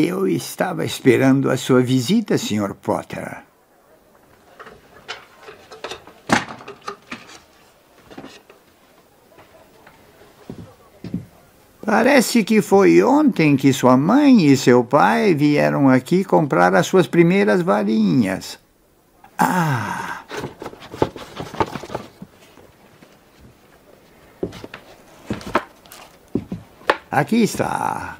Eu 0.00 0.28
estava 0.28 0.84
esperando 0.84 1.50
a 1.50 1.56
sua 1.56 1.82
visita, 1.82 2.38
Sr. 2.38 2.74
Potter. 2.74 3.38
Parece 11.84 12.44
que 12.44 12.62
foi 12.62 13.02
ontem 13.02 13.56
que 13.56 13.72
sua 13.72 13.96
mãe 13.96 14.46
e 14.46 14.56
seu 14.56 14.84
pai 14.84 15.34
vieram 15.34 15.88
aqui 15.88 16.22
comprar 16.22 16.76
as 16.76 16.86
suas 16.86 17.08
primeiras 17.08 17.60
varinhas. 17.60 18.56
Ah! 19.36 20.22
Aqui 27.10 27.42
está. 27.42 28.18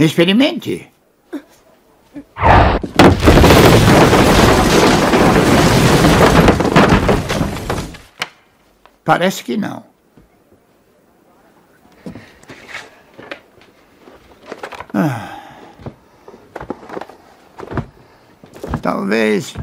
Experimente. 0.00 0.90
Parece 9.04 9.44
que 9.44 9.58
não. 9.58 9.84
Ah. 14.94 15.38
Talvez. 18.80 19.54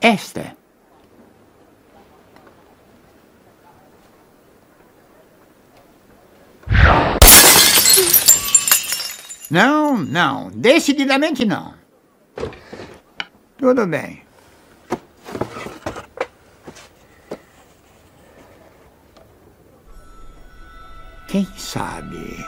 Esta. 0.00 0.56
Não, 9.50 9.96
não. 9.96 10.50
Decididamente 10.50 11.44
não. 11.44 11.74
Tudo 13.58 13.86
bem. 13.86 14.22
Quem 21.28 21.46
sabe? 21.56 22.44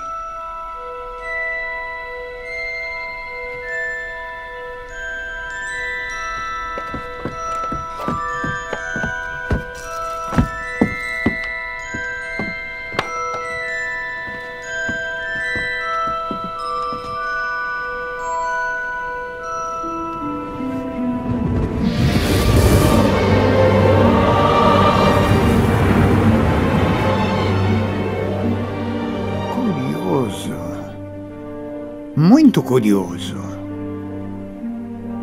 Curioso. 32.67 33.37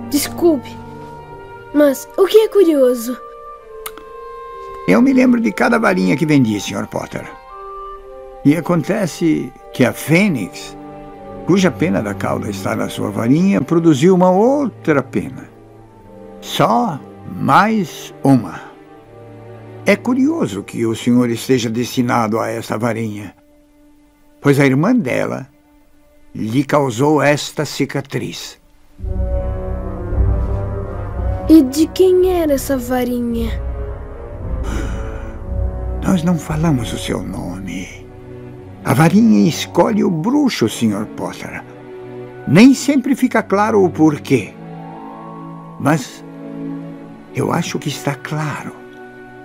Desculpe. 0.10 0.76
Mas 1.74 2.08
o 2.18 2.26
que 2.26 2.38
é 2.40 2.48
curioso? 2.48 3.18
Eu 4.88 5.02
me 5.02 5.12
lembro 5.12 5.42
de 5.42 5.52
cada 5.52 5.78
varinha 5.78 6.16
que 6.16 6.26
vendi, 6.26 6.60
Sr. 6.60 6.88
Potter. 6.88 7.30
E 8.46 8.56
acontece 8.56 9.52
que 9.74 9.84
a 9.84 9.92
Fênix, 9.92 10.78
cuja 11.46 11.70
pena 11.70 12.02
da 12.02 12.14
cauda 12.14 12.50
está 12.50 12.76
na 12.76 12.88
sua 12.90 13.10
varinha, 13.10 13.62
produziu 13.62 14.16
uma 14.16 14.32
outra 14.32 15.04
pena. 15.04 15.50
Só 16.42 17.00
mais 17.30 18.14
uma. 18.24 18.62
É 19.86 19.96
curioso 19.98 20.64
que 20.64 20.86
o 20.86 20.96
senhor 20.96 21.30
esteja 21.30 21.70
destinado 21.70 22.40
a 22.40 22.48
essa 22.50 22.78
varinha, 22.78 23.36
pois 24.40 24.60
a 24.60 24.66
irmã 24.66 24.96
dela 24.96 25.53
lhe 26.34 26.64
causou 26.64 27.22
esta 27.22 27.66
cicatriz. 27.66 28.58
E 31.50 31.62
de 31.64 31.88
quem 31.88 32.32
era 32.32 32.54
essa 32.54 32.78
varinha? 32.78 33.62
Nós 36.04 36.24
não 36.24 36.38
falamos 36.38 36.92
o 36.92 36.98
seu 36.98 37.22
nome. 37.22 37.88
A 38.84 38.94
varinha 38.94 39.48
escolhe 39.48 40.04
o 40.04 40.10
bruxo, 40.10 40.68
Sr. 40.68 41.06
Potter. 41.16 41.64
Nem 42.48 42.74
sempre 42.74 43.16
fica 43.16 43.42
claro 43.42 43.84
o 43.84 43.90
porquê. 43.90 44.54
Mas 45.80 46.24
eu 47.36 47.52
acho 47.52 47.80
que 47.80 47.90
está 47.90 48.16
claro 48.16 48.76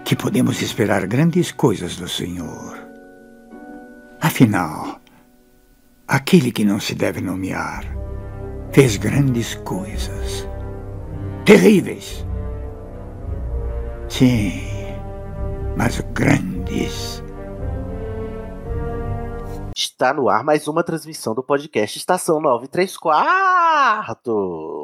que 0.04 0.16
podemos 0.16 0.62
esperar 0.62 1.06
grandes 1.06 1.52
coisas 1.52 1.96
do 1.96 2.08
Senhor. 2.08 2.78
Afinal, 4.20 5.00
aquele 6.08 6.50
que 6.50 6.64
não 6.64 6.80
se 6.80 6.94
deve 6.94 7.20
nomear 7.20 7.84
fez 8.72 8.96
grandes 8.96 9.54
coisas. 9.56 10.48
Terríveis. 11.44 12.26
Sim, 14.08 14.62
mas 15.76 16.00
grandes. 16.12 17.22
Está 19.76 20.12
no 20.14 20.28
ar 20.28 20.42
mais 20.42 20.66
uma 20.66 20.82
transmissão 20.82 21.34
do 21.34 21.42
podcast 21.42 21.98
Estação 21.98 22.40
93 22.40 22.96
Quartos. 22.96 24.34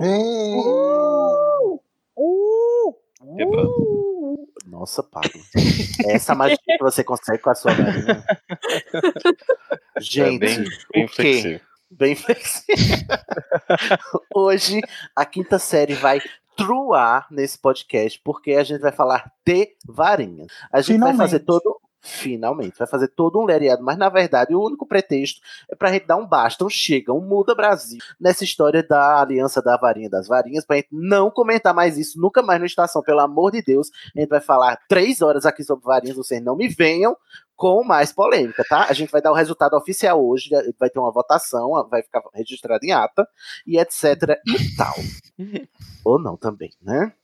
Uh! 0.03 1.81
Uh! 2.17 2.95
Uh! 3.27 4.14
Nossa, 4.75 5.05
Pablo. 5.05 5.31
É 6.05 6.15
essa 6.15 6.35
magia 6.35 6.59
que 6.67 6.79
você 6.83 7.05
consegue 7.05 7.39
com 7.41 7.51
a 7.51 7.55
sua 7.55 7.73
varinha. 7.73 8.25
Gente, 10.01 10.39
bem- 10.41 10.65
bem 10.93 11.05
o 11.05 11.09
quê? 11.09 11.15
flexível. 11.15 11.61
Bem 11.91 12.15
flexível. 12.17 12.99
Hoje 14.35 14.81
a 15.15 15.25
quinta 15.25 15.61
série 15.61 15.95
vai 15.95 16.21
truar 16.57 17.27
nesse 17.31 17.57
podcast, 17.57 18.21
porque 18.25 18.53
a 18.53 18.65
gente 18.65 18.81
vai 18.81 18.91
falar 18.91 19.31
de 19.47 19.77
varinha. 19.87 20.47
A 20.73 20.81
gente 20.81 20.99
vai 20.99 21.13
Finalmente. 21.13 21.19
fazer 21.19 21.39
todo. 21.41 21.81
Finalmente, 22.07 22.79
vai 22.79 22.87
fazer 22.87 23.09
todo 23.09 23.41
um 23.41 23.47
lereado, 23.47 23.83
mas 23.83 23.97
na 23.97 24.11
verdade 24.11 24.55
o 24.55 24.63
único 24.63 24.87
pretexto 24.87 25.41
é 25.71 25.75
pra 25.75 25.91
gente 25.91 26.07
dar 26.07 26.17
um 26.17 26.27
basta, 26.27 26.63
um 26.63 26.69
chega, 26.69 27.15
um 27.15 27.21
muda 27.21 27.55
Brasil 27.55 27.99
nessa 28.21 28.45
história 28.45 28.83
da 28.83 29.23
aliança 29.23 29.63
da 29.63 29.79
varinha 29.79 30.11
das 30.11 30.29
varinhas, 30.29 30.67
pra 30.67 30.77
gente 30.77 30.89
não 30.93 31.31
comentar 31.31 31.73
mais 31.73 31.97
isso 31.97 32.21
nunca 32.21 32.43
mais 32.43 32.61
no 32.61 32.67
Estação, 32.67 33.03
pelo 33.03 33.21
amor 33.21 33.53
de 33.53 33.63
Deus. 33.63 33.91
A 34.15 34.21
gente 34.21 34.29
vai 34.29 34.41
falar 34.41 34.79
três 34.87 35.23
horas 35.23 35.47
aqui 35.47 35.65
sobre 35.65 35.83
varinhas, 35.83 36.15
vocês 36.15 36.45
não 36.45 36.55
me 36.55 36.69
venham 36.69 37.17
com 37.57 37.83
mais 37.83 38.13
polêmica, 38.13 38.63
tá? 38.69 38.87
A 38.89 38.93
gente 38.93 39.11
vai 39.11 39.23
dar 39.23 39.33
o 39.33 39.35
resultado 39.35 39.75
oficial 39.75 40.23
hoje, 40.23 40.51
vai 40.79 40.91
ter 40.91 40.99
uma 40.99 41.11
votação, 41.11 41.71
vai 41.89 42.03
ficar 42.03 42.23
registrado 42.35 42.85
em 42.85 42.93
ata 42.93 43.27
e 43.67 43.79
etc 43.79 44.39
e 44.47 44.77
tal. 44.77 44.95
Ou 46.05 46.19
não 46.19 46.37
também, 46.37 46.71
né? 46.83 47.15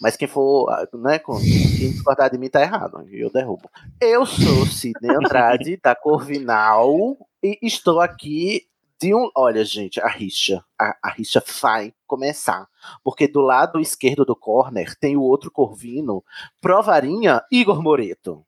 Mas 0.00 0.16
quem 0.16 0.26
for, 0.28 0.66
né, 0.94 1.18
com- 1.18 1.38
quem 1.38 1.90
discordar 1.92 2.30
de 2.30 2.36
mim 2.38 2.48
tá 2.48 2.60
errado, 2.60 3.06
eu 3.10 3.30
derrubo. 3.30 3.70
Eu 4.00 4.26
sou 4.26 4.66
Sidney 4.66 5.14
Andrade, 5.16 5.78
da 5.82 5.94
Corvinal, 5.94 7.16
e 7.42 7.58
estou 7.62 8.00
aqui 8.00 8.66
de 9.00 9.14
um. 9.14 9.30
Olha, 9.36 9.64
gente, 9.64 10.00
a 10.00 10.08
rixa. 10.08 10.64
A, 10.80 10.96
a 11.02 11.10
rixa 11.10 11.42
vai 11.62 11.94
começar. 12.06 12.66
Porque 13.02 13.26
do 13.28 13.40
lado 13.40 13.80
esquerdo 13.80 14.24
do 14.24 14.34
corner 14.36 14.94
tem 14.98 15.16
o 15.16 15.22
outro 15.22 15.50
corvino, 15.50 16.24
provarinha, 16.60 17.42
Igor 17.50 17.82
Moreto. 17.82 18.44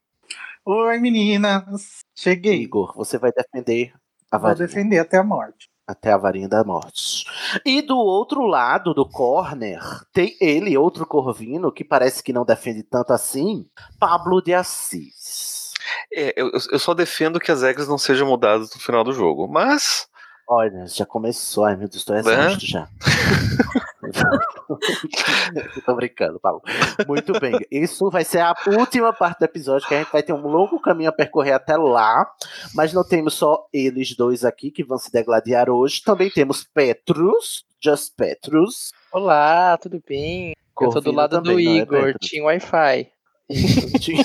Oi, 0.64 0.98
meninas. 0.98 2.00
Cheguei. 2.14 2.60
Igor, 2.62 2.92
você 2.96 3.18
vai 3.18 3.30
defender 3.32 3.94
a 4.30 4.36
Vou 4.36 4.48
varinha. 4.48 4.66
defender 4.66 4.98
até 4.98 5.16
a 5.18 5.22
morte. 5.22 5.70
Até 5.86 6.10
a 6.12 6.16
varinha 6.16 6.48
da 6.48 6.64
morte. 6.64 7.24
E 7.64 7.80
do 7.80 7.96
outro 7.96 8.44
lado 8.44 8.92
do 8.92 9.06
corner, 9.08 9.80
tem 10.12 10.36
ele, 10.40 10.76
outro 10.76 11.06
corvino, 11.06 11.70
que 11.70 11.84
parece 11.84 12.22
que 12.24 12.32
não 12.32 12.44
defende 12.44 12.82
tanto 12.82 13.12
assim, 13.12 13.68
Pablo 14.00 14.42
de 14.42 14.52
Assis. 14.52 15.72
É, 16.12 16.32
eu, 16.36 16.50
eu- 16.72 16.78
só 16.80 16.92
defendo 16.92 17.38
que 17.38 17.52
as 17.52 17.62
regras 17.62 17.86
não 17.86 17.98
sejam 17.98 18.26
mudadas 18.26 18.74
no 18.74 18.80
final 18.80 19.04
do 19.04 19.12
jogo, 19.12 19.46
mas 19.46 20.08
Olha, 20.48 20.86
já 20.86 21.06
começou. 21.06 21.64
Ai, 21.64 21.76
meu 21.76 21.88
Deus, 21.88 22.04
tô 22.04 22.12
Né? 22.14 22.20
exausto 22.20 22.66
já. 22.66 22.88
tô 25.84 25.94
brincando, 25.94 26.40
Paulo. 26.40 26.62
Muito 27.06 27.38
bem. 27.40 27.54
Isso 27.70 28.10
vai 28.10 28.24
ser 28.24 28.40
a 28.40 28.54
última 28.66 29.12
parte 29.12 29.38
do 29.40 29.44
episódio, 29.44 29.86
que 29.86 29.94
a 29.94 29.98
gente 29.98 30.12
vai 30.12 30.22
ter 30.22 30.32
um 30.32 30.46
longo 30.46 30.80
caminho 30.80 31.10
a 31.10 31.12
percorrer 31.12 31.52
até 31.52 31.76
lá. 31.76 32.26
Mas 32.74 32.92
não 32.92 33.04
temos 33.04 33.34
só 33.34 33.66
eles 33.72 34.16
dois 34.16 34.44
aqui 34.44 34.70
que 34.70 34.84
vão 34.84 34.98
se 34.98 35.10
degladiar 35.12 35.68
hoje. 35.70 36.02
Também 36.02 36.30
temos 36.30 36.64
Petrus, 36.64 37.64
Just 37.82 38.14
Petrus. 38.16 38.92
Olá, 39.12 39.76
tudo 39.78 40.02
bem? 40.06 40.54
eu 40.80 40.90
tô 40.90 41.00
do 41.00 41.12
Corvino 41.12 41.16
lado 41.16 41.40
do 41.40 41.42
também, 41.50 41.64
não 41.64 41.72
é, 41.72 41.76
Igor, 41.76 42.04
Petrus? 42.12 42.30
Team 42.30 42.44
Wi-Fi. 42.46 43.10
Tinha- 44.00 44.24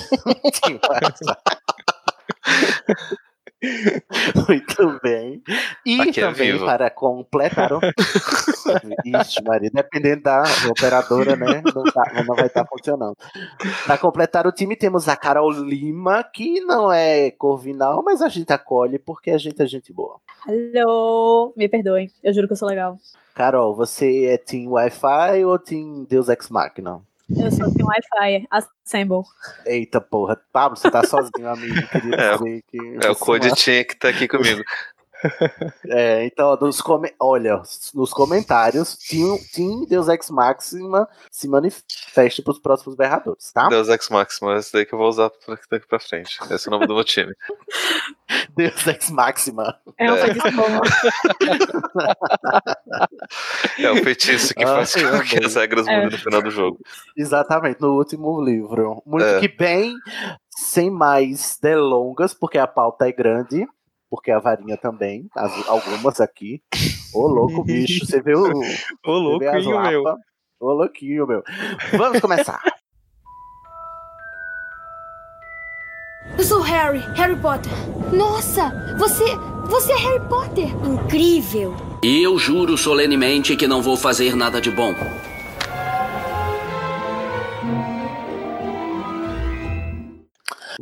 tinha- 0.52 0.80
Muito 4.48 5.00
bem. 5.02 5.42
E 5.86 6.00
Aqui 6.00 6.20
é 6.20 6.26
também 6.28 6.52
vivo. 6.52 6.64
para 6.64 6.90
completar 6.90 7.72
o. 7.72 7.80
Ixi, 9.04 9.42
Maria, 9.44 9.70
dependendo 9.72 10.22
da 10.22 10.42
operadora, 10.68 11.36
né? 11.36 11.62
Não, 11.74 11.84
tá- 11.84 12.24
não 12.26 12.34
vai 12.34 12.46
estar 12.46 12.66
funcionando. 12.66 13.16
Para 13.84 13.98
completar 13.98 14.46
o 14.46 14.52
time, 14.52 14.76
temos 14.76 15.08
a 15.08 15.16
Carol 15.16 15.50
Lima, 15.50 16.22
que 16.24 16.60
não 16.60 16.92
é 16.92 17.30
corvinal, 17.30 18.02
mas 18.02 18.20
a 18.22 18.28
gente 18.28 18.52
acolhe 18.52 18.98
porque 18.98 19.30
a 19.30 19.38
gente 19.38 19.60
é 19.62 19.66
gente 19.66 19.92
boa. 19.92 20.16
Alô, 20.46 21.52
me 21.56 21.68
perdoem, 21.68 22.10
eu 22.22 22.32
juro 22.32 22.46
que 22.46 22.52
eu 22.52 22.56
sou 22.56 22.68
legal. 22.68 22.98
Carol, 23.34 23.74
você 23.74 24.26
é 24.26 24.36
Team 24.36 24.72
Wi-Fi 24.72 25.44
ou 25.44 25.58
Team 25.58 26.04
Deus 26.08 26.28
Ex 26.28 26.48
Machina? 26.50 27.00
Eu 27.36 27.50
sou 27.50 27.72
Team 27.74 27.86
Wi-Fi, 27.86 28.46
Assemble. 28.50 29.22
Eita 29.66 30.00
porra, 30.00 30.40
Pablo, 30.52 30.76
você 30.76 30.90
tá 30.90 31.02
sozinho, 31.04 31.48
amigo. 31.48 31.74
Queria 31.88 32.14
É, 32.16 32.36
dizer 32.36 32.62
que 32.68 32.98
é, 33.06 33.10
o 33.10 33.16
Code 33.16 33.52
tinha 33.54 33.84
que 33.84 33.94
estar 33.94 34.08
aqui 34.08 34.28
comigo. 34.28 34.62
É, 35.88 36.24
então, 36.26 36.56
nos 36.60 36.80
come... 36.80 37.12
olha, 37.20 37.60
nos 37.94 38.12
comentários, 38.12 38.96
Team, 38.96 39.38
Team 39.52 39.84
Deus 39.86 40.08
Ex 40.08 40.30
Maxima 40.30 41.08
se 41.30 41.46
manifeste 41.48 42.42
pros 42.42 42.58
próximos 42.58 42.96
berradores, 42.96 43.52
tá? 43.52 43.68
Deus 43.68 43.88
Ex 43.88 44.08
Maxima, 44.08 44.56
esse 44.56 44.72
daí 44.72 44.84
que 44.86 44.94
eu 44.94 44.98
vou 44.98 45.08
usar 45.08 45.30
pra- 45.30 45.58
daqui 45.70 45.86
pra 45.86 46.00
frente. 46.00 46.38
Esse 46.50 46.68
é 46.68 46.70
o 46.70 46.72
nome 46.72 46.86
do 46.86 46.94
meu 46.94 47.04
time. 47.04 47.32
Deus 48.56 48.86
Ex 48.86 49.10
Maxima. 49.10 49.78
É 49.98 50.10
um 50.10 50.16
É. 50.16 50.22
É 53.78 53.90
o 53.90 53.96
feitiço 54.02 54.54
que 54.54 54.64
Ah, 54.64 54.68
faz 54.76 54.94
com 54.94 55.20
que 55.22 55.44
as 55.44 55.54
regras 55.54 55.86
É. 55.86 55.96
mudem 55.96 56.10
no 56.10 56.18
final 56.18 56.42
do 56.42 56.50
jogo. 56.50 56.78
Exatamente, 57.16 57.80
no 57.80 57.94
último 57.96 58.40
livro. 58.42 59.02
Muito 59.06 59.24
É. 59.26 59.40
que 59.40 59.48
bem, 59.48 59.94
sem 60.50 60.90
mais 60.90 61.58
delongas, 61.60 62.34
porque 62.34 62.58
a 62.58 62.66
pauta 62.66 63.08
é 63.08 63.12
grande, 63.12 63.66
porque 64.12 64.30
a 64.30 64.38
varinha 64.38 64.76
também, 64.76 65.26
as- 65.34 65.66
algumas 65.66 66.20
aqui. 66.20 66.60
Ô, 67.14 67.26
louco, 67.26 67.64
bicho, 67.64 68.04
você 68.04 68.20
viu? 68.20 68.42
Ô, 69.06 69.10
louquinho, 69.12 69.80
meu. 69.80 70.04
Ô, 70.60 70.72
louquinho, 70.74 71.26
meu. 71.26 71.42
Vamos 71.96 72.20
começar. 72.20 72.60
Eu 76.36 76.44
sou 76.44 76.60
Harry, 76.60 77.00
Harry 77.16 77.36
Potter. 77.36 77.72
Nossa, 78.12 78.70
você. 78.98 79.24
Você 79.70 79.92
é 79.92 79.96
Harry 79.96 80.28
Potter! 80.28 80.66
Incrível. 80.86 81.74
E 82.02 82.22
eu 82.22 82.36
juro 82.38 82.76
solenemente 82.76 83.56
que 83.56 83.66
não 83.66 83.80
vou 83.80 83.96
fazer 83.96 84.34
nada 84.36 84.60
de 84.60 84.70
bom. 84.70 84.92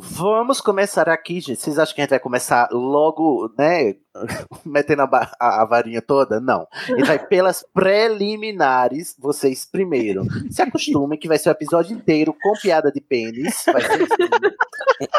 Vamos 0.03 0.63
começar 0.63 1.11
aqui, 1.11 1.41
gente. 1.41 1.61
Vocês 1.61 1.79
acham 1.79 1.95
que 1.95 2.01
a 2.01 2.05
gente 2.05 2.11
vai 2.11 2.19
começar 2.19 2.71
logo, 2.73 3.53
né? 3.59 3.97
Metendo 4.67 5.03
a, 5.03 5.31
a- 5.39 5.63
a 5.63 5.65
varinha 5.65 6.03
toda? 6.03 6.41
Não. 6.41 6.67
Gente 6.87 7.05
vai 7.05 7.19
pelas 7.19 7.65
preliminares, 7.73 9.15
vocês 9.19 9.65
primeiro. 9.65 10.23
Se 10.51 10.63
acostumem 10.63 11.19
que 11.19 11.29
vai 11.29 11.39
ser 11.39 11.49
o 11.49 11.53
episódio 11.53 11.97
inteiro 11.97 12.35
com 12.43 12.53
piada 12.61 12.91
de 12.91 13.01
pênis. 13.01 13.65
Assim. 13.69 14.05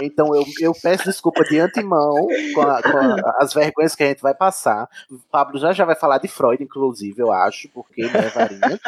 Então 0.01 0.35
eu, 0.35 0.43
eu 0.59 0.73
peço 0.73 1.05
desculpa 1.05 1.43
de 1.43 1.59
antemão 1.59 2.27
com, 2.53 2.61
a- 2.61 2.81
com 2.83 2.97
as 3.39 3.53
vergonhas 3.53 3.95
que 3.95 4.03
a 4.03 4.07
gente 4.07 4.21
vai 4.21 4.33
passar. 4.33 4.87
O 5.09 5.17
Pablo 5.31 5.57
já 5.57 5.71
já 5.73 5.85
vai 5.85 5.95
falar 5.95 6.17
de 6.17 6.27
Freud, 6.27 6.61
inclusive, 6.63 7.21
eu 7.21 7.31
acho, 7.31 7.69
porque 7.69 8.03
né, 8.03 8.29
varinha. 8.33 8.79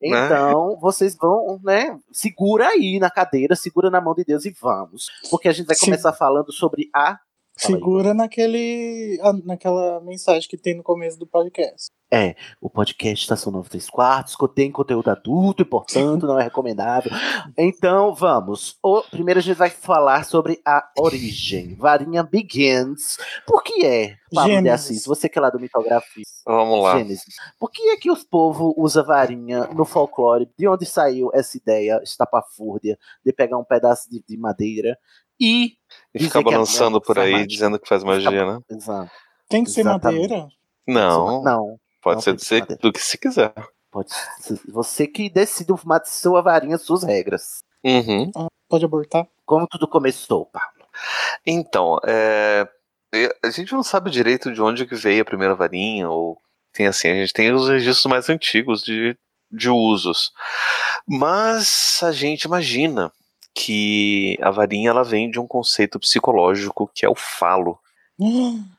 Então, 0.00 0.76
vocês 0.80 1.16
vão, 1.16 1.60
né? 1.62 1.98
Segura 2.12 2.68
aí 2.68 2.98
na 2.98 3.10
cadeira, 3.10 3.56
segura 3.56 3.90
na 3.90 4.00
mão 4.00 4.14
de 4.14 4.24
Deus 4.24 4.44
e 4.44 4.50
vamos. 4.60 5.10
Porque 5.30 5.48
a 5.48 5.52
gente 5.52 5.66
vai 5.66 5.76
Sim. 5.76 5.86
começar 5.86 6.12
falando 6.12 6.52
sobre 6.52 6.88
a. 6.94 7.18
Fala 7.58 7.74
aí. 7.74 7.80
Segura 7.80 8.14
naquele, 8.14 9.18
naquela 9.44 10.00
mensagem 10.00 10.48
que 10.48 10.56
tem 10.56 10.76
no 10.76 10.82
começo 10.82 11.18
do 11.18 11.26
podcast. 11.26 11.88
É, 12.10 12.36
o 12.58 12.70
podcast 12.70 13.22
Estação 13.22 13.52
93 13.52 13.90
Quartos 13.90 14.34
contém 14.34 14.72
conteúdo 14.72 15.10
adulto 15.10 15.60
e, 15.60 15.64
portanto, 15.64 16.26
não 16.26 16.40
é 16.40 16.44
recomendável. 16.44 17.12
Então, 17.56 18.14
vamos. 18.14 18.78
O, 18.82 19.02
primeiro 19.02 19.40
a 19.40 19.42
gente 19.42 19.56
vai 19.56 19.68
falar 19.68 20.24
sobre 20.24 20.58
a 20.64 20.88
origem. 20.98 21.74
Varinha 21.74 22.22
Begins. 22.22 23.18
Por 23.46 23.62
que 23.62 23.84
é, 23.84 24.16
Pablo 24.32 24.48
de 24.48 24.54
Gênesis. 24.54 24.86
Assis? 24.86 25.06
Você 25.06 25.28
que 25.28 25.38
é 25.38 25.42
lá 25.42 25.50
do 25.50 25.60
Mitografia. 25.60 26.24
Vamos 26.46 26.82
lá. 26.82 26.96
Gênesis. 26.96 27.34
Por 27.58 27.70
que 27.70 27.82
é 27.90 27.96
que 27.98 28.10
os 28.10 28.24
povos 28.24 28.72
usam 28.78 29.04
varinha 29.04 29.66
no 29.74 29.84
folclore? 29.84 30.48
De 30.56 30.66
onde 30.66 30.86
saiu 30.86 31.30
essa 31.34 31.58
ideia 31.58 32.00
estapafúrdia 32.02 32.98
de 33.22 33.32
pegar 33.34 33.58
um 33.58 33.64
pedaço 33.64 34.08
de, 34.08 34.24
de 34.26 34.36
madeira 34.38 34.96
e. 35.40 35.72
E 36.14 36.24
ficar 36.24 36.42
que 36.42 36.48
é 36.48 36.52
balançando 36.52 37.00
por 37.00 37.18
aí, 37.18 37.32
mágica? 37.32 37.48
dizendo 37.48 37.78
que 37.78 37.88
faz 37.88 38.02
magia, 38.02 38.44
né? 38.44 38.60
Exato. 38.70 39.10
Tem 39.48 39.64
que 39.64 39.70
ser 39.70 39.80
Exatamente. 39.80 40.28
madeira? 40.28 40.48
Não, 40.86 41.42
Não. 41.42 41.80
pode 42.02 42.26
não 42.26 42.38
ser 42.38 42.64
do 42.78 42.92
que 42.92 43.00
se 43.00 43.18
quiser. 43.18 43.52
Pode 43.90 44.12
ser 44.12 44.60
você 44.68 45.06
que 45.06 45.30
decide 45.30 45.72
sua 46.06 46.42
varinha, 46.42 46.78
suas 46.78 47.02
regras. 47.02 47.58
Uhum. 47.84 48.30
Pode 48.68 48.84
abortar? 48.84 49.26
Como 49.46 49.66
tudo 49.66 49.88
começou, 49.88 50.46
Pablo? 50.46 50.86
Então, 51.46 51.98
é, 52.06 52.68
a 53.42 53.50
gente 53.50 53.72
não 53.72 53.82
sabe 53.82 54.10
direito 54.10 54.52
de 54.52 54.60
onde 54.60 54.86
que 54.86 54.94
veio 54.94 55.22
a 55.22 55.24
primeira 55.24 55.54
varinha, 55.54 56.08
ou 56.08 56.38
tem 56.72 56.86
assim, 56.86 57.08
a 57.08 57.14
gente 57.14 57.32
tem 57.32 57.52
os 57.52 57.68
registros 57.68 58.06
mais 58.10 58.28
antigos 58.28 58.82
de, 58.82 59.16
de 59.50 59.70
usos. 59.70 60.32
Mas 61.06 62.00
a 62.02 62.12
gente 62.12 62.44
imagina 62.44 63.10
que 63.60 64.38
a 64.40 64.50
varinha 64.50 64.90
ela 64.90 65.02
vem 65.02 65.28
de 65.28 65.40
um 65.40 65.46
conceito 65.46 65.98
psicológico 65.98 66.88
que 66.94 67.04
é 67.04 67.08
o 67.08 67.14
falo. 67.16 67.78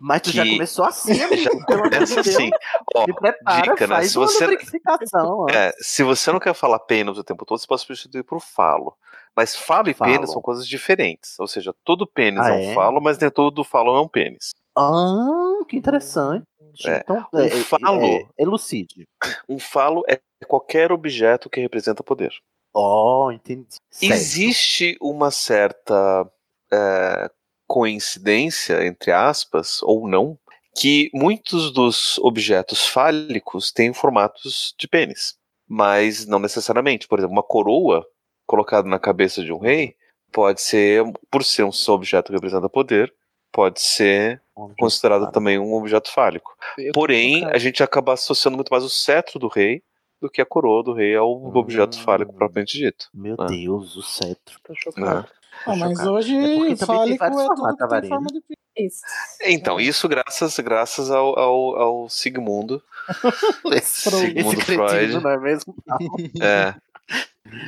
Mas 0.00 0.22
tu 0.22 0.30
já 0.32 0.42
Que- 0.44 0.52
começou 0.52 0.84
assim, 0.84 1.12
Já 1.14 1.26
amigo. 1.26 1.56
De 1.58 1.64
começa 1.66 2.20
assim. 2.20 2.50
Ó, 2.94 3.04
Se 3.04 3.12
prepara, 3.14 3.62
dica, 3.62 3.86
né? 3.86 4.02
Se 4.04 4.14
você, 4.14 4.44
é, 5.54 5.72
se 5.78 6.02
você 6.02 6.32
não 6.32 6.40
quer 6.40 6.54
falar 6.54 6.78
pênis 6.80 7.18
o 7.18 7.24
tempo 7.24 7.44
todo, 7.44 7.58
você 7.58 7.66
pode 7.66 7.82
substituir 7.82 8.22
por 8.22 8.40
falo. 8.40 8.94
Mas 9.36 9.54
falo 9.56 9.88
e 9.90 9.94
Falo. 9.94 10.10
pênis 10.12 10.30
são 10.30 10.40
coisas 10.42 10.66
diferentes. 10.66 11.38
Ou 11.38 11.46
seja, 11.46 11.74
todo 11.84 12.06
pênis 12.06 12.40
Ah, 12.40 12.50
é 12.50 12.52
um 12.52 12.70
é? 12.70 12.74
falo, 12.74 13.00
mas 13.00 13.18
nem 13.18 13.30
todo 13.30 13.62
falo 13.64 13.96
é 13.96 14.00
um 14.00 14.08
pênis. 14.08 14.50
Ah, 14.76 15.60
que 15.68 15.76
interessante. 15.76 16.44
É. 16.86 16.98
Então, 17.00 17.26
Um 17.32 17.38
é, 17.40 17.46
é, 17.46 17.50
falo. 17.62 18.02
é, 18.06 18.26
elucide. 18.38 19.06
Um 19.48 19.58
falo 19.58 20.02
é 20.08 20.18
qualquer 20.46 20.90
objeto 20.92 21.48
que 21.50 21.60
representa 21.60 22.02
poder. 22.02 22.32
Oh, 22.74 23.30
entendi. 23.30 23.66
Certo. 23.90 24.12
Existe 24.12 24.96
uma 25.00 25.30
certa 25.30 26.26
é, 26.72 27.30
coincidência, 27.66 28.86
entre 28.86 29.12
aspas, 29.12 29.82
ou 29.82 30.08
não, 30.08 30.38
que 30.74 31.10
muitos 31.12 31.70
dos 31.70 32.18
objetos 32.18 32.86
fálicos 32.86 33.70
têm 33.72 33.92
formatos 33.92 34.74
de 34.78 34.88
pênis. 34.88 35.36
Mas 35.68 36.26
não 36.26 36.38
necessariamente. 36.38 37.06
Por 37.06 37.18
exemplo, 37.18 37.34
uma 37.34 37.42
coroa 37.42 38.06
colocada 38.46 38.88
na 38.88 38.98
cabeça 38.98 39.42
de 39.42 39.52
um 39.52 39.58
rei 39.58 39.96
pode 40.32 40.62
ser, 40.62 41.04
por 41.30 41.44
ser 41.44 41.62
um 41.62 41.70
objeto 41.88 42.28
que 42.28 42.32
representa 42.32 42.68
poder, 42.68 43.12
pode 43.52 43.80
ser 43.80 44.42
considerado 44.78 45.30
também 45.30 45.58
um 45.58 45.74
objeto 45.74 46.10
fálico. 46.10 46.56
Porém, 46.94 47.44
a 47.44 47.58
gente 47.58 47.82
acaba 47.82 48.14
associando 48.14 48.56
muito 48.56 48.70
mais 48.70 48.82
o 48.82 48.88
cetro 48.88 49.38
do 49.38 49.48
rei 49.48 49.82
do 50.22 50.30
que 50.30 50.40
a 50.40 50.46
coroa 50.46 50.82
do 50.82 50.92
rei 50.94 51.14
ao 51.16 51.30
objeto 51.54 51.98
fálico 52.00 52.32
propriamente 52.32 52.78
dito. 52.78 53.08
Meu 53.12 53.36
né? 53.36 53.46
Deus, 53.48 53.96
o 53.96 54.02
cetro. 54.02 54.58
Tô 54.64 54.72
Né? 55.00 55.24
Ah, 55.66 55.76
mas 55.76 55.90
chocado. 55.98 56.12
hoje 56.12 56.34
É 56.36 56.76
fálico 56.76 57.24
é 57.24 57.30
tudo 57.30 57.76
que 57.76 58.00
tem 58.00 58.08
forma 58.08 58.26
de. 58.28 58.42
Isso. 58.74 59.02
Então, 59.44 59.78
isso 59.78 60.08
graças, 60.08 60.58
graças 60.60 61.10
ao, 61.10 61.38
ao, 61.38 61.76
ao 61.76 62.08
Sigmundo. 62.08 62.82
Sigmundo 63.82 64.60
Freud. 64.62 65.20
não 65.20 65.30
é 65.30 65.38
mesmo? 65.38 65.74
É, 66.40 66.74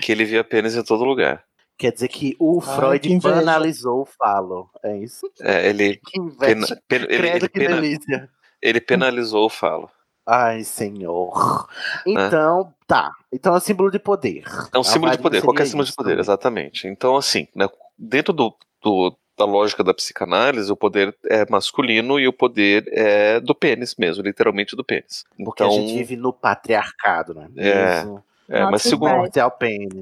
que 0.00 0.10
ele 0.12 0.24
via 0.24 0.42
pênis 0.42 0.74
em 0.76 0.82
todo 0.82 1.04
lugar. 1.04 1.44
Quer 1.76 1.92
dizer 1.92 2.08
que 2.08 2.34
o 2.38 2.60
Ai, 2.64 2.76
Freud 2.76 3.08
que 3.08 3.18
banalizou 3.20 4.02
o 4.02 4.04
falo. 4.06 4.70
É 4.82 4.96
isso? 4.96 5.28
É, 5.40 5.68
ele, 5.68 5.96
Que 6.06 6.20
inveja. 6.20 6.38
pena- 6.54 6.82
pena- 6.88 7.04
ele, 7.10 7.16
Credo, 7.18 7.36
ele 7.36 7.48
que 7.48 7.58
pena- 7.58 8.28
ele 8.62 8.80
penalizou 8.80 9.44
o 9.46 9.50
falo. 9.50 9.90
Ai, 10.26 10.64
senhor. 10.64 11.68
Então, 12.06 12.72
tá. 12.86 13.12
Então 13.32 13.54
é 13.54 13.56
um 13.58 13.60
símbolo 13.60 13.90
de 13.90 13.98
poder. 13.98 14.42
É 14.72 14.78
um 14.78 14.84
símbolo 14.84 15.12
de 15.12 15.18
poder, 15.18 15.42
qualquer 15.42 15.66
símbolo 15.66 15.84
de 15.84 15.92
poder, 15.94 16.10
também. 16.10 16.20
exatamente. 16.20 16.88
Então, 16.88 17.16
assim, 17.16 17.46
né, 17.54 17.68
dentro 17.98 18.32
do, 18.32 18.54
do- 18.82 19.14
da 19.36 19.44
lógica 19.44 19.82
da 19.84 19.92
psicanálise, 19.92 20.70
o 20.70 20.76
poder 20.76 21.14
é 21.26 21.44
masculino 21.50 22.18
e 22.20 22.26
o 22.28 22.32
poder 22.32 22.84
é 22.92 23.40
do 23.40 23.54
pênis 23.54 23.96
mesmo, 23.98 24.22
literalmente 24.22 24.74
do 24.76 24.84
pênis. 24.84 25.24
Porque 25.44 25.62
Então, 25.62 25.68
a 25.76 25.80
gente 25.80 25.92
vive 25.94 26.16
no 26.16 26.32
patriarcado, 26.32 27.34
né? 27.34 27.48
É. 27.56 27.96
Mesmo. 28.04 28.24
é, 28.48 28.62
mas 28.62 28.70
Nossa, 28.70 28.88
segundo, 28.88 29.38
ao 29.40 29.50
pênis. 29.50 30.00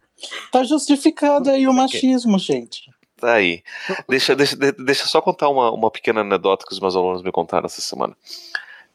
Tá 0.53 0.63
justificado 0.63 1.51
aí 1.51 1.67
o 1.67 1.73
machismo, 1.73 2.39
gente. 2.39 2.91
Tá 3.17 3.35
aí. 3.35 3.63
Deixa, 4.09 4.37
deixa, 4.37 4.55
de- 4.57 4.73
deixa 4.73 5.05
eu 5.05 5.09
só 5.09 5.21
contar 5.21 5.49
uma, 5.49 5.71
uma 5.73 5.91
pequena 5.91 6.21
anedota 6.21 6.67
que 6.67 6.73
os 6.73 6.81
meus 6.81 6.95
alunos 6.95 7.23
me 7.23 7.33
contaram 7.33 7.67
essa 7.67 7.81
semana. 7.81 8.15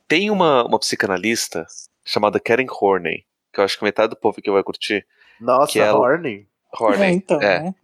Tem 0.07 0.29
uma, 0.31 0.65
uma 0.65 0.79
psicanalista 0.79 1.65
chamada 2.05 2.39
Karen 2.39 2.67
Horney, 2.69 3.25
que 3.53 3.59
eu 3.59 3.63
acho 3.63 3.77
que 3.77 3.83
metade 3.83 4.11
do 4.11 4.15
povo 4.15 4.37
aqui 4.39 4.49
vai 4.49 4.63
curtir. 4.63 5.05
Nossa, 5.39 5.71
Que 5.73 5.79
ela- 5.79 5.99
Horny. 5.99 6.47
Horney. 6.79 7.09
É, 7.09 7.11
então, 7.11 7.41
é. 7.41 7.59
né? 7.63 7.75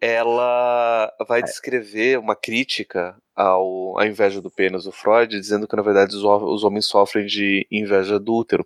Ela 0.00 1.12
vai 1.26 1.42
descrever 1.42 2.18
uma 2.18 2.36
crítica 2.36 3.16
ao, 3.34 3.98
à 3.98 4.06
inveja 4.06 4.40
do 4.40 4.50
pênis 4.50 4.84
do 4.84 4.92
Freud, 4.92 5.38
dizendo 5.38 5.66
que 5.66 5.76
na 5.76 5.82
verdade 5.82 6.14
os, 6.14 6.22
os 6.24 6.64
homens 6.64 6.86
sofrem 6.86 7.26
de 7.26 7.66
inveja 7.70 8.18
do 8.18 8.34
útero. 8.34 8.64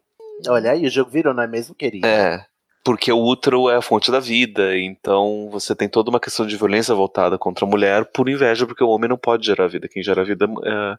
Olha 0.48 0.72
aí, 0.72 0.86
o 0.86 0.90
jogo 0.90 1.10
virou, 1.10 1.32
não 1.32 1.42
é 1.42 1.46
mesmo, 1.46 1.74
querido? 1.74 2.06
É. 2.06 2.44
Porque 2.84 3.10
o 3.10 3.18
útero 3.18 3.70
é 3.70 3.76
a 3.76 3.82
fonte 3.82 4.10
da 4.10 4.20
vida, 4.20 4.76
então 4.76 5.48
você 5.50 5.74
tem 5.74 5.88
toda 5.88 6.10
uma 6.10 6.20
questão 6.20 6.46
de 6.46 6.54
violência 6.54 6.94
voltada 6.94 7.38
contra 7.38 7.64
a 7.64 7.68
mulher 7.68 8.04
por 8.04 8.28
inveja, 8.28 8.66
porque 8.66 8.84
o 8.84 8.88
homem 8.88 9.08
não 9.08 9.16
pode 9.16 9.46
gerar 9.46 9.68
vida. 9.68 9.88
Quem 9.88 10.02
gera 10.02 10.22
vida 10.22 10.46
é, 10.62 10.94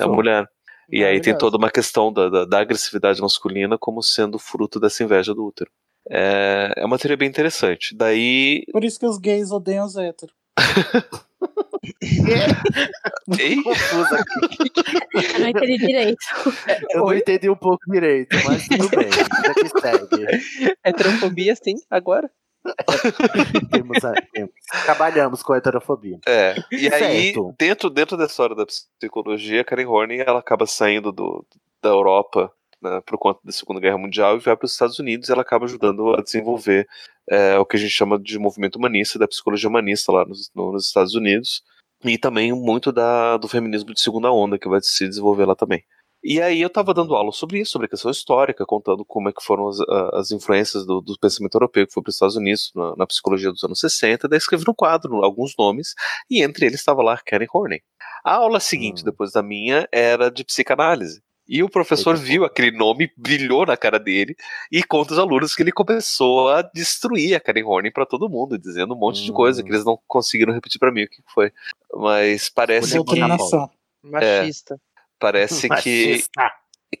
é 0.00 0.04
a 0.04 0.08
mulher. 0.08 0.48
E 0.90 1.04
aí 1.04 1.20
tem 1.20 1.36
toda 1.36 1.56
uma 1.56 1.70
questão 1.70 2.12
da, 2.12 2.28
da, 2.28 2.44
da 2.44 2.60
agressividade 2.60 3.20
masculina 3.20 3.78
como 3.78 4.02
sendo 4.02 4.38
fruto 4.38 4.80
dessa 4.80 5.02
inveja 5.02 5.34
do 5.34 5.44
útero. 5.44 5.70
É, 6.08 6.72
é 6.76 6.84
uma 6.84 6.98
teoria 6.98 7.16
bem 7.16 7.28
interessante. 7.28 7.94
Daí. 7.94 8.64
Por 8.72 8.84
isso 8.84 8.98
que 8.98 9.06
os 9.06 9.18
gays 9.18 9.50
odeiam 9.50 9.86
os 9.86 9.96
héteros. 9.96 10.34
Ei, 13.38 13.62
Confusa 13.62 14.16
aqui. 14.16 15.30
Eu 15.34 15.40
não 15.40 15.48
entendi 15.48 15.78
direito. 15.78 16.18
Eu 16.90 17.04
não 17.04 17.14
entendi 17.14 17.48
um 17.48 17.56
pouco 17.56 17.90
direito, 17.90 18.36
mas 18.44 18.68
tudo 18.68 18.88
bem. 18.90 19.08
Vida 19.08 19.54
que 19.54 19.68
segue. 19.80 20.76
Heterofobia, 20.84 21.54
sim, 21.56 21.76
agora? 21.88 22.30
Temos, 23.72 24.04
a- 24.04 24.14
temos. 24.32 24.52
Trabalhamos 24.84 25.42
com 25.42 25.52
a 25.52 25.56
heterofobia. 25.58 26.18
É, 26.26 26.54
e 26.70 26.88
aí, 26.92 27.24
Certo. 27.32 27.54
dentro, 27.58 27.90
dentro 27.90 28.16
da 28.16 28.26
história 28.26 28.54
da 28.54 28.66
psicologia, 28.66 29.64
Karen 29.64 29.86
Horney 29.86 30.20
ela 30.20 30.38
acaba 30.40 30.66
saindo 30.66 31.10
do, 31.12 31.44
da 31.82 31.88
Europa 31.90 32.52
né, 32.82 33.00
por 33.06 33.18
conta 33.18 33.40
da 33.44 33.52
Segunda 33.52 33.80
Guerra 33.80 33.98
Mundial 33.98 34.36
e 34.36 34.40
vai 34.40 34.56
para 34.56 34.66
os 34.66 34.72
Estados 34.72 34.98
Unidos 34.98 35.28
e 35.28 35.32
ela 35.32 35.42
acaba 35.42 35.64
ajudando 35.64 36.14
a 36.14 36.22
desenvolver 36.22 36.86
é, 37.28 37.58
o 37.58 37.64
que 37.64 37.76
a 37.76 37.80
gente 37.80 37.92
chama 37.92 38.18
de 38.18 38.38
movimento 38.38 38.76
humanista, 38.76 39.18
da 39.18 39.28
psicologia 39.28 39.68
humanista 39.68 40.10
lá 40.12 40.24
nos, 40.24 40.50
no- 40.54 40.72
nos 40.72 40.86
Estados 40.86 41.14
Unidos 41.14 41.62
e 42.04 42.16
também 42.16 42.52
muito 42.52 42.90
da, 42.90 43.36
do 43.36 43.46
feminismo 43.48 43.92
de 43.92 44.00
segunda 44.00 44.32
onda 44.32 44.58
que 44.58 44.68
vai 44.68 44.80
se 44.82 45.06
desenvolver 45.06 45.44
lá 45.44 45.54
também. 45.54 45.84
E 46.22 46.40
aí 46.40 46.60
eu 46.60 46.66
estava 46.66 46.92
dando 46.92 47.14
aula 47.14 47.32
sobre 47.32 47.60
isso, 47.60 47.72
sobre 47.72 47.86
a 47.86 47.88
questão 47.88 48.10
histórica, 48.10 48.66
contando 48.66 49.04
como 49.04 49.28
é 49.30 49.32
que 49.32 49.42
foram 49.42 49.68
as, 49.68 49.80
as 50.12 50.30
influências 50.30 50.84
do, 50.84 51.00
do 51.00 51.18
pensamento 51.18 51.54
europeu 51.54 51.86
que 51.86 51.92
foi 51.92 52.02
para 52.02 52.10
os 52.10 52.16
Estados 52.16 52.36
Unidos 52.36 52.70
na, 52.74 52.94
na 52.96 53.06
psicologia 53.06 53.50
dos 53.50 53.64
anos 53.64 53.80
60, 53.80 54.28
daí 54.28 54.36
escrevi 54.36 54.64
no 54.66 54.74
quadro 54.74 55.24
alguns 55.24 55.54
nomes, 55.58 55.94
e 56.28 56.42
entre 56.42 56.66
eles 56.66 56.80
estava 56.80 57.02
lá 57.02 57.18
Karen 57.18 57.46
Horney. 57.52 57.82
A 58.22 58.34
aula 58.34 58.60
seguinte, 58.60 59.02
depois 59.02 59.32
da 59.32 59.42
minha, 59.42 59.88
era 59.90 60.30
de 60.30 60.44
psicanálise. 60.44 61.22
E 61.48 61.64
o 61.64 61.68
professor 61.68 62.16
viu 62.16 62.44
aquele 62.44 62.70
nome, 62.70 63.10
brilhou 63.16 63.66
na 63.66 63.76
cara 63.76 63.98
dele, 63.98 64.36
e 64.70 64.84
conta 64.84 65.14
os 65.14 65.18
alunos 65.18 65.54
que 65.54 65.62
ele 65.62 65.72
começou 65.72 66.48
a 66.50 66.62
destruir 66.62 67.34
a 67.34 67.40
Karen 67.40 67.64
Horney 67.64 67.90
para 67.90 68.06
todo 68.06 68.28
mundo, 68.28 68.56
dizendo 68.56 68.94
um 68.94 68.98
monte 68.98 69.24
de 69.24 69.32
coisa 69.32 69.62
que 69.62 69.68
eles 69.68 69.84
não 69.84 69.98
conseguiram 70.06 70.52
repetir 70.52 70.78
para 70.78 70.92
mim 70.92 71.04
o 71.04 71.08
que 71.08 71.22
foi. 71.26 71.50
Mas 71.92 72.48
parece 72.50 72.90
que 72.90 72.96
Doutrinação. 72.98 73.70
Machista. 74.02 74.80
Parece 75.20 75.68
que, 75.68 76.24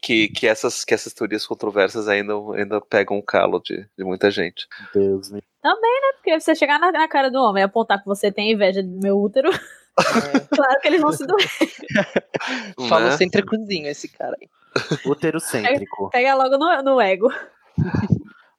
que, 0.00 0.28
que, 0.28 0.46
essas, 0.46 0.84
que 0.84 0.94
essas 0.94 1.12
teorias 1.12 1.46
controversas 1.46 2.06
ainda, 2.06 2.34
ainda 2.54 2.80
pegam 2.80 3.16
um 3.16 3.22
calo 3.22 3.60
de, 3.60 3.88
de 3.98 4.04
muita 4.04 4.30
gente. 4.30 4.68
Deus 4.94 5.30
me. 5.30 5.42
Também, 5.60 6.00
né? 6.00 6.12
Porque 6.16 6.38
você 6.38 6.54
chegar 6.54 6.78
na, 6.78 6.92
na 6.92 7.08
cara 7.08 7.30
do 7.30 7.38
homem 7.38 7.62
e 7.62 7.64
apontar 7.64 7.98
que 7.98 8.06
você 8.06 8.30
tem 8.30 8.52
inveja 8.52 8.82
do 8.82 9.00
meu 9.02 9.18
útero, 9.18 9.50
claro 10.54 10.80
que 10.80 10.88
eles 10.88 11.00
vão 11.00 11.12
se 11.12 11.26
doer. 11.26 11.48
Falocêntricozinho 12.88 13.88
esse 13.88 14.08
cara 14.08 14.36
aí. 14.40 14.48
Uterocêntrico. 15.04 16.10
Pega 16.10 16.34
logo 16.34 16.56
no, 16.56 16.82
no 16.82 17.00
ego. 17.00 17.28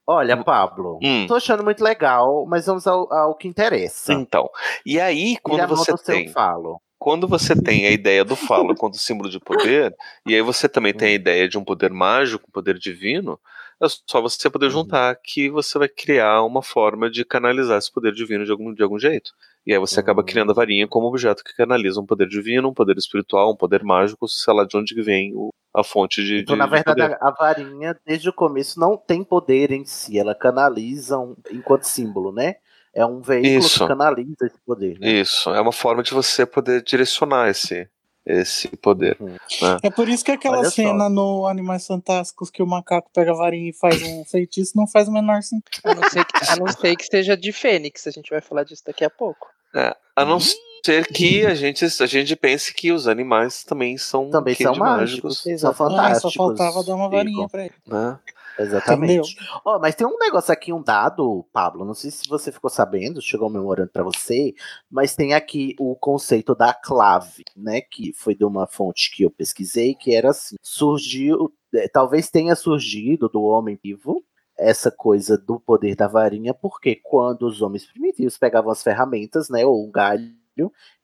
Olha, 0.06 0.44
Pablo, 0.44 1.00
Hum. 1.02 1.26
tô 1.28 1.36
achando 1.36 1.64
muito 1.64 1.82
legal, 1.84 2.46
mas 2.46 2.66
vamos 2.66 2.86
ao, 2.86 3.12
ao 3.14 3.36
que 3.36 3.48
interessa. 3.48 4.12
Então, 4.12 4.50
e 4.86 5.00
aí 5.00 5.38
quando 5.42 5.60
mão 5.60 5.78
você 5.78 5.96
tem 6.04 6.28
falo. 6.28 6.82
Quando 7.02 7.28
você 7.28 7.60
tem 7.60 7.88
a 7.88 7.92
ideia 7.92 8.24
do 8.24 8.36
falo 8.36 8.76
quanto 8.76 8.96
símbolo 8.98 9.28
de 9.28 9.40
poder, 9.40 9.96
e 10.24 10.36
aí 10.36 10.42
você 10.44 10.70
também 10.70 10.94
tem 10.94 11.08
a 11.10 11.14
ideia 11.14 11.50
de 11.50 11.58
um 11.58 11.64
poder 11.64 11.90
mágico, 11.92 12.46
um 12.48 12.52
poder 12.52 12.78
divino, 12.78 13.40
é 13.82 13.88
só 14.08 14.22
você 14.22 14.52
poder 14.52 14.70
Uhum. 14.70 14.72
juntar 14.72 15.16
que 15.16 15.50
você 15.50 15.80
vai 15.80 15.90
criar 15.90 16.44
uma 16.44 16.62
forma 16.62 17.10
de 17.10 17.26
canalizar 17.26 17.80
esse 17.80 17.92
poder 17.92 18.14
divino 18.14 18.46
de 18.46 18.52
algum, 18.52 18.72
de 18.72 18.84
algum 18.84 19.00
jeito. 19.00 19.32
E 19.66 19.74
aí 19.74 19.80
você 19.80 20.00
acaba 20.00 20.24
criando 20.24 20.50
Hum. 20.50 20.52
a 20.52 20.56
varinha 20.56 20.88
como 20.88 21.08
objeto 21.08 21.44
que 21.44 21.56
canaliza 21.56 22.00
um 22.00 22.06
poder 22.06 22.28
divino, 22.28 22.70
um 22.70 22.74
poder 22.74 22.96
espiritual, 22.98 23.52
um 23.52 23.58
poder 23.58 23.84
mágico, 23.84 24.28
sei 24.28 24.54
lá 24.54 24.64
de 24.64 24.78
onde 24.78 24.94
vem 25.02 25.34
o- 25.36 25.50
a 25.74 25.84
fonte 25.84 26.24
de, 26.24 26.42
Então, 26.42 26.56
de- 26.56 26.60
na 26.60 26.66
de 26.66 26.70
verdade, 26.70 27.02
poder. 27.02 27.18
a, 27.22 27.30
a 27.30 27.32
varinha, 27.32 28.00
desde 28.06 28.30
o 28.30 28.34
começo, 28.34 28.80
não 28.80 28.98
tem 28.98 29.24
poder 29.24 29.72
em 29.72 29.86
si. 29.86 30.20
Ela 30.20 30.36
canaliza 30.36 31.18
um, 31.18 31.36
enquanto 31.52 31.84
símbolo, 31.84 32.32
né? 32.32 32.56
É 32.94 33.06
um 33.06 33.22
veículo 33.22 33.58
Isso. 33.60 33.80
que 33.80 33.88
canaliza 33.88 34.46
esse 34.46 34.58
poder. 34.66 35.00
Né? 35.00 35.10
Isso, 35.10 35.50
é 35.50 35.62
uma 35.62 35.72
forma 35.72 36.04
de 36.04 36.14
você 36.14 36.46
poder 36.46 36.82
direcionar 36.84 37.48
esse, 37.50 37.88
esse 38.26 38.68
poder. 38.78 39.16
Uhum. 39.20 39.30
né? 39.62 39.78
É 39.84 39.90
por 39.90 40.10
isso 40.10 40.26
que 40.26 40.32
aquela 40.32 40.58
Olha 40.60 40.70
só. 40.70 40.76
cena 40.76 41.10
no 41.10 41.48
Animais 41.48 41.88
Fantásticos 41.88 42.50
que 42.50 42.62
o 42.62 42.68
macaco 42.68 43.10
pega 43.14 43.32
a 43.32 43.36
varinha 43.36 43.70
e 43.70 43.74
faz 43.74 44.02
um 44.04 44.26
feitiço 44.26 44.74
não 44.76 44.86
faz 44.88 45.08
o 45.08 45.12
menor 45.12 45.42
sentido. 45.42 45.86
A 45.86 45.96
não, 45.96 46.10
ser 46.10 46.26
que, 46.26 46.52
a 46.52 46.56
não 46.58 46.68
ser 46.68 46.96
que 46.98 47.06
seja 47.06 47.38
de 47.38 47.52
Fênix, 47.54 48.06
a 48.08 48.12
gente 48.12 48.30
vai 48.30 48.42
falar 48.42 48.64
disso 48.66 48.84
daqui 48.86 49.06
a 49.06 49.10
pouco. 49.10 49.48
É, 49.74 49.96
a 50.16 50.26
não 50.26 50.40
ser 50.40 51.06
que 51.08 51.46
a 51.46 51.56
gente, 51.56 51.86
a 51.86 52.06
gente 52.06 52.36
pense 52.36 52.74
que 52.74 52.92
os 52.92 53.08
animais 53.08 53.64
também 53.64 53.98
são 53.98 54.30
Também 54.30 54.54
são 54.56 54.74
de 54.74 54.80
mágicos, 54.80 55.42
são 55.42 55.54
Ah, 55.54 55.58
só 55.60 55.74
fantásticos. 55.74 56.34
faltava 56.34 56.84
dar 56.84 56.96
uma 56.96 57.08
varinha 57.10 57.38
Igor. 57.38 57.50
pra 57.50 57.64
ele. 57.66 57.74
né? 57.88 58.20
Exatamente. 58.58 59.36
Ó, 59.66 59.80
mas 59.80 59.96
tem 59.96 60.06
um 60.06 60.18
negócio 60.18 60.52
aqui, 60.52 60.72
um 60.72 60.82
dado, 60.82 61.46
Pablo. 61.52 61.86
Não 61.86 61.94
sei 61.94 62.12
se 62.12 62.28
você 62.28 62.52
ficou 62.52 62.70
sabendo, 62.70 63.22
chegou 63.22 63.50
memorando 63.50 63.90
pra 63.90 64.04
você, 64.04 64.54
mas 64.90 65.16
tem 65.16 65.34
aqui 65.34 65.76
o 65.80 65.96
conceito 65.96 66.56
da 66.56 66.74
clave, 66.74 67.44
né? 67.56 67.82
Que 67.82 68.14
foi 68.14 68.36
de 68.36 68.44
uma 68.44 68.68
fonte 68.68 69.12
que 69.16 69.24
eu 69.24 69.32
pesquisei, 69.32 69.96
que 69.96 70.14
era 70.14 70.30
assim: 70.30 70.56
surgiu, 70.62 71.54
é, 71.74 71.88
talvez 71.88 72.30
tenha 72.30 72.56
surgido 72.56 73.30
do 73.30 73.44
homem 73.44 73.80
vivo 73.82 74.24
essa 74.58 74.92
coisa 74.92 75.38
do 75.38 75.60
poder 75.60 75.96
da 75.96 76.08
varinha, 76.08 76.54
porque 76.54 76.96
quando 76.96 77.48
os 77.48 77.62
homens 77.62 77.86
primitivos 77.86 78.38
pegavam 78.38 78.72
as 78.72 78.84
ferramentas, 78.84 79.50
né, 79.50 79.66
ou 79.66 79.84
um 79.88 79.92
galho, 79.92 80.32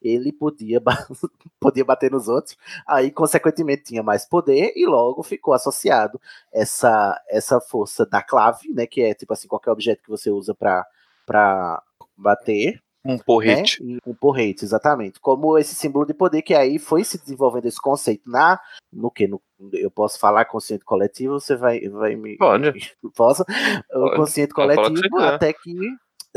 ele 0.01 0.31
podia, 0.33 0.81
podia 1.59 1.85
bater 1.85 2.11
nos 2.11 2.27
outros, 2.27 2.57
aí 2.85 3.11
consequentemente 3.11 3.83
tinha 3.83 4.03
mais 4.03 4.25
poder 4.25 4.73
e 4.75 4.85
logo 4.85 5.23
ficou 5.23 5.53
associado 5.53 6.19
essa 6.51 7.19
essa 7.29 7.61
força 7.61 8.05
da 8.05 8.21
clave, 8.21 8.69
né, 8.73 8.85
que 8.85 9.01
é 9.01 9.13
tipo 9.13 9.33
assim 9.33 9.47
qualquer 9.47 9.71
objeto 9.71 10.03
que 10.03 10.09
você 10.09 10.29
usa 10.29 10.53
para 10.53 10.85
para 11.25 11.83
bater, 12.17 12.81
Um 13.05 13.17
porrete. 13.17 13.81
Né? 13.81 13.99
Um 14.05 14.13
porrete, 14.13 14.65
exatamente. 14.65 15.19
Como 15.19 15.57
esse 15.57 15.73
símbolo 15.75 16.05
de 16.05 16.13
poder 16.13 16.41
que 16.41 16.53
aí 16.53 16.77
foi 16.77 17.03
se 17.05 17.17
desenvolvendo 17.17 17.65
esse 17.65 17.79
conceito 17.79 18.29
na 18.29 18.59
no 18.91 19.09
que 19.09 19.27
no, 19.27 19.41
eu 19.73 19.89
posso 19.89 20.19
falar 20.19 20.45
consciente 20.45 20.83
coletivo, 20.83 21.39
você 21.39 21.55
vai 21.55 21.79
vai 21.87 22.15
me 22.15 22.37
Pode. 22.37 22.95
Posso? 23.15 23.45
O 23.93 24.11
consciente 24.15 24.53
coletivo 24.53 25.19
até 25.19 25.53
que 25.53 25.73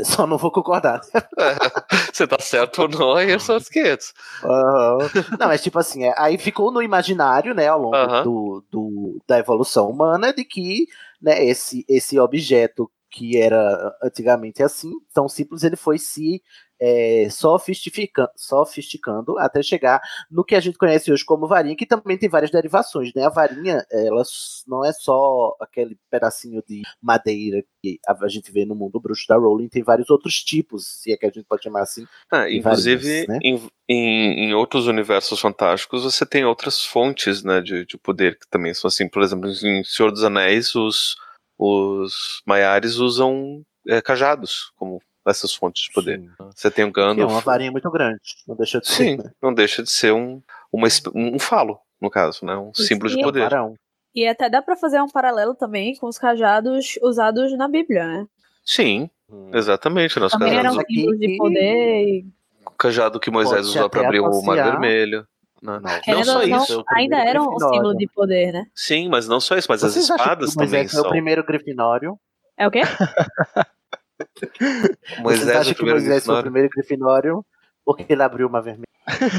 só 0.03 0.25
não 0.27 0.37
vou 0.37 0.51
concordar. 0.51 1.01
Você 2.13 2.27
tá 2.27 2.37
certo 2.39 2.83
ou 2.83 2.87
não, 2.89 3.13
aí 3.15 3.39
são 3.39 3.57
os 3.57 3.67
500. 3.69 4.13
Aham. 4.43 4.97
Não, 5.39 5.47
mas 5.47 5.61
tipo 5.63 5.79
assim, 5.79 6.05
é, 6.05 6.13
aí 6.17 6.37
ficou 6.37 6.71
no 6.71 6.81
imaginário, 6.81 7.53
né, 7.53 7.67
ao 7.67 7.79
longo 7.79 7.95
Aham. 7.95 8.23
do, 8.23 8.63
do- 8.71 9.21
da 9.27 9.39
evolução 9.39 9.89
humana, 9.89 10.33
de 10.33 10.43
que 10.43 10.85
né, 11.21 11.43
esse, 11.45 11.85
esse 11.87 12.19
objeto 12.19 12.89
que 13.09 13.37
era 13.37 13.93
antigamente 14.01 14.63
assim, 14.63 14.89
tão 15.13 15.27
simples, 15.27 15.63
ele 15.63 15.75
foi 15.75 15.97
se 15.97 16.41
é, 16.81 17.27
sofistificando, 17.29 18.31
sofisticando 18.35 19.37
até 19.37 19.61
chegar 19.61 20.01
no 20.31 20.43
que 20.43 20.55
a 20.55 20.59
gente 20.59 20.79
conhece 20.79 21.11
hoje 21.11 21.23
como 21.23 21.47
varinha, 21.47 21.75
que 21.75 21.85
também 21.85 22.17
tem 22.17 22.27
várias 22.27 22.49
derivações, 22.49 23.13
né? 23.13 23.23
A 23.23 23.29
varinha, 23.29 23.85
ela 23.91 24.23
não 24.67 24.83
é 24.83 24.91
só 24.91 25.55
aquele 25.59 25.95
pedacinho 26.09 26.63
de 26.67 26.81
madeira 26.99 27.63
que 27.83 27.99
a 28.07 28.27
gente 28.27 28.51
vê 28.51 28.65
no 28.65 28.73
mundo 28.73 28.99
bruxo 28.99 29.27
da 29.27 29.35
Rowling, 29.35 29.69
tem 29.69 29.83
vários 29.83 30.09
outros 30.09 30.43
tipos, 30.43 30.87
se 30.87 31.11
é 31.11 31.17
que 31.17 31.25
a 31.27 31.29
gente 31.29 31.45
pode 31.45 31.63
chamar 31.63 31.81
assim. 31.81 32.07
Ah, 32.31 32.49
inclusive, 32.49 33.25
varinhas, 33.25 33.27
né? 33.27 33.39
em, 33.43 33.69
em, 33.87 34.45
em 34.45 34.53
outros 34.55 34.87
universos 34.87 35.39
fantásticos, 35.39 36.03
você 36.03 36.25
tem 36.25 36.43
outras 36.45 36.83
fontes 36.83 37.43
né, 37.43 37.61
de, 37.61 37.85
de 37.85 37.97
poder 37.97 38.39
que 38.39 38.49
também 38.49 38.73
são 38.73 38.87
assim. 38.87 39.07
Por 39.07 39.21
exemplo, 39.21 39.47
em 39.49 39.83
Senhor 39.83 40.11
dos 40.11 40.23
Anéis, 40.23 40.73
os, 40.73 41.15
os 41.59 42.41
Maiares 42.45 42.95
usam 42.95 43.61
é, 43.87 44.01
cajados 44.01 44.71
como 44.75 44.99
essas 45.25 45.53
fontes 45.53 45.83
de 45.83 45.91
poder. 45.93 46.21
Você 46.55 46.69
tem 46.71 46.85
o 46.85 46.91
Que 46.93 46.99
é 46.99 47.03
Gandalf. 47.03 47.31
uma 47.31 47.41
varinha 47.41 47.71
muito 47.71 47.89
grande, 47.91 48.19
não 48.47 48.55
deixa 48.55 48.79
de 48.79 48.87
ser. 48.87 48.95
Sim, 49.17 49.17
não 49.41 49.53
deixa 49.53 49.83
de 49.83 49.89
ser 49.91 50.13
um, 50.13 50.41
uma, 50.71 50.87
um 51.15 51.37
falo, 51.39 51.79
no 52.01 52.09
caso, 52.09 52.45
né? 52.45 52.55
Um 52.57 52.73
símbolo 52.73 53.09
de 53.09 53.19
E- 53.19 53.23
poder. 53.23 53.49
E 54.13 54.27
até 54.27 54.49
dá 54.49 54.61
pra 54.61 54.75
fazer 54.75 55.01
um 55.01 55.07
paralelo 55.09 55.55
também 55.55 55.95
com 55.95 56.07
os 56.07 56.17
cajados 56.17 56.97
usados 57.01 57.55
na 57.57 57.67
Bíblia, 57.69 58.05
né? 58.05 58.25
Sim, 58.65 59.09
exatamente. 59.53 60.19
Nós 60.19 60.33
Também 60.33 60.49
eram 60.53 60.71
cajado, 60.71 60.85
símbolos 60.89 61.19
de 61.19 61.37
poder 61.37 62.03
e 62.07 62.25
o 62.65 62.71
cajado 62.71 63.19
que 63.19 63.31
Moisés 63.31 63.65
Pode 63.67 63.77
usou 63.77 63.89
para 63.89 64.01
abrir 64.05 64.19
o 64.19 64.41
Mar 64.43 64.55
Vermelho. 64.55 65.25
né? 65.61 65.79
Não, 65.81 66.01
Querendo 66.01 66.25
só 66.25 66.39
ou 66.41 66.47
não, 66.47 66.63
isso. 66.63 66.83
ainda 66.89 67.17
eram 67.19 67.47
um 67.55 67.59
símbolo 67.59 67.95
de 67.95 68.07
poder, 68.07 68.51
né? 68.51 68.65
Sim, 68.75 69.07
mas 69.09 69.27
não 69.27 69.39
só 69.39 69.55
isso, 69.55 69.67
mas 69.69 69.79
Vocês 69.81 69.95
as 70.05 70.11
acham 70.11 70.15
espadas 70.25 70.55
também 70.55 70.87
são. 70.87 71.05
o 71.05 71.09
primeiro 71.09 71.45
Grifinório? 71.45 72.17
É 72.57 72.67
o 72.67 72.71
quê? 72.71 72.81
Moisés 75.19 75.41
Vocês 75.43 75.47
é 75.49 75.57
o 75.57 75.59
acham 75.61 75.73
que 75.73 75.75
primeiro 75.75 75.99
Moisés 75.99 76.25
foi 76.25 76.33
o 76.35 76.37
Grifinório? 76.37 76.43
primeiro 76.43 76.69
Grifinório? 76.75 77.45
Porque 77.85 78.05
ele 78.09 78.23
abriu 78.23 78.47
uma 78.47 78.61
vermelha. 78.61 78.85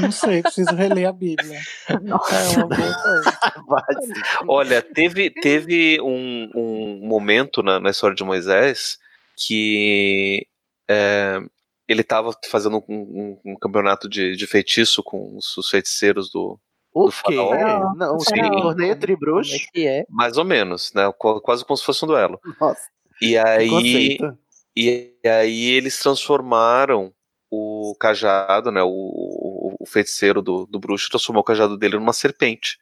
Não 0.01 0.11
sei, 0.11 0.41
preciso 0.43 0.75
reler 0.75 1.07
a 1.07 1.11
Bíblia. 1.13 1.59
É 1.89 1.93
uma 2.57 2.67
boa 2.67 2.93
coisa. 2.93 3.33
Olha, 4.47 4.81
teve, 4.81 5.29
teve 5.29 5.99
um, 6.01 6.49
um 6.53 6.99
momento 7.07 7.63
na, 7.63 7.79
na 7.79 7.89
história 7.89 8.15
de 8.15 8.23
Moisés 8.23 8.97
que 9.35 10.45
é, 10.89 11.39
ele 11.87 12.01
estava 12.01 12.31
fazendo 12.49 12.83
um, 12.87 12.93
um- 13.43 13.53
um 13.53 13.55
campeonato 13.55 14.07
de, 14.09 14.35
de 14.35 14.45
feitiço 14.45 15.01
com 15.01 15.37
os, 15.37 15.57
os 15.57 15.69
feiticeiros 15.69 16.29
do, 16.29 16.59
O 16.93 17.09
quê? 17.09 17.35
faraó. 17.35 17.93
Não, 17.95 18.19
Sim, 18.19 18.41
um 18.43 18.61
torneio 18.61 18.95
tribruxo? 18.99 19.55
que 19.73 19.87
é? 19.87 20.05
mais 20.09 20.37
ou 20.37 20.43
menos, 20.45 20.91
né? 20.93 21.11
Qu- 21.17 21.39
Quase 21.41 21.65
como 21.65 21.77
se 21.77 21.85
fosse 21.85 22.03
um 22.03 22.09
duelo. 22.09 22.39
Nossa. 22.59 22.81
E 23.21 23.37
aí, 23.37 23.69
conceito. 23.69 24.37
E 24.75 25.13
aí 25.25 25.71
eles 25.71 25.99
transformaram 25.99 27.13
o 27.49 27.95
cajado, 27.99 28.71
né? 28.71 28.81
O, 28.81 28.89
o, 28.89 29.75
o 29.79 29.85
feiticeiro 29.85 30.41
do, 30.41 30.65
do 30.65 30.79
bruxo 30.79 31.09
transformou 31.09 31.41
o 31.41 31.45
cajado 31.45 31.77
dele 31.77 31.97
numa 31.97 32.13
serpente. 32.13 32.77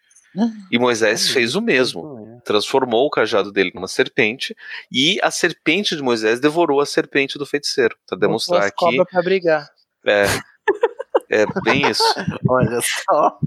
E 0.72 0.80
Moisés 0.80 1.30
fez 1.30 1.56
o 1.56 1.62
mesmo. 1.62 2.42
Transformou 2.46 3.06
o 3.06 3.10
cajado 3.10 3.52
dele 3.52 3.72
numa 3.76 3.88
serpente 3.88 4.56
e 4.92 5.20
a 5.22 5.30
serpente 5.30 5.96
de 5.96 6.02
Moisés 6.02 6.40
devorou 6.40 6.80
a 6.80 6.86
serpente 6.86 7.38
do 7.38 7.46
feiticeiro. 7.46 7.98
Para 8.08 8.18
demonstrar 8.18 8.62
Duas 8.62 8.72
que 8.72 8.78
cobras 8.78 9.08
pra 9.10 9.22
brigar. 9.22 9.68
é, 10.06 10.26
é 11.30 11.46
bem 11.64 11.90
isso. 11.90 12.04
Olha 12.48 12.80
só. 12.82 13.38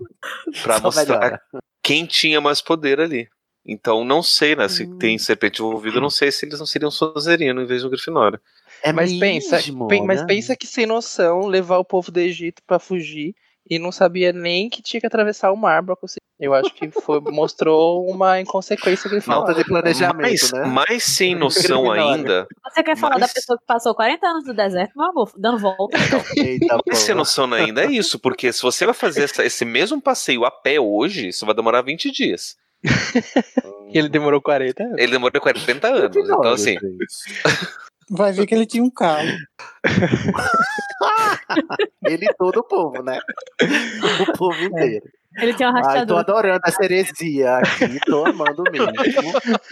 Para 0.63 0.81
mostrar 0.81 1.07
melhora. 1.07 1.43
quem 1.83 2.05
tinha 2.05 2.41
mais 2.41 2.61
poder 2.61 3.01
ali. 3.01 3.29
Então 3.67 4.05
não 4.05 4.23
sei, 4.23 4.55
né? 4.55 4.67
Hum. 4.67 4.69
Se 4.69 4.87
tem 4.99 5.17
serpente 5.19 5.63
envolvida, 5.63 5.97
eu 5.97 6.03
não 6.03 6.11
sei 6.11 6.31
se 6.31 6.45
eles 6.45 6.59
não 6.59 6.67
seriam 6.67 6.91
Sonserino 6.91 7.63
em 7.63 7.67
vez 7.67 7.81
de 7.81 7.87
um 7.87 7.91
Grifinório. 7.91 8.39
É 8.83 8.93
mas 8.93 9.13
pensa, 9.19 9.57
mesmo, 9.57 9.89
pen- 9.89 10.05
mas 10.05 10.21
né? 10.21 10.27
pensa 10.27 10.55
que 10.55 10.67
sem 10.67 10.85
noção 10.85 11.47
levar 11.47 11.79
o 11.79 11.85
povo 11.85 12.11
do 12.13 12.19
Egito 12.21 12.63
pra 12.67 12.79
fugir 12.79 13.35
e 13.69 13.79
não 13.79 13.91
sabia 13.91 14.31
nem 14.33 14.69
que 14.69 14.83
tinha 14.83 15.01
que 15.01 15.07
atravessar 15.07 15.51
o 15.51 15.57
mar 15.57 15.83
pra 15.83 15.97
conseguir. 15.97 16.21
Eu 16.39 16.53
acho 16.53 16.75
que 16.75 16.91
foi, 16.91 17.21
mostrou 17.33 18.05
uma 18.11 18.39
inconsequência 18.41 19.09
grifinória. 19.09 19.65
Mas, 20.15 20.51
mas 20.71 21.05
sem 21.05 21.35
noção 21.39 21.91
ainda. 21.91 22.47
Você 22.65 22.83
quer 22.83 22.97
falar 22.97 23.19
Mas- 23.19 23.29
da 23.29 23.35
pessoa 23.35 23.59
que 23.59 23.65
passou 23.65 23.95
40 23.95 24.27
anos 24.27 24.47
no 24.47 24.53
deserto, 24.53 24.93
meu 24.97 25.07
amor, 25.09 25.33
dando 25.39 25.59
volta? 25.59 25.97
Então. 26.37 26.79
Mas 26.87 26.99
sem 26.99 27.15
noção 27.15 27.51
ainda 27.55 27.85
é 27.85 27.91
isso, 27.91 28.19
porque 28.19 28.53
se 28.53 28.61
você 28.61 28.85
vai 28.85 28.95
fazer 28.95 29.23
essa- 29.25 29.45
esse 29.45 29.65
mesmo 29.65 30.03
passeio 30.03 30.45
a 30.45 30.51
pé 30.51 30.79
hoje, 30.79 31.29
isso 31.29 31.47
vai 31.47 31.55
demorar 31.55 31.81
20 31.83 32.11
dias. 32.11 32.57
Ele 33.93 34.09
demorou 34.09 34.41
40 34.43 34.83
anos. 34.83 34.99
Ele 34.99 35.13
demorou 35.13 35.41
40 35.41 35.89
anos. 35.89 36.17
Então, 36.17 36.43
assim. 36.53 36.77
Vai 38.11 38.33
ver 38.33 38.47
que 38.47 38.55
ele 38.55 38.67
tinha 38.67 38.83
um 38.85 38.91
carro. 38.91 39.27
Ele 42.05 42.27
e 42.27 42.35
todo 42.35 42.59
o 42.61 42.65
povo, 42.65 43.03
né? 43.03 43.19
O 44.29 44.33
povo 44.37 44.61
inteiro. 44.63 45.05
Ele 45.37 45.53
tinha 45.55 45.69
um 45.69 45.73
Ai, 45.75 45.81
tô 45.83 45.87
rastreador. 45.89 46.19
adorando 46.19 46.61
essa 46.65 46.85
heresia 46.85 47.57
aqui, 47.57 47.99
tô 48.07 48.25
amando 48.25 48.63
mesmo. 48.71 48.87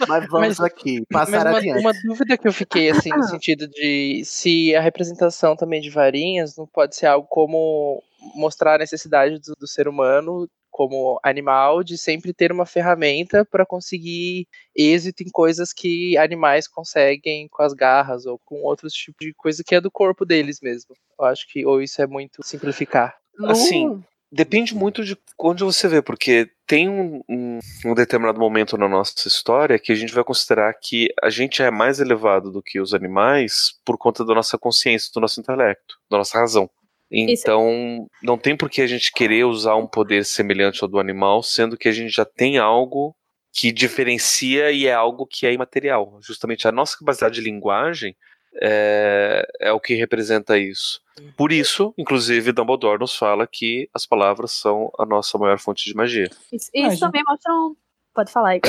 Mas 0.07 0.25
vamos 0.27 0.47
Mas- 0.47 0.59
aqui, 0.59 1.03
Mas 1.11 1.29
passar 1.29 1.47
uma, 1.47 1.57
adiante. 1.57 1.79
uma 1.79 1.93
dúvida 2.05 2.37
que 2.37 2.47
eu 2.47 2.51
fiquei, 2.51 2.89
assim, 2.89 3.09
no 3.11 3.23
sentido 3.23 3.67
de 3.69 4.23
se 4.25 4.75
a 4.75 4.81
representação 4.81 5.55
também 5.55 5.79
de 5.79 5.89
varinhas 5.89 6.57
não 6.57 6.67
pode 6.67 6.95
ser 6.97 7.05
algo 7.05 7.25
como 7.29 8.03
mostrar 8.35 8.75
a 8.75 8.79
necessidade 8.79 9.39
do, 9.39 9.55
do 9.57 9.67
ser 9.67 9.87
humano 9.87 10.49
como 10.73 11.19
animal 11.23 11.83
de 11.83 11.99
sempre 11.99 12.33
ter 12.33 12.51
uma 12.51 12.65
ferramenta 12.65 13.45
para 13.45 13.63
conseguir 13.63 14.47
êxito 14.75 15.21
em 15.21 15.29
coisas 15.29 15.71
que 15.71 16.17
animais 16.17 16.67
conseguem 16.67 17.47
com 17.47 17.61
as 17.61 17.73
garras 17.73 18.25
ou 18.25 18.39
com 18.43 18.63
outros 18.63 18.91
tipos 18.91 19.25
de 19.25 19.33
coisa 19.35 19.63
que 19.63 19.75
é 19.75 19.79
do 19.79 19.91
corpo 19.91 20.25
deles 20.25 20.59
mesmo. 20.61 20.95
Eu 21.19 21.25
acho 21.25 21.47
que 21.47 21.63
ou 21.63 21.79
isso 21.79 22.01
é 22.01 22.07
muito 22.07 22.43
simplificar. 22.43 23.15
Assim, 23.45 24.03
depende 24.31 24.73
muito 24.73 25.03
de 25.05 25.15
onde 25.39 25.63
você 25.63 25.87
vê, 25.87 26.01
porque 26.01 26.49
tem 26.65 26.89
um, 26.89 27.21
um- 27.29 27.59
um 27.85 27.93
determinado 27.93 28.39
momento 28.39 28.75
na 28.75 28.89
nossa 28.89 29.27
história 29.27 29.77
que 29.77 29.91
a 29.91 29.95
gente 29.95 30.11
vai 30.13 30.23
considerar 30.23 30.73
que 30.73 31.07
a 31.21 31.29
gente 31.29 31.61
é 31.61 31.69
mais 31.69 31.99
elevado 31.99 32.51
do 32.51 32.63
que 32.63 32.79
os 32.79 32.95
animais 32.95 33.73
por 33.85 33.95
conta 33.95 34.25
da 34.25 34.33
nossa 34.33 34.57
consciência, 34.57 35.11
do 35.13 35.21
nosso 35.21 35.39
intelecto, 35.39 35.97
da 36.09 36.17
nossa 36.17 36.39
razão. 36.39 36.67
Então, 37.11 38.07
não 38.23 38.37
tem 38.37 38.57
por 38.57 38.69
que 38.69 38.81
a 38.81 38.87
gente 38.87 39.11
querer 39.11 39.43
usar 39.43 39.75
um 39.75 39.87
poder 39.87 40.25
semelhante 40.25 40.83
ao 40.83 40.89
do 40.89 40.99
animal, 40.99 41.43
sendo 41.43 41.77
que 41.77 41.87
a 41.87 41.91
gente 41.91 42.09
já 42.09 42.25
tem 42.25 42.57
algo 42.57 43.15
que 43.51 43.71
diferencia 43.71 44.71
e 44.71 44.87
é 44.87 44.93
algo 44.93 45.27
que 45.27 45.45
é 45.45 45.53
imaterial. 45.53 46.17
Justamente 46.21 46.67
a 46.67 46.71
nossa 46.71 46.97
capacidade 46.97 47.35
de 47.35 47.41
linguagem 47.41 48.15
é, 48.61 49.47
é 49.59 49.71
o 49.71 49.79
que 49.79 49.93
representa 49.93 50.57
isso. 50.57 51.01
Por 51.37 51.51
isso, 51.51 51.93
inclusive, 51.97 52.51
Dumbledore 52.51 52.99
nos 52.99 53.15
fala 53.15 53.45
que 53.45 53.87
as 53.93 54.05
palavras 54.05 54.51
são 54.51 54.91
a 54.97 55.05
nossa 55.05 55.37
maior 55.37 55.59
fonte 55.59 55.85
de 55.85 55.95
magia. 55.95 56.29
Isso, 56.51 56.69
isso 56.73 56.99
também 56.99 57.23
mostra 57.27 57.53
um. 57.53 57.75
Pode 58.13 58.31
falar 58.31 58.49
aí. 58.49 58.61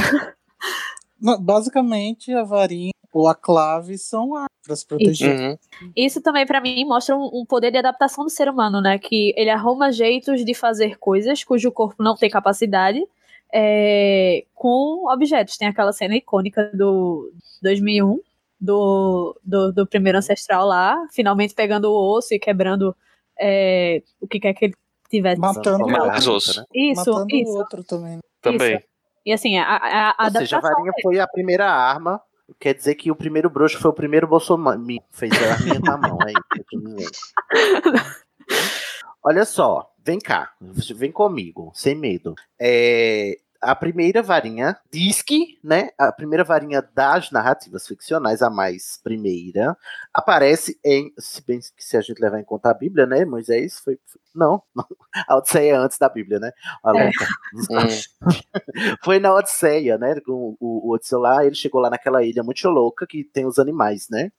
Não, 1.21 1.41
Basicamente, 1.41 2.33
a 2.33 2.45
varinha 2.45 2.93
ou 3.15 3.29
a 3.29 3.35
clave 3.35 3.97
são 3.97 4.35
árvores 4.35 4.83
protegidas. 4.85 5.41
Uhum. 5.41 5.93
Isso 5.97 6.21
também, 6.21 6.45
pra 6.45 6.61
mim, 6.61 6.85
mostra 6.85 7.17
um, 7.17 7.31
um 7.33 7.47
poder 7.47 7.71
de 7.71 7.79
adaptação 7.79 8.25
do 8.25 8.31
ser 8.31 8.49
humano, 8.49 8.81
né? 8.81 8.99
Que 8.99 9.33
ele 9.37 9.51
arruma 9.51 9.93
jeitos 9.93 10.45
de 10.45 10.53
fazer 10.53 10.99
coisas 10.99 11.45
cujo 11.45 11.71
corpo 11.71 12.03
não 12.03 12.17
tem 12.17 12.29
capacidade 12.29 13.01
é, 13.55 14.45
com 14.53 15.09
objetos. 15.09 15.57
Tem 15.57 15.69
aquela 15.69 15.93
cena 15.93 16.17
icônica 16.17 16.73
do 16.75 17.33
2001, 17.63 18.19
do, 18.61 19.41
do, 19.45 19.73
do 19.73 19.87
primeiro 19.87 20.19
ancestral 20.19 20.67
lá, 20.67 20.97
finalmente 21.13 21.55
pegando 21.55 21.93
o 21.93 22.17
osso 22.17 22.35
e 22.35 22.39
quebrando 22.41 22.97
é, 23.39 24.03
o 24.21 24.27
que 24.27 24.41
quer 24.41 24.55
que 24.55 24.65
ele 24.65 24.75
tivesse. 25.09 25.41
Matando 25.41 25.87
Mais 25.87 26.27
osso. 26.27 26.59
né? 26.59 26.67
Isso, 26.75 27.13
Matando 27.13 27.37
isso. 27.37 27.53
o 27.53 27.59
outro 27.59 27.85
também. 27.85 28.19
Também. 28.43 28.83
E 29.25 29.33
assim, 29.33 29.57
a, 29.57 29.65
a, 29.65 30.11
a 30.19 30.25
Ou 30.25 30.31
seja, 30.33 30.57
a 30.57 30.61
varinha 30.61 30.93
foi 31.01 31.21
a 31.21 31.29
primeira 31.29 31.71
arma. 31.71 32.21
Quer 32.59 32.75
dizer 32.75 32.95
que 32.95 33.11
o 33.11 33.17
primeiro 33.17 33.49
bruxo 33.49 33.79
foi 33.79 33.91
o 33.91 33.95
primeiro 33.95 34.27
Bolsonaro. 34.27 34.81
Fez 35.11 35.33
a 35.33 35.53
arminha 35.53 35.81
com 35.81 35.91
a 35.91 35.97
mão, 35.97 36.19
é 36.23 36.33
isso 36.33 36.83
dizendo. 36.83 38.01
Olha 39.23 39.45
só, 39.45 39.91
vem 40.05 40.19
cá, 40.19 40.53
vem 40.61 41.11
comigo, 41.11 41.73
sem 41.75 41.95
medo. 41.95 42.35
É, 42.61 43.39
a 43.65 43.75
primeira 43.75 44.23
varinha 44.23 44.77
diz 44.91 45.23
que, 45.23 45.59
né, 45.63 45.91
a 45.99 46.13
primeira 46.13 46.45
varinha 46.45 46.83
das 46.95 47.31
narrativas 47.31 47.87
ficcionais, 47.87 48.43
a 48.43 48.51
mais 48.51 49.01
primeira, 49.03 49.77
aparece 50.13 50.79
em, 50.85 51.13
se 51.19 51.45
bem 51.45 51.59
que 51.61 51.85
se 51.85 51.97
a 51.97 52.01
gente 52.01 52.21
levar 52.21 52.39
em 52.41 52.45
conta 52.45 52.71
a 52.71 52.75
Bíblia, 52.75 53.07
né, 53.07 53.25
Moisés 53.25 53.79
foi, 53.81 53.99
foi- 54.07 54.21
não, 54.35 54.63
não, 54.75 54.87
a 55.29 55.37
Odisseia 55.37 55.73
é 55.73 55.77
antes 55.77 55.99
da 55.99 56.09
Bíblia, 56.09 56.39
né, 56.39 56.51
É. 56.87 57.11
foi 59.03 59.19
na 59.19 59.33
Odisseia, 59.35 59.97
né, 59.99 60.21
com 60.21 60.57
o, 60.61 60.89
o 60.89 60.93
Odisseu 60.95 61.19
lá, 61.19 61.45
ele 61.45 61.55
chegou 61.55 61.81
lá 61.81 61.91
naquela 61.91 62.23
ilha 62.23 62.43
muito 62.43 62.69
louca 62.69 63.07
que 63.07 63.25
tem 63.25 63.47
os 63.47 63.59
animais, 63.59 64.09
né, 64.11 64.31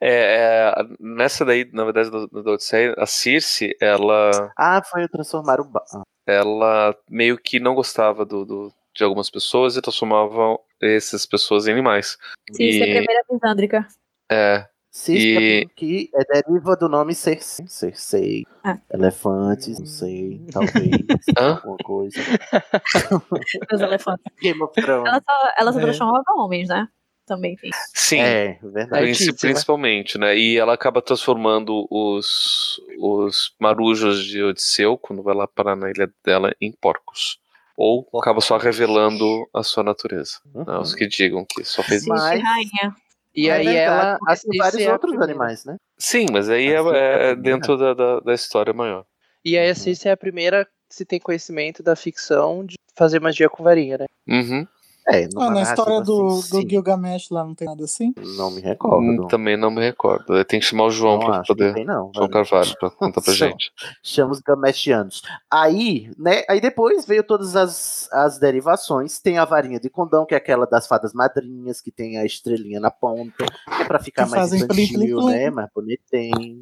É, 0.00 0.72
é, 0.76 0.84
nessa 1.00 1.44
daí, 1.44 1.68
na 1.72 1.84
verdade, 1.84 2.10
do 2.10 2.50
Odisseia, 2.50 2.94
a 2.98 3.06
Circe, 3.06 3.74
ela, 3.80 4.52
ah, 4.56 4.82
foi 4.84 5.04
o 5.04 5.08
transformar 5.08 5.60
o, 5.60 5.70
ah, 5.94 6.02
ela 6.26 6.94
meio 7.08 7.38
que 7.38 7.60
não 7.60 7.74
gostava 7.74 8.24
do, 8.24 8.44
do- 8.44 8.72
de 8.94 9.04
algumas 9.04 9.30
pessoas 9.30 9.76
e 9.76 9.82
transformava 9.82 10.58
essas 10.82 11.24
pessoas 11.26 11.66
em 11.66 11.72
animais. 11.72 12.18
Sim, 12.52 12.64
isso 12.64 12.82
é 12.82 12.86
a 12.86 12.88
E, 12.88 12.96
primeira 12.96 13.22
bisândrica. 13.30 13.86
é, 14.30 14.66
Circe, 14.90 15.28
E- 15.28 15.68
que 15.76 16.10
é 16.14 16.24
deriva 16.42 16.74
do 16.74 16.88
nome 16.88 17.14
Cersei, 17.14 17.66
Cersei, 17.68 18.44
Ah. 18.64 18.78
elefantes, 18.90 19.78
não 19.78 19.84
sei, 19.86 20.40
talvez, 20.50 21.04
Hã? 21.38 21.56
alguma 21.56 21.76
coisa. 21.78 22.16
Os 23.72 23.80
elefantes. 23.80 24.24
Game 24.40 24.62
of 24.62 24.72
Thrones. 24.72 25.06
Ela 25.06 25.20
só, 25.22 25.50
ela 25.58 25.72
só 25.72 25.78
É. 25.78 25.82
transformava 25.82 26.24
homens, 26.38 26.68
né? 26.68 26.88
Também 27.26 27.56
tem. 27.56 27.70
sim, 27.92 28.20
É, 28.20 28.58
verdade. 28.62 29.02
princi- 29.02 29.24
Artíssima. 29.30 29.36
principalmente, 29.40 30.16
né? 30.18 30.36
E 30.38 30.56
ela 30.56 30.74
acaba 30.74 31.02
transformando 31.02 31.86
os, 31.90 32.80
os 33.00 33.52
marujos 33.60 34.24
de 34.24 34.42
Odisseu, 34.42 34.96
quando 34.96 35.22
vai 35.22 35.34
lá 35.34 35.46
parar 35.46 35.74
na 35.74 35.90
ilha 35.90 36.08
dela, 36.24 36.54
em 36.60 36.70
porcos. 36.72 37.38
Ou 37.76 38.08
acaba 38.18 38.40
só 38.40 38.56
revelando 38.56 39.46
a 39.52 39.62
sua 39.62 39.82
natureza. 39.82 40.38
né? 40.54 40.78
Os 40.78 40.94
que 40.94 41.06
digam 41.06 41.44
que 41.44 41.62
só 41.64 41.82
fez 41.82 42.02
Sim, 42.04 42.08
Mas- 42.10 42.40
rainha. 42.42 42.94
E 43.34 43.50
É 43.50 43.52
aí 43.52 43.66
ela 43.76 44.18
assiste 44.28 44.56
vários 44.56 44.86
a 44.86 44.92
outros 44.92 45.10
primeira. 45.10 45.30
animais, 45.32 45.64
né? 45.66 45.76
Sim, 45.98 46.24
mas 46.32 46.48
aí 46.48 46.68
é, 46.68 46.78
Assim, 46.78 46.88
é 46.94 47.30
é 47.32 47.36
dentro 47.36 47.76
da, 47.76 47.92
da, 47.92 48.20
da 48.20 48.32
história 48.32 48.72
maior. 48.72 49.04
E 49.44 49.58
aí 49.58 49.68
a 49.68 49.74
Circe 49.74 50.08
é 50.08 50.12
a 50.12 50.16
primeira 50.16 50.64
que 50.64 50.70
se 50.88 51.04
tem 51.04 51.20
conhecimento 51.20 51.82
da 51.82 51.94
ficção 51.94 52.64
de 52.64 52.76
fazer 52.94 53.20
magia 53.20 53.50
com 53.50 53.62
varinha, 53.62 53.98
né? 53.98 54.06
Uhum. 54.26 54.66
É, 55.08 55.28
Ah, 55.36 55.50
na 55.50 55.62
história 55.62 56.00
do, 56.00 56.26
assim, 56.26 56.62
do. 56.64 56.68
Gilgamesh 56.70 57.30
lá 57.30 57.44
não 57.44 57.54
tem 57.54 57.68
nada 57.68 57.84
assim? 57.84 58.12
Não 58.36 58.50
me 58.50 58.60
recordo. 58.60 59.24
Hum, 59.24 59.28
Também 59.28 59.56
não 59.56 59.70
me 59.70 59.80
recordo. 59.80 60.44
Tem 60.44 60.58
que 60.58 60.66
chamar 60.66 60.84
o 60.86 60.90
João 60.90 61.18
Não 61.18 61.26
pra 61.26 61.36
não 61.38 61.44
poder. 61.44 61.74
tem 61.74 61.84
não. 61.84 62.10
João 62.14 62.28
Carvalho 62.28 62.76
pra 62.78 62.90
contar 62.90 63.20
pra 63.20 63.32
gente. 63.34 63.70
Chama 64.02 64.32
os 64.32 64.40
gamechianos. 64.40 65.22
Aí, 65.50 66.10
né? 66.18 66.42
Aí 66.48 66.60
depois 66.60 67.06
veio 67.06 67.22
todas 67.22 67.54
as, 67.54 68.08
as 68.12 68.38
derivações. 68.40 69.20
Tem 69.20 69.38
a 69.38 69.44
varinha 69.44 69.78
de 69.78 69.88
condão, 69.88 70.26
que 70.26 70.34
é 70.34 70.38
aquela 70.38 70.66
das 70.66 70.86
fadas 70.88 71.12
madrinhas, 71.12 71.80
que 71.80 71.92
tem 71.92 72.18
a 72.18 72.24
estrelinha 72.24 72.80
na 72.80 72.90
ponta, 72.90 73.46
que 73.76 73.82
é 73.82 73.84
pra 73.84 74.00
ficar 74.00 74.24
Que 74.24 74.30
mais 74.32 74.50
plim, 74.50 74.58
infantil, 74.64 75.16
plim. 75.18 75.26
né? 75.30 75.50
Mais 75.50 75.68
bonitinho. 75.74 76.58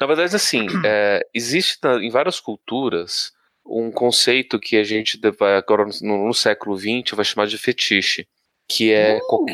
Na 0.00 0.06
verdade, 0.06 0.36
assim, 0.36 0.66
é, 0.84 1.20
existe 1.34 1.78
na- 1.82 1.96
em 2.02 2.10
várias 2.10 2.38
culturas 2.38 3.32
um 3.64 3.90
conceito 3.90 4.58
que 4.58 4.76
a 4.76 4.84
gente 4.84 5.18
vai 5.38 5.56
agora 5.56 5.84
no, 6.02 6.26
no 6.26 6.34
século 6.34 6.76
XX 6.76 7.12
vai 7.14 7.24
chamar 7.24 7.46
de 7.46 7.56
fetiche, 7.58 8.26
que 8.68 8.92
é 8.92 9.20
qual- 9.20 9.44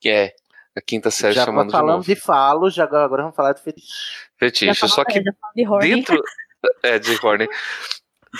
que 0.00 0.08
é 0.08 0.34
a 0.76 0.80
quinta 0.80 1.10
série 1.10 1.32
Uh! 1.32 1.36
Já 1.36 1.44
chamando 1.44 1.70
de 1.72 1.72
novo. 1.82 2.04
de 2.04 2.14
falo, 2.16 2.70
já 2.70 2.84
agora, 2.84 3.04
agora 3.04 3.22
vamos 3.22 3.36
falar 3.36 3.52
de 3.52 3.62
fetiche. 3.62 3.92
Fetiche, 4.38 4.88
só 4.88 5.04
que 5.04 5.22
falando 5.22 5.82
de 5.82 5.88
dentro 5.88 6.22
é 6.82 6.98
de 6.98 7.18
horny. 7.24 7.48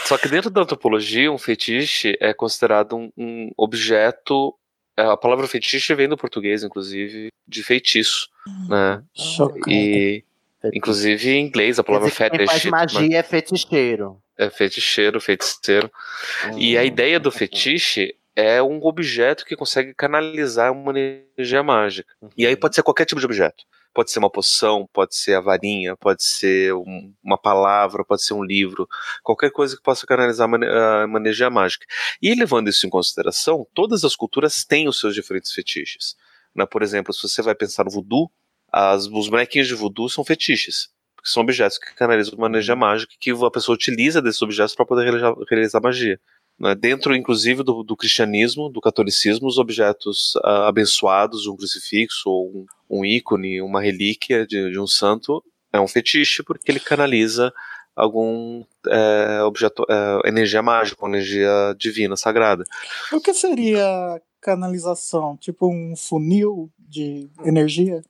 Só 0.07 0.19
que 0.19 0.29
dentro 0.29 0.51
da 0.51 0.63
antropologia, 0.63 1.31
um 1.31 1.39
fetiche 1.39 2.17
é 2.21 2.35
considerado 2.35 2.97
um, 2.97 3.11
um 3.17 3.51
objeto. 3.57 4.53
é, 4.97 5.03
A 5.05 5.17
palavra 5.17 5.47
fetiche 5.47 5.95
vem 5.95 6.09
do 6.09 6.17
português, 6.17 6.65
inclusive, 6.65 7.29
de 7.47 7.63
feitiço, 7.63 8.29
né? 8.69 9.03
Chocado. 9.15 9.71
E 9.71 10.25
inclusive 10.72 11.31
em 11.31 11.46
inglês 11.46 11.79
a 11.79 11.85
palavra 11.85 12.11
quem 12.11 12.16
faz 12.16 12.31
fetish 12.62 12.70
magia 12.70 13.18
é 13.18 13.22
feticheiro. 13.22 14.20
é 14.38 14.50
feticheiro, 14.50 15.20
feiticeiro. 15.20 15.90
E 16.57 16.77
Hum. 16.77 16.81
a 16.81 16.85
ideia 16.85 17.20
do 17.20 17.31
fetiche 17.31 18.14
é 18.37 18.62
um 18.62 18.81
objeto 18.85 19.44
que 19.44 19.55
consegue 19.57 19.94
canalizar 19.94 20.72
uma 20.72 20.90
energia 20.98 21.62
mágica. 21.62 22.12
E 22.37 22.46
aí 22.46 22.57
pode 22.57 22.74
ser 22.74 22.83
qualquer 22.83 23.05
tipo 23.05 23.20
de 23.20 23.27
objeto. 23.27 23.62
Pode 23.94 24.11
ser 24.11 24.18
uma 24.18 24.29
poção, 24.31 24.88
pode 24.92 25.14
ser 25.14 25.35
a 25.35 25.40
varinha, 25.40 25.94
pode 25.96 26.24
ser 26.24 26.74
um- 26.74 27.14
uma 27.22 27.38
palavra, 27.38 28.05
pode 28.05 28.24
ser 28.24 28.35
um 28.35 28.42
livro, 28.42 28.88
qualquer 29.22 29.53
coisa 29.53 29.77
que 29.77 29.83
possa 29.85 30.05
canalizar 30.05 30.48
uma, 30.48 30.59
a- 30.66 31.05
uma 31.07 31.20
energia 31.20 31.48
mágica. 31.48 31.87
E 32.20 32.35
levando 32.35 32.68
isso 32.68 32.85
em 32.85 32.90
consideração, 32.90 33.64
todas 33.72 34.03
as 34.05 34.16
culturas 34.16 34.64
têm 34.64 34.88
os 34.88 34.98
seus 34.98 35.14
diferentes 35.14 35.53
fetiches. 35.53 36.16
né? 36.57 36.64
Por 36.66 36.83
exemplo, 36.83 37.12
se 37.14 37.22
você 37.29 37.40
vai 37.42 37.55
pensar 37.55 37.85
no 37.85 37.90
voodoo, 37.90 38.31
as, 38.75 39.07
os 39.07 39.29
bonequinhos 39.29 39.69
de 39.69 39.75
voodoo 39.75 40.09
são 40.09 40.25
fetiches. 40.25 40.89
São 41.23 41.45
objetos 41.45 41.79
que 41.79 41.95
canalizam 41.95 42.35
uma 42.37 42.49
energia 42.49 42.75
mágica 42.75 43.15
que 43.21 43.31
a 43.31 43.51
pessoa 43.51 43.77
utiliza 43.77 44.21
desses 44.21 44.43
objetos 44.43 44.75
para 44.75 44.85
poder 44.85 45.05
realizar, 45.05 45.35
realizar 45.49 45.81
magia. 45.81 46.21
né? 46.59 46.75
Dentro, 46.75 47.15
inclusive, 47.15 47.63
do, 47.63 47.85
do 47.85 47.97
cristianismo, 47.97 48.69
do 48.69 48.81
catolicismo, 48.81 49.47
os 49.47 49.59
objetos 49.59 50.33
ah, 50.43 50.67
abençoados, 50.67 51.47
um 51.47 51.57
crucifixo, 51.57 52.29
ou 52.29 52.51
um, 52.51 52.67
um 52.91 53.05
ícone, 53.05 53.63
uma 53.63 53.81
relíquia 53.81 54.45
de, 54.45 54.73
de 54.73 54.79
um 54.79 54.89
santo, 54.89 55.43
é 55.73 55.81
um 55.81 55.89
fetiche 55.89 56.43
porque 56.43 56.71
ele 56.71 56.81
canaliza 56.81 57.53
algum 57.95 58.65
é, 58.89 59.41
objeto, 59.45 59.87
é, 59.89 60.29
energia 60.29 60.63
mágica, 60.63 61.07
energia 61.07 61.75
divina, 61.79 62.17
sagrada. 62.17 62.65
O 63.13 63.21
que 63.21 63.33
seria 63.33 64.21
canalização? 64.41 65.37
Tipo 65.37 65.69
um 65.73 65.95
funil 65.97 66.71
de 66.77 67.29
energia? 67.45 68.03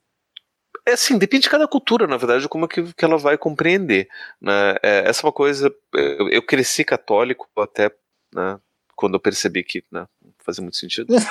É 0.87 0.93
assim, 0.93 1.17
depende 1.17 1.43
de 1.43 1.49
cada 1.49 1.67
cultura, 1.67 2.05
na 2.05 2.17
verdade, 2.17 2.47
como 2.47 2.65
é 2.65 2.67
que, 2.67 2.93
que 2.93 3.03
ela 3.03 3.17
vai 3.17 3.37
compreender. 3.37 4.07
Né? 4.39 4.75
É, 4.83 5.09
essa 5.09 5.21
é 5.21 5.25
uma 5.25 5.33
coisa. 5.33 5.73
Eu, 5.93 6.29
eu 6.29 6.41
cresci 6.43 6.83
católico 6.83 7.49
até 7.57 7.91
né, 8.33 8.59
quando 8.95 9.15
eu 9.15 9.19
percebi 9.19 9.63
que 9.63 9.83
né, 9.91 10.05
não 10.23 10.33
fazia 10.39 10.61
muito 10.61 10.77
sentido. 10.77 11.13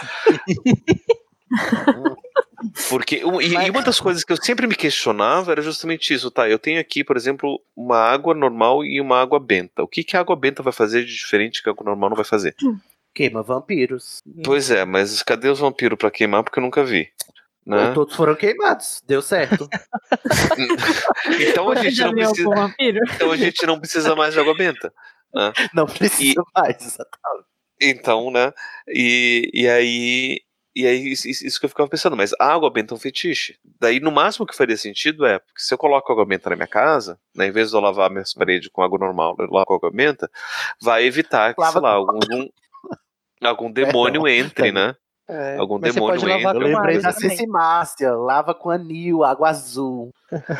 Porque 2.88 3.16
e, 3.16 3.52
e 3.52 3.70
uma 3.70 3.82
das 3.82 4.00
coisas 4.00 4.24
que 4.24 4.32
eu 4.32 4.42
sempre 4.42 4.66
me 4.66 4.74
questionava 4.74 5.52
era 5.52 5.62
justamente 5.62 6.12
isso, 6.12 6.30
tá? 6.30 6.48
Eu 6.48 6.58
tenho 6.58 6.80
aqui, 6.80 7.04
por 7.04 7.16
exemplo, 7.16 7.60
uma 7.76 7.98
água 7.98 8.34
normal 8.34 8.84
e 8.84 9.00
uma 9.00 9.20
água 9.20 9.38
benta. 9.38 9.82
O 9.82 9.88
que, 9.88 10.02
que 10.02 10.16
a 10.16 10.20
água 10.20 10.34
benta 10.34 10.62
vai 10.62 10.72
fazer 10.72 11.04
de 11.04 11.12
diferente 11.12 11.62
que 11.62 11.68
a 11.68 11.72
água 11.72 11.84
normal 11.84 12.10
não 12.10 12.16
vai 12.16 12.24
fazer? 12.24 12.56
Queima 13.14 13.42
vampiros. 13.42 14.18
Pois 14.42 14.70
é, 14.70 14.84
mas 14.84 15.22
cadê 15.22 15.48
os 15.48 15.60
vampiros 15.60 15.98
pra 15.98 16.10
queimar? 16.10 16.42
Porque 16.42 16.58
eu 16.58 16.62
nunca 16.62 16.82
vi. 16.82 17.08
Né? 17.66 17.92
Todos 17.94 18.14
foram 18.14 18.34
queimados. 18.34 19.02
Deu 19.06 19.22
certo. 19.22 19.68
Então 21.40 21.70
a 21.70 21.76
gente 21.76 22.00
não 22.00 22.12
precisa. 22.12 22.74
Então 23.14 23.32
a 23.32 23.36
gente 23.36 23.66
não 23.66 23.80
precisa 23.80 24.14
mais 24.16 24.34
de 24.34 24.40
água 24.40 24.54
benta. 24.54 24.92
né? 25.34 25.52
Não 25.74 25.86
precisa 25.86 26.42
mais, 26.54 26.76
exatamente. 26.80 27.48
Então, 27.80 28.30
né? 28.30 28.52
E, 28.88 29.50
e 29.52 29.68
aí. 29.68 30.40
E 30.76 30.86
aí, 30.88 31.12
isso, 31.12 31.60
que 31.60 31.66
eu 31.66 31.68
ficava 31.70 31.88
pensando, 31.88 32.16
mas 32.16 32.32
a 32.40 32.52
água 32.52 32.68
benta 32.68 32.92
é 32.94 32.96
um 32.96 32.98
fetiche. 33.00 33.56
Daí, 33.80 34.00
no 34.00 34.10
máximo 34.10 34.44
que 34.44 34.56
faria 34.56 34.76
sentido 34.76 35.24
é, 35.24 35.38
porque 35.38 35.60
se 35.62 35.72
eu 35.72 35.78
coloco 35.78 36.12
água 36.12 36.26
benta 36.26 36.50
na 36.50 36.56
minha 36.56 36.66
casa, 36.66 37.16
né, 37.32 37.46
em 37.46 37.52
vez 37.52 37.70
de 37.70 37.76
eu 37.76 37.80
lavar 37.80 38.10
minhas 38.10 38.34
paredes 38.34 38.68
com 38.72 38.82
água 38.82 38.98
normal, 38.98 39.36
eu 39.38 39.46
lavo 39.52 39.66
com 39.66 39.74
água 39.74 39.90
benta, 39.92 40.28
vai 40.82 41.04
evitar 41.04 41.54
que, 41.54 41.60
Lava 41.60 41.72
sei 41.74 41.80
lá, 41.80 41.90
algum, 41.92 42.14
algum, 42.14 42.48
algum 43.40 43.70
demônio 43.70 44.26
entre, 44.26 44.72
né? 44.72 44.96
É, 45.26 45.56
Algum 45.56 45.78
mas 45.78 45.94
você 45.94 46.00
demônio 46.00 46.20
pode 46.20 46.30
lavar 46.32 46.54
Eu 46.54 46.60
com 46.60 46.66
lembrei 46.66 47.00
da. 47.00 47.12
Cici 47.12 47.46
Márcia, 47.46 48.12
lava 48.14 48.54
com 48.54 48.68
anil, 48.70 49.24
água 49.24 49.48
azul. 49.48 50.10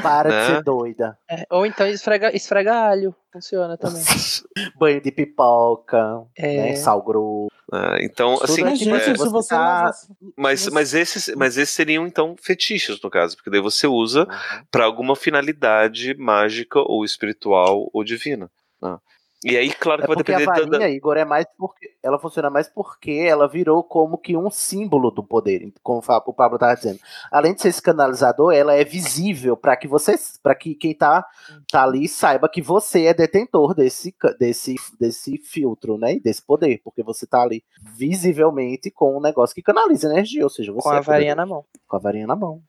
Para 0.03 0.31
de 0.31 0.37
Né? 0.37 0.46
ser 0.46 0.62
doida. 0.62 1.18
É, 1.31 1.44
ou 1.50 1.66
então 1.66 1.87
esfrega, 1.87 2.35
esfrega 2.35 2.72
alho. 2.74 3.14
Funciona 3.33 3.77
também. 3.77 4.03
Banho 4.79 5.00
de 5.03 5.11
pipoca, 5.11 6.22
É. 6.37 6.57
né, 6.70 6.77
sal 6.77 7.03
grosso. 7.03 7.48
Ah, 7.72 7.96
então, 8.00 8.35
Tudo 8.37 8.44
assim, 8.44 8.62
Mas, 8.62 8.72
é, 8.81 8.85
gente, 8.85 8.94
é, 9.11 9.16
se 9.16 9.29
você 9.31 9.48
tá- 9.48 9.59
lavasse- 9.59 10.12
mas, 10.37 10.61
você- 10.61 10.70
mas, 10.70 10.94
esses, 10.94 11.35
mas 11.35 11.57
esses 11.57 11.74
seriam, 11.74 12.07
então, 12.07 12.37
fetiches, 12.40 13.00
no 13.03 13.11
caso, 13.11 13.37
porque 13.37 13.50
daí 13.50 13.61
você 13.61 13.87
usa 13.87 14.27
para 14.70 14.85
alguma 14.85 15.16
finalidade 15.16 16.14
mágica 16.16 16.79
ou 16.79 17.05
espiritual 17.05 17.90
ou 17.92 18.05
divina. 18.05 18.50
né? 18.81 18.98
E 19.44 19.57
aí, 19.59 19.72
claro 19.74 19.98
que 20.00 20.04
É 20.04 20.09
vai 20.09 20.16
porque 20.16 20.33
a 20.33 20.38
depender 20.38 20.61
da- 20.66 20.78
varinha, 20.78 20.88
Igor, 20.96 21.16
é 21.18 21.24
mais 21.24 21.44
porque 21.59 21.90
ela 22.02 22.18
funciona 22.18 22.48
mais 22.48 22.66
porque 22.66 23.11
ela 23.12 23.46
virou 23.46 23.85
como 23.85 24.16
que 24.16 24.35
um 24.37 24.50
símbolo 24.50 25.11
do 25.11 25.22
poder, 25.22 25.70
como 25.83 25.98
o 25.98 26.33
Pablo 26.33 26.57
estava 26.57 26.74
dizendo. 26.74 26.98
Além 27.30 27.52
de 27.54 27.61
ser 27.61 27.68
esse 27.68 27.83
canalizador, 27.83 28.52
ela 28.54 28.72
é 28.74 28.85
visível 28.85 29.54
para 29.57 29.76
que 29.76 29.87
você, 29.87 30.14
para 30.42 30.54
que 30.54 30.74
quem 30.74 30.94
tá, 30.94 31.26
tá 31.70 31.83
ali 31.85 32.09
saiba 32.09 32.48
que 32.48 32.62
você 32.62 33.04
é 33.04 33.12
detentor 33.14 33.74
desse, 33.74 34.14
desse, 34.38 34.76
desse 34.98 35.37
filtro, 35.38 35.98
né? 35.98 36.14
e 36.14 36.20
Desse 36.20 36.42
poder, 36.42 36.80
porque 36.83 37.02
você 37.02 37.26
tá 37.26 37.42
ali 37.42 37.62
visivelmente 37.83 38.90
com 38.90 39.16
um 39.18 39.20
negócio 39.20 39.54
que 39.54 39.62
canaliza 39.62 40.09
energia, 40.09 40.42
ou 40.44 40.50
seja, 40.50 40.72
você 40.72 40.88
Com 40.88 40.94
é 40.94 40.98
a 40.98 41.00
varinha 41.02 41.35
poderoso. 41.35 41.37
na 41.37 41.46
mão. 41.46 41.64
com 41.87 41.96
a 41.96 41.98
varinha 41.98 42.26
na 42.26 42.37
mão. 42.37 42.62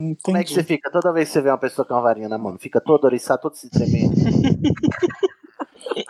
Entendi. 0.00 0.22
Como 0.22 0.36
é 0.38 0.42
que 0.44 0.52
você 0.52 0.64
fica 0.64 0.90
toda 0.90 1.12
vez 1.12 1.28
que 1.28 1.34
você 1.34 1.40
vê 1.42 1.50
uma 1.50 1.58
pessoa 1.58 1.86
com 1.86 1.94
uma 1.94 2.00
varinha 2.02 2.28
na 2.28 2.36
mão? 2.38 2.58
Fica 2.58 2.80
todo 2.80 3.04
oriçado, 3.04 3.42
todo 3.42 3.54
se 3.56 3.68
tremendo. 3.70 4.14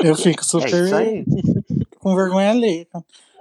Eu 0.03 0.15
fico 0.15 0.41
É 0.41 0.45
super 0.45 0.95
aí. 0.95 1.25
com 1.99 2.15
vergonha 2.17 2.51
alheia. 2.51 2.87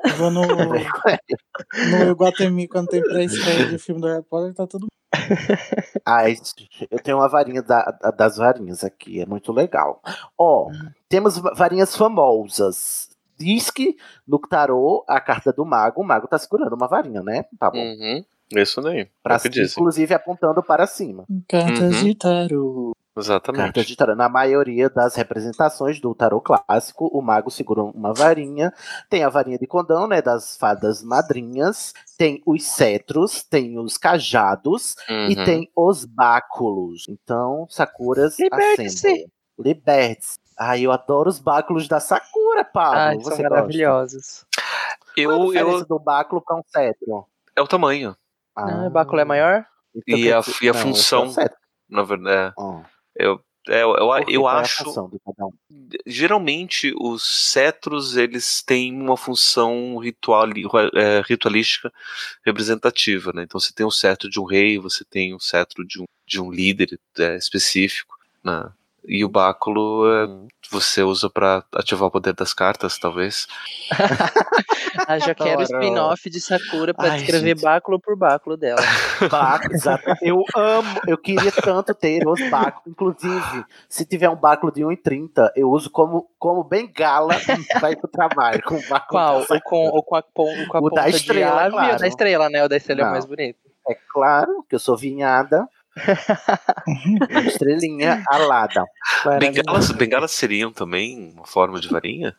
Eu 0.05 0.15
vou 0.17 0.31
no, 0.31 0.41
no 2.05 2.11
Iguatemi 2.11 2.67
quando 2.67 2.87
tem 2.87 3.01
pré-estreia 3.01 3.67
de 3.67 3.77
filme 3.77 4.01
do 4.01 4.07
Harry 4.07 4.23
Potter, 4.23 4.53
tá 4.53 4.67
tudo. 4.67 4.87
Ah, 6.05 6.29
esse- 6.29 6.53
eu 6.91 6.99
tenho 6.99 7.17
uma 7.17 7.29
varinha 7.29 7.61
da- 7.61 7.85
da- 8.01 8.11
das 8.11 8.35
varinhas 8.37 8.83
aqui, 8.83 9.21
é 9.21 9.25
muito 9.25 9.53
legal. 9.53 10.01
Ó, 10.37 10.69
temos 11.07 11.37
va- 11.37 11.53
varinhas 11.55 11.95
famosas. 11.95 13.09
Diz 13.37 13.69
que 13.71 13.95
no 14.27 14.37
tarô, 14.39 15.05
a 15.07 15.21
carta 15.21 15.53
do 15.53 15.65
mago, 15.65 16.01
o 16.01 16.05
mago 16.05 16.27
tá 16.27 16.37
segurando 16.37 16.73
uma 16.75 16.87
varinha, 16.87 17.21
né? 17.21 17.45
Tá 17.57 17.71
bom. 17.71 17.77
Uhum. 17.79 18.23
Isso 18.55 18.81
daí. 18.81 19.07
Pra 19.23 19.35
é 19.35 19.37
o 19.37 19.39
que 19.41 19.43
cima, 19.51 19.53
dizem. 19.63 19.71
inclusive 19.81 20.13
apontando 20.13 20.61
para 20.61 20.85
cima. 20.85 21.25
Cartas 21.47 21.95
Uhum. 21.95 22.03
de 22.03 22.15
tarô. 22.15 22.95
Exatamente. 23.15 23.61
Cartas 23.65 23.85
de 23.85 23.95
tarô. 23.95 24.15
Na 24.15 24.27
maioria 24.27 24.89
das 24.89 25.15
representações 25.15 25.99
do 25.99 26.15
tarô 26.15 26.41
clássico, 26.41 27.07
o 27.13 27.21
mago 27.21 27.51
segura 27.51 27.83
uma 27.83 28.13
varinha. 28.13 28.73
Tem 29.09 29.23
a 29.23 29.29
varinha 29.29 29.57
de 29.57 29.67
condão, 29.67 30.07
né? 30.07 30.21
Das 30.21 30.57
fadas 30.57 31.03
madrinhas. 31.03 31.93
Tem 32.17 32.41
os 32.45 32.63
cetros, 32.65 33.43
tem 33.43 33.77
os 33.77 33.97
cajados 33.97 34.95
e 35.07 35.35
Uhum. 35.37 35.45
tem 35.45 35.71
os 35.75 36.05
báculos. 36.05 37.05
Então, 37.07 37.67
Sakuras 37.69 38.39
Liberte-se. 38.39 39.27
Liberte-se. 39.59 40.37
Ai, 40.57 40.81
eu 40.81 40.91
adoro 40.91 41.29
os 41.29 41.39
báculos 41.39 41.87
da 41.87 41.99
Sakura, 41.99 42.63
Pablo. 42.65 42.97
Ai, 42.99 43.15
Você 43.15 43.21
são 43.23 43.37
gosta? 43.37 43.49
maravilhosos. 43.49 44.45
Qual 45.15 45.29
a 45.29 45.37
Eu, 45.37 45.45
diferença 45.47 45.79
eu, 45.79 45.85
do 45.85 45.99
báculo 45.99 46.41
para 46.41 46.55
um 46.55 46.61
cetro? 46.67 47.27
é 47.55 47.61
o 47.61 47.67
tamanho. 47.67 48.15
Ah, 48.55 48.85
o 48.87 48.89
báculo 48.89 49.19
é 49.19 49.25
maior? 49.25 49.65
então 49.95 50.17
E 50.17 50.31
a, 50.33 50.41
e 50.61 50.69
a 50.69 50.73
não, 50.73 50.79
é 50.79 50.83
função, 50.83 51.29
cetro. 51.31 51.57
na 51.89 52.01
verdade, 52.03 52.53
Ó, 52.57 52.81
eu, 53.15 53.43
é, 53.67 53.81
eu, 53.81 53.95
eu, 53.95 54.25
eu 54.27 54.41
Qual 54.41 54.57
é 54.57 54.61
acho, 54.61 55.01
um? 55.69 55.89
geralmente 56.05 56.93
os 56.99 57.23
cetros 57.23 58.17
eles 58.17 58.61
têm 58.61 58.93
uma 58.93 59.15
função 59.15 59.97
ritual, 59.97 60.47
é, 60.93 61.21
ritualística 61.25 61.91
representativa, 62.45 63.31
né? 63.33 63.43
Então 63.43 63.59
você 63.59 63.73
tem 63.73 63.85
o 63.85 63.91
cetro 63.91 64.29
de 64.29 64.39
um 64.39 64.43
rei, 64.43 64.77
você 64.77 65.05
tem 65.05 65.33
o 65.33 65.39
cetro 65.39 65.85
de 65.85 66.01
um, 66.01 66.05
de 66.27 66.41
um 66.41 66.51
líder 66.51 66.99
é, 67.17 67.37
específico, 67.37 68.17
né? 68.43 68.69
E 69.05 69.23
o 69.25 69.29
báculo 69.29 70.07
é, 70.07 70.25
Uhum. 70.25 70.47
você 70.71 71.03
usa 71.03 71.29
pra 71.29 71.63
ativar 71.75 72.07
o 72.07 72.11
poder 72.11 72.33
das 72.33 72.53
cartas, 72.53 72.97
talvez. 72.97 73.47
Ah, 75.07 75.17
já 75.17 75.33
quero 75.33 75.59
o 75.59 75.63
spin-off 75.63 76.29
de 76.29 76.39
Sakura 76.39 76.93
pra 76.93 77.11
Ai, 77.11 77.17
descrever 77.17 77.49
gente. 77.55 77.61
báculo 77.63 77.99
por 77.99 78.15
báculo 78.15 78.55
dela. 78.55 78.79
Báculo, 79.29 79.73
exato. 79.73 80.03
Eu 80.21 80.43
amo, 80.55 80.99
eu 81.07 81.17
queria 81.17 81.51
tanto 81.51 81.93
ter 81.95 82.25
os 82.27 82.39
báculos. 82.49 82.85
Inclusive, 82.87 83.65
se 83.89 84.05
tiver 84.05 84.29
um 84.29 84.35
báculo 84.35 84.71
de 84.71 84.81
1,30, 84.83 85.51
eu 85.55 85.69
uso 85.71 85.89
como, 85.89 86.29
como 86.37 86.63
bengala 86.63 87.35
pra 87.79 87.91
ir 87.91 87.97
pro 87.97 88.07
trabalho. 88.07 88.61
Com 88.63 88.75
o 88.75 88.87
báculo 88.87 89.07
Qual? 89.09 89.39
Ou 89.49 89.61
com, 89.63 89.87
ou 89.89 90.03
com 90.03 90.15
a, 90.15 90.21
com 90.23 90.43
a 90.43 90.79
O 90.79 90.89
da 90.89 91.01
ponta 91.03 91.09
estrela, 91.09 91.51
de 91.55 91.59
ave 91.63 91.71
claro. 91.71 91.93
ou 91.93 91.99
da 91.99 92.07
estrela, 92.07 92.49
né? 92.49 92.63
O 92.63 92.69
da 92.69 92.77
estrela 92.77 93.01
é 93.01 93.03
o 93.03 93.05
Não. 93.07 93.11
mais 93.13 93.25
bonito. 93.25 93.57
É 93.89 93.95
claro 94.13 94.63
que 94.69 94.75
eu 94.75 94.79
sou 94.79 94.95
vinhada. 94.95 95.67
Estrelinha 97.45 98.23
alada. 98.29 98.85
Bengalas, 99.39 99.91
bengalas 99.91 100.31
seriam 100.31 100.71
também 100.71 101.31
uma 101.35 101.45
forma 101.45 101.79
de 101.79 101.87
varinha? 101.87 102.35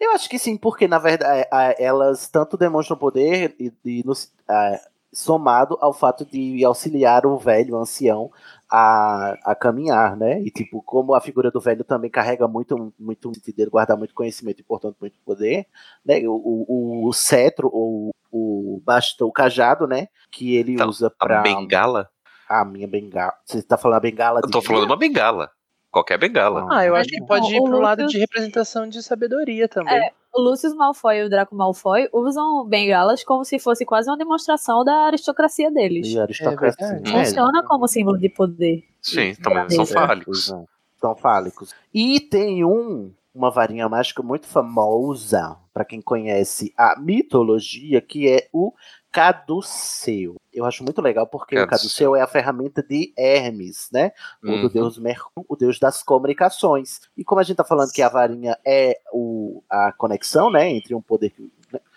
Eu 0.00 0.12
acho 0.12 0.28
que 0.28 0.38
sim, 0.38 0.56
porque 0.56 0.86
na 0.86 0.98
verdade 0.98 1.46
elas 1.78 2.28
tanto 2.28 2.56
demonstram 2.56 2.96
poder 2.96 3.54
e, 3.58 3.72
e 3.84 4.02
nos- 4.04 4.30
a- 4.48 4.78
somado 5.12 5.78
ao 5.80 5.92
fato 5.92 6.24
de 6.24 6.64
auxiliar 6.64 7.24
o 7.24 7.38
velho, 7.38 7.74
o 7.74 7.78
ancião, 7.78 8.32
a, 8.68 9.36
a 9.44 9.54
caminhar, 9.54 10.16
né? 10.16 10.40
E 10.42 10.50
tipo, 10.50 10.82
como 10.82 11.14
a 11.14 11.20
figura 11.20 11.52
do 11.52 11.60
velho 11.60 11.84
também 11.84 12.10
carrega 12.10 12.48
muito, 12.48 12.92
muito 12.98 13.30
dele, 13.56 13.70
guarda 13.70 13.96
muito 13.96 14.12
conhecimento 14.12 14.58
e, 14.60 14.64
portanto, 14.64 14.96
muito 15.00 15.16
poder, 15.24 15.66
né? 16.04 16.18
O, 16.26 16.32
o, 16.68 17.08
o 17.08 17.12
cetro 17.12 17.70
ou 17.72 18.10
o 18.32 18.82
bastão, 18.84 19.28
o 19.28 19.32
cajado, 19.32 19.86
né? 19.86 20.08
Que 20.32 20.56
ele 20.56 20.82
usa 20.84 21.08
pra. 21.10 21.38
A 21.38 21.42
bengala? 21.42 22.10
A 22.48 22.64
minha 22.64 22.86
bengala. 22.86 23.34
Você 23.44 23.62
tá 23.62 23.76
falando 23.76 23.96
a 23.98 24.00
bengala 24.00 24.40
Eu 24.42 24.50
tô 24.50 24.60
falando 24.60 24.84
uma 24.84 24.96
bengala. 24.96 25.50
Qualquer 25.90 26.18
bengala. 26.18 26.66
Ah, 26.72 26.84
eu 26.84 26.96
acho 26.96 27.08
que 27.08 27.24
pode 27.24 27.54
ir 27.54 27.60
o 27.60 27.64
pro 27.64 27.78
lado 27.78 28.06
de 28.06 28.18
representação 28.18 28.88
de 28.88 29.00
sabedoria 29.00 29.68
também. 29.68 29.94
É, 29.94 30.10
o 30.34 30.40
Lucius 30.40 30.74
Malfoy 30.74 31.18
e 31.18 31.22
o 31.22 31.30
Draco 31.30 31.54
Malfoy 31.54 32.08
usam 32.12 32.66
bengalas 32.66 33.22
como 33.22 33.44
se 33.44 33.60
fosse 33.60 33.84
quase 33.86 34.10
uma 34.10 34.18
demonstração 34.18 34.84
da 34.84 35.06
aristocracia 35.06 35.70
deles. 35.70 36.08
E 36.08 36.18
aristocracia. 36.18 36.84
É 36.84 36.90
verdade. 36.94 37.12
né? 37.12 37.24
Funciona 37.24 37.62
como 37.62 37.86
símbolo 37.86 38.18
de 38.18 38.28
poder. 38.28 38.84
Sim, 39.00 39.36
também 39.36 39.70
são 39.70 39.84
Beleza. 39.84 39.94
fálicos. 39.94 40.48
Exato. 40.48 40.68
São 41.00 41.14
fálicos. 41.14 41.74
E 41.94 42.18
tem 42.18 42.64
um, 42.64 43.12
uma 43.32 43.50
varinha 43.52 43.88
mágica 43.88 44.20
muito 44.22 44.48
famosa, 44.48 45.56
para 45.72 45.84
quem 45.84 46.00
conhece 46.00 46.74
a 46.76 46.98
mitologia, 46.98 48.00
que 48.00 48.28
é 48.28 48.48
o 48.52 48.72
caduceu. 49.14 50.36
Eu 50.52 50.64
acho 50.64 50.82
muito 50.84 51.00
legal 51.00 51.26
porque 51.26 51.54
o 51.56 51.66
Caduceu. 51.66 51.78
caduceu 52.10 52.16
é 52.16 52.20
a 52.22 52.26
ferramenta 52.26 52.82
de 52.82 53.12
Hermes, 53.16 53.88
né? 53.92 54.12
O 54.42 54.48
Uhum. 54.50 54.62
do 54.62 54.68
deus 54.70 54.98
Mercúrio, 54.98 55.46
o 55.48 55.56
deus 55.56 55.78
das 55.78 56.02
comunicações. 56.02 57.00
E 57.16 57.24
como 57.24 57.40
a 57.40 57.44
gente 57.44 57.56
tá 57.56 57.64
falando 57.64 57.90
que 57.92 58.02
a 58.02 58.08
varinha 58.08 58.56
é 58.64 58.98
o, 59.12 59.62
a 59.68 59.92
conexão, 59.92 60.50
né, 60.50 60.68
entre 60.70 60.94
um 60.94 61.00
poder 61.02 61.30
que- 61.30 61.50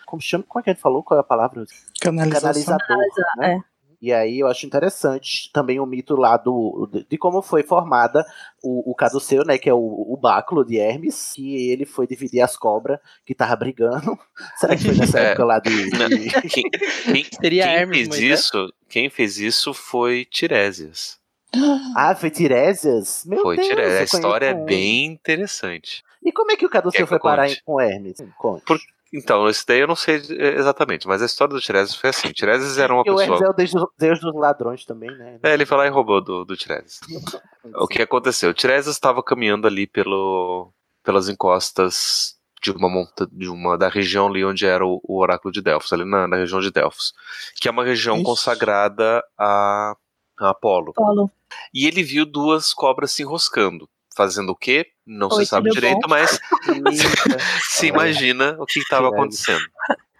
como 0.06 0.22
chama, 0.22 0.44
como 0.48 0.60
é 0.60 0.62
que 0.64 0.70
a 0.70 0.72
gente 0.72 0.82
falou? 0.82 1.02
Qual 1.02 1.18
é 1.18 1.20
a 1.20 1.24
palavra? 1.24 1.64
Canalização. 2.00 2.40
Canalizador, 2.78 2.96
né? 3.36 3.54
É. 3.54 3.77
E 4.00 4.12
aí 4.12 4.38
eu 4.38 4.46
acho 4.46 4.64
interessante 4.64 5.50
também 5.52 5.80
o 5.80 5.86
mito 5.86 6.14
lá 6.14 6.36
do, 6.36 6.88
de, 6.92 7.04
de 7.10 7.18
como 7.18 7.42
foi 7.42 7.62
formada 7.64 8.24
o, 8.62 8.90
o 8.92 8.94
caduceu, 8.94 9.44
né? 9.44 9.58
Que 9.58 9.68
é 9.68 9.74
o, 9.74 9.78
o 10.08 10.16
báculo 10.16 10.64
de 10.64 10.78
Hermes, 10.78 11.32
que 11.34 11.70
ele 11.70 11.84
foi 11.84 12.06
dividir 12.06 12.40
as 12.40 12.56
cobras 12.56 13.00
que 13.26 13.34
tava 13.34 13.56
brigando. 13.56 14.16
Será 14.56 14.76
que 14.76 14.84
foi 14.84 14.94
nessa 14.96 15.18
É. 15.18 15.24
época 15.30 15.44
lá 15.44 15.58
de. 15.58 15.70
Não, 15.98 16.08
de- 16.08 16.30
Quem, 16.48 16.70
quem- 16.70 17.24
Seria 17.40 17.64
quem 17.64 17.74
Hermes, 17.74 18.08
fez 18.08 18.20
né? 18.20 18.26
isso? 18.34 18.72
Quem 18.88 19.10
fez 19.10 19.38
isso 19.38 19.74
foi 19.74 20.24
Tiresias. 20.24 21.18
Ah, 21.96 22.14
foi 22.14 22.30
Tiresias? 22.30 23.24
Meu 23.26 23.42
Foi 23.42 23.56
Deus, 23.56 23.68
Tiresias. 23.68 24.00
A 24.00 24.16
história 24.16 24.46
é 24.46 24.54
bem 24.54 25.06
interessante. 25.06 26.04
E 26.22 26.30
como 26.30 26.52
é 26.52 26.56
que 26.56 26.66
o 26.66 26.68
caduceu 26.70 27.06
foi 27.06 27.18
parar 27.18 27.48
em- 27.50 27.56
com 27.64 27.80
Hermes? 27.80 28.18
Conte. 28.36 28.64
Por- 28.64 28.78
Então, 29.12 29.48
esse 29.48 29.64
daí 29.66 29.80
eu 29.80 29.86
não 29.86 29.96
sei 29.96 30.16
eh, 30.16 30.56
exatamente, 30.58 31.06
mas 31.08 31.22
a 31.22 31.26
história 31.26 31.54
do 31.54 31.60
Tiresias 31.60 31.94
foi 31.94 32.10
assim. 32.10 32.30
Tiresias 32.32 32.76
era 32.78 32.92
uma 32.92 33.02
E 33.06 33.10
o 33.10 33.20
é 33.20 33.26
pessoa. 33.26 33.50
o 33.50 33.52
deus, 33.54 33.70
do- 33.72 33.92
deus 33.98 34.20
dos 34.20 34.34
ladrões 34.34 34.84
também, 34.84 35.10
né? 35.10 35.38
É, 35.42 35.54
ele 35.54 35.64
foi 35.64 35.78
lá 35.78 35.86
e 35.86 35.90
roubou 35.90 36.20
do, 36.20 36.44
do 36.44 36.56
Tiresias. 36.56 37.00
O 37.74 37.86
que 37.86 38.00
aconteceu? 38.02 38.54
Tiresias 38.54 38.94
estava 38.94 39.22
caminhando 39.22 39.66
ali 39.66 39.86
pelo, 39.86 40.72
pelas 41.02 41.28
encostas 41.28 42.34
de 42.62 42.70
uma 42.70 42.88
monta, 42.88 43.26
de 43.30 43.48
uma 43.48 43.76
da 43.76 43.88
região 43.88 44.26
ali 44.26 44.44
onde 44.44 44.64
era 44.66 44.84
o, 44.86 45.00
o 45.04 45.18
oráculo 45.20 45.52
de 45.52 45.60
Delfos, 45.60 45.92
ali 45.92 46.04
na, 46.04 46.26
na 46.26 46.36
região 46.36 46.60
de 46.60 46.70
Delfos, 46.70 47.12
que 47.56 47.68
é 47.68 47.70
uma 47.70 47.84
região 47.84 48.16
Ixi. 48.16 48.24
consagrada 48.24 49.22
a, 49.38 49.94
a 50.40 50.50
Apolo. 50.50 50.92
Polo. 50.94 51.30
E 51.74 51.86
ele 51.86 52.02
viu 52.02 52.24
duas 52.26 52.72
cobras 52.72 53.12
se 53.12 53.22
enroscando. 53.22 53.88
Fazendo 54.18 54.50
o 54.50 54.56
quê? 54.56 54.84
Não 55.06 55.28
Oi, 55.28 55.44
se 55.44 55.46
sabe 55.46 55.70
direito, 55.70 56.00
bom? 56.00 56.08
mas 56.08 56.40
se 57.70 57.86
imagina 57.86 58.56
o 58.58 58.66
que 58.66 58.80
estava 58.80 59.08
acontecendo. 59.10 59.62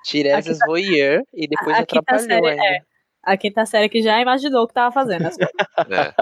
Tiresias 0.04 0.58
voyeur 0.64 1.22
e 1.34 1.48
depois 1.48 1.76
a 1.76 1.84
quinta 1.84 2.14
atrapalhou 2.14 2.28
série, 2.44 2.48
ainda. 2.60 2.64
é. 2.64 2.78
A 3.24 3.36
quinta 3.36 3.66
série 3.66 3.88
que 3.88 4.00
já 4.00 4.20
imaginou 4.20 4.62
o 4.62 4.68
que 4.68 4.74
tava 4.74 4.92
fazendo. 4.92 5.28
É. 5.90 6.14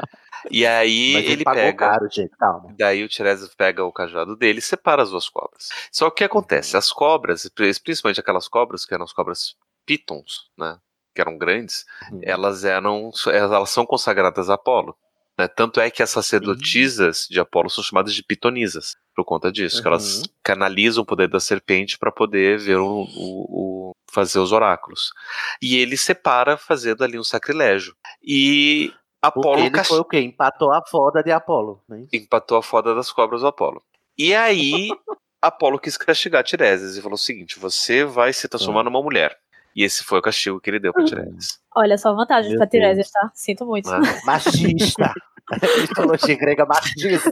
E 0.51 0.67
aí 0.67 1.13
Mas 1.15 1.25
ele, 1.25 1.33
ele 1.33 1.45
pagou 1.45 1.63
pega. 1.63 1.79
caro, 1.79 2.09
gente, 2.11 2.31
calma. 2.39 2.75
Daí 2.79 3.03
o 3.05 3.09
Tiresias 3.09 3.55
pega 3.55 3.85
o 3.85 3.93
cajado 3.93 4.37
dele 4.37 4.59
e 4.61 4.63
separa 4.63 5.03
as 5.03 5.11
duas 5.11 5.29
cobras. 5.29 5.69
Só 5.93 6.07
que 6.09 6.13
o 6.13 6.17
que 6.17 6.25
acontece? 6.25 6.77
As 6.77 6.91
cobras, 6.93 7.51
principalmente 7.83 8.21
aquelas 8.21 8.47
cobras 8.49 8.85
que 8.87 8.95
eram 8.95 9.05
as 9.05 9.13
cobras 9.13 9.55
pitons, 9.85 10.49
né? 10.57 10.79
Que 11.15 11.21
eram 11.21 11.37
grandes, 11.37 11.85
Uhum. 12.11 12.21
elas 12.23 12.65
eram. 12.65 13.11
Elas 13.33 13.71
são 13.71 13.85
consagradas 13.87 14.49
a 14.51 14.55
Apolo. 14.55 14.97
Né? 15.39 15.47
Tanto 15.49 15.81
é 15.81 15.91
que 15.91 16.03
as 16.03 16.11
sacerdotisas 16.11 17.27
de 17.31 17.39
Apolo 17.41 17.69
são 17.69 17.85
chamadas 17.85 18.15
de 18.15 18.23
pitonisas, 18.23 18.97
por 19.15 19.25
conta 19.25 19.51
disso, 19.53 19.81
que 19.83 19.89
elas 19.89 20.19
Uhum. 20.19 20.23
canalizam 20.43 21.03
o 21.03 21.07
poder 21.07 21.29
da 21.29 21.41
serpente 21.41 21.99
para 21.99 22.11
poder 22.13 22.59
ver 22.59 22.77
o, 22.79 23.03
o- 23.03 23.91
o- 23.91 23.93
fazer 24.11 24.39
os 24.39 24.53
oráculos. 24.53 25.13
E 25.61 25.77
ele 25.77 25.97
separa 25.97 26.57
fazendo 26.57 27.05
ali 27.05 27.19
um 27.19 27.25
sacrilégio. 27.25 27.95
E 28.23 28.93
Apolo 29.23 29.61
ele 29.61 29.71
cas- 29.71 29.89
foi 29.89 29.99
o 29.99 30.05
quê? 30.05 30.21
Empatou 30.21 30.73
a 30.73 30.83
foda 30.87 31.23
de 31.23 31.31
Apolo. 31.33 31.83
Né? 31.89 32.07
empatou 32.13 32.59
a 32.59 32.63
foda 32.63 32.95
das 32.95 33.11
cobras 33.13 33.41
do 33.43 33.47
Apolo. 33.49 33.83
E 34.17 34.35
aí, 34.35 34.89
Apolo 35.43 35.79
quis 35.79 35.97
castigar 35.99 36.43
Tiresias 36.45 36.97
e 36.97 37.03
falou 37.03 37.17
o 37.17 37.19
seguinte: 37.19 37.59
você 37.59 38.05
vai 38.05 38.33
se 38.33 38.49
transformar 38.49 38.83
numa 38.85 39.03
mulher. 39.03 39.37
E 39.77 39.85
esse 39.85 40.03
foi 40.03 40.19
o 40.19 40.23
castigo 40.23 40.59
que 40.59 40.71
ele 40.71 40.81
deu 40.81 40.91
pra 40.93 41.05
Tiresias. 41.05 41.61
Olha, 41.77 41.99
só 41.99 42.15
vantagens 42.15 42.49
Meu 42.49 42.59
pra 42.59 42.67
Tiresias, 42.67 43.11
tá? 43.11 43.31
Sinto 43.35 43.67
muito. 43.67 43.91
Né? 43.91 43.99
Machista. 44.25 45.13
Mitologia 45.81 46.35
grega 46.35 46.67
machista. 46.67 47.31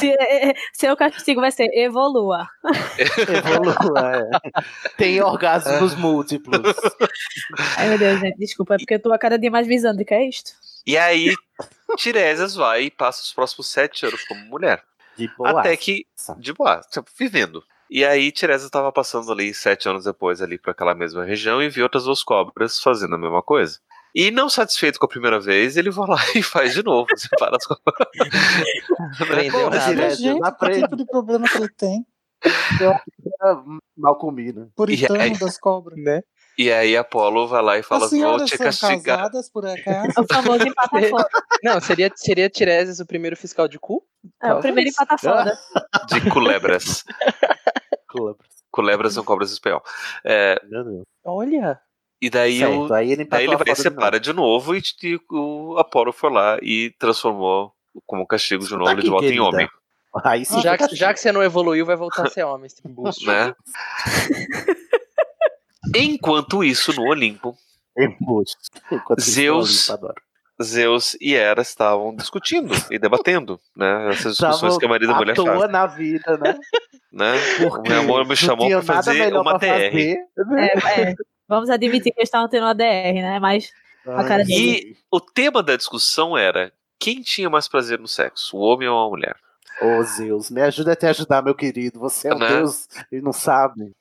Se- 0.00 0.16
Seu 0.72 0.96
castigo 0.96 1.40
vai 1.40 1.52
ser 1.52 1.68
evolua. 1.72 2.48
Evolua. 3.28 4.12
é. 4.16 4.90
Tem 4.96 5.20
orgasmos 5.22 5.94
múltiplos. 5.94 6.74
Ai, 7.76 7.90
meu 7.90 7.98
Deus, 7.98 8.18
gente, 8.18 8.36
desculpa, 8.38 8.74
é 8.74 8.78
porque 8.78 8.94
eu 8.94 9.00
tô 9.00 9.12
a 9.12 9.18
cada 9.18 9.38
dia 9.38 9.50
mais 9.52 9.66
visando 9.68 10.02
o 10.02 10.04
que 10.04 10.14
é 10.14 10.28
isto. 10.28 10.52
E 10.86 10.98
aí, 10.98 11.32
Tiresias 11.96 12.54
vai 12.56 12.84
e 12.84 12.90
passa 12.90 13.22
os 13.22 13.32
próximos 13.32 13.68
sete 13.68 14.04
anos 14.04 14.24
como 14.24 14.40
mulher. 14.46 14.82
De 15.16 15.28
boa. 15.36 15.60
Até 15.60 15.76
que, 15.76 16.06
de 16.38 16.52
boa, 16.52 16.80
tipo, 16.90 17.08
vivendo. 17.16 17.62
E 17.90 18.04
aí 18.04 18.32
Tiresias 18.32 18.64
estava 18.64 18.90
passando 18.90 19.30
ali 19.30 19.52
sete 19.54 19.88
anos 19.88 20.04
depois 20.04 20.40
ali 20.42 20.58
por 20.58 20.70
aquela 20.70 20.94
mesma 20.94 21.24
região 21.24 21.62
e 21.62 21.68
viu 21.68 21.84
outras 21.84 22.04
duas 22.04 22.22
cobras 22.22 22.80
fazendo 22.80 23.14
a 23.14 23.18
mesma 23.18 23.42
coisa. 23.42 23.78
E 24.14 24.30
não 24.30 24.48
satisfeito 24.48 24.98
com 24.98 25.06
a 25.06 25.08
primeira 25.08 25.40
vez, 25.40 25.76
ele 25.76 25.90
vai 25.90 26.08
lá 26.08 26.16
e 26.36 26.42
faz 26.42 26.72
de 26.74 26.82
novo. 26.82 27.06
Separa 27.16 27.56
as 27.58 27.66
cobras. 27.66 28.08
Aprendeu 29.20 29.50
Porra, 29.52 29.70
nada. 29.76 29.90
Tiresias, 29.90 30.18
Gente, 30.18 30.32
não 30.34 30.40
que 30.40 30.48
aprende. 30.48 30.80
tipo 30.82 30.96
de 30.96 31.04
problema 31.06 31.48
que 31.48 31.56
ele 31.56 31.68
tem? 31.70 32.06
Mal 33.96 34.16
comido. 34.18 34.70
Puritano 34.76 35.20
aí- 35.20 35.38
das 35.38 35.58
cobras. 35.58 35.98
Né? 36.02 36.20
E 36.56 36.70
aí 36.70 36.96
Apolo 36.96 37.48
vai 37.48 37.62
lá 37.62 37.78
e 37.78 37.82
fala: 37.82 38.08
Vou 38.08 38.44
te 38.44 38.56
castigar. 38.56 39.02
casadas, 39.02 39.48
por 39.50 39.66
acaso? 39.66 40.12
O 40.18 40.26
famoso 40.32 40.66
empata 40.66 41.02
foda. 41.08 41.28
Não, 41.62 41.80
seria, 41.80 42.10
seria 42.14 42.48
Tiresias 42.48 43.00
o 43.00 43.06
primeiro 43.06 43.36
fiscal 43.36 43.66
de 43.66 43.78
cu? 43.78 44.04
É 44.42 44.52
o 44.54 44.60
primeiro 44.60 44.90
empata 44.90 45.18
foda. 45.18 45.58
De 46.08 46.20
culebras. 46.30 47.04
Culebras 48.70 49.14
são 49.14 49.24
cobras 49.24 49.50
em 49.50 49.54
espanhol. 49.54 49.82
É, 50.24 50.60
Meu 50.68 50.84
Deus. 50.84 51.02
Olha. 51.24 51.80
e 52.20 52.30
daí, 52.30 52.58
Certo, 52.58 52.86
o, 52.88 52.94
aí 52.94 53.12
ele 53.12 53.24
daí 53.24 53.44
ele 53.44 53.56
vai 53.56 53.72
e 53.72 53.76
separa 53.76 54.20
de 54.20 54.32
novo, 54.32 54.76
e, 54.76 54.82
e 55.02 55.18
o 55.30 55.76
Apolo 55.78 56.12
foi 56.12 56.30
lá 56.30 56.58
e 56.62 56.90
transformou 56.98 57.72
como 58.06 58.26
castigo 58.26 58.64
de 58.64 58.72
novo 58.72 58.84
tá 58.84 58.92
ele 58.92 59.02
de 59.02 59.10
volta 59.10 59.26
em 59.26 59.28
querida. 59.30 59.44
homem. 59.44 59.68
Aí 60.24 60.44
sim. 60.44 60.60
Já 60.60 60.78
que, 60.78 60.94
já 60.94 61.12
que 61.12 61.18
você 61.18 61.32
não 61.32 61.42
evoluiu, 61.42 61.84
vai 61.84 61.96
voltar 61.96 62.26
a 62.26 62.30
ser 62.30 62.44
homem. 62.44 62.66
esse 62.66 62.80
embuste. 62.86 63.26
Né? 63.26 63.52
Enquanto 65.94 66.64
isso, 66.64 66.92
no 66.94 67.08
Olimpo. 67.08 67.56
Enquanto 67.96 69.20
Zeus-. 69.20 69.90
Zeus 70.62 71.16
e 71.20 71.34
Hera 71.34 71.62
estavam 71.62 72.14
discutindo 72.14 72.72
e 72.90 72.98
debatendo, 72.98 73.60
né? 73.76 74.10
Essas 74.10 74.36
discussões 74.36 74.78
que 74.78 74.84
a 74.84 74.88
marido 74.88 75.10
e 75.10 75.14
a 75.14 75.16
mulher 75.16 75.34
toa 75.34 75.52
fazem, 75.54 75.68
na 75.68 75.86
vida, 75.86 76.38
né? 76.38 76.56
né? 77.12 77.32
Porque 77.58 77.88
O 77.88 77.92
meu 77.92 78.00
amor 78.00 78.26
me 78.26 78.36
chamou 78.36 78.68
nada 78.68 78.82
fazer 78.82 79.34
uma 79.34 79.58
pra 79.58 79.58
DR. 79.58 79.90
fazer? 79.90 80.16
É, 80.56 81.00
é. 81.10 81.14
Vamos 81.48 81.70
admitir 81.70 82.12
que 82.12 82.20
eles 82.20 82.28
estavam 82.28 82.48
tendo 82.48 82.64
uma 82.64 82.74
DR, 82.74 83.14
né? 83.14 83.38
Mas 83.40 83.70
a 84.06 84.24
cara 84.24 84.44
dele. 84.44 84.92
E 84.92 84.96
o 85.10 85.20
tema 85.20 85.62
da 85.62 85.76
discussão 85.76 86.36
era 86.36 86.72
quem 86.98 87.20
tinha 87.20 87.50
mais 87.50 87.68
prazer 87.68 87.98
no 87.98 88.08
sexo, 88.08 88.56
o 88.56 88.60
homem 88.60 88.88
ou 88.88 89.06
a 89.06 89.10
mulher? 89.10 89.36
Ô 89.82 90.02
Zeus, 90.04 90.50
me 90.50 90.62
ajuda 90.62 90.92
a 90.92 90.96
te 90.96 91.06
ajudar, 91.06 91.42
meu 91.42 91.54
querido. 91.54 91.98
Você 92.00 92.28
é 92.28 92.34
um 92.34 92.38
Né? 92.38 92.48
Deus 92.48 92.86
e 93.10 93.20
não 93.20 93.32
sabe. 93.32 93.92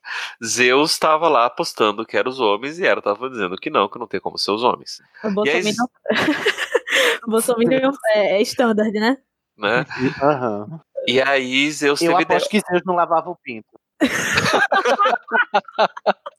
Zeus 0.43 0.91
estava 0.91 1.27
lá 1.27 1.45
apostando 1.45 2.05
que 2.05 2.15
eram 2.17 2.29
os 2.31 2.39
homens 2.39 2.79
e 2.79 2.85
Hera 2.85 2.99
estava 2.99 3.29
dizendo 3.29 3.55
que 3.57 3.69
não, 3.69 3.89
que 3.89 3.99
não 3.99 4.07
tem 4.07 4.19
como 4.19 4.37
ser 4.37 4.51
os 4.51 4.63
homens. 4.63 5.01
O 5.23 5.45
E 5.45 5.49
aí, 5.49 5.63
Bolsonaro. 5.63 5.91
o 7.27 7.31
Bolsonaro 7.31 7.91
é, 8.13 8.37
é 8.37 8.41
standard, 8.43 8.91
né? 8.93 9.17
né? 9.57 9.85
Aham. 10.21 10.79
E 11.07 11.21
aí 11.21 11.69
Zeus 11.71 12.01
Eu 12.01 12.11
teve 12.11 12.23
ideia. 12.23 12.37
aposto 12.37 12.49
que 12.51 12.59
Zeus 12.59 12.81
não 12.85 12.95
lavava 12.95 13.29
o 13.29 13.35
pinto. 13.35 13.67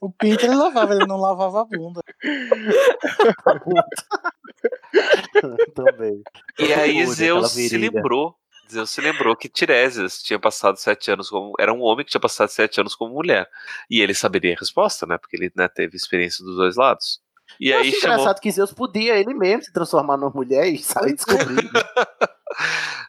O 0.00 0.12
pinto 0.12 0.46
ele 0.46 0.54
lavava, 0.54 0.94
ele 0.94 1.06
não 1.06 1.16
lavava 1.16 1.62
a 1.62 1.64
bunda. 1.64 2.00
Também. 5.74 6.22
E 6.58 6.72
aí 6.72 7.04
Zeus 7.06 7.50
se 7.50 7.76
lembrou. 7.76 8.36
Zeus 8.72 8.90
se 8.90 9.00
lembrou 9.00 9.34
que 9.36 9.48
Tiresias 9.48 10.22
tinha 10.22 10.38
passado 10.38 10.76
sete 10.76 11.10
anos 11.10 11.28
como. 11.30 11.52
Era 11.58 11.72
um 11.72 11.80
homem 11.82 12.04
que 12.04 12.10
tinha 12.10 12.20
passado 12.20 12.48
sete 12.48 12.80
anos 12.80 12.94
como 12.94 13.14
mulher. 13.14 13.48
E 13.90 14.00
ele 14.00 14.14
saberia 14.14 14.54
a 14.54 14.58
resposta, 14.58 15.06
né? 15.06 15.16
Porque 15.18 15.36
ele 15.36 15.50
né, 15.56 15.68
teve 15.68 15.96
experiência 15.96 16.44
dos 16.44 16.56
dois 16.56 16.76
lados. 16.76 17.20
E 17.58 17.70
Eu 17.70 17.78
aí 17.78 17.92
chamou. 17.92 18.16
engraçado 18.18 18.40
que 18.40 18.50
Zeus 18.50 18.72
podia 18.72 19.16
ele 19.18 19.32
mesmo 19.34 19.62
se 19.62 19.72
transformar 19.72 20.16
numa 20.16 20.30
mulher 20.30 20.66
e 20.68 20.78
sair 20.82 21.14
descobrindo. 21.14 21.62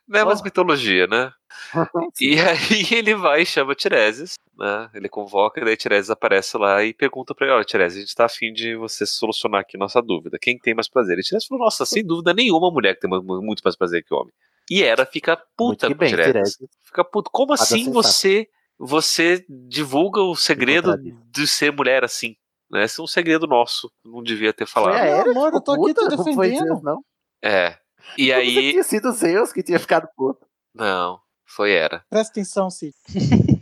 Né, 0.07 0.23
mas 0.23 0.41
mitologia, 0.41 1.07
né? 1.07 1.31
E 2.19 2.39
aí 2.39 2.85
ele 2.91 3.15
vai 3.15 3.41
e 3.43 3.45
chama 3.45 3.75
Tiresias, 3.75 4.33
né? 4.57 4.89
Ele 4.93 5.07
convoca, 5.07 5.61
e 5.61 5.65
daí 5.65 5.77
Tiresias 5.77 6.09
aparece 6.09 6.57
lá 6.57 6.83
e 6.83 6.93
pergunta 6.93 7.33
pra 7.35 7.45
ele: 7.45 7.55
Olha, 7.55 7.63
Tiresias, 7.63 7.97
a 7.97 8.05
gente 8.05 8.15
tá 8.15 8.25
afim 8.25 8.51
de 8.51 8.75
você 8.75 9.05
solucionar 9.05 9.61
aqui 9.61 9.77
nossa 9.77 10.01
dúvida. 10.01 10.37
Quem 10.41 10.57
tem 10.57 10.73
mais 10.73 10.89
prazer? 10.89 11.17
E 11.17 11.21
Tiresias 11.21 11.45
falou: 11.45 11.63
Nossa, 11.63 11.85
sem 11.85 12.03
dúvida 12.05 12.33
nenhuma 12.33 12.71
mulher 12.71 12.95
que 12.95 13.01
tem 13.01 13.09
mu- 13.09 13.41
muito 13.41 13.61
mais 13.63 13.75
prazer 13.75 14.03
que 14.03 14.13
homem. 14.13 14.33
E 14.69 14.83
Hera 14.83 15.05
fica 15.05 15.37
puta 15.57 15.87
que 15.87 15.93
com 15.93 15.99
bem, 15.99 16.09
Tiresias. 16.09 16.57
Fica 16.81 17.03
puta. 17.03 17.29
Como 17.31 17.57
Fada 17.57 17.63
assim 17.63 17.91
você 17.91 18.47
você 18.77 19.45
divulga 19.49 20.21
o 20.21 20.35
segredo 20.35 20.95
de 21.31 21.47
ser 21.47 21.71
mulher 21.71 22.03
assim? 22.03 22.35
Né? 22.71 22.83
Esse 22.83 22.99
é 22.99 23.03
um 23.03 23.07
segredo 23.07 23.47
nosso. 23.47 23.91
Não 24.05 24.23
devia 24.23 24.53
ter 24.53 24.65
falado. 24.65 24.95
Hera 24.95 25.31
amor, 25.31 25.53
eu 25.53 25.61
tô 25.61 25.73
aqui 25.73 25.93
te 25.93 26.01
puta, 26.01 26.15
não 26.15 26.23
foi 26.23 26.49
defendendo. 26.49 26.67
Zeus, 26.67 26.83
não. 26.83 27.03
É. 27.43 27.77
E 28.17 28.25
que 28.25 28.31
aí. 28.31 28.71
tinha 28.71 28.83
sido 28.83 29.11
Zeus 29.11 29.51
que 29.51 29.63
tinha 29.63 29.79
ficado 29.79 30.07
puto. 30.15 30.45
Não, 30.73 31.19
foi 31.45 31.71
Hera. 31.71 32.05
Presta 32.09 32.31
atenção, 32.31 32.69
Cid. 32.69 32.93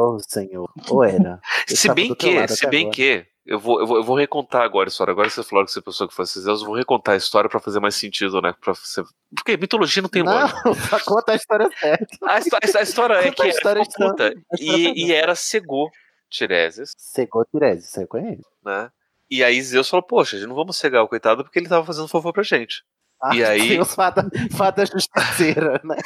Oh, 0.00 0.16
senhor. 0.20 0.70
Ou 0.90 1.02
era. 1.02 1.40
Eu 1.68 1.76
Se 1.76 1.92
bem 1.92 2.14
que, 2.14 2.48
se 2.48 2.66
bem 2.68 2.82
agora. 2.82 2.94
que, 2.94 3.26
eu 3.48 3.58
vou, 3.58 3.80
eu, 3.80 3.86
vou, 3.86 3.96
eu 3.96 4.02
vou 4.04 4.16
recontar 4.16 4.62
agora 4.62 4.88
a 4.88 4.90
história. 4.90 5.10
Agora 5.12 5.28
você 5.28 5.42
falou 5.42 5.64
que 5.64 5.72
você 5.72 5.80
pensou 5.82 6.06
que 6.06 6.14
fosse 6.14 6.38
Zeus, 6.40 6.60
eu 6.60 6.66
vou 6.66 6.76
recontar 6.76 7.14
a 7.14 7.16
história 7.18 7.48
pra 7.50 7.58
fazer 7.58 7.80
mais 7.80 7.94
sentido, 7.94 8.40
né? 8.40 8.54
Pra 8.60 8.74
você... 8.74 9.02
Porque 9.34 9.56
mitologia 9.56 10.02
não 10.02 10.08
tem 10.08 10.22
lógica. 10.22 10.60
Não, 10.64 10.74
só 10.88 11.00
conta 11.00 11.32
a 11.32 11.34
história 11.34 11.68
certa. 11.78 12.06
A, 12.24 12.38
histó- 12.38 12.58
a 12.62 12.82
história 12.82 13.14
é 13.14 13.30
que 13.30 13.42
a 13.42 13.48
história 13.48 13.84
ficou 13.84 14.10
puta. 14.10 14.28
A 14.28 14.32
e, 14.60 15.06
e 15.06 15.12
Hera 15.12 15.34
cegou 15.34 15.90
Tiresias, 16.30 16.92
Secou 16.96 17.44
Tiresias, 17.46 17.86
você 17.90 18.06
conhece? 18.06 18.42
né? 18.64 18.90
E 19.30 19.42
aí 19.42 19.60
Zeus 19.62 19.88
falou, 19.88 20.02
poxa, 20.06 20.36
a 20.36 20.38
gente 20.38 20.48
não 20.48 20.54
vamos 20.56 20.76
cegar 20.76 21.02
o 21.02 21.08
coitado 21.08 21.42
porque 21.42 21.58
ele 21.58 21.68
tava 21.68 21.84
fazendo 21.86 22.06
favor 22.08 22.32
pra 22.32 22.42
gente. 22.42 22.82
Ah, 23.20 23.34
E 23.34 23.42
aí- 23.44 23.68
Zeus 23.70 23.94
fada, 23.94 24.28
fada 24.56 24.84
justiceira, 24.86 25.80
né? 25.84 25.96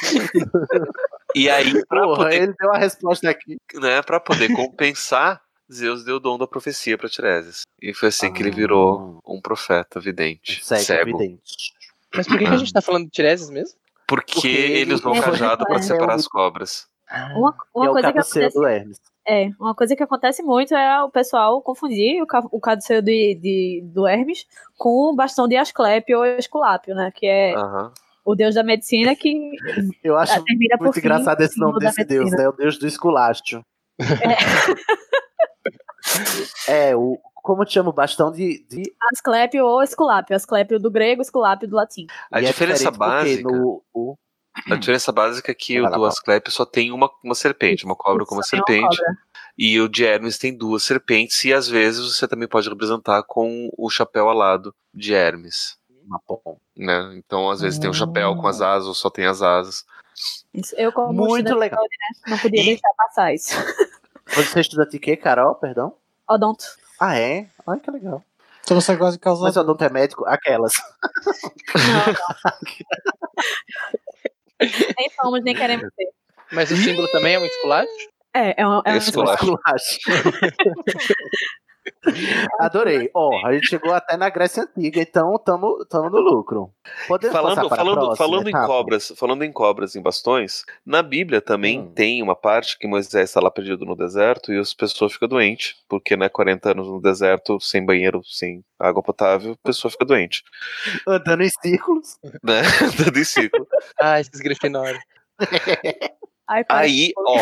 E 1.35 1.49
aí, 1.49 1.85
pra 1.87 2.01
Porra, 2.03 2.15
poder, 2.25 2.43
ele 2.43 2.53
deu 2.59 2.71
a 2.73 2.77
resposta 2.77 3.29
aqui. 3.29 3.57
né, 3.75 4.01
pra 4.01 4.19
poder 4.19 4.53
compensar, 4.55 5.41
Zeus 5.73 6.03
deu 6.03 6.15
o 6.17 6.19
dom 6.19 6.37
da 6.37 6.47
profecia 6.47 6.97
pra 6.97 7.09
Tiresias. 7.09 7.63
E 7.81 7.93
foi 7.93 8.09
assim 8.09 8.31
que 8.31 8.41
ele 8.41 8.51
virou 8.51 9.19
um 9.27 9.41
profeta 9.41 9.99
vidente. 9.99 10.59
Ah. 10.61 10.75
Cego, 10.77 10.83
cego. 10.83 11.17
vidente. 11.17 11.73
Mas 12.15 12.27
por 12.27 12.37
que, 12.37 12.45
que 12.45 12.51
a 12.53 12.57
gente 12.57 12.73
tá 12.73 12.81
falando 12.81 13.05
de 13.05 13.11
Tiresias 13.11 13.49
mesmo? 13.49 13.75
Porque, 14.07 14.33
Porque 14.33 14.47
ele 14.47 14.93
usou 14.93 15.13
o 15.13 15.15
É, 15.17 15.21
cajado 15.21 15.65
pra 15.65 15.77
é. 15.77 15.81
separar 15.81 16.15
as 16.15 16.27
cobras. 16.27 16.85
Uma, 17.35 17.55
uma 17.75 17.85
e 17.85 17.87
é 17.87 17.89
o 17.89 17.93
coisa 17.93 18.07
que 18.07 18.13
caduceu 18.13 18.41
acontece. 18.43 18.59
do 18.59 18.65
Hermes. 18.67 19.01
É, 19.25 19.49
uma 19.59 19.73
coisa 19.73 19.95
que 19.95 20.03
acontece 20.03 20.43
muito 20.43 20.75
é 20.75 21.01
o 21.03 21.09
pessoal 21.09 21.61
confundir 21.61 22.21
o, 22.21 22.27
ca- 22.27 22.45
o 22.51 22.59
caduceu 22.59 23.01
de, 23.01 23.35
de, 23.35 23.81
do 23.85 24.05
Hermes 24.07 24.45
com 24.77 25.11
o 25.11 25.15
bastão 25.15 25.47
de 25.47 25.55
Asclepio 25.55 26.17
ou 26.19 26.25
Esculápio, 26.25 26.93
né? 26.93 27.09
Que 27.15 27.25
é 27.25 27.53
o 28.25 28.35
deus 28.35 28.55
da 28.55 28.63
medicina 28.63 29.15
que 29.15 29.51
Eu 30.03 30.17
acho 30.17 30.33
Ah, 30.33 30.43
muito 30.79 30.93
fim 30.93 30.99
engraçado 30.99 31.39
esse 31.41 31.53
símbolo 31.53 31.73
nome 31.73 31.85
desse 31.85 32.03
deus, 32.03 32.31
né? 32.31 32.47
O 32.49 32.51
deus 32.51 32.77
do 32.77 32.85
esculástio. 32.87 33.63
É, 33.99 34.03
o. 36.95 37.17
Como 37.35 37.65
te 37.65 37.73
chama 37.73 37.89
o 37.89 37.93
bastão 37.93 38.31
de. 38.31 38.65
de 38.69 38.83
Asclepio 39.11 39.65
ou 39.65 39.83
Esculápio. 39.83 40.33
Asclepio 40.35 40.79
do 40.79 40.89
grego, 40.89 41.21
Esculápio 41.21 41.67
do 41.67 41.75
latim. 41.75 42.07
A 42.31 42.39
e 42.41 42.45
é 42.45 42.47
diferença 42.47 42.85
porque 42.85 42.99
básica. 42.99 43.51
No, 43.51 43.83
o, 43.93 44.15
A 44.71 44.75
diferença 44.75 45.11
básica 45.11 45.51
é 45.51 45.55
que 45.55 45.81
Vai 45.81 45.91
o 45.91 45.95
do. 45.95 46.05
Asclepio 46.05 46.51
só 46.51 46.65
tem 46.65 46.91
uma, 46.91 47.11
uma 47.21 47.35
serpente, 47.35 47.83
uma 47.83 47.95
cobra 47.97 48.25
com 48.25 48.33
uma 48.35 48.39
uma 48.39 48.43
serpente. 48.43 48.97
E 49.57 49.77
o 49.79 49.89
de 49.89 50.05
Hermes 50.05 50.37
tem 50.37 50.55
duas 50.57 50.83
serpentes, 50.83 51.43
e 51.43 51.53
às 51.53 51.67
vezes 51.67 52.15
você 52.15 52.27
também 52.27 52.47
pode 52.47 52.67
representar 52.69 53.21
com 53.23 53.69
o 53.77 53.89
chapéu 53.89 54.29
alado 54.29 54.73
de 54.93 55.13
Hermes. 55.13 55.77
uma. 56.07 56.19
Né? 56.75 57.13
Então, 57.17 57.49
às 57.51 57.59
vezes 57.61 57.77
tem 57.77 57.89
um 57.89 57.93
chapéu 57.93 58.35
com 58.37 58.47
as 58.47 58.61
asas, 58.61 58.87
ou 58.87 58.95
só 58.95 59.09
tem 59.09 59.25
as 59.25 59.41
asas. 59.41 59.85
Isso, 60.53 60.73
Eu, 60.75 60.91
como 60.93 61.11
Muito 61.13 61.53
legal. 61.55 61.77
saúde, 61.79 61.95
né, 61.99 62.31
não 62.31 62.37
podia 62.39 62.61
E- 62.61 62.65
deixar 62.65 62.89
passar 62.97 63.33
isso. 63.33 63.53
Você 64.27 64.61
estuda 64.61 64.85
de 64.85 64.99
quê, 64.99 65.15
Carol? 65.15 65.55
Perdão? 65.55 65.95
Odonto. 66.27 66.65
Ah, 66.99 67.17
é? 67.17 67.47
Ai, 67.67 67.79
que 67.79 67.91
legal. 67.91 68.23
Então 68.63 68.79
você 68.79 68.95
gosta 68.95 69.13
de 69.13 69.19
causar. 69.19 69.43
Mas 69.43 69.57
o 69.57 69.61
odonto 69.61 69.83
é 69.83 69.89
médico? 69.89 70.25
Aquelas. 70.25 70.71
Nem 74.97 75.09
somos, 75.21 75.43
nem 75.43 75.55
queremos 75.55 75.87
ser. 75.93 76.07
Mas 76.51 76.71
o 76.71 76.77
símbolo 76.77 77.07
também 77.09 77.35
é 77.35 77.39
um 77.39 77.45
esculacho? 77.45 77.89
É, 78.33 78.61
é 78.61 78.67
um, 78.67 78.81
é 78.85 78.93
um 78.93 78.97
Esculacho. 78.97 79.43
Esculacho. 79.43 79.99
Adorei. 82.59 83.09
Ó, 83.13 83.45
a 83.45 83.53
gente 83.53 83.67
chegou 83.67 83.93
até 83.93 84.15
na 84.17 84.29
Grécia 84.29 84.63
Antiga, 84.63 85.01
então 85.01 85.37
tamo, 85.39 85.85
tamo 85.85 86.09
no 86.09 86.19
lucro. 86.19 86.71
Podemos 87.07 87.35
Falando, 87.35 87.69
falando, 87.69 87.95
próxima 87.95 88.15
falando 88.15 88.47
em 88.47 88.51
cobras, 88.51 89.13
falando 89.15 89.43
em 89.43 89.51
cobras 89.51 89.95
em 89.95 90.01
bastões, 90.01 90.63
na 90.85 91.01
Bíblia 91.01 91.41
também 91.41 91.79
Hum. 91.79 91.91
tem 91.93 92.21
uma 92.21 92.35
parte 92.35 92.77
que 92.77 92.87
Moisés 92.87 93.29
está 93.29 93.39
lá 93.39 93.49
perdido 93.49 93.85
no 93.85 93.95
deserto 93.95 94.53
e 94.53 94.59
as 94.59 94.73
pessoas 94.73 95.13
ficam 95.13 95.27
doentes, 95.27 95.75
porque 95.87 96.15
né, 96.15 96.29
40 96.29 96.71
anos 96.71 96.87
no 96.87 97.01
deserto, 97.01 97.59
sem 97.59 97.85
banheiro, 97.85 98.21
sem 98.23 98.63
água 98.79 99.01
potável, 99.01 99.53
a 99.53 99.67
pessoa 99.67 99.91
fica 99.91 100.05
doente. 100.05 100.43
Andando 101.07 101.43
em 101.43 101.49
círculos. 101.61 102.17
Né? 102.43 102.61
Dando 102.97 103.19
em 103.19 103.23
ciclo. 103.23 103.67
Ah, 103.99 104.19
esses 104.19 104.41
pai, 106.45 106.65
Aí, 106.67 107.13
ó, 107.17 107.37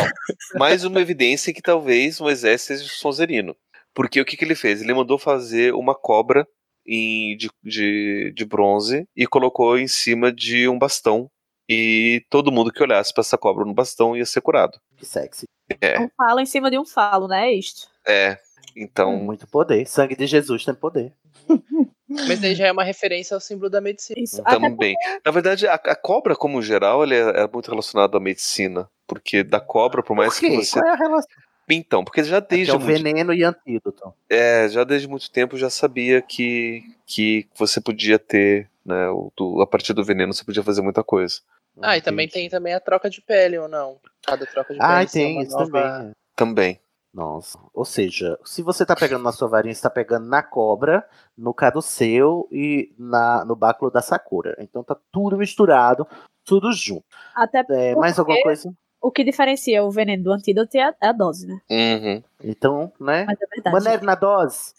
mais 0.58 0.84
uma 0.84 1.00
evidência 1.00 1.52
que 1.52 1.60
talvez 1.60 2.20
Moisés 2.20 2.62
seja 2.62 2.84
sonzerino. 2.88 3.56
Porque 3.94 4.20
o 4.20 4.24
que, 4.24 4.36
que 4.36 4.44
ele 4.44 4.54
fez? 4.54 4.80
Ele 4.82 4.94
mandou 4.94 5.18
fazer 5.18 5.74
uma 5.74 5.94
cobra 5.94 6.46
em- 6.86 7.36
de, 7.36 7.50
de, 7.62 8.32
de 8.34 8.44
bronze 8.44 9.06
e 9.16 9.26
colocou 9.26 9.78
em 9.78 9.86
cima 9.88 10.32
de 10.32 10.68
um 10.68 10.78
bastão. 10.78 11.30
E 11.68 12.24
todo 12.28 12.50
mundo 12.52 12.72
que 12.72 12.82
olhasse 12.82 13.12
para 13.14 13.20
essa 13.22 13.38
cobra 13.38 13.64
no 13.64 13.72
bastão 13.72 14.16
ia 14.16 14.26
ser 14.26 14.40
curado. 14.40 14.78
Que 14.96 15.06
sexy. 15.06 15.46
É, 15.80 15.98
Um 16.00 16.08
falo 16.16 16.40
em 16.40 16.46
cima 16.46 16.70
de 16.70 16.78
um 16.78 16.84
falo, 16.84 17.28
né? 17.28 17.48
É 17.48 17.52
isto. 17.52 17.88
é. 18.06 18.38
Então. 18.74 19.16
Muito 19.18 19.46
poder. 19.46 19.86
Sangue 19.86 20.16
de 20.16 20.26
Jesus 20.26 20.64
tem 20.64 20.74
poder. 20.74 21.12
Mas 22.08 22.40
daí 22.40 22.54
já 22.54 22.66
é 22.68 22.72
uma 22.72 22.84
referência 22.84 23.34
ao 23.34 23.40
símbolo 23.40 23.68
da 23.70 23.80
medicina. 23.82 24.20
Também. 24.44 24.94
Na 25.24 25.30
verdade, 25.30 25.66
a, 25.66 25.74
a 25.74 25.94
cobra, 25.94 26.34
como 26.34 26.60
geral, 26.62 27.02
ele 27.02 27.14
é, 27.14 27.42
é 27.42 27.48
muito 27.52 27.70
relacionado 27.70 28.16
à 28.16 28.20
medicina. 28.20 28.88
Porque 29.06 29.42
da 29.42 29.60
cobra, 29.60 30.02
por 30.02 30.16
mais 30.16 30.34
Por 30.34 30.40
que 30.40 30.56
você. 30.56 30.78
Qual 30.80 30.86
é 30.86 30.92
a 30.92 30.96
relação? 30.96 31.30
Então, 31.68 32.04
porque 32.04 32.22
já 32.24 32.40
Que 32.40 32.48
desde 32.56 32.70
é 32.70 32.74
o 32.74 32.80
muito 32.80 32.92
veneno 33.02 33.32
e 33.32 33.44
antídoto. 33.44 34.12
É, 34.28 34.68
já 34.68 34.84
desde 34.84 35.08
muito 35.08 35.30
tempo 35.30 35.56
já 35.56 35.70
sabia 35.70 36.20
que, 36.20 36.82
que 37.06 37.48
você 37.54 37.80
podia 37.80 38.18
ter, 38.18 38.68
né, 38.84 39.08
o, 39.08 39.32
do- 39.36 39.62
a 39.62 39.66
partir 39.66 39.92
do 39.92 40.04
veneno 40.04 40.32
você 40.34 40.44
podia 40.44 40.62
fazer 40.62 40.82
muita 40.82 41.02
coisa. 41.02 41.40
Ah, 41.80 41.96
e 41.96 42.02
também 42.02 42.28
tem 42.28 42.48
também 42.50 42.74
a 42.74 42.80
troca 42.80 43.08
de 43.08 43.22
pele, 43.22 43.56
ou 43.58 43.68
não? 43.68 43.98
Cada 44.26 44.44
troca 44.44 44.74
de 44.74 44.78
pele 44.80 44.92
Ah, 44.92 45.06
tem 45.06 45.40
isso 45.40 45.56
nova- 45.56 45.66
também. 45.66 46.12
Também. 46.36 46.80
Nossa. 47.14 47.58
Ou 47.74 47.84
seja, 47.84 48.38
se 48.44 48.62
você 48.62 48.86
tá 48.86 48.96
pegando 48.96 49.22
na 49.22 49.32
sua 49.32 49.46
varinha, 49.46 49.74
você 49.74 49.82
tá 49.82 49.90
pegando 49.90 50.26
na 50.26 50.42
cobra, 50.42 51.06
no 51.36 51.52
caduceu 51.52 52.48
e 52.50 52.90
na, 52.98 53.44
no 53.44 53.54
báculo 53.54 53.90
da 53.90 54.00
Sakura. 54.00 54.56
Então 54.58 54.82
tá 54.82 54.96
tudo 55.12 55.36
misturado, 55.36 56.06
tudo 56.44 56.72
junto. 56.72 57.04
Até 57.34 57.64
É, 57.70 57.94
mais 57.94 58.18
alguma 58.18 58.34
porque 58.36 58.42
coisa? 58.44 58.74
O 59.02 59.10
que 59.10 59.24
diferencia 59.24 59.82
o 59.82 59.90
veneno 59.90 60.22
do 60.22 60.32
antídoto 60.32 60.76
é 60.76 60.82
a, 60.82 60.94
é 61.02 61.08
a 61.08 61.12
dose, 61.12 61.44
né? 61.48 61.60
Uhum. 61.68 62.22
Então, 62.44 62.92
né? 63.00 63.24
Mas 63.26 63.36
é 63.40 63.46
verdade. 63.52 63.74
Maneiro 63.74 64.04
na 64.06 64.14
dose. 64.14 64.72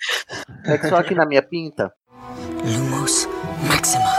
É 0.66 0.78
que 0.78 0.88
só 0.88 0.96
aqui 0.96 1.14
na 1.14 1.26
minha 1.26 1.42
pinta. 1.42 1.94
Lumos 2.64 3.28
Maxima. 3.68 4.14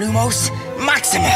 Lumos 0.00 0.50
Maxima. 0.84 1.28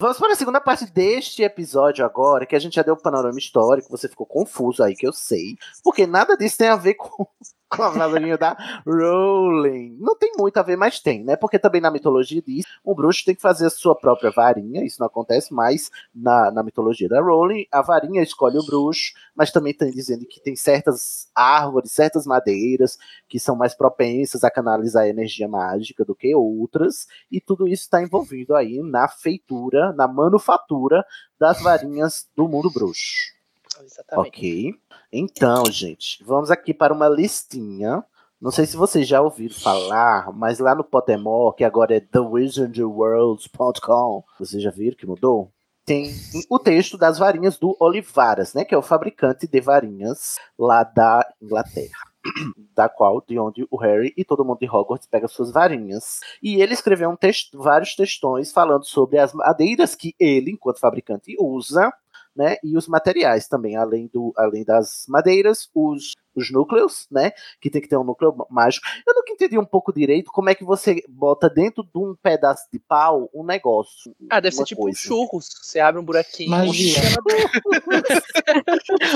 Vamos 0.00 0.18
para 0.18 0.32
a 0.32 0.36
segunda 0.36 0.60
parte 0.60 0.86
deste 0.86 1.44
episódio 1.44 2.04
agora, 2.04 2.46
que 2.46 2.56
a 2.56 2.58
gente 2.58 2.74
já 2.74 2.82
deu 2.82 2.94
um 2.94 3.00
panorama 3.00 3.38
histórico, 3.38 3.90
você 3.90 4.08
ficou 4.08 4.26
confuso 4.26 4.82
aí, 4.82 4.96
que 4.96 5.06
eu 5.06 5.12
sei, 5.12 5.56
porque 5.84 6.06
nada 6.06 6.36
disso 6.36 6.56
tem 6.56 6.68
a 6.68 6.76
ver 6.76 6.94
com, 6.94 7.26
com 7.76 7.82
a 7.82 7.88
varinha 7.88 8.36
da 8.36 8.56
Rowling. 8.84 9.96
Não 10.00 10.16
tem 10.16 10.32
muito 10.36 10.56
a 10.56 10.62
ver, 10.62 10.76
mas 10.76 10.98
tem, 10.98 11.24
né? 11.24 11.36
Porque 11.36 11.58
também 11.58 11.80
na 11.80 11.90
mitologia 11.90 12.42
diz, 12.42 12.64
um 12.84 12.94
bruxo 12.94 13.24
tem 13.24 13.34
que 13.34 13.40
fazer 13.40 13.66
a 13.66 13.70
sua 13.70 13.94
própria 13.94 14.30
varinha, 14.30 14.84
isso 14.84 14.96
não 14.98 15.06
acontece 15.06 15.54
mais 15.54 15.90
na, 16.14 16.50
na 16.50 16.62
mitologia 16.62 17.08
da 17.08 17.20
Rowling, 17.20 17.66
a 17.70 17.80
varinha 17.80 18.22
escolhe 18.22 18.58
o 18.58 18.66
bruxo, 18.66 19.12
mas 19.34 19.52
também 19.52 19.72
tem 19.72 19.90
dizendo 19.90 20.26
que 20.26 20.40
tem 20.40 20.56
certas 20.56 21.28
árvores, 21.34 21.92
certas 21.92 22.26
madeiras 22.26 22.98
que 23.28 23.38
são 23.38 23.54
mais 23.54 23.74
propensas 23.74 24.42
a 24.42 24.50
canalizar 24.50 25.04
a 25.04 25.08
energia 25.08 25.46
mágica 25.46 26.04
do 26.04 26.14
que 26.14 26.34
outras, 26.34 27.06
e 27.30 27.40
tudo 27.40 27.68
isso 27.68 27.84
está 27.84 28.02
envolvido 28.02 28.56
aí 28.56 28.80
na 28.82 29.06
feitura, 29.06 29.92
na 29.92 30.08
manufatura 30.08 31.04
das 31.38 31.62
varinhas 31.62 32.28
do 32.34 32.48
mundo 32.48 32.70
bruxo. 32.70 33.39
Exatamente. 33.84 34.28
Ok? 34.28 34.74
Então, 35.12 35.64
gente, 35.70 36.24
vamos 36.24 36.50
aqui 36.50 36.74
para 36.74 36.92
uma 36.92 37.08
listinha. 37.08 38.04
Não 38.40 38.50
sei 38.50 38.64
se 38.64 38.76
vocês 38.76 39.06
já 39.06 39.20
ouviram 39.20 39.54
falar, 39.54 40.32
mas 40.32 40.58
lá 40.58 40.74
no 40.74 40.82
Pottermore, 40.82 41.54
que 41.54 41.64
agora 41.64 41.94
é 41.94 42.00
thewizardworld.com, 42.00 44.24
vocês 44.38 44.62
já 44.62 44.70
viram 44.70 44.96
que 44.96 45.06
mudou? 45.06 45.52
Tem 45.84 46.10
o 46.48 46.58
texto 46.58 46.96
das 46.96 47.18
varinhas 47.18 47.58
do 47.58 47.76
Olivaras, 47.78 48.54
né? 48.54 48.64
Que 48.64 48.74
é 48.74 48.78
o 48.78 48.82
fabricante 48.82 49.46
de 49.46 49.60
varinhas 49.60 50.38
lá 50.58 50.82
da 50.84 51.26
Inglaterra. 51.40 52.10
Da 52.74 52.88
qual, 52.88 53.22
de 53.26 53.38
onde 53.38 53.66
o 53.70 53.76
Harry 53.76 54.12
e 54.16 54.24
todo 54.24 54.44
mundo 54.44 54.58
de 54.58 54.68
Hogwarts 54.68 55.06
pega 55.06 55.28
suas 55.28 55.50
varinhas. 55.50 56.20
E 56.42 56.62
ele 56.62 56.72
escreveu 56.72 57.10
um 57.10 57.16
texto, 57.16 57.58
vários 57.58 57.94
textões 57.94 58.52
falando 58.52 58.86
sobre 58.86 59.18
as 59.18 59.34
madeiras 59.34 59.94
que 59.94 60.14
ele, 60.18 60.52
enquanto 60.52 60.80
fabricante, 60.80 61.36
usa 61.38 61.92
né? 62.36 62.56
E 62.62 62.76
os 62.76 62.88
materiais 62.88 63.48
também, 63.48 63.76
além, 63.76 64.08
do, 64.12 64.32
além 64.36 64.64
das 64.64 65.04
madeiras, 65.08 65.68
os, 65.74 66.14
os 66.34 66.50
núcleos, 66.50 67.06
né? 67.10 67.32
Que 67.60 67.70
tem 67.70 67.80
que 67.80 67.88
ter 67.88 67.96
um 67.96 68.04
núcleo 68.04 68.34
mágico. 68.50 68.86
Eu 69.06 69.14
nunca 69.14 69.32
entendi 69.32 69.58
um 69.58 69.64
pouco 69.64 69.92
direito 69.92 70.30
como 70.30 70.50
é 70.50 70.54
que 70.54 70.64
você 70.64 71.02
bota 71.08 71.48
dentro 71.48 71.82
de 71.82 71.98
um 71.98 72.14
pedaço 72.22 72.66
de 72.72 72.78
pau 72.78 73.28
um 73.34 73.44
negócio. 73.44 74.14
Ah, 74.28 74.40
deve 74.40 74.56
ser 74.56 74.64
tipo 74.64 74.82
coisa. 74.82 74.98
um 74.98 75.00
churros. 75.00 75.48
Você 75.62 75.80
abre 75.80 76.00
um 76.00 76.04
buraquinho. 76.04 76.50
Magia. 76.50 77.00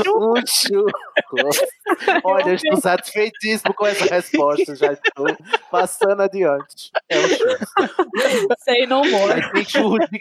Um 0.06 0.46
churro. 0.46 0.86
Olha, 2.24 2.50
eu 2.50 2.54
estou 2.54 2.76
satisfeitíssimo 2.80 3.74
com 3.74 3.86
essa 3.86 4.04
resposta. 4.04 4.74
Já 4.74 4.92
estou 4.92 5.26
passando 5.70 6.22
adiante. 6.22 6.90
É 7.08 7.18
um 7.18 7.28
churro. 7.28 8.48
Sei 8.60 8.86
não 8.86 9.04
more. 9.10 9.32
Aí 9.32 9.52
tem 9.52 9.64
churros 9.64 10.06
de, 10.10 10.20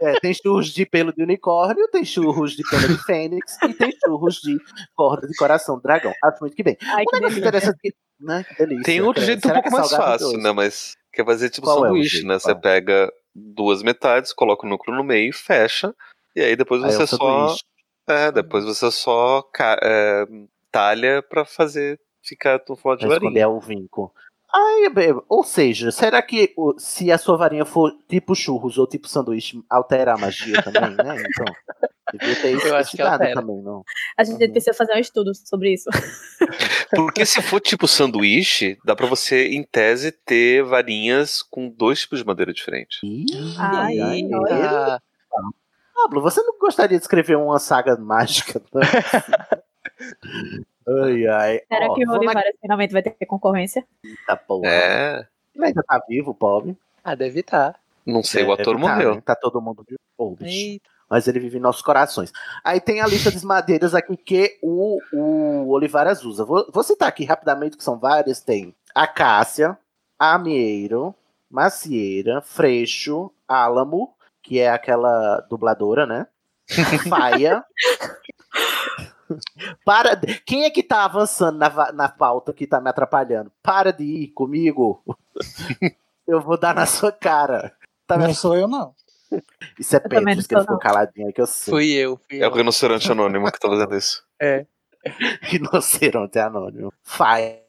é, 0.00 0.20
tem 0.20 0.34
churros 0.34 0.68
de 0.68 0.86
pelo 0.86 1.12
de 1.12 1.22
unicórnio, 1.22 1.88
tem 1.88 2.04
churros 2.04 2.52
de 2.52 2.62
pelo 2.68 2.88
de 2.88 2.98
fênix 3.04 3.56
e 3.62 3.74
tem 3.74 3.92
churros 4.04 4.36
de 4.36 4.58
corda 4.94 5.26
de 5.26 5.34
coração 5.34 5.80
dragão. 5.80 6.12
Acho 6.22 6.38
muito 6.40 6.54
que 6.56 6.62
bem. 6.62 6.76
Ai, 6.82 7.02
um 7.02 7.06
que 7.06 7.16
negócio 7.16 7.38
interessante 7.38 7.78
que, 7.80 7.94
né? 8.20 8.44
que 8.44 8.54
delícia. 8.54 8.84
Tem 8.84 9.00
outro 9.00 9.22
É, 9.22 9.26
jeito 9.26 9.48
um 9.48 9.52
pouco 9.52 9.62
que 9.62 9.68
é 9.68 9.78
mais 9.78 9.90
fácil, 9.90 10.38
né? 10.38 10.52
Mas 10.52 10.96
quer 11.12 11.24
fazer 11.24 11.50
tipo 11.50 11.66
Qual 11.66 11.78
é 11.84 11.88
sanduíche, 11.88 12.08
jeito? 12.16 12.26
né? 12.28 12.38
Você 12.38 12.54
pega 12.54 13.12
duas 13.34 13.82
metades, 13.82 14.32
coloca 14.32 14.66
o 14.66 14.68
núcleo 14.70 14.96
no 14.96 15.02
meio, 15.02 15.32
fecha, 15.32 15.94
e 16.36 16.40
aí 16.40 16.54
depois 16.56 16.82
Aí 16.82 16.90
é 16.90 16.92
você 16.92 17.02
o 17.02 17.06
só. 17.06 17.16
sanduíche. 17.16 17.64
É, 18.08 18.32
depois 18.32 18.64
você 18.64 18.90
só 18.90 19.48
é, 19.82 20.24
talha 20.70 21.22
pra 21.22 21.44
fazer 21.44 22.00
ficar 22.22 22.60
no 22.68 22.76
formato 22.76 23.02
de 23.02 23.08
varinha. 23.08 23.48
o 23.48 23.60
vinco. 23.60 24.12
Ai, 24.54 24.88
bem, 24.90 25.18
ou 25.30 25.42
seja, 25.42 25.90
será 25.90 26.20
que 26.20 26.54
se 26.76 27.10
a 27.10 27.16
sua 27.16 27.38
varinha 27.38 27.64
for 27.64 27.90
tipo 28.06 28.34
churros 28.34 28.76
ou 28.76 28.86
tipo 28.86 29.08
sanduíche, 29.08 29.62
altera 29.68 30.12
a 30.12 30.18
magia 30.18 30.60
também, 30.62 30.94
né? 30.94 31.16
Então, 31.26 31.54
devia 32.12 32.36
ter 32.36 32.48
Eu 32.52 32.56
acho 32.56 32.60
que 32.60 32.66
especificado 32.66 33.12
altera. 33.22 33.40
também, 33.40 33.62
não? 33.62 33.82
A 34.18 34.24
gente 34.24 34.46
precisa 34.48 34.74
fazer 34.76 34.92
um 34.94 34.98
estudo 34.98 35.32
sobre 35.34 35.72
isso. 35.72 35.88
Porque 36.94 37.24
se 37.24 37.40
for 37.40 37.60
tipo 37.60 37.88
sanduíche, 37.88 38.76
dá 38.84 38.94
pra 38.94 39.06
você, 39.06 39.48
em 39.48 39.62
tese, 39.62 40.12
ter 40.12 40.62
varinhas 40.62 41.42
com 41.42 41.70
dois 41.70 42.00
tipos 42.00 42.18
de 42.18 42.26
madeira 42.26 42.52
diferentes. 42.52 43.00
Ai, 43.58 43.98
ai, 43.98 44.20
Ah, 44.50 45.00
Pablo, 45.94 46.20
você 46.20 46.42
não 46.42 46.58
gostaria 46.58 46.98
de 46.98 47.04
escrever 47.04 47.36
uma 47.38 47.58
saga 47.58 47.96
mágica? 47.96 48.60
não? 48.70 48.82
ai, 50.86 51.26
ai. 51.26 51.60
Será 51.68 51.86
Ó, 51.90 51.94
que 51.94 52.06
o 52.06 52.12
Olivares 52.12 52.56
finalmente 52.60 52.92
vai 52.92 53.02
ter 53.02 53.26
concorrência? 53.26 53.86
tá, 54.26 54.36
porra. 54.36 54.68
É. 54.68 55.26
Ele 55.54 55.66
ainda 55.66 55.82
tá 55.82 56.02
vivo, 56.08 56.34
pobre. 56.34 56.76
ah, 57.04 57.14
deve 57.14 57.40
estar. 57.40 57.78
Não 58.06 58.22
sei, 58.22 58.42
o 58.44 58.52
ator 58.52 58.74
tá, 58.74 58.80
morreu. 58.80 59.14
né? 59.16 59.22
Tá 59.24 59.34
todo 59.36 59.60
mundo 59.60 59.84
vivo. 59.88 60.00
Pô, 60.16 60.30
bicho. 60.30 60.44
Eita. 60.50 60.90
Mas 61.08 61.28
ele 61.28 61.38
vive 61.40 61.58
em 61.58 61.60
nossos 61.60 61.82
corações. 61.82 62.32
Aí 62.64 62.80
tem 62.80 63.02
a 63.02 63.06
lista 63.06 63.30
das 63.30 63.44
madeiras 63.44 63.94
aqui 63.94 64.16
que 64.16 64.58
o, 64.62 64.98
o 65.12 65.68
Olivares 65.70 66.24
usa. 66.24 66.42
Vou, 66.42 66.66
vou 66.72 66.82
citar 66.82 67.06
aqui 67.08 67.24
rapidamente, 67.24 67.76
que 67.76 67.84
são 67.84 67.98
várias. 67.98 68.40
Tem 68.40 68.74
acácia, 68.94 69.76
amieiro, 70.18 71.14
macieira, 71.50 72.40
freixo, 72.40 73.30
álamo, 73.46 74.14
que 74.42 74.58
é 74.58 74.70
aquela 74.70 75.40
dubladora, 75.50 76.06
né? 76.06 76.26
Faia. 77.10 77.62
Para. 79.84 80.14
de- 80.14 80.40
Quem 80.46 80.64
é 80.64 80.70
que 80.70 80.82
tá 80.82 81.04
avançando 81.04 81.58
na, 81.58 81.92
na 81.92 82.08
pauta 82.08 82.52
que 82.52 82.66
tá 82.66 82.80
me 82.80 82.88
atrapalhando? 82.90 83.50
Para 83.62 83.92
de 83.92 84.04
ir 84.04 84.28
comigo. 84.28 85.02
Eu 86.26 86.40
vou 86.40 86.56
dar 86.58 86.74
na 86.74 86.86
sua 86.86 87.10
cara. 87.12 87.74
Tá 88.06 88.16
Não 88.16 88.32
sou 88.32 88.56
eu, 88.56 88.68
não. 88.68 88.94
Isso 89.78 89.96
é 89.96 90.00
não 90.00 90.08
que 90.08 90.16
ele 90.30 90.42
ficou 90.42 90.78
caladinho 90.78 91.26
aí 91.26 91.32
que 91.32 91.40
eu 91.40 91.46
sei. 91.46 91.72
Fui 91.72 91.90
eu, 91.92 92.16
fui 92.28 92.40
É 92.40 92.44
eu. 92.44 92.50
o 92.50 92.54
rinoceronte 92.54 93.10
anônimo 93.10 93.50
que 93.50 93.58
tá 93.58 93.68
fazendo 93.68 93.96
isso. 93.96 94.22
É. 94.40 94.66
Rinoceronte 95.40 96.38
anônimo. 96.38 96.92
Faia, 97.02 97.60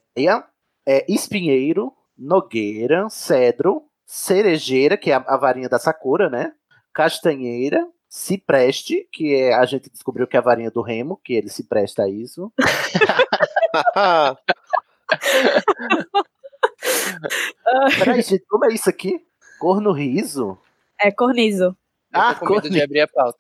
é, 0.85 1.05
espinheiro, 1.11 1.93
nogueira, 2.17 3.07
cedro, 3.09 3.83
cerejeira, 4.05 4.97
que 4.97 5.11
é 5.11 5.15
a, 5.15 5.23
a 5.27 5.37
varinha 5.37 5.67
da 5.69 5.79
Sakura, 5.79 6.29
né? 6.29 6.53
Castanheira, 6.93 7.87
cipreste, 8.13 9.09
que 9.11 9.33
é 9.33 9.55
a 9.55 9.65
gente 9.65 9.89
descobriu 9.89 10.27
que 10.27 10.37
é 10.37 10.39
a 10.39 10.43
varinha 10.43 10.69
do 10.69 10.83
Remo, 10.83 11.19
que 11.23 11.33
ele 11.33 11.49
se 11.49 11.63
presta 11.63 12.03
a 12.03 12.07
isso. 12.07 12.53
Peraí, 17.97 18.21
gente, 18.21 18.45
como 18.47 18.65
é 18.65 18.67
isso 18.67 18.87
aqui? 18.87 19.25
Corno 19.59 19.91
riso? 19.91 20.55
É 21.01 21.11
cornizo. 21.11 21.75
Ah, 22.13 22.35
com 22.35 22.53
medo 22.53 22.69
de 22.69 22.83
abrir 22.83 23.01
a 23.01 23.07
pauta. 23.07 23.39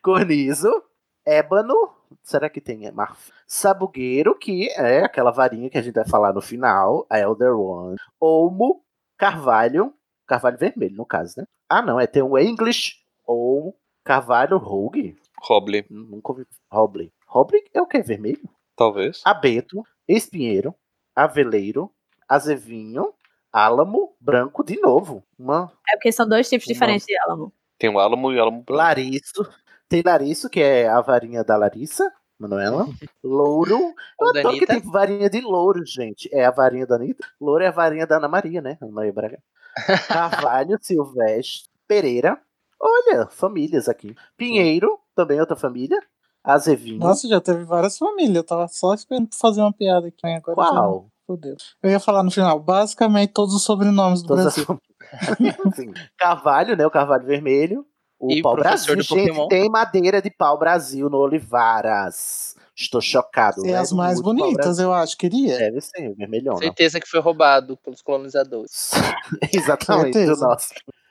Cornizo, 0.00 0.82
ébano, 1.22 1.74
será 2.22 2.48
que 2.48 2.62
tem 2.62 2.90
marfim? 2.92 3.30
Sabugueiro, 3.46 4.34
que 4.34 4.70
é 4.70 5.04
aquela 5.04 5.30
varinha 5.30 5.68
que 5.68 5.76
a 5.76 5.82
gente 5.82 5.94
vai 5.94 6.08
falar 6.08 6.32
no 6.32 6.40
final, 6.40 7.06
a 7.10 7.18
Elder 7.18 7.54
One. 7.54 7.98
Olmo, 8.18 8.82
carvalho, 9.18 9.92
carvalho 10.26 10.56
vermelho 10.56 10.96
no 10.96 11.04
caso, 11.04 11.34
né? 11.36 11.44
Ah, 11.68 11.82
não, 11.82 12.00
é 12.00 12.06
tem 12.06 12.22
o 12.22 12.38
English 12.38 13.04
ou 13.26 13.76
carvalho 14.06 14.56
rogue. 14.56 15.16
Roble, 15.42 15.84
Nunca 15.90 16.32
ouvi. 16.32 16.46
Roble. 16.70 17.12
Roble 17.26 17.62
é 17.74 17.80
o 17.82 17.86
que? 17.86 18.00
Vermelho? 18.02 18.48
talvez. 18.74 19.20
Abeto, 19.24 19.82
espinheiro, 20.06 20.74
aveleiro, 21.14 21.90
azevinho, 22.28 23.12
álamo, 23.52 24.14
branco 24.20 24.62
de 24.64 24.78
novo. 24.80 25.22
Uma 25.38 25.72
É 25.88 25.96
porque 25.96 26.12
são 26.12 26.28
dois 26.28 26.48
tipos 26.48 26.66
Uma- 26.66 26.72
diferentes 26.74 27.06
de 27.06 27.16
álamo. 27.18 27.52
Tem 27.78 27.90
o 27.90 27.98
Álamo 27.98 28.32
e 28.32 28.36
o 28.36 28.40
Álamo 28.40 28.62
branco. 28.62 28.72
Larisso. 28.78 29.46
Tem 29.88 30.02
Larisso, 30.04 30.48
que 30.48 30.60
é 30.60 30.88
a 30.88 31.00
varinha 31.00 31.44
da 31.44 31.56
Larissa, 31.56 32.10
Manuela. 32.38 32.86
Louro. 33.22 33.94
Eu 34.20 34.28
adoro 34.28 34.58
que 34.58 34.66
tem 34.66 34.80
varinha 34.80 35.28
de 35.30 35.40
louro, 35.42 35.84
gente. 35.86 36.28
É 36.32 36.44
a 36.44 36.50
varinha 36.50 36.86
da 36.86 36.96
Anitta. 36.96 37.26
Louro 37.40 37.62
é 37.62 37.66
a 37.68 37.70
varinha 37.70 38.06
da 38.06 38.16
Ana 38.16 38.28
Maria, 38.28 38.60
né? 38.62 38.78
Ana 38.80 38.92
Maria 38.92 39.12
Braga. 39.12 39.38
Carvalho, 40.08 40.78
Silvestre, 40.80 41.68
Pereira. 41.86 42.40
Olha, 42.80 43.26
famílias 43.28 43.88
aqui. 43.88 44.14
Pinheiro, 44.36 44.98
também 45.14 45.40
outra 45.40 45.56
família. 45.56 45.98
Azevinho. 46.44 46.98
Nossa, 46.98 47.26
já 47.28 47.40
teve 47.40 47.64
várias 47.64 47.98
famílias. 47.98 48.36
Eu 48.36 48.44
tava 48.44 48.68
só 48.68 48.94
esperando 48.94 49.28
pra 49.28 49.38
fazer 49.38 49.60
uma 49.60 49.72
piada 49.72 50.06
aqui. 50.06 50.26
Agora 50.26 50.54
Qual? 50.54 51.08
Fodeu. 51.26 51.56
Eu 51.82 51.90
ia 51.90 51.98
falar 51.98 52.22
no 52.22 52.30
final, 52.30 52.60
basicamente 52.60 53.32
todos 53.32 53.52
os 53.52 53.64
sobrenomes 53.64 54.22
do 54.22 54.28
Todas 54.28 54.46
as 54.46 54.64
Brasil. 54.64 54.80
Sim. 55.74 55.92
Carvalho, 56.16 56.76
né? 56.76 56.86
O 56.86 56.90
Carvalho 56.90 57.26
Vermelho. 57.26 57.84
O 58.18 58.30
E 58.30 58.40
pau 58.40 58.54
Brasil. 58.54 58.94
Gente, 58.94 59.08
Pokémon. 59.08 59.48
tem 59.48 59.68
madeira 59.68 60.22
de 60.22 60.30
pau 60.30 60.56
Brasil 60.58 61.10
no 61.10 61.18
Olivaras. 61.18 62.54
Estou 62.74 63.00
chocado. 63.00 63.66
E 63.66 63.74
as 63.74 63.88
velho, 63.90 63.96
mais 63.96 64.20
bonitas, 64.20 64.78
eu 64.78 64.92
acho, 64.92 65.16
queria. 65.16 65.58
Deve 65.58 65.80
ser, 65.80 66.14
vermelhona. 66.14 66.58
Certeza 66.58 67.00
que 67.00 67.08
foi 67.08 67.20
roubado 67.20 67.76
pelos 67.78 68.02
colonizadores. 68.02 68.92
Exatamente, 69.52 70.12
Certeza. 70.12 70.44
o 70.44 70.48
nosso. 70.48 70.68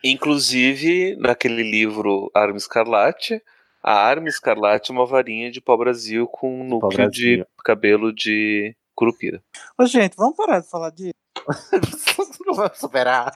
Inclusive, 0.08 1.16
naquele 1.16 1.64
livro 1.64 2.30
Arma 2.32 2.58
Escarlate, 2.58 3.42
a 3.82 3.92
Arma 3.92 4.30
Escarlate 4.30 4.92
é 4.92 4.94
uma 4.94 5.04
varinha 5.04 5.50
de 5.50 5.60
pau-brasil 5.60 6.28
com 6.28 6.62
um 6.62 6.64
núcleo 6.64 7.10
de 7.10 7.44
cabelo 7.64 8.14
de 8.14 8.76
curupira. 8.94 9.42
Ô, 9.76 9.84
gente, 9.88 10.16
vamos 10.16 10.36
parar 10.36 10.60
de 10.60 10.70
falar 10.70 10.92
disso. 10.92 11.16
Não 12.46 12.54
vamos 12.54 12.78
superar. 12.78 13.32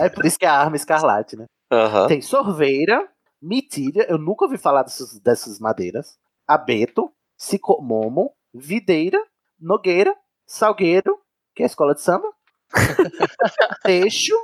É 0.00 0.08
por 0.08 0.26
isso 0.26 0.36
que 0.36 0.44
é 0.44 0.48
a 0.48 0.58
arma 0.58 0.74
escarlate, 0.74 1.36
né? 1.36 1.44
Aham. 1.70 2.08
Tem 2.08 2.20
sorveira, 2.20 3.08
mitilha, 3.40 4.04
eu 4.08 4.18
nunca 4.18 4.46
ouvi 4.46 4.58
falar 4.58 4.82
dessas, 4.82 5.20
dessas 5.20 5.60
madeiras. 5.60 6.18
Abeto, 6.44 7.08
sicomomo, 7.36 8.32
videira, 8.52 9.24
nogueira, 9.60 10.12
salgueiro, 10.44 11.20
que 11.54 11.62
é 11.62 11.66
a 11.66 11.68
escola 11.68 11.94
de 11.94 12.00
samba. 12.00 12.28
Teixo. 13.84 14.34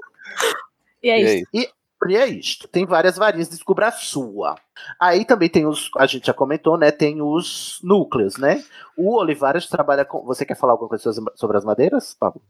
E 1.05 1.11
é 1.11 1.21
E 1.21 1.25
isso. 1.25 1.49
aí? 1.53 1.63
E, 1.63 2.13
e 2.13 2.17
é 2.17 2.27
isto. 2.27 2.67
Tem 2.69 2.85
várias 2.87 3.17
varinhas, 3.17 3.49
descubra 3.49 3.89
a 3.89 3.93
sua. 3.93 4.57
Aí 5.01 5.25
também 5.25 5.49
tem 5.49 5.67
os, 5.67 5.91
a 5.97 6.07
gente 6.07 6.27
já 6.27 6.35
comentou, 6.35 6.77
né? 6.77 6.91
Tem 6.91 7.21
os 7.23 7.79
núcleos, 7.83 8.37
né? 8.37 8.63
O 8.97 9.17
Olivares 9.17 9.67
trabalha 9.69 10.05
com. 10.05 10.23
Você 10.25 10.45
quer 10.45 10.57
falar 10.57 10.73
alguma 10.73 10.89
coisa 10.89 11.13
sobre- 11.37 11.57
as 11.59 11.65
madeiras, 11.65 12.15
Pablo? 12.19 12.43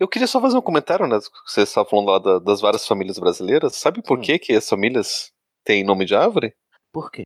Eu 0.00 0.08
queria 0.08 0.26
só 0.26 0.40
fazer 0.40 0.56
um 0.56 0.62
comentário, 0.62 1.06
né? 1.06 1.18
Você 1.46 1.62
estava 1.62 1.88
falando 1.88 2.08
lá 2.08 2.18
da- 2.18 2.38
das 2.38 2.60
várias 2.60 2.86
famílias 2.86 3.18
brasileiras. 3.18 3.76
Sabe 3.76 4.02
por 4.02 4.18
Hum. 4.18 4.22
que, 4.22 4.38
que 4.38 4.52
as 4.54 4.68
famílias 4.68 5.30
têm 5.64 5.84
nome 5.84 6.04
de 6.04 6.14
árvore? 6.16 6.54
Por 6.92 7.10
quê? 7.10 7.22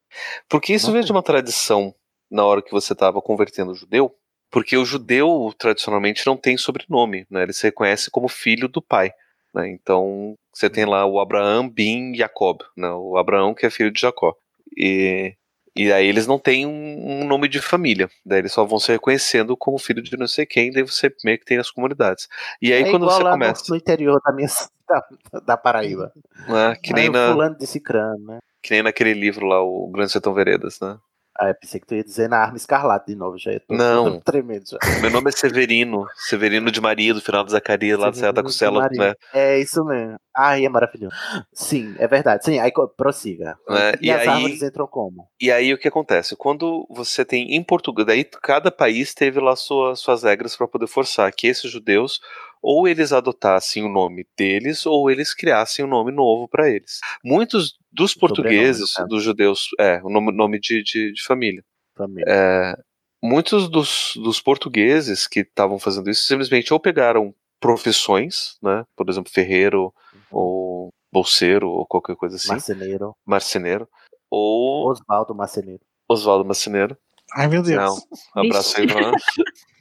Porque 0.48 0.74
isso 0.74 0.90
veio 0.92 1.04
de 1.04 1.12
uma 1.12 1.22
tradição 1.22 1.94
na 2.30 2.44
hora 2.44 2.60
que 2.62 2.72
você 2.72 2.92
estava 2.92 3.22
convertendo 3.22 3.72
o 3.72 3.74
judeu. 3.74 4.14
Porque 4.50 4.76
o 4.76 4.84
judeu, 4.84 5.52
tradicionalmente, 5.58 6.26
não 6.26 6.36
tem 6.36 6.58
sobrenome, 6.58 7.26
né? 7.30 7.42
Ele 7.44 7.52
se 7.54 7.62
reconhece 7.62 8.10
como 8.10 8.28
filho 8.28 8.68
do 8.68 8.82
pai. 8.82 9.10
Né? 9.54 9.70
Então, 9.70 10.34
você 10.52 10.68
tem 10.68 10.84
lá 10.84 11.04
o 11.06 11.20
Abraão 11.20 11.68
bin 11.68 12.14
Jacob, 12.14 12.60
né? 12.76 12.90
o 12.90 13.16
Abraão 13.16 13.54
que 13.54 13.66
é 13.66 13.70
filho 13.70 13.90
de 13.90 14.00
Jacó. 14.00 14.34
E, 14.76 15.34
e 15.76 15.92
aí 15.92 16.06
eles 16.06 16.26
não 16.26 16.38
têm 16.38 16.66
um, 16.66 17.22
um 17.22 17.24
nome 17.24 17.48
de 17.48 17.60
família. 17.60 18.08
Daí 18.24 18.40
eles 18.40 18.52
só 18.52 18.64
vão 18.64 18.78
se 18.78 18.92
reconhecendo 18.92 19.56
como 19.56 19.78
filho 19.78 20.02
de 20.02 20.16
não 20.16 20.26
sei 20.26 20.46
quem, 20.46 20.70
daí 20.70 20.82
você 20.82 21.12
meio 21.24 21.38
que 21.38 21.44
tem 21.44 21.58
as 21.58 21.70
comunidades. 21.70 22.28
E 22.60 22.72
aí 22.72 22.82
é 22.82 22.90
quando 22.90 23.04
você 23.04 23.22
começa. 23.22 23.62
No, 23.68 23.70
no 23.70 23.76
interior 23.76 24.20
da 24.24 24.32
minha 24.32 24.48
da, 24.88 25.40
da 25.40 25.56
Paraíba. 25.56 26.12
né, 26.48 26.76
que, 26.82 26.92
nem 26.92 27.04
Aí 27.04 27.08
o 27.10 27.12
na, 27.12 27.32
fulano 27.32 27.58
de 27.58 27.66
cicrano, 27.66 28.24
né? 28.26 28.38
que 28.62 28.70
nem 28.72 28.82
naquele 28.82 29.12
livro 29.12 29.46
lá, 29.46 29.60
o 29.60 29.90
Grande 29.90 30.12
Sertão 30.12 30.32
Veredas, 30.32 30.78
né? 30.80 30.96
Ah, 31.38 31.48
eu 31.48 31.54
pensei 31.54 31.80
que 31.80 31.86
tu 31.86 31.94
ia 31.94 32.04
dizer 32.04 32.28
na 32.28 32.38
arma 32.38 32.56
escarlate 32.56 33.06
de 33.06 33.16
novo, 33.16 33.38
já 33.38 33.52
ia 33.52 33.60
tô 33.60 33.74
Não. 33.74 34.20
tremendo 34.20 34.64
já. 34.68 34.78
Meu 35.00 35.10
nome 35.10 35.30
é 35.30 35.32
Severino, 35.32 36.06
Severino 36.14 36.70
de 36.70 36.80
Maria, 36.80 37.14
do 37.14 37.22
final 37.22 37.42
de 37.42 37.52
Zacarias, 37.52 37.98
lá 37.98 38.10
de 38.10 38.18
Serra 38.18 38.32
da 38.34 38.42
Costela, 38.42 38.86
né? 38.92 39.14
É 39.32 39.58
isso 39.58 39.82
mesmo. 39.84 40.16
Ai, 40.36 40.64
é 40.64 40.68
maravilhoso. 40.68 41.14
Sim, 41.52 41.94
é 41.98 42.06
verdade. 42.06 42.44
Sim, 42.44 42.58
aí 42.58 42.70
prossiga. 42.96 43.56
Né, 43.68 43.92
E, 44.00 44.06
e 44.06 44.10
as 44.10 44.20
aí- 44.22 44.28
árvores 44.28 44.62
entram 44.62 44.86
como? 44.86 45.26
E 45.40 45.50
aí 45.50 45.72
o 45.72 45.78
que 45.78 45.88
acontece? 45.88 46.36
Quando 46.36 46.86
você 46.90 47.24
tem 47.24 47.54
em 47.54 47.62
Portugal, 47.62 48.04
daí 48.04 48.24
cada 48.24 48.70
país 48.70 49.14
teve 49.14 49.40
lá 49.40 49.56
sua, 49.56 49.96
suas 49.96 50.22
regras 50.22 50.54
para 50.56 50.68
poder 50.68 50.86
forçar 50.86 51.32
que 51.32 51.46
esses 51.46 51.70
judeus 51.70 52.20
ou 52.62 52.86
eles 52.86 53.12
adotassem 53.12 53.84
o 53.84 53.88
nome 53.88 54.26
deles 54.38 54.86
ou 54.86 55.10
eles 55.10 55.34
criassem 55.34 55.84
um 55.84 55.88
nome 55.88 56.12
novo 56.12 56.46
para 56.46 56.70
eles. 56.70 57.00
Muitos 57.24 57.76
dos 57.90 58.14
portugueses, 58.14 58.94
caso. 58.94 59.08
dos 59.08 59.22
judeus, 59.22 59.68
é, 59.78 60.00
o 60.02 60.08
nome, 60.08 60.32
nome 60.32 60.60
de, 60.60 60.82
de, 60.82 61.12
de 61.12 61.22
família. 61.22 61.64
Família. 61.94 62.24
É, 62.28 62.76
muitos 63.22 63.68
dos, 63.68 64.14
dos 64.16 64.40
portugueses 64.40 65.26
que 65.26 65.40
estavam 65.40 65.78
fazendo 65.78 66.08
isso 66.08 66.24
simplesmente 66.24 66.72
ou 66.72 66.78
pegaram 66.78 67.34
profissões, 67.60 68.56
né? 68.62 68.84
Por 68.96 69.08
exemplo, 69.10 69.30
ferreiro 69.32 69.92
ou 70.30 70.90
bolseiro 71.12 71.68
ou 71.68 71.86
qualquer 71.86 72.16
coisa 72.16 72.36
assim, 72.36 72.48
Marceneiro. 72.48 73.14
marceneiro, 73.26 73.88
ou 74.30 74.88
Osvaldo 74.90 75.34
Marceneiro. 75.34 75.82
Oswaldo 76.08 76.44
Marceneiro. 76.44 76.96
Ai, 77.34 77.48
meu 77.48 77.62
Deus. 77.62 77.76
Não, 77.76 78.42
um 78.42 78.46
abraço 78.46 78.80
aí? 78.80 78.86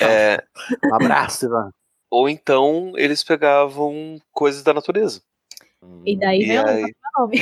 É, 0.00 0.42
Um 0.84 0.94
abraço, 0.94 1.46
Ivan. 1.46 1.70
ou 2.10 2.28
então 2.28 2.92
eles 2.96 3.22
pegavam 3.22 4.18
coisas 4.32 4.62
da 4.62 4.72
natureza. 4.74 5.20
E 6.04 6.18
daí 6.18 6.42
E 6.42 6.56
aí- 6.56 6.94
nome. 7.18 7.38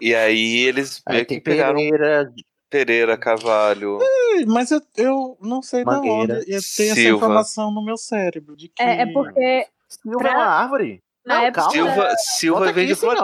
E 0.00 0.14
aí 0.14 0.58
eles 0.66 1.00
Aí 1.06 1.14
meio 1.14 1.26
tem 1.26 1.38
que 1.38 1.44
pegaram 1.44 1.76
Pereira, 1.76 2.32
Pereira, 2.68 3.16
Carvalho. 3.16 3.98
Ih, 4.02 4.46
Mas 4.46 4.70
eu, 4.72 4.80
eu 4.96 5.38
não 5.40 5.62
sei 5.62 5.84
da 5.84 5.92
Mangueira. 5.92 6.38
onde. 6.40 6.52
Eu 6.52 6.60
tenho 6.76 6.92
essa 6.92 7.00
informação 7.00 7.70
no 7.70 7.84
meu 7.84 7.96
cérebro. 7.96 8.56
De 8.56 8.68
que... 8.68 8.82
É, 8.82 9.02
é 9.02 9.06
porque 9.12 9.66
Silva 9.88 10.18
Pra- 10.18 10.30
é 10.32 10.34
uma 10.36 10.44
árvore? 10.46 11.00
na 11.24 11.36
Não, 11.36 11.42
época. 11.44 11.60
calma. 11.60 11.72
Silva, 11.72 12.14
Silva 12.16 12.72
vem 12.72 12.84
aqui, 12.84 12.94
de 12.94 12.98
senhora. 12.98 13.20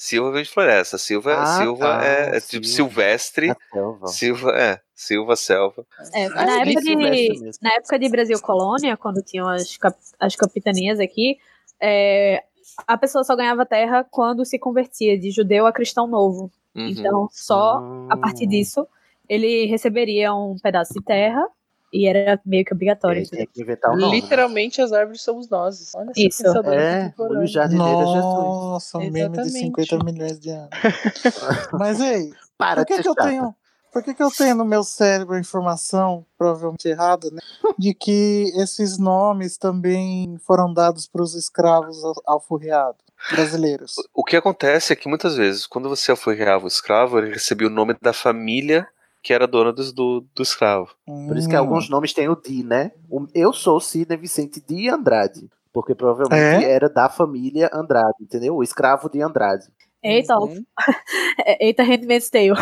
Silva 0.00 0.30
vem 0.30 0.44
de 0.44 0.48
floresta. 0.50 0.96
Silva, 0.96 1.34
Ah, 1.40 1.58
Silva 1.58 1.84
tá, 1.98 2.04
é, 2.06 2.36
é 2.36 2.40
tipo 2.40 2.64
silvestre. 2.64 3.52
Selva. 3.72 4.06
Silva 4.06 4.50
é. 4.56 4.80
Silva, 4.94 5.34
selva. 5.34 5.84
É, 6.14 6.26
Ah, 6.26 6.46
na, 6.46 6.58
é 6.60 6.62
época 6.62 6.80
de, 6.82 6.96
mesmo. 6.96 7.50
na 7.60 7.72
época 7.74 7.98
de 7.98 8.08
Brasil 8.08 8.40
Colônia, 8.40 8.96
quando 8.96 9.20
tinham 9.22 9.48
as, 9.48 9.76
cap- 9.76 9.98
as 10.20 10.36
capitanias 10.36 11.00
aqui, 11.00 11.36
é, 11.80 12.44
a 12.86 12.96
pessoa 12.96 13.24
só 13.24 13.34
ganhava 13.34 13.66
terra 13.66 14.06
quando 14.08 14.44
se 14.44 14.56
convertia 14.56 15.18
de 15.18 15.32
judeu 15.32 15.66
a 15.66 15.72
cristão 15.72 16.06
novo. 16.06 16.48
Uhum. 16.76 16.86
Então, 16.86 17.28
só 17.32 17.82
a 18.08 18.16
partir 18.16 18.46
disso, 18.46 18.86
ele 19.28 19.66
receberia 19.66 20.32
um 20.32 20.54
pedaço 20.62 20.94
de 20.94 21.02
terra 21.02 21.44
e 21.92 22.06
era 22.06 22.40
meio 22.44 22.64
que 22.64 22.72
obrigatório. 22.74 23.22
Ele 23.32 23.46
que 23.46 23.62
inventar 23.62 23.90
um 23.92 23.96
nome. 23.96 24.12
né? 24.16 24.20
Literalmente 24.20 24.80
as 24.82 24.92
árvores 24.92 25.22
somos 25.22 25.48
nós. 25.48 25.92
Olha 25.94 26.12
Isso. 26.16 26.42
É, 26.72 27.12
o 27.18 27.46
jardineiro 27.46 27.98
Jesus. 28.06 28.14
Nossa, 28.24 28.98
um 28.98 29.10
meme 29.10 29.12
de 29.36 29.40
Exatamente. 29.40 29.58
50 29.86 30.04
milhões 30.04 30.38
de 30.40 30.50
anos. 30.50 30.68
Mas 31.72 32.00
ei, 32.00 32.30
Para 32.56 32.82
por 32.84 32.86
que, 32.86 33.02
que 33.02 33.08
eu 33.08 33.14
tenho. 33.14 33.54
Por 33.90 34.02
que, 34.02 34.12
que 34.14 34.22
eu 34.22 34.30
tenho 34.30 34.54
no 34.54 34.66
meu 34.66 34.84
cérebro 34.84 35.34
a 35.34 35.40
informação, 35.40 36.24
provavelmente 36.36 36.86
errada, 36.86 37.30
né? 37.30 37.38
De 37.78 37.94
que 37.94 38.52
esses 38.56 38.98
nomes 38.98 39.56
também 39.56 40.36
foram 40.46 40.72
dados 40.72 41.08
para 41.08 41.22
os 41.22 41.34
escravos 41.34 42.04
al- 42.04 42.22
alforriados 42.26 43.00
brasileiros. 43.32 43.94
O 44.14 44.22
que 44.22 44.36
acontece 44.36 44.92
é 44.92 44.96
que 44.96 45.08
muitas 45.08 45.36
vezes, 45.36 45.66
quando 45.66 45.88
você 45.88 46.10
alforreava 46.10 46.66
o 46.66 46.68
escravo, 46.68 47.18
ele 47.18 47.32
recebia 47.32 47.66
o 47.66 47.70
nome 47.70 47.96
da 48.00 48.12
família 48.12 48.86
que 49.28 49.32
era 49.34 49.46
dona 49.46 49.74
do, 49.74 49.92
do, 49.92 50.26
do 50.34 50.42
escravo. 50.42 50.88
Por 51.04 51.36
isso 51.36 51.46
que 51.46 51.54
Hum. 51.54 51.58
alguns 51.58 51.90
nomes 51.90 52.14
têm 52.14 52.30
o 52.30 52.34
Di, 52.34 52.62
né? 52.64 52.92
O- 53.10 53.26
Eu 53.34 53.52
sou 53.52 53.78
Sidney 53.78 54.16
Vicente 54.16 54.58
de 54.66 54.88
Andrade. 54.88 55.50
Porque 55.70 55.94
provavelmente 55.94 56.64
É? 56.64 56.72
era 56.72 56.88
da 56.88 57.10
família 57.10 57.68
Andrade, 57.70 58.14
entendeu? 58.22 58.56
O 58.56 58.62
escravo 58.62 59.10
de 59.10 59.20
Andrade. 59.20 59.66
Eita, 60.02 60.34
Uhum. 60.38 60.64
eita, 61.60 61.82
Handmaid's 61.82 62.30
Tale. 62.30 62.54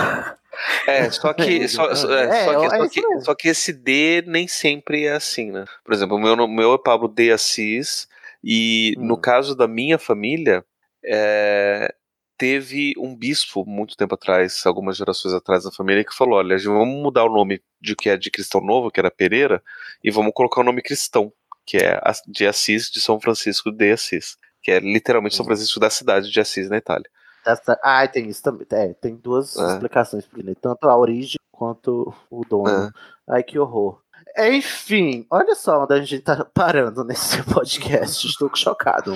É, 0.88 1.08
só 1.08 1.32
que, 1.32 1.68
só, 1.68 1.94
só- 1.94 2.12
é, 2.12 2.24
É, 2.24 2.44
só, 2.44 2.58
que, 2.58 2.66
é 2.66 2.68
só, 2.68 2.88
que, 2.88 3.20
só 3.26 3.34
que 3.36 3.48
esse 3.48 3.72
D 3.72 4.24
nem 4.26 4.48
sempre 4.48 5.04
é 5.04 5.12
assim, 5.12 5.52
né? 5.52 5.66
Por 5.84 5.94
exemplo, 5.94 6.16
o 6.16 6.20
meu, 6.20 6.48
meu 6.48 6.74
é 6.74 6.78
Pablo 6.78 7.06
D. 7.06 7.30
Assis, 7.30 8.08
e 8.42 8.96
Hum. 8.98 9.04
no 9.06 9.16
caso 9.16 9.54
da 9.54 9.68
minha 9.68 9.98
família, 10.00 10.64
é, 11.04 11.94
teve 12.38 12.92
um 12.98 13.14
bispo 13.16 13.64
muito 13.66 13.96
tempo 13.96 14.14
atrás, 14.14 14.62
algumas 14.66 14.96
gerações 14.96 15.32
atrás 15.34 15.64
da 15.64 15.70
família, 15.72 16.04
que 16.04 16.14
falou: 16.14 16.38
olha, 16.38 16.56
vamos 16.58 17.02
mudar 17.02 17.24
o 17.24 17.32
nome 17.32 17.62
de 17.80 17.94
que 17.96 18.08
é 18.10 18.16
de 18.16 18.30
cristão 18.30 18.60
novo, 18.60 18.90
que 18.90 19.00
era 19.00 19.10
Pereira, 19.10 19.62
e 20.02 20.10
vamos 20.10 20.32
colocar 20.34 20.60
o 20.60 20.64
nome 20.64 20.82
cristão, 20.82 21.32
que 21.64 21.76
é 21.78 22.00
de 22.26 22.46
Assis, 22.46 22.90
de 22.90 23.00
São 23.00 23.20
Francisco 23.20 23.70
de 23.72 23.92
Assis, 23.92 24.36
que 24.62 24.70
é 24.70 24.78
literalmente. 24.80 25.36
São 25.36 25.44
Francisco 25.44 25.78
da 25.80 25.90
cidade 25.90 26.30
de 26.30 26.40
Assis, 26.40 26.68
na 26.68 26.76
Itália. 26.76 27.08
Essa- 27.44 27.78
Ah, 27.82 28.06
tem 28.08 28.28
isso 28.28 28.42
também. 28.42 28.66
É, 28.72 28.92
tem 28.94 29.14
duas 29.14 29.56
É. 29.56 29.72
explicações 29.72 30.26
pra 30.26 30.40
ele, 30.40 30.54
tanto 30.56 30.88
a 30.88 30.96
origem 30.96 31.38
quanto 31.52 32.12
o 32.30 32.44
dono. 32.44 32.68
É. 32.68 32.90
Ai, 33.28 33.42
que 33.44 33.58
horror. 33.58 34.00
Enfim, 34.38 35.24
olha 35.30 35.54
só 35.54 35.84
onde 35.84 35.94
a 35.94 35.98
gente 35.98 36.18
tá 36.20 36.44
parando 36.52 37.04
nesse 37.04 37.38
podcast. 37.44 38.26
Estou 38.26 38.50
chocado. 38.54 39.14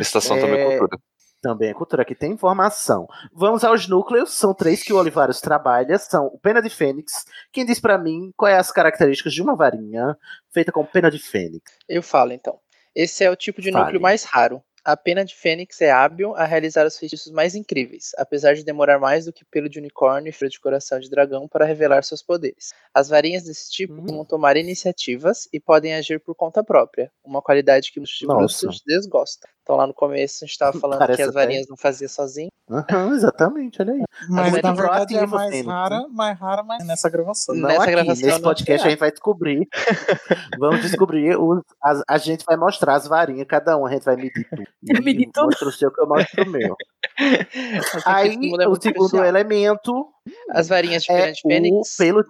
Estação 0.00 0.36
É, 0.36 0.40
também 0.40 0.78
cultura. 0.78 0.98
Também 1.40 1.70
é 1.70 1.74
cultura, 1.74 2.02
aqui 2.02 2.14
tem 2.14 2.32
informação. 2.32 3.08
Vamos 3.32 3.64
aos 3.64 3.88
núcleos, 3.88 4.32
são 4.32 4.52
três 4.52 4.82
que 4.82 4.92
o 4.92 4.96
Olivares 4.96 5.40
trabalha, 5.40 5.98
são 5.98 6.26
o 6.26 6.38
pena 6.38 6.60
de 6.60 6.68
fênix. 6.68 7.24
Quem 7.50 7.64
diz 7.64 7.80
pra 7.80 7.96
mim 7.96 8.30
quais 8.36 8.58
as 8.58 8.70
características 8.70 9.32
de 9.32 9.40
uma 9.40 9.56
varinha 9.56 10.16
feita 10.52 10.70
com 10.70 10.84
pena 10.84 11.10
de 11.10 11.18
fênix? 11.18 11.72
Eu 11.88 12.02
falo 12.02 12.32
então. 12.32 12.58
Esse 12.94 13.24
é 13.24 13.30
o 13.30 13.36
tipo 13.36 13.62
de 13.62 13.70
Fale. 13.70 13.84
núcleo 13.84 14.00
mais 14.00 14.24
raro. 14.24 14.62
A 14.84 14.96
pena 14.96 15.24
de 15.24 15.34
fênix 15.34 15.80
é 15.80 15.90
hábil 15.90 16.34
a 16.34 16.44
realizar 16.44 16.86
os 16.86 16.98
feitiços 16.98 17.30
mais 17.32 17.54
incríveis, 17.54 18.12
apesar 18.16 18.54
de 18.54 18.64
demorar 18.64 18.98
mais 18.98 19.24
do 19.26 19.32
que 19.32 19.44
pelo 19.44 19.68
de 19.68 19.78
unicórnio 19.78 20.30
e 20.30 20.32
folha 20.32 20.50
de 20.50 20.58
coração 20.60 20.98
de 20.98 21.10
dragão 21.10 21.46
para 21.46 21.64
revelar 21.64 22.02
seus 22.02 22.22
poderes. 22.22 22.72
As 22.94 23.08
varinhas 23.08 23.44
desse 23.44 23.70
tipo 23.70 23.92
Hum. 23.94 24.00
costumam 24.00 24.24
tomar 24.24 24.56
iniciativas 24.56 25.48
e 25.52 25.60
podem 25.60 25.94
agir 25.94 26.20
por 26.20 26.34
conta 26.34 26.64
própria, 26.64 27.10
uma 27.24 27.42
qualidade 27.42 27.92
que 27.92 28.00
muitos 28.00 28.18
bruxos 28.26 28.82
desgostam. 28.86 29.50
Então 29.62 29.76
lá 29.76 29.86
no 29.86 29.94
começo 29.94 30.42
a 30.42 30.46
gente 30.46 30.52
estava 30.52 30.72
falando 30.80 30.98
Parece 30.98 31.16
que 31.18 31.22
as 31.22 31.28
até- 31.28 31.38
varinhas 31.38 31.66
não 31.68 31.76
fazia 31.76 32.08
sozinho. 32.08 32.48
Aham, 32.70 33.14
exatamente, 33.14 33.82
olha 33.82 33.92
aí. 33.94 34.02
Mas 34.28 34.52
na 34.62 34.72
verdade 34.72 35.16
é 35.16 35.26
mais 35.26 35.50
Fênix, 35.50 35.66
rara, 35.66 36.06
mais 36.08 36.38
rara, 36.38 36.62
mas 36.62 36.86
nessa 36.86 37.08
gravação. 37.10 37.54
Não 37.54 37.68
Nessa 37.68 37.82
aqui, 37.82 37.90
gravação 37.92 38.26
nesse 38.28 38.40
podcast 38.40 38.86
a 38.86 38.90
gente 38.90 38.98
vai 39.00 39.10
descobrir. 39.10 39.68
Vamos 40.58 40.80
descobrir. 40.82 41.36
os- 41.36 41.62
as- 41.82 42.02
a 42.08 42.18
gente 42.18 42.44
vai 42.44 42.56
mostrar 42.56 42.94
as 42.94 43.06
varinhas, 43.08 43.46
cada 43.48 43.76
um, 43.76 43.86
a 43.86 43.90
gente 43.90 44.04
vai 44.04 44.16
medir 44.16 44.46
tudo. 44.48 44.69
Medir 44.82 45.28
E 45.34 45.40
Mostra 45.40 45.68
o 45.68 45.72
seu 45.72 45.90
que 45.92 46.00
eu 46.00 46.06
mostro 46.08 46.44
o 46.44 46.50
meu. 46.50 46.74
Aí, 48.06 48.38
é 48.60 48.68
o 48.68 48.80
segundo 48.80 49.24
elemento 49.24 50.08
As 50.50 50.68
varinhas 50.68 51.02
de 51.04 51.12
é 51.12 51.16
pena 51.20 51.32
de 51.32 51.40
fênix 51.42 51.94
o 51.94 51.96
pelo. 51.98 52.24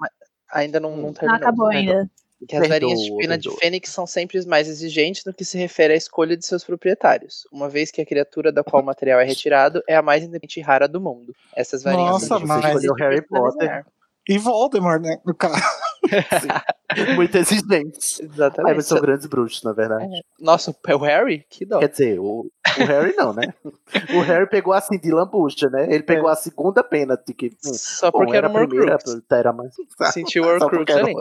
ainda 0.53 0.80
não, 0.80 0.97
não 0.97 1.03
Não 1.05 1.12
terminou. 1.12 1.36
acabou 1.36 1.66
ainda. 1.68 2.11
Que 2.49 2.57
as 2.57 2.66
varinhas 2.68 2.99
de 3.01 3.05
Perdoa, 3.09 3.20
pena 3.20 3.36
de 3.38 3.43
perdoa. 3.49 3.61
fênix 3.61 3.91
são 3.91 4.07
sempre 4.07 4.47
mais 4.47 4.66
exigentes 4.66 5.24
no 5.26 5.34
que 5.34 5.45
se 5.45 5.59
refere 5.59 5.93
à 5.93 5.97
escolha 5.97 6.34
de 6.36 6.47
seus 6.47 6.64
proprietários, 6.64 7.47
uma 7.53 7.68
vez 7.68 7.91
que 7.91 8.01
a 8.01 8.07
criatura 8.07 8.51
da 8.51 8.64
qual 8.64 8.82
o 8.82 8.86
material 8.86 9.20
é 9.20 9.24
retirado 9.24 9.82
é 9.86 9.95
a 9.95 10.01
mais 10.01 10.22
independente 10.24 10.59
e 10.59 10.62
rara 10.62 10.88
do 10.88 11.01
mundo. 11.03 11.34
Essas 11.55 11.82
varinhas 11.82 12.12
Nossa, 12.12 12.26
são 12.26 12.41
Você 12.41 12.47
mas- 12.47 12.64
escolheu 12.64 12.95
de 12.95 13.03
Harry. 13.03 13.22
Potter. 13.26 13.84
E 14.26 14.38
Voldemort, 14.38 15.03
né? 15.03 15.18
No 15.26 15.34
caso. 15.34 15.55
Muito 17.16 17.36
exigentes. 17.36 18.20
Exatamente. 18.20 18.76
mas 18.76 18.86
são 18.86 19.01
grandes 19.01 19.26
bruxos, 19.26 19.62
na 19.62 19.72
verdade. 19.72 20.07
Nossa, 20.38 20.74
é 20.86 20.95
o 20.95 20.99
Harry? 20.99 21.45
Que 21.49 21.64
dó. 21.64 21.78
Quer 21.78 21.88
dizer, 21.88 22.18
o, 22.18 22.51
o 22.78 22.84
Harry 22.84 23.14
não, 23.16 23.32
né? 23.32 23.53
O 24.16 24.20
Harry 24.20 24.49
pegou 24.49 24.72
assim 24.72 24.99
de 24.99 25.11
lambucha, 25.11 25.68
né? 25.68 25.86
Ele 25.93 26.03
pegou 26.03 26.28
a 26.28 26.34
segunda 26.36 26.82
pena 26.82 27.16
de 27.16 27.34
que. 27.34 27.47
hum, 27.64 27.72
Só 27.72 28.11
bom, 28.11 28.18
porque 28.18 28.36
era 28.36 28.47
a 28.47 28.51
um 28.51 28.55
primeira, 28.55 28.99
era 29.30 29.53
mais. 29.53 29.74
Sentiu 30.12 30.45
o 30.45 30.47
Horcrux 30.47 30.93
era 30.95 31.05
ali. 31.07 31.14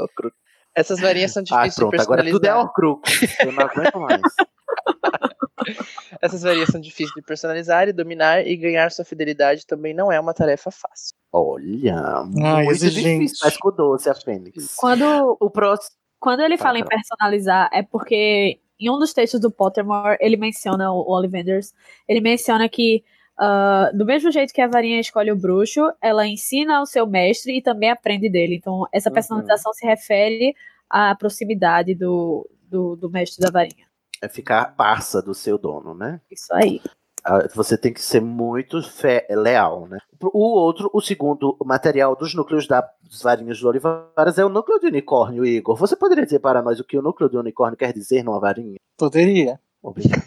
Essas 0.76 0.99
varinhas 0.99 1.32
são 1.34 1.41
Ah, 1.51 1.67
difíceis 1.67 1.76
de 1.76 1.80
pronto, 1.82 2.01
agora 2.01 2.24
tudo 2.24 2.45
é 2.45 2.47
personalizar. 2.47 2.59
Horcrux. 2.59 3.39
Eu 3.39 3.51
não 3.51 3.63
aguento 3.63 3.99
mais. 3.99 4.22
Essas 6.22 6.41
varinhas 6.43 6.70
são 6.70 6.82
difíceis 6.82 7.12
de 7.16 7.22
personalizar 7.22 7.88
e 7.88 7.93
dominar 7.93 8.45
e 8.45 8.55
ganhar 8.55 8.91
sua 8.91 9.05
fidelidade 9.05 9.66
também 9.66 9.93
não 9.93 10.12
é 10.12 10.20
uma 10.20 10.34
tarefa 10.34 10.72
fácil. 10.72 11.14
Olha, 11.32 11.95
Ah, 11.97 12.26
muito 12.26 12.72
exigente. 12.72 13.20
difícil, 13.26 13.38
mas 13.43 13.57
com 13.57 13.72
doce 13.72 14.10
a 14.10 14.16
Fênix. 14.16 14.76
Quando, 14.78 15.38
O 15.39 15.49
próximo. 15.49 15.95
quando 16.20 16.41
ele 16.41 16.57
fala 16.57 16.80
em 16.80 16.86
personalizar, 16.86 17.70
é 17.72 17.84
porque 17.84 18.60
em 18.80 18.89
um 18.89 18.97
dos 18.97 19.14
textos 19.14 19.39
do 19.39 19.51
Pottermore, 19.51 20.18
ele 20.20 20.38
menciona, 20.38 20.91
o 20.91 21.05
Ollivanders, 21.12 21.74
ele 22.07 22.22
menciona 22.22 22.68
que 22.70 23.03
ah, 23.38 23.91
do 23.93 24.05
mesmo 24.05 24.32
jeito 24.32 24.53
que 24.53 24.62
a 24.62 24.68
varinha 24.68 24.99
escolhe 24.99 25.32
o 25.32 25.36
bruxo, 25.36 25.82
ela 26.01 26.26
ensina 26.28 26.78
ao 26.78 26.86
seu 26.86 27.05
mestre 27.07 27.57
e 27.57 27.62
também 27.62 27.89
aprende 27.89 28.30
dele. 28.30 28.55
Então, 28.55 28.86
essa 28.91 29.10
Uhum. 29.10 29.14
personalização 29.14 29.72
se 29.74 29.86
refere 29.86 30.53
à 30.89 31.16
proximidade 31.16 31.93
do, 31.95 32.49
do, 32.64 32.95
do 32.97 33.10
mestre 33.10 33.41
da 33.45 33.49
varinha. 33.51 33.88
É 34.22 34.28
ficar 34.28 34.76
parça 34.76 35.22
do 35.22 35.34
seu 35.34 35.57
dono, 35.57 35.93
né? 35.93 36.20
Isso 36.30 36.53
aí. 36.53 36.82
Ah, 37.24 37.47
Você 37.55 37.78
tem 37.78 37.93
que 37.93 38.01
ser 38.01 38.22
muito 38.22 38.82
fé- 38.82 39.26
leal, 39.30 39.88
né? 39.88 39.97
O 40.22 40.39
outro, 40.57 40.89
o 40.93 41.01
segundo 41.01 41.55
material 41.65 42.15
dos 42.15 42.34
núcleos 42.34 42.67
das 42.67 42.84
varinhas 43.22 43.59
do 43.59 43.67
Olivares 43.67 44.38
é 44.38 44.45
o 44.45 44.49
núcleo 44.49 44.80
de 44.80 44.88
unicórnio, 44.88 45.45
Igor. 45.45 45.76
Você 45.78 45.95
poderia 45.95 46.24
dizer 46.26 46.39
para 46.39 46.61
nós 46.61 46.80
o 46.80 46.84
que 46.84 46.97
o 46.97 47.01
núcleo 47.01 47.30
de 47.30 47.38
unicórnio 47.38 47.78
quer 47.78 47.93
dizer 47.93 48.24
numa 48.24 48.39
varinha? 48.39 48.78
Poderia. 48.97 49.59
Obrigado. 49.82 50.24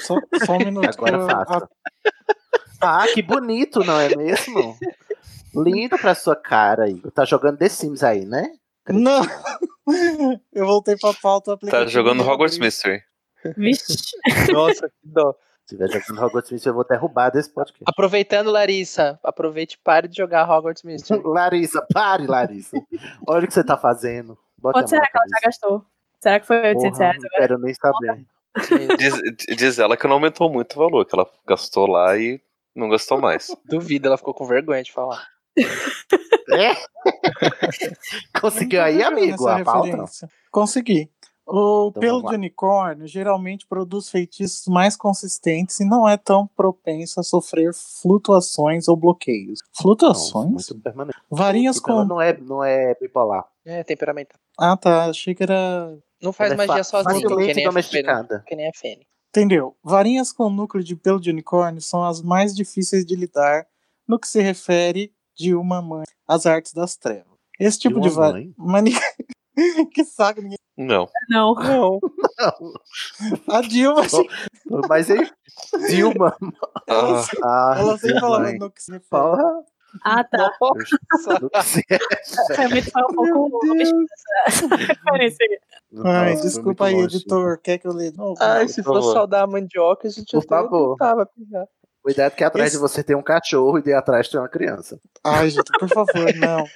Só, 0.00 0.16
só 0.44 0.52
um 0.54 0.58
minuto. 0.58 0.88
Agora 0.88 1.16
eu- 1.16 1.26
faça. 1.26 1.68
Ah, 2.80 3.06
que 3.12 3.22
bonito, 3.22 3.80
não 3.80 3.98
é 3.98 4.14
mesmo? 4.14 4.76
Lindo 5.54 5.96
pra 5.98 6.14
sua 6.14 6.36
cara, 6.36 6.88
Igor. 6.88 7.10
Tá 7.10 7.24
jogando 7.24 7.56
The 7.58 7.68
Sims 7.68 8.02
aí, 8.02 8.24
né? 8.26 8.52
Não! 8.88 9.22
Eu 10.52 10.66
voltei 10.66 10.96
pra 10.96 11.14
pauta. 11.14 11.56
Tá 11.56 11.86
jogando 11.86 12.22
Hogwarts. 12.22 12.58
Mystery. 12.58 13.02
Vixe. 13.56 14.16
Nossa, 14.52 14.88
que 14.88 14.94
dó. 15.04 15.32
Se 15.64 15.74
estiver 15.74 16.00
jogando 16.00 16.24
Hogwarts 16.24 16.50
Mystery, 16.50 16.70
eu 16.70 16.74
vou 16.74 16.84
derrubar 16.84 17.30
desse 17.30 17.50
podcast. 17.50 17.82
Aproveitando, 17.86 18.50
Larissa, 18.52 19.18
aproveite 19.22 19.74
e 19.74 19.78
pare 19.78 20.06
de 20.06 20.16
jogar 20.16 20.48
Hogwarts 20.48 20.84
Mystery. 20.84 21.22
Larissa, 21.26 21.84
pare, 21.92 22.26
Larissa. 22.26 22.76
Olha 23.26 23.44
o 23.44 23.46
que 23.48 23.54
você 23.54 23.64
tá 23.64 23.76
fazendo. 23.76 24.38
Bota 24.58 24.78
Quanto 24.78 24.90
será 24.90 25.06
que 25.06 25.16
ela 25.16 25.26
já 25.28 25.40
gastou? 25.44 25.84
Será 26.20 26.40
que 26.40 26.46
foi 26.46 26.56
800 26.56 26.90
Porra, 26.90 26.98
reais 26.98 27.22
não 27.22 27.30
quero 27.30 27.58
nem 27.58 27.74
saber. 27.74 28.26
Diz, 28.96 29.56
diz 29.56 29.78
ela 29.78 29.96
que 29.96 30.06
não 30.06 30.14
aumentou 30.14 30.50
muito 30.50 30.74
o 30.74 30.78
valor, 30.78 31.04
que 31.04 31.14
ela 31.14 31.28
gastou 31.46 31.86
lá 31.86 32.16
e 32.16 32.40
não 32.74 32.88
gastou 32.88 33.20
mais. 33.20 33.54
Duvido, 33.64 34.06
ela 34.06 34.16
ficou 34.16 34.34
com 34.34 34.46
vergonha 34.46 34.82
de 34.82 34.92
falar. 34.92 35.26
É? 35.56 36.74
Conseguiu 38.40 38.82
aí, 38.82 39.02
amigo, 39.02 39.46
a 39.48 39.62
pauta? 39.64 40.04
Consegui. 40.50 41.10
O 41.48 41.88
Então 41.90 42.00
pelo 42.00 42.22
de 42.22 42.34
unicórnio 42.34 43.06
geralmente 43.06 43.66
produz 43.68 44.08
feitiços 44.08 44.66
mais 44.66 44.96
consistentes 44.96 45.78
e 45.78 45.84
não 45.84 46.08
é 46.08 46.16
tão 46.16 46.44
propenso 46.48 47.20
a 47.20 47.22
sofrer 47.22 47.72
flutuações 47.72 48.88
ou 48.88 48.96
bloqueios. 48.96 49.60
Flutuações? 49.72 50.50
Muito 50.50 50.80
permanente. 50.82 51.16
Varinhas 51.30 51.76
Então, 51.76 51.98
com. 51.98 52.04
não, 52.04 52.20
é, 52.20 52.36
não 52.36 52.64
é 52.64 52.96
bipolar. 53.00 53.44
É, 53.64 53.84
temperamental. 53.84 54.40
Ah, 54.58 54.76
tá. 54.76 55.04
Achei 55.04 55.36
que 55.36 55.42
era. 55.44 55.96
Não 56.20 56.32
faz 56.32 56.50
Ela 56.50 56.64
é 56.64 56.66
magia 56.66 56.82
fa- 56.82 57.04
sozinho, 57.04 57.28
que 57.36 57.54
nem, 57.54 57.64
domesticada. 57.64 58.28
Fênix, 58.28 58.44
que 58.48 58.56
nem 58.56 58.68
a 58.68 58.72
Fênix. 58.74 59.06
Entendeu? 59.28 59.76
Varinhas 59.84 60.32
com 60.32 60.50
núcleo 60.50 60.82
de 60.82 60.96
pelo 60.96 61.20
de 61.20 61.30
unicórnio 61.30 61.80
são 61.80 62.02
as 62.02 62.22
mais 62.22 62.56
difíceis 62.56 63.06
de 63.06 63.14
lidar 63.14 63.66
no 64.08 64.18
que 64.18 64.26
se 64.26 64.40
refere 64.42 65.12
de 65.36 65.54
uma 65.54 65.80
mãe 65.82 66.04
às 66.26 66.46
artes 66.46 66.72
das 66.72 66.96
trevas. 66.96 67.26
Esse 67.60 67.78
tipo 67.78 68.00
De 68.00 68.08
de, 68.08 68.14
varinha. 68.14 68.52
mãe? 68.58 68.84
que 69.94 70.04
saco, 70.04 70.40
ninguém. 70.42 70.58
Não. 70.76 71.08
Não. 71.30 71.54
Não. 71.54 71.98
A 73.48 73.60
Dilma. 73.62 74.02
Mas 74.88 75.10
aí, 75.10 75.26
Dilma. 75.88 76.36
Ela, 76.86 77.24
Ah, 77.42 77.74
ela 77.78 77.96
sempre 77.98 78.20
falava 78.20 78.42
mãe. 78.44 78.58
no 78.58 78.70
que 78.70 78.82
se. 78.82 78.98
Porra. 79.08 79.64
Ah, 80.04 80.22
tá. 80.24 80.52
Se 81.64 81.82
Realmente 82.54 82.90
foi 82.90 83.02
um 83.02 83.14
pouco. 83.14 83.60
Ai, 86.04 86.34
desculpa 86.36 86.86
aí, 86.86 86.96
editor. 87.00 87.58
Quer 87.62 87.78
que 87.78 87.86
eu 87.88 87.92
leia 87.94 88.10
de 88.12 88.18
novo? 88.18 88.34
Ai, 88.40 88.68
se 88.68 88.82
fosse 88.82 89.00
favor. 89.00 89.12
saudar 89.14 89.44
a 89.44 89.46
mandioca, 89.46 90.08
a 90.08 90.10
gente 90.10 90.30
Por 90.30 90.38
até 90.38 90.48
favor. 90.48 90.90
tentava 90.96 91.24
pegar. 91.26 91.66
Cuidado 92.06 92.36
que 92.36 92.44
atrás 92.44 92.68
Esse- 92.68 92.76
de 92.76 92.80
você 92.80 93.02
tem 93.02 93.16
um 93.16 93.22
cachorro 93.22 93.78
e 93.78 93.82
de 93.82 93.92
atrás 93.92 94.28
tem 94.28 94.38
uma 94.38 94.48
criança. 94.48 95.00
Ai, 95.24 95.50
gente, 95.50 95.68
por 95.76 95.88
favor, 95.88 96.32
não. 96.36 96.64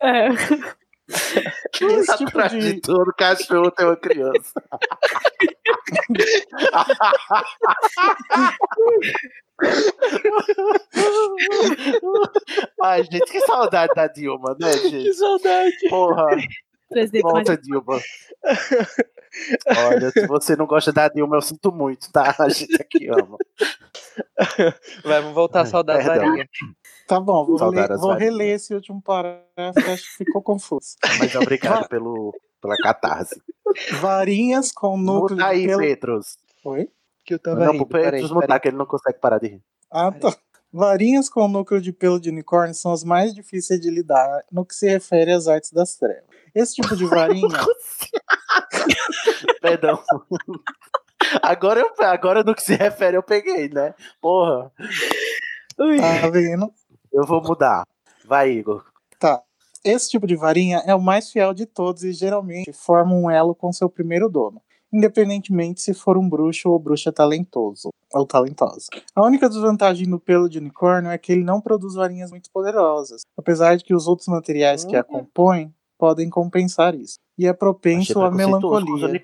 É. 0.00 0.28
Esse 0.28 2.16
tipo 2.16 2.28
atrás 2.30 2.52
de... 2.52 2.74
de. 2.74 2.80
todo 2.80 3.12
cachorro 3.16 3.70
tem 3.72 3.86
uma 3.86 3.96
criança. 3.96 4.62
Ai, 12.82 13.02
gente, 13.04 13.30
que 13.30 13.40
saudade 13.40 13.92
da 13.94 14.06
Dilma, 14.06 14.56
né, 14.60 14.72
Que 14.72 14.88
gente? 14.90 15.14
saudade. 15.14 15.88
Porra, 15.88 16.26
Presidente 16.90 17.22
volta, 17.22 17.56
Dilma. 17.56 17.98
Olha, 19.88 20.10
se 20.10 20.26
você 20.26 20.56
não 20.56 20.66
gosta 20.66 20.92
da 20.92 21.08
Dilma, 21.08 21.36
eu 21.36 21.42
sinto 21.42 21.70
muito, 21.72 22.10
tá? 22.12 22.34
A 22.38 22.48
gente 22.48 22.74
aqui 22.80 23.08
ama. 23.08 23.36
Vai, 25.04 25.20
vamos 25.20 25.34
voltar 25.34 25.62
a 25.62 25.66
saudar 25.66 26.00
a 26.00 26.04
Perdão. 26.04 26.26
varinha. 26.28 26.48
Tá 27.06 27.20
bom, 27.20 27.46
vou, 27.46 27.70
ler- 27.70 27.96
vou 27.96 28.12
reler 28.14 28.54
esse 28.56 28.74
último 28.74 29.00
parágrafo 29.02 29.74
que 29.74 29.90
acho 29.90 30.02
que 30.16 30.24
ficou 30.24 30.42
confuso. 30.42 30.96
Mas 31.18 31.34
obrigado 31.34 31.88
pelo, 31.88 32.34
pela 32.60 32.76
catarse. 32.76 33.40
Varinhas 34.00 34.72
com 34.72 34.96
núcleo 34.96 35.36
Muda 35.36 35.46
aí, 35.46 35.60
de 35.62 35.66
pelo. 35.68 35.80
Petros. 35.80 36.38
Oi? 36.64 36.88
Que 37.24 37.34
eu 37.34 37.38
tava 37.38 37.64
Não, 37.64 37.72
rindo, 37.72 37.86
Petros 37.86 38.04
peraí, 38.04 38.22
mudar, 38.22 38.40
peraí. 38.46 38.60
que 38.60 38.68
ele 38.68 38.76
não 38.76 38.86
consegue 38.86 39.18
parar 39.18 39.38
de 39.38 39.48
rir. 39.48 39.62
Ah, 39.90 40.10
tá. 40.12 40.36
Varinhas 40.72 41.28
com 41.28 41.48
núcleo 41.48 41.80
de 41.80 41.92
pelo 41.92 42.20
de 42.20 42.30
unicórnio 42.30 42.74
são 42.74 42.92
as 42.92 43.02
mais 43.02 43.34
difíceis 43.34 43.80
de 43.80 43.90
lidar 43.90 44.44
no 44.50 44.64
que 44.64 44.74
se 44.74 44.88
refere 44.88 45.32
às 45.32 45.48
artes 45.48 45.72
das 45.72 45.96
trevas. 45.96 46.24
Esse 46.54 46.74
tipo 46.74 46.96
de 46.96 47.04
varinha. 47.06 47.48
Perdão. 49.60 50.02
Agora, 51.42 51.80
eu, 51.80 52.04
agora 52.04 52.42
no 52.42 52.54
que 52.54 52.62
se 52.62 52.74
refere 52.74 53.16
eu 53.16 53.22
peguei, 53.22 53.68
né? 53.68 53.94
Porra, 54.20 54.72
tá 55.76 56.28
vendo? 56.30 56.72
eu 57.12 57.24
vou 57.26 57.42
mudar. 57.42 57.84
Vai, 58.24 58.50
Igor. 58.50 58.84
Tá. 59.18 59.40
Esse 59.84 60.10
tipo 60.10 60.26
de 60.26 60.36
varinha 60.36 60.82
é 60.86 60.94
o 60.94 61.00
mais 61.00 61.30
fiel 61.30 61.54
de 61.54 61.66
todos 61.66 62.04
e 62.04 62.12
geralmente 62.12 62.72
forma 62.72 63.14
um 63.14 63.30
elo 63.30 63.54
com 63.54 63.72
seu 63.72 63.88
primeiro 63.88 64.28
dono. 64.28 64.60
independentemente 64.92 65.80
se 65.80 65.94
for 65.94 66.18
um 66.18 66.28
bruxo 66.28 66.68
ou 66.68 66.78
bruxa 66.78 67.12
talentoso 67.12 67.90
ou 68.12 68.26
talentosa. 68.26 68.88
A 69.14 69.24
única 69.24 69.48
desvantagem 69.48 70.08
do 70.08 70.18
pelo 70.18 70.48
de 70.48 70.58
unicórnio 70.58 71.12
é 71.12 71.16
que 71.16 71.30
ele 71.30 71.44
não 71.44 71.60
produz 71.60 71.94
varinhas 71.94 72.32
muito 72.32 72.50
poderosas, 72.50 73.22
apesar 73.36 73.76
de 73.76 73.84
que 73.84 73.94
os 73.94 74.08
outros 74.08 74.26
materiais 74.26 74.84
que 74.84 74.96
a 74.96 75.04
compõem 75.04 75.72
podem 76.00 76.30
compensar 76.30 76.94
isso. 76.94 77.18
E 77.36 77.46
é 77.46 77.52
propenso 77.52 78.22
à 78.22 78.30
melancolia. 78.30 79.20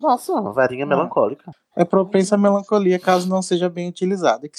Nossa, 0.00 0.32
uma 0.32 0.52
varinha 0.52 0.86
melancólica. 0.86 1.50
É 1.76 1.84
propenso 1.84 2.34
à 2.34 2.38
melancolia 2.38 2.98
caso 3.00 3.28
não 3.28 3.42
seja 3.42 3.68
bem 3.68 3.88
utilizado, 3.88 4.48
que 4.48 4.58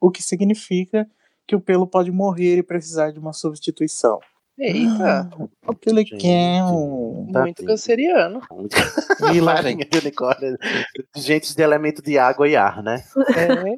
o 0.00 0.10
que 0.10 0.22
significa 0.22 1.08
que 1.46 1.54
o 1.54 1.60
pelo 1.60 1.86
pode 1.86 2.10
morrer 2.10 2.58
e 2.58 2.62
precisar 2.62 3.12
de 3.12 3.18
uma 3.20 3.32
substituição. 3.32 4.18
Eita. 4.58 5.30
O 5.66 5.74
que 5.74 5.88
ele 5.88 6.04
quer. 6.04 6.62
Muito 6.64 7.64
canceriano. 7.64 8.40
E 9.32 9.40
de 9.86 9.98
unicórnio. 9.98 10.58
Gente 11.16 11.54
de 11.54 11.62
elemento 11.62 12.02
de 12.02 12.18
água 12.18 12.48
e 12.48 12.56
ar, 12.56 12.82
né? 12.82 13.02
É. 13.36 13.74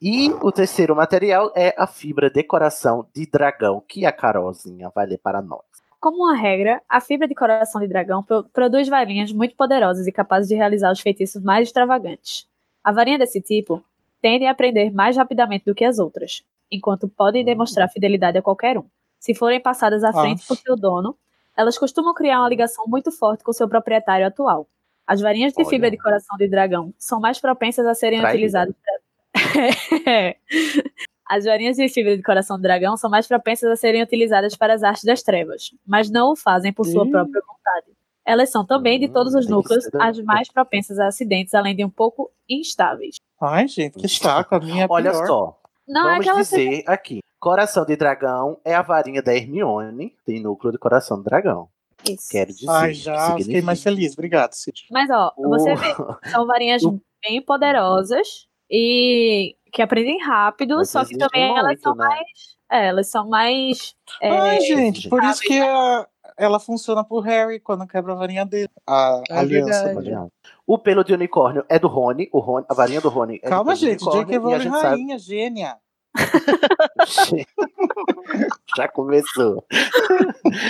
E 0.00 0.30
o 0.42 0.52
terceiro 0.52 0.94
material 0.94 1.52
é 1.56 1.74
a 1.76 1.86
fibra 1.86 2.30
decoração 2.30 3.06
de 3.14 3.26
dragão, 3.26 3.82
que 3.86 4.06
a 4.06 4.12
Carolzinha 4.12 4.90
vai 4.94 5.06
ler 5.06 5.18
para 5.18 5.42
nós. 5.42 5.67
Como 6.00 6.18
uma 6.24 6.36
regra, 6.36 6.80
a 6.88 7.00
fibra 7.00 7.26
de 7.26 7.34
coração 7.34 7.80
de 7.80 7.88
dragão 7.88 8.22
pro- 8.22 8.44
produz 8.44 8.88
varinhas 8.88 9.32
muito 9.32 9.56
poderosas 9.56 10.06
e 10.06 10.12
capazes 10.12 10.48
de 10.48 10.54
realizar 10.54 10.92
os 10.92 11.00
feitiços 11.00 11.42
mais 11.42 11.68
extravagantes. 11.68 12.46
A 12.84 12.92
varinha 12.92 13.18
desse 13.18 13.40
tipo 13.40 13.82
tende 14.22 14.44
a 14.44 14.52
aprender 14.52 14.92
mais 14.92 15.16
rapidamente 15.16 15.64
do 15.64 15.74
que 15.74 15.84
as 15.84 15.98
outras, 15.98 16.44
enquanto 16.70 17.08
podem 17.08 17.44
demonstrar 17.44 17.88
fidelidade 17.90 18.38
a 18.38 18.42
qualquer 18.42 18.78
um. 18.78 18.84
Se 19.18 19.34
forem 19.34 19.60
passadas 19.60 20.04
à 20.04 20.12
frente 20.12 20.46
por 20.46 20.56
seu 20.56 20.76
dono, 20.76 21.16
elas 21.56 21.76
costumam 21.76 22.14
criar 22.14 22.38
uma 22.40 22.48
ligação 22.48 22.84
muito 22.86 23.10
forte 23.10 23.42
com 23.42 23.52
seu 23.52 23.68
proprietário 23.68 24.24
atual. 24.26 24.68
As 25.04 25.20
varinhas 25.20 25.52
de 25.52 25.64
fibra 25.70 25.90
de 25.90 25.96
coração 25.98 26.36
de 26.36 26.46
dragão 26.48 26.94
são 26.96 27.18
mais 27.18 27.40
propensas 27.40 27.84
a 27.86 27.94
serem 27.94 28.20
Traíra. 28.20 28.36
utilizadas 28.36 28.74
para... 28.84 28.98
As 31.28 31.44
varinhas 31.44 31.76
de 31.76 31.88
fibra 31.88 32.16
de 32.16 32.22
coração 32.22 32.56
de 32.56 32.62
dragão 32.62 32.96
são 32.96 33.10
mais 33.10 33.26
propensas 33.26 33.70
a 33.70 33.76
serem 33.76 34.02
utilizadas 34.02 34.56
para 34.56 34.72
as 34.74 34.82
artes 34.82 35.04
das 35.04 35.22
trevas, 35.22 35.70
mas 35.86 36.10
não 36.10 36.32
o 36.32 36.36
fazem 36.36 36.72
por 36.72 36.86
sua 36.86 37.04
própria 37.08 37.42
vontade. 37.46 37.86
Elas 38.24 38.50
são 38.50 38.64
também, 38.64 38.98
de 39.00 39.08
todos 39.08 39.34
os 39.34 39.44
que 39.46 39.50
núcleos, 39.52 39.88
da- 39.90 40.06
as 40.06 40.18
mais 40.20 40.50
propensas 40.50 40.98
a 40.98 41.06
acidentes, 41.08 41.54
além 41.54 41.74
de 41.76 41.84
um 41.84 41.90
pouco 41.90 42.30
instáveis. 42.48 43.16
Ai, 43.40 43.68
gente, 43.68 43.98
que 43.98 44.08
saco. 44.08 44.54
A 44.54 44.60
minha 44.60 44.84
é 44.84 44.86
Olha 44.88 45.10
pior. 45.12 45.26
só, 45.26 45.60
Não, 45.86 46.06
é 46.08 46.10
vamos 46.12 46.24
que 46.24 46.30
ela 46.30 46.40
dizer 46.42 46.84
aqui. 46.86 47.20
Coração 47.40 47.84
de 47.86 47.94
dragão 47.96 48.58
é 48.64 48.74
a 48.74 48.82
varinha 48.82 49.22
da 49.22 49.34
Hermione, 49.34 50.14
tem 50.26 50.40
núcleo 50.42 50.72
de 50.72 50.78
coração 50.78 51.18
de 51.18 51.24
dragão. 51.24 51.68
Isso. 52.08 52.28
Quero 52.30 52.50
dizer. 52.52 52.68
Ai, 52.70 52.88
que 52.88 52.94
já 52.94 53.14
fiquei 53.28 53.38
significa. 53.44 53.66
mais 53.66 53.82
feliz. 53.82 54.12
Obrigado, 54.12 54.52
Cid. 54.54 54.86
Mas, 54.90 55.08
ó, 55.10 55.32
você 55.36 55.72
O- 55.72 55.76
vê, 55.76 55.86
são 56.30 56.46
varinhas 56.46 56.82
bem 57.22 57.40
poderosas 57.42 58.46
e 58.70 59.56
que 59.72 59.82
aprendem 59.82 60.18
rápido, 60.22 60.76
Mas 60.76 60.90
só 60.90 61.04
que 61.04 61.16
também 61.16 61.50
elas 61.56 61.66
muito, 61.66 61.82
são 61.82 61.94
né? 61.94 62.06
mais. 62.06 62.58
É, 62.70 62.86
elas 62.88 63.06
são 63.10 63.28
mais. 63.28 63.94
é, 64.20 64.30
Ai, 64.38 64.60
gente, 64.60 65.08
por 65.08 65.22
isso 65.24 65.40
que 65.40 65.58
a- 65.58 66.06
ela 66.36 66.60
funciona 66.60 67.02
pro 67.02 67.18
Harry 67.20 67.58
quando 67.58 67.86
quebra 67.86 68.12
a 68.12 68.16
varinha 68.16 68.44
dele. 68.44 68.68
A 68.86 69.22
É 69.28 69.38
aliança. 69.38 69.94
verdade. 69.94 70.28
O 70.66 70.78
pelo 70.78 71.02
de 71.02 71.12
unicórnio 71.14 71.64
é 71.68 71.78
do 71.78 71.88
Rony, 71.88 72.28
o 72.32 72.38
Rony, 72.38 72.66
a 72.68 72.74
varinha 72.74 73.00
do 73.00 73.08
Rony 73.08 73.40
é 73.42 73.48
Calma, 73.48 73.72
do 73.72 73.78
gente. 73.78 74.04
J.K. 74.04 74.36
a 74.36 74.38
Rowling 74.38 74.70
sabe- 74.70 74.82
rainha, 74.86 75.18
gênia. 75.18 75.76
Já 78.76 78.88
começou. 78.88 79.64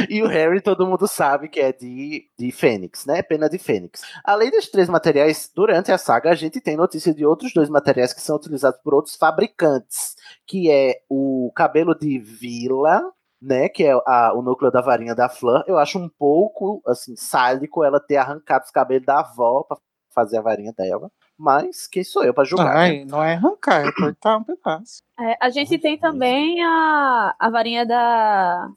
e 0.09 0.23
o 0.23 0.27
Harry, 0.27 0.61
todo 0.61 0.87
mundo 0.87 1.07
sabe 1.07 1.49
que 1.49 1.61
é 1.61 1.73
de, 1.73 2.29
de 2.39 2.53
Fênix, 2.53 3.05
né? 3.07 3.23
Pena 3.23 3.49
de 3.49 3.59
Fênix. 3.59 4.03
Além 4.25 4.51
dos 4.51 4.69
três 4.69 4.89
materiais, 4.89 5.51
durante 5.55 5.93
a 5.93 5.99
saga, 5.99 6.31
a 6.31 6.35
gente 6.35 6.61
tem 6.61 6.77
notícia 6.77 7.15
de 7.15 7.25
outros 7.27 7.53
dois 7.53 7.69
materiais 7.69 8.13
que 8.13 8.21
são 8.21 8.37
utilizados 8.37 8.81
por 8.83 8.95
outros 8.95 9.17
fabricantes, 9.17 10.15
que 10.47 10.71
é 10.71 11.01
o 11.09 11.53
cabelo 11.55 11.95
de 11.95 12.19
Vila, 12.19 13.03
né? 13.41 13.69
Que 13.69 13.85
é 13.85 13.93
a- 14.07 14.33
o 14.35 14.43
núcleo 14.43 14.71
da 14.71 14.81
varinha 14.81 15.15
da 15.15 15.29
Fleur. 15.29 15.65
Eu 15.67 15.79
acho 15.79 15.99
um 15.99 16.09
pouco, 16.09 16.83
assim, 16.87 17.15
sádico 17.17 17.85
ela 17.85 18.01
ter 18.01 18.17
arrancado 18.17 18.65
os 18.65 18.71
cabelos 18.71 19.07
da 19.07 19.21
avó 19.21 19.63
pra 19.65 19.77
fazer 20.15 20.39
a 20.39 20.43
varinha 20.43 20.73
dela. 20.77 21.11
Mas 21.39 21.87
quem 21.87 22.03
sou 22.03 22.25
eu 22.25 22.35
pra 22.35 22.45
julgar? 22.45 22.77
Ai, 22.77 22.99
né? 22.99 23.05
não 23.05 23.23
é 23.23 23.35
arrancar, 23.35 23.87
é 23.87 23.93
cortar 23.93 24.39
um 24.39 24.43
pedaço. 24.45 25.03
É, 25.21 25.37
a 25.41 25.51
gente 25.51 25.79
tem 25.79 25.97
também 25.97 26.63
a, 26.65 27.35
a 27.39 27.49
varinha 27.51 27.87
da, 27.87 28.69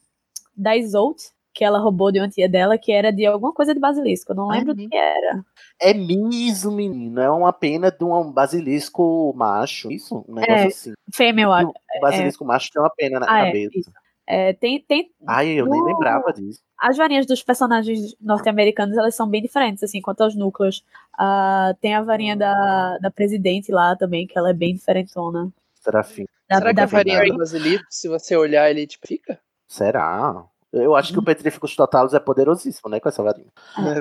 da 0.55 0.78
Isolt, 0.78 1.20
que 1.53 1.66
ela 1.66 1.80
roubou 1.80 2.12
de 2.12 2.20
uma 2.20 2.30
tia 2.30 2.47
dela, 2.47 2.78
que 2.78 2.91
era 2.91 3.12
de 3.12 3.26
alguma 3.26 3.51
coisa 3.51 3.74
de 3.74 3.80
basilisco. 3.80 4.32
Eu 4.32 4.36
não 4.36 4.47
lembro 4.47 4.74
do 4.76 4.88
que 4.88 4.95
era. 4.95 5.43
É 5.82 5.93
mesmo, 5.93 6.72
menino. 6.72 7.20
É 7.20 7.30
uma 7.30 7.51
pena 7.51 7.91
de 7.91 8.03
um 8.03 8.32
basilisco 8.32 9.34
macho. 9.36 9.91
Isso? 9.91 10.24
Um 10.30 10.36
negócio 10.36 10.53
É, 10.64 10.68
assim. 10.68 10.93
Fêmea, 11.14 11.43
eu 11.45 11.51
acho. 11.51 11.68
O 11.70 11.99
basilisco 11.99 12.45
macho 12.45 12.70
tem 12.72 12.82
uma 12.82 12.91
pena 12.95 13.20
na 13.20 13.26
Ah, 13.30 13.39
é, 13.41 13.45
cabeça. 13.47 13.78
isso. 13.80 13.91
É, 14.34 14.53
tem, 14.53 14.79
tem, 14.79 15.11
Ai, 15.27 15.49
eu 15.49 15.65
nem 15.65 15.82
No- 15.82 15.88
lembrava 15.88 16.32
disso. 16.32 16.61
As 16.79 16.95
varinhas 16.95 17.25
dos 17.25 17.43
personagens 17.43 18.15
norte-americanos, 18.19 18.97
elas 18.97 19.13
são 19.13 19.27
bem 19.27 19.41
diferentes, 19.41 19.84
assim, 19.84 19.99
quanto 20.01 20.21
aos 20.21 20.36
núcleos. 20.36 20.84
Ah, 21.17 21.75
tem 21.82 21.93
a 21.95 22.01
varinha 22.01 22.36
da, 22.38 22.97
da 22.97 23.11
presidente 23.11 23.71
lá 23.73 23.93
também, 23.95 24.25
que 24.25 24.38
ela 24.38 24.49
é 24.49 24.53
bem 24.53 24.73
diferentona. 24.73 25.51
Serafim. 25.75 26.25
Da- 26.49 26.57
Será 26.59 26.69
que 26.69 26.75
da 26.77 26.84
a 26.84 26.86
varinha 26.86 27.25
do 27.25 27.38
basilisco, 27.38 27.86
se 27.89 28.07
você 28.07 28.36
olhar, 28.38 28.69
ele 28.69 28.88
tipo, 28.88 29.05
fica? 29.05 29.38
Será? 29.67 30.45
Eu 30.71 30.95
acho 30.95 31.11
que 31.11 31.17
Uhum. 31.17 31.23
o 31.23 31.25
Petrificus 31.25 31.75
Totalus 31.75 32.13
é 32.13 32.19
poderosíssimo, 32.19 32.89
né? 32.89 33.01
Com 33.01 33.09
essa 33.09 33.21
varinha. 33.21 33.47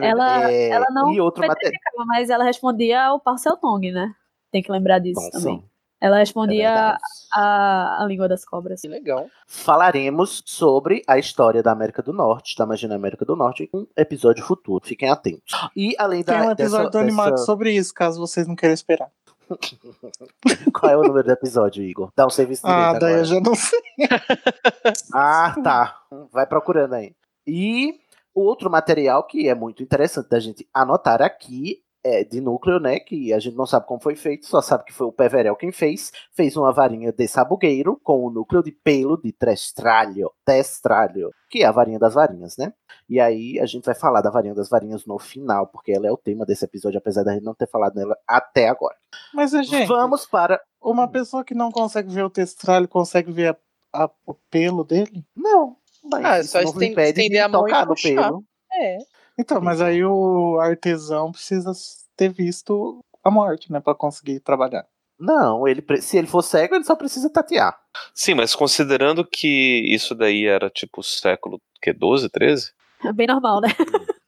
Ela, 0.01 0.51
É, 0.53 0.69
ela 0.69 0.87
não 0.93 1.13
e 1.13 1.21
outro 1.21 1.43
petrificava, 1.47 2.05
mas 2.07 2.31
ela 2.31 2.45
respondia 2.45 3.03
ao 3.03 3.19
Parcel 3.19 3.57
Tongue, 3.57 3.91
né? 3.91 4.15
Tem 4.53 4.63
que 4.63 4.71
lembrar 4.71 5.01
disso 5.01 5.21
Bom, 5.21 5.31
também. 5.31 5.65
Ela 6.01 6.17
É 6.17 6.21
respondia 6.21 6.69
verdade. 6.73 6.99
a, 7.35 8.03
a 8.03 8.07
língua 8.07 8.27
das 8.29 8.45
cobras. 8.45 8.81
Que 8.81 8.89
legal. 8.89 9.27
Falaremos 9.47 10.43
sobre 10.47 11.03
a 11.07 11.19
história 11.19 11.63
da 11.63 11.73
América 11.73 12.03
do 12.03 12.13
Norte, 12.13 12.57
da 12.57 12.65
Magia 12.65 12.89
na 12.89 12.95
América 12.95 13.25
do 13.25 13.37
Norte, 13.37 13.69
em 13.73 13.79
um 13.79 13.87
episódio 13.97 14.43
futuro. 14.45 14.85
Fiquem 14.85 15.11
atentos. 15.11 15.53
E 15.77 15.95
além 15.99 16.23
da. 16.25 16.39
Tem 16.39 16.49
um 16.49 16.51
episódio 16.53 16.87
dessa, 16.87 16.91
do 16.91 16.99
animado 16.99 17.31
dessa- 17.33 17.45
sobre 17.45 17.73
isso, 17.73 17.93
caso 17.93 18.19
vocês 18.19 18.47
não 18.47 18.57
queiram 18.57 18.73
esperar. 18.75 19.09
Qual 20.73 20.93
é 20.93 20.97
o 20.97 21.03
número 21.03 21.25
do 21.25 21.33
episódio, 21.33 21.83
Igor? 21.83 22.11
Dá 22.17 22.27
um 22.27 22.31
serviço 22.31 22.63
direito 22.67 22.81
Ah, 22.83 22.93
daí 22.99 23.15
agora. 23.15 23.19
eu 23.21 23.25
já 23.25 23.41
não 23.41 23.55
sei. 23.55 23.81
Ah, 25.13 25.55
tá. 25.63 25.99
Vai 26.33 26.47
procurando 26.47 26.95
aí. 26.95 27.13
E 27.47 27.95
o 28.35 28.43
outro 28.43 28.71
material 28.71 29.25
que 29.25 29.49
é 29.49 29.55
muito 29.55 29.83
interessante 29.83 30.29
da 30.29 30.39
gente 30.39 30.67
anotar 30.73 31.21
aqui 31.21 31.83
é 32.03 32.25
de 32.25 32.41
núcleo, 32.41 32.81
né? 32.81 32.99
Que 33.01 33.33
a 33.33 33.39
gente 33.39 33.57
não 33.57 33.67
sabe 33.67 33.87
como 33.87 34.01
foi 34.01 34.17
feito, 34.17 34.47
só 34.47 34.61
sabe 34.63 34.85
que 34.85 34.93
foi 34.93 35.07
o 35.07 35.13
Peverel 35.13 35.55
quem 35.57 35.71
fez. 35.73 36.11
Fez 36.35 36.57
uma 36.57 36.73
varinha 36.73 37.13
de 37.13 37.29
sabugueiro 37.29 38.01
com 38.03 38.25
o 38.25 38.31
núcleo 38.31 38.63
de 38.63 38.73
pelo 38.73 39.21
de 39.21 39.33
testralho, 39.33 40.31
testralho, 40.45 41.31
que 41.51 41.63
é 41.63 41.67
a 41.67 41.73
varinha 41.73 41.99
das 41.99 42.15
varinhas, 42.15 42.57
né? 42.57 42.73
E 43.09 43.19
aí 43.21 43.59
a 43.61 43.67
gente 43.67 43.85
vai 43.85 43.95
falar 43.95 44.21
da 44.21 44.31
varinha 44.31 44.55
das 44.55 44.69
varinhas 44.69 45.05
no 45.05 45.19
final, 45.19 45.67
porque 45.67 45.93
ela 45.93 46.07
é 46.07 46.13
o 46.13 46.17
tema 46.17 46.47
desse 46.47 46.65
episódio, 46.65 46.99
apesar 46.99 47.23
da 47.25 47.33
gente 47.35 47.45
não 47.45 47.55
ter 47.55 47.69
falado 47.69 47.95
nela 47.97 48.17
até 48.27 48.69
agora. 48.69 48.97
Mas, 49.35 49.51
gente, 49.51 49.87
Vamos 49.87 50.27
para. 50.27 50.61
uma 50.81 51.07
pessoa 51.09 51.45
que 51.45 51.55
não 51.55 51.71
consegue 51.71 52.13
ver 52.13 52.25
o 52.25 52.31
testralho 52.31 52.89
consegue 52.89 53.31
ver 53.33 53.57
a- 53.93 54.05
a- 54.05 54.11
o 54.27 54.35
pelo 54.51 54.85
dele? 54.85 55.25
Não. 55.37 55.77
Mas 56.05 56.25
Ah, 56.25 56.37
é 56.39 56.41
isso 56.41 56.51
só 56.53 56.61
estender 56.63 57.43
a 57.43 57.49
mão 57.49 57.67
e 57.69 57.71
tocar 57.71 57.83
no 57.83 57.89
puxar. 57.95 58.09
pelo. 58.09 58.45
É. 58.73 58.99
Então, 59.41 59.59
mas 59.59 59.81
aí 59.81 60.05
o 60.05 60.59
artesão 60.61 61.33
precisa 61.33 61.73
ter 62.15 62.29
visto 62.29 63.03
a 63.25 63.31
morte, 63.31 63.73
né? 63.73 63.81
Pra 63.81 63.95
conseguir 63.95 64.39
trabalhar. 64.41 64.85
Não, 65.19 65.67
ele, 65.67 65.83
se 66.03 66.19
ele 66.19 66.27
for 66.27 66.43
cego, 66.43 66.75
ele 66.75 66.85
só 66.85 66.95
precisa 66.95 67.31
tatear. 67.31 67.75
Sim, 68.15 68.35
mas 68.35 68.55
considerando 68.55 69.25
que 69.25 69.83
isso 69.87 70.15
daí 70.15 70.45
era 70.45 70.69
tipo 70.69 71.03
século 71.03 71.59
que 71.81 71.91
12, 71.91 72.29
13? 72.29 72.73
É 73.03 73.13
bem 73.15 73.27
normal, 73.27 73.63
né? 73.63 73.69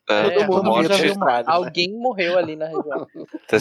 É, 0.09 0.31
Todo 0.31 0.43
a 0.43 0.47
mundo 0.47 0.65
morte, 0.65 0.89
já 0.89 0.97
viu 0.97 1.15
né? 1.15 1.43
Alguém 1.47 1.93
morreu 1.93 2.37
ali 2.37 2.57
na 2.57 2.67
região. 2.67 3.07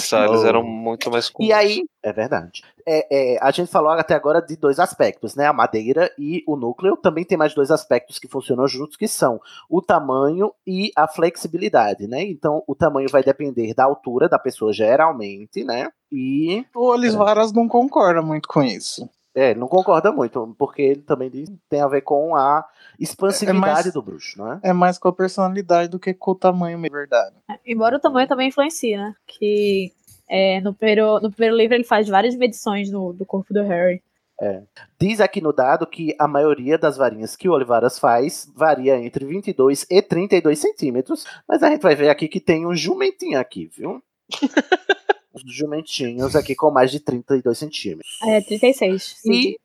Oh. 0.44 0.48
eram 0.48 0.64
muito 0.64 1.12
mais 1.12 1.30
comuns. 1.30 1.50
E 1.50 1.54
aí, 1.54 1.84
é 2.02 2.12
verdade. 2.12 2.64
É, 2.88 3.36
é, 3.36 3.38
a 3.42 3.52
gente 3.52 3.70
falou 3.70 3.92
até 3.92 4.16
agora 4.16 4.42
de 4.42 4.56
dois 4.56 4.80
aspectos, 4.80 5.36
né? 5.36 5.46
A 5.46 5.54
madeira 5.54 6.12
e 6.18 6.44
o 6.48 6.56
núcleo. 6.56 6.98
Também 6.98 7.24
tem 7.24 7.38
mais 7.38 7.54
dois 7.54 7.70
aspectos 7.70 8.18
que 8.18 8.28
funcionam 8.28 8.68
juntos, 8.68 8.98
que 8.98 9.08
são 9.08 9.40
o 9.70 9.82
tamanho 9.82 10.54
e 10.66 10.92
a 10.96 11.08
flexibilidade, 11.08 12.08
né? 12.08 12.24
Então, 12.24 12.64
o 12.66 12.74
tamanho 12.74 13.10
vai 13.10 13.24
depender 13.24 13.74
da 13.74 13.84
altura 13.84 14.28
da 14.28 14.40
pessoa, 14.40 14.74
geralmente, 14.74 15.64
né? 15.64 15.90
E. 16.12 16.66
O 16.74 16.88
Olisvaras 16.88 17.52
não 17.52 17.68
concorda 17.68 18.22
muito 18.22 18.48
com 18.48 18.64
isso. 18.64 19.08
É, 19.34 19.56
não 19.56 19.68
concorda 19.68 20.12
muito, 20.12 20.54
porque 20.58 20.82
ele 20.82 21.02
também 21.02 21.30
diz 21.30 21.48
que 21.50 21.58
tem 21.70 21.80
a 21.82 21.88
ver 21.88 22.02
com 22.02 22.36
a 22.36 22.66
expansividade 23.00 23.58
É 23.58 23.74
mais- 23.74 23.94
do 23.94 24.02
bruxo, 24.02 24.38
não 24.38 24.54
é? 24.54 24.60
É 24.62 24.74
mais 24.74 24.98
com 24.98 25.08
a 25.08 25.14
personalidade 25.14 25.90
do 25.90 25.98
que 26.00 26.14
com 26.14 26.32
o 26.32 26.36
tamanho, 26.36 26.78
mesmo, 26.78 26.96
verdade. 26.98 27.36
Embora 27.66 27.96
o 27.96 28.00
tamanho 28.00 28.28
também 28.28 28.50
influencie, 28.50 28.98
né? 28.98 29.14
Que 29.26 29.92
é, 30.30 30.60
no, 30.62 30.74
primeiro, 30.74 31.20
no 31.22 31.32
primeiro 31.32 31.56
livro 31.56 31.76
ele 31.76 31.84
faz 31.86 32.10
várias 32.10 32.36
medições 32.36 32.92
no, 32.92 33.14
do 33.14 33.26
corpo 33.26 33.54
do 33.54 33.64
Harry. 33.64 34.04
É. 34.42 34.64
Diz 35.00 35.22
aqui 35.22 35.40
no 35.40 35.54
dado 35.54 35.86
que 35.86 36.16
a 36.18 36.28
maioria 36.28 36.78
das 36.78 36.98
varinhas 36.98 37.36
que 37.36 37.48
o 37.48 37.54
Olivaras 37.54 38.00
faz 38.00 38.52
varia 38.56 38.98
entre 38.98 39.24
22 39.24 39.86
e 39.90 40.02
32 40.02 40.58
centímetros, 40.58 41.26
mas 41.48 41.62
a 41.62 41.70
gente 41.70 41.82
vai 41.84 41.96
ver 41.96 42.10
aqui 42.10 42.28
que 42.28 42.40
tem 42.40 42.66
um 42.66 42.76
jumentinho 42.76 43.40
aqui, 43.40 43.70
viu? 43.72 44.02
Os 45.34 45.44
jumentinhos 45.46 46.36
aqui 46.36 46.56
com 46.56 46.72
mais 46.72 46.92
de 46.92 47.00
32 47.00 47.58
centímetros. 47.58 48.20
É, 48.24 48.42
36. 48.42 49.16
Sim. 49.18 49.56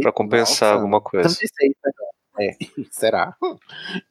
Pra 0.00 0.12
compensar 0.12 0.74
alguma 0.74 1.00
coisa. 1.00 1.28
36, 1.28 1.74
perdão. 1.82 2.06
É, 2.38 2.50
será? 2.90 3.34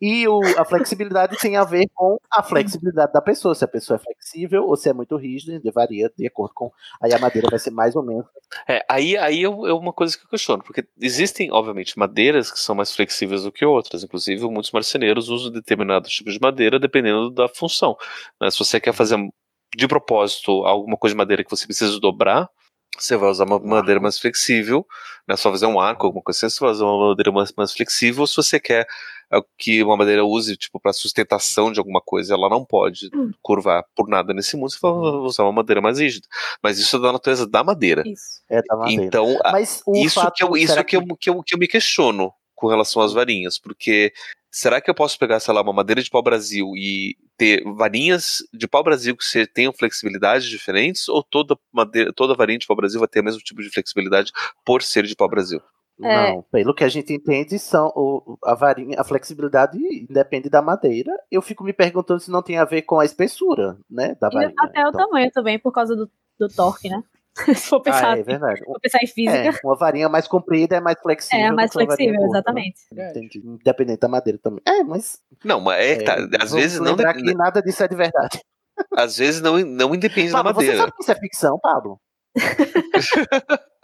E 0.02 0.28
o, 0.28 0.42
a 0.58 0.66
flexibilidade 0.66 1.38
tem 1.38 1.58
a 1.58 1.64
ver 1.64 1.88
com 1.94 2.18
a 2.32 2.42
flexibilidade 2.42 3.14
da 3.14 3.22
pessoa. 3.22 3.54
Se 3.54 3.64
a 3.64 3.68
pessoa 3.68 3.98
é 3.98 4.00
flexível 4.00 4.64
ou 4.64 4.76
se 4.76 4.90
é 4.90 4.94
muito 4.94 5.16
rígida, 5.16 5.60
varia 5.72 6.12
de 6.18 6.28
acordo 6.28 6.54
com. 6.54 6.72
Aí 7.02 7.14
a 7.14 7.20
madeira 7.20 7.48
vai 7.50 7.60
ser 7.60 7.72
mais 7.72 7.96
ou 7.96 8.04
menos. 8.04 8.26
É, 8.68 8.84
aí, 8.90 9.16
aí 9.18 9.44
é 9.44 9.50
uma 9.50 9.94
coisa 9.94 10.18
que 10.18 10.26
eu 10.26 10.30
questiono, 10.30 10.64
porque 10.64 10.86
existem, 11.00 11.52
obviamente, 11.52 11.98
madeiras 11.98 12.52
que 12.52 12.60
são 12.60 12.76
mais 12.76 12.94
flexíveis 12.96 13.44
do 13.44 13.52
que 13.52 13.66
outras. 13.66 14.04
Inclusive, 14.04 14.44
muitos 14.46 14.72
marceneiros 14.72 15.30
usam 15.30 15.52
determinados 15.52 16.12
tipos 16.12 16.34
de 16.34 16.40
madeira 16.40 16.80
dependendo 16.80 17.30
da 17.30 17.48
função. 17.48 17.96
Né? 18.42 18.50
Se 18.50 18.60
você 18.60 18.80
quer 18.80 18.94
fazer 18.94 19.18
de 19.76 19.88
propósito 19.88 20.52
alguma 20.66 20.98
coisa 20.98 21.14
de 21.14 21.18
madeira 21.18 21.44
que 21.44 21.50
você 21.50 21.66
precisa 21.66 22.00
dobrar, 22.00 22.50
você 22.98 23.18
vai 23.18 23.30
usar 23.30 23.44
uma 23.46 23.60
madeira 23.60 24.00
mais 24.00 24.18
flexível, 24.18 24.86
né? 25.28 25.36
Só 25.36 25.52
fazer 25.52 25.66
um 25.66 25.80
arco, 25.80 26.06
alguma 26.06 26.24
coisa 26.24 26.46
assim, 26.46 26.56
você 26.56 26.60
vai 26.62 26.72
usar 26.72 26.86
uma 26.86 27.10
madeira 27.10 27.32
mais, 27.32 27.52
mais 27.58 27.74
flexível. 27.74 28.26
Se 28.26 28.38
você 28.38 28.58
quer 28.58 28.88
é, 29.34 29.40
que 29.58 29.84
uma 29.84 29.98
madeira 29.98 30.24
use, 30.24 30.56
tipo, 30.56 30.80
para 30.80 30.94
sustentação 30.94 31.74
de 31.74 31.80
alguma 31.80 32.00
coisa, 32.00 32.34
ela 32.34 32.48
não 32.48 32.64
pode 32.64 33.10
curvar 33.42 33.84
por 33.94 34.08
nada 34.08 34.34
nesse 34.34 34.56
mundo, 34.56 34.70
você 34.72 34.78
vai 34.82 34.92
usar 34.92 35.44
uma 35.44 35.52
madeira 35.52 35.82
mais 35.82 36.00
rígida. 36.00 36.26
Mas 36.64 36.80
isso 36.80 36.96
é 36.96 37.00
da 37.02 37.12
natureza 37.12 37.46
da 37.46 37.64
madeira. 37.66 38.02
Isso. 38.06 38.42
É 38.50 38.62
da 38.62 38.78
madeira. 38.78 39.04
Então, 39.04 39.38
a- 39.44 39.52
Mas 39.52 39.82
o 39.86 39.94
isso, 39.98 40.16
fato- 40.22 40.34
que, 40.36 40.44
eu, 40.44 40.56
isso 40.56 40.68
será 40.72 40.84
que, 40.86 40.96
eu, 40.96 41.06
que, 41.20 41.30
eu, 41.30 41.44
que 41.44 41.54
eu 41.54 41.60
me 41.60 41.68
questiono 41.68 42.32
com 42.54 42.68
relação 42.68 43.02
às 43.02 43.12
varinhas, 43.12 43.60
porque 43.60 44.14
será 44.56 44.80
que 44.80 44.90
eu 44.90 44.96
posso 44.96 45.20
pegar, 45.20 45.40
sei 45.42 45.54
lá, 45.54 45.62
uma 45.62 45.74
madeira 45.74 46.02
de 46.02 46.10
pau-brasil 46.10 46.72
e 46.78 47.18
ter 47.38 47.62
varinhas 47.76 48.38
de 48.54 48.68
pau-brasil 48.70 49.16
que 49.18 49.26
se- 49.26 49.46
tenham 49.46 49.74
flexibilidades 49.74 50.48
diferentes, 50.48 51.10
ou 51.10 51.22
toda, 51.22 51.58
madeira, 51.74 52.14
toda 52.14 52.34
varinha 52.34 52.58
de 52.58 52.66
pau-brasil 52.66 52.98
vai 52.98 53.08
ter 53.10 53.20
o 53.20 53.24
mesmo 53.26 53.42
tipo 53.42 53.62
de 53.62 53.70
flexibilidade 53.70 54.32
por 54.66 54.82
ser 54.82 55.04
de 55.04 55.14
pau-brasil? 55.14 55.60
É. 56.02 56.14
Não, 56.14 56.42
pelo 56.52 56.74
que 56.74 56.86
a 56.86 56.90
gente 56.90 57.12
entende, 57.14 57.60
são 57.60 57.92
o, 57.96 58.38
a 58.46 58.56
varinha, 58.56 58.96
a 58.98 59.04
flexibilidade 59.04 59.78
depende 60.10 60.50
da 60.50 60.62
madeira. 60.62 61.12
Eu 61.30 61.42
fico 61.42 61.64
me 61.64 61.74
perguntando 61.74 62.22
se 62.22 62.32
não 62.32 62.42
tem 62.42 62.58
a 62.58 62.66
ver 62.66 62.84
com 62.84 62.98
a 63.00 63.06
espessura, 63.06 63.78
né, 63.90 64.16
da 64.20 64.30
E 64.30 64.34
varinha. 64.34 64.54
até 64.58 64.86
o 64.86 64.90
Então, 64.90 65.02
tamanho 65.02 65.30
também, 65.32 65.60
por 65.60 65.74
causa 65.74 65.96
do, 65.98 66.10
do 66.40 66.48
torque, 66.48 66.90
né? 66.90 67.04
Se 67.56 67.68
for 67.68 67.82
pensar, 67.82 68.08
ah, 68.08 68.10
é 68.12 68.14
assim, 68.14 68.24
verdade. 68.24 68.60
se 68.60 68.66
for 68.66 68.80
pensar 68.80 69.00
em 69.04 69.08
física. 69.08 69.38
É, 69.38 69.52
uma 69.64 69.76
varinha 69.76 70.08
mais 70.08 70.28
comprida 70.28 70.78
é 70.78 70.80
mais 70.80 70.98
flexível. 71.02 71.46
É, 71.46 71.52
mais 71.52 71.72
flexível, 71.72 72.16
curta, 72.16 72.24
né? 72.24 72.30
exatamente. 72.30 72.82
Entendi. 72.92 73.42
Independente 73.46 74.00
da 74.00 74.08
madeira 74.08 74.40
também. 74.42 74.62
É, 74.66 74.84
mas. 74.84 75.20
Não, 75.44 75.60
mas 75.60 75.86
é, 75.86 76.04
tá, 76.04 76.14
às 76.14 76.52
vamos 76.52 76.52
vezes 76.54 76.80
não, 76.80 76.92
lembrar 76.92 77.14
que 77.14 77.34
nada 77.34 77.62
disso 77.62 77.84
é 77.84 77.88
de 77.88 77.96
verdade. 77.96 78.40
às 78.96 79.18
vezes 79.18 79.42
não, 79.42 79.58
não 79.60 79.94
independe 79.94 80.32
da 80.32 80.44
Pablo, 80.44 80.54
você 80.54 80.68
madeira. 80.68 80.78
sabe 80.78 80.92
que 80.94 81.04
isso 81.04 81.12
é 81.12 81.16
ficção, 81.16 81.60
Pablo? 81.60 82.00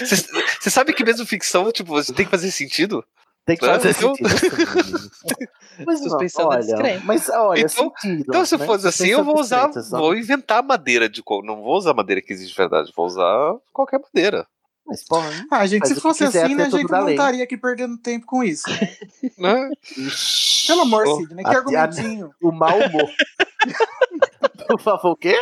Você 0.00 0.16
você 0.60 0.70
sabe 0.70 0.92
que 0.92 1.04
mesmo 1.04 1.24
ficção, 1.24 1.72
tipo, 1.72 1.90
você 1.90 2.12
tem 2.12 2.26
que 2.26 2.30
fazer 2.30 2.50
sentido? 2.50 3.02
Tem 3.44 3.56
que 3.56 3.66
Né? 3.66 3.72
fazer 3.72 3.90
Então- 3.90 4.14
sentido. 4.14 4.28
Mas 5.86 6.00
não, 6.00 6.08
Suspensão 6.10 6.48
olha, 6.48 7.00
mas 7.04 7.28
olha, 7.30 7.60
Então- 7.60 7.92
sentido. 8.00 8.24
Então, 8.28 8.44
se 8.44 8.56
né? 8.58 8.66
fosse 8.66 8.86
assim, 8.86 8.96
Suspensão 9.06 9.18
eu 9.20 9.24
vou 9.24 9.40
usar, 9.40 9.70
vou 9.90 10.14
inventar 10.14 10.62
madeira 10.62 11.08
de 11.08 11.22
não 11.44 11.62
vou 11.62 11.76
usar 11.76 11.94
madeira 11.94 12.20
que 12.20 12.32
existe 12.32 12.50
de 12.52 12.56
verdade, 12.56 12.92
vou 12.94 13.06
usar 13.06 13.56
qualquer 13.72 13.98
madeira. 13.98 14.46
Mas, 14.86 15.02
pô, 15.04 15.16
Ah, 15.50 15.66
gente, 15.66 15.80
Faz 15.80 15.94
se 15.94 16.00
fosse 16.00 16.26
quiser, 16.26 16.44
assim, 16.44 16.54
né, 16.54 16.64
a 16.64 16.68
gente 16.68 16.90
não 16.90 17.04
lei. 17.04 17.14
estaria 17.14 17.42
aqui 17.44 17.56
perdendo 17.56 17.96
tempo 17.96 18.26
com 18.26 18.44
isso. 18.44 18.64
né? 18.68 18.96
Né? 19.38 19.70
Pelo 20.66 20.82
amor, 20.82 21.06
Oh, 21.06 21.16
Sidney, 21.16 21.42
que 21.44 21.50
a- 21.50 21.52
a- 21.52 21.56
argumentinho. 21.58 22.30
O 22.42 22.52
mau 22.52 22.78
humor. 22.78 23.10
Por 24.68 24.80
favor, 24.80 25.12
o 25.12 25.16
quê? 25.16 25.36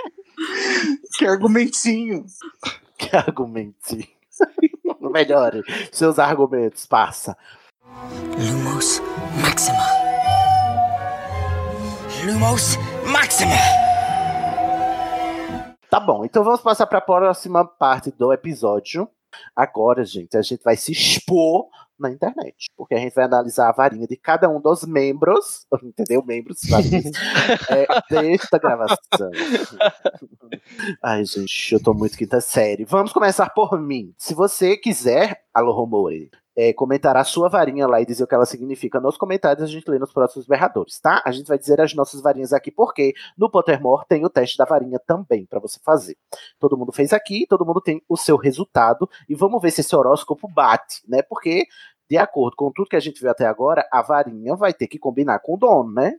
Que 1.19 1.27
argumentinho. 1.27 2.25
Que 2.97 3.15
argumentinho. 3.17 4.07
Melhore. 5.01 5.63
Seus 5.93 6.19
argumentos, 6.19 6.87
passa. 6.87 7.37
Lumos 7.91 9.01
Maxima. 9.43 9.85
Lumos 12.25 12.77
Maxima. 13.11 13.51
Tá 15.91 15.99
bom, 15.99 16.25
então 16.25 16.45
vamos 16.45 16.61
passar 16.61 16.87
para 16.87 16.99
a 16.99 17.03
próxima 17.03 17.65
parte 17.65 18.13
do 18.13 18.33
episódio. 18.33 19.09
Agora, 19.57 20.05
gente, 20.05 20.37
a 20.37 20.43
gente 20.43 20.63
vai 20.63 20.77
se 20.77 20.93
expor 20.93 21.67
na 21.99 22.11
internet, 22.11 22.69
porque 22.77 22.95
a 22.95 22.99
gente 22.99 23.15
vai 23.15 23.25
analisar 23.25 23.69
a 23.69 23.73
varinha 23.73 24.07
de 24.07 24.17
cada 24.17 24.49
um 24.49 24.61
dos 24.61 24.85
membros, 24.85 25.67
entendeu? 25.83 26.25
Membros 26.25 26.61
varinhas, 26.69 27.07
é, 27.69 27.87
desta 28.09 28.59
gravação. 28.59 29.31
Ai, 31.03 31.25
gente, 31.25 31.75
eu 31.75 31.83
tô 31.83 31.93
muito 31.93 32.17
quinta 32.17 32.41
série. 32.41 32.85
Vamos 32.85 33.13
começar 33.13 33.51
por 33.51 33.79
mim. 33.81 34.15
Se 34.17 34.33
você 34.33 34.77
quiser, 34.77 35.45
alô 35.53 35.73
Romore, 35.73 36.31
é, 36.57 36.73
comentar 36.73 37.17
a 37.17 37.25
sua 37.25 37.49
varinha 37.49 37.87
lá 37.87 38.01
e 38.01 38.07
dizer 38.07 38.25
o 38.25 38.27
que 38.27 38.35
ela 38.35 38.47
significa 38.47 39.01
nos 39.01 39.17
comentários, 39.17 39.63
a 39.63 39.67
gente 39.67 39.89
lê 39.89 39.99
nos 39.99 40.13
próximos 40.13 40.47
berradores, 40.47 41.01
tá? 41.01 41.23
A 41.25 41.31
gente 41.31 41.47
vai 41.47 41.59
dizer 41.59 41.81
as 41.81 41.95
nossas 41.95 42.21
varinhas 42.21 42.53
aqui, 42.53 42.71
porque 42.71 43.15
no 43.37 43.51
Pottermore 43.51 44.05
tem 44.09 44.25
o 44.25 44.31
teste 44.31 44.57
da 44.57 44.65
varinha 44.65 44.99
também 45.07 45.47
para 45.47 45.61
você 45.61 45.79
fazer. 45.85 46.17
Todo 46.59 46.77
mundo 46.77 46.93
fez 46.93 47.13
aqui, 47.13 47.47
todo 47.49 47.65
mundo 47.65 47.81
tem 47.81 48.03
o 48.09 48.17
seu 48.17 48.37
resultado 48.37 49.09
e 49.29 49.35
vamos 49.35 49.61
ver 49.63 49.71
se 49.71 49.81
esse 49.81 49.95
horóscopo 49.95 50.49
bate, 50.49 51.03
né? 51.09 51.23
Porque 51.23 51.67
de 52.11 52.19
acordo 52.19 52.57
com 52.57 52.73
tudo 52.73 52.89
que 52.89 52.97
a 52.97 53.01
gente 53.01 53.21
viu 53.21 53.31
até 53.31 53.47
agora, 53.47 53.87
a 53.93 54.03
varinha 54.03 54.57
vai 54.57 54.75
ter 54.75 54.89
que 54.89 54.99
combinar 54.99 55.39
com 55.39 55.55
o 55.55 55.57
dono, 55.57 55.93
né? 55.93 56.17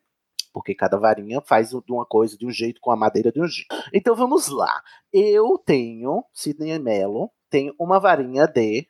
Porque 0.54 0.74
cada 0.74 0.98
varinha 0.98 1.42
faz 1.42 1.72
de 1.72 1.92
uma 1.92 2.06
coisa 2.06 2.38
de 2.38 2.46
um 2.46 2.50
jeito, 2.50 2.80
com 2.80 2.92
a 2.92 2.96
madeira 2.96 3.30
de 3.30 3.42
um 3.42 3.46
jeito. 3.46 3.76
Então 3.94 4.16
vamos 4.16 4.48
lá. 4.48 4.82
Eu 5.12 5.58
tenho, 5.58 6.24
Sidney 6.34 6.80
Mello, 6.80 7.30
tenho 7.50 7.76
uma 7.78 8.00
varinha 8.00 8.48
de. 8.48 8.88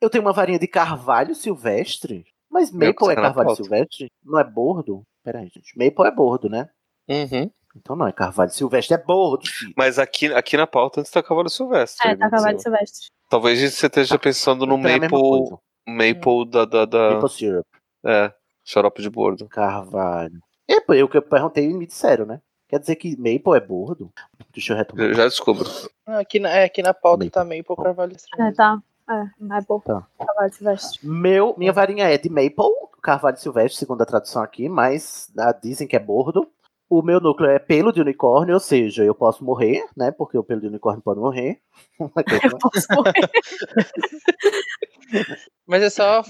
Eu 0.00 0.10
tenho 0.10 0.22
uma 0.24 0.32
varinha 0.32 0.58
de 0.58 0.66
carvalho 0.66 1.34
silvestre. 1.34 2.24
Mas 2.50 2.70
Maple 2.70 3.12
é 3.12 3.14
tá 3.14 3.22
carvalho 3.22 3.54
silvestre? 3.56 4.10
Não 4.24 4.38
é 4.38 4.44
bordo? 4.44 5.02
Peraí, 5.22 5.50
gente. 5.52 5.76
Maple 5.76 6.06
é 6.06 6.10
bordo, 6.10 6.48
né? 6.48 6.68
Uhum. 7.08 7.50
Então 7.76 7.94
não 7.94 8.06
é 8.06 8.12
carvalho 8.12 8.50
silvestre, 8.50 8.94
é 8.94 8.98
bordo, 8.98 9.46
filho. 9.46 9.74
Mas 9.76 9.98
aqui, 9.98 10.32
aqui 10.32 10.56
na 10.56 10.66
pauta 10.66 11.00
antes 11.00 11.12
tá 11.12 11.22
Cavalo 11.22 11.50
Silvestre. 11.50 12.08
É, 12.08 12.16
tá 12.16 12.30
cavalo 12.30 12.58
silvestre. 12.58 13.08
Talvez 13.28 13.58
você 13.60 13.86
esteja 13.86 14.18
pensando 14.18 14.64
no 14.64 14.78
Então 14.78 14.90
é 14.90 14.98
Maple, 15.00 15.10
coisa. 15.10 15.58
Maple 15.86 16.50
da, 16.50 16.64
da, 16.64 16.84
da- 16.86 17.10
Maple 17.14 17.28
syrup. 17.28 17.66
É, 18.04 18.32
xarope 18.64 19.02
de 19.02 19.10
bordo. 19.10 19.46
Carvalho. 19.48 20.40
É, 20.68 20.76
eu 20.94 21.08
que 21.08 21.18
eu 21.18 21.22
perguntei 21.22 21.68
e 21.68 21.74
me 21.74 21.86
disseram, 21.86 22.24
né? 22.24 22.40
Quer 22.68 22.80
dizer 22.80 22.96
que 22.96 23.16
Maple 23.16 23.56
é 23.56 23.60
bordo? 23.60 24.10
Deixa 24.52 24.72
eu 24.72 24.76
retomar. 24.76 25.08
Já, 25.08 25.14
já 25.14 25.24
descubro. 25.28 25.68
Aqui 26.06 26.40
na, 26.40 26.48
é, 26.50 26.64
aqui 26.64 26.82
na 26.82 26.94
pauta 26.94 27.28
tá 27.30 27.44
meio 27.44 27.62
pouco 27.62 27.82
carvalho 27.82 28.12
É, 28.12 28.16
estranho. 28.16 28.54
tá. 28.54 28.78
É, 29.08 29.56
é 29.58 29.60
bom. 29.68 29.80
Tá. 29.80 30.06
Cavalo 30.18 30.52
silvestre. 30.52 31.06
Meu, 31.06 31.54
minha 31.56 31.72
varinha 31.72 32.06
é 32.08 32.18
de 32.18 32.28
Maple, 32.28 32.66
carvalho 33.02 33.36
silvestre, 33.38 33.78
segundo 33.78 34.02
a 34.02 34.06
tradução 34.06 34.42
aqui, 34.42 34.68
mas 34.68 35.30
ah, 35.38 35.52
dizem 35.52 35.86
que 35.86 35.96
é 35.96 36.00
bordo. 36.00 36.48
O 36.88 37.02
meu 37.02 37.20
núcleo 37.20 37.50
é 37.50 37.58
pelo 37.58 37.92
de 37.92 38.00
unicórnio, 38.00 38.54
ou 38.54 38.60
seja, 38.60 39.02
eu 39.04 39.14
posso 39.14 39.44
morrer, 39.44 39.84
né? 39.96 40.12
Porque 40.12 40.38
o 40.38 40.44
pelo 40.44 40.60
de 40.60 40.68
unicórnio 40.68 41.02
pode 41.02 41.18
morrer. 41.18 41.60
Eu 42.52 42.58
posso 42.58 42.86
morrer. 42.94 43.12
Mas 45.66 45.82
é 45.82 45.90
só 45.90 46.22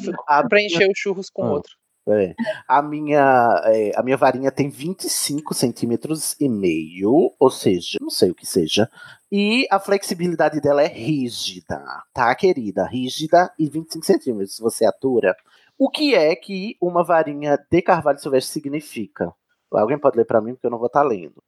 preencher 0.49 0.89
os 0.91 0.99
churros 0.99 1.29
com 1.29 1.43
Ah. 1.45 1.53
outro. 1.53 1.73
É. 2.09 2.35
A, 2.69 2.81
minha, 2.81 3.63
é, 3.65 3.93
a 3.97 4.03
minha 4.03 4.17
varinha 4.17 4.53
tem 4.53 4.69
25 4.69 5.53
centímetros 5.55 6.37
e 6.41 6.49
meio, 6.49 7.35
ou 7.39 7.51
seja, 7.51 7.99
não 8.01 8.11
sei 8.11 8.31
o 8.31 8.35
que 8.35 8.47
seja. 8.47 8.89
E 9.31 9.67
a 9.71 9.81
flexibilidade 9.81 10.61
dela 10.61 10.83
é 10.83 10.87
rígida, 10.87 11.83
tá, 12.15 12.33
querida? 12.37 12.87
Rígida 12.87 13.53
e 13.59 13.69
25 13.69 14.07
centímetros, 14.07 14.59
você 14.61 14.85
atura. 14.85 15.35
O 15.77 15.91
que 15.91 16.15
é 16.15 16.35
que 16.37 16.77
uma 16.81 17.03
varinha 17.03 17.59
de 17.71 17.83
carvalho 17.83 18.21
silvestre 18.21 18.53
significa? 18.53 19.33
Alguém 19.73 19.99
pode 19.99 20.17
ler 20.17 20.25
pra 20.25 20.41
mim, 20.41 20.55
porque 20.55 20.67
eu 20.67 20.71
não 20.71 20.79
vou 20.79 20.87
estar 20.87 21.03
lendo. 21.03 21.43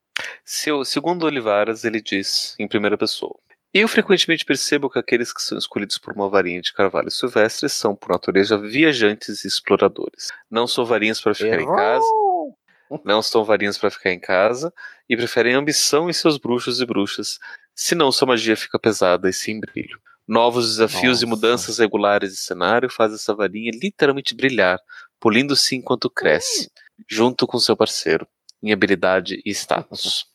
Seu, 0.45 0.85
segundo 0.85 1.25
Olivaras, 1.25 1.85
ele 1.85 2.03
diz, 2.03 2.57
em 2.59 2.67
primeira 2.67 2.99
pessoa: 2.99 3.39
Eu 3.73 3.87
frequentemente 3.87 4.45
percebo 4.45 4.89
que 4.89 4.99
aqueles 4.99 5.33
que 5.33 5.43
são 5.43 5.59
escolhidos 5.59 5.99
por 5.99 6.15
uma 6.15 6.29
varinha 6.29 6.61
de 6.61 6.73
carvalho 6.73 7.11
silvestre 7.11 7.69
são, 7.69 7.95
por 7.95 8.11
natureza, 8.11 8.57
viajantes 8.57 9.45
e 9.45 9.49
exploradores. 9.49 10.29
Não 10.51 10.67
são 10.67 10.87
varinhas 10.87 11.21
para 11.21 11.35
ficar 11.35 11.61
em 11.61 11.67
casa, 11.67 12.07
não 13.05 13.21
são 13.21 13.45
varinhas 13.45 13.77
para 13.77 13.91
ficar 13.91 14.11
em 14.11 14.19
casa 14.19 14.73
e 15.09 15.17
preferem 15.17 15.55
ambição 15.55 16.09
em 16.09 16.13
seus 16.15 16.39
bruxos 16.39 16.81
e 16.81 16.87
bruxas, 16.87 17.39
senão 17.75 18.11
sua 18.11 18.29
magia 18.29 18.57
fica 18.57 18.79
pesada 18.79 19.29
e 19.29 19.33
sem 19.33 19.61
brilho. 19.61 20.01
Novos 20.27 20.69
desafios 20.69 21.23
e 21.23 21.27
Nossa. 21.27 21.37
mudanças 21.37 21.79
regulares 21.79 22.33
de 22.33 22.39
cenário 22.39 22.91
fazem 22.91 23.17
essa 23.17 23.35
varinha 23.35 23.71
literalmente 23.75 24.35
brilhar, 24.35 24.79
polindo-se 25.21 25.77
enquanto 25.77 26.11
cresce, 26.11 26.71
junto 27.09 27.47
com 27.47 27.59
seu 27.59 27.77
parceiro, 27.77 28.27
em 28.63 28.73
habilidade 28.73 29.41
e 29.45 29.51
status. 29.51 30.27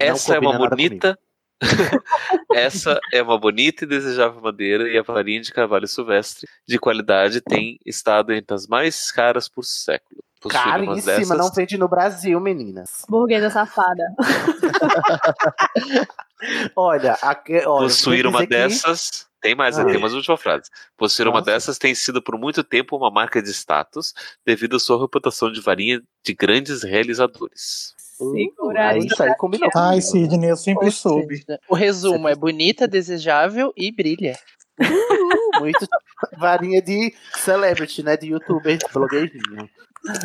Não 0.00 0.06
Essa 0.06 0.36
é 0.36 0.38
uma 0.38 0.68
bonita. 0.68 1.18
Essa 2.54 2.98
é 3.12 3.22
uma 3.22 3.38
bonita 3.38 3.84
e 3.84 3.86
desejável 3.86 4.40
madeira 4.40 4.88
e 4.88 4.98
a 4.98 5.02
varinha 5.02 5.40
de 5.40 5.52
carvalho 5.52 5.86
silvestre 5.88 6.48
de 6.66 6.78
qualidade 6.78 7.40
tem 7.40 7.78
estado 7.86 8.32
entre 8.32 8.54
as 8.54 8.66
mais 8.66 9.10
caras 9.12 9.48
por 9.48 9.64
século. 9.64 10.22
Caríssima, 10.48 11.18
dessas- 11.18 11.38
não 11.38 11.52
vende 11.52 11.78
no 11.78 11.86
Brasil, 11.88 12.40
meninas. 12.40 13.04
Burguesa 13.08 13.48
safada. 13.48 14.02
Olha, 16.74 17.16
aqui, 17.22 17.58
olha 17.64 17.84
Possuir 17.84 18.26
uma 18.26 18.44
dessas. 18.44 19.28
Tem 19.42 19.54
mais, 19.56 19.76
Ah. 19.78 19.84
tem 19.84 19.96
umas 19.96 20.14
última 20.14 20.36
frase. 20.36 20.70
Possuir 20.96 21.26
uma 21.26 21.40
Nossa. 21.40 21.50
dessas 21.50 21.76
tem 21.76 21.94
sido 21.94 22.22
por 22.22 22.38
muito 22.38 22.62
tempo 22.62 22.96
uma 22.96 23.10
marca 23.10 23.42
de 23.42 23.50
status, 23.50 24.14
devido 24.46 24.76
à 24.76 24.78
sua 24.78 25.00
reputação 25.00 25.50
de 25.52 25.60
varinha 25.60 26.00
de 26.24 26.32
grandes 26.34 26.82
realizadores. 26.84 27.92
Segura 28.16 28.96
isso 28.96 29.20
aí 29.20 29.34
combinou. 29.36 29.68
Ai, 29.74 30.00
Sidney, 30.00 30.50
eu 30.50 30.56
sempre 30.56 30.86
Ou 30.86 30.92
soube. 30.92 31.38
seja, 31.38 31.58
O 31.68 31.74
resumo 31.74 32.28
é 32.28 32.36
bonita, 32.36 32.86
desejável 32.86 33.72
e 33.76 33.90
brilha. 33.90 34.38
Muito 35.60 35.86
varinha 36.38 36.80
de 36.80 37.12
celebrity, 37.34 38.02
né? 38.02 38.16
De 38.16 38.28
youtuber, 38.28 38.78
blogueirinho. 38.92 39.68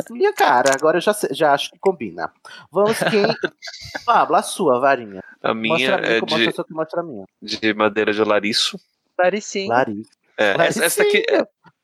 Minha 0.09 0.33
cara, 0.33 0.71
agora 0.73 0.97
eu 0.97 1.01
já, 1.01 1.15
já 1.31 1.53
acho 1.53 1.71
que 1.71 1.79
combina. 1.79 2.31
Vamos 2.71 2.97
quem. 2.99 3.23
Pablo, 4.05 4.35
a 4.35 4.41
sua 4.43 4.79
varinha. 4.79 5.23
A 5.41 5.53
minha 5.53 5.73
mostra 5.73 5.95
a 5.95 6.01
minha, 6.01 6.11
é 6.17 6.21
mostra 6.21 6.39
de, 6.39 6.49
a 6.49 6.51
sua 6.51 6.65
que 6.65 6.73
mostra 6.73 7.01
a 7.01 7.03
minha. 7.03 7.25
de 7.41 7.73
madeira 7.73 8.13
de 8.13 8.23
lariço. 8.23 8.79
Laricinho. 9.17 9.69
Larissa. 9.69 10.09
É, 10.37 10.51
essa, 10.67 10.85
essa 10.85 11.03
daqui, 11.03 11.23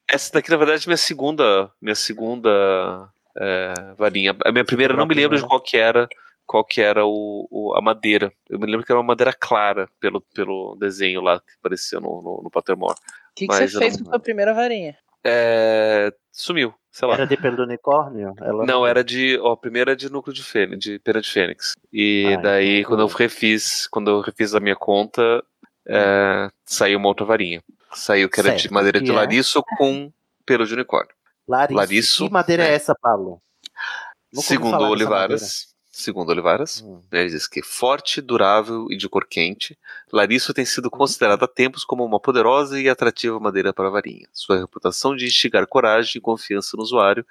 essa 0.10 0.34
daqui, 0.34 0.52
na 0.52 0.58
verdade, 0.58 0.84
é 0.86 0.88
minha 0.88 0.98
segunda, 0.98 1.72
minha 1.82 1.96
segunda 1.96 3.10
é, 3.38 3.74
varinha. 3.98 4.36
A 4.46 4.52
minha 4.52 4.66
primeira, 4.66 4.96
não 4.96 5.06
me 5.08 5.16
lembro 5.16 5.38
de 5.38 5.44
qual 5.46 5.60
que 5.60 5.76
era, 5.78 6.08
qual 6.46 6.64
que 6.64 6.82
era 6.82 7.06
o, 7.06 7.48
o- 7.50 7.74
a 7.76 7.82
madeira. 7.82 8.32
Eu 8.50 8.60
me 8.60 8.68
lembro 8.68 8.86
que 8.86 8.92
era 8.92 9.00
uma 9.00 9.08
madeira 9.08 9.34
clara 9.34 9.90
pelo, 10.00 10.22
pelo 10.36 10.76
desenho 10.80 11.22
lá 11.22 11.40
que 11.40 11.54
apareceu 11.60 12.00
no, 12.00 12.22
no, 12.22 12.42
no 12.44 12.52
Pottermore. 12.52 12.94
O 12.94 13.36
que, 13.36 13.48
que 13.48 13.54
você 13.56 13.68
fez 13.68 13.98
não- 13.98 14.04
com 14.06 14.10
sua 14.12 14.20
primeira 14.20 14.54
varinha? 14.54 14.96
É, 15.26 16.14
sumiu, 16.32 16.74
sei 16.92 17.08
lá. 17.08 17.14
Era 17.16 17.26
de 17.26 17.38
pelo 17.38 17.56
do 17.56 17.64
unicórnio? 17.64 18.34
Ela... 18.42 18.66
Não, 18.66 18.86
era 18.86 19.02
de. 19.04 19.40
Ó, 19.40 19.54
a 19.54 19.58
primeira 19.58 19.94
é 19.94 19.96
de 19.96 20.12
núcleo 20.12 20.34
de 20.36 20.44
fênix, 20.44 20.80
de 20.84 21.00
pena 21.00 21.22
de 21.22 21.32
fênix. 21.32 21.76
E 21.92 22.36
Ah, 22.38 22.42
daí, 22.42 22.80
então 22.82 22.90
quando 22.92 23.00
eu 23.00 23.08
foi. 23.10 23.24
refiz, 23.26 23.88
quando 23.88 24.12
eu 24.12 24.20
refiz 24.20 24.54
a 24.54 24.60
minha 24.60 24.76
conta, 24.76 25.42
é, 25.88 26.50
saiu 26.66 26.98
uma 27.00 27.08
outra 27.08 27.26
varinha. 27.26 27.62
Saiu 27.94 28.30
que 28.30 28.40
era 28.40 28.56
de 28.56 28.62
Certo, 28.64 28.74
madeira 28.74 29.00
que 29.00 29.06
de 29.06 29.12
é? 29.12 29.14
lariço 29.14 29.64
com 29.78 30.12
pelo 30.46 30.66
de 30.66 30.74
unicórnio. 30.74 31.14
Larissa. 31.48 31.78
Lariço, 31.78 32.26
Que 32.28 32.34
madeira 32.34 32.64
é, 32.64 32.72
é. 32.72 32.74
essa, 32.76 32.96
Paulo? 32.96 33.42
Segundo 34.34 34.82
Olivaras, 34.84 35.73
segundo 35.94 36.30
Olivaras, 36.30 36.82
Hum. 36.84 37.00
ele 37.12 37.30
diz 37.30 37.48
que 37.48 37.62
forte, 37.62 38.20
durável 38.20 38.88
e 38.90 38.98
de 38.98 39.08
cor 39.08 39.28
quente, 39.28 39.78
Lariço 40.12 40.52
tem 40.54 40.66
sido 40.66 40.90
considerado 40.90 41.44
há 41.44 41.48
tempos 41.48 41.86
como 41.86 42.04
uma 42.04 42.20
poderosa 42.20 42.82
e 42.82 42.90
atrativa 42.90 43.40
madeira 43.40 43.72
para 43.72 43.92
varinha. 43.92 44.28
Sua 44.34 44.58
reputação 44.58 45.16
de 45.16 45.26
instigar 45.26 45.68
coragem 45.68 46.14
e 46.16 46.22
confiança 46.22 46.76
no 46.76 46.82
usuário 46.82 47.24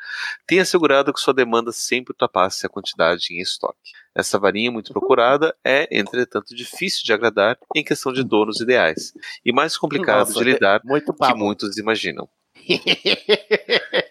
tem 0.46 0.60
assegurado 0.60 1.12
que 1.12 1.20
sua 1.20 1.34
demanda 1.34 1.72
sempre 1.72 2.12
ultrapasse 2.12 2.64
a 2.64 2.68
quantidade 2.68 3.34
em 3.34 3.40
estoque. 3.40 3.90
Essa 4.14 4.38
varinha 4.38 4.70
muito 4.70 4.92
procurada 4.92 5.56
é, 5.64 5.88
entretanto, 5.90 6.54
difícil 6.54 7.02
de 7.04 7.12
agradar 7.12 7.58
em 7.74 7.82
questão 7.82 8.12
de 8.12 8.22
donos 8.22 8.60
ideais 8.60 9.12
e 9.44 9.52
mais 9.52 9.76
complicado 9.76 10.28
Nossa, 10.28 10.38
de 10.38 10.44
lidar 10.44 10.80
muito 10.84 11.12
que 11.12 11.34
muitos 11.34 11.76
imaginam. 11.78 12.28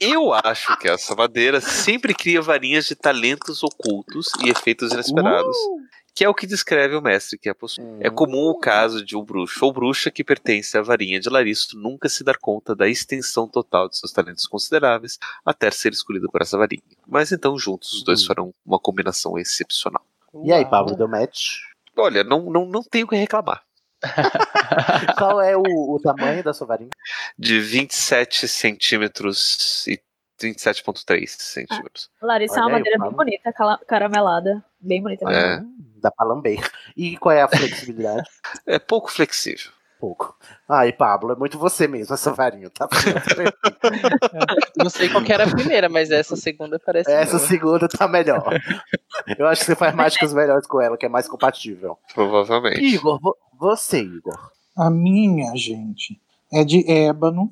Eu 0.00 0.32
acho 0.32 0.76
que 0.78 0.88
essa 0.88 1.14
madeira 1.14 1.60
sempre 1.60 2.14
cria 2.14 2.40
varinhas 2.40 2.86
de 2.86 2.94
talentos 2.94 3.62
ocultos 3.62 4.30
e 4.44 4.48
efeitos 4.48 4.92
inesperados, 4.92 5.56
que 6.14 6.24
é 6.24 6.28
o 6.28 6.34
que 6.34 6.46
descreve 6.46 6.96
o 6.96 7.02
mestre 7.02 7.38
que 7.38 7.48
a 7.48 7.54
possui. 7.54 7.84
É 8.00 8.10
comum 8.10 8.48
o 8.48 8.58
caso 8.58 9.04
de 9.04 9.16
um 9.16 9.24
bruxo 9.24 9.64
ou 9.64 9.72
bruxa 9.72 10.10
que 10.10 10.24
pertence 10.24 10.76
à 10.76 10.82
varinha 10.82 11.20
de 11.20 11.28
Laristo 11.28 11.76
nunca 11.78 12.08
se 12.08 12.24
dar 12.24 12.36
conta 12.38 12.74
da 12.74 12.88
extensão 12.88 13.46
total 13.46 13.88
de 13.88 13.96
seus 13.96 14.12
talentos 14.12 14.46
consideráveis 14.46 15.18
até 15.44 15.70
ser 15.70 15.92
escolhido 15.92 16.28
por 16.30 16.42
essa 16.42 16.58
varinha. 16.58 16.82
Mas 17.06 17.30
então 17.32 17.58
juntos 17.58 17.92
os 17.92 18.04
dois 18.04 18.24
farão 18.24 18.52
uma 18.66 18.78
combinação 18.78 19.38
excepcional. 19.38 20.04
E 20.44 20.52
aí, 20.52 20.64
Pablo, 20.64 20.96
deu 20.96 21.08
match? 21.08 21.58
Olha, 21.96 22.22
não, 22.22 22.50
não, 22.50 22.66
não 22.66 22.82
tenho 22.82 23.06
o 23.06 23.08
que 23.08 23.16
reclamar. 23.16 23.62
Qual 25.18 25.40
é 25.40 25.56
o, 25.56 25.62
o 25.62 26.00
tamanho 26.00 26.42
da 26.42 26.52
sua 26.52 26.66
varinha? 26.66 26.90
De 27.38 27.60
27 27.60 28.46
centímetros 28.46 29.86
e 29.86 30.00
27,3 30.40 31.26
centímetros. 31.26 32.10
Larissa 32.22 32.54
é 32.54 32.58
uma 32.60 32.66
Olha 32.66 32.76
aí, 32.76 32.80
madeira 32.80 32.98
bem 32.98 33.12
bonita, 33.12 33.52
caramelada. 33.86 34.64
Bem 34.80 35.02
bonita 35.02 35.26
mesmo. 35.26 35.42
É. 35.42 35.62
Dá 36.00 36.10
pra 36.10 36.26
lamber. 36.26 36.60
E 36.96 37.16
qual 37.16 37.34
é 37.34 37.42
a 37.42 37.48
flexibilidade? 37.48 38.28
É 38.64 38.78
pouco 38.78 39.10
flexível. 39.10 39.72
Pouco. 39.98 40.36
Ai, 40.68 40.92
Pablo, 40.92 41.32
é 41.32 41.36
muito 41.36 41.58
você 41.58 41.88
mesmo, 41.88 42.14
essa 42.14 42.32
varinha, 42.32 42.70
tá? 42.70 42.88
Não 44.78 44.88
sei 44.88 45.08
qual 45.08 45.24
que 45.24 45.32
era 45.32 45.44
a 45.44 45.50
primeira, 45.50 45.88
mas 45.88 46.10
essa 46.10 46.36
segunda 46.36 46.78
parece. 46.78 47.10
Essa 47.10 47.36
boa. 47.38 47.48
segunda 47.48 47.88
tá 47.88 48.06
melhor. 48.06 48.44
Eu 49.36 49.46
acho 49.48 49.60
que 49.62 49.66
você 49.66 49.74
faz 49.74 49.92
mágicas 49.94 50.32
melhores 50.32 50.66
com 50.68 50.80
ela, 50.80 50.96
que 50.96 51.06
é 51.06 51.08
mais 51.08 51.26
compatível. 51.28 51.98
Provavelmente. 52.14 52.80
Igor, 52.80 53.18
vo- 53.20 53.36
você, 53.58 54.00
Igor. 54.00 54.38
A 54.76 54.88
minha, 54.88 55.54
gente, 55.56 56.20
é 56.52 56.62
de 56.64 56.88
ébano, 56.88 57.50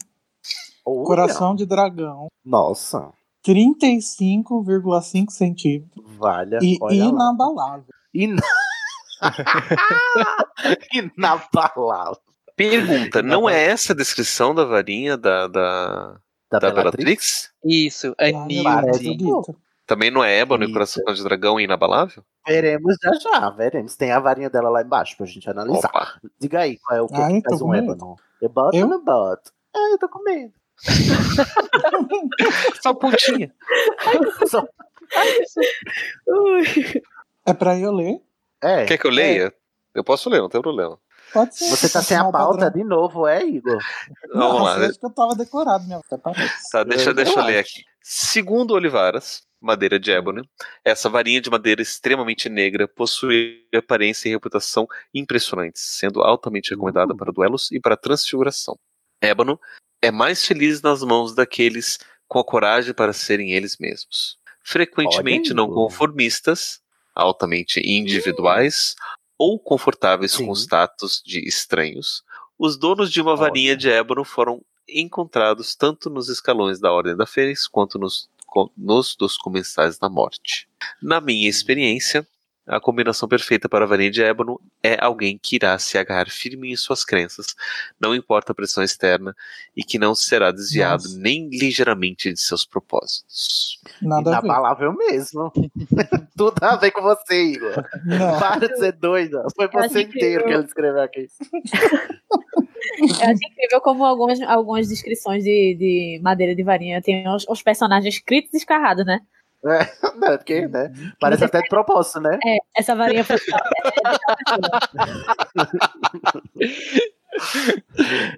Olha. 0.84 1.04
coração 1.04 1.52
de 1.56 1.66
dragão, 1.66 2.28
Nossa, 2.44 3.10
35,5 3.44 5.30
centímetros 5.30 6.04
valha. 6.16 6.60
e 6.62 6.78
inabalável. 6.92 7.84
Ina... 8.14 8.40
Inabalável. 10.92 12.20
Pergunta: 12.56 13.22
não 13.22 13.48
é 13.48 13.66
essa 13.66 13.92
a 13.92 13.96
descrição 13.96 14.54
da 14.54 14.64
varinha 14.64 15.16
da, 15.16 15.46
da, 15.46 16.16
Da 16.50 16.58
da 16.58 16.70
Bellatrix? 16.70 16.72
Bellatrix? 16.72 17.52
Isso, 17.64 18.14
Parece 18.16 19.08
Anilde. 19.08 19.56
Também 19.86 20.10
não 20.10 20.24
é 20.24 20.40
ébano 20.40 20.64
e 20.64 20.72
coração 20.72 21.04
de 21.14 21.22
dragão 21.22 21.60
e 21.60 21.64
inabalável? 21.64 22.24
Veremos 22.44 22.96
já 23.00 23.12
já, 23.14 23.50
veremos. 23.50 23.94
Tem 23.94 24.10
a 24.10 24.18
varinha 24.18 24.50
dela 24.50 24.68
lá 24.68 24.82
embaixo 24.82 25.16
pra 25.16 25.26
gente 25.26 25.48
analisar. 25.48 25.88
Opa. 25.88 26.20
Diga 26.40 26.60
aí, 26.60 26.76
qual 26.78 26.98
é 26.98 27.02
o 27.02 27.06
que, 27.06 27.14
Ai, 27.14 27.34
que 27.34 27.42
tô 27.42 27.50
faz 27.50 27.62
um 27.62 27.68
medo. 27.68 27.92
ébano? 27.92 28.16
Eu 28.42 28.48
boto 28.48 28.76
Eu? 28.76 28.84
ou 28.86 28.90
não 28.90 29.04
boto? 29.04 29.52
Ah, 29.74 29.90
eu 29.92 29.98
tô 29.98 30.08
com 30.08 30.22
medo. 30.24 30.52
Só 32.82 32.92
pontinha. 32.94 33.52
Só- 34.48 34.66
É 37.44 37.54
pra 37.54 37.78
eu 37.78 37.92
ler? 37.92 38.20
É, 38.62 38.84
Quer 38.86 38.98
que 38.98 39.06
eu 39.06 39.10
leia? 39.10 39.52
Eu 39.94 40.02
posso 40.02 40.28
ler, 40.28 40.40
não 40.40 40.48
tem 40.48 40.60
problema. 40.60 40.98
Pode 41.32 41.56
ser. 41.56 41.68
você 41.68 41.88
tá 41.88 42.02
sem 42.02 42.16
a 42.16 42.26
o 42.28 42.32
pauta 42.32 42.66
padrão. 42.66 42.82
de 42.82 42.88
novo, 42.88 43.26
é, 43.26 43.44
Igor? 43.44 43.78
Vamos 44.32 44.62
lá. 44.62 44.74
Nossa, 44.74 44.78
né? 44.80 44.86
acho 44.86 44.98
que 44.98 45.06
eu 45.06 45.10
tava 45.10 45.34
decorado, 45.34 45.84
minha 45.84 46.00
parece. 46.22 46.70
Tá, 46.70 46.84
deixa, 46.84 47.10
Eu 47.10 47.14
deixa 47.14 47.38
eu 47.38 47.44
ler 47.44 47.58
acho. 47.60 47.70
aqui. 47.72 47.84
Segundo 48.02 48.72
Olivaras, 48.72 49.42
madeira 49.60 49.98
de 49.98 50.12
ébano, 50.12 50.42
essa 50.84 51.08
varinha 51.08 51.40
de 51.40 51.50
madeira 51.50 51.82
extremamente 51.82 52.48
negra 52.48 52.86
possui 52.86 53.66
aparência 53.74 54.28
e 54.28 54.32
reputação 54.32 54.86
impressionantes, 55.12 55.82
sendo 55.82 56.22
altamente 56.22 56.70
recomendada 56.70 57.12
Uh. 57.12 57.16
para 57.16 57.32
duelos 57.32 57.70
e 57.72 57.80
para 57.80 57.96
transfiguração. 57.96 58.78
Ébano 59.20 59.58
é 60.02 60.10
mais 60.10 60.44
feliz 60.44 60.80
nas 60.82 61.02
mãos 61.02 61.34
daqueles 61.34 61.98
com 62.28 62.38
a 62.38 62.44
coragem 62.44 62.92
para 62.94 63.12
serem 63.12 63.52
eles 63.52 63.76
mesmos. 63.78 64.38
Frequentemente 64.62 65.54
não 65.54 65.68
conformistas, 65.70 66.80
altamente 67.14 67.80
individuais 67.80 68.94
ou 69.38 69.58
confortáveis 69.58 70.32
Sim. 70.32 70.46
com 70.46 70.52
os 70.52 70.62
status 70.62 71.22
de 71.24 71.46
estranhos, 71.46 72.24
os 72.58 72.76
donos 72.76 73.10
de 73.10 73.20
uma 73.20 73.36
varinha 73.36 73.76
de 73.76 73.90
ébano 73.90 74.24
foram 74.24 74.62
encontrados 74.88 75.74
tanto 75.74 76.08
nos 76.08 76.28
escalões 76.28 76.80
da 76.80 76.92
Ordem 76.92 77.16
da 77.16 77.26
Fênix 77.26 77.66
quanto 77.66 77.98
nos, 77.98 78.30
nos 78.76 79.14
dos 79.16 79.36
comensais 79.36 79.98
da 79.98 80.08
morte. 80.08 80.68
Na 81.02 81.20
minha 81.20 81.48
experiência, 81.48 82.26
a 82.66 82.80
combinação 82.80 83.28
perfeita 83.28 83.68
para 83.68 83.84
a 83.84 83.88
varinha 83.88 84.10
de 84.10 84.22
ébano 84.22 84.60
é 84.82 84.96
alguém 85.00 85.38
que 85.40 85.56
irá 85.56 85.78
se 85.78 85.96
agarrar 85.96 86.28
firme 86.28 86.72
em 86.72 86.76
suas 86.76 87.04
crenças, 87.04 87.54
não 88.00 88.14
importa 88.14 88.52
a 88.52 88.54
pressão 88.54 88.82
externa, 88.82 89.34
e 89.76 89.84
que 89.84 89.98
não 89.98 90.14
será 90.14 90.50
desviado 90.50 91.04
Nossa. 91.04 91.18
nem 91.18 91.48
ligeiramente 91.48 92.32
de 92.32 92.40
seus 92.40 92.64
propósitos. 92.64 93.80
Nada 94.02 94.38
a 94.38 94.40
ver. 94.40 94.46
Inabalável 94.46 94.92
mesmo. 94.92 95.52
Tudo 96.36 96.62
a 96.62 96.76
ver 96.76 96.90
com 96.90 97.02
você, 97.02 97.52
Igor. 97.52 97.84
Não. 98.04 98.38
Para 98.38 98.68
de 98.68 98.76
ser 98.78 98.92
doida. 98.92 99.44
Foi 99.54 99.68
você 99.68 100.02
inteiro 100.02 100.44
que 100.44 100.50
ele 100.50 100.64
escreveu 100.64 101.02
aqui. 101.02 101.26
Eu 102.98 103.30
acho 103.30 103.46
incrível 103.50 103.80
como 103.80 104.04
algumas, 104.04 104.40
algumas 104.42 104.88
descrições 104.88 105.42
de, 105.42 105.74
de 105.74 106.20
madeira 106.22 106.54
de 106.54 106.62
varinha 106.62 107.02
tem 107.02 107.28
os, 107.28 107.44
os 107.48 107.62
personagens 107.62 108.14
escritos 108.14 108.54
e 108.54 108.56
escarrados, 108.58 109.04
né? 109.04 109.20
É, 109.66 109.92
não, 110.16 110.28
é 110.28 110.36
porque, 110.38 110.68
né? 110.68 110.92
Parece 111.20 111.44
até 111.44 111.60
de 111.60 111.68
propósito, 111.68 112.20
né? 112.20 112.38
É, 112.44 112.58
essa 112.76 112.94
varinha 112.94 113.24
foi. 113.24 113.36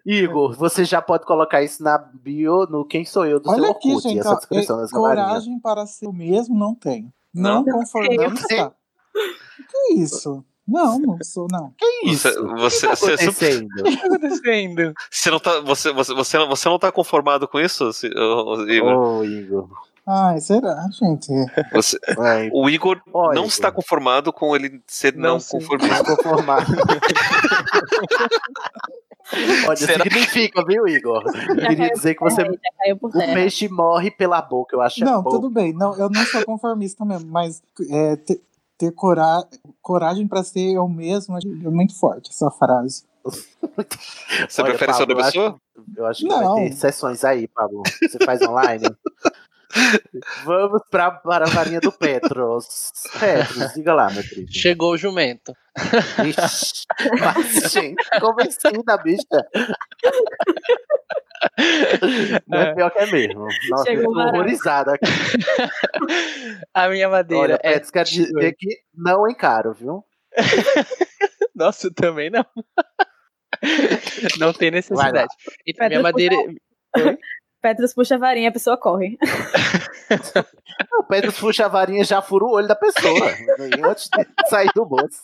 Igor, 0.05 0.55
você 0.57 0.85
já 0.85 1.01
pode 1.01 1.25
colocar 1.25 1.63
isso 1.63 1.83
na 1.83 1.99
bio, 1.99 2.67
no 2.67 2.85
Quem 2.85 3.05
Sou 3.05 3.25
Eu 3.27 3.39
do 3.41 3.49
seu 3.51 3.55
Olha 3.63 3.71
aqui, 3.71 3.89
Orkut, 3.91 4.09
gente. 4.09 4.21
essa 4.21 4.31
ó, 4.33 4.35
descrição 4.37 4.79
é, 4.79 4.83
dessa 4.83 5.01
varinha. 5.01 5.27
coragem 5.27 5.61
para 5.61 5.87
ser 5.87 6.07
o 6.07 6.13
mesmo 6.13 6.57
não 6.59 6.75
tem. 6.75 7.13
Não, 7.33 7.63
Não? 7.65 7.73
conformista. 7.81 8.73
Que 9.71 9.95
isso? 9.95 10.45
Não, 10.67 10.99
não 10.99 11.19
sou, 11.23 11.47
não. 11.51 11.73
Que 11.79 12.09
Você, 12.09 12.31
você, 12.41 12.87
tá 12.89 12.95
você, 12.95 13.13
acontecendo? 13.13 13.69
O 13.81 13.85
que 13.85 13.97
tá 13.97 14.07
acontecendo? 14.07 14.95
você 15.11 15.31
não 15.31 15.41
tá, 15.41 15.61
você, 15.61 15.93
você, 15.93 16.13
você, 16.15 16.39
não- 16.39 16.49
você 16.49 16.69
não 16.69 16.79
tá 16.79 16.93
conformado 16.93 17.49
com 17.49 17.59
isso, 17.59 17.91
ô, 18.17 18.55
ô, 18.55 19.25
Igor? 19.25 19.69
Ai, 20.11 20.41
será, 20.41 20.87
gente? 20.93 21.29
Você- 21.73 21.99
o 22.53 22.71
Igor 22.71 22.99
Ó, 23.13 23.27
não 23.27 23.33
Igor. 23.35 23.47
está 23.47 23.71
conformado 23.71 24.33
com 24.33 24.57
ele 24.57 24.81
ser 24.87 25.15
não, 25.15 25.35
Não, 25.35 25.41
conformista. 25.41 26.17
Conformado. 26.17 26.67
Olha, 29.67 29.77
Será 29.77 30.05
significa, 30.05 30.65
viu, 30.65 30.89
Igor? 30.89 31.23
Eu 31.27 31.57
queria 31.69 31.91
dizer 31.91 32.15
que 32.15 32.21
você. 32.23 32.43
O 33.03 33.11
peixe 33.11 33.69
morre 33.69 34.11
pela 34.11 34.41
boca, 34.41 34.75
eu 34.75 34.81
acho. 34.81 35.03
é 35.03 35.07
Não, 35.07 35.23
bom. 35.23 35.29
tudo 35.31 35.51
bem. 35.51 35.75
Não, 35.75 35.95
eu 35.99 36.09
não 36.09 36.25
sou 36.25 36.43
conformista 36.47 37.05
mesmo, 37.05 37.31
mas 37.31 37.63
é, 37.91 38.17
ter, 38.17 38.41
ter 38.79 38.91
cora 38.93 39.45
coragem 39.83 40.27
pra 40.27 40.43
ser 40.43 40.73
eu 40.73 40.89
mesmo 40.89 41.37
é 41.37 41.69
muito 41.69 41.95
forte 41.99 42.31
essa 42.31 42.51
frase. 42.51 43.05
Você 44.49 44.63
Olha, 44.63 44.71
prefere 44.71 44.95
ser 44.95 45.01
Pablo, 45.01 45.01
outra 45.01 45.15
eu 45.15 45.21
acho- 45.21 45.33
pessoa? 45.33 45.61
Eu 45.97 46.07
acho 46.07 46.21
que 46.23 46.29
Não. 46.29 46.55
vai 46.55 46.65
ter 46.69 46.73
sessões 46.75 47.25
aí, 47.25 47.47
Pablo. 47.49 47.83
Você 48.01 48.19
faz 48.25 48.41
online? 48.43 48.85
Vamos 50.45 50.83
pra, 50.91 51.11
para 51.11 51.45
a 51.47 51.49
varinha 51.51 51.81
do 51.81 51.93
Petros. 51.93 52.91
Petros, 53.21 53.75
diga 53.75 53.95
lá, 53.95 54.11
meu 54.11 54.23
querido. 54.23 54.53
Chegou 54.53 54.93
o 54.93 54.97
jumento. 54.97 55.53
Ixi, 56.27 56.87
Mas, 57.21 57.73
gente, 57.73 58.03
como 58.21 58.41
assim 58.41 58.83
da 58.85 58.97
bicha? 58.97 59.23
Não 62.47 62.59
é 62.59 62.75
pior 62.75 62.91
que 62.91 62.99
é 62.99 63.07
mesmo. 63.07 63.47
Nossa, 63.69 63.85
Chegou 63.85 64.05
eu 64.05 64.09
tô 64.09 64.15
barato. 64.15 64.35
horrorizado 64.37 64.91
aqui. 64.91 65.07
A 66.75 66.89
minha 66.89 67.09
madeira 67.09 67.43
Olha, 67.43 67.55
é. 67.63 67.73
Petros, 67.75 67.91
quero 67.91 68.09
dizer 68.09 68.55
que 68.57 68.81
não 68.95 69.29
encaro, 69.29 69.73
viu? 69.73 70.05
Nossa, 71.55 71.89
eu 71.89 71.95
também 71.95 72.31
não. 72.31 72.45
Não 74.39 74.53
tem 74.53 74.71
necessidade. 74.71 75.33
Então, 75.67 75.89
minha 75.89 76.03
madeira. 76.03 76.37
Petros 77.61 77.93
puxa 77.95 78.15
a 78.15 78.19
varinha, 78.19 78.49
a 78.49 78.53
pessoa 78.53 78.77
corre. 78.77 79.19
O 81.01 81.03
Petros 81.05 81.39
puxa 81.39 81.65
a 81.67 81.69
varinha 81.69 82.03
e 82.03 82.05
já 82.05 82.21
fura 82.23 82.45
o 82.45 82.51
olho 82.53 82.69
da 82.69 82.75
pessoa. 82.77 83.29
antes 83.89 84.09
de 84.09 84.49
sair 84.49 84.71
do 84.75 84.85
bolso. 84.87 85.23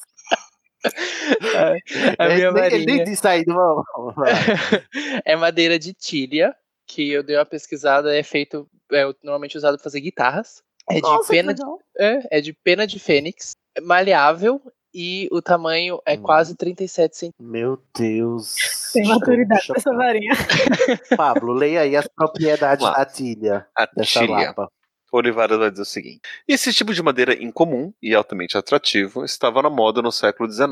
A 2.19 2.25
Ele 2.27 2.35
minha 2.35 2.53
nem- 2.53 2.65
ele 2.67 2.77
nem 2.79 2.87
varinha 2.87 3.05
disse 3.05 3.23
sair 3.23 3.45
do 3.45 3.55
é 5.25 5.37
madeira 5.37 5.79
de 5.79 5.93
tilha, 5.95 6.55
que 6.87 7.11
eu 7.11 7.23
dei 7.23 7.37
uma 7.37 7.47
pesquisada, 7.47 8.15
é 8.17 8.23
feito, 8.23 8.69
é 8.93 9.05
normalmente 9.23 9.57
usado 9.57 9.77
para 9.77 9.85
fazer 9.85 10.01
guitarras. 10.01 10.63
É 10.91 10.97
de 10.97 11.03
Nossa, 11.03 11.33
pena 11.33 11.55
de, 11.55 11.63
legal. 11.63 11.79
é, 11.99 12.39
é 12.39 12.41
de 12.41 12.53
pena 12.53 12.87
de 12.87 12.99
fênix, 12.99 13.53
é 13.77 13.81
maleável 13.81 14.61
e 14.95 15.29
o 15.33 15.43
tamanho 15.43 15.97
Hum. 15.97 16.01
é 16.07 16.17
quase 16.17 16.55
37 16.57 17.17
centímetros. 17.17 17.51
Meu 17.51 17.83
Deus. 17.99 18.55
Tem 18.93 19.07
maturidade 19.09 19.67
essa 19.75 19.93
varinha. 19.93 20.33
Pablo, 21.17 21.53
leia 21.53 21.81
aí 21.81 21.97
as 21.97 22.07
propriedades 22.09 22.85
da 22.89 23.05
tilha. 23.05 23.67
A 23.77 23.87
Dessa 23.87 24.21
tilha. 24.21 24.33
lapa. 24.33 24.69
Olivares 25.13 25.57
vai 25.59 25.71
dizer 25.71 25.83
o 25.83 25.87
seguinte: 25.87 26.21
esse 26.49 26.73
tipo 26.73 26.93
de 26.93 27.01
madeira 27.03 27.35
incomum 27.41 27.93
e 28.03 28.15
altamente 28.15 28.57
atrativo 28.59 29.25
estava 29.25 29.63
na 29.63 29.71
moda 29.71 30.03
no 30.03 30.11
século 30.11 30.51
XIX. 30.51 30.69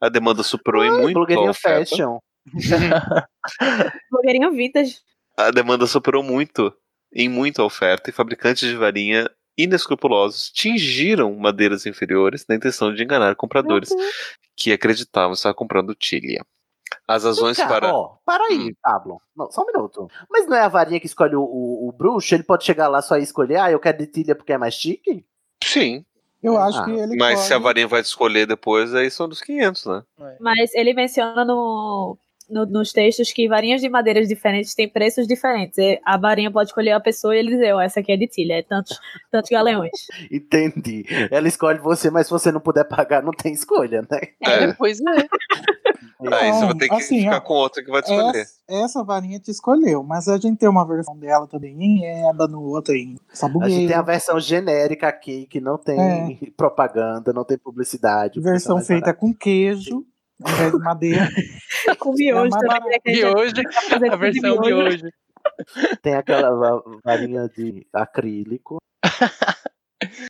A 0.00 0.08
demanda 0.10 0.42
superou 0.42 0.84
em 0.84 0.90
muito 0.90 1.10
a 1.10 1.12
Blogueirinho 1.14 1.50
oferta. 1.50 1.86
fashion. 1.90 2.18
Blogueirinho 4.10 4.52
vintage. 4.52 4.98
A 5.36 5.50
demanda 5.50 5.86
superou 5.86 6.22
muito 6.22 6.72
em 7.14 7.28
muito 7.28 7.60
a 7.62 7.64
oferta 7.64 8.10
e 8.10 8.12
fabricantes 8.12 8.68
de 8.68 8.76
varinha 8.76 9.28
inescrupulosos 9.56 10.50
tingiram 10.50 11.34
madeiras 11.36 11.86
inferiores 11.86 12.44
na 12.48 12.54
intenção 12.54 12.94
de 12.94 13.02
enganar 13.02 13.34
compradores 13.36 13.90
que 14.56 14.72
acreditavam 14.72 15.32
estar 15.32 15.52
comprando 15.54 15.94
tilha. 15.94 16.44
As 17.06 17.24
razões 17.24 17.56
cá, 17.56 17.66
para. 17.68 17.92
Ó, 17.94 18.16
para 18.24 18.44
aí, 18.46 18.68
Hum. 18.70 18.72
Pablo. 18.82 19.20
Não, 19.36 19.50
só 19.50 19.62
um 19.62 19.66
minuto. 19.66 20.08
Mas 20.28 20.46
não 20.46 20.56
é 20.56 20.62
a 20.62 20.68
varinha 20.68 20.98
que 21.00 21.06
escolhe 21.06 21.36
o, 21.36 21.42
o, 21.42 21.88
o 21.88 21.92
bruxo? 21.92 22.34
Ele 22.34 22.42
pode 22.42 22.64
chegar 22.64 22.88
lá 22.88 23.00
só 23.00 23.16
e 23.16 23.22
escolher, 23.22 23.56
ah, 23.56 23.70
eu 23.70 23.78
quero 23.80 23.98
de 23.98 24.06
tilha 24.06 24.34
porque 24.34 24.52
é 24.52 24.58
mais 24.58 24.74
chique? 24.74 25.24
Sim, 25.62 26.04
Eu 26.42 26.56
acho 26.56 26.78
Ah, 26.78 26.84
que 26.84 26.90
ele 26.92 27.16
mas 27.16 27.40
se 27.40 27.52
a 27.54 27.58
varinha 27.58 27.86
vai 27.86 28.00
escolher 28.00 28.46
depois, 28.46 28.94
aí 28.94 29.10
são 29.10 29.28
dos 29.28 29.40
500, 29.40 29.86
né? 29.86 30.02
Mas 30.40 30.74
ele 30.74 30.94
menciona 30.94 31.44
no, 31.44 32.16
no- 32.50 32.66
nos 32.66 32.92
textos 32.92 33.32
que 33.32 33.48
varinhas 33.48 33.80
de 33.80 33.88
madeiras 33.88 34.28
diferentes 34.28 34.74
têm 34.74 34.88
preços 34.88 35.26
diferentes. 35.26 35.76
A 36.04 36.16
varinha 36.18 36.50
pode 36.50 36.68
escolher 36.70 36.92
a 36.92 37.00
pessoa 37.00 37.34
e 37.34 37.38
ele 37.38 37.50
dizer, 37.52 37.72
ó, 37.74 37.80
essa 37.80 38.00
aqui 38.00 38.12
é 38.12 38.16
de 38.16 38.26
tilha, 38.26 38.54
é 38.54 38.62
tantos, 38.62 38.98
tantos 39.30 39.50
galeões. 39.50 39.90
Entendi. 40.30 41.04
Ela 41.30 41.48
escolhe 41.48 41.78
você, 41.78 42.10
mas 42.10 42.26
se 42.26 42.32
você 42.32 42.50
não 42.52 42.60
puder 42.60 42.84
pagar, 42.84 43.22
não 43.22 43.32
tem 43.32 43.52
escolha, 43.52 44.02
né? 44.10 44.20
É. 44.42 44.72
Pois 44.74 45.00
é. 45.00 45.26
Aí 46.32 46.52
você 46.52 46.66
vai 46.66 46.74
ter 46.74 46.88
que 46.88 46.94
assim, 46.94 47.20
ficar 47.20 47.36
ó, 47.38 47.40
com 47.40 47.54
outra 47.54 47.82
que 47.82 47.90
vai 47.90 48.02
te 48.02 48.12
escolher. 48.12 48.40
Essa, 48.40 48.52
essa 48.68 49.04
varinha 49.04 49.38
te 49.40 49.50
escolheu, 49.50 50.02
mas 50.02 50.28
a 50.28 50.36
gente 50.36 50.58
tem 50.58 50.68
uma 50.68 50.86
versão 50.86 51.16
dela 51.16 51.46
também 51.46 51.74
em 51.80 52.04
ébano, 52.28 52.60
outra 52.62 52.94
em 52.94 53.04
A 53.04 53.08
gente 53.08 53.20
sabugueiro. 53.32 53.86
tem 53.88 53.96
a 53.96 54.02
versão 54.02 54.38
genérica 54.38 55.08
aqui, 55.08 55.46
que 55.46 55.60
não 55.60 55.78
tem 55.78 55.98
É. 55.98 56.50
propaganda, 56.56 57.32
não 57.32 57.42
tem 57.44 57.56
publicidade. 57.56 58.38
Versão 58.40 58.76
mais 58.76 58.86
feita 58.86 59.14
com 59.14 59.32
queijo, 59.32 60.04
ao 60.42 60.52
invés 60.52 60.72
de 60.72 60.78
madeira. 60.78 61.28
Com 61.98 62.12
miojo 62.12 62.56
É 62.56 62.68
também. 62.68 63.00
Miojo, 63.06 63.52
a 63.52 63.98
de 63.98 64.16
versão 64.16 64.60
miojo. 64.60 65.08
Tem 66.02 66.14
aquela 66.14 66.50
va- 66.54 66.82
varinha 67.04 67.48
de 67.48 67.86
acrílico. 67.92 68.78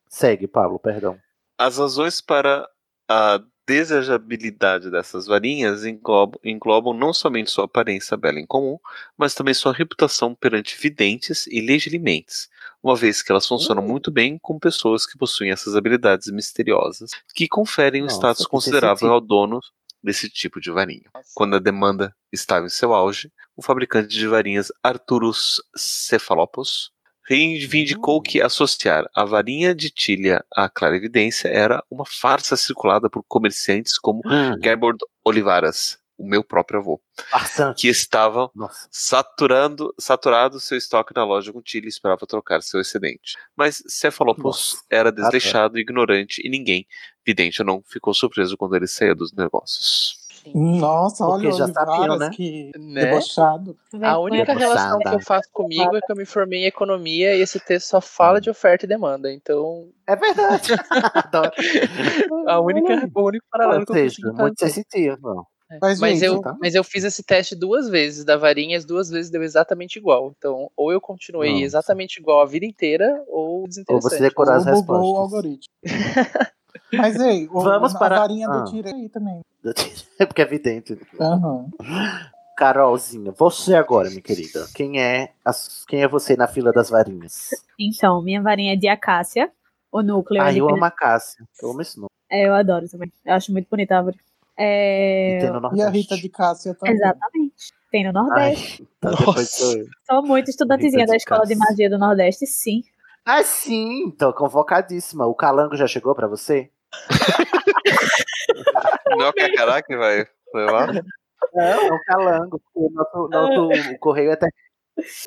Segue, 0.08 0.46
Pablo, 0.46 0.78
perdão. 0.78 1.18
As 1.58 1.78
razões 1.78 2.20
para 2.20 2.68
a 3.08 3.40
desejabilidade 3.66 4.90
dessas 4.90 5.26
varinhas 5.26 5.84
englobam, 5.84 6.40
englobam 6.44 6.92
não 6.92 7.12
somente 7.12 7.50
sua 7.52 7.66
aparência 7.66 8.16
bela 8.16 8.40
em 8.40 8.46
comum, 8.46 8.78
mas 9.16 9.32
também 9.34 9.54
sua 9.54 9.72
reputação 9.72 10.34
perante 10.34 10.76
videntes 10.80 11.46
e 11.46 11.60
legilimentes, 11.60 12.48
uma 12.82 12.96
vez 12.96 13.22
que 13.22 13.30
elas 13.30 13.46
funcionam 13.46 13.82
muito 13.82 14.10
bem 14.10 14.38
com 14.42 14.58
pessoas 14.58 15.06
que 15.06 15.16
possuem 15.16 15.52
essas 15.52 15.76
habilidades 15.76 16.32
misteriosas, 16.32 17.10
que 17.32 17.46
conferem 17.46 18.02
um 18.02 18.06
Nossa, 18.06 18.16
status 18.16 18.46
considerável 18.46 19.12
ao 19.12 19.20
dono 19.20 19.60
desse 20.02 20.28
tipo 20.28 20.60
de 20.60 20.70
varinha. 20.70 21.10
Quando 21.34 21.56
a 21.56 21.60
demanda 21.60 22.14
estava 22.32 22.66
em 22.66 22.70
seu 22.70 22.94
auge, 22.94 23.30
o 23.56 23.62
fabricante 23.62 24.08
de 24.08 24.26
varinhas 24.26 24.72
Arturus 24.82 25.62
Cephalopoulos 25.76 26.92
reivindicou 27.30 28.20
que 28.20 28.42
associar 28.42 29.08
a 29.14 29.24
varinha 29.24 29.72
de 29.72 29.88
tilha 29.88 30.44
à 30.52 30.68
clarividência 30.68 31.46
era 31.48 31.80
uma 31.88 32.04
farsa 32.04 32.56
circulada 32.56 33.08
por 33.08 33.22
comerciantes 33.28 33.96
como 33.96 34.20
Hum. 34.26 34.56
Gerbord 34.60 34.98
Olivaras, 35.24 35.99
o 36.20 36.28
meu 36.28 36.44
próprio 36.44 36.80
avô, 36.80 37.00
que 37.76 37.88
estavam 37.88 38.50
Nossa. 38.54 38.86
saturando, 38.90 39.94
saturado 39.98 40.60
seu 40.60 40.76
estoque 40.76 41.14
na 41.14 41.24
loja 41.24 41.50
com 41.52 41.60
e 41.74 41.78
esperava 41.88 42.26
trocar 42.26 42.62
seu 42.62 42.80
excedente. 42.80 43.36
Mas 43.56 43.82
Cephalopoulos 43.88 44.72
Nossa. 44.74 44.84
era 44.90 45.10
desleixado, 45.10 45.78
ignorante 45.78 46.42
e 46.44 46.50
ninguém, 46.50 46.86
vidente 47.26 47.62
ou 47.62 47.66
não, 47.66 47.82
ficou 47.86 48.12
surpreso 48.12 48.56
quando 48.56 48.76
ele 48.76 48.86
saía 48.86 49.14
dos 49.14 49.32
negócios. 49.32 50.20
Nossa, 50.54 51.24
Porque 51.26 51.48
olha 51.48 51.56
já 51.56 51.66
sabiam, 51.66 51.98
Olivares, 52.00 52.18
né? 52.18 52.30
que 52.34 52.70
Né? 52.78 53.04
debochado. 53.04 53.76
A 54.02 54.18
única 54.18 54.46
Debochada. 54.46 54.58
relação 54.74 54.98
que 54.98 55.08
eu 55.14 55.20
faço 55.20 55.48
comigo 55.52 55.96
é 55.96 56.00
que 56.00 56.10
eu 56.10 56.16
me 56.16 56.24
formei 56.24 56.60
em 56.60 56.66
economia 56.66 57.36
e 57.36 57.40
esse 57.42 57.60
texto 57.60 57.88
só 57.88 58.00
fala 58.00 58.40
de 58.40 58.48
oferta 58.48 58.86
e 58.86 58.88
demanda. 58.88 59.30
Então, 59.30 59.90
É 60.06 60.16
verdade. 60.16 60.72
Adoro. 61.14 61.52
a 62.48 62.60
única, 62.60 63.10
o 63.14 63.22
único 63.22 63.44
paralelo 63.50 63.80
Ou 63.80 63.86
que 63.86 63.92
eu 63.92 63.96
seja, 63.96 64.32
muito 64.32 64.58
sensitivo. 64.58 65.46
Mas, 65.80 66.00
Mas 66.00 66.18
gente, 66.18 66.24
eu, 66.24 66.40
tá. 66.40 66.56
mas 66.60 66.74
eu 66.74 66.82
fiz 66.82 67.04
esse 67.04 67.22
teste 67.22 67.54
duas 67.54 67.88
vezes 67.88 68.24
da 68.24 68.36
varinha, 68.36 68.76
as 68.76 68.84
duas 68.84 69.08
vezes 69.08 69.30
deu 69.30 69.42
exatamente 69.42 69.96
igual. 69.98 70.32
Então, 70.36 70.70
ou 70.76 70.90
eu 70.90 71.00
continuei 71.00 71.52
Nossa. 71.52 71.64
exatamente 71.64 72.16
igual 72.18 72.40
a 72.40 72.46
vida 72.46 72.66
inteira, 72.66 73.22
ou 73.28 73.60
Ou 73.60 73.68
desinteressante. 73.68 74.14
você 74.16 74.20
decorar 74.22 74.56
as 74.56 74.66
ou 74.66 74.74
bugou 74.82 74.96
o 74.96 75.00
respostas. 75.22 75.34
algoritmo. 75.34 75.74
Mas 76.92 77.20
ei, 77.20 77.48
o, 77.52 77.60
Vamos 77.60 77.94
a 77.94 77.98
para- 77.98 78.18
varinha 78.18 78.48
Ah. 78.48 78.58
do 78.58 78.70
tiro 78.70 78.88
aí 78.88 79.08
também. 79.08 79.40
É 80.18 80.26
porque 80.26 80.42
é 80.42 80.44
evidente. 80.44 80.98
Aham. 81.20 81.70
Carolzinha, 82.56 83.32
você 83.32 83.74
agora, 83.74 84.10
minha 84.10 84.20
querida. 84.20 84.66
Quem 84.74 85.00
é, 85.00 85.32
as- 85.44 85.84
quem 85.86 86.02
é 86.02 86.08
você 86.08 86.36
na 86.36 86.46
fila 86.46 86.72
das 86.72 86.90
varinhas? 86.90 87.48
Então, 87.78 88.20
minha 88.22 88.42
varinha 88.42 88.74
é 88.74 88.76
de 88.76 88.86
acácia. 88.88 89.50
O 89.90 90.02
núcleo 90.02 90.40
é 90.42 90.44
Ah, 90.44 90.52
eu 90.52 90.68
amo 90.68 90.84
a 90.84 90.90
Cássia. 90.90 91.44
Eu 91.62 91.70
amo 91.70 91.80
esse 91.80 91.96
nome. 91.96 92.10
É, 92.30 92.46
eu 92.46 92.54
adoro 92.54 92.86
também. 92.88 93.10
Eu 93.24 93.34
acho 93.34 93.50
muito 93.50 93.66
bonita 93.68 93.94
a 93.94 93.98
árvore. 93.98 94.18
É... 94.62 95.38
E 95.38 95.40
tem 95.40 95.48
no 95.48 95.54
E 95.54 95.56
a 95.56 95.60
Nordeste. 95.60 95.90
Rita 95.90 96.16
de 96.16 96.28
Cássia 96.28 96.74
também. 96.74 96.94
Exatamente. 96.94 97.72
Tem 97.90 98.04
no 98.04 98.12
Nordeste. 98.12 98.86
Ai, 99.02 99.16
depois 99.16 99.48
sou 99.48 100.22
muito 100.22 100.50
estudantezinha 100.50 101.00
Rita 101.00 101.12
da 101.12 101.16
de 101.16 101.22
Escola 101.22 101.46
de 101.46 101.54
Cássia. 101.56 101.70
Magia 101.70 101.90
do 101.90 101.98
Nordeste, 101.98 102.46
sim. 102.46 102.82
Ah, 103.24 103.42
sim, 103.42 104.10
tô 104.18 104.34
convocadíssima. 104.34 105.26
O 105.26 105.34
calango 105.34 105.76
já 105.76 105.86
chegou 105.86 106.14
pra 106.14 106.26
você? 106.26 106.70
Não 109.08 109.22
é 109.22 109.28
o 109.28 109.32
que 109.32 109.96
vai 109.96 110.26
levar? 110.54 110.92
Não, 111.54 111.62
é 111.62 111.92
o 111.92 112.04
calango. 112.04 112.60
O 112.74 112.90
nosso, 112.90 113.28
nosso 113.28 113.98
correio 113.98 114.30
é 114.30 114.34
até. 114.34 114.48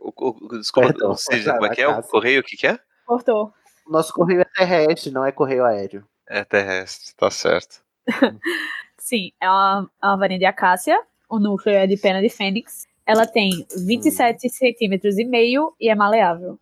O, 0.02 0.12
o, 0.16 0.58
desculpa, 0.60 0.90
Perdão, 0.90 1.16
Cid, 1.16 1.46
como 1.46 1.66
é 1.66 1.70
que 1.70 1.82
é? 1.82 1.88
O 1.88 2.04
correio, 2.04 2.42
o 2.42 2.44
que, 2.44 2.56
que 2.56 2.68
é? 2.68 2.80
Cortou. 3.06 3.52
Nosso 3.88 4.14
correio 4.14 4.42
é 4.42 4.46
terrestre, 4.46 5.12
não 5.12 5.26
é 5.26 5.32
correio 5.32 5.66
aéreo. 5.66 6.06
É 6.28 6.44
terrestre, 6.44 7.16
tá 7.16 7.32
certo. 7.32 7.84
Sim, 9.04 9.34
é 9.42 9.50
uma, 9.50 9.92
é 10.02 10.08
uma 10.08 10.18
varinha 10.18 10.40
de 10.40 10.46
acácia. 10.46 10.98
O 11.30 11.38
núcleo 11.38 11.76
é 11.76 11.86
de 11.86 11.98
pena 11.98 12.22
de 12.22 12.30
fênix. 12.30 12.88
Ela 13.06 13.28
tem 13.28 13.68
27 13.86 14.48
centímetros 14.48 15.18
e 15.20 15.26
meio 15.26 15.76
e 15.78 15.90
é 15.90 15.96
maleável. 15.96 16.58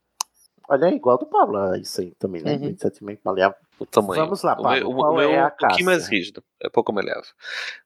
Olha, 0.68 0.86
é 0.86 0.96
igual 0.96 1.20
do 1.20 1.28
Pablo, 1.28 1.58
ah, 1.58 1.78
isso 1.78 2.02
aí 2.02 2.16
também, 2.18 2.42
né? 2.42 2.58
27 2.58 3.04
meio 3.04 3.20
maleável. 3.24 3.58
O 3.78 3.86
tamanho. 3.86 4.24
Vamos 4.24 4.42
lá, 4.42 4.54
o 4.54 4.64
Pablo. 4.64 4.72
meu, 4.72 4.90
o 4.90 4.96
qual 4.96 5.16
meu 5.16 5.30
é 5.30 5.34
é 5.34 5.40
a 5.42 5.48
um 5.48 5.52
pouquinho 5.52 5.86
mais 5.86 6.08
rígido, 6.08 6.44
é 6.60 6.68
pouco 6.68 6.92
maleável. 6.92 7.30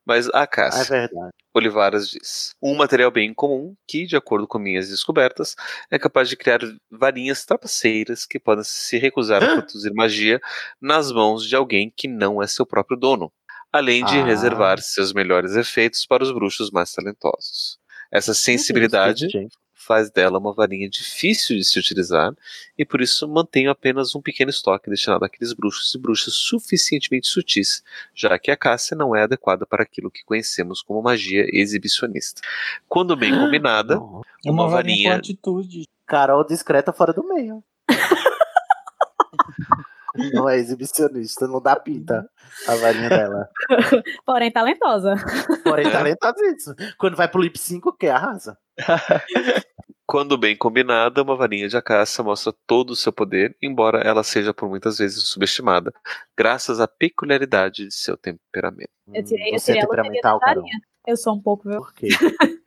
Mas 0.06 0.30
a 0.34 0.44
É 0.44 0.48
Cássia, 0.48 1.02
verdade. 1.02 1.34
Olivaras 1.54 2.10
diz: 2.10 2.56
um 2.62 2.76
material 2.76 3.12
bem 3.12 3.34
comum 3.34 3.76
que, 3.86 4.06
de 4.06 4.16
acordo 4.16 4.48
com 4.48 4.58
minhas 4.58 4.88
descobertas, 4.88 5.56
é 5.92 6.00
capaz 6.00 6.30
de 6.30 6.38
criar 6.38 6.60
varinhas 6.90 7.44
trapaceiras 7.44 8.26
que 8.26 8.40
podem 8.40 8.64
se 8.64 8.98
recusar 8.98 9.44
a 9.44 9.48
produzir 9.56 9.94
magia 9.94 10.40
nas 10.80 11.12
mãos 11.12 11.46
de 11.46 11.56
alguém 11.58 11.92
que 11.94 12.08
não 12.08 12.42
é 12.42 12.48
seu 12.48 12.66
próprio 12.66 12.98
dono, 12.98 13.34
além 13.78 14.04
de 14.06 14.18
Ah. 14.18 14.26
reservar 14.26 14.80
seus 14.80 15.14
melhores 15.14 15.56
efeitos 15.56 16.06
para 16.06 16.24
os 16.24 16.32
bruxos 16.32 16.72
mais 16.72 16.92
talentosos. 16.92 17.78
Essa 18.12 18.34
sensibilidade 18.34 19.28
faz 19.74 20.10
dela 20.10 20.40
uma 20.40 20.52
varinha 20.52 20.90
difícil 20.90 21.56
de 21.58 21.64
se 21.64 21.78
utilizar 21.78 22.34
e 22.76 22.84
por 22.84 23.02
isso 23.02 23.28
mantenho 23.28 23.70
apenas 23.70 24.16
um 24.16 24.22
pequeno 24.22 24.50
estoque 24.50 24.90
destinado 24.90 25.24
àqueles 25.24 25.54
bruxos 25.54 25.94
e 25.94 26.00
bruxas 26.00 26.34
suficientemente 26.34 27.28
sutis, 27.28 27.84
já 28.16 28.40
que 28.40 28.50
a 28.50 28.58
Cássia 28.58 28.98
não 28.98 29.16
é 29.16 29.24
adequada 29.24 29.64
para 29.66 29.84
aquilo 29.84 30.10
que 30.10 30.24
conhecemos 30.24 30.82
como 30.82 31.04
magia 31.04 31.46
exibicionista. 31.54 32.42
Quando 32.88 33.16
bem 33.16 33.32
combinada, 33.38 34.00
uma, 34.00 34.22
uma 34.46 34.68
varinha 34.68 34.68
com 34.68 34.70
varinha 34.70 35.16
atitude. 35.16 35.84
Carol 36.08 36.44
discreta 36.46 36.92
fora 36.92 37.14
do 37.14 37.24
meio. 37.28 37.64
não 40.34 40.48
é 40.50 40.58
exibicionista, 40.58 41.48
não 41.48 41.62
dá 41.62 41.76
pinta 41.76 42.30
a 42.68 42.76
varinha 42.76 43.10
dela. 43.10 43.50
Porém, 44.26 44.52
talentosa. 44.52 45.16
Porém, 45.64 45.90
talentosíssimo. 45.92 46.76
Quando 46.98 47.16
vai 47.16 47.28
pro 47.28 47.42
lip 47.42 47.58
sync, 47.60 47.88
o 47.88 47.94
que? 47.94 48.08
Arrasa. 48.08 48.58
Quando 50.08 50.38
bem 50.38 50.56
combinada, 50.56 51.24
uma 51.24 51.36
varinha 51.36 51.68
de 51.68 51.76
acácia 51.76 52.24
mostra 52.24 52.54
todo 52.68 52.92
o 52.92 52.96
seu 52.96 53.12
poder, 53.12 53.58
embora 53.60 54.02
ela 54.02 54.24
seja 54.24 54.54
por 54.54 54.70
muitas 54.70 55.00
vezes 55.00 55.24
subestimada, 55.24 55.92
graças 56.38 56.80
à 56.80 56.88
peculiaridade 56.88 57.88
de 57.88 57.94
seu 57.94 58.16
temperamento. 58.16 58.90
Eu 59.12 59.24
tirei, 59.24 59.56
eu 59.56 59.60
Você 59.60 59.72
é 59.72 59.76
tirei 59.76 59.82
a 59.82 59.86
loteria 59.88 60.22
da 60.22 60.30
temperamental, 60.30 60.40
Carol? 60.40 60.56
varinha. 60.64 60.80
Eu 61.08 61.18
sou 61.18 61.34
um 61.36 61.42
pouco, 61.42 61.68
viu? 61.70 61.80
Por 61.80 61.94
quê? 61.94 62.08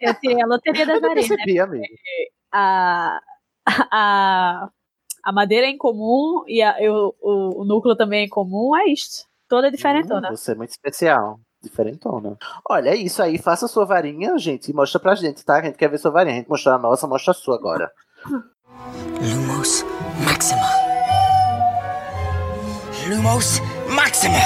Eu 0.00 0.14
tirei 0.14 0.42
a 0.42 0.46
loteria 0.46 0.86
da 0.86 0.94
Eu 0.94 1.00
não 1.02 1.08
varinha. 1.10 1.28
né? 1.28 1.36
percebi, 1.36 1.60
amigo. 1.60 1.84
A, 2.50 3.20
a, 3.92 4.70
a 5.26 5.32
madeira 5.32 5.66
é 5.66 5.70
em 5.70 5.76
comum 5.76 6.44
e 6.46 6.62
a- 6.62 6.80
eu- 6.80 7.12
o, 7.20 7.62
o 7.62 7.64
núcleo 7.64 7.96
também 7.96 8.20
é 8.20 8.24
em 8.26 8.28
comum, 8.28 8.76
é 8.76 8.84
isto. 8.86 9.26
Toda 9.48 9.70
diferentona. 9.72 10.28
Hum, 10.30 10.36
você 10.36 10.52
é 10.52 10.54
muito 10.54 10.70
especial. 10.70 11.40
Diferentona. 11.60 12.36
Olha, 12.70 12.90
é 12.90 12.96
isso 12.96 13.20
aí. 13.20 13.36
Faça 13.36 13.66
sua 13.66 13.84
varinha, 13.84 14.38
gente, 14.38 14.70
e 14.70 14.74
mostra 14.74 15.00
pra 15.00 15.16
gente, 15.16 15.44
tá? 15.44 15.56
A 15.56 15.62
gente 15.62 15.76
quer 15.76 15.90
ver 15.90 15.98
sua 15.98 16.12
varinha. 16.12 16.34
A 16.36 16.38
gente 16.38 16.48
mostrar 16.48 16.76
a 16.76 16.78
nossa, 16.78 17.08
mostra 17.08 17.32
a 17.32 17.34
sua 17.34 17.56
agora. 17.56 17.90
Lumos 19.20 19.84
Maxima. 20.24 20.66
Lumos 23.08 23.58
Maxima. 23.92 24.38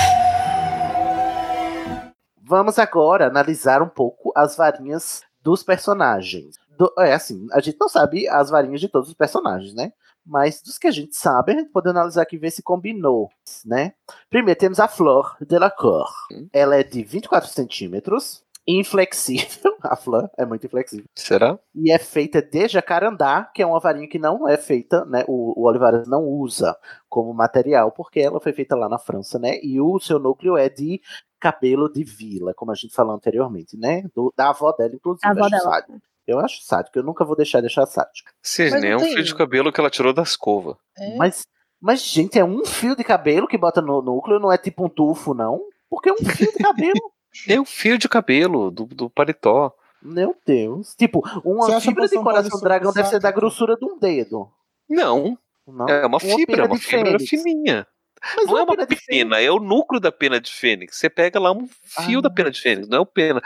Vamos 2.43 2.79
agora 2.79 3.27
analisar 3.27 3.83
um 3.83 3.89
pouco 3.89 4.33
as 4.35 4.57
varinhas 4.57 5.23
dos 5.43 5.63
personagens. 5.63 6.57
Do- 6.79 6.93
é 6.99 7.13
assim, 7.13 7.47
a 7.53 7.61
gente 7.61 7.77
não 7.79 7.89
sabe 7.89 8.27
as 8.29 8.49
varinhas 8.49 8.81
de 8.81 8.89
todos 8.89 9.09
os 9.11 9.15
personagens, 9.15 9.75
né? 9.75 9.93
Mas 10.25 10.63
dos 10.63 10.79
que 10.79 10.87
a 10.87 10.91
gente 10.91 11.17
sabe, 11.17 11.53
a 11.53 11.57
gente 11.57 11.71
pode 11.71 11.89
analisar 11.89 12.23
aqui 12.23 12.37
e 12.37 12.39
ver 12.39 12.51
se 12.51 12.63
combinou, 12.63 13.29
né? 13.65 13.93
Primeiro 14.29 14.59
temos 14.59 14.79
a 14.79 14.87
Flor 14.89 15.37
Delacour. 15.41 16.09
Ela 16.53 16.77
é 16.77 16.83
de 16.83 17.03
24 17.03 17.49
centímetros, 17.51 18.45
inflexível. 18.67 19.71
A 19.83 19.97
Flor 19.97 20.31
é 20.37 20.45
muito 20.45 20.67
inflexível. 20.67 21.07
Será? 21.17 21.59
E 21.75 21.91
é 21.91 21.99
feita 21.99 22.43
de 22.43 22.69
jacarandá, 22.69 23.45
que 23.55 23.63
é 23.63 23.67
uma 23.67 23.81
varinha 23.81 24.07
que 24.07 24.19
não 24.19 24.47
é 24.47 24.57
feita, 24.59 25.05
né? 25.07 25.25
O, 25.27 25.59
o 25.59 25.67
Olivares 25.67 26.07
não 26.07 26.23
usa 26.25 26.77
como 27.09 27.33
material, 27.33 27.91
porque 27.91 28.21
ela 28.21 28.39
foi 28.41 28.53
feita 28.53 28.77
lá 28.77 28.89
na 28.89 28.99
França, 28.99 29.39
né? 29.39 29.59
E 29.63 29.81
o 29.81 29.99
seu 29.99 30.19
núcleo 30.19 30.57
é 30.59 30.69
de 30.69 31.01
cabelo 31.41 31.91
de 31.91 32.05
vila, 32.05 32.53
como 32.53 32.71
a 32.71 32.75
gente 32.75 32.95
falou 32.95 33.15
anteriormente, 33.15 33.75
né? 33.77 34.05
Do- 34.15 34.33
da 34.37 34.51
avó 34.51 34.71
dela, 34.73 34.95
inclusive. 34.95 35.27
A 35.27 35.31
avó 35.31 35.49
dela. 35.49 35.63
sádico. 35.63 35.99
Eu 36.31 36.41
acho 36.41 36.63
sádico, 36.63 36.99
eu 36.99 37.03
nunca 37.03 37.25
vou 37.25 37.37
deixar 37.37 37.61
deixar 37.61 37.87
sádico. 37.87 38.31
Sidney 38.43 38.91
é 38.91 38.97
um 38.97 39.01
fio 39.01 39.23
de 39.23 39.35
cabelo 39.35 39.73
que 39.73 39.81
ela 39.81 39.91
tirou 39.91 40.13
da 40.13 40.23
escova. 40.23 40.77
Mas, 41.17 41.47
mas, 41.81 42.03
gente, 42.03 42.39
é 42.39 42.45
um 42.45 42.65
fio 42.65 42.95
de 42.97 43.05
cabelo 43.05 43.47
que 43.49 43.59
bota 43.59 43.81
no 43.81 44.01
núcleo, 44.03 44.39
não 44.41 44.53
é 44.53 44.59
tipo 44.59 44.85
um 44.85 44.89
tufo, 44.89 45.35
não? 45.35 45.61
Porque 45.89 46.09
é 46.09 46.13
um 46.13 46.25
fio 46.25 46.53
de 46.53 46.59
cabelo. 46.59 47.01
É 47.49 47.61
um 47.61 47.65
fio 47.65 47.97
de 47.97 48.09
cabelo 48.09 48.73
do, 48.73 48.87
do 48.87 49.09
paletó. 49.09 49.73
Meu 50.03 50.35
Deus. 50.45 50.97
Tipo, 50.97 51.23
uma 51.45 51.81
fibra 51.81 52.09
de 52.09 52.17
coração 52.17 52.61
dragão 52.61 52.93
deve 52.93 53.09
ser 53.09 53.21
da 53.21 53.31
grossura 53.31 53.77
de 53.77 53.85
um 53.85 53.97
dedo. 54.01 54.51
Não. 54.89 55.39
Não? 55.65 55.89
É 55.89 56.05
uma 56.05 56.19
fibra, 56.19 56.47
pena 56.47 56.63
é 56.63 56.67
uma 56.67 56.77
de 56.77 56.83
fibra 56.85 57.19
fênix. 57.19 57.31
fininha. 57.31 57.87
Mas 58.37 58.47
não 58.47 58.59
é 58.59 58.63
uma 58.65 58.77
pena 58.77 58.89
pena, 59.07 59.41
é 59.41 59.51
o 59.51 59.61
núcleo 59.61 60.01
da 60.01 60.11
pena 60.11 60.41
de 60.41 60.53
fênix. 60.53 60.97
Você 60.97 61.09
pega 61.09 61.39
lá 61.39 61.53
um 61.53 61.69
fio 62.05 62.19
Ah. 62.19 62.23
da 62.23 62.31
pena 62.31 62.51
de 62.51 62.61
fênix, 62.61 62.89
não 62.89 62.99
é 62.99 63.01
o 63.01 63.07
pena. 63.07 63.41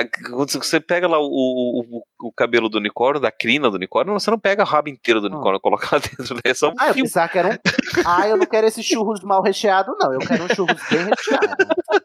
A- 0.00 0.28
Quando 0.30 0.50
você 0.50 0.80
pega 0.80 1.06
lá 1.08 1.18
o, 1.18 1.24
o, 1.26 2.02
o- 2.22 2.32
cabelo 2.32 2.68
do 2.68 2.78
unicórnio, 2.78 3.20
da 3.20 3.30
crina 3.32 3.70
do 3.70 3.76
unicórnio, 3.76 4.12
você 4.12 4.30
não 4.30 4.38
pega 4.38 4.62
a 4.62 4.66
rabo 4.66 4.88
inteiro 4.88 5.20
do 5.20 5.26
unicórnio 5.28 5.58
e 5.58 5.60
coloca 5.62 5.88
lá 5.92 5.98
dentro, 6.00 6.34
né? 6.34 6.40
É 6.44 6.54
só 6.54 6.70
um 6.70 6.74
Ah, 6.78 6.88
eu 6.88 6.94
fio. 6.94 7.04
pensava 7.04 7.28
que 7.28 7.38
era 7.38 7.48
um. 7.48 7.58
Ah, 8.06 8.28
eu 8.28 8.36
não 8.36 8.46
quero 8.46 8.66
esses 8.66 8.84
churros 8.84 9.22
mal 9.22 9.42
recheados, 9.42 9.94
não. 10.00 10.12
Eu 10.12 10.20
quero 10.20 10.44
um 10.44 10.48
churros 10.54 10.76
bem 10.90 11.04
recheado. 11.04 11.56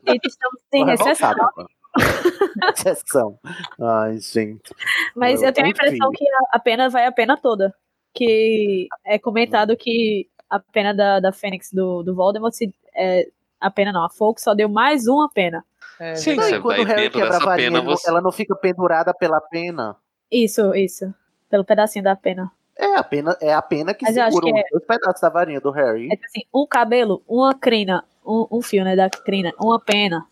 Eles 0.05 0.21
estão 0.25 0.49
sem 0.71 0.85
recessão. 0.85 1.29
agora. 1.31 1.67
Recessão. 2.77 3.39
Ai, 3.79 4.17
gente. 4.19 4.73
Mas 5.15 5.41
eu 5.41 5.51
tenho 5.53 5.67
a 5.67 5.69
impressão 5.69 6.09
que 6.11 6.25
a- 6.51 6.59
pena 6.59 6.89
vai 6.89 7.05
a 7.05 7.11
pena 7.11 7.37
toda. 7.37 7.73
Que 8.13 8.87
é 9.05 9.17
comentado 9.17 9.75
que 9.77 10.27
a 10.49 10.59
pena 10.59 10.93
da, 10.93 11.19
da 11.19 11.31
Fênix 11.31 11.69
do, 11.71 12.03
do 12.03 12.13
Voldemort, 12.15 12.53
se, 12.53 12.73
é, 12.95 13.27
a 13.59 13.71
pena 13.71 13.91
não, 13.91 14.05
a 14.05 14.09
Folk 14.09 14.39
só 14.41 14.53
deu 14.53 14.69
mais 14.69 15.07
uma 15.07 15.29
pena. 15.29 15.63
É, 15.99 16.15
Sim, 16.15 16.35
Não, 16.35 16.43
você 16.43 16.55
e 16.55 16.61
quando 16.61 16.75
vai 16.77 16.85
o 16.85 16.87
Harry 16.87 17.09
quebra 17.09 17.35
a 17.37 17.39
varinha, 17.39 17.71
pena, 17.71 17.81
você... 17.81 18.09
ela 18.09 18.21
não 18.21 18.31
fica 18.31 18.55
pendurada 18.55 19.13
pela 19.13 19.39
pena. 19.41 19.95
Isso, 20.31 20.73
isso. 20.75 21.13
Pelo 21.49 21.63
pedacinho 21.63 22.03
da 22.03 22.15
pena. 22.15 22.51
É 22.75 22.95
a 22.95 23.03
pena, 23.03 23.37
é 23.39 23.53
a 23.53 23.61
pena 23.61 23.93
que 23.93 24.03
Mas 24.03 24.15
segura 24.15 24.45
que 24.47 24.51
os 24.53 24.59
é- 24.59 24.63
dois 24.71 24.85
pedaços 24.85 25.21
da 25.21 25.29
varinha 25.29 25.61
do 25.61 25.69
Harry. 25.71 26.07
É 26.11 26.15
tipo 26.15 26.25
assim, 26.25 26.41
um 26.53 26.65
cabelo, 26.65 27.21
uma 27.27 27.53
crina, 27.53 28.03
um, 28.25 28.47
um 28.51 28.61
fio, 28.61 28.83
né, 28.83 28.95
da 28.95 29.09
crina, 29.09 29.53
uma 29.59 29.79
pena. 29.79 30.25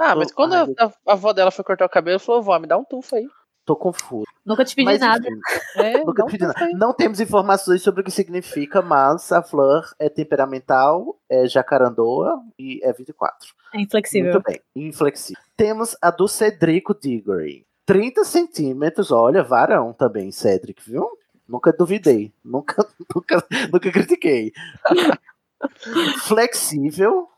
Ah, 0.00 0.16
mas 0.16 0.32
quando 0.32 0.54
a, 0.54 0.62
a- 0.62 0.92
a 1.06 1.12
avó 1.12 1.32
dela 1.34 1.50
foi 1.50 1.62
cortar 1.64 1.84
o 1.84 1.90
cabelo, 1.90 2.18
falou, 2.18 2.42
vó, 2.42 2.58
me 2.58 2.66
dá 2.66 2.78
um 2.78 2.84
tufo 2.84 3.14
aí. 3.16 3.26
Tô 3.64 3.74
confuso. 3.74 4.26
Nunca 4.44 4.64
te 4.64 4.74
pedi 4.74 4.84
Mas, 4.84 5.00
nada. 5.00 5.26
É, 5.76 6.04
nunca 6.04 6.24
um 6.24 6.26
pedi 6.26 6.44
nada. 6.44 6.68
Não 6.74 6.92
temos 6.92 7.18
informações 7.18 7.82
sobre 7.82 8.02
o 8.02 8.04
que 8.04 8.10
significa, 8.10 8.82
mas 8.82 9.32
a 9.32 9.42
Fleur 9.42 9.92
é 9.98 10.08
temperamental, 10.08 11.18
é 11.28 11.46
jacarandoa 11.46 12.40
e 12.58 12.80
é 12.84 12.92
24. 12.92 13.54
É 13.72 13.80
inflexível. 13.80 14.32
Muito 14.32 14.44
bem, 14.44 14.60
inflexível. 14.76 15.42
Temos 15.56 15.96
a 16.00 16.10
do 16.10 16.28
Cedrico 16.28 16.94
Diggory. 16.94 17.66
30 17.86 18.24
centímetros, 18.24 19.10
olha, 19.10 19.42
varão 19.42 19.92
também, 19.92 20.30
Cedric, 20.30 20.82
viu? 20.88 21.08
Nunca 21.46 21.72
duvidei, 21.72 22.32
nunca, 22.44 22.86
nunca, 23.14 23.44
nunca 23.72 23.92
critiquei. 23.92 24.52
Flexível, 26.26 27.28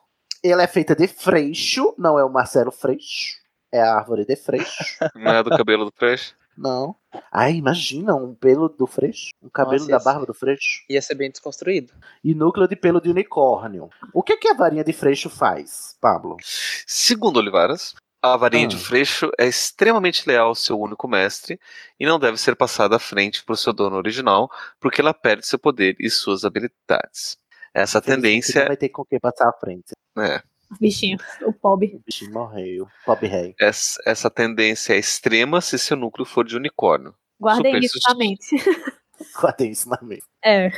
ela 0.43 0.63
é 0.63 0.67
feita 0.67 0.95
de 0.95 1.09
freixo, 1.09 1.95
não 1.99 2.19
é 2.19 2.25
o 2.25 2.31
Marcelo 2.31 2.71
Freixo, 2.71 3.37
é 3.77 3.83
a 3.83 3.95
árvore 3.95 4.25
de 4.25 4.35
freixo. 4.37 4.97
Não 5.15 5.33
é 5.33 5.43
do 5.43 5.51
cabelo 5.51 5.85
do 5.85 5.93
Fresh? 5.97 6.35
Não. 6.57 6.97
Ai, 7.31 7.53
imagina 7.53 8.15
um 8.15 8.35
pelo 8.35 8.67
do 8.69 8.87
freixo, 8.87 9.29
um 9.43 9.49
cabelo 9.51 9.81
Nossa, 9.81 9.91
da 9.91 9.99
barba 9.99 10.21
ser- 10.21 10.27
do 10.27 10.35
freixo 10.35 10.85
Ia 10.89 11.03
ser 11.03 11.15
bem 11.15 11.31
desconstruído. 11.31 11.93
e 12.25 12.35
núcleo 12.35 12.67
de 12.67 12.75
pelo 12.75 12.99
de 13.01 13.11
unicórnio. 13.11 13.91
O 14.15 14.23
que, 14.23 14.37
que 14.39 14.49
a 14.49 14.55
varinha 14.55 14.83
de 14.83 14.93
freixo 14.95 15.29
faz, 15.29 15.97
Pablo? 16.01 16.39
Segundo 16.87 17.37
Olivaras, 17.39 17.95
a 18.23 18.37
varinha 18.39 18.67
de 18.67 18.77
Ah. 18.77 18.79
Freixo 18.79 19.31
é 19.39 19.47
extremamente 19.47 20.27
leal 20.27 20.49
ao 20.49 20.55
seu 20.55 20.81
único 20.81 21.07
mestre 21.07 21.61
e 22.01 22.07
não 22.07 22.19
deve 22.19 22.39
ser 22.39 22.57
passada 22.57 22.97
à 22.97 22.99
frente 22.99 23.45
por 23.45 23.57
seu 23.59 23.75
dono 23.75 23.97
original, 23.97 24.51
porque 24.81 25.03
ela 25.03 25.13
perde 25.13 25.47
seu 25.47 25.59
poder 25.59 25.95
e 26.01 26.09
suas 26.09 26.43
habilidades. 26.43 27.37
Essa 27.75 28.01
tendência 28.01 28.65
vai 28.67 28.77
ter 28.79 28.89
com 28.89 29.05
quem 29.05 29.21
passar 29.21 29.49
à 29.51 29.53
frente. 29.53 29.93
é, 30.19 30.43
Bichinho, 30.81 31.19
o 31.43 31.53
pobre. 31.53 31.95
O 31.97 32.03
bichinho 32.05 32.33
morreu. 32.33 32.89
Pobre 33.05 33.29
rei. 33.29 33.55
essa, 33.61 34.01
essa 34.05 34.31
tendência 34.31 34.95
é 34.95 34.99
extrema 34.99 35.61
se 35.61 35.79
seu 35.79 35.97
núcleo 35.97 36.25
for 36.25 36.45
de 36.45 36.57
unicórnio. 36.57 37.15
Guardem 37.41 37.75
Super 37.75 37.85
isso 37.85 37.99
na 38.09 38.15
mente. 38.15 38.47
Guardei 39.41 39.71
isso 39.71 39.89
na 39.89 39.99
mente. 40.03 40.25
É. 40.45 40.71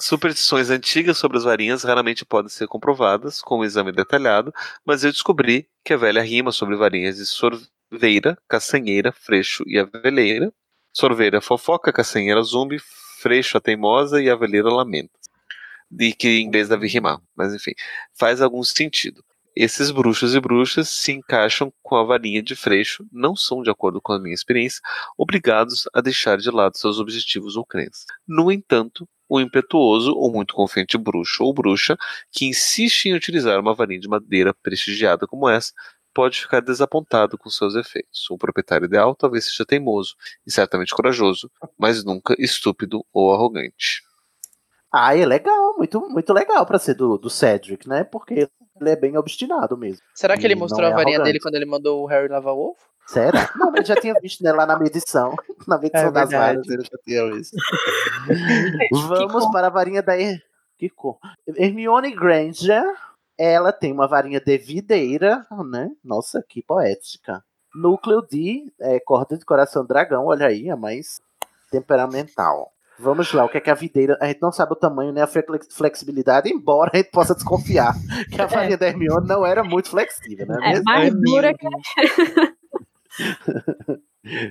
Superstições 0.00 0.70
antigas 0.70 1.18
sobre 1.18 1.38
as 1.38 1.44
varinhas 1.44 1.84
raramente 1.84 2.24
podem 2.24 2.48
ser 2.48 2.66
comprovadas 2.66 3.40
com 3.40 3.58
um 3.58 3.64
exame 3.64 3.92
detalhado, 3.92 4.52
mas 4.84 5.04
eu 5.04 5.12
descobri 5.12 5.68
que 5.84 5.92
a 5.92 5.96
velha 5.96 6.22
rima 6.22 6.52
sobre 6.52 6.76
varinhas 6.76 7.16
de 7.16 7.26
sorveira, 7.26 8.38
caçanheira, 8.48 9.12
freixo 9.12 9.64
e 9.66 9.78
aveleira. 9.78 10.52
Sorveira 10.94 11.40
fofoca, 11.40 11.92
caçanheira 11.92 12.42
zumbi, 12.42 12.78
freixo 13.20 13.56
a 13.56 13.60
teimosa 13.60 14.22
e 14.22 14.28
aveleira 14.28 14.68
lamenta. 14.68 15.21
De 15.92 16.12
que 16.14 16.28
em 16.28 16.46
inglês 16.46 16.68
deve 16.68 16.88
rimar, 16.88 17.20
mas 17.36 17.54
enfim, 17.54 17.72
faz 18.18 18.40
algum 18.40 18.62
sentido. 18.64 19.22
esses 19.54 19.90
bruxos 19.90 20.34
e 20.34 20.40
bruxas 20.40 20.88
se 20.88 21.12
encaixam 21.12 21.72
com 21.82 21.96
a 21.96 22.04
varinha 22.04 22.42
de 22.42 22.56
freixo, 22.56 23.06
não 23.12 23.36
são, 23.36 23.62
de 23.62 23.70
acordo 23.70 24.00
com 24.00 24.12
a 24.14 24.18
minha 24.18 24.34
experiência, 24.34 24.80
obrigados 25.18 25.84
a 25.94 26.00
deixar 26.00 26.38
de 26.38 26.50
lado 26.50 26.76
seus 26.78 26.98
objetivos 26.98 27.56
ou 27.56 27.64
crenças. 27.66 28.06
No 28.26 28.50
entanto, 28.50 29.06
o 29.28 29.40
impetuoso 29.40 30.12
ou 30.14 30.32
muito 30.32 30.54
confiante 30.54 30.96
bruxo 30.98 31.44
ou 31.44 31.52
bruxa 31.54 31.96
que 32.32 32.46
insiste 32.46 33.06
em 33.06 33.14
utilizar 33.14 33.60
uma 33.60 33.74
varinha 33.74 34.00
de 34.00 34.08
madeira 34.08 34.54
prestigiada 34.62 35.26
como 35.26 35.48
essa 35.48 35.72
pode 36.14 36.40
ficar 36.40 36.60
desapontado 36.60 37.38
com 37.38 37.50
seus 37.50 37.74
efeitos. 37.74 38.30
O 38.30 38.38
proprietário 38.38 38.86
ideal 38.86 39.14
talvez 39.14 39.46
seja 39.46 39.64
teimoso 39.66 40.14
e 40.46 40.52
certamente 40.52 40.94
corajoso, 40.94 41.50
mas 41.78 42.04
nunca 42.04 42.34
estúpido 42.38 43.04
ou 43.12 43.32
arrogante. 43.34 44.02
Ah, 44.92 45.16
é 45.16 45.24
legal, 45.24 45.74
muito, 45.78 46.00
muito 46.08 46.32
legal 46.32 46.66
pra 46.66 46.78
ser 46.78 46.94
do, 46.94 47.16
do 47.16 47.30
Cedric, 47.30 47.88
né? 47.88 48.04
Porque 48.04 48.46
ele 48.80 48.90
é 48.90 48.96
bem 48.96 49.16
obstinado 49.16 49.76
mesmo. 49.76 50.02
Será 50.14 50.36
que 50.36 50.46
ele 50.46 50.54
mostrou 50.54 50.82
não 50.82 50.88
a 50.88 50.92
é 50.92 50.94
varinha 50.94 51.16
arrogante. 51.16 51.32
dele 51.32 51.40
quando 51.40 51.54
ele 51.54 51.64
mandou 51.64 52.02
o 52.02 52.06
Harry 52.06 52.28
lavar 52.28 52.54
o 52.54 52.70
ovo? 52.70 52.76
Será? 53.06 53.50
Não, 53.56 53.70
mas 53.72 53.86
já 53.86 53.96
tinha 53.96 54.14
visto 54.20 54.42
né, 54.42 54.52
lá 54.52 54.66
na 54.66 54.78
medição. 54.78 55.34
Na 55.66 55.78
medição 55.78 56.08
É 56.08 56.10
das 56.10 56.30
varas, 56.30 56.68
ele 56.68 56.82
já 56.82 56.98
tinha 57.04 57.30
visto. 57.32 57.56
Vamos 59.08 59.46
para 59.50 59.68
a 59.68 59.70
varinha 59.70 60.02
da 60.02 60.18
Her... 60.18 60.42
que 60.76 60.88
cor? 60.88 61.18
Hermione 61.46 62.14
Granger. 62.14 62.84
Ela 63.38 63.72
tem 63.72 63.92
uma 63.92 64.06
varinha 64.06 64.40
de 64.40 64.58
videira, 64.58 65.46
né? 65.70 65.90
Nossa, 66.04 66.44
que 66.46 66.62
poética. 66.62 67.42
Núcleo 67.74 68.22
de 68.22 68.72
é, 68.80 69.00
corda 69.00 69.38
de 69.38 69.44
coração 69.44 69.86
dragão, 69.86 70.26
olha 70.26 70.46
aí, 70.46 70.68
a 70.68 70.76
mais 70.76 71.20
temperamental. 71.70 72.72
Vamos 73.02 73.32
lá, 73.32 73.44
o 73.44 73.48
que 73.48 73.58
é 73.58 73.60
que 73.60 73.70
a 73.70 73.74
videira. 73.74 74.16
A 74.20 74.26
gente 74.28 74.40
não 74.40 74.52
sabe 74.52 74.72
o 74.72 74.76
tamanho 74.76 75.12
nem 75.12 75.22
a 75.22 75.26
flex- 75.26 75.74
flexibilidade, 75.74 76.48
embora 76.48 76.90
a 76.94 76.96
gente 76.96 77.10
possa 77.10 77.34
desconfiar 77.34 77.92
que 78.30 78.40
a 78.40 78.46
varinha 78.46 78.78
da 78.78 78.86
Hermione 78.86 79.26
não 79.26 79.44
era 79.44 79.64
muito 79.64 79.90
flexível, 79.90 80.46
né? 80.46 80.56
É 80.62 80.68
mesmo? 80.70 80.84
mais 80.84 81.12
dura 81.12 81.52
que. 81.52 81.66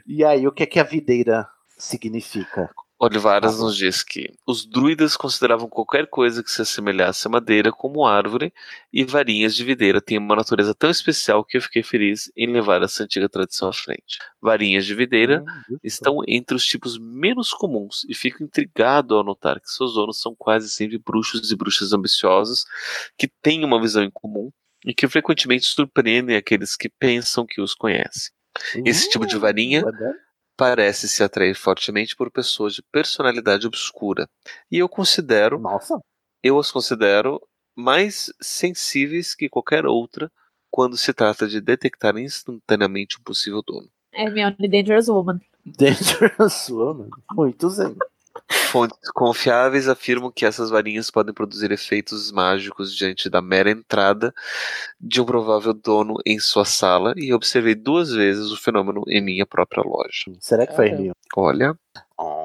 E 0.06 0.24
aí, 0.26 0.46
o 0.46 0.52
que 0.52 0.64
é 0.64 0.66
que 0.66 0.80
a 0.80 0.84
videira 0.84 1.48
significa? 1.78 2.70
Olivaras 3.04 3.60
nos 3.60 3.76
diz 3.76 4.04
que 4.04 4.32
os 4.46 4.64
druidas 4.64 5.18
consideravam 5.18 5.68
qualquer 5.68 6.06
coisa 6.06 6.44
que 6.44 6.52
se 6.52 6.62
assemelhasse 6.62 7.28
a 7.28 7.32
madeira 7.32 7.72
como 7.72 8.06
árvore, 8.06 8.54
e 8.94 9.04
varinhas 9.04 9.56
de 9.56 9.64
videira 9.64 10.00
têm 10.00 10.20
uma 10.20 10.36
natureza 10.36 10.76
tão 10.76 10.88
especial 10.88 11.44
que 11.44 11.58
eu 11.58 11.62
fiquei 11.64 11.82
feliz 11.82 12.32
em 12.38 12.46
levar 12.46 12.84
essa 12.84 13.04
antiga 13.04 13.28
tradição 13.28 13.70
à 13.70 13.74
frente. 13.74 14.20
Varinhas 14.40 14.86
de 14.86 14.94
videira 14.94 15.44
estão 15.84 16.20
entre 16.28 16.56
os 16.56 16.64
tipos 16.64 17.00
menos 17.00 17.50
comuns, 17.50 18.06
e 18.08 18.14
fico 18.14 18.44
intrigado 18.44 19.16
ao 19.16 19.24
notar 19.24 19.60
que 19.60 19.72
seus 19.72 19.96
donos 19.96 20.22
são 20.22 20.36
quase 20.36 20.70
sempre 20.70 21.00
bruxos 21.00 21.50
e 21.50 21.56
bruxas 21.56 21.94
ambiciosos, 21.94 22.66
que 23.18 23.28
têm 23.42 23.66
uma 23.66 23.82
visão 23.82 24.04
em 24.04 24.12
comum 24.12 24.52
e 24.86 24.94
que 24.94 25.08
frequentemente 25.08 25.66
surpreendem 25.66 26.36
aqueles 26.36 26.76
que 26.76 26.88
pensam 26.88 27.48
que 27.48 27.62
os 27.62 27.74
conhecem. 27.74 28.32
Esse 28.86 29.10
tipo 29.10 29.26
de 29.26 29.40
varinha 29.40 29.84
parece 30.62 31.08
se 31.08 31.24
atrair 31.24 31.56
fortemente 31.56 32.16
por 32.16 32.30
pessoas 32.30 32.76
de 32.76 32.84
personalidade 32.84 33.66
obscura. 33.66 34.30
E 34.70 34.78
eu 34.78 34.88
considero. 34.88 35.58
Nossa! 35.58 36.00
Eu 36.44 36.60
as 36.60 36.72
considero 36.72 37.42
mais 37.76 38.32
sensíveis 38.40 39.34
que 39.34 39.50
qualquer 39.50 39.88
outra 39.88 40.32
quando 40.70 40.96
se 40.98 41.12
trata 41.14 41.48
de 41.48 41.60
detectar 41.60 42.16
instantaneamente 42.16 43.18
um 43.20 43.24
possível 43.24 43.64
dono. 43.66 43.90
Hermione 44.14 44.70
Dangerous 44.70 45.08
Woman. 45.08 45.40
Dangerous 45.66 46.70
Woman. 46.70 47.10
Muito 47.34 47.68
zen. 47.68 47.96
Fontes 48.50 49.12
confiáveis 49.14 49.88
afirmam 49.88 50.32
que 50.32 50.46
essas 50.46 50.70
varinhas 50.70 51.12
podem 51.12 51.34
produzir 51.34 51.72
efeitos 51.72 52.32
mágicos 52.32 52.96
diante 52.96 53.30
da 53.30 53.42
mera 53.42 53.70
entrada 53.70 54.34
de 55.00 55.20
um 55.22 55.26
provável 55.26 55.74
dono 55.74 56.16
em 56.26 56.40
sua 56.40 56.64
sala 56.64 57.14
e 57.18 57.34
observei 57.34 57.76
duas 57.76 58.12
vezes 58.12 58.52
o 58.52 58.58
fenômeno 58.58 59.04
em 59.08 59.22
minha 59.22 59.46
própria 59.46 59.84
loja. 59.84 60.32
Será 60.40 60.66
que 60.66 60.76
foi 60.76 60.88
Hermione? 60.88 61.16
Olha, 61.36 61.78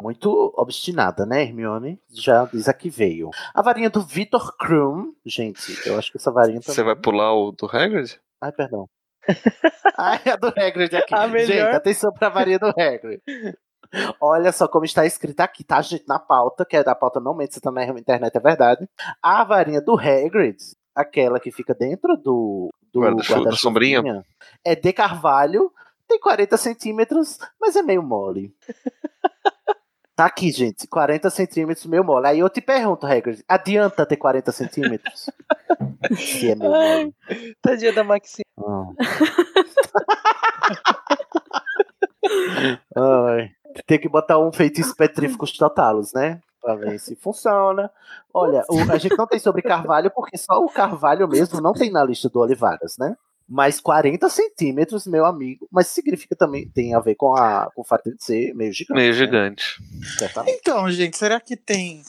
muito 0.02 0.52
obstinada, 0.56 1.26
né, 1.26 1.42
Hermione? 1.42 2.00
Já 2.10 2.44
diz 2.46 2.68
a 2.68 2.72
que 2.72 2.88
veio. 2.88 3.30
A 3.54 3.62
varinha 3.62 3.90
do 3.90 4.00
Victor 4.00 4.56
Krum. 4.56 5.12
Gente, 5.24 5.76
eu 5.86 5.98
acho 5.98 6.10
que 6.10 6.18
essa 6.18 6.30
varinha 6.30 6.60
também. 6.60 6.74
você 6.74 6.82
vai 6.82 6.96
pular 6.96 7.34
o 7.34 7.52
do 7.52 7.66
Hagrid? 7.66 8.18
Ai, 8.40 8.52
perdão. 8.52 8.88
Ai, 9.98 10.20
a 10.26 10.36
do 10.36 10.48
Hagrid 10.48 10.94
aqui. 10.96 11.14
A 11.14 11.26
melhor. 11.26 11.46
Gente, 11.46 11.76
atenção 11.76 12.12
pra 12.12 12.28
varinha 12.28 12.58
do 12.58 12.68
Hagrid. 12.68 13.20
Olha 14.20 14.52
só 14.52 14.68
como 14.68 14.84
está 14.84 15.06
escrito 15.06 15.40
aqui, 15.40 15.64
tá, 15.64 15.80
gente? 15.80 16.06
Na 16.06 16.18
pauta, 16.18 16.64
que 16.64 16.76
é 16.76 16.84
da 16.84 16.94
pauta 16.94 17.20
não 17.20 17.34
mente, 17.34 17.54
você 17.54 17.60
tá 17.60 17.70
na 17.70 17.84
internet, 17.84 18.36
é 18.36 18.40
verdade. 18.40 18.88
A 19.22 19.44
varinha 19.44 19.80
do 19.80 19.98
Hagrid, 19.98 20.56
aquela 20.94 21.40
que 21.40 21.50
fica 21.50 21.74
dentro 21.74 22.16
do, 22.16 22.70
do 22.92 23.56
sombrinha? 23.56 24.24
é 24.64 24.74
de 24.74 24.92
carvalho, 24.92 25.72
tem 26.08 26.20
40 26.20 26.56
centímetros, 26.56 27.38
mas 27.60 27.76
é 27.76 27.82
meio 27.82 28.02
mole. 28.02 28.54
Tá 30.16 30.24
aqui, 30.24 30.50
gente, 30.50 30.88
40 30.88 31.28
centímetros, 31.28 31.84
meio 31.84 32.02
mole. 32.02 32.26
Aí 32.26 32.38
eu 32.38 32.48
te 32.48 32.62
pergunto, 32.62 33.06
Hagrid, 33.06 33.44
adianta 33.46 34.06
ter 34.06 34.16
40 34.16 34.50
centímetros? 34.50 35.28
Se 36.16 36.52
é 36.52 36.54
meio 36.54 36.70
mole. 36.70 37.14
Tadinha 37.60 37.92
da 37.92 38.02
Maxine. 38.02 38.46
Ai, 42.96 43.50
tem 43.84 43.98
que 43.98 44.08
botar 44.08 44.38
um 44.38 44.52
feitiço 44.52 44.94
petríficos 44.96 45.52
totalos, 45.52 46.12
né? 46.12 46.40
Pra 46.60 46.74
ver 46.74 46.98
se 46.98 47.14
funciona. 47.16 47.90
Olha, 48.34 48.64
o- 48.68 48.90
a 48.90 48.98
gente 48.98 49.16
não 49.16 49.26
tem 49.26 49.38
sobre 49.38 49.62
carvalho, 49.62 50.10
porque 50.10 50.36
só 50.36 50.58
o 50.64 50.68
carvalho 50.68 51.28
mesmo 51.28 51.60
não 51.60 51.72
tem 51.72 51.90
na 51.90 52.04
lista 52.04 52.28
do 52.28 52.40
Olivaras, 52.40 52.96
né? 52.98 53.16
Mas 53.48 53.78
40 53.80 54.28
centímetros, 54.28 55.06
meu 55.06 55.24
amigo. 55.24 55.68
Mas 55.70 55.86
significa 55.86 56.34
também, 56.34 56.68
tem 56.68 56.94
a 56.94 56.98
ver 57.00 57.14
com, 57.14 57.36
a, 57.36 57.70
com 57.72 57.82
o 57.82 57.84
fato 57.84 58.12
de 58.12 58.22
ser 58.22 58.52
meio 58.54 58.72
gigante. 58.72 58.98
Meio 58.98 59.12
né? 59.12 59.18
gigante. 59.18 59.76
Certamente. 60.18 60.58
Então, 60.58 60.90
gente, 60.90 61.16
será 61.16 61.38
que 61.38 61.56
tem 61.56 62.02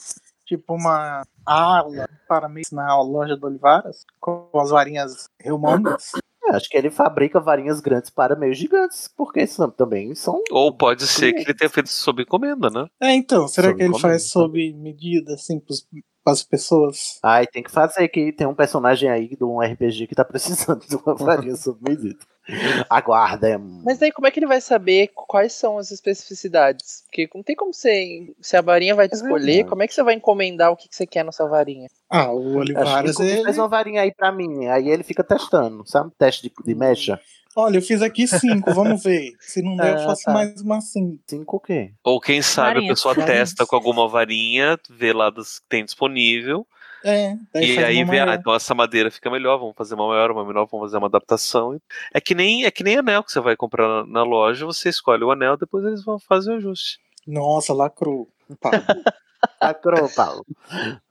tipo 0.44 0.74
uma 0.74 1.22
ala 1.46 2.08
para 2.26 2.48
mim 2.48 2.62
na 2.72 3.00
loja 3.00 3.36
do 3.36 3.46
Olivaras? 3.46 4.04
Com 4.20 4.50
as 4.56 4.70
varinhas 4.70 5.28
Helmondas? 5.38 6.10
Acho 6.50 6.68
que 6.68 6.76
ele 6.76 6.90
fabrica 6.90 7.40
varinhas 7.40 7.80
grandes 7.80 8.10
para 8.10 8.36
meio 8.36 8.54
gigantes, 8.54 9.08
porque 9.16 9.46
são, 9.46 9.70
também 9.70 10.14
são. 10.14 10.40
Ou 10.50 10.76
pode 10.76 11.06
ser 11.06 11.32
que 11.32 11.40
ele 11.42 11.54
tenha 11.54 11.70
feito 11.70 11.88
sob 11.88 12.22
encomenda, 12.22 12.68
né? 12.70 12.86
É, 13.00 13.14
então, 13.14 13.46
será 13.48 13.68
Sob 13.68 13.76
que 13.76 13.82
ele 13.82 13.90
encomenda. 13.90 14.08
faz 14.08 14.30
sob 14.30 14.72
medida, 14.74 15.34
assim, 15.34 15.60
pros, 15.60 15.86
pras 16.24 16.42
pessoas? 16.42 17.18
Ai, 17.22 17.46
tem 17.46 17.62
que 17.62 17.70
fazer 17.70 18.08
que 18.08 18.32
tem 18.32 18.46
um 18.46 18.54
personagem 18.54 19.08
aí 19.08 19.28
de 19.36 19.44
um 19.44 19.60
RPG 19.60 20.06
que 20.06 20.14
tá 20.14 20.24
precisando 20.24 20.86
de 20.86 20.96
uma 20.96 21.14
varinha 21.16 21.56
sob 21.56 21.78
medida. 21.82 22.18
Aguarda. 22.88 23.48
é- 23.50 23.58
Mas 23.58 23.98
daí 23.98 24.10
como 24.10 24.26
é 24.26 24.30
que 24.30 24.38
ele 24.40 24.46
vai 24.46 24.60
saber 24.60 25.08
quais 25.14 25.52
são 25.52 25.78
as 25.78 25.90
especificidades? 25.90 27.02
Porque 27.06 27.28
não 27.34 27.42
tem 27.42 27.54
como 27.56 27.72
você. 27.72 28.32
Se 28.40 28.56
a 28.56 28.60
varinha 28.62 28.94
vai 28.94 29.08
te 29.08 29.14
escolher, 29.14 29.46
verdade. 29.46 29.68
como 29.68 29.82
é 29.82 29.86
que 29.88 29.94
você 29.94 30.02
vai 30.02 30.14
encomendar 30.14 30.70
o 30.72 30.76
que 30.76 30.88
que 30.88 30.96
você 30.96 31.06
quer 31.06 31.24
na 31.24 31.32
sua 31.32 31.46
varinha? 31.46 31.88
Ah, 32.10 32.30
o 32.32 32.56
Olivaras, 32.56 33.18
ele 33.20 33.42
faz 33.42 33.58
uma 33.58 33.68
varinha 33.68 34.02
aí 34.02 34.12
pra 34.14 34.32
mim. 34.32 34.66
Aí 34.66 34.88
ele 34.88 35.02
fica 35.02 35.22
testando, 35.22 35.82
sabe? 35.86 36.10
Teste 36.18 36.42
de, 36.48 36.52
de 36.64 36.74
mecha. 36.74 37.20
Olha, 37.56 37.78
eu 37.78 37.82
fiz 37.82 38.02
aqui 38.02 38.26
cinco, 38.26 38.72
vamos 38.72 39.02
ver. 39.02 39.32
Se 39.40 39.60
não 39.62 39.76
der, 39.76 39.94
eu 39.94 39.98
Ah, 40.04 40.06
faço 40.06 40.22
tá. 40.24 40.32
mais 40.32 40.60
uma 40.60 40.80
cinco. 40.80 41.18
Cinco 41.26 41.56
o 41.56 41.60
quê? 41.60 41.90
Ou 42.04 42.20
quem 42.20 42.40
sabe 42.40 42.74
Varinhas. 42.74 42.90
a 43.04 43.10
pessoa 43.10 43.26
testa 43.26 43.66
com 43.66 43.74
alguma 43.74 44.08
varinha, 44.08 44.78
vê 44.88 45.12
lá 45.12 45.28
das 45.28 45.58
que 45.58 45.66
tem 45.68 45.84
disponível, 45.84 46.66
É, 47.04 47.36
daí 47.52 47.76
e 47.76 47.84
aí 47.84 48.04
vê, 48.04 48.20
ah, 48.20 48.34
então 48.34 48.54
essa 48.54 48.74
madeira 48.74 49.10
fica 49.10 49.30
melhor, 49.30 49.58
vamos 49.58 49.76
fazer 49.76 49.94
uma 49.94 50.08
maior, 50.08 50.30
uma 50.30 50.44
menor, 50.44 50.66
vamos 50.66 50.86
fazer 50.86 50.98
uma 50.98 51.06
adaptação. 51.06 51.80
É 52.12 52.20
que 52.20 52.34
nem 52.34 52.64
é 52.64 52.70
que 52.70 52.82
nem 52.82 52.98
anel 52.98 53.22
que 53.22 53.30
você 53.30 53.40
vai 53.40 53.56
comprar 53.56 53.88
na, 53.88 54.06
na 54.06 54.22
loja, 54.22 54.66
você 54.66 54.88
escolhe 54.88 55.22
o 55.22 55.30
anel, 55.30 55.56
depois 55.56 55.84
eles 55.84 56.04
vão 56.04 56.18
fazer 56.18 56.52
o 56.52 56.56
ajuste. 56.56 56.98
Nossa, 57.26 57.72
lacrou. 57.72 58.28
Lacrou, 59.62 60.08
Paulo. 60.08 60.44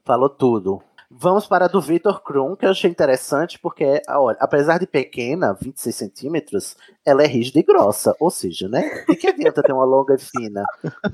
Falou 0.04 0.28
tudo. 0.28 0.82
Vamos 1.10 1.46
para 1.46 1.64
a 1.64 1.68
do 1.68 1.80
Victor 1.80 2.22
Krum, 2.22 2.54
que 2.54 2.66
eu 2.66 2.70
achei 2.70 2.90
interessante, 2.90 3.58
porque, 3.58 4.02
olha, 4.08 4.36
apesar 4.38 4.78
de 4.78 4.86
pequena, 4.86 5.56
26 5.58 5.96
centímetros, 5.96 6.76
ela 7.04 7.22
é 7.22 7.26
rígida 7.26 7.60
e 7.60 7.62
grossa. 7.62 8.14
Ou 8.20 8.30
seja, 8.30 8.68
né? 8.68 9.04
De 9.08 9.16
que 9.16 9.26
adianta 9.26 9.62
ter 9.62 9.72
uma 9.72 9.86
longa 9.86 10.14
e 10.14 10.18
fina? 10.18 10.64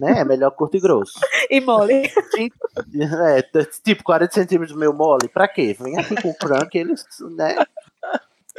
Né? 0.01 0.19
É 0.19 0.25
melhor 0.25 0.51
curto 0.51 0.77
e 0.77 0.81
grosso. 0.81 1.12
E 1.49 1.61
mole. 1.61 2.11
É, 3.25 3.43
tipo, 3.85 4.03
40 4.03 4.35
centímetros 4.35 4.77
meio 4.77 4.93
mole, 4.93 5.29
pra 5.29 5.47
quê? 5.47 5.77
Vem 5.79 5.97
aqui 5.97 6.21
com 6.21 6.31
o 6.31 6.35
Krum 6.35 6.66
que 6.69 6.79
ele, 6.79 6.95
né? 7.37 7.57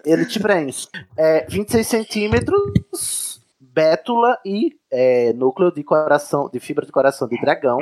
Ele 0.05 0.25
te 0.25 0.39
preenche. 0.39 0.87
É, 1.17 1.45
26 1.49 1.85
centímetros, 1.85 3.41
bétula 3.59 4.39
e 4.45 4.77
é, 4.89 5.33
núcleo 5.33 5.69
de 5.69 5.83
coração, 5.83 6.49
de 6.51 6.59
fibra 6.61 6.85
de 6.85 6.91
coração 6.93 7.27
de 7.27 7.39
dragão. 7.41 7.79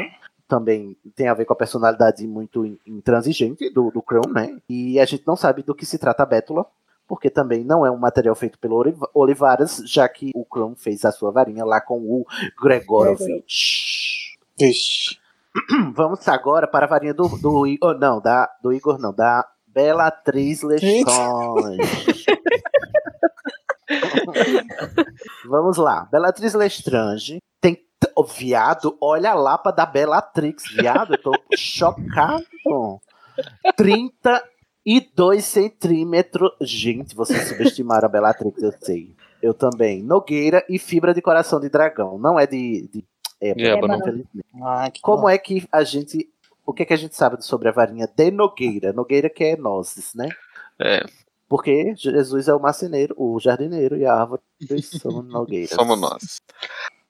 Também 0.54 0.96
tem 1.16 1.28
a 1.28 1.34
ver 1.34 1.46
com 1.46 1.54
a 1.54 1.56
personalidade 1.56 2.28
muito 2.28 2.64
in- 2.64 2.78
intransigente 2.86 3.72
do, 3.72 3.90
do 3.90 4.04
Krum, 4.04 4.30
né? 4.30 4.56
E 4.70 5.00
a 5.00 5.06
gente 5.06 5.24
não 5.26 5.36
sabe 5.36 5.64
do 5.64 5.74
que 5.74 5.84
se 5.84 5.98
trata 5.98 6.22
a 6.22 6.26
bétula, 6.28 6.64
porque 7.08 7.28
também 7.28 7.64
não 7.64 7.84
é 7.84 7.90
um 7.90 7.98
material 7.98 8.36
feito 8.36 8.60
pelo 8.60 8.76
Oliv- 8.76 9.02
Olivares, 9.16 9.82
já 9.84 10.08
que 10.08 10.30
o 10.36 10.46
Krum 10.46 10.76
fez 10.76 11.06
a 11.06 11.12
sua 11.12 11.32
varinha 11.32 11.66
lá 11.66 11.82
com 11.82 12.00
o 12.02 12.24
Gregorovich. 12.62 14.38
Vixe. 14.60 15.18
Vamos 15.96 16.28
agora 16.28 16.68
para 16.68 16.86
a 16.86 16.90
varinha 16.90 17.16
do, 17.16 17.28
do 17.40 17.66
Igor. 17.66 17.98
Não, 17.98 18.22
da, 18.22 18.48
do 18.62 18.72
Igor 18.72 19.00
não, 19.00 19.12
da 19.12 19.44
Bellatriz 19.66 20.62
Lestrange. 20.62 21.08
Vamos 25.48 25.78
lá. 25.78 26.08
Bellatriz 26.12 26.54
Lestrange 26.54 27.40
tem. 27.60 27.78
Oh, 28.16 28.24
viado, 28.24 28.98
olha 29.02 29.32
a 29.32 29.36
lapa 29.36 29.72
da 29.72 29.86
Bellatrix, 29.86 30.64
viado. 30.74 31.14
Eu 31.14 31.22
tô 31.22 31.32
chocado. 31.58 32.46
32 33.76 35.44
centímetros. 35.46 36.52
Gente, 36.62 37.16
vocês 37.16 37.48
subestimaram 37.48 38.08
a 38.08 38.10
Bellatrix, 38.12 38.62
eu 38.62 38.74
sei. 38.82 39.16
Eu 39.42 39.54
também. 39.54 40.02
Nogueira 40.02 40.64
e 40.70 40.80
fibra 40.80 41.14
de 41.14 41.22
coração 41.22 41.60
de 41.60 41.70
dragão. 41.70 42.18
Não 42.18 42.40
é 42.40 42.48
de. 42.48 42.88
de 42.92 43.06
ébano, 43.42 43.58
De 43.62 43.68
ébano. 43.68 43.96
infelizmente. 43.96 44.46
Ah, 44.62 44.92
Como 45.02 45.28
é 45.28 45.38
que 45.38 45.68
a 45.72 45.84
gente. 45.84 46.30
O 46.66 46.72
que, 46.74 46.84
é 46.84 46.86
que 46.86 46.94
a 46.94 46.98
gente 46.98 47.16
sabe 47.16 47.44
sobre 47.44 47.68
a 47.68 47.74
varinha 47.74 48.08
de 48.08 48.32
Nogueira? 48.32 48.94
Nogueira 48.94 49.30
que 49.30 49.44
é 49.44 49.58
nozes, 49.58 50.14
né? 50.14 50.30
É, 50.80 51.04
Porque 51.50 51.94
Jesus 51.98 52.48
é 52.48 52.54
o 52.54 52.60
marceneiro, 52.60 53.14
o 53.18 53.38
jardineiro 53.38 53.98
e 53.98 54.06
a 54.06 54.14
árvore 54.16 54.42
são 54.82 55.22
nogueiras. 55.22 55.72
somos 55.72 56.00
nós. 56.00 56.42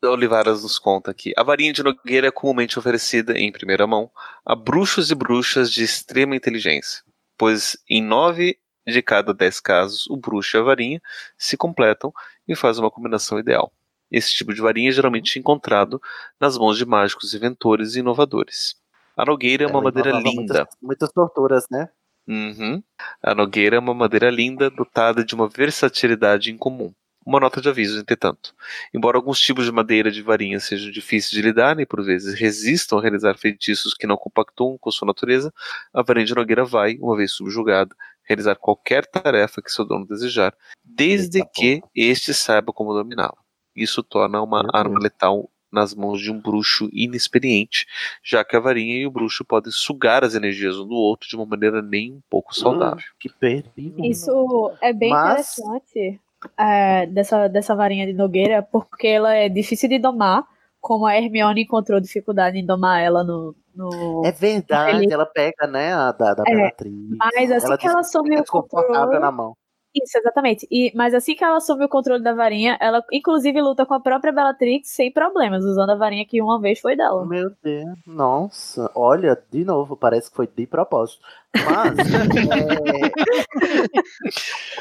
Olivaras 0.09 0.63
nos 0.63 0.77
conta 0.77 1.11
aqui. 1.11 1.33
A 1.37 1.43
varinha 1.43 1.73
de 1.73 1.83
Nogueira 1.83 2.27
é 2.27 2.31
comumente 2.31 2.77
oferecida 2.77 3.37
em 3.37 3.51
primeira 3.51 3.87
mão 3.87 4.09
a 4.45 4.55
bruxos 4.55 5.11
e 5.11 5.15
bruxas 5.15 5.71
de 5.71 5.83
extrema 5.83 6.35
inteligência, 6.35 7.03
pois 7.37 7.77
em 7.89 8.01
nove 8.01 8.59
de 8.85 9.01
cada 9.01 9.33
dez 9.33 9.59
casos, 9.59 10.07
o 10.07 10.17
bruxo 10.17 10.57
e 10.57 10.59
a 10.59 10.63
varinha 10.63 11.01
se 11.37 11.55
completam 11.55 12.13
e 12.47 12.55
fazem 12.55 12.83
uma 12.83 12.91
combinação 12.91 13.39
ideal. 13.39 13.71
Esse 14.11 14.33
tipo 14.33 14.53
de 14.53 14.61
varinha 14.61 14.89
é 14.89 14.91
geralmente 14.91 15.39
encontrado 15.39 16.01
nas 16.39 16.57
mãos 16.57 16.77
de 16.77 16.85
mágicos 16.85 17.33
inventores 17.33 17.95
e 17.95 17.99
inovadores. 17.99 18.75
A 19.15 19.25
Nogueira 19.25 19.63
é 19.63 19.67
uma 19.67 19.75
Ela 19.75 19.83
madeira 19.83 20.11
linda. 20.11 20.33
Muitas, 20.33 20.77
muitas 20.81 21.11
torturas, 21.11 21.65
né? 21.71 21.89
Uhum. 22.27 22.81
A 23.21 23.35
nogueira 23.35 23.75
é 23.75 23.79
uma 23.79 23.93
madeira 23.93 24.29
linda, 24.29 24.69
dotada 24.69 25.23
de 25.23 25.35
uma 25.35 25.47
versatilidade 25.49 26.51
incomum. 26.51 26.93
Uma 27.25 27.39
nota 27.39 27.61
de 27.61 27.69
aviso, 27.69 27.99
entretanto. 27.99 28.53
Embora 28.93 29.17
alguns 29.17 29.39
tipos 29.39 29.65
de 29.65 29.71
madeira 29.71 30.11
de 30.11 30.21
varinha 30.21 30.59
sejam 30.59 30.91
difíceis 30.91 31.31
de 31.31 31.41
lidar 31.41 31.79
e 31.79 31.85
por 31.85 32.03
vezes 32.03 32.33
resistam 32.33 32.97
a 32.99 33.01
realizar 33.01 33.37
feitiços 33.37 33.93
que 33.93 34.05
não 34.05 34.17
compactuam 34.17 34.77
com 34.77 34.91
sua 34.91 35.05
natureza, 35.05 35.53
a 35.93 36.01
varinha 36.01 36.25
de 36.25 36.35
nogueira 36.35 36.65
vai, 36.65 36.97
uma 36.97 37.15
vez 37.15 37.31
subjugada, 37.31 37.95
realizar 38.23 38.55
qualquer 38.55 39.05
tarefa 39.05 39.61
que 39.61 39.71
seu 39.71 39.85
dono 39.85 40.05
desejar, 40.05 40.53
desde 40.83 41.45
que 41.53 41.81
este 41.95 42.33
saiba 42.33 42.73
como 42.73 42.93
dominá-la. 42.93 43.37
Isso 43.75 44.03
torna 44.03 44.41
uma 44.41 44.65
arma 44.73 44.99
letal 44.99 45.49
nas 45.71 45.95
mãos 45.95 46.21
de 46.21 46.29
um 46.31 46.39
bruxo 46.39 46.87
inexperiente, 46.93 47.87
já 48.23 48.43
que 48.45 48.55
a 48.55 48.59
varinha 48.59 48.95
e 48.95 49.07
o 49.07 49.11
bruxo 49.11 49.43
podem 49.43 49.71
sugar 49.71 50.23
as 50.23 50.35
energias 50.35 50.77
um 50.77 50.87
do 50.87 50.93
outro 50.93 51.27
de 51.27 51.35
uma 51.35 51.47
maneira 51.47 51.81
nem 51.81 52.13
um 52.13 52.21
pouco 52.29 52.55
saudável. 52.55 53.03
que 53.19 53.27
perigo. 53.29 54.05
Isso 54.05 54.71
é 54.81 54.93
bem 54.93 55.09
Mas- 55.09 55.57
interessante 55.57 56.21
é, 56.57 57.05
dessa, 57.07 57.47
dessa 57.47 57.75
varinha 57.75 58.05
de 58.05 58.13
Nogueira, 58.13 58.61
porque 58.63 59.07
ela 59.07 59.33
é 59.33 59.49
difícil 59.49 59.89
de 59.89 59.99
domar, 59.99 60.43
como 60.81 61.05
a 61.05 61.15
Hermione 61.17 61.63
encontrou 61.63 61.99
dificuldade 61.99 62.57
em 62.57 62.65
domar 62.65 63.01
ela 63.01 63.23
no. 63.23 63.55
no 63.75 64.21
É 64.25 64.31
verdade, 64.31 65.11
ela 65.11 65.25
pega, 65.25 65.65
né, 65.67 65.93
a 65.93 66.11
da, 66.11 66.33
da 66.33 66.43
É, 66.47 66.53
Bellatrix. 66.55 66.95
mas 67.17 67.51
assim 67.51 67.77
que 67.77 67.87
ela 67.87 67.99
assume 68.01 68.29
fica 68.29 68.39
o 68.39 68.43
desconfortável 68.43 68.99
controle- 69.01 69.19
na 69.19 69.31
mão. 69.31 69.55
Isso, 69.95 70.17
exatamente. 70.17 70.67
E, 70.71 70.91
mas 70.95 71.13
assim 71.13 71.35
que 71.35 71.43
ela 71.43 71.57
assume 71.57 71.85
o 71.85 71.89
controle 71.89 72.23
da 72.23 72.33
varinha, 72.33 72.77
ela 72.81 73.03
inclusive 73.11 73.61
luta 73.61 73.85
com 73.85 73.93
a 73.93 73.99
própria 73.99 74.33
Bellatrix 74.33 74.89
sem 74.89 75.11
problemas, 75.11 75.63
usando 75.63 75.91
a 75.91 75.95
varinha 75.95 76.25
que 76.25 76.41
uma 76.41 76.59
vez 76.59 76.79
foi 76.79 76.95
dela. 76.95 77.25
Meu 77.25 77.51
Deus, 77.63 77.97
nossa, 78.07 78.89
olha, 78.95 79.39
de 79.51 79.63
novo, 79.63 79.95
parece 79.95 80.31
que 80.31 80.35
foi 80.35 80.47
de 80.47 80.65
propósito. 80.65 81.21
Mas 81.53 81.99
é, 82.09 83.11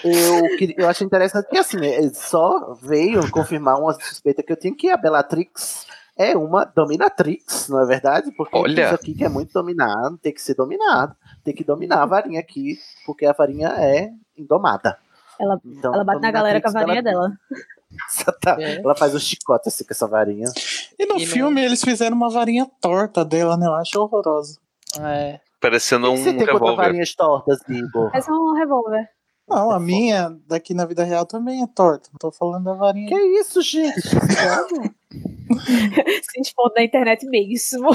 eu, 0.74 0.74
eu 0.78 0.88
acho 0.88 1.04
interessante 1.04 1.48
que 1.50 1.58
assim, 1.58 1.84
é, 1.84 2.08
só 2.14 2.74
veio 2.82 3.30
confirmar 3.30 3.78
uma 3.78 3.92
suspeita 3.92 4.42
que 4.42 4.50
eu 4.50 4.56
tinha 4.56 4.74
que 4.74 4.88
a 4.88 4.96
Bellatrix 4.96 5.86
é 6.16 6.36
uma 6.36 6.64
dominatrix, 6.64 7.68
não 7.68 7.80
é 7.80 7.86
verdade? 7.86 8.30
Porque 8.32 8.56
Olha. 8.56 8.86
isso 8.86 8.94
aqui 8.94 9.14
que 9.14 9.24
é 9.24 9.28
muito 9.28 9.52
dominado, 9.52 10.18
tem 10.18 10.32
que 10.32 10.42
ser 10.42 10.54
dominado, 10.54 11.16
tem 11.42 11.54
que 11.54 11.64
dominar 11.64 12.02
a 12.02 12.06
varinha 12.06 12.40
aqui, 12.40 12.78
porque 13.06 13.26
a 13.26 13.32
varinha 13.32 13.68
é 13.68 14.10
indomada. 14.36 14.98
Ela, 15.42 15.60
Então, 15.64 15.92
ela 15.94 16.04
bate 16.04 16.20
na 16.22 16.30
galera 16.30 16.60
com 16.60 16.68
a 16.68 16.72
varinha 16.72 17.02
Bellatrix, 17.02 17.38
dela. 17.48 17.62
Tá, 18.40 18.56
Ela 18.58 18.94
faz 18.94 19.14
o 19.14 19.20
chicote 19.20 19.68
assim 19.68 19.84
com 19.84 19.92
essa 19.92 20.06
varinha. 20.06 20.46
E 20.98 21.04
no 21.04 21.20
filme 21.20 21.62
eles 21.62 21.82
fizeram 21.84 22.16
uma 22.16 22.30
varinha 22.30 22.66
torta 22.80 23.22
dela, 23.22 23.54
né? 23.56 23.66
Eu 23.66 23.74
acho 23.74 24.00
horrorosa. 24.00 24.58
É. 25.00 25.38
Parecendo 25.60 26.10
um 26.10 26.16
Você 26.16 26.32
tem 26.32 26.46
revólver. 26.46 26.76
varinhas 26.76 27.14
tortas, 27.14 27.60
Igor? 27.68 28.10
Essa 28.14 28.30
é 28.30 28.34
um 28.34 28.54
revólver. 28.54 29.06
Não, 29.48 29.70
a 29.70 29.78
minha 29.78 30.34
daqui 30.46 30.72
na 30.72 30.86
vida 30.86 31.04
real 31.04 31.26
também 31.26 31.62
é 31.62 31.66
torta. 31.66 32.08
Não 32.12 32.18
tô 32.18 32.32
falando 32.32 32.64
da 32.64 32.72
varinha. 32.74 33.08
Que 33.08 33.14
isso, 33.38 33.60
gente? 33.60 34.00
Se 36.32 36.40
expondo 36.40 36.72
na 36.74 36.82
internet 36.84 37.26
mesmo. 37.26 37.90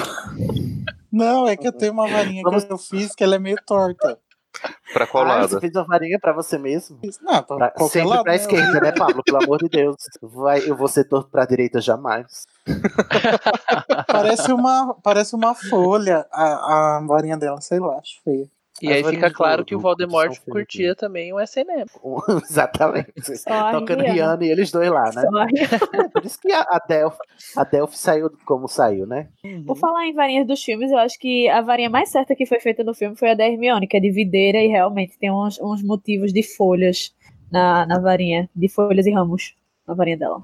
Não, 1.11 1.47
é 1.47 1.57
que 1.57 1.67
eu 1.67 1.71
tenho 1.71 1.93
uma 1.93 2.07
varinha 2.07 2.43
que 2.43 2.71
eu 2.71 2.77
fiz 2.77 3.15
que 3.15 3.23
ela 3.23 3.35
é 3.35 3.39
meio 3.39 3.57
torta. 3.65 4.19
Pra 4.93 5.05
qual 5.05 5.25
ah, 5.25 5.27
lado? 5.27 5.49
Você 5.49 5.59
fez 5.59 5.75
uma 5.75 5.83
varinha 5.85 6.17
pra 6.19 6.31
você 6.33 6.57
mesmo? 6.57 6.99
Não, 7.21 7.43
pra 7.43 7.57
Pra- 7.57 7.69
qualquer 7.71 7.99
sempre 7.99 8.09
lado, 8.09 8.23
pra 8.23 8.31
né? 8.31 8.37
esquerda, 8.37 8.79
né, 8.79 8.91
Pablo? 8.93 9.21
Pelo 9.23 9.43
amor 9.43 9.59
de 9.59 9.69
Deus. 9.69 9.95
Vai, 10.21 10.59
eu 10.67 10.75
vou 10.75 10.87
ser 10.87 11.03
torto 11.03 11.29
pra 11.29 11.45
direita 11.45 11.79
jamais. 11.81 12.45
Parece 14.07 14.51
uma, 14.51 14.95
parece 15.03 15.35
uma 15.35 15.53
folha 15.53 16.25
a, 16.31 16.97
a 16.97 17.05
varinha 17.05 17.37
dela, 17.37 17.59
sei 17.61 17.79
lá, 17.79 17.97
acho 17.99 18.21
feia. 18.23 18.47
E 18.81 18.91
aí 18.91 19.03
fica 19.03 19.31
claro 19.31 19.65
que 19.65 19.75
o 19.75 19.79
Voldemort 19.79 20.39
curtia 20.49 20.95
também 20.95 21.33
o 21.33 21.39
SNM. 21.39 21.87
Exatamente. 22.43 23.11
a 23.47 23.71
Tocando 23.71 24.03
Rihanna. 24.03 24.45
E 24.45 24.49
eles 24.49 24.71
dois 24.71 24.89
lá, 24.89 25.05
né? 25.05 25.21
Só 25.21 25.37
a 25.37 25.45
É, 25.45 26.07
por 26.13 26.25
isso 26.25 26.39
que 26.39 26.51
a, 26.51 26.61
a, 26.61 26.79
Delphi, 26.87 27.17
a 27.55 27.63
Delphi 27.63 27.97
saiu 27.97 28.31
como 28.45 28.67
saiu, 28.67 29.07
né? 29.07 29.29
Por 29.65 29.77
falar 29.77 30.05
em 30.05 30.13
varinhas 30.13 30.45
dos 30.45 30.63
filmes, 30.63 30.91
eu 30.91 30.97
acho 30.97 31.17
que 31.19 31.49
a 31.49 31.61
varinha 31.61 31.89
mais 31.89 32.09
certa 32.09 32.35
que 32.35 32.45
foi 32.45 32.59
feita 32.59 32.83
no 32.83 32.93
filme 32.93 33.15
foi 33.15 33.31
a 33.31 33.33
da 33.33 33.45
Hermione, 33.45 33.87
que 33.87 33.97
é 33.97 33.99
de 33.99 34.11
videira 34.11 34.59
e 34.59 34.67
realmente 34.67 35.17
tem 35.17 35.31
uns, 35.31 35.59
uns 35.59 35.81
motivos 35.83 36.31
de 36.31 36.43
folhas 36.43 37.15
na, 37.51 37.85
na 37.85 37.99
varinha, 37.99 38.49
de 38.55 38.69
folhas 38.69 39.05
e 39.07 39.11
ramos 39.11 39.55
na 39.87 39.93
varinha 39.93 40.17
dela. 40.17 40.43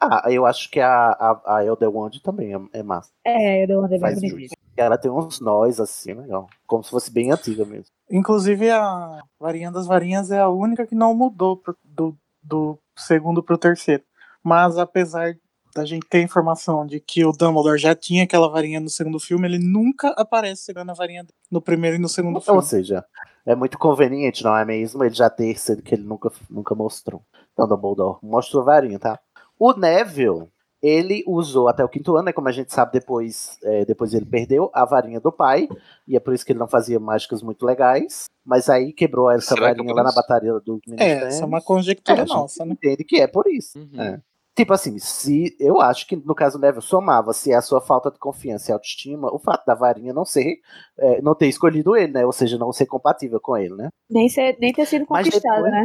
Ah, 0.00 0.24
eu 0.28 0.44
acho 0.44 0.70
que 0.70 0.80
a, 0.80 1.12
a, 1.12 1.56
a 1.56 1.64
Elderwand 1.64 2.10
também 2.22 2.54
é, 2.54 2.60
é 2.74 2.82
massa. 2.82 3.10
É, 3.24 3.62
eu 3.62 3.68
dou 3.68 3.78
uma 3.78 3.88
bem 3.88 4.00
Faz 4.00 4.20
bonita. 4.20 4.54
Ela 4.76 4.98
tem 4.98 5.10
uns 5.10 5.40
nós 5.40 5.78
assim, 5.80 6.14
legal. 6.14 6.48
Como 6.66 6.82
se 6.82 6.90
fosse 6.90 7.10
bem 7.10 7.30
antiga 7.30 7.64
mesmo. 7.64 7.86
Inclusive, 8.10 8.70
a 8.70 9.20
varinha 9.40 9.70
das 9.70 9.86
varinhas 9.86 10.30
é 10.30 10.40
a 10.40 10.48
única 10.48 10.86
que 10.86 10.94
não 10.94 11.14
mudou 11.14 11.56
pro- 11.56 11.76
do, 11.84 12.16
do 12.42 12.78
segundo 12.96 13.42
pro 13.42 13.56
terceiro. 13.58 14.02
Mas 14.42 14.76
apesar 14.76 15.34
da 15.74 15.84
gente 15.84 16.06
ter 16.08 16.22
informação 16.22 16.86
de 16.86 17.00
que 17.00 17.24
o 17.24 17.32
Dumbledore 17.32 17.78
já 17.78 17.94
tinha 17.94 18.24
aquela 18.24 18.48
varinha 18.48 18.78
no 18.78 18.88
segundo 18.88 19.18
filme, 19.18 19.48
ele 19.48 19.58
nunca 19.58 20.08
aparece 20.10 20.62
segurando 20.62 20.90
a 20.90 20.94
varinha 20.94 21.26
no 21.50 21.60
primeiro 21.60 21.96
e 21.96 21.98
no 21.98 22.08
segundo 22.08 22.36
Ou 22.36 22.40
filme. 22.40 22.62
seja, 22.62 23.04
é 23.44 23.54
muito 23.56 23.76
conveniente, 23.78 24.44
não 24.44 24.56
é 24.56 24.64
mesmo? 24.64 25.02
Ele 25.02 25.14
já 25.14 25.28
ter 25.28 25.58
sido 25.58 25.82
que 25.82 25.94
ele 25.94 26.04
nunca, 26.04 26.30
nunca 26.48 26.74
mostrou. 26.74 27.22
Então, 27.52 27.66
Dumbledore, 27.66 28.18
mostra 28.22 28.60
a 28.60 28.64
varinha, 28.64 28.98
tá? 28.98 29.18
O 29.58 29.72
Neville, 29.72 30.48
ele 30.86 31.24
usou 31.26 31.66
até 31.68 31.82
o 31.82 31.88
quinto 31.88 32.14
ano, 32.14 32.26
né? 32.26 32.32
Como 32.32 32.46
a 32.48 32.52
gente 32.52 32.72
sabe, 32.72 32.92
depois, 32.92 33.58
é, 33.62 33.84
depois 33.86 34.12
ele 34.12 34.26
perdeu 34.26 34.70
a 34.74 34.84
varinha 34.84 35.18
do 35.18 35.32
pai, 35.32 35.66
e 36.06 36.14
é 36.16 36.20
por 36.20 36.34
isso 36.34 36.44
que 36.44 36.52
ele 36.52 36.58
não 36.58 36.68
fazia 36.68 37.00
mágicas 37.00 37.42
muito 37.42 37.64
legais. 37.64 38.26
Mas 38.44 38.68
aí 38.68 38.92
quebrou 38.92 39.30
essa 39.30 39.54
Será 39.54 39.70
é 39.70 39.74
varinha 39.74 39.94
lá 39.94 40.02
na 40.02 40.12
batalha 40.12 40.60
do 40.60 40.78
É, 40.98 41.12
essa 41.28 41.44
é 41.44 41.46
uma 41.46 41.62
conjectura 41.62 42.18
É, 42.18 42.22
a 42.22 42.26
gente 42.26 42.34
nossa, 42.36 42.64
né? 42.66 42.72
entende 42.72 43.02
que 43.04 43.16
é 43.16 43.26
por 43.26 43.46
isso. 43.46 43.78
é. 43.98 44.20
Tipo 44.56 44.72
assim, 44.72 44.96
se 45.00 45.56
eu 45.58 45.80
acho 45.80 46.06
que 46.06 46.14
no 46.14 46.32
caso 46.32 46.56
do 46.56 46.60
Neville 46.60 46.80
somava 46.80 47.32
se 47.32 47.50
é 47.50 47.56
a 47.56 47.60
sua 47.62 47.80
falta 47.80 48.08
de 48.08 48.20
confiança 48.20 48.70
e 48.70 48.72
autoestima, 48.72 49.34
o 49.34 49.38
fato 49.38 49.66
da 49.66 49.74
varinha 49.74 50.12
não 50.12 50.24
ser, 50.24 50.58
é, 50.96 51.20
não 51.20 51.34
ter 51.34 51.48
escolhido 51.48 51.96
ele, 51.96 52.12
né? 52.12 52.24
Ou 52.24 52.30
seja, 52.30 52.56
não 52.56 52.70
ser 52.72 52.86
compatível 52.86 53.40
com 53.40 53.56
ele, 53.56 53.74
né? 53.74 53.88
Nem, 54.08 54.28
ser, 54.28 54.56
nem 54.60 54.72
ter 54.72 54.86
sido 54.86 55.06
Mas 55.10 55.26
conquistada, 55.26 55.56
depois- 55.62 55.72
né? 55.72 55.84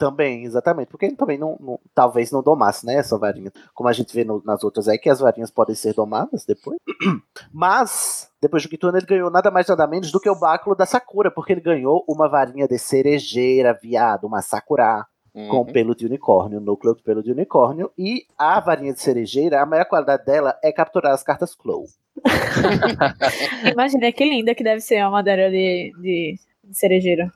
Também, 0.00 0.44
exatamente, 0.44 0.88
porque 0.88 1.04
ele 1.04 1.14
também 1.14 1.36
não, 1.36 1.58
não- 1.60 1.78
talvez 1.94 2.32
não 2.32 2.42
domasse, 2.42 2.86
né, 2.86 2.94
essa 2.94 3.18
varinha. 3.18 3.52
Como 3.74 3.86
a 3.86 3.92
gente 3.92 4.14
vê 4.14 4.24
no- 4.24 4.42
nas 4.46 4.64
outras 4.64 4.88
aí, 4.88 4.96
que 4.96 5.10
as 5.10 5.20
varinhas 5.20 5.50
podem 5.50 5.74
ser 5.76 5.92
domadas 5.92 6.46
depois. 6.46 6.78
Mas, 7.52 8.30
depois 8.40 8.62
do 8.62 8.68
quinto 8.70 8.86
ano, 8.86 8.96
ele 8.96 9.04
ganhou 9.04 9.30
nada 9.30 9.50
mais 9.50 9.66
nada 9.68 9.86
menos 9.86 10.10
do 10.10 10.18
que 10.18 10.30
o 10.30 10.34
báculo 10.34 10.74
da 10.74 10.86
Sakura, 10.86 11.30
porque 11.30 11.52
ele 11.52 11.60
ganhou 11.60 12.02
uma 12.08 12.30
varinha 12.30 12.66
de 12.66 12.78
cerejeira, 12.78 13.78
viado, 13.80 14.26
uma 14.26 14.40
Sakura, 14.40 15.04
com 15.32 15.58
Uhum. 15.58 15.64
pelo 15.66 15.94
de 15.94 16.06
unicórnio, 16.06 16.60
núcleo 16.60 16.96
de 16.96 17.02
pelo 17.02 17.22
de 17.22 17.30
unicórnio. 17.30 17.90
E 17.98 18.24
a 18.38 18.58
varinha 18.58 18.94
de 18.94 19.00
cerejeira, 19.02 19.60
a 19.60 19.66
maior 19.66 19.84
qualidade 19.84 20.24
dela 20.24 20.58
é 20.64 20.72
capturar 20.72 21.12
as 21.12 21.22
cartas 21.22 21.54
Clow. 21.54 21.84
Imagina 23.72 24.10
que 24.12 24.24
linda 24.24 24.54
que 24.54 24.64
deve 24.64 24.80
ser 24.80 25.00
uma 25.02 25.10
madeira 25.10 25.50
de, 25.50 25.92
de, 26.00 26.34
de 26.64 26.76
cerejeira. 26.78 27.30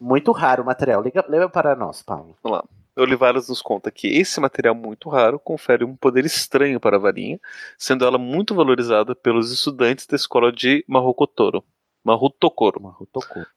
Muito 0.00 0.32
raro 0.32 0.62
o 0.62 0.66
material. 0.66 1.02
Liga, 1.02 1.24
leva 1.28 1.48
para 1.48 1.74
nós, 1.74 2.02
Paulo. 2.02 2.36
Vamos 2.42 2.58
lá. 2.58 2.64
Olivares 2.96 3.48
nos 3.48 3.62
conta 3.62 3.90
que 3.92 4.08
esse 4.08 4.40
material 4.40 4.74
muito 4.74 5.08
raro 5.08 5.38
confere 5.38 5.84
um 5.84 5.94
poder 5.94 6.24
estranho 6.24 6.80
para 6.80 6.96
a 6.96 7.00
varinha, 7.00 7.38
sendo 7.76 8.04
ela 8.04 8.18
muito 8.18 8.54
valorizada 8.54 9.14
pelos 9.14 9.52
estudantes 9.52 10.06
da 10.06 10.16
escola 10.16 10.50
de 10.50 10.84
Marrocotoro. 10.88 11.62
Mahutokoro. 12.04 12.80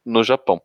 no 0.06 0.24
Japão, 0.24 0.62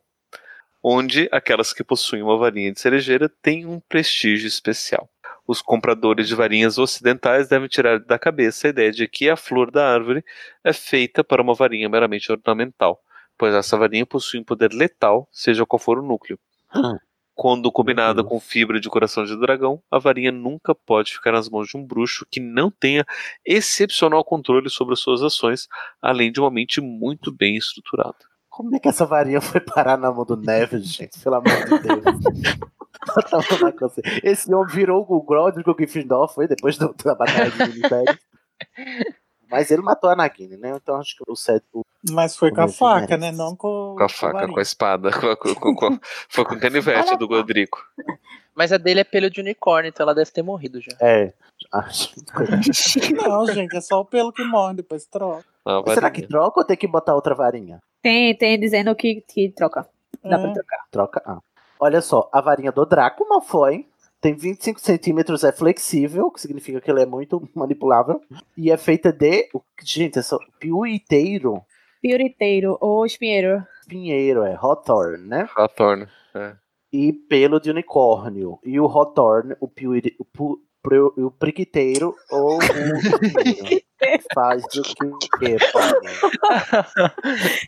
onde 0.82 1.28
aquelas 1.30 1.72
que 1.72 1.84
possuem 1.84 2.22
uma 2.22 2.36
varinha 2.36 2.72
de 2.72 2.80
cerejeira 2.80 3.28
têm 3.28 3.64
um 3.64 3.80
prestígio 3.80 4.48
especial. 4.48 5.08
Os 5.46 5.62
compradores 5.62 6.26
de 6.26 6.34
varinhas 6.34 6.78
ocidentais 6.78 7.48
devem 7.48 7.68
tirar 7.68 8.00
da 8.00 8.18
cabeça 8.18 8.66
a 8.66 8.70
ideia 8.70 8.90
de 8.90 9.06
que 9.06 9.30
a 9.30 9.36
flor 9.36 9.70
da 9.70 9.88
árvore 9.88 10.24
é 10.64 10.72
feita 10.72 11.22
para 11.22 11.40
uma 11.40 11.54
varinha 11.54 11.88
meramente 11.88 12.30
ornamental, 12.32 13.00
pois 13.38 13.54
essa 13.54 13.76
varinha 13.76 14.06
possui 14.06 14.40
um 14.40 14.44
poder 14.44 14.72
letal, 14.72 15.28
seja 15.32 15.64
qual 15.66 15.78
for 15.78 15.98
o 15.98 16.02
núcleo. 16.02 16.38
Quando 17.34 17.70
combinada 17.70 18.24
com 18.24 18.40
fibra 18.40 18.80
de 18.80 18.88
coração 18.88 19.24
de 19.24 19.38
dragão, 19.38 19.82
a 19.90 19.98
varinha 19.98 20.32
nunca 20.32 20.74
pode 20.74 21.12
ficar 21.12 21.32
nas 21.32 21.50
mãos 21.50 21.68
de 21.68 21.76
um 21.76 21.84
bruxo 21.84 22.26
que 22.30 22.40
não 22.40 22.70
tenha 22.70 23.04
excepcional 23.44 24.24
controle 24.24 24.70
sobre 24.70 24.94
as 24.94 25.00
suas 25.00 25.22
ações, 25.22 25.68
além 26.00 26.32
de 26.32 26.40
uma 26.40 26.50
mente 26.50 26.80
muito 26.80 27.30
bem 27.30 27.56
estruturada. 27.56 28.16
Como 28.48 28.74
é 28.74 28.78
que 28.78 28.88
essa 28.88 29.04
varinha 29.04 29.42
foi 29.42 29.60
parar 29.60 29.98
na 29.98 30.10
mão 30.10 30.24
do 30.24 30.34
Neves, 30.34 30.86
gente? 30.96 31.18
Pelo 31.20 31.34
amor 31.36 31.64
de 31.64 31.78
Deus. 31.78 32.04
Esse 34.24 34.52
homem 34.54 34.74
virou 34.74 35.04
o 35.06 35.22
Grodrick, 35.22 35.68
o 35.68 35.74
Gryffindor, 35.74 36.32
foi 36.32 36.48
depois 36.48 36.78
do- 36.78 36.94
da 37.04 37.14
batalha 37.14 37.50
de. 37.50 37.82
Mas 39.50 39.70
ele 39.70 39.82
matou 39.82 40.10
a 40.10 40.14
Anakin, 40.14 40.48
né? 40.56 40.72
Então 40.76 40.96
acho 41.00 41.16
que 41.16 41.22
o 41.26 41.36
Seth... 41.36 41.62
o- 41.72 41.82
Mas 42.10 42.36
foi 42.36 42.50
o 42.50 42.54
com 42.54 42.60
a 42.62 42.68
faca, 42.68 43.16
merece. 43.16 43.18
né? 43.18 43.32
Não 43.32 43.54
com, 43.56 43.94
Com 43.96 44.02
a 44.04 44.08
faca, 44.08 44.48
com 44.48 44.58
a 44.58 44.62
espada, 44.62 45.10
com 45.12 45.36
com- 45.36 45.54
com- 45.54 45.74
com- 45.74 45.98
foi 46.28 46.44
com 46.44 46.54
o 46.54 46.60
canivete 46.60 47.16
do 47.16 47.28
Godrico. 47.28 47.78
Mas 48.54 48.72
a 48.72 48.78
dele 48.78 49.00
é 49.00 49.04
pelo 49.04 49.28
de 49.30 49.40
unicórnio, 49.40 49.88
então 49.88 50.04
ela 50.04 50.14
deve 50.14 50.30
ter 50.30 50.42
morrido 50.42 50.80
já. 50.80 50.96
É. 51.00 51.32
Não, 53.26 53.46
gente, 53.46 53.76
é 53.76 53.80
só 53.80 54.00
o 54.00 54.04
pelo 54.04 54.32
que 54.32 54.44
morre, 54.44 54.74
depois 54.74 55.06
troca. 55.06 55.44
Não, 55.64 55.84
será 55.88 56.10
que 56.10 56.26
troca 56.26 56.60
ou 56.60 56.66
tem 56.66 56.76
que 56.76 56.86
botar 56.86 57.14
outra 57.14 57.34
varinha? 57.34 57.80
Tem, 58.02 58.36
tem 58.36 58.58
dizendo 58.58 58.94
que, 58.94 59.20
que 59.22 59.50
troca. 59.50 59.86
Dá 60.24 60.36
É. 60.36 60.38
pra 60.42 60.52
trocar. 60.52 60.78
Troca. 60.90 61.22
Ah. 61.26 61.38
Olha 61.78 62.00
só, 62.00 62.28
a 62.32 62.40
varinha 62.40 62.72
do 62.72 62.86
Draco 62.86 63.28
Malfoy 63.28 63.86
tem 64.26 64.34
25 64.34 64.80
centímetros, 64.80 65.44
é 65.44 65.52
flexível, 65.52 66.30
que 66.32 66.40
significa 66.40 66.80
que 66.80 66.90
ele 66.90 67.02
é 67.02 67.06
muito 67.06 67.48
manipulável. 67.54 68.20
E 68.56 68.70
é 68.72 68.76
feita 68.76 69.12
de. 69.12 69.48
o- 69.54 69.62
Gente, 69.82 70.18
é 70.18 70.22
só 70.22 70.36
piuiteiro. 70.58 71.62
Pioriteiro 72.02 72.76
ou 72.80 73.06
espinheiro. 73.06 73.62
Pinheiro, 73.88 74.42
é 74.42 74.54
Hawthorne, 74.60 75.28
né? 75.28 75.48
Hawthorne, 75.56 76.08
é. 76.34 76.54
E 76.92 77.12
pelo 77.12 77.60
de 77.60 77.70
unicórnio. 77.70 78.58
E 78.64 78.80
o 78.80 78.86
Hawthorne, 78.86 79.54
o, 79.60 79.68
piuiri, 79.68 80.16
o, 80.18 80.24
pu, 80.24 80.58
pro- 80.82 81.14
o 81.16 81.30
priquiteiro 81.30 82.12
ou 82.30 82.56
o. 82.56 82.60
Faz 84.34 84.62
o 84.64 84.82
que 84.82 85.56
podem. 85.72 86.10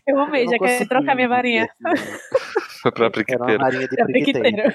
Eu 0.07 0.19
amei, 0.19 0.45
já 0.47 0.57
quero 0.59 0.87
trocar 0.89 1.15
minha 1.15 1.27
varinha. 1.29 1.69
Foi 2.81 2.91
pra 2.91 3.05
Era 3.05 3.07
uma 3.07 3.11
priquiteiro. 3.11 3.59
varinha 3.63 3.87
de 3.87 3.95
Pra 3.95 4.05
priquiteiro. 4.05 4.73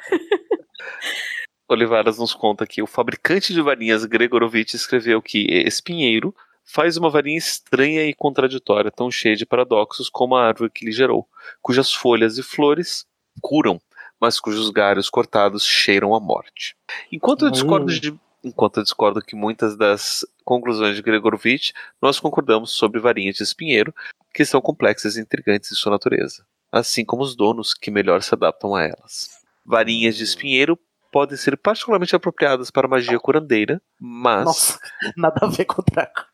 Olivaras 1.69 2.19
nos 2.19 2.35
conta 2.35 2.67
que 2.67 2.83
o 2.83 2.87
fabricante 2.87 3.53
de 3.55 3.63
varinhas 3.63 4.05
Gregorovitch 4.05 4.75
escreveu 4.75 5.23
que 5.23 5.47
Espinheiro 5.67 6.35
faz 6.65 6.97
uma 6.97 7.11
varinha 7.11 7.39
estranha 7.39 8.05
e 8.07 8.15
contraditória, 8.15 8.91
tão 8.91 9.11
cheia 9.11 9.37
de 9.37 9.47
paradoxos 9.47 10.09
como 10.09 10.35
a 10.35 10.47
árvore 10.47 10.71
que 10.71 10.85
lhe 10.85 10.93
gerou, 10.93 11.29
cujas 11.61 11.93
folhas 11.93 12.39
e 12.39 12.43
flores 12.43 13.07
curam, 13.41 13.81
mas 14.21 14.41
cujos 14.41 14.71
galhos 14.71 15.11
cortados 15.11 15.65
cheiram 15.65 16.15
a 16.15 16.21
morte. 16.21 16.77
Enquanto 17.11 17.45
eu 17.47 17.51
discordo 17.51 17.93
Hum. 17.93 17.99
de 17.99 18.25
Enquanto 18.45 18.77
eu 18.77 18.83
discordo 18.83 19.23
que 19.23 19.35
muitas 19.35 19.75
das 19.75 20.23
conclusões 20.45 20.95
de 20.97 21.01
Gregorovitch, 21.01 21.71
nós 22.01 22.21
concordamos 22.21 22.73
sobre 22.73 23.01
varinhas 23.01 23.37
de 23.37 23.43
espinheiro, 23.43 23.95
que 24.35 24.45
são 24.45 24.61
complexas 24.61 25.17
e 25.17 25.21
intrigantes 25.23 25.73
em 25.73 25.75
sua 25.75 25.93
natureza, 25.93 26.45
assim 26.71 27.07
como 27.07 27.23
os 27.23 27.35
donos 27.35 27.73
que 27.73 27.91
melhor 27.91 28.23
se 28.23 28.35
adaptam 28.35 28.75
a 28.75 28.83
elas. 28.83 29.31
Varinhas 29.65 30.15
de 30.15 30.25
espinheiro 30.25 30.79
podem 31.15 31.37
ser 31.37 31.57
particularmente 31.57 32.17
apropriadas 32.17 32.73
para 32.73 32.89
magia 32.89 33.21
curandeira, 33.21 33.81
mas 34.01 34.45
Nossa, 34.47 34.81
nada 35.17 35.47
a 35.47 35.49
ver 35.49 35.65
com 35.65 35.81
o 35.81 35.85
Draco. 35.85 36.25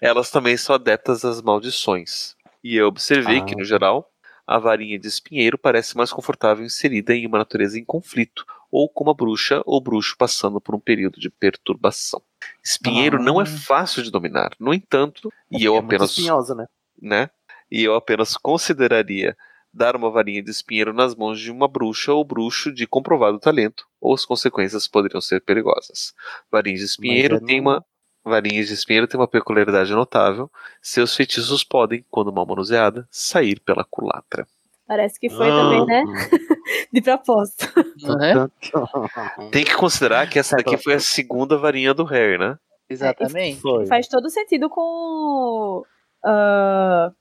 elas 0.00 0.30
também 0.30 0.56
são 0.56 0.76
adeptas 0.76 1.24
às 1.24 1.42
maldições. 1.42 2.36
E 2.62 2.76
eu 2.76 2.86
observei 2.86 3.38
Ah. 3.40 3.44
que, 3.44 3.56
no 3.56 3.64
geral, 3.64 4.08
a 4.46 4.60
varinha 4.60 4.96
de 4.96 5.08
espinheiro 5.08 5.58
parece 5.58 5.96
mais 5.96 6.12
confortável 6.12 6.64
inserida 6.64 7.12
em 7.16 7.26
uma 7.26 7.38
natureza 7.38 7.80
em 7.80 7.84
conflito, 7.84 8.44
ou 8.70 8.88
com 8.88 9.02
uma 9.02 9.12
bruxa 9.14 9.60
ou 9.66 9.80
bruxo 9.80 10.14
passando 10.16 10.60
por 10.60 10.72
um 10.76 10.78
período 10.80 11.18
de 11.18 11.28
perturbação. 11.28 12.22
Espinheiro 12.62 13.18
Ah. 13.18 13.22
não 13.24 13.40
é 13.40 13.44
fácil 13.46 14.04
de 14.04 14.10
dominar. 14.12 14.52
No 14.60 14.72
entanto, 14.72 15.32
e 15.50 15.64
eu 15.64 15.74
É 15.74 15.78
apenas 15.80 16.10
espinhosa, 16.10 16.54
né? 16.54 16.66
né? 17.02 17.30
E 17.68 17.82
eu 17.82 17.96
apenas 17.96 18.36
consideraria 18.36 19.36
dar 19.76 19.94
uma 19.94 20.10
varinha 20.10 20.42
de 20.42 20.50
espinheiro 20.50 20.92
nas 20.92 21.14
mãos 21.14 21.38
de 21.38 21.50
uma 21.50 21.68
bruxa 21.68 22.12
ou 22.12 22.24
bruxo 22.24 22.72
de 22.72 22.86
comprovado 22.86 23.38
talento, 23.38 23.86
ou 24.00 24.14
as 24.14 24.24
consequências 24.24 24.88
poderiam 24.88 25.20
ser 25.20 25.42
perigosas. 25.42 26.14
Varinhas 26.50 26.80
de 26.80 26.86
espinheiro 26.86 27.36
é 27.36 27.40
tem 27.40 27.60
uma 27.60 27.84
varinhas 28.24 28.66
de 28.66 28.74
espinheiro 28.74 29.06
tem 29.06 29.20
uma 29.20 29.28
peculiaridade 29.28 29.92
notável. 29.92 30.50
Seus 30.82 31.14
feitiços 31.14 31.62
podem, 31.62 32.04
quando 32.10 32.32
mal 32.32 32.46
manuseada, 32.46 33.06
sair 33.10 33.60
pela 33.60 33.84
culatra. 33.84 34.46
Parece 34.86 35.20
que 35.20 35.28
foi 35.28 35.48
também, 35.48 35.86
né? 35.86 36.04
De 36.92 37.00
propósito. 37.00 37.72
Tem 39.52 39.64
que 39.64 39.74
considerar 39.74 40.28
que 40.28 40.38
essa 40.38 40.56
daqui 40.56 40.76
foi 40.76 40.94
a 40.94 41.00
segunda 41.00 41.56
varinha 41.56 41.92
do 41.92 42.04
Harry, 42.04 42.38
né? 42.38 42.58
Exatamente. 42.88 43.60
Faz 43.88 44.08
todo 44.08 44.30
sentido 44.30 44.68
com 44.68 45.84
ah, 46.24 47.12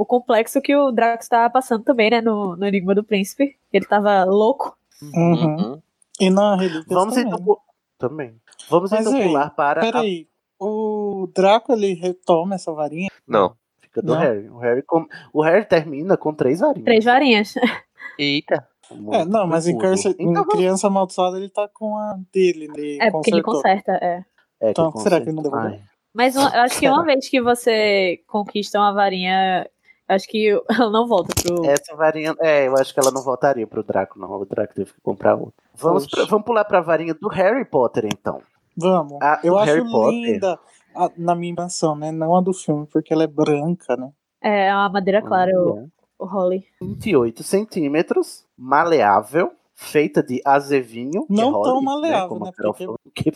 o 0.00 0.06
complexo 0.06 0.60
que 0.60 0.74
o 0.76 0.90
Draco 0.92 1.22
estava 1.22 1.50
passando 1.50 1.82
também, 1.84 2.10
né? 2.10 2.20
No, 2.20 2.56
no 2.56 2.66
Enigma 2.66 2.94
do 2.94 3.02
Príncipe. 3.04 3.56
Ele 3.72 3.84
tava 3.86 4.24
louco. 4.24 4.76
Uhum. 5.14 5.80
E 6.20 6.30
na 6.30 6.56
Relíquias 6.56 6.86
Vamos 6.88 7.14
também. 7.14 7.32
então 7.32 7.56
também. 7.98 8.34
Vamos 8.70 8.90
Mas 8.90 9.00
então 9.00 9.14
aí, 9.16 9.24
pular 9.26 9.50
para 9.50 9.80
a- 9.80 9.84
Peraí, 9.84 10.28
o 10.60 11.28
Draco 11.34 11.72
ele 11.72 11.94
retoma 11.94 12.54
essa 12.56 12.72
varinha? 12.72 13.08
Não. 13.26 13.54
fica 13.80 14.02
do 14.02 14.12
Não. 14.14 14.20
Harry. 14.20 14.48
O 14.50 14.58
Harry, 14.58 14.82
com- 14.82 15.06
o 15.32 15.42
Harry 15.42 15.64
termina 15.64 16.16
com 16.16 16.32
três 16.34 16.60
varinhas. 16.60 16.84
Três 16.84 17.04
varinhas. 17.04 17.54
Eita. 18.18 18.66
É, 19.12 19.24
não, 19.24 19.46
mas 19.46 19.66
em, 19.66 19.72
Muito 19.74 19.86
Curse, 19.86 20.16
Então 20.18 20.42
em 20.44 20.46
Criança 20.48 20.86
Amaldiçoada 20.86 21.36
ele 21.38 21.48
tá 21.50 21.68
com 21.68 21.96
a 21.96 22.18
dele. 22.32 22.68
Ele 22.74 22.98
É, 23.00 23.10
porque 23.10 23.30
ele 23.30 23.42
conserta, 23.42 23.92
é. 23.92 24.24
É, 24.60 24.70
Então, 24.70 24.90
que 24.92 25.00
será 25.00 25.20
que 25.20 25.28
ele 25.28 25.36
não 25.36 25.42
devolveu? 25.42 25.78
Mas 26.14 26.34
uma- 26.36 26.50
eu 26.54 26.60
acho 26.62 26.78
que 26.80 26.88
uma 26.88 27.04
vez 27.04 27.28
que 27.28 27.40
você 27.40 28.20
conquista 28.26 28.78
uma 28.78 28.92
varinha, 28.92 29.68
acho 30.08 30.26
que 30.28 30.48
ela 30.70 30.90
não 30.90 31.06
volta 31.06 31.34
pro. 31.42 31.64
Essa 31.66 31.94
varinha. 31.94 32.34
É, 32.40 32.66
eu 32.66 32.74
acho 32.76 32.92
que 32.94 32.98
ela 33.00 33.10
não 33.10 33.22
voltaria 33.22 33.66
pro 33.66 33.82
Draco, 33.82 34.18
não. 34.18 34.30
O 34.30 34.44
Draco 34.44 34.74
teve 34.74 34.92
que 34.92 35.00
comprar 35.02 35.34
outra. 35.36 35.52
Vamos, 35.74 36.06
pra- 36.06 36.24
vamos 36.24 36.44
pular 36.46 36.64
pra 36.64 36.80
varinha 36.80 37.14
do 37.14 37.28
Harry 37.28 37.64
Potter, 37.64 38.06
então. 38.06 38.40
Vamos. 38.76 39.18
A 39.22 39.40
eu 39.44 39.56
acho 39.58 39.72
Harry 39.72 39.90
Potter. 39.90 40.12
linda 40.32 40.58
a- 40.94 41.10
na 41.16 41.34
minha 41.34 41.54
mansão, 41.56 41.94
né? 41.94 42.10
Não 42.10 42.34
a 42.36 42.40
do 42.40 42.52
filme, 42.52 42.86
porque 42.92 43.12
ela 43.12 43.24
é 43.24 43.26
branca, 43.28 43.96
né? 43.96 44.10
É 44.42 44.70
a 44.70 44.88
madeira 44.88 45.20
clara, 45.20 45.50
o, 45.54 45.72
Olha. 45.72 45.88
o 46.20 46.24
Holly. 46.26 46.64
28 46.80 47.42
centímetros, 47.42 48.44
maleável, 48.56 49.52
feita 49.74 50.22
de 50.22 50.40
azevinho. 50.44 51.26
Não 51.28 51.48
é 51.48 51.52
tão 51.52 51.60
Holly, 51.74 51.84
maleável, 51.84 52.38
né, 52.38 52.52
Carol 52.56 52.74
porque-. 52.74 53.32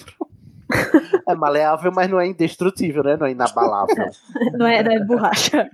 É 1.28 1.34
maleável, 1.36 1.92
mas 1.94 2.10
não 2.10 2.18
é 2.20 2.26
indestrutível, 2.26 3.02
né? 3.04 3.16
Não 3.16 3.26
é 3.26 3.30
inabalável. 3.30 4.06
Não 4.58 4.66
é, 4.66 4.82
não 4.82 4.92
é 4.92 4.98
borracha. 5.04 5.70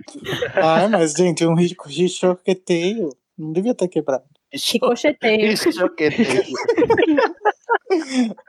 Ah, 0.55 0.87
mas, 0.87 1.13
gente, 1.13 1.43
um 1.45 1.55
ri- 1.55 1.75
richoqueteio 1.85 3.09
não 3.37 3.51
devia 3.51 3.73
ter 3.73 3.87
quebrado. 3.87 4.23
Ricocheteio. 4.53 5.49
Richoqueteio. 5.49 6.43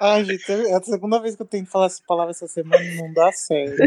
Ai, 0.01 0.25
gente, 0.25 0.53
é 0.53 0.75
a 0.77 0.83
segunda 0.83 1.19
vez 1.21 1.35
que 1.37 1.43
eu 1.43 1.47
tento 1.47 1.71
falar 1.71 1.87
essa 1.87 2.03
palavra 2.07 2.31
essa 2.33 2.47
semana 2.47 2.83
e 2.85 2.97
não 2.97 3.13
dá 3.15 3.33
certo. 3.33 3.83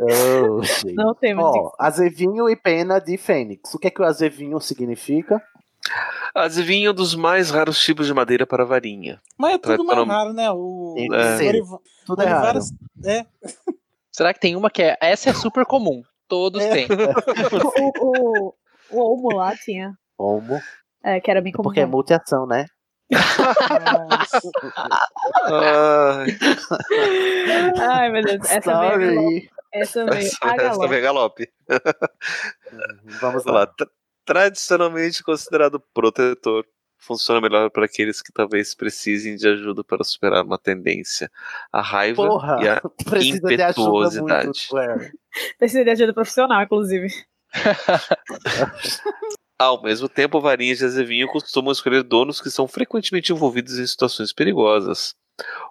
Oh, 0.00 0.62
gente. 0.62 0.94
Não 0.94 1.14
temos. 1.14 1.44
Ó, 1.44 1.74
azevinho 1.78 2.48
e 2.48 2.56
pena 2.56 2.98
de 2.98 3.16
fênix. 3.18 3.74
O 3.74 3.78
que 3.78 3.88
é 3.88 3.90
que 3.90 4.00
o 4.00 4.04
azevinho 4.04 4.58
significa? 4.60 5.40
É 6.34 6.90
um 6.90 6.94
dos 6.94 7.14
mais 7.14 7.50
raros 7.50 7.80
tipos 7.82 8.06
de 8.06 8.14
madeira 8.14 8.46
para 8.46 8.64
varinha. 8.64 9.20
Mas 9.36 9.54
é 9.54 9.58
tudo 9.58 9.84
mais 9.84 10.06
raro, 10.06 10.32
né? 10.32 10.50
O. 10.50 10.94
Oriva- 10.96 11.80
Tudo 12.06 12.22
é 12.22 12.26
raro. 12.26 12.60
É, 13.04 13.24
Será 14.12 14.34
que 14.34 14.40
tem 14.40 14.54
uma 14.56 14.70
que 14.70 14.82
é. 14.82 14.96
Essa 15.00 15.30
é 15.30 15.32
super 15.34 15.64
comum. 15.64 16.02
Todos 16.28 16.62
É. 16.62 16.70
têm. 16.70 16.86
O, 17.80 18.48
o, 18.50 18.54
o 18.90 18.98
Olmo 19.00 19.36
lá 19.36 19.54
tinha. 19.56 19.94
Homo. 20.18 20.60
É, 21.02 21.18
que 21.20 21.30
era 21.30 21.40
bem 21.40 21.52
comum. 21.52 21.64
Porque 21.64 21.80
é 21.80 21.86
multiação, 21.86 22.46
né? 22.46 22.66
Ai, 25.50 26.26
Ai, 27.78 28.10
meu 28.10 28.22
Deus. 28.22 28.50
Essa. 28.50 28.72
Sorry. 28.72 29.50
Essa 29.72 30.04
veio. 30.04 30.16
essa, 30.26 30.36
essa 30.46 30.56
galope. 30.56 30.88
vem 30.88 31.00
galope. 31.02 31.48
Vamos 33.20 33.20
Vamos 33.20 33.44
lá. 33.44 33.52
lá. 33.52 33.66
Tra- 34.30 34.42
Tradicionalmente 34.42 35.24
considerado 35.24 35.80
protetor, 35.92 36.64
funciona 36.96 37.40
melhor 37.40 37.68
para 37.70 37.86
aqueles 37.86 38.22
que 38.22 38.30
talvez 38.32 38.76
precisem 38.76 39.34
de 39.34 39.48
ajuda 39.48 39.82
para 39.82 40.04
superar 40.04 40.44
uma 40.44 40.56
tendência, 40.56 41.28
a 41.72 41.82
raiva 41.82 42.28
Porra, 42.28 42.62
e 42.62 42.68
a 42.68 42.80
precisa 43.04 43.48
de 43.48 43.60
ajuda 43.60 43.90
muito 43.90 44.18
impetuosidade. 44.22 44.68
Harry. 44.72 45.12
Precisa 45.58 45.82
de 45.84 45.90
ajuda 45.90 46.14
profissional, 46.14 46.62
inclusive. 46.62 47.08
Ao 49.58 49.82
mesmo 49.82 50.08
tempo, 50.08 50.40
varinhas 50.40 50.78
de 50.78 50.84
azevinho 50.84 51.26
costumam 51.26 51.72
escolher 51.72 52.04
donos 52.04 52.40
que 52.40 52.50
são 52.50 52.68
frequentemente 52.68 53.32
envolvidos 53.32 53.78
em 53.78 53.86
situações 53.86 54.32
perigosas 54.32 55.16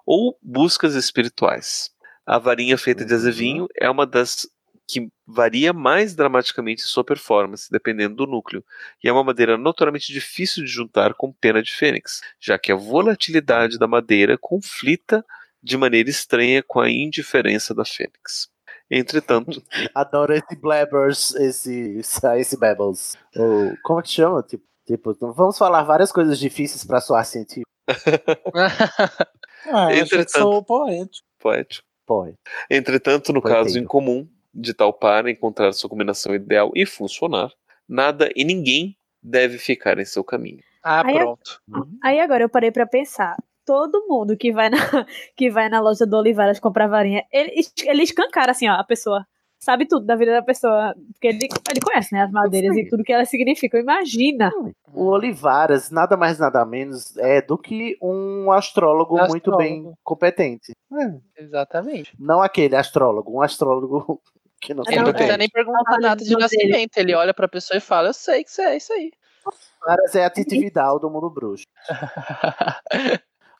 ou 0.04 0.38
buscas 0.42 0.94
espirituais. 0.94 1.90
A 2.26 2.38
varinha 2.38 2.76
feita 2.76 3.06
de 3.06 3.14
azevinho 3.14 3.66
é 3.74 3.88
uma 3.88 4.06
das 4.06 4.46
que 4.90 5.08
varia 5.26 5.72
mais 5.72 6.14
dramaticamente 6.14 6.82
sua 6.82 7.04
performance, 7.04 7.70
dependendo 7.70 8.16
do 8.16 8.26
núcleo, 8.26 8.64
e 9.02 9.08
é 9.08 9.12
uma 9.12 9.24
madeira 9.24 9.56
notoriamente 9.56 10.12
difícil 10.12 10.64
de 10.64 10.70
juntar 10.70 11.14
com 11.14 11.32
pena 11.32 11.62
de 11.62 11.72
fênix, 11.72 12.20
já 12.40 12.58
que 12.58 12.72
a 12.72 12.76
volatilidade 12.76 13.78
da 13.78 13.86
madeira 13.86 14.36
conflita 14.38 15.24
de 15.62 15.76
maneira 15.76 16.08
estranha 16.10 16.62
com 16.66 16.80
a 16.80 16.90
indiferença 16.90 17.74
da 17.74 17.84
fênix. 17.84 18.48
Entretanto, 18.90 19.62
Adoro 19.94 20.34
esse 20.34 20.56
Blabbers, 20.56 21.34
esse, 21.36 22.00
esse 22.38 22.58
Babbles. 22.58 23.16
Ou, 23.36 23.76
como 23.82 24.00
é 24.00 24.02
que 24.02 24.10
chama? 24.10 24.42
Tipo, 24.42 24.64
tipo, 24.86 25.16
vamos 25.32 25.56
falar 25.56 25.82
várias 25.84 26.10
coisas 26.10 26.38
difíceis 26.38 26.84
pra 26.84 27.00
soar 27.00 27.24
científico. 27.24 27.70
Ah, 29.66 29.94
eu 29.94 30.04
achei 30.04 30.24
que 30.24 30.30
sou 30.30 30.64
poético. 30.64 31.26
Poético. 31.38 31.86
Poético. 32.06 32.40
Entretanto, 32.70 33.30
no 33.30 33.42
Poeteiro. 33.42 33.66
caso 33.66 33.78
incomum 33.78 34.26
de 34.52 34.74
tal 34.74 34.92
par 34.92 35.26
encontrar 35.28 35.72
sua 35.72 35.88
combinação 35.90 36.34
ideal 36.34 36.70
e 36.74 36.84
funcionar, 36.86 37.50
nada 37.88 38.30
e 38.34 38.44
ninguém 38.44 38.96
deve 39.22 39.58
ficar 39.58 39.98
em 39.98 40.04
seu 40.04 40.24
caminho. 40.24 40.60
Ah, 40.82 41.06
Aí, 41.06 41.14
pronto. 41.18 41.60
Aí 42.02 42.20
agora 42.20 42.44
eu 42.44 42.48
parei 42.48 42.70
pra 42.70 42.86
pensar. 42.86 43.36
Todo 43.66 44.06
mundo 44.08 44.36
que 44.36 44.50
vai 44.52 44.70
na, 44.70 44.78
que 45.36 45.50
vai 45.50 45.68
na 45.68 45.80
loja 45.80 46.06
do 46.06 46.16
Olivaras 46.16 46.58
comprar 46.58 46.88
varinha, 46.88 47.22
ele, 47.30 47.52
ele 47.84 48.02
escancara 48.02 48.50
assim, 48.52 48.68
ó, 48.68 48.72
a 48.74 48.84
pessoa. 48.84 49.24
Sabe 49.62 49.86
tudo 49.86 50.06
da 50.06 50.16
vida 50.16 50.32
da 50.32 50.42
pessoa. 50.42 50.94
Porque 51.12 51.28
ele, 51.28 51.46
ele 51.70 51.80
conhece, 51.84 52.14
né, 52.14 52.22
as 52.22 52.30
madeiras 52.30 52.74
e 52.78 52.88
tudo 52.88 53.04
que 53.04 53.12
elas 53.12 53.28
significam. 53.28 53.78
Imagina. 53.78 54.50
O 54.90 55.04
Olivaras, 55.08 55.90
nada 55.90 56.16
mais 56.16 56.38
nada 56.38 56.64
menos, 56.64 57.14
é 57.18 57.42
do 57.42 57.58
que 57.58 57.98
um 58.00 58.50
astrólogo, 58.50 59.18
muito 59.28 59.54
bem 59.58 59.74
Astrólogo. 59.74 59.98
competente. 60.02 60.72
Exatamente. 61.36 62.14
Não 62.18 62.40
aquele 62.40 62.74
astrólogo, 62.74 63.36
um 63.36 63.42
astrólogo 63.42 64.22
que 64.60 64.74
não 64.74 64.84
Ele 64.86 65.00
não 65.00 65.12
precisa 65.12 65.36
nem 65.36 65.48
perguntar 65.48 65.98
data 65.98 66.24
de 66.24 66.36
nascimento. 66.36 66.96
Ele 66.96 67.14
olha 67.14 67.32
pra 67.32 67.48
pessoa 67.48 67.78
e 67.78 67.80
fala: 67.80 68.08
Eu 68.08 68.14
sei 68.14 68.44
que 68.44 68.50
isso 68.50 68.60
é 68.60 68.76
isso 68.76 68.92
aí. 68.92 69.10
Olivaras 69.82 70.14
é 70.14 70.24
a 70.24 70.30
Titi 70.30 70.58
Vidal 70.58 70.98
do 70.98 71.10
mundo 71.10 71.30
bruxo. 71.30 71.64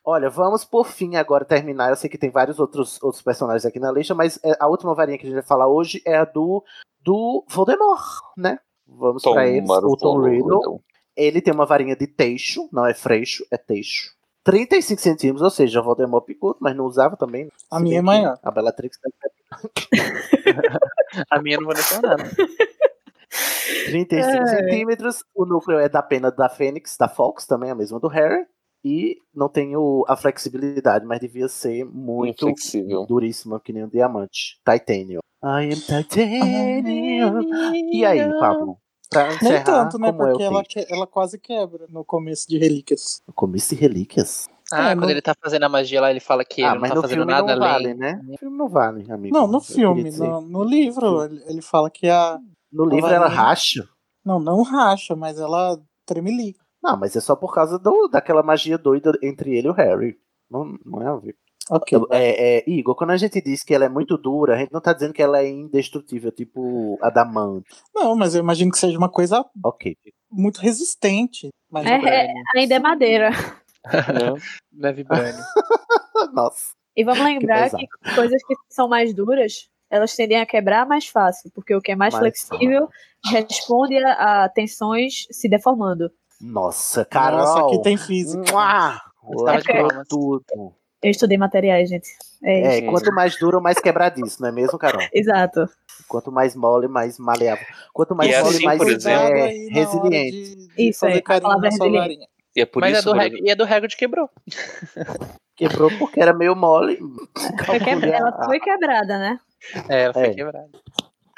Olha, 0.03 0.29
vamos 0.29 0.65
por 0.65 0.87
fim 0.87 1.15
agora 1.15 1.45
terminar. 1.45 1.89
Eu 1.89 1.95
sei 1.95 2.09
que 2.09 2.17
tem 2.17 2.29
vários 2.29 2.59
outros, 2.59 3.01
outros 3.03 3.21
personagens 3.21 3.65
aqui 3.65 3.79
na 3.79 3.91
lista, 3.91 4.15
mas 4.15 4.39
é, 4.43 4.51
a 4.59 4.67
última 4.67 4.95
varinha 4.95 5.17
que 5.17 5.25
a 5.25 5.29
gente 5.29 5.35
vai 5.35 5.45
falar 5.45 5.67
hoje 5.67 6.01
é 6.05 6.17
a 6.17 6.25
do, 6.25 6.63
do 6.99 7.45
Voldemort, 7.47 8.21
né? 8.35 8.57
Vamos 8.87 9.21
pra 9.21 9.47
eles. 9.47 9.69
O 9.69 9.95
Tom 9.95 10.21
Riddle. 10.21 10.57
Riddle. 10.57 10.83
Ele 11.15 11.41
tem 11.41 11.53
uma 11.53 11.65
varinha 11.65 11.95
de 11.95 12.07
teixo, 12.07 12.67
não 12.71 12.85
é 12.85 12.93
freixo, 12.93 13.45
é 13.51 13.57
teixo. 13.57 14.11
35 14.43 14.99
centímetros, 15.01 15.41
ou 15.43 15.49
seja, 15.49 15.79
o 15.79 15.83
Voldemort 15.83 16.25
picudo, 16.25 16.57
mas 16.59 16.75
não 16.75 16.85
usava 16.85 17.15
também. 17.15 17.49
A 17.69 17.77
Se 17.77 17.83
minha 17.83 17.99
é 17.99 18.01
maior. 18.01 18.39
A 18.41 18.49
Bellatrix 18.51 18.97
tá 18.99 19.09
A 21.29 21.41
minha 21.41 21.57
não 21.57 21.65
vou 21.65 21.73
nem 21.73 21.83
falar 21.83 22.17
nada. 22.17 22.23
35 23.85 24.43
É. 24.43 24.47
centímetros. 24.47 25.23
O 25.35 25.45
núcleo 25.45 25.79
é 25.79 25.87
da 25.87 26.01
pena 26.01 26.31
da 26.31 26.49
Fênix, 26.49 26.97
da 26.97 27.07
Fox, 27.07 27.45
também 27.45 27.69
a 27.71 27.75
mesma 27.75 27.99
do 27.99 28.07
Harry. 28.07 28.45
E 28.83 29.17
não 29.33 29.47
tem 29.47 29.75
o- 29.77 30.03
a 30.07 30.15
flexibilidade, 30.17 31.05
mas 31.05 31.19
devia 31.19 31.47
ser 31.47 31.85
muito 31.85 32.45
Inflexível. 32.49 33.05
duríssima, 33.05 33.59
que 33.59 33.71
nem 33.71 33.83
um 33.85 33.87
diamante. 33.87 34.59
Titanium. 34.67 35.19
I 35.43 35.71
am 35.71 35.79
titanium. 36.03 37.41
E 37.93 38.03
aí, 38.05 38.19
Pablo? 38.39 38.77
Pra 39.11 39.27
Nem 39.27 39.35
encerrar, 39.35 39.63
tanto, 39.65 39.99
né? 39.99 40.07
é 40.07 40.11
Porque 40.13 40.41
ela, 40.41 40.63
que- 40.63 40.87
ela 40.89 41.05
quase 41.05 41.37
quebra 41.37 41.85
no 41.89 42.03
começo 42.05 42.47
de 42.47 42.57
Relíquias. 42.57 43.21
Começo 43.35 43.75
de 43.75 43.81
relíquias? 43.81 44.47
Ah, 44.71 44.91
É, 44.91 44.95
quando 44.95 45.03
no- 45.03 45.11
ele 45.11 45.21
tá 45.21 45.33
fazendo 45.43 45.63
a 45.63 45.69
magia 45.69 45.99
lá, 45.99 46.09
ele 46.09 46.21
fala 46.21 46.45
que 46.45 46.63
ah, 46.63 46.67
ele 46.67 46.73
não 46.75 46.79
mas 46.81 46.89
tá 46.91 46.95
no 46.95 47.01
fazendo 47.01 47.17
filme 47.17 47.31
nada 47.33 47.55
não 47.55 47.65
além. 47.65 47.69
vale, 47.69 47.93
né? 47.93 48.21
No 48.23 48.37
filme 48.37 48.57
não 48.57 48.69
vale, 48.69 49.11
amigo. 49.11 49.37
Não, 49.37 49.47
no 49.47 49.59
filme, 49.59 50.09
no, 50.11 50.39
no 50.39 50.63
livro, 50.63 51.25
ele, 51.25 51.43
ele 51.45 51.61
fala 51.61 51.89
que 51.89 52.07
a. 52.09 52.39
No 52.71 52.85
livro 52.85 53.09
ela 53.11 53.27
racha? 53.27 53.85
Não, 54.23 54.39
não 54.39 54.61
racha, 54.63 55.13
mas 55.13 55.37
ela 55.37 55.77
tremelica. 56.05 56.61
Não, 56.81 56.95
mas 56.95 57.13
é 57.13 57.19
só 57.19 57.35
por 57.35 57.53
causa 57.53 57.77
do, 57.77 58.07
daquela 58.07 58.41
magia 58.41 58.77
doida 58.77 59.11
entre 59.21 59.57
ele 59.57 59.67
e 59.67 59.71
o 59.71 59.73
Harry. 59.73 60.17
Não, 60.49 60.77
não 60.85 61.01
é 61.01 61.07
a 61.07 61.15
ver. 61.17 61.35
Ok. 61.69 61.97
É, 62.11 62.57
é, 62.57 62.63
Igor, 62.69 62.95
quando 62.95 63.11
a 63.11 63.17
gente 63.17 63.41
diz 63.41 63.63
que 63.63 63.73
ela 63.73 63.85
é 63.85 63.89
muito 63.89 64.17
dura, 64.17 64.55
a 64.55 64.57
gente 64.57 64.71
não 64.73 64.81
tá 64.81 64.93
dizendo 64.93 65.13
que 65.13 65.21
ela 65.21 65.39
é 65.39 65.47
indestrutível, 65.47 66.31
tipo 66.31 66.97
adamante. 67.01 67.69
Não, 67.93 68.15
mas 68.15 68.35
eu 68.35 68.41
imagino 68.41 68.71
que 68.71 68.77
seja 68.77 68.97
uma 68.97 69.09
coisa 69.09 69.45
Ok. 69.63 69.95
muito 70.29 70.59
resistente. 70.59 71.49
Mas 71.69 71.85
É, 71.85 72.25
é, 72.25 72.33
ainda 72.55 72.75
é 72.75 72.79
madeira. 72.79 73.29
Não 74.71 74.89
é 74.89 74.93
vibrânio. 74.93 75.43
Nossa. 76.33 76.73
E 76.95 77.03
vamos 77.03 77.23
lembrar 77.23 77.63
pesado. 77.63 77.83
que 78.03 78.15
coisas 78.15 78.43
que 78.45 78.55
são 78.69 78.87
mais 78.87 79.13
duras, 79.13 79.69
elas 79.89 80.15
tendem 80.15 80.39
a 80.39 80.45
quebrar 80.45 80.85
mais 80.85 81.07
fácil, 81.07 81.49
porque 81.53 81.73
o 81.73 81.81
que 81.81 81.91
é 81.91 81.95
mais, 81.95 82.13
Mais 82.13 82.21
flexível 82.21 82.89
responde 83.25 83.97
a, 83.97 84.43
a 84.43 84.49
tensões 84.49 85.25
se 85.31 85.47
deformando. 85.47 86.11
Nossa, 86.41 87.05
Carol. 87.05 87.39
Nossa, 87.39 87.65
aqui 87.65 87.81
tem 87.81 87.95
física. 87.97 88.51
Mua! 88.51 88.99
De 89.29 89.43
Lascou 89.43 89.75
palmas. 89.75 90.07
tudo. 90.09 90.75
Eu 91.03 91.09
estudei 91.11 91.37
materiais, 91.37 91.89
gente. 91.89 92.07
É, 92.43 92.77
É, 92.77 92.81
quanto 92.83 93.11
mais 93.13 93.37
duro, 93.37 93.61
mais 93.61 93.79
quebradiço, 93.79 94.41
não 94.41 94.49
é 94.49 94.51
mesmo, 94.51 94.77
Carol? 94.77 95.01
Exato. 95.13 95.67
Quanto 96.07 96.31
mais 96.31 96.55
mole, 96.55 96.87
mais 96.87 97.17
maleável. 97.17 97.65
Quanto 97.93 98.15
mais 98.15 98.29
E 98.29 98.33
é 98.33 98.41
mole, 98.43 98.55
assim, 98.55 98.65
mais 98.65 98.77
por 98.77 98.89
exemplo- 98.91 99.35
é, 99.37 99.47
resiliente. 99.71 100.31
de, 100.55 100.67
de 100.67 100.89
Isso 100.89 101.05
aí, 101.05 101.17
a 101.25 101.41
palavra 101.41 101.69
resiliente. 101.69 102.27
E 102.55 102.61
é 102.61 102.65
por 102.65 102.81
Mas 102.81 102.93
é 102.95 102.99
isso, 102.99 103.05
do, 103.05 103.11
Bruno, 103.11 103.25
Hag- 103.25 103.39
e 103.41 103.49
é 103.49 103.55
do 103.55 103.63
Hagrid 103.63 103.95
quebrou. 103.95 104.29
Quebrou 105.55 105.91
porque 105.99 106.19
era 106.19 106.33
meio 106.33 106.55
mole. 106.55 106.97
Foi 107.65 107.79
quebra- 107.79 108.09
Ela 108.09 108.45
foi 108.45 108.59
quebrada, 108.59 109.17
né? 109.19 109.39
É, 109.89 110.03
ela 110.03 110.13
foi 110.13 110.23
É. 110.27 110.33
quebrada. 110.33 110.69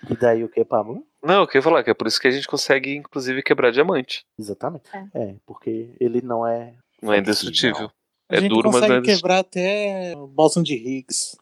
E 0.10 0.16
daí 0.16 0.44
o 0.44 0.50
que, 0.50 0.64
Pablo? 0.64 1.06
Não, 1.22 1.42
eu 1.42 1.48
queria 1.48 1.62
falar 1.62 1.84
que 1.84 1.90
é 1.90 1.94
por 1.94 2.08
isso 2.08 2.20
que 2.20 2.28
a 2.28 2.32
gente 2.32 2.48
consegue, 2.48 2.96
inclusive, 2.96 3.42
quebrar 3.44 3.72
diamante. 3.72 4.26
Exatamente. 4.40 4.86
É. 4.94 5.06
É, 5.14 5.36
porque 5.46 5.94
ele 6.00 6.22
não 6.22 6.46
é. 6.48 6.74
Não 7.02 7.14
é 7.14 7.20
indestrutível. 7.20 7.92
A 8.34 8.38
É 8.38 8.42
gente 8.42 8.50
duro, 8.50 8.70
mas 8.72 8.82
consegue 8.82 9.08
não 9.08 9.14
é 9.14 9.16
quebrar 9.16 9.40
até 9.40 10.14
o 10.18 10.28
Boston 10.28 10.64
de 10.64 10.74
Higgs. 10.76 11.38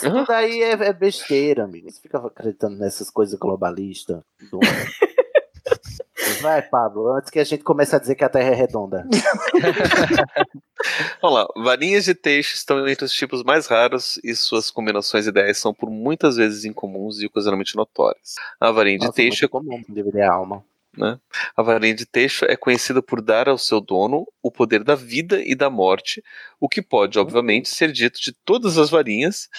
Tudo 0.00 0.24
daí 0.26 0.62
é, 0.62 0.72
é 0.72 0.92
besteira, 0.92 1.64
amigo. 1.64 1.90
Você 1.90 2.00
fica 2.00 2.18
acreditando 2.18 2.76
nessas 2.78 3.10
coisas 3.10 3.38
globalistas. 3.38 4.20
do- 4.50 4.60
Vai, 6.42 6.62
Pablo, 6.62 7.08
antes 7.16 7.30
que 7.30 7.38
a 7.38 7.44
gente 7.44 7.64
comece 7.64 7.96
a 7.96 7.98
dizer 7.98 8.14
que 8.14 8.22
a 8.24 8.28
Terra 8.28 8.50
é 8.50 8.54
redonda. 8.54 9.06
Vamos 11.20 11.36
lá, 11.38 11.48
varinhas 11.56 12.04
de 12.04 12.14
teixe 12.14 12.54
estão 12.54 12.86
entre 12.86 13.04
os 13.04 13.12
tipos 13.12 13.42
mais 13.42 13.66
raros 13.66 14.20
e 14.22 14.34
suas 14.36 14.70
combinações 14.70 15.26
ideais 15.26 15.58
são 15.58 15.74
por 15.74 15.90
muitas 15.90 16.36
vezes 16.36 16.64
incomuns 16.64 17.20
e 17.20 17.26
ocasionalmente 17.26 17.74
notórias. 17.76 18.34
A 18.60 18.70
varinha 18.70 18.98
de 18.98 19.06
Nossa, 19.06 19.16
teixe 19.16 19.42
muito 19.42 19.50
comum 19.52 19.82
dividir 19.88 20.22
a 20.22 20.32
alma. 20.32 20.62
Né? 20.98 21.18
A 21.56 21.62
varinha 21.62 21.94
de 21.94 22.04
teixo 22.04 22.44
é 22.46 22.56
conhecida 22.56 23.00
por 23.02 23.22
dar 23.22 23.48
ao 23.48 23.56
seu 23.56 23.80
dono 23.80 24.26
o 24.42 24.50
poder 24.50 24.82
da 24.84 24.94
vida 24.94 25.40
e 25.42 25.54
da 25.54 25.70
morte, 25.70 26.22
o 26.60 26.68
que 26.68 26.82
pode, 26.82 27.18
obviamente, 27.18 27.68
ser 27.68 27.92
dito 27.92 28.20
de 28.20 28.32
todas 28.44 28.76
as 28.78 28.90
varinhas. 28.90 29.48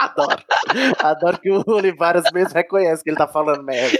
Adoro. 0.00 0.42
Adoro 0.98 1.38
que 1.38 1.50
o 1.50 1.62
Olivares 1.66 2.24
mesmo 2.32 2.54
reconhece 2.54 3.02
que 3.04 3.10
ele 3.10 3.16
tá 3.16 3.26
falando 3.28 3.62
merda. 3.62 3.96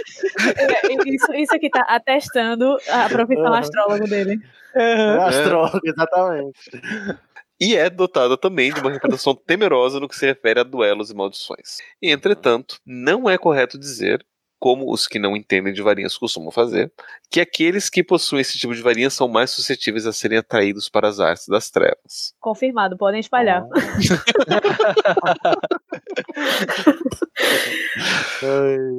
É, 0.57 0.93
Isso, 1.13 1.33
isso 1.33 1.55
aqui 1.55 1.69
tá 1.69 1.81
atestando 1.87 2.77
a 2.89 3.07
profissão 3.09 3.45
Uhum. 3.45 3.53
astrólogo 3.53 4.07
dele. 4.07 4.39
É 4.73 5.17
astrólogo, 5.17 5.79
exatamente. 5.83 6.59
E 7.59 7.75
é 7.75 7.89
dotada 7.89 8.37
também 8.37 8.73
de 8.73 8.79
uma 8.79 8.91
reputação 8.91 9.35
temerosa 9.35 9.99
no 9.99 10.07
que 10.07 10.15
se 10.15 10.25
refere 10.25 10.61
a 10.61 10.63
duelos 10.63 11.11
e 11.11 11.15
maldições. 11.15 11.77
E, 12.01 12.09
entretanto, 12.11 12.79
não 12.85 13.29
é 13.29 13.37
correto 13.37 13.77
dizer, 13.77 14.25
como 14.61 14.93
os 14.93 15.07
que 15.07 15.17
não 15.17 15.35
entendem 15.35 15.73
de 15.73 15.81
varinhas 15.81 16.15
costumam 16.15 16.51
fazer, 16.51 16.93
que 17.31 17.41
aqueles 17.41 17.89
que 17.89 18.03
possuem 18.03 18.41
esse 18.41 18.59
tipo 18.59 18.75
de 18.75 18.81
varinha 18.83 19.09
são 19.09 19.27
mais 19.27 19.49
suscetíveis 19.49 20.05
a 20.05 20.13
serem 20.13 20.37
atraídos 20.37 20.87
para 20.87 21.07
as 21.07 21.19
artes 21.19 21.47
das 21.47 21.71
trevas. 21.71 22.35
Confirmado, 22.39 22.95
podem 22.95 23.19
espalhar. 23.19 23.65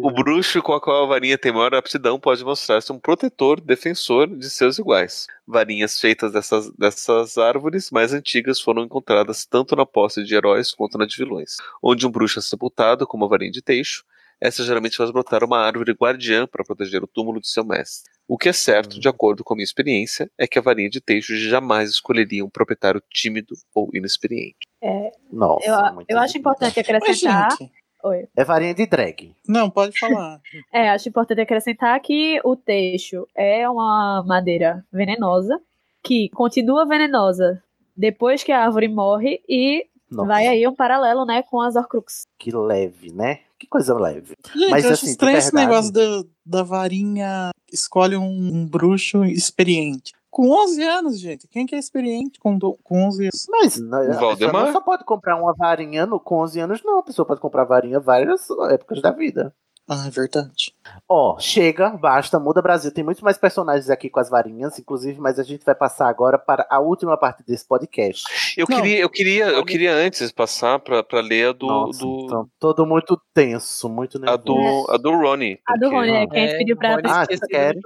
O 0.02 0.10
bruxo 0.10 0.62
com 0.62 0.72
a 0.72 0.80
qual 0.80 1.05
a 1.05 1.06
varinha 1.06 1.39
tem 1.39 1.52
maior 1.52 1.74
aptidão 1.74 2.18
pode 2.18 2.44
mostrar-se 2.44 2.93
um 2.93 2.98
protetor, 2.98 3.60
defensor 3.60 4.28
de 4.28 4.48
seus 4.51 4.78
iguais. 4.78 5.26
Varinhas 5.47 5.98
feitas 6.01 6.32
dessas, 6.32 6.70
dessas 6.72 7.39
árvores 7.39 7.90
mais 7.90 8.12
antigas 8.12 8.60
foram 8.60 8.82
encontradas 8.84 9.44
tanto 9.44 9.74
na 9.74 9.84
posse 9.84 10.22
de 10.24 10.34
heróis 10.34 10.72
quanto 10.72 10.98
na 10.98 11.06
de 11.06 11.16
vilões. 11.16 11.56
Onde 11.82 12.06
um 12.06 12.10
bruxo 12.10 12.39
é 12.39 12.43
sepultado 12.43 13.06
com 13.06 13.16
uma 13.16 13.28
varinha 13.28 13.51
de 13.51 13.62
teixo, 13.62 14.05
essa 14.43 14.64
geralmente 14.64 14.97
faz 14.97 15.12
brotar 15.12 15.44
uma 15.44 15.59
árvore 15.59 15.93
guardiã 15.93 16.48
para 16.48 16.64
proteger 16.64 17.02
o 17.05 17.06
túmulo 17.06 17.40
de 17.40 17.48
seu 17.48 17.64
mestre. 17.64 18.10
O 18.27 18.36
que 18.36 18.48
é 18.48 18.52
certo, 18.52 18.98
de 18.98 19.09
acordo 19.09 19.44
com 19.44 19.55
a 19.55 19.56
minha 19.56 19.64
experiência, 19.64 20.28
é 20.36 20.48
que 20.48 20.59
a 20.59 20.62
varinha 20.62 20.90
de 20.90 21.01
teixo 21.01 21.36
jamais 21.36 21.90
escolheria 21.90 22.44
um 22.44 22.51
proprietário 22.51 23.01
tímido 23.09 23.55
ou 23.73 23.89
inexperiente. 23.94 24.66
É, 24.82 25.12
Nossa, 25.32 25.64
eu, 25.64 26.05
eu 26.09 26.19
acho 26.19 26.36
importante 26.36 26.74
Mas, 26.77 26.89
acrescentar. 26.89 27.51
gente, 27.52 27.70
Oi. 28.02 28.27
É 28.36 28.43
varinha 28.43 28.74
de 28.74 28.85
drag. 28.85 29.32
Não, 29.47 29.70
pode 29.70 29.97
falar. 29.97 30.40
É, 30.73 30.90
acho 30.90 31.09
importante 31.09 31.40
acrescentar 31.40 32.01
que 32.01 32.40
o 32.44 32.56
teixo 32.56 33.28
é 33.36 33.69
uma 33.69 34.24
madeira 34.27 34.85
venenosa, 34.93 35.60
que 36.02 36.28
continua 36.31 36.85
venenosa 36.85 37.62
depois 37.97 38.43
que 38.43 38.51
a 38.51 38.64
árvore 38.64 38.89
morre 38.89 39.40
e 39.48 39.86
Nossa. 40.10 40.27
vai 40.27 40.48
aí 40.48 40.66
um 40.66 40.74
paralelo, 40.74 41.24
né, 41.24 41.44
com 41.44 41.60
as 41.60 41.77
Horcrux. 41.77 42.23
Que 42.39 42.51
leve, 42.51 43.12
né? 43.12 43.40
Que 43.62 43.68
coisa 43.68 43.94
leve. 43.94 44.34
Gente, 44.56 44.70
Mas 44.70 44.84
eu 44.84 44.90
acho 44.90 45.05
assim, 45.05 45.12
estranho 45.12 45.39
esse 45.39 45.55
negócio 45.55 45.93
da, 45.93 46.24
da 46.44 46.62
varinha. 46.64 47.51
Escolhe 47.72 48.16
um, 48.16 48.24
um 48.26 48.66
bruxo 48.66 49.24
experiente. 49.24 50.12
Com 50.28 50.51
11 50.51 50.82
anos, 50.82 51.20
gente. 51.20 51.47
Quem 51.47 51.64
que 51.64 51.76
é 51.76 51.78
experiente 51.78 52.40
com, 52.40 52.59
do- 52.59 52.76
com 52.82 53.06
11 53.06 53.22
anos? 53.26 53.47
Mas 53.48 53.78
não, 53.78 53.98
a 53.98 54.06
pessoa 54.06 54.20
Valdemar? 54.20 54.64
não 54.66 54.72
só 54.72 54.80
pode 54.80 55.05
comprar 55.05 55.40
uma 55.40 55.55
varinha 55.55 56.05
no, 56.06 56.18
com 56.18 56.40
11 56.40 56.59
anos, 56.59 56.82
não. 56.82 56.98
A 56.98 57.02
pessoa 57.05 57.24
pode 57.24 57.40
comprar 57.40 57.62
varinha 57.62 58.01
várias 58.01 58.48
épocas 58.70 59.01
da 59.01 59.12
vida. 59.12 59.55
Ah, 59.88 60.06
é 60.06 60.10
verdade. 60.10 60.72
Ó, 61.09 61.38
chega, 61.40 61.90
basta, 61.90 62.38
muda 62.38 62.62
Brasil. 62.62 62.92
Tem 62.92 63.02
muitos 63.02 63.22
mais 63.22 63.36
personagens 63.36 63.90
aqui 63.90 64.09
com 64.09 64.20
as 64.20 64.30
varinhas, 64.30 64.78
inclusive, 64.78 65.20
mas 65.20 65.38
a 65.38 65.42
gente 65.42 65.64
vai 65.64 65.74
passar 65.74 66.09
agora 66.09 66.38
para 66.38 66.64
a 66.70 66.78
última 66.78 67.16
parte 67.16 67.42
desse 67.44 67.66
podcast. 67.66 68.22
Eu 68.56 68.66
queria, 68.66 68.98
eu 69.00 69.10
queria, 69.10 69.46
eu 69.48 69.64
queria 69.64 69.92
antes 69.92 70.30
passar 70.30 70.78
pra, 70.78 71.02
pra 71.02 71.20
ler 71.20 71.48
a 71.48 71.52
do, 71.52 71.66
Nossa, 71.66 71.98
do 72.00 72.22
então, 72.24 72.50
todo 72.60 72.86
muito 72.86 73.20
tenso, 73.34 73.88
muito 73.88 74.18
a 74.18 74.20
nervoso. 74.20 74.44
do, 74.44 74.90
a 74.92 74.96
do 74.96 75.10
Ronnie. 75.10 75.59
A 75.66 75.74
do 75.74 75.80
porque- 75.80 75.96
Rony, 75.96 76.10
é, 76.12 76.26
que 76.28 76.36
a 76.36 76.40
gente 76.40 76.54
É, 76.54 76.59
pediu 76.59 76.76
pra, 76.76 76.90
Rony 76.94 77.02
Ah, 77.09 77.26
querem? 77.50 77.80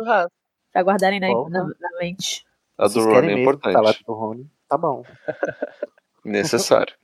pra 0.73 0.83
guardarem 0.83 1.19
na, 1.19 1.29
na, 1.49 1.65
na 1.65 1.99
mente. 1.99 2.45
A 2.77 2.85
do 2.87 2.93
Vocês 2.93 3.05
Ronnie 3.07 3.21
querem 3.21 3.37
é 3.39 3.41
importante. 3.41 3.73
falar 3.73 3.97
do 4.07 4.13
Rony? 4.13 4.47
Tá 4.69 4.77
bom. 4.77 5.03
Necessário. 6.25 6.95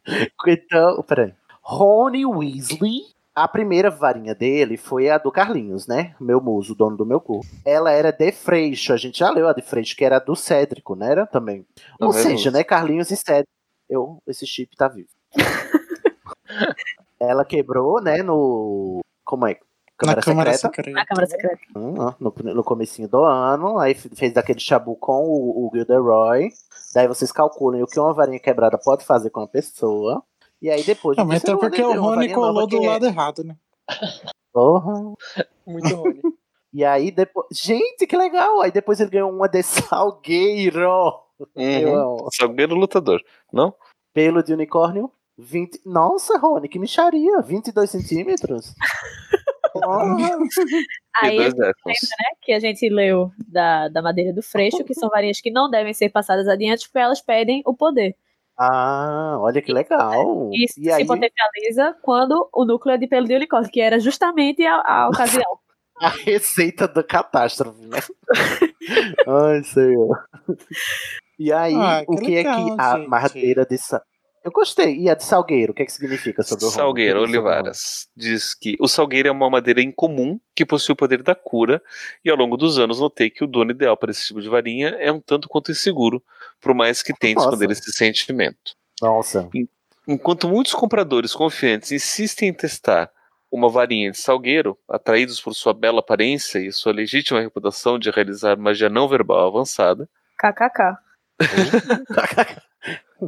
Então, 0.46 1.02
peraí. 1.02 1.32
Rony 1.62 2.26
Weasley, 2.26 3.02
a 3.34 3.48
primeira 3.48 3.90
varinha 3.90 4.34
dele 4.34 4.76
foi 4.76 5.08
a 5.08 5.18
do 5.18 5.32
Carlinhos, 5.32 5.86
né? 5.86 6.14
Meu 6.20 6.40
muso, 6.40 6.74
dono 6.74 6.96
do 6.96 7.06
meu 7.06 7.20
cu. 7.20 7.40
Ela 7.64 7.90
era 7.90 8.10
de 8.10 8.30
Freixo, 8.30 8.92
a 8.92 8.96
gente 8.96 9.18
já 9.18 9.30
leu 9.30 9.48
a 9.48 9.52
de 9.52 9.62
Freixo, 9.62 9.96
que 9.96 10.04
era 10.04 10.18
do 10.18 10.36
Cédrico, 10.36 10.94
né? 10.94 11.10
Era 11.10 11.26
também. 11.26 11.66
Não, 11.98 12.08
Ou 12.08 12.12
seja, 12.12 12.50
né? 12.50 12.62
Carlinhos 12.62 13.10
e 13.10 13.16
Cédrico. 13.16 13.50
Eu, 13.88 14.22
esse 14.26 14.46
chip 14.46 14.76
tá 14.76 14.88
vivo. 14.88 15.08
Ela 17.18 17.44
quebrou, 17.44 18.02
né? 18.02 18.22
No. 18.22 19.00
Como 19.24 19.46
é? 19.46 19.58
Na 20.04 20.16
Câmara 20.16 20.52
Secreta. 20.54 20.90
Na. 20.90 21.06
Câmara 21.06 21.26
Secreta. 21.26 21.62
Hum, 21.76 21.94
no, 22.18 22.34
no 22.54 22.64
comecinho 22.64 23.08
do 23.08 23.22
ano, 23.22 23.78
aí 23.78 23.94
fez 23.94 24.36
aquele 24.36 24.58
chabu 24.58 24.96
com 24.96 25.24
o, 25.24 25.66
o 25.66 25.70
Gilderoy. 25.72 26.50
Daí 26.94 27.06
vocês 27.06 27.30
calculem 27.30 27.82
o 27.82 27.86
que 27.86 28.00
uma 28.00 28.12
varinha 28.12 28.40
quebrada 28.40 28.76
pode 28.76 29.04
fazer 29.04 29.30
com 29.30 29.40
uma 29.40 29.48
pessoa. 29.48 30.22
E 30.62 30.70
aí 30.70 30.84
depois. 30.84 31.18
Não, 31.18 31.26
mas 31.26 31.42
até 31.42 31.50
ano, 31.50 31.60
porque 31.60 31.82
o 31.82 32.00
Rony 32.00 32.32
colou 32.32 32.68
do 32.68 32.78
que 32.78 32.86
é- 32.86 32.88
lado 32.88 33.04
errado, 33.04 33.42
né? 33.42 33.56
Porra. 34.52 35.12
Muito 35.66 35.94
Rony. 35.94 36.20
E 36.74 36.86
aí 36.86 37.10
depois. 37.10 37.48
Gente, 37.52 38.06
que 38.06 38.16
legal! 38.16 38.62
Aí 38.62 38.72
depois 38.72 38.98
ele 38.98 39.10
ganhou 39.10 39.30
uma 39.30 39.46
de 39.46 39.60
Salgueiro. 39.62 41.20
Uhum. 41.54 42.30
Salgueiro 42.34 42.74
lutador, 42.74 43.20
não? 43.52 43.74
Pelo 44.14 44.42
de 44.42 44.54
unicórnio. 44.54 45.12
20. 45.36 45.82
Nossa, 45.84 46.38
Rony, 46.38 46.70
que 46.70 46.78
micharia! 46.78 47.42
22 47.42 47.90
centímetros. 47.90 48.74
Aí 51.22 51.38
a 51.38 51.50
dois 51.50 51.52
gente 51.52 51.58
lembra, 51.58 51.74
né, 51.74 52.36
que 52.40 52.52
a 52.52 52.60
gente 52.60 52.88
leu 52.88 53.30
da, 53.48 53.88
da 53.88 54.02
madeira 54.02 54.32
do 54.32 54.42
freixo, 54.42 54.84
que 54.84 54.94
são 54.94 55.08
varinhas 55.08 55.40
que 55.40 55.50
não 55.50 55.70
devem 55.70 55.92
ser 55.92 56.10
passadas 56.10 56.48
adiante 56.48 56.86
porque 56.86 56.98
elas 56.98 57.20
pedem 57.20 57.62
o 57.66 57.74
poder. 57.74 58.16
Ah, 58.70 59.36
olha 59.40 59.60
que 59.60 59.72
legal. 59.72 60.50
Isso 60.52 60.74
E 60.78 60.84
se 60.84 60.92
aí, 60.92 61.06
potencializa 61.06 61.96
quando 62.02 62.48
o 62.52 62.64
núcleo 62.64 62.94
é 62.94 62.98
de 62.98 63.06
pelo 63.06 63.26
de 63.26 63.34
unicórnio, 63.34 63.70
que 63.70 63.80
era 63.80 63.98
justamente 63.98 64.64
a, 64.64 64.80
a 64.84 65.08
ocasião. 65.08 65.58
a 66.00 66.08
receita 66.08 66.86
da 66.86 67.02
catástrofe, 67.02 67.86
né? 67.86 67.98
Ai, 69.26 69.62
senhor. 69.64 70.24
E 71.38 71.52
aí, 71.52 71.74
Ah, 71.74 72.04
o 72.06 72.16
que 72.16 72.26
que 72.26 72.32
é 72.34 72.36
legal, 72.38 72.64
que 72.76 72.80
a 72.80 72.96
gente. 72.98 73.08
madeira 73.08 73.66
de. 73.66 73.76
Eu 74.44 74.50
gostei. 74.50 74.98
E 74.98 75.08
a 75.08 75.14
de 75.14 75.24
salgueiro, 75.24 75.72
o 75.72 75.74
que 75.74 75.82
é 75.82 75.86
que 75.86 75.92
significa 75.92 76.42
sobre 76.42 76.64
o 76.64 76.68
Rony? 76.68 76.76
Salgueiro? 76.76 77.20
Olivaras 77.22 78.08
diz 78.16 78.54
que 78.54 78.76
o 78.80 78.88
salgueiro 78.88 79.28
é 79.28 79.30
uma 79.30 79.48
madeira 79.48 79.80
incomum 79.80 80.40
que 80.54 80.66
possui 80.66 80.94
o 80.94 80.96
poder 80.96 81.22
da 81.22 81.34
cura, 81.34 81.80
e 82.24 82.30
ao 82.30 82.36
longo 82.36 82.56
dos 82.56 82.78
anos 82.78 82.98
notei 82.98 83.30
que 83.30 83.44
o 83.44 83.46
dono 83.46 83.70
ideal 83.70 83.96
para 83.96 84.10
esse 84.10 84.26
tipo 84.26 84.40
de 84.40 84.48
varinha 84.48 84.88
é 84.98 85.12
um 85.12 85.20
tanto 85.20 85.48
quanto 85.48 85.70
inseguro, 85.70 86.22
por 86.60 86.74
mais 86.74 87.02
que 87.02 87.12
tente 87.12 87.36
Nossa. 87.36 87.48
esconder 87.48 87.70
esse 87.70 87.92
sentimento. 87.92 88.74
Nossa. 89.00 89.48
Enquanto 90.06 90.48
muitos 90.48 90.72
compradores 90.74 91.32
confiantes 91.32 91.92
insistem 91.92 92.48
em 92.48 92.52
testar 92.52 93.10
uma 93.50 93.68
varinha 93.68 94.10
de 94.10 94.18
salgueiro, 94.18 94.76
atraídos 94.88 95.40
por 95.40 95.54
sua 95.54 95.74
bela 95.74 96.00
aparência 96.00 96.58
e 96.58 96.72
sua 96.72 96.92
legítima 96.92 97.40
reputação 97.40 97.98
de 97.98 98.10
realizar 98.10 98.56
magia 98.56 98.88
não 98.88 99.06
verbal 99.06 99.46
avançada, 99.46 100.08
KKK. 100.38 100.96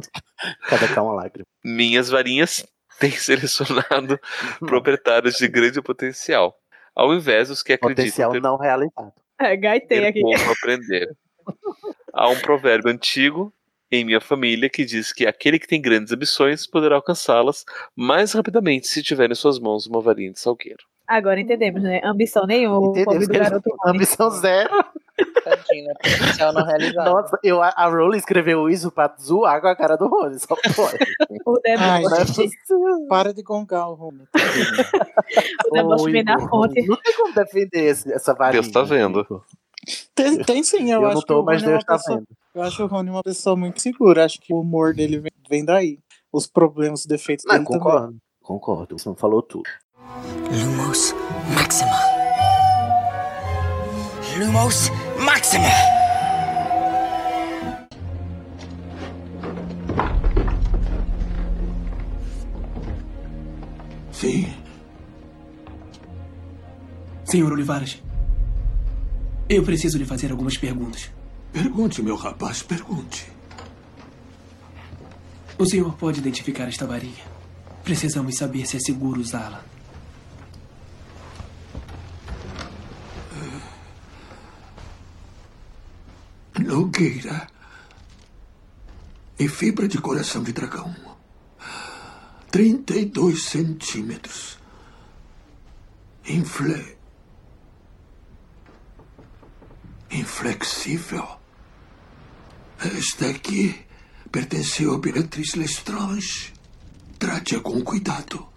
Cada 0.69 0.87
cá 0.87 1.01
uma 1.01 1.13
lágrima. 1.13 1.45
minhas 1.63 2.09
varinhas 2.09 2.65
têm 2.99 3.11
selecionado 3.17 4.19
proprietários 4.59 5.35
de 5.35 5.47
grande 5.47 5.81
potencial, 5.81 6.57
ao 6.95 7.13
invés 7.13 7.49
dos 7.49 7.63
que 7.63 7.73
acreditam 7.73 8.05
Potencial 8.05 8.31
ter 8.31 8.41
não 8.41 8.57
realizado. 8.57 9.13
É, 9.39 9.55
gaitei 9.55 10.05
aqui. 10.05 10.21
pouco 10.21 10.51
aprender. 10.51 11.15
Há 12.13 12.29
um 12.29 12.39
provérbio 12.39 12.89
antigo 12.89 13.53
em 13.91 14.05
minha 14.05 14.21
família 14.21 14.69
que 14.69 14.85
diz 14.85 15.11
que 15.11 15.27
aquele 15.27 15.59
que 15.59 15.67
tem 15.67 15.81
grandes 15.81 16.11
ambições 16.11 16.65
poderá 16.65 16.95
alcançá-las 16.95 17.65
mais 17.95 18.33
rapidamente 18.33 18.87
se 18.87 19.03
tiver 19.03 19.29
em 19.29 19.35
suas 19.35 19.59
mãos 19.59 19.85
uma 19.85 20.01
varinha 20.01 20.31
de 20.31 20.39
salgueiro. 20.39 20.83
Agora 21.07 21.39
entendemos, 21.39 21.83
né? 21.83 22.01
Ambição 22.03 22.47
nenhuma, 22.47 22.79
o 22.79 23.03
pobre 23.03 23.27
do 23.27 23.33
garoto 23.33 23.69
Rony. 23.83 23.97
Ambição 23.97 24.29
zero. 24.31 24.71
Tadinho, 25.43 25.85
né? 25.85 25.93
Potencial 26.01 26.53
não 26.53 26.65
realizado. 26.65 27.11
Nossa, 27.13 27.39
eu, 27.43 27.61
a 27.61 27.87
Rowling 27.89 28.17
escreveu 28.17 28.69
isso 28.69 28.91
pra 28.91 29.13
zoar 29.21 29.61
com 29.61 29.67
a 29.67 29.75
cara 29.75 29.95
do 29.95 30.07
Rony, 30.07 30.39
só 30.39 30.55
pode. 30.75 30.97
O 31.45 31.59
deboche, 31.59 32.49
para 33.07 33.31
de 33.33 33.43
gongar 33.43 33.87
o 33.89 33.93
Rony. 33.93 34.23
o 35.67 35.71
deboche 35.73 36.11
vem 36.11 36.25
Oi, 36.27 36.47
fonte. 36.49 36.87
Não 36.87 36.97
tem 36.97 37.13
como 37.15 37.33
defender 37.33 37.85
esse- 37.91 38.11
essa 38.11 38.33
varinha. 38.33 38.61
Deus 38.61 38.73
tá 38.73 38.81
vendo. 38.81 39.43
Tem, 40.15 40.37
tem 40.43 40.63
sim, 40.63 40.91
eu, 40.91 41.01
Eu 41.01 41.05
acho 41.07 41.15
não 41.15 41.21
que 41.21 41.27
tô, 41.27 41.41
o 41.41 41.45
mas 41.45 41.61
é 41.61 41.67
Deus 41.67 41.83
tá 41.83 41.93
pessoa. 41.97 42.17
vendo. 42.17 42.27
Eu 42.55 42.61
acho 42.63 42.83
o 42.83 42.87
Rony 42.87 43.09
uma 43.11 43.21
pessoa 43.23 43.55
muito 43.55 43.79
segura. 43.81 44.25
Acho 44.25 44.39
que 44.41 44.51
o 44.53 44.59
humor 44.61 44.93
dele 44.95 45.19
vem, 45.19 45.31
vem 45.47 45.63
daí. 45.63 45.99
Os 46.33 46.47
problemas, 46.47 47.01
os 47.01 47.05
defeitos 47.05 47.45
Não, 47.45 47.53
dele 47.53 47.65
também. 47.65 47.79
concordo. 47.79 48.15
Concordo, 48.41 48.97
você 48.97 49.07
não 49.09 49.15
falou 49.15 49.41
tudo. 49.43 49.69
Lumos 50.51 51.13
Maxima. 51.53 51.91
Lumos 54.37 54.53
Maxima. 54.53 55.04
Sim. 55.45 55.85
Senhor 67.25 67.51
Olivares, 67.51 68.01
eu 69.47 69.61
preciso 69.61 69.97
lhe 69.99 70.05
fazer 70.05 70.31
algumas 70.31 70.57
perguntas. 70.57 71.11
Pergunte, 71.53 72.01
meu 72.01 72.15
rapaz, 72.15 72.63
pergunte. 72.63 73.27
O 75.59 75.65
senhor 75.65 75.93
pode 75.95 76.19
identificar 76.19 76.67
esta 76.67 76.87
varinha? 76.87 77.23
Precisamos 77.83 78.35
saber 78.35 78.65
se 78.65 78.77
é 78.77 78.79
seguro 78.79 79.21
usá-la. 79.21 79.63
Nogueira. 86.65 87.47
E 89.37 89.47
fibra 89.47 89.87
de 89.87 89.99
coração 89.99 90.41
de 90.41 90.51
dragão. 90.51 90.95
32 92.49 93.43
centímetros. 93.43 94.57
Infle... 96.27 96.97
Inflexível. 100.09 101.27
Esta 102.79 103.29
aqui 103.29 103.85
pertenceu 104.31 104.95
a 104.95 104.97
Beatriz 104.97 105.53
Lestrange. 105.53 106.51
Trate-a 107.19 107.59
com 107.59 107.83
cuidado. 107.83 108.47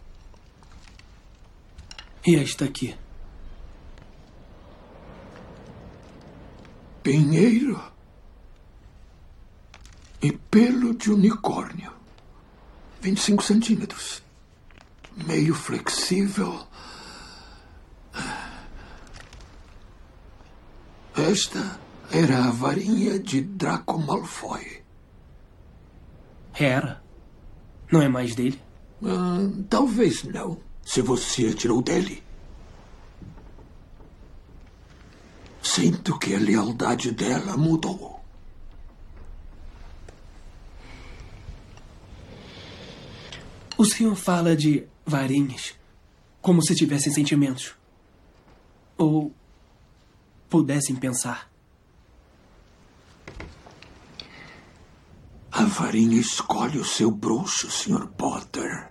E 2.27 2.37
esta 2.37 2.65
aqui? 2.65 2.97
Pinheiro 7.03 7.98
e 10.23 10.33
pelo 10.33 10.95
de 10.95 11.11
unicórnio. 11.11 11.93
25 13.01 13.43
centímetros. 13.43 14.23
Meio 15.27 15.55
flexível. 15.55 16.67
Esta 21.15 21.81
era 22.11 22.45
a 22.45 22.51
varinha 22.51 23.19
de 23.19 23.41
Draco 23.41 23.99
Malfoy. 23.99 24.83
Era? 26.55 27.03
Não 27.91 28.03
é 28.03 28.09
mais 28.09 28.35
dele? 28.35 28.61
Ah, 29.05 29.49
talvez 29.69 30.25
não. 30.25 30.59
se 30.89 31.03
você 31.03 31.49
a 31.49 31.55
tirou 31.55 31.83
dele. 31.83 32.23
Sinto 35.63 36.19
que 36.19 36.35
a 36.35 36.39
lealdade 36.39 37.13
dela 37.13 37.57
mudou. 37.57 38.18
O 43.79 43.85
senhor 43.85 44.17
fala 44.17 44.57
de 44.57 44.89
varinhas 45.07 45.79
como 46.43 46.61
se 46.61 46.75
tivessem 46.75 47.13
sentimentos. 47.13 47.77
Ou 48.97 49.33
pudessem 50.51 50.97
pensar. 50.97 51.49
A 55.53 55.65
varinha 55.65 56.21
escolhe 56.21 56.79
o 56.79 56.85
seu 56.85 57.09
bruxo, 57.09 57.71
Sr. 57.71 58.09
Potter. 58.09 58.91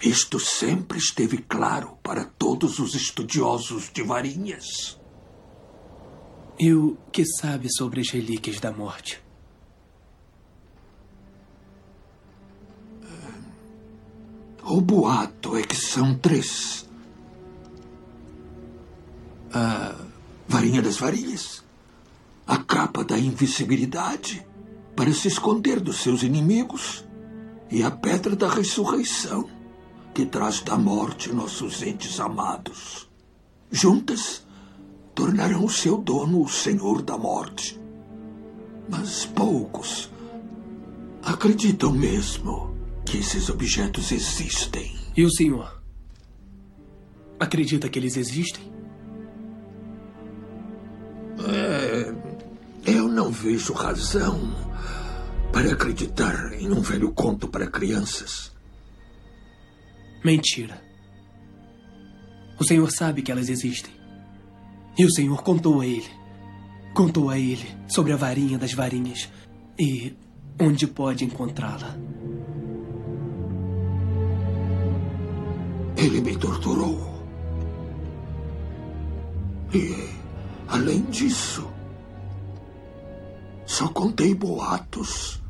Isto 0.00 0.38
sempre 0.38 0.98
esteve 0.98 1.38
claro 1.38 1.98
para 2.04 2.24
todos 2.24 2.78
os 2.78 2.94
estudiosos 2.94 3.90
de 3.92 4.04
varinhas. 4.04 5.00
E 6.56 6.72
o 6.72 6.96
que 7.10 7.24
sabe 7.26 7.68
sobre 7.68 8.00
as 8.00 8.10
relíquias 8.10 8.60
da 8.60 8.70
morte? 8.70 9.23
O 14.66 14.80
boato 14.80 15.56
é 15.56 15.62
que 15.62 15.76
são 15.76 16.14
três. 16.14 16.88
A 19.52 19.94
varinha 20.48 20.80
das 20.80 20.96
varinhas, 20.96 21.62
a 22.46 22.56
capa 22.56 23.04
da 23.04 23.18
invisibilidade 23.18 24.46
para 24.96 25.12
se 25.12 25.28
esconder 25.28 25.80
dos 25.80 25.98
seus 25.98 26.22
inimigos 26.22 27.04
e 27.70 27.82
a 27.82 27.90
pedra 27.90 28.34
da 28.34 28.48
ressurreição 28.48 29.48
que 30.14 30.24
traz 30.24 30.60
da 30.60 30.78
morte 30.78 31.32
nossos 31.32 31.82
entes 31.82 32.18
amados. 32.18 33.08
Juntas, 33.70 34.46
tornarão 35.14 35.64
o 35.64 35.70
seu 35.70 35.98
dono 35.98 36.42
o 36.42 36.48
senhor 36.48 37.02
da 37.02 37.18
morte. 37.18 37.78
Mas 38.88 39.26
poucos 39.26 40.10
acreditam 41.22 41.92
mesmo 41.92 42.73
que 43.04 43.18
esses 43.18 43.48
objetos 43.48 44.12
existem. 44.12 44.96
E 45.16 45.24
o 45.24 45.30
senhor? 45.30 45.82
Acredita 47.38 47.88
que 47.88 47.98
eles 47.98 48.16
existem? 48.16 48.72
É, 51.46 52.14
eu 52.86 53.08
não 53.08 53.30
vejo 53.30 53.72
razão 53.72 54.40
para 55.52 55.72
acreditar 55.72 56.52
em 56.54 56.70
um 56.70 56.80
velho 56.80 57.12
conto 57.12 57.48
para 57.48 57.70
crianças. 57.70 58.52
Mentira. 60.24 60.82
O 62.58 62.64
senhor 62.64 62.90
sabe 62.90 63.22
que 63.22 63.30
elas 63.30 63.48
existem. 63.48 63.92
E 64.96 65.04
o 65.04 65.10
senhor 65.10 65.42
contou 65.42 65.80
a 65.80 65.86
ele. 65.86 66.10
Contou 66.94 67.28
a 67.28 67.38
ele 67.38 67.66
sobre 67.88 68.12
a 68.12 68.16
varinha 68.16 68.56
das 68.56 68.72
varinhas 68.72 69.28
e 69.78 70.14
onde 70.60 70.86
pode 70.86 71.24
encontrá-la. 71.24 71.98
Ele 75.96 76.20
me 76.20 76.36
torturou. 76.36 77.14
E, 79.72 80.08
além 80.68 81.02
disso, 81.02 81.68
só 83.66 83.88
contei 83.88 84.34
boatos. 84.34 85.42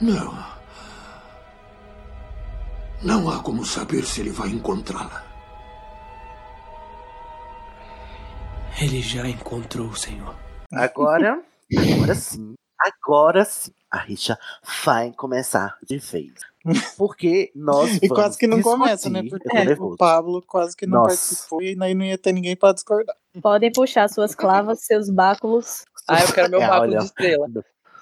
Não. 0.00 0.60
Não 3.02 3.30
há 3.30 3.42
como 3.42 3.64
saber 3.64 4.04
se 4.04 4.20
ele 4.20 4.30
vai 4.30 4.48
encontrá-la. 4.48 5.24
Ele 8.80 9.02
já 9.02 9.28
encontrou 9.28 9.88
o 9.88 9.96
senhor. 9.96 10.34
Agora, 10.72 11.42
agora 11.76 12.14
sim, 12.14 12.54
agora 12.78 13.44
sim, 13.44 13.72
a 13.90 13.98
rixa 13.98 14.38
vai 14.84 15.12
começar 15.12 15.76
de 15.86 15.98
vez. 15.98 16.49
Porque 16.96 17.50
nós 17.54 17.96
E 18.02 18.08
quase 18.08 18.36
que 18.38 18.46
não 18.46 18.58
discutir- 18.58 18.78
começa, 18.78 19.08
né? 19.10 19.22
Porque 19.28 19.48
tô 19.76 19.84
o. 19.92 19.96
Pablo 19.96 20.42
quase 20.46 20.76
que 20.76 20.86
não 20.86 20.98
Nossa. 21.02 21.08
participou 21.16 21.62
e 21.62 21.76
aí 21.80 21.94
não 21.94 22.04
ia 22.04 22.18
ter 22.18 22.32
ninguém 22.32 22.54
pra 22.56 22.72
discordar. 22.72 23.16
Podem 23.40 23.72
puxar 23.72 24.08
suas 24.08 24.34
clavas, 24.34 24.80
seus 24.84 25.08
báculos. 25.08 25.84
Ah, 26.08 26.20
eu 26.22 26.32
quero 26.32 26.50
meu 26.50 26.60
É, 26.60 26.66
báculo 26.66 26.90
olha, 26.90 26.98
de 26.98 27.04
estrela. 27.06 27.46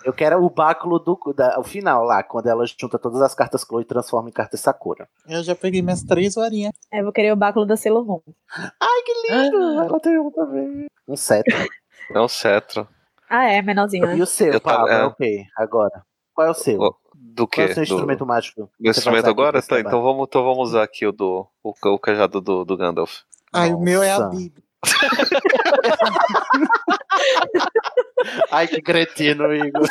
Eu 0.05 0.12
quero 0.12 0.43
o 0.43 0.48
báculo 0.48 0.98
do 0.98 1.18
da, 1.36 1.59
o 1.59 1.64
final 1.64 2.05
lá, 2.05 2.22
quando 2.22 2.47
ela 2.47 2.64
junta 2.66 2.98
todas 2.98 3.20
as 3.20 3.35
cartas 3.35 3.62
Chloe 3.62 3.82
e 3.82 3.85
transforma 3.86 4.28
em 4.28 4.32
cartas 4.32 4.60
Sakura. 4.60 5.09
Eu 5.28 5.43
já 5.43 5.55
peguei 5.55 5.82
minhas 5.82 6.02
três 6.02 6.35
varinhas. 6.36 6.72
É, 6.93 7.01
eu 7.01 7.05
vou 7.05 7.12
querer 7.12 7.32
o 7.32 7.36
báculo 7.36 7.66
da 7.66 7.76
Sailor 7.76 8.05
Moon. 8.06 8.20
Ai, 8.80 9.02
que 9.05 9.12
lindo! 9.32 9.56
Ela 9.82 10.01
tem 10.01 10.18
um 10.18 10.30
também. 10.30 10.86
Um 11.06 11.16
cetro. 11.16 11.55
É 12.14 12.20
um 12.20 12.28
cetro. 12.28 12.89
Ah, 13.28 13.51
é, 13.51 13.60
menorzinho, 13.60 14.06
né? 14.06 14.16
E 14.16 14.22
o 14.22 14.26
seu, 14.26 14.52
Eu 14.55 14.60
Pablo? 14.60 14.89
é. 14.89 15.05
Ok, 15.05 15.44
agora. 15.56 16.02
Qual 16.32 16.47
é 16.47 16.51
o 16.51 16.55
seu? 16.55 16.78
Do 17.20 17.47
Qual 17.49 17.66
é 17.66 17.70
o 17.70 17.74
seu 17.74 17.85
Do- 17.85 17.93
instrumento 17.95 18.24
mágico? 18.27 18.70
Meu 18.78 18.93
que 18.93 18.99
instrumento 18.99 19.28
agora? 19.28 19.61
Tá, 19.62 19.81
então 19.81 20.03
vamos, 20.03 20.27
então 20.28 20.43
vamos 20.45 20.69
usar 20.70 20.82
aqui 20.85 21.07
o 21.07 21.12
do 21.12 21.47
o, 21.62 21.73
o 21.85 21.99
cajado 21.99 22.40
do, 22.40 22.65
do 22.65 22.77
Gandalf. 22.77 23.20
Ai, 23.53 23.73
o 23.73 23.81
meu 23.81 24.03
é 24.03 24.11
a 24.12 24.19
Nossa. 24.19 24.36
Bíblia. 24.36 24.62
Ai, 28.51 28.66
que 28.66 28.82
cretino, 28.82 29.53
Igor. 29.55 29.86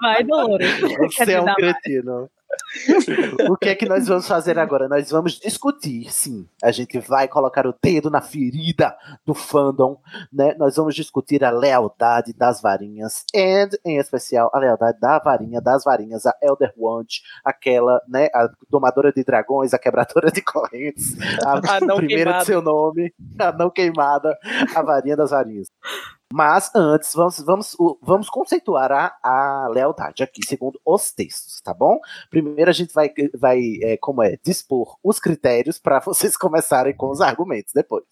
Vai, 0.00 0.22
Dolores. 0.24 0.80
Você 0.80 1.32
é 1.32 1.40
um 1.40 1.54
cretino. 1.54 2.30
O 3.50 3.56
que 3.56 3.68
é 3.70 3.74
que 3.74 3.88
nós 3.88 4.06
vamos 4.06 4.26
fazer 4.26 4.58
agora? 4.58 4.88
Nós 4.88 5.10
vamos 5.10 5.38
discutir, 5.38 6.10
sim. 6.12 6.46
A 6.62 6.70
gente 6.70 6.98
vai 6.98 7.28
colocar 7.28 7.66
o 7.66 7.74
dedo 7.82 8.10
na 8.10 8.20
ferida 8.20 8.96
do 9.24 9.34
fandom, 9.34 9.98
né? 10.32 10.54
Nós 10.58 10.76
vamos 10.76 10.94
discutir 10.94 11.44
a 11.44 11.50
lealdade 11.50 12.32
das 12.32 12.60
varinhas, 12.60 13.24
and, 13.34 13.70
em 13.84 13.98
especial, 13.98 14.50
a 14.52 14.58
lealdade 14.58 14.98
da 15.00 15.18
varinha, 15.18 15.60
das 15.60 15.84
varinhas, 15.84 16.26
a 16.26 16.34
Elder 16.42 16.72
Wand, 16.76 17.06
aquela, 17.44 18.00
né? 18.08 18.28
A 18.34 18.48
domadora 18.70 19.12
de 19.12 19.22
dragões, 19.24 19.74
a 19.74 19.78
quebradora 19.78 20.30
de 20.30 20.42
correntes, 20.42 21.16
a, 21.44 21.76
A 21.76 21.80
não 21.80 21.96
primeira 21.96 22.24
queimada. 22.24 22.38
de 22.40 22.46
seu 22.46 22.62
nome, 22.62 23.12
a 23.38 23.52
não 23.52 23.70
queimada, 23.70 24.36
a 24.74 24.82
varinha 24.82 25.16
das 25.16 25.30
varinhas. 25.30 25.68
Mas 26.32 26.70
antes, 26.74 27.12
vamos, 27.14 27.38
vamos, 27.40 27.76
vamos 28.00 28.30
conceituar 28.30 28.90
a, 28.90 29.16
a 29.22 29.68
lealdade 29.68 30.22
aqui, 30.22 30.40
segundo 30.46 30.80
os 30.84 31.12
textos, 31.12 31.60
tá 31.60 31.74
bom? 31.74 31.98
Primeiro 32.30 32.70
a 32.70 32.74
gente 32.74 32.92
vai, 32.94 33.12
vai 33.38 33.60
é, 33.82 33.96
como 33.98 34.22
é, 34.22 34.38
dispor 34.42 34.96
os 35.02 35.18
critérios 35.20 35.78
para 35.78 36.00
vocês 36.04 36.36
começarem 36.36 36.94
com 36.96 37.10
os 37.10 37.20
argumentos 37.20 37.72
depois. 37.74 38.04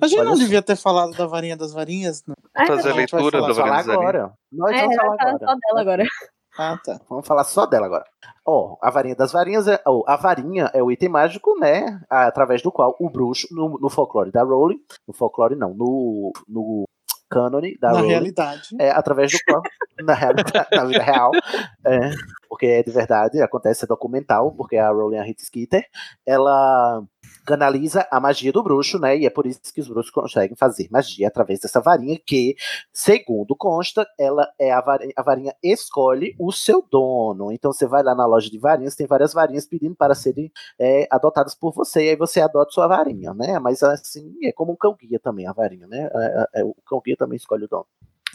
A 0.00 0.06
gente 0.06 0.20
Olha 0.20 0.30
não 0.30 0.36
devia 0.36 0.60
ter 0.60 0.76
falado 0.76 1.12
da 1.16 1.26
varinha 1.26 1.56
das 1.56 1.72
varinhas, 1.72 2.22
não. 2.26 2.34
Fazer 2.66 2.90
a 2.90 2.94
leitura 2.94 3.40
da 3.40 3.40
Vamos 3.40 3.56
falar 3.56 3.82
varinha 3.82 3.84
das 3.84 3.86
varinhas. 3.86 4.14
agora. 4.14 4.32
Nós 4.52 4.76
É, 4.76 4.80
vamos 4.82 4.96
falar 4.96 5.16
falar 5.16 5.30
agora. 5.30 5.46
só 5.46 5.54
dela 5.56 5.80
agora. 5.80 6.04
Ah, 6.56 6.78
tá. 6.84 7.00
Vamos 7.08 7.26
falar 7.26 7.44
só 7.44 7.66
dela 7.66 7.86
agora. 7.86 8.04
Ó, 8.46 8.76
a 8.80 8.90
varinha 8.90 9.16
das 9.16 9.32
varinhas 9.32 9.66
é. 9.66 9.80
ó, 9.86 10.02
a 10.06 10.16
varinha 10.16 10.70
é 10.74 10.82
o 10.82 10.90
item 10.92 11.08
mágico, 11.08 11.58
né? 11.58 12.00
Através 12.10 12.62
do 12.62 12.70
qual 12.70 12.94
o 13.00 13.08
bruxo, 13.10 13.48
no, 13.50 13.78
no 13.78 13.88
folclore 13.88 14.30
da 14.30 14.42
Rowling, 14.42 14.78
no 15.08 15.14
folclore 15.14 15.56
não, 15.56 15.74
no, 15.74 16.30
no 16.46 16.84
cânone 17.28 17.76
da 17.78 17.88
Na 17.88 17.98
Rowling, 17.98 18.08
realidade. 18.08 18.68
é 18.78 18.90
através 18.90 19.32
do 19.32 19.38
qual, 19.46 19.62
na, 20.02 20.14
na 20.72 20.84
vida 20.84 21.02
real, 21.02 21.30
é, 21.86 22.10
porque 22.48 22.66
é 22.66 22.82
de 22.82 22.90
verdade, 22.90 23.40
acontece, 23.42 23.84
é 23.84 23.88
documental, 23.88 24.52
porque 24.52 24.76
a 24.76 24.88
Rowling, 24.90 25.18
a 25.18 25.22
Rita 25.24 25.42
Skeeter, 25.44 25.86
ela 26.26 27.02
canaliza 27.44 28.06
a 28.10 28.18
magia 28.18 28.52
do 28.52 28.62
bruxo, 28.62 28.98
né? 28.98 29.18
E 29.18 29.26
é 29.26 29.30
por 29.30 29.46
isso 29.46 29.60
que 29.72 29.80
os 29.80 29.88
bruxos 29.88 30.10
conseguem 30.10 30.56
fazer 30.56 30.88
magia 30.90 31.28
através 31.28 31.60
dessa 31.60 31.80
varinha, 31.80 32.18
que, 32.24 32.56
segundo 32.92 33.54
consta, 33.54 34.06
ela 34.18 34.48
é 34.58 34.72
a 34.72 34.80
varinha, 34.80 35.12
a 35.16 35.22
varinha 35.22 35.54
escolhe 35.62 36.34
o 36.38 36.50
seu 36.52 36.82
dono. 36.90 37.52
Então 37.52 37.72
você 37.72 37.86
vai 37.86 38.02
lá 38.02 38.14
na 38.14 38.26
loja 38.26 38.50
de 38.50 38.58
varinhas, 38.58 38.96
tem 38.96 39.06
várias 39.06 39.32
varinhas 39.32 39.66
pedindo 39.66 39.94
para 39.94 40.14
serem 40.14 40.50
é, 40.78 41.06
adotadas 41.10 41.54
por 41.54 41.72
você, 41.72 42.06
e 42.06 42.10
aí 42.10 42.16
você 42.16 42.40
adota 42.40 42.70
sua 42.70 42.86
varinha, 42.86 43.34
né? 43.34 43.58
Mas 43.58 43.82
assim, 43.82 44.34
é 44.42 44.52
como 44.52 44.72
um 44.72 44.76
cão-guia 44.76 45.18
também, 45.20 45.46
a 45.46 45.52
varinha, 45.52 45.86
né? 45.86 46.08
É, 46.14 46.60
é, 46.60 46.64
o 46.64 46.74
cão-guia 46.86 47.16
também 47.16 47.36
escolhe 47.36 47.64
o 47.64 47.68
dono. 47.68 47.86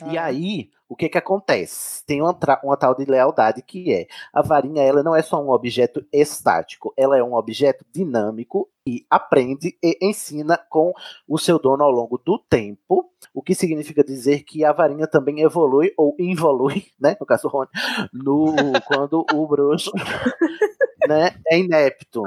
E 0.08 0.18
aí, 0.18 0.70
o 0.88 0.96
que 0.96 1.08
que 1.08 1.18
acontece? 1.18 2.04
Tem 2.06 2.22
uma, 2.22 2.38
uma 2.64 2.76
tal 2.76 2.96
de 2.96 3.06
lealdade 3.06 3.62
que 3.62 3.94
é 3.94 4.08
a 4.34 4.42
varinha, 4.42 4.82
ela 4.82 5.04
não 5.04 5.16
é 5.16 5.22
só 5.22 5.42
um 5.42 5.52
objeto 5.52 6.04
estático, 6.12 6.94
ela 6.98 7.18
é 7.18 7.24
um 7.24 7.36
objeto 7.36 7.86
dinâmico 7.94 8.68
e 8.86 9.06
aprende 9.10 9.78
e 9.84 9.98
ensina 10.02 10.58
com 10.58 10.92
o 11.28 11.38
seu 11.38 11.60
dono 11.60 11.84
ao 11.84 11.92
longo 11.92 12.18
do 12.18 12.40
tempo, 12.40 13.12
o 13.34 13.42
que 13.42 13.54
significa 13.54 14.04
dizer 14.04 14.44
que 14.44 14.66
a 14.66 14.74
varinha 14.74 15.06
também 15.06 15.42
evolui 15.42 15.94
ou 15.96 16.16
involui, 16.18 16.88
né, 17.00 17.16
no 17.20 17.26
caso 17.26 17.48
Rony, 17.48 17.70
no, 18.12 18.54
quando 18.88 19.26
o 19.32 19.48
bruxo 19.48 19.92
né, 21.08 21.36
é 21.48 21.60
inepto. 21.60 22.24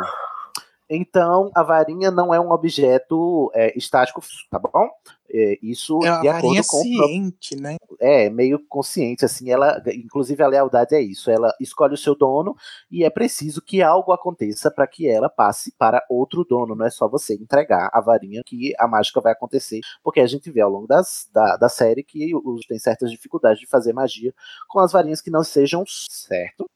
Então, 0.94 1.50
a 1.54 1.62
varinha 1.62 2.10
não 2.10 2.34
é 2.34 2.38
um 2.38 2.52
objeto 2.52 3.50
é, 3.54 3.76
estático, 3.76 4.20
tá 4.50 4.58
bom? 4.58 4.90
É, 5.32 5.58
isso 5.62 5.98
É 6.04 6.10
uma 6.10 6.20
de 6.20 6.28
acordo 6.28 6.62
com 6.66 6.82
ciente, 6.82 7.56
né? 7.60 7.76
é, 8.02 8.28
meio 8.28 8.58
consciente, 8.68 9.24
assim, 9.24 9.50
ela, 9.50 9.80
inclusive 9.94 10.42
a 10.42 10.48
lealdade 10.48 10.94
é 10.94 11.00
isso, 11.00 11.30
ela 11.30 11.54
escolhe 11.60 11.94
o 11.94 11.96
seu 11.96 12.16
dono 12.16 12.56
e 12.90 13.04
é 13.04 13.10
preciso 13.10 13.62
que 13.62 13.80
algo 13.80 14.12
aconteça 14.12 14.70
para 14.70 14.86
que 14.86 15.08
ela 15.08 15.28
passe 15.28 15.72
para 15.78 16.04
outro 16.10 16.44
dono, 16.44 16.74
não 16.74 16.84
é 16.84 16.90
só 16.90 17.08
você 17.08 17.34
entregar 17.34 17.90
a 17.92 18.00
varinha 18.00 18.42
que 18.44 18.72
a 18.78 18.88
mágica 18.88 19.20
vai 19.20 19.32
acontecer, 19.32 19.80
porque 20.02 20.20
a 20.20 20.26
gente 20.26 20.50
vê 20.50 20.60
ao 20.60 20.70
longo 20.70 20.86
das, 20.86 21.28
da, 21.32 21.56
da 21.56 21.68
série 21.68 22.02
que 22.02 22.34
os, 22.34 22.66
tem 22.66 22.78
certas 22.78 23.10
dificuldades 23.10 23.60
de 23.60 23.66
fazer 23.66 23.92
magia 23.92 24.34
com 24.68 24.80
as 24.80 24.92
varinhas 24.92 25.20
que 25.20 25.30
não 25.30 25.44
sejam 25.44 25.84
certo. 25.86 26.68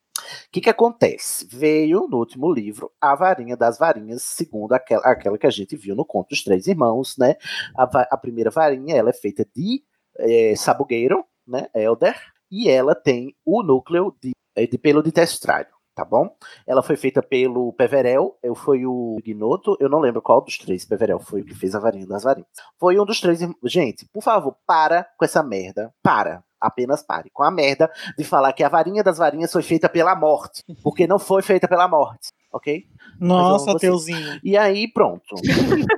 O 0.46 0.50
que, 0.50 0.60
que 0.60 0.70
acontece? 0.70 1.46
Veio 1.50 2.06
no 2.08 2.18
último 2.18 2.52
livro 2.52 2.90
a 3.00 3.14
varinha 3.14 3.56
das 3.56 3.78
varinhas, 3.78 4.22
segundo 4.22 4.72
aquela, 4.72 5.02
aquela 5.02 5.38
que 5.38 5.46
a 5.46 5.50
gente 5.50 5.76
viu 5.76 5.94
no 5.94 6.04
Conto 6.04 6.30
dos 6.30 6.42
Três 6.42 6.66
Irmãos, 6.66 7.16
né? 7.18 7.36
A, 7.76 7.84
a 8.10 8.16
primeira 8.16 8.50
varinha 8.50 8.96
ela 8.96 9.10
é 9.10 9.12
feita 9.12 9.46
de 9.54 9.82
é, 10.18 10.54
sabugueiro, 10.56 11.24
né? 11.46 11.68
Elder, 11.74 12.16
e 12.50 12.68
ela 12.68 12.94
tem 12.94 13.34
o 13.44 13.62
núcleo 13.62 14.14
de, 14.22 14.32
é, 14.54 14.66
de 14.66 14.78
pelo 14.78 15.02
de 15.02 15.12
testralho, 15.12 15.68
tá 15.94 16.04
bom? 16.04 16.34
Ela 16.66 16.82
foi 16.82 16.96
feita 16.96 17.22
pelo 17.22 17.72
Peverel, 17.72 18.38
eu 18.42 18.54
foi 18.54 18.86
o 18.86 19.16
Ignoto, 19.18 19.76
eu 19.80 19.88
não 19.88 20.00
lembro 20.00 20.22
qual 20.22 20.40
dos 20.40 20.58
três 20.58 20.84
Peverel 20.84 21.18
foi 21.18 21.42
o 21.42 21.44
que 21.44 21.54
fez 21.54 21.74
a 21.74 21.80
varinha 21.80 22.06
das 22.06 22.22
varinhas. 22.22 22.48
Foi 22.78 22.98
um 22.98 23.04
dos 23.04 23.20
três. 23.20 23.40
Gente, 23.64 24.06
por 24.12 24.22
favor, 24.22 24.56
para 24.66 25.04
com 25.18 25.24
essa 25.24 25.42
merda. 25.42 25.92
Para. 26.02 26.45
Apenas 26.60 27.02
pare 27.02 27.30
com 27.32 27.42
a 27.42 27.50
merda 27.50 27.90
de 28.16 28.24
falar 28.24 28.52
que 28.52 28.62
a 28.64 28.68
varinha 28.68 29.02
das 29.02 29.18
varinhas 29.18 29.52
foi 29.52 29.62
feita 29.62 29.88
pela 29.88 30.14
morte. 30.16 30.62
Porque 30.82 31.06
não 31.06 31.18
foi 31.18 31.42
feita 31.42 31.68
pela 31.68 31.86
morte, 31.88 32.28
ok? 32.52 32.84
Nossa. 33.20 33.76
Teuzinho. 33.78 34.40
E 34.42 34.56
aí, 34.56 34.90
pronto. 34.92 35.36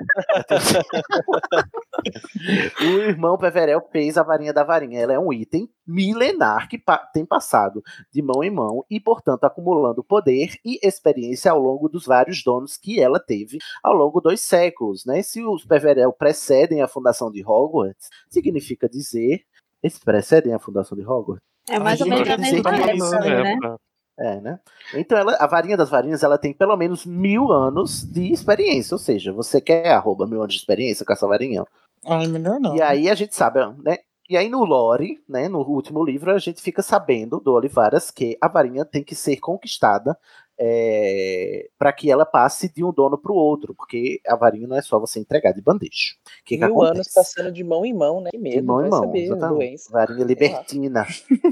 o 2.80 2.84
irmão 2.84 3.36
Peverel 3.36 3.80
fez 3.90 4.16
a 4.16 4.22
varinha 4.22 4.52
da 4.52 4.64
varinha. 4.64 5.00
Ela 5.00 5.14
é 5.14 5.18
um 5.18 5.32
item 5.32 5.68
milenar 5.86 6.68
que 6.68 6.78
pa- 6.78 6.98
tem 7.12 7.24
passado 7.24 7.82
de 8.12 8.22
mão 8.22 8.42
em 8.44 8.50
mão 8.50 8.84
e, 8.90 9.00
portanto, 9.00 9.44
acumulando 9.44 10.04
poder 10.04 10.54
e 10.64 10.78
experiência 10.86 11.50
ao 11.50 11.58
longo 11.58 11.88
dos 11.88 12.04
vários 12.04 12.42
donos 12.42 12.76
que 12.76 13.00
ela 13.00 13.18
teve 13.18 13.58
ao 13.82 13.94
longo 13.94 14.20
dos 14.20 14.40
séculos. 14.40 15.04
Né? 15.04 15.22
Se 15.22 15.42
os 15.42 15.64
Peverel 15.64 16.12
precedem 16.12 16.82
a 16.82 16.88
fundação 16.88 17.30
de 17.30 17.44
Hogwarts, 17.44 18.08
significa 18.28 18.88
dizer. 18.88 19.42
Eles 19.82 19.98
precedem 19.98 20.52
a 20.54 20.58
fundação 20.58 20.96
de 20.96 21.04
Hogwarts? 21.04 21.42
É 21.68 21.78
mais 21.78 22.00
ou 22.00 22.08
menos 22.08 22.28
a 22.28 22.36
dizer 22.36 22.62
mesma 22.62 22.70
que- 22.72 22.82
época 22.90 23.42
né? 23.42 23.76
É, 24.20 24.40
né? 24.40 24.58
Então, 24.94 25.16
ela, 25.16 25.36
a 25.36 25.46
varinha 25.46 25.76
das 25.76 25.90
varinhas, 25.90 26.24
ela 26.24 26.36
tem 26.36 26.52
pelo 26.52 26.76
menos 26.76 27.06
mil 27.06 27.52
anos 27.52 28.02
de 28.02 28.32
experiência. 28.32 28.94
Ou 28.96 28.98
seja, 28.98 29.32
você 29.32 29.60
quer 29.60 29.92
arroba 29.92 30.26
mil 30.26 30.40
anos 30.42 30.54
de 30.54 30.60
experiência 30.60 31.06
com 31.06 31.12
essa 31.12 31.26
varinha? 31.26 31.64
Ai, 32.04 32.26
melhor 32.26 32.58
não. 32.58 32.74
E 32.74 32.82
aí 32.82 33.08
a 33.08 33.14
gente 33.14 33.36
sabe, 33.36 33.60
né? 33.84 33.98
E 34.28 34.36
aí 34.36 34.48
no 34.48 34.64
lore, 34.64 35.22
né, 35.28 35.48
no 35.48 35.60
último 35.60 36.04
livro, 36.04 36.32
a 36.32 36.38
gente 36.38 36.60
fica 36.60 36.82
sabendo 36.82 37.38
do 37.40 37.52
Olivaras 37.52 38.10
que 38.10 38.36
a 38.40 38.48
varinha 38.48 38.84
tem 38.84 39.02
que 39.04 39.14
ser 39.14 39.36
conquistada 39.38 40.18
é, 40.58 41.68
para 41.78 41.92
que 41.92 42.10
ela 42.10 42.26
passe 42.26 42.72
de 42.72 42.82
um 42.82 42.92
dono 42.92 43.16
para 43.16 43.30
o 43.30 43.36
outro, 43.36 43.74
porque 43.74 44.20
a 44.26 44.34
varinha 44.34 44.66
não 44.66 44.76
é 44.76 44.82
só 44.82 44.98
você 44.98 45.20
entregar 45.20 45.52
de 45.52 45.62
bandeja. 45.62 46.14
O 46.40 46.44
que, 46.44 46.56
que 46.58 46.64
Mil 46.64 46.74
acontece? 46.74 46.94
anos 46.94 47.14
passando 47.14 47.52
de 47.52 47.62
mão 47.62 47.84
em 47.86 47.94
mão, 47.94 48.20
né? 48.20 48.30
Que 48.30 48.38
medo, 48.38 48.56
De 48.56 48.62
mão 48.62 48.84
em 48.84 48.90
mão, 48.90 49.00
saber, 49.04 49.22
exatamente. 49.24 49.54
doença. 49.54 49.92
Varinha 49.92 50.24
libertina, 50.24 51.06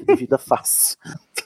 de 0.06 0.14
vida 0.16 0.38
fácil. 0.38 0.98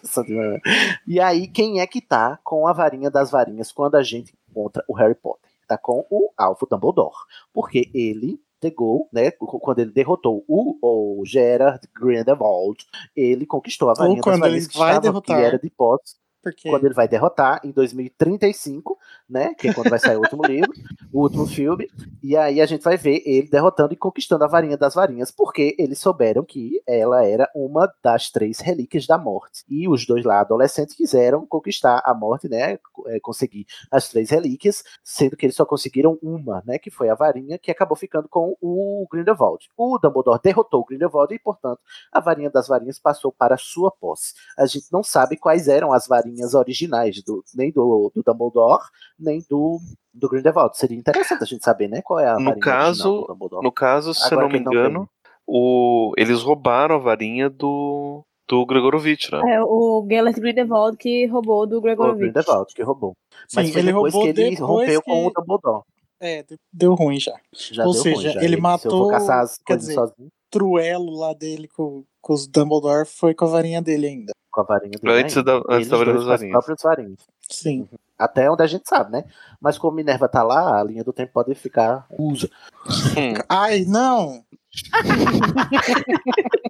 e 1.07 1.20
aí, 1.20 1.47
quem 1.49 1.81
é 1.81 1.87
que 1.87 2.01
tá 2.01 2.39
com 2.43 2.66
a 2.66 2.73
varinha 2.73 3.11
das 3.11 3.31
varinhas 3.31 3.70
quando 3.70 3.97
a 3.97 4.03
gente 4.03 4.35
encontra 4.51 4.82
o 4.89 4.95
Harry 4.95 5.15
Potter? 5.15 5.51
Tá 5.69 5.77
com 5.77 6.07
o 6.11 6.32
Alvo 6.37 6.66
Dumbledore. 6.69 7.15
Porque 7.53 7.91
ele 7.95 8.41
pegou, 8.59 9.09
né, 9.12 9.31
quando 9.31 9.78
ele 9.78 9.91
derrotou 9.91 10.45
o, 10.47 10.77
o 10.82 11.24
Gerard 11.24 11.81
Grindelwald, 11.95 12.85
ele 13.16 13.47
conquistou 13.47 13.89
a 13.89 13.95
varinha 13.95 14.16
das 14.16 14.24
quando 14.24 14.35
ele 14.35 14.41
varinhas 14.43 14.66
que 14.66 14.78
vai 14.78 14.91
estava, 14.91 15.01
derrotar. 15.01 15.37
que 15.37 15.43
era 15.43 15.59
de 15.59 15.70
posse 15.70 16.16
Porque 16.43 16.71
quando 16.71 16.85
ele 16.85 16.95
vai 16.95 17.07
derrotar 17.07 17.61
em 17.65 17.71
2035, 17.71 18.99
né? 19.29 19.55
Que 19.55 19.69
é 19.69 19.75
quando 19.75 19.91
vai 19.91 19.99
sair 19.99 20.17
o 20.17 20.21
último 20.21 20.45
livro, 20.45 20.73
o 21.12 21.23
último 21.23 21.47
filme. 21.47 21.89
E 22.23 22.37
aí 22.37 22.61
a 22.61 22.67
gente 22.67 22.83
vai 22.83 22.97
ver 22.97 23.23
ele 23.27 23.49
derrotando 23.49 23.93
e 23.93 23.97
conquistando 23.97 24.45
a 24.45 24.49
varinha 24.49 24.77
das 24.77 24.95
varinhas, 24.95 25.31
porque 25.31 25.77
eles 25.79 25.99
souberam 25.99 26.45
que 26.45 26.83
ela 26.87 27.25
era 27.25 27.49
uma 27.55 27.93
das 28.03 28.31
três 28.31 28.61
relíquias 28.61 29.07
da 29.07 29.19
morte. 29.19 29.65
E 29.69 29.89
os 29.89 30.07
dois 30.07 30.25
lá 30.25 30.41
adolescentes 30.41 30.95
quiseram 30.95 31.47
conquistar 31.47 32.03
a 32.05 32.15
morte, 32.15 32.49
né? 32.49 32.79
é, 33.07 33.21
Conseguir 33.21 33.67
as 33.91 34.09
três 34.09 34.31
relíquias, 34.31 34.83
sendo 35.05 35.37
que 35.37 35.47
eles 35.47 35.57
só 35.57 35.65
conseguiram 35.65 36.19
uma, 36.23 36.62
né? 36.67 36.79
Que 36.79 36.91
foi 36.91 37.09
a 37.09 37.15
varinha 37.15 37.59
que 37.59 37.71
acabou 37.71 37.97
ficando 37.97 38.29
com 38.29 38.57
o 38.61 39.07
Grindelwald. 39.11 39.69
O 39.77 39.99
Dumbledore 39.99 40.41
derrotou 40.43 40.81
o 40.81 40.85
Grindelwald 40.85 41.35
e, 41.35 41.39
portanto, 41.39 41.81
a 42.12 42.21
varinha 42.21 42.51
das 42.51 42.69
varinhas 42.69 42.99
passou 42.99 43.33
para 43.33 43.57
sua 43.57 43.91
posse. 43.91 44.35
A 44.57 44.67
gente 44.67 44.87
não 44.93 45.03
sabe 45.03 45.37
quais 45.37 45.69
eram 45.69 45.93
as 45.93 46.07
varinhas 46.07 46.30
originais, 46.55 47.23
do, 47.23 47.43
nem 47.55 47.70
do, 47.70 48.11
do 48.15 48.23
Dumbledore, 48.23 48.82
nem 49.19 49.43
do, 49.48 49.78
do 50.12 50.28
Grindelwald. 50.28 50.77
Seria 50.77 50.98
interessante 50.98 51.43
a 51.43 51.47
gente 51.47 51.65
saber, 51.65 51.89
né? 51.89 52.01
Qual 52.02 52.19
é 52.19 52.28
a 52.28 52.39
No 52.39 52.59
caso, 52.59 53.20
do 53.23 53.27
Dumbledore. 53.28 53.62
no 53.65 53.73
caso, 53.73 54.15
se 54.15 54.23
eu 54.32 54.39
Agora 54.39 54.43
não 54.43 54.52
me 54.52 54.59
que 54.59 54.65
não 54.65 54.73
engano, 54.73 55.09
o, 55.47 56.12
eles 56.16 56.43
roubaram 56.43 56.94
a 56.94 56.98
varinha 56.98 57.48
do, 57.51 58.24
do 58.48 58.65
Gregorovitch, 58.66 59.31
né? 59.32 59.55
É 59.57 59.62
o 59.62 60.07
Gellert 60.09 60.36
Grindelwald 60.39 60.97
que 60.97 61.27
roubou 61.27 61.66
do 61.66 61.78
O 61.78 61.81
Gregorovitch. 61.81 62.32
Grindelwald 62.32 62.73
que 62.74 62.82
roubou. 62.82 63.15
Mas 63.55 63.66
Sim, 63.66 63.73
foi 63.73 63.81
ele 63.82 63.93
depois 63.93 64.12
roubou 64.15 64.32
que 64.35 64.40
ele 64.40 64.51
depois 64.51 64.69
rompeu 64.81 65.02
com 65.02 65.27
o 65.27 65.28
que- 65.32 65.40
Dumbledore. 65.40 65.82
É, 66.23 66.43
de- 66.43 66.59
deu 66.73 66.94
ruim 66.94 67.19
já. 67.19 67.35
Já 67.52 67.86
Ou 67.86 67.93
deu 67.94 68.02
seja, 68.02 68.16
ruim, 68.16 68.32
já. 68.35 68.40
ele 68.43 68.48
Se 68.51 68.55
eu 68.57 68.61
matou. 68.62 68.90
vou 68.98 69.09
caçar 69.09 69.40
as 69.43 69.59
quer 69.65 69.77
dizer, 69.78 69.94
sozinho, 69.94 70.28
truelo 70.51 71.19
lá 71.19 71.32
dele 71.32 71.66
com, 71.69 72.05
com 72.20 72.32
os 72.34 72.47
Dumbledore 72.47 73.06
foi 73.06 73.34
com 73.34 73.44
a 73.47 73.48
varinha 73.48 73.80
dele 73.82 74.06
ainda. 74.06 74.32
com 74.51 74.60
a 74.62 74.64
varinha 74.64 74.98
dele. 75.01 75.22
Antes 75.22 75.42
da- 75.44 75.56
antes 75.59 75.70
Eles 75.70 75.88
da 75.88 75.97
varinha 75.97 76.14
das 76.14 76.22
as 76.22 76.28
varinhas. 76.28 76.52
próprias 76.52 76.82
varinhas. 76.82 77.20
Sim. 77.48 77.88
Até 78.18 78.51
onde 78.51 78.62
a 78.62 78.66
gente 78.66 78.88
sabe, 78.88 79.12
né? 79.12 79.24
Mas 79.60 79.78
como 79.78 79.97
Minerva 79.97 80.28
tá 80.28 80.42
lá, 80.42 80.80
a 80.80 80.84
linha 80.84 81.05
do 81.05 81.12
tempo 81.12 81.32
pode 81.32 81.55
ficar 81.55 82.06
usa. 82.18 82.51
Ai, 83.48 83.84
não! 83.86 84.44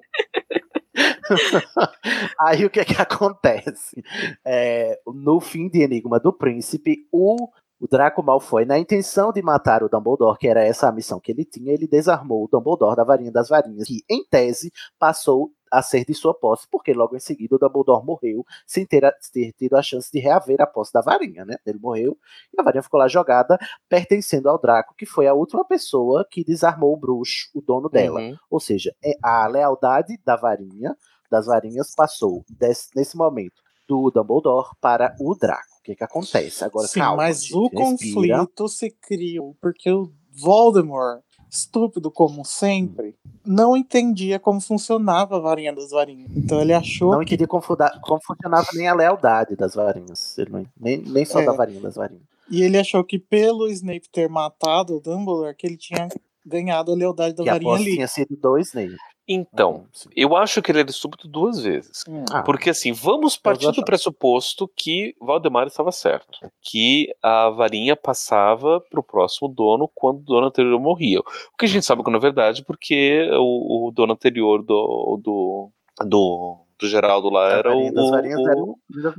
Aí 2.39 2.65
o 2.65 2.71
que 2.71 2.81
é 2.81 2.85
que 2.85 3.01
acontece? 3.01 4.03
É, 4.45 4.99
no 5.07 5.41
fim 5.41 5.69
de 5.69 5.81
Enigma 5.83 6.19
do 6.21 6.33
Príncipe, 6.33 7.07
o, 7.13 7.49
o 7.81 7.89
Draco 7.89 8.23
Malfoy, 8.23 8.67
na 8.67 8.79
intenção 8.79 9.33
de 9.33 9.41
matar 9.41 9.83
o 9.83 9.89
Dumbledore, 9.89 10.37
que 10.39 10.47
era 10.47 10.63
essa 10.63 10.89
a 10.89 10.93
missão 10.93 11.19
que 11.19 11.33
ele 11.33 11.47
tinha, 11.47 11.73
ele 11.73 11.87
desarmou 11.89 12.45
o 12.45 12.49
Dumbledore 12.49 12.95
da 12.95 13.05
varinha 13.05 13.33
das 13.33 13.49
varinhas, 13.49 13.89
que 13.89 14.03
em 14.09 14.23
tese 14.23 14.71
passou 14.99 15.51
a 15.73 15.81
ser 15.83 16.05
de 16.05 16.13
sua 16.13 16.35
posse, 16.35 16.67
porque 16.71 16.93
logo 16.93 17.17
em 17.17 17.21
seguida 17.21 17.55
o 17.55 17.59
Dumbledore 17.59 18.05
morreu 18.05 18.45
sem 18.67 18.85
ter, 18.85 19.05
a- 19.05 19.15
ter 19.33 19.53
tido 19.53 19.77
a 19.77 19.83
chance 19.83 20.11
de 20.13 20.19
reaver 20.19 20.61
a 20.61 20.67
posse 20.67 20.93
da 20.93 21.01
varinha, 21.01 21.45
né? 21.45 21.57
Ele 21.65 21.79
morreu 21.79 22.19
e 22.53 22.61
a 22.61 22.63
varinha 22.63 22.83
ficou 22.83 22.99
lá 22.99 23.09
jogada, 23.09 23.57
pertencendo 23.89 24.49
ao 24.49 24.61
Draco, 24.61 24.95
que 24.95 25.07
foi 25.07 25.27
a 25.27 25.33
última 25.33 25.65
pessoa 25.65 26.27
que 26.29 26.45
desarmou 26.45 26.93
o 26.93 26.97
bruxo, 26.97 27.49
o 27.55 27.63
dono 27.63 27.89
dela. 27.89 28.21
Uhum. 28.21 28.37
Ou 28.51 28.61
seja, 28.61 28.93
é 29.03 29.13
a 29.23 29.47
lealdade 29.47 30.19
da 30.25 30.37
varinha, 30.37 30.95
das 31.31 31.47
varinhas, 31.47 31.95
passou 31.95 32.45
desse- 32.51 32.91
nesse 32.95 33.17
momento 33.17 33.63
do 33.91 34.09
Dumbledore 34.11 34.69
para 34.81 35.17
o 35.19 35.35
Draco. 35.35 35.65
O 35.81 35.83
que 35.83 35.97
que 35.97 36.05
acontece? 36.05 36.65
Agora, 36.65 36.87
Sim, 36.87 37.01
calma, 37.01 37.17
mas 37.25 37.43
gente, 37.43 37.57
o 37.57 37.63
respira. 37.63 38.39
conflito 38.39 38.69
se 38.69 38.91
criou 38.91 39.57
porque 39.61 39.91
o 39.91 40.13
Voldemort, 40.33 41.23
estúpido 41.51 42.11
como 42.13 42.45
sempre, 42.45 43.17
não 43.45 43.77
entendia 43.77 44.39
como 44.39 44.61
funcionava 44.61 45.37
a 45.37 45.41
varinha 45.41 45.73
das 45.75 45.91
varinhas. 45.91 46.31
Então 46.37 46.61
ele 46.61 46.73
achou 46.73 47.11
Não 47.13 47.19
que 47.25 47.35
entendi 47.35 47.49
como, 47.49 47.63
como 48.03 48.21
funcionava 48.25 48.69
nem 48.75 48.87
a 48.87 48.95
lealdade 48.95 49.57
das 49.57 49.75
varinhas. 49.75 50.37
Nem, 50.79 50.99
nem 50.99 51.25
só 51.25 51.41
É. 51.41 51.47
da 51.47 51.53
varinha 51.53 51.81
das 51.81 51.97
varinhas. 51.97 52.23
e 52.49 52.63
ele 52.63 52.79
achou 52.79 53.03
que 53.03 53.19
pelo 53.19 53.67
Snape 53.69 54.09
ter 54.13 54.29
matado 54.29 54.97
o 54.97 55.01
Dumbledore 55.01 55.57
que 55.57 55.67
ele 55.67 55.77
tinha 55.77 56.09
ganhado 56.47 56.93
a 56.93 56.95
lealdade 56.95 57.35
da 57.35 57.43
Que 57.43 57.51
varinha 57.51 57.75
ali. 57.75 57.95
tinha 57.95 58.07
sido 58.09 58.37
dois 58.37 58.73
nele. 58.73 58.97
Então, 59.33 59.87
eu 60.17 60.35
acho 60.35 60.61
que 60.61 60.73
ele 60.73 60.81
era 60.81 60.91
estúpido 60.91 61.29
duas 61.29 61.61
vezes. 61.63 62.03
Hum. 62.09 62.25
Ah, 62.33 62.43
Porque 62.43 62.71
assim, 62.71 62.91
vamos 62.93 63.37
partir 63.37 63.71
do 63.71 63.85
pressuposto 63.85 64.69
que 64.77 65.15
Valdemar 65.21 65.69
estava 65.69 65.93
certo. 65.93 66.41
Que 66.61 67.15
a 67.23 67.49
varinha 67.49 67.95
passava 67.95 68.81
pro 68.91 69.05
próximo 69.05 69.49
dono 69.49 69.89
quando 69.95 70.19
o 70.19 70.25
dono 70.25 70.49
anterior 70.49 70.81
morria. 70.81 71.21
O 71.21 71.57
que 71.57 71.67
a 71.67 71.69
gente 71.69 71.87
sabe 71.87 72.03
que 72.03 72.11
não 72.11 72.19
é 72.19 72.21
verdade, 72.21 72.65
porque 72.65 73.29
o, 73.35 73.87
o 73.87 73.91
dono 73.93 74.15
anterior 74.15 74.65
do, 74.65 75.21
do, 75.23 75.71
do, 76.05 76.59
do 76.77 76.89
Geraldo 76.89 77.31
lá 77.31 77.47
A 77.49 77.53
era 77.53 77.71
o, 77.71 77.73
varinha 77.75 77.93
das 77.93 78.11
varinhas 78.11 78.41
era 78.41 78.61
o, 78.61 78.79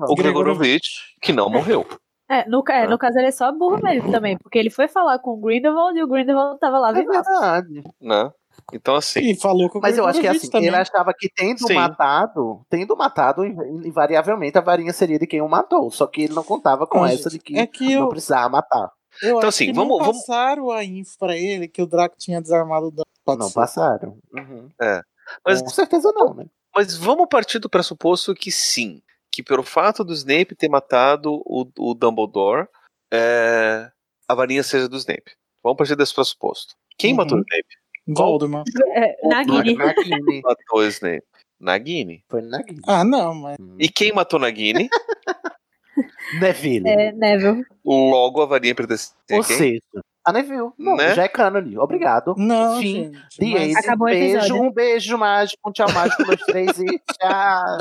o 0.10 0.12
o 0.12 0.16
Gregorovitch, 0.16 0.90
que 1.22 1.32
não 1.32 1.50
morreu. 1.50 1.88
É, 2.30 2.48
no, 2.50 2.64
é, 2.70 2.88
no 2.88 2.98
caso 2.98 3.18
ele 3.18 3.28
é 3.28 3.32
só 3.32 3.52
burro 3.52 3.82
mesmo 3.82 4.10
também, 4.10 4.38
porque 4.38 4.58
ele 4.58 4.70
foi 4.70 4.88
falar 4.88 5.20
com 5.20 5.32
o 5.32 5.38
Grindelwald 5.38 5.98
e 6.00 6.04
o 6.04 6.08
Grindelwald 6.08 6.60
tava 6.60 6.80
lá 6.80 6.90
É 6.92 6.94
vivo. 6.94 7.12
verdade. 7.12 7.84
Né? 8.02 8.32
Então, 8.74 8.96
assim. 8.96 9.20
E 9.22 9.36
falou 9.40 9.70
com 9.70 9.80
o 9.80 9.82
Mas 9.82 9.98
eu 9.98 10.06
acho 10.06 10.20
que 10.22 10.28
é 10.28 10.32
assim, 10.32 10.50
também. 10.50 10.68
ele 10.68 10.76
achava 10.78 11.14
que 11.18 11.30
tendo 11.30 11.68
Sim. 11.68 11.74
matado, 11.74 12.66
tendo 12.70 12.96
matado, 12.96 13.46
inv- 13.46 13.86
invariavelmente 13.86 14.58
a 14.58 14.62
varinha 14.62 14.94
seria 14.94 15.20
de 15.20 15.28
quem 15.28 15.42
o 15.42 15.48
matou. 15.50 15.90
Só 15.92 16.08
que 16.08 16.24
ele 16.24 16.34
não 16.34 16.44
contava 16.44 16.88
com 16.88 17.00
Não, 17.00 17.06
essa 17.06 17.30
de 17.30 17.40
que, 17.40 17.58
é 17.58 17.68
que 17.68 17.96
não 17.96 18.04
eu- 18.04 18.10
precisava 18.10 18.50
matar. 18.50 18.92
Eu 19.22 19.38
Então, 19.38 19.50
assim, 19.50 19.74
vamos- 19.74 19.98
não 20.00 20.06
vamos- 20.06 20.26
passaram 20.26 20.72
a 20.72 20.84
info 20.86 21.18
pra 21.20 21.36
ele 21.36 21.68
que 21.68 21.82
o 21.82 21.86
Draco 21.88 22.16
tinha 22.18 22.42
desarmado 22.42 22.86
o 22.88 22.90
Dumbledore. 22.92 23.08
Pode 23.26 23.40
Não 23.40 23.48
ser. 23.50 23.54
passaram. 23.56 24.18
Uhum. 24.34 24.70
É. 24.82 25.02
Mas, 25.46 25.62
Com 25.62 25.70
certeza 25.70 26.12
não, 26.14 26.34
né? 26.34 26.46
Mas 26.74 26.96
vamos 26.96 27.28
partir 27.30 27.60
do 27.60 27.70
pressuposto 27.70 28.34
que 28.34 28.52
sim. 28.52 29.02
Que 29.30 29.44
pelo 29.44 29.64
fato 29.64 30.04
do 30.04 30.14
Snape 30.14 30.56
ter 30.56 30.70
matado 30.70 31.42
o, 31.46 31.66
o 31.78 31.94
Dumbledore, 31.94 32.68
é, 33.14 33.90
a 34.28 34.34
varinha 34.36 34.64
seja 34.64 34.88
do 34.90 34.98
Snape. 34.98 35.32
Vamos 35.64 35.78
partir 35.78 35.96
desse 35.96 36.14
pressuposto. 36.16 36.74
Quem 36.98 37.12
Uhum. 37.12 37.18
matou 37.18 37.38
o 37.38 37.42
Snape? 37.42 37.81
Voldemort. 38.08 38.66
É, 38.96 39.16
Nagini. 39.28 39.76
Nagini. 39.76 40.42
Matou 40.44 40.80
o 40.80 40.84
Snape. 40.88 41.24
Nagini. 41.60 42.24
Foi 42.30 42.42
Nagini. 42.42 42.80
Ah, 42.88 43.04
não, 43.04 43.34
mas. 43.36 43.58
E 43.80 43.88
quem 43.90 44.12
matou 44.14 44.40
Nagini? 44.40 44.90
Neville. 46.40 46.88
É, 46.88 47.12
Neville. 47.12 47.66
Logo 47.86 48.42
a 48.42 48.46
varinha 48.46 48.74
pertencia 48.74 49.14
a 49.30 49.36
Ou 49.36 49.44
quem? 49.44 49.58
seja, 49.58 49.82
a 50.26 50.32
Neville. 50.32 50.72
Não, 50.78 50.96
Né? 50.96 51.14
já 51.14 51.24
é 51.24 51.28
cânone. 51.28 51.78
Obrigado. 51.78 52.34
Não, 52.38 52.80
Fim. 52.80 53.12
gente, 53.14 53.38
The 53.38 53.46
mas-. 53.46 53.76
Acabou 53.76 54.08
o 54.08 54.12
beijo, 54.12 54.56
um 54.56 54.72
beijo 54.72 55.18
mágico, 55.18 55.70
um 55.70 55.72
tchau 55.72 55.92
mágico, 55.92 56.24
um, 56.24 56.26
dois, 56.26 56.40
três 56.42 56.80
e 56.80 56.86
tchau. 57.20 57.78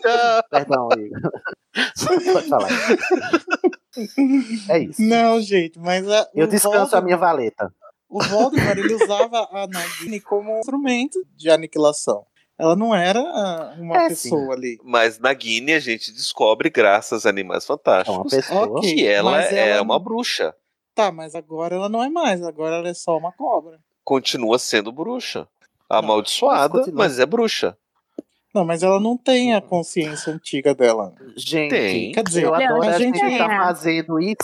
tchau. 0.00 0.42
Perdão, 0.50 0.88
Igor. 0.96 1.30
Pode 2.32 2.48
falar. 2.48 2.68
É 4.68 4.78
isso. 4.78 5.02
Não, 5.02 5.40
gente, 5.40 5.78
mas. 5.78 6.08
a- 6.08 6.28
Eu 6.34 6.46
o 6.46 6.48
descanso 6.48 6.76
a 6.76 6.78
Voldemort- 7.00 7.04
minha 7.04 7.16
valeta. 7.16 7.72
O 8.10 8.20
Voldemort 8.24 8.76
ele 8.76 8.94
usava 8.94 9.48
a 9.52 9.66
Nagini 9.68 10.20
como 10.20 10.58
instrumento 10.58 11.18
de 11.36 11.48
aniquilação. 11.48 12.26
Ela 12.58 12.74
não 12.76 12.94
era 12.94 13.20
ah, 13.20 13.74
uma 13.78 13.96
É, 13.96 14.08
pessoa 14.08 14.52
ali. 14.52 14.78
Mas 14.84 15.18
Nagini 15.18 15.72
a 15.72 15.78
gente 15.80 16.12
descobre, 16.12 16.68
graças 16.68 17.24
a 17.24 17.30
Animais 17.30 17.64
Fantásticos, 17.64 18.14
É 18.14 18.20
uma 18.20 18.28
pessoa. 18.28 18.78
Ok, 18.78 18.94
que 18.94 19.06
ela, 19.06 19.30
mas 19.30 19.52
é 19.52 19.70
ela- 19.70 19.82
uma 19.82 19.98
bruxa. 19.98 20.54
Tá, 20.94 21.10
mas 21.12 21.34
agora 21.34 21.76
ela 21.76 21.88
não 21.88 22.02
é 22.02 22.10
mais. 22.10 22.42
Agora 22.42 22.76
ela 22.76 22.88
é 22.88 22.94
só 22.94 23.16
uma 23.16 23.32
cobra. 23.32 23.78
Continua 24.04 24.58
sendo 24.58 24.90
bruxa. 24.92 25.46
mas 25.88 25.98
Amaldiçoada, 25.98 26.78
continua- 26.80 26.98
mas 27.04 27.18
é 27.18 27.24
bruxa. 27.24 27.76
Não, 28.52 28.64
mas 28.64 28.82
ela 28.82 28.98
não 29.00 29.16
tem 29.16 29.54
a 29.54 29.60
consciência 29.60 30.32
antiga 30.32 30.74
dela. 30.74 31.14
Gente, 31.36 31.70
Tem. 31.70 32.12
Quer 32.12 32.24
dizer, 32.24 32.44
eu 32.44 32.54
adoro 32.54 32.82
a 32.82 32.98
gente 32.98 33.18
tá 33.20 33.26
é. 33.30 33.38
fazendo 33.38 34.18
isso 34.20 34.36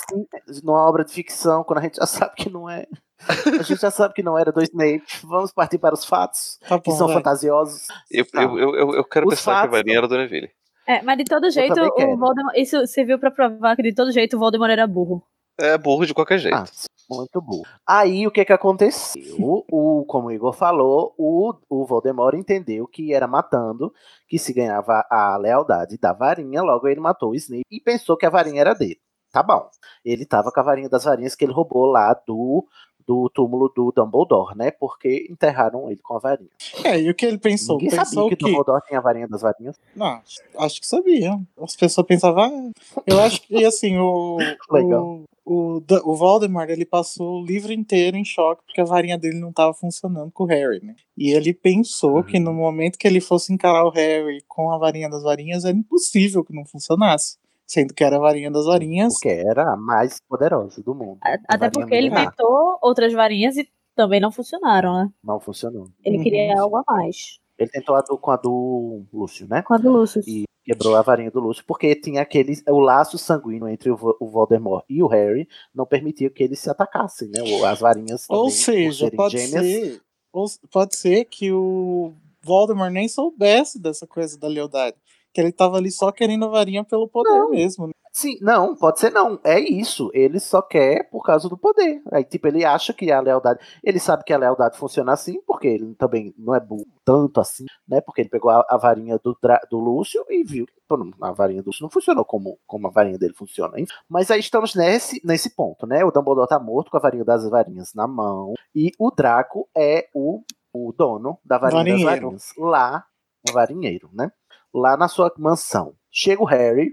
numa 0.62 0.88
obra 0.88 1.04
de 1.04 1.12
ficção, 1.12 1.64
quando 1.64 1.80
a 1.80 1.82
gente 1.82 1.96
já 1.96 2.06
sabe 2.06 2.36
que 2.36 2.48
não 2.48 2.70
é. 2.70 2.86
A 3.28 3.62
gente 3.62 3.80
já 3.80 3.90
sabe 3.90 4.14
que 4.14 4.22
não 4.22 4.38
era 4.38 4.52
do 4.52 4.62
Snape. 4.62 5.02
Vamos 5.24 5.52
partir 5.52 5.78
para 5.78 5.94
os 5.94 6.04
fatos, 6.04 6.58
Tá 6.68 6.78
que 6.78 6.90
bom, 6.90 6.96
são 6.96 7.06
vai. 7.06 7.16
fantasiosos. 7.16 7.88
Eu, 8.10 8.26
Tá. 8.30 8.42
eu, 8.42 8.58
eu, 8.58 8.94
eu- 8.94 9.04
quero 9.04 9.26
Os 9.26 9.34
pensar 9.34 9.62
que 9.62 9.68
a 9.68 9.70
varinha 9.70 9.98
era 9.98 10.08
do 10.08 10.16
Neville. 10.16 10.50
É, 10.86 11.02
mas 11.02 11.18
de 11.18 11.24
todo 11.24 11.50
jeito, 11.50 11.72
o 11.80 12.16
Voldemort. 12.16 12.54
Isso 12.56 12.86
serviu 12.86 13.18
pra 13.18 13.30
provar 13.30 13.74
que 13.74 13.82
de 13.82 13.94
todo 13.94 14.12
jeito 14.12 14.36
o 14.36 14.38
Voldemort 14.38 14.70
era 14.70 14.86
burro. 14.86 15.22
É 15.58 15.76
burro 15.78 16.06
de 16.06 16.12
qualquer 16.14 16.38
jeito. 16.38 16.54
Ah, 16.56 16.64
muito 17.10 17.40
bom. 17.40 17.62
Aí 17.88 18.26
o 18.26 18.30
que 18.30 18.44
que 18.44 18.52
aconteceu? 18.52 19.64
O, 19.70 20.04
como 20.06 20.28
o 20.28 20.32
Igor 20.32 20.52
falou, 20.52 21.14
o, 21.18 21.54
o 21.68 21.86
Voldemort 21.86 22.34
entendeu 22.36 22.86
que 22.86 23.12
era 23.14 23.26
matando 23.26 23.92
que 24.28 24.38
se 24.38 24.52
ganhava 24.52 25.04
a 25.10 25.36
lealdade 25.38 25.96
da 25.98 26.12
varinha, 26.12 26.62
logo 26.62 26.86
ele 26.86 27.00
matou 27.00 27.30
o 27.30 27.34
Snape 27.34 27.64
e 27.70 27.80
pensou 27.80 28.16
que 28.16 28.26
a 28.26 28.30
varinha 28.30 28.60
era 28.60 28.74
dele. 28.74 29.00
Tá 29.32 29.42
bom. 29.42 29.68
Ele 30.04 30.24
tava 30.24 30.52
com 30.52 30.60
a 30.60 30.62
varinha 30.62 30.88
das 30.88 31.04
varinhas 31.04 31.34
que 31.34 31.44
ele 31.44 31.52
roubou 31.52 31.86
lá 31.86 32.14
do, 32.26 32.64
do 33.06 33.30
túmulo 33.30 33.72
do 33.74 33.92
Dumbledore, 33.94 34.56
né? 34.56 34.70
Porque 34.70 35.26
enterraram 35.30 35.90
ele 35.90 36.00
com 36.02 36.14
a 36.14 36.18
varinha. 36.18 36.50
É, 36.84 37.00
e 37.00 37.08
o 37.08 37.14
que 37.14 37.24
ele 37.24 37.38
pensou? 37.38 37.76
Ninguém 37.76 37.90
pensou 37.90 38.24
sabia 38.24 38.36
que 38.36 38.44
o 38.44 38.48
Dumbledore 38.48 38.82
tinha 38.86 38.98
a 38.98 39.02
varinha 39.02 39.28
das 39.28 39.42
varinhas. 39.42 39.76
Não, 39.94 40.20
acho 40.58 40.80
que 40.80 40.86
sabiam. 40.86 41.46
As 41.60 41.76
pessoas 41.76 42.06
pensavam. 42.06 42.72
ah, 42.96 43.02
Eu 43.06 43.20
acho 43.20 43.40
que, 43.42 43.64
assim, 43.64 43.96
o. 43.96 44.38
Legal. 44.70 45.22
O, 45.44 45.76
o, 45.78 45.82
o 46.04 46.14
Voldemort, 46.16 46.68
ele 46.68 46.84
passou 46.84 47.40
o 47.40 47.44
livro 47.44 47.72
inteiro 47.72 48.16
em 48.16 48.24
choque 48.24 48.62
porque 48.66 48.80
a 48.80 48.84
varinha 48.84 49.16
dele 49.16 49.38
não 49.38 49.50
estava 49.50 49.72
funcionando 49.72 50.32
com 50.32 50.42
o 50.42 50.46
Harry, 50.46 50.84
né? 50.84 50.96
E 51.16 51.30
ele 51.30 51.54
pensou 51.54 52.24
que 52.24 52.40
no 52.40 52.52
momento 52.52 52.98
que 52.98 53.06
ele 53.06 53.20
fosse 53.20 53.52
encarar 53.52 53.84
o 53.84 53.90
Harry 53.90 54.42
com 54.48 54.72
a 54.72 54.78
varinha 54.78 55.08
das 55.08 55.22
varinhas, 55.22 55.64
era 55.64 55.76
impossível 55.76 56.44
que 56.44 56.52
não 56.52 56.64
funcionasse. 56.64 57.38
Sendo 57.66 57.92
que 57.94 58.04
era 58.04 58.16
a 58.16 58.20
varinha 58.20 58.50
das 58.50 58.66
varinhas. 58.66 59.14
Porque 59.14 59.28
era 59.28 59.72
a 59.72 59.76
mais 59.76 60.20
poderosa 60.28 60.82
do 60.82 60.94
mundo. 60.94 61.18
A 61.22 61.36
Até 61.48 61.68
porque 61.70 61.94
ele 61.94 62.08
inventou 62.08 62.78
outras 62.80 63.12
varinhas 63.12 63.56
e 63.56 63.68
também 63.94 64.20
não 64.20 64.30
funcionaram, 64.30 64.94
né? 64.94 65.10
Não 65.24 65.40
funcionou. 65.40 65.88
Ele 66.04 66.18
Uhum. 66.18 66.22
queria 66.22 66.60
algo 66.60 66.76
a 66.76 66.84
mais. 66.86 67.38
Ele 67.58 67.70
tentou 67.70 67.96
a 67.96 68.02
do, 68.02 68.18
com 68.18 68.30
a 68.30 68.36
do 68.36 69.04
Lúcio, 69.12 69.48
né? 69.48 69.62
Com 69.62 69.74
a 69.74 69.78
do 69.78 69.90
Lúcio. 69.90 70.20
E 70.26 70.44
quebrou 70.62 70.94
a 70.94 71.00
varinha 71.02 71.30
do 71.30 71.40
Lúcio, 71.40 71.64
porque 71.66 71.94
tinha 71.96 72.20
aquele. 72.20 72.52
O 72.68 72.78
laço 72.80 73.16
sanguíneo 73.16 73.66
entre 73.68 73.90
o, 73.90 73.96
o 74.20 74.28
Voldemort 74.28 74.84
e 74.88 75.02
o 75.02 75.06
Harry 75.06 75.48
não 75.74 75.86
permitia 75.86 76.28
que 76.28 76.42
eles 76.42 76.58
se 76.60 76.68
atacassem, 76.70 77.28
né? 77.30 77.40
As 77.66 77.80
varinhas. 77.80 78.26
Ou 78.28 78.44
também, 78.44 78.52
por 78.52 78.62
seja, 78.62 79.10
pode 79.10 79.38
gêmeas, 79.38 79.64
ser, 79.66 80.02
ou 80.32 80.46
pode 80.70 80.96
ser 80.96 81.24
que 81.24 81.50
o 81.50 82.12
Voldemort 82.42 82.92
nem 82.92 83.08
soubesse 83.08 83.80
dessa 83.80 84.06
coisa 84.06 84.38
da 84.38 84.46
lealdade. 84.48 84.96
Que 85.36 85.42
ele 85.42 85.52
tava 85.52 85.76
ali 85.76 85.90
só 85.90 86.10
querendo 86.10 86.46
a 86.46 86.48
varinha 86.48 86.82
pelo 86.82 87.06
poder 87.06 87.46
mesmo. 87.50 87.88
né? 87.88 87.92
Sim, 88.10 88.38
não, 88.40 88.74
pode 88.74 88.98
ser 88.98 89.12
não. 89.12 89.38
É 89.44 89.60
isso. 89.60 90.10
Ele 90.14 90.40
só 90.40 90.62
quer 90.62 91.10
por 91.10 91.22
causa 91.22 91.46
do 91.46 91.58
poder. 91.58 92.00
Aí, 92.10 92.24
tipo, 92.24 92.48
ele 92.48 92.64
acha 92.64 92.94
que 92.94 93.12
a 93.12 93.20
lealdade. 93.20 93.60
Ele 93.84 93.98
sabe 93.98 94.24
que 94.24 94.32
a 94.32 94.38
lealdade 94.38 94.78
funciona 94.78 95.12
assim, 95.12 95.38
porque 95.46 95.68
ele 95.68 95.94
também 95.96 96.32
não 96.38 96.54
é 96.54 96.58
burro 96.58 96.86
tanto 97.04 97.38
assim, 97.38 97.66
né? 97.86 98.00
Porque 98.00 98.22
ele 98.22 98.30
pegou 98.30 98.50
a, 98.50 98.64
a 98.70 98.78
varinha 98.78 99.20
do, 99.22 99.36
do 99.70 99.78
Lúcio 99.78 100.24
e 100.30 100.42
viu 100.42 100.64
que 100.64 100.72
não, 100.88 101.10
a 101.20 101.32
varinha 101.32 101.62
do 101.62 101.66
Lúcio 101.66 101.82
não 101.82 101.90
funcionou 101.90 102.24
como, 102.24 102.58
como 102.66 102.86
a 102.86 102.90
varinha 102.90 103.18
dele 103.18 103.34
funciona. 103.34 103.78
Enfim. 103.78 103.92
Mas 104.08 104.30
aí 104.30 104.40
estamos 104.40 104.74
nesse, 104.74 105.20
nesse 105.22 105.54
ponto, 105.54 105.86
né? 105.86 106.02
O 106.02 106.10
Dumbledore 106.10 106.48
tá 106.48 106.58
morto 106.58 106.90
com 106.90 106.96
a 106.96 107.00
varinha 107.00 107.26
das 107.26 107.46
varinhas 107.46 107.92
na 107.92 108.06
mão. 108.06 108.54
E 108.74 108.92
o 108.98 109.10
Draco 109.10 109.68
é 109.76 110.08
o, 110.14 110.40
o 110.72 110.90
dono 110.96 111.38
da 111.44 111.58
varinha 111.58 111.84
das 111.84 112.02
Varinheiro. 112.02 112.24
varinhas. 112.28 112.48
Lá, 112.56 113.04
o 113.46 113.52
varinheiro, 113.52 114.08
né? 114.14 114.32
Lá 114.74 114.96
na 114.96 115.08
sua 115.08 115.32
mansão. 115.38 115.94
Chega 116.10 116.42
o 116.42 116.46
Harry 116.46 116.92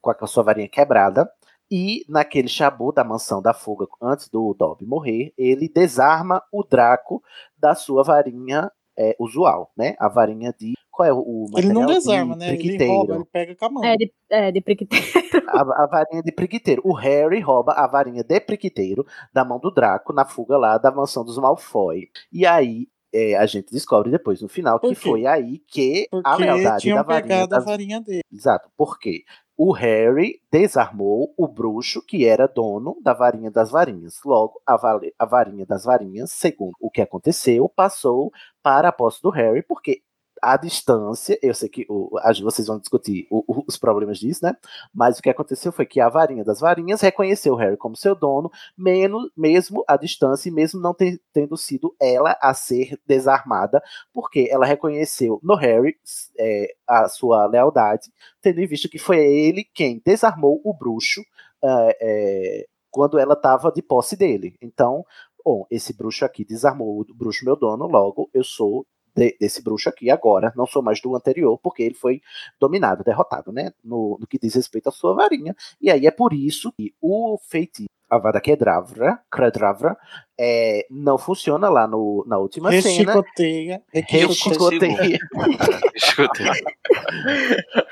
com 0.00 0.10
a 0.10 0.26
sua 0.26 0.42
varinha 0.42 0.68
quebrada. 0.68 1.30
E 1.70 2.04
naquele 2.08 2.48
chabu 2.48 2.90
da 2.92 3.04
mansão 3.04 3.40
da 3.40 3.54
fuga, 3.54 3.86
antes 4.02 4.28
do 4.28 4.52
Dobby 4.54 4.84
morrer, 4.84 5.32
ele 5.38 5.68
desarma 5.68 6.42
o 6.52 6.64
Draco 6.64 7.22
da 7.56 7.76
sua 7.76 8.02
varinha 8.02 8.70
é, 8.98 9.14
usual, 9.20 9.70
né? 9.76 9.94
A 9.98 10.08
varinha 10.08 10.52
de. 10.58 10.74
Qual 10.90 11.08
é 11.08 11.12
o, 11.12 11.18
o 11.18 11.46
Ele 11.56 11.68
não 11.68 11.82
material? 11.82 12.00
desarma, 12.00 12.34
De 12.34 12.40
né? 12.40 12.54
Ele 12.54 12.86
rouba, 12.86 13.14
ele 13.14 13.24
pega 13.24 13.54
com 13.54 13.64
a 13.64 13.70
mão. 13.70 13.84
É, 13.84 13.96
de, 13.96 14.12
é, 14.28 14.50
de 14.50 14.60
priquiteiro. 14.60 15.06
A, 15.48 15.84
a 15.84 15.86
varinha 15.86 16.22
de 16.22 16.32
priquiteiro. 16.32 16.82
O 16.84 16.92
Harry 16.92 17.40
rouba 17.40 17.72
a 17.72 17.86
varinha 17.86 18.22
de 18.22 18.40
priquiteiro 18.40 19.06
da 19.32 19.44
mão 19.44 19.58
do 19.58 19.70
Draco 19.70 20.12
na 20.12 20.24
fuga 20.24 20.58
lá 20.58 20.76
da 20.76 20.90
mansão 20.90 21.24
dos 21.24 21.38
Malfoy. 21.38 22.08
E 22.32 22.44
aí 22.44 22.88
é, 23.12 23.36
a 23.36 23.46
gente 23.46 23.72
descobre 23.72 24.10
depois 24.10 24.40
no 24.40 24.48
final 24.48 24.78
que 24.78 24.94
foi 24.94 25.26
aí 25.26 25.58
que 25.66 26.06
a 26.12 26.20
Porque 26.30 26.44
lealdade 26.44 26.82
tinham 26.82 26.96
da 26.96 27.02
varinha 27.02 27.22
pegado 27.22 27.54
a 27.54 27.58
das 27.58 27.64
varinha 27.64 28.00
dele. 28.00 28.22
Exato, 28.32 28.70
porque 28.76 29.24
o 29.56 29.72
Harry 29.72 30.40
desarmou 30.50 31.34
o 31.36 31.46
bruxo 31.46 32.00
que 32.06 32.24
era 32.24 32.46
dono 32.46 32.96
da 33.02 33.12
varinha 33.12 33.50
das 33.50 33.70
varinhas. 33.70 34.18
Logo, 34.24 34.60
a, 34.66 34.76
vale- 34.76 35.12
a 35.18 35.26
varinha 35.26 35.66
das 35.66 35.84
varinhas, 35.84 36.32
segundo 36.32 36.72
o 36.80 36.90
que 36.90 37.02
aconteceu, 37.02 37.68
passou 37.68 38.32
para 38.62 38.88
a 38.88 38.92
posse 38.92 39.20
do 39.22 39.28
Harry, 39.30 39.62
porque 39.62 40.00
a 40.42 40.56
distância, 40.56 41.38
eu 41.42 41.54
sei 41.54 41.68
que 41.68 41.86
o, 41.88 42.10
vocês 42.42 42.66
vão 42.68 42.78
discutir 42.78 43.26
o- 43.30 43.44
o- 43.46 43.64
os 43.66 43.76
problemas 43.76 44.18
disso, 44.18 44.40
né? 44.44 44.54
Mas 44.94 45.18
o 45.18 45.22
que 45.22 45.30
aconteceu 45.30 45.72
foi 45.72 45.86
que 45.86 46.00
a 46.00 46.08
varinha 46.08 46.44
das 46.44 46.60
varinhas 46.60 47.00
reconheceu 47.00 47.54
o 47.54 47.56
Harry 47.56 47.76
como 47.76 47.96
seu 47.96 48.14
dono, 48.14 48.50
menos, 48.76 49.30
mesmo 49.36 49.84
à 49.88 49.96
distância 49.96 50.48
e 50.48 50.52
mesmo 50.52 50.80
não 50.80 50.94
ter- 50.94 51.20
tendo 51.32 51.56
sido 51.56 51.94
ela 52.00 52.36
a 52.40 52.54
ser 52.54 52.98
desarmada, 53.06 53.82
porque 54.12 54.48
ela 54.50 54.66
reconheceu 54.66 55.40
no 55.42 55.54
Harry 55.54 55.96
é, 56.38 56.74
a 56.86 57.08
sua 57.08 57.46
lealdade, 57.46 58.10
tendo 58.40 58.60
em 58.60 58.66
vista 58.66 58.88
que 58.88 58.98
foi 58.98 59.18
ele 59.18 59.64
quem 59.74 60.00
desarmou 60.04 60.60
o 60.64 60.72
bruxo 60.74 61.22
é, 61.62 61.96
é, 62.00 62.66
quando 62.90 63.18
ela 63.18 63.34
estava 63.34 63.70
de 63.72 63.82
posse 63.82 64.16
dele. 64.16 64.56
Então, 64.60 65.04
bom, 65.44 65.66
esse 65.70 65.92
bruxo 65.96 66.24
aqui 66.24 66.44
desarmou 66.44 67.00
o 67.00 67.14
bruxo 67.14 67.44
meu 67.44 67.56
dono, 67.56 67.86
logo 67.86 68.28
eu 68.34 68.42
sou 68.44 68.86
de- 69.14 69.36
desse 69.40 69.62
bruxo 69.62 69.88
aqui 69.88 70.10
agora, 70.10 70.52
não 70.56 70.66
sou 70.66 70.82
mais 70.82 71.00
do 71.00 71.14
anterior, 71.16 71.58
porque 71.62 71.82
ele 71.82 71.94
foi 71.94 72.20
dominado, 72.58 73.04
derrotado, 73.04 73.52
né? 73.52 73.72
No, 73.84 74.16
no 74.20 74.26
que 74.26 74.38
diz 74.38 74.54
respeito 74.54 74.88
à 74.88 74.92
sua 74.92 75.14
varinha. 75.14 75.54
E 75.80 75.90
aí 75.90 76.06
é 76.06 76.10
por 76.10 76.32
isso 76.32 76.72
que 76.78 76.94
o 77.00 77.38
feitiço 77.48 77.88
Avada 78.08 78.40
Kedavra, 78.40 79.20
Kedavra 79.32 79.96
é, 80.36 80.84
não 80.90 81.16
funciona 81.16 81.68
lá 81.68 81.86
no, 81.86 82.24
na 82.26 82.38
última 82.38 82.70
cena. 82.82 83.12
Rechicoteia. 83.14 83.82
Rechicoteia. 83.92 85.18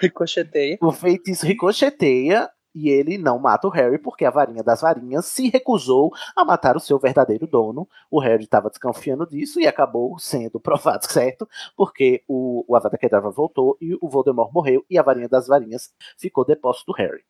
Ricocheteia. 0.01 0.79
O 0.81 0.93
feitiço 0.93 1.47
ricocheteia 1.47 2.49
e 2.75 2.89
ele 2.91 3.19
não 3.19 3.39
mata 3.39 3.67
o 3.67 3.71
Harry 3.71 3.99
porque 3.99 4.25
a 4.25 4.31
varinha 4.31 4.63
das 4.63 4.81
varinhas 4.81 5.27
se 5.27 5.49
recusou 5.49 6.13
a 6.37 6.45
matar 6.45 6.77
o 6.77 6.81
seu 6.81 6.99
verdadeiro 6.99 7.47
dono. 7.47 7.89
O 8.11 8.21
Harry 8.21 8.45
estava 8.45 8.69
desconfiando 8.71 9.27
disso 9.27 9.59
e 9.61 9.67
acabou 9.67 10.19
sendo 10.19 10.61
provado 10.61 11.05
certo 11.11 11.49
porque 11.77 12.23
o, 12.29 12.65
o 12.69 12.77
Avada 12.77 12.97
Kedavra 12.99 13.31
voltou 13.31 13.77
e 13.81 13.95
o 14.01 14.09
Voldemort 14.09 14.53
morreu 14.53 14.85
e 14.89 14.99
a 14.99 15.03
varinha 15.03 15.29
das 15.29 15.47
varinhas 15.47 15.91
ficou 16.19 16.45
depósito 16.45 16.93
do 16.93 16.97
Harry. 16.97 17.23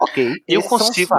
Ok, 0.00 0.42
Eu 0.48 0.60
consigo. 0.68 1.14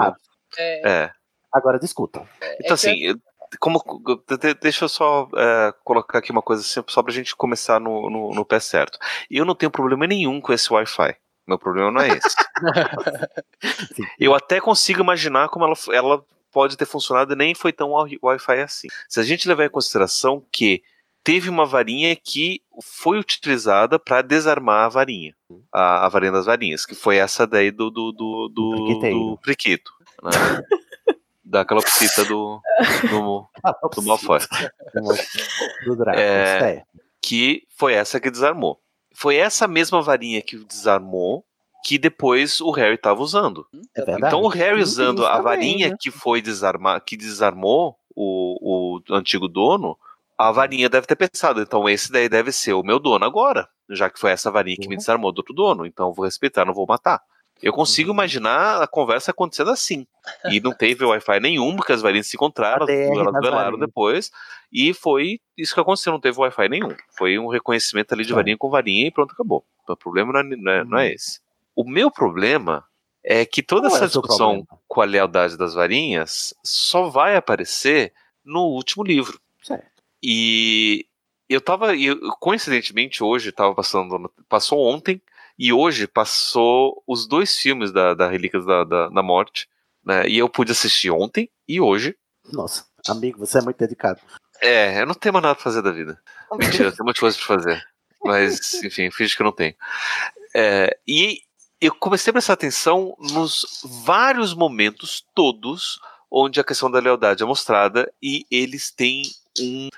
É, 0.58 1.04
É. 1.04 1.10
Agora 1.52 1.78
discutam. 1.78 2.26
Então, 2.60 2.74
assim, 2.74 2.96
eu- 2.98 3.16
como, 3.60 3.80
de- 4.28 4.36
de- 4.36 4.54
deixa 4.54 4.84
eu 4.84 4.88
só 4.88 5.28
é, 5.36 5.72
colocar 5.84 6.18
aqui 6.18 6.32
uma 6.32 6.42
coisa 6.42 6.60
assim, 6.62 6.82
só 6.88 7.02
pra 7.02 7.12
gente 7.12 7.36
começar 7.36 7.78
no, 7.80 8.10
no, 8.10 8.34
no 8.34 8.44
pé 8.44 8.58
certo. 8.58 8.98
Eu 9.30 9.44
não 9.44 9.54
tenho 9.54 9.70
problema 9.70 10.06
nenhum 10.06 10.40
com 10.40 10.52
esse 10.52 10.72
Wi-Fi. 10.72 11.16
Meu 11.46 11.58
problema 11.58 11.90
não 11.90 12.00
é 12.00 12.08
esse. 12.08 12.34
eu 14.18 14.34
até 14.34 14.60
consigo 14.60 15.00
imaginar 15.00 15.48
como 15.48 15.64
ela, 15.64 15.74
ela 15.92 16.24
pode 16.50 16.76
ter 16.76 16.86
funcionado 16.86 17.32
e 17.32 17.36
nem 17.36 17.54
foi 17.54 17.72
tão 17.72 17.92
wi- 17.92 18.18
Wi-Fi 18.22 18.60
assim. 18.60 18.88
Se 19.08 19.20
a 19.20 19.22
gente 19.22 19.46
levar 19.48 19.64
em 19.66 19.70
consideração 19.70 20.42
que 20.50 20.82
teve 21.22 21.48
uma 21.50 21.66
varinha 21.66 22.14
que 22.16 22.62
foi 22.82 23.18
utilizada 23.18 23.98
para 23.98 24.22
desarmar 24.22 24.84
a 24.84 24.88
varinha, 24.88 25.34
a, 25.72 26.06
a 26.06 26.08
varinha 26.08 26.32
das 26.32 26.46
varinhas, 26.46 26.86
que 26.86 26.94
foi 26.94 27.16
essa 27.16 27.46
daí 27.46 27.70
do 27.70 27.90
do 27.90 28.12
do, 28.12 28.48
do, 28.48 28.74
do 29.12 29.38
Priquito, 29.42 29.90
né? 30.22 30.30
da 31.44 31.64
calopsita 31.64 32.24
do 32.24 32.60
do, 33.10 33.46
do 33.94 34.02
Malfoy. 34.02 34.40
Do 35.84 35.96
Draco, 35.96 36.18
É, 36.18 36.82
que 37.22 37.66
foi 37.76 37.94
essa 37.94 38.18
que 38.20 38.30
desarmou. 38.30 38.80
Foi 39.14 39.36
essa 39.36 39.66
mesma 39.68 40.02
varinha 40.02 40.42
que 40.42 40.56
desarmou 40.56 41.44
que 41.84 41.98
depois 41.98 42.60
o 42.62 42.70
Harry 42.70 42.94
estava 42.94 43.20
usando. 43.20 43.66
É 43.94 44.02
verdade. 44.02 44.26
Então 44.26 44.40
o 44.42 44.48
Harry 44.48 44.80
usando 44.80 45.26
a 45.26 45.40
varinha 45.40 45.90
né? 45.90 45.96
que 46.00 46.10
foi 46.10 46.40
desarmar, 46.40 47.00
que 47.04 47.14
desarmou 47.16 47.96
o, 48.16 48.98
o 49.10 49.14
antigo 49.14 49.46
dono, 49.46 49.96
a 50.38 50.50
varinha 50.50 50.88
deve 50.88 51.06
ter 51.06 51.14
pensado, 51.16 51.60
então 51.60 51.88
esse 51.88 52.10
daí 52.10 52.28
deve 52.28 52.50
ser 52.50 52.72
o 52.72 52.82
meu 52.82 52.98
dono 52.98 53.24
agora, 53.24 53.68
já 53.90 54.08
que 54.08 54.18
foi 54.18 54.30
essa 54.30 54.50
varinha 54.50 54.76
Uhum. 54.78 54.82
que 54.82 54.88
me 54.88 54.96
desarmou 54.96 55.30
do 55.30 55.38
outro 55.38 55.54
dono, 55.54 55.84
então 55.84 56.08
eu 56.08 56.14
vou 56.14 56.24
respeitar, 56.24 56.64
não 56.64 56.74
vou 56.74 56.86
matar. 56.86 57.20
Eu 57.62 57.72
consigo 57.72 58.10
Uhum. 58.10 58.14
imaginar 58.16 58.82
a 58.82 58.86
conversa 58.86 59.30
acontecendo 59.30 59.70
assim. 59.70 60.06
E 60.50 60.60
não 60.60 60.72
teve 60.72 61.04
Wi-Fi 61.04 61.40
nenhum, 61.40 61.76
porque 61.76 61.92
as 61.92 62.02
varinhas 62.02 62.26
se 62.26 62.36
encontraram, 62.36 62.86
elas 62.88 63.32
duelaram 63.40 63.78
depois, 63.78 64.30
e 64.72 64.92
foi 64.92 65.40
isso 65.56 65.72
que 65.74 65.80
aconteceu, 65.80 66.12
não 66.12 66.20
teve 66.20 66.38
Wi-Fi 66.38 66.68
nenhum. 66.68 66.94
Foi 67.16 67.38
um 67.38 67.48
reconhecimento 67.48 68.12
ali 68.12 68.24
de 68.24 68.32
varinha 68.32 68.56
com 68.56 68.68
varinha 68.70 69.06
e 69.06 69.10
pronto, 69.10 69.32
acabou. 69.32 69.64
O 69.88 69.96
problema 69.96 70.32
não 70.32 70.40
é, 70.40 70.56
não 70.56 70.72
é- 70.72 70.84
não 70.84 70.98
é 70.98 71.12
esse. 71.12 71.40
O 71.76 71.84
meu 71.88 72.10
problema 72.10 72.84
é 73.22 73.44
que 73.46 73.62
toda 73.62 73.84
Uhum. 73.84 73.90
Qual 73.90 73.94
é 74.02 74.04
essa 74.04 74.12
seu 74.12 74.20
discussão 74.22 74.66
com 74.86 75.00
a 75.00 75.04
lealdade 75.04 75.56
das 75.56 75.74
varinhas 75.74 76.52
só 76.62 77.08
vai 77.08 77.36
aparecer 77.36 78.12
no 78.44 78.60
último 78.66 79.02
livro. 79.02 79.40
Certo. 79.62 79.84
E 80.22 81.06
eu 81.48 81.60
tava, 81.60 81.94
eu- 81.96 82.18
coincidentemente, 82.40 83.22
hoje 83.24 83.52
tava 83.52 83.74
passando, 83.74 84.30
passou 84.48 84.80
ontem, 84.86 85.20
e 85.58 85.72
hoje 85.72 86.06
passou 86.06 87.02
os 87.06 87.26
dois 87.26 87.56
filmes 87.56 87.92
da, 87.92 88.14
da 88.14 88.28
Relíquias 88.28 88.64
da, 88.64 88.84
da, 88.84 89.08
da 89.08 89.22
Morte, 89.22 89.68
né? 90.04 90.28
E 90.28 90.38
eu 90.38 90.48
pude 90.48 90.72
assistir 90.72 91.10
ontem 91.10 91.50
e 91.68 91.80
hoje. 91.80 92.16
Nossa, 92.52 92.84
amigo, 93.08 93.38
você 93.38 93.58
é 93.58 93.62
muito 93.62 93.78
dedicado. 93.78 94.20
É, 94.60 95.00
eu 95.00 95.06
não 95.06 95.14
tenho 95.14 95.32
mais 95.32 95.42
nada 95.42 95.54
pra 95.54 95.64
fazer 95.64 95.82
da 95.82 95.90
vida. 95.90 96.20
Mentira, 96.52 96.84
eu 96.84 96.92
tenho 96.92 97.04
muitas 97.04 97.20
coisas 97.20 97.38
pra 97.38 97.56
fazer. 97.56 97.84
Mas, 98.22 98.74
enfim, 98.82 99.10
finge 99.10 99.36
que 99.36 99.42
eu 99.42 99.44
não 99.44 99.52
tenho. 99.52 99.74
É, 100.54 100.96
e 101.06 101.40
eu 101.80 101.94
comecei 101.94 102.30
a 102.30 102.32
prestar 102.32 102.54
atenção 102.54 103.14
nos 103.18 103.82
vários 104.04 104.54
momentos 104.54 105.24
todos 105.34 106.00
onde 106.30 106.58
a 106.58 106.64
questão 106.64 106.90
da 106.90 106.98
lealdade 106.98 107.42
é 107.42 107.46
mostrada 107.46 108.12
e 108.22 108.46
eles 108.50 108.90
têm 108.90 109.22
um. 109.60 109.88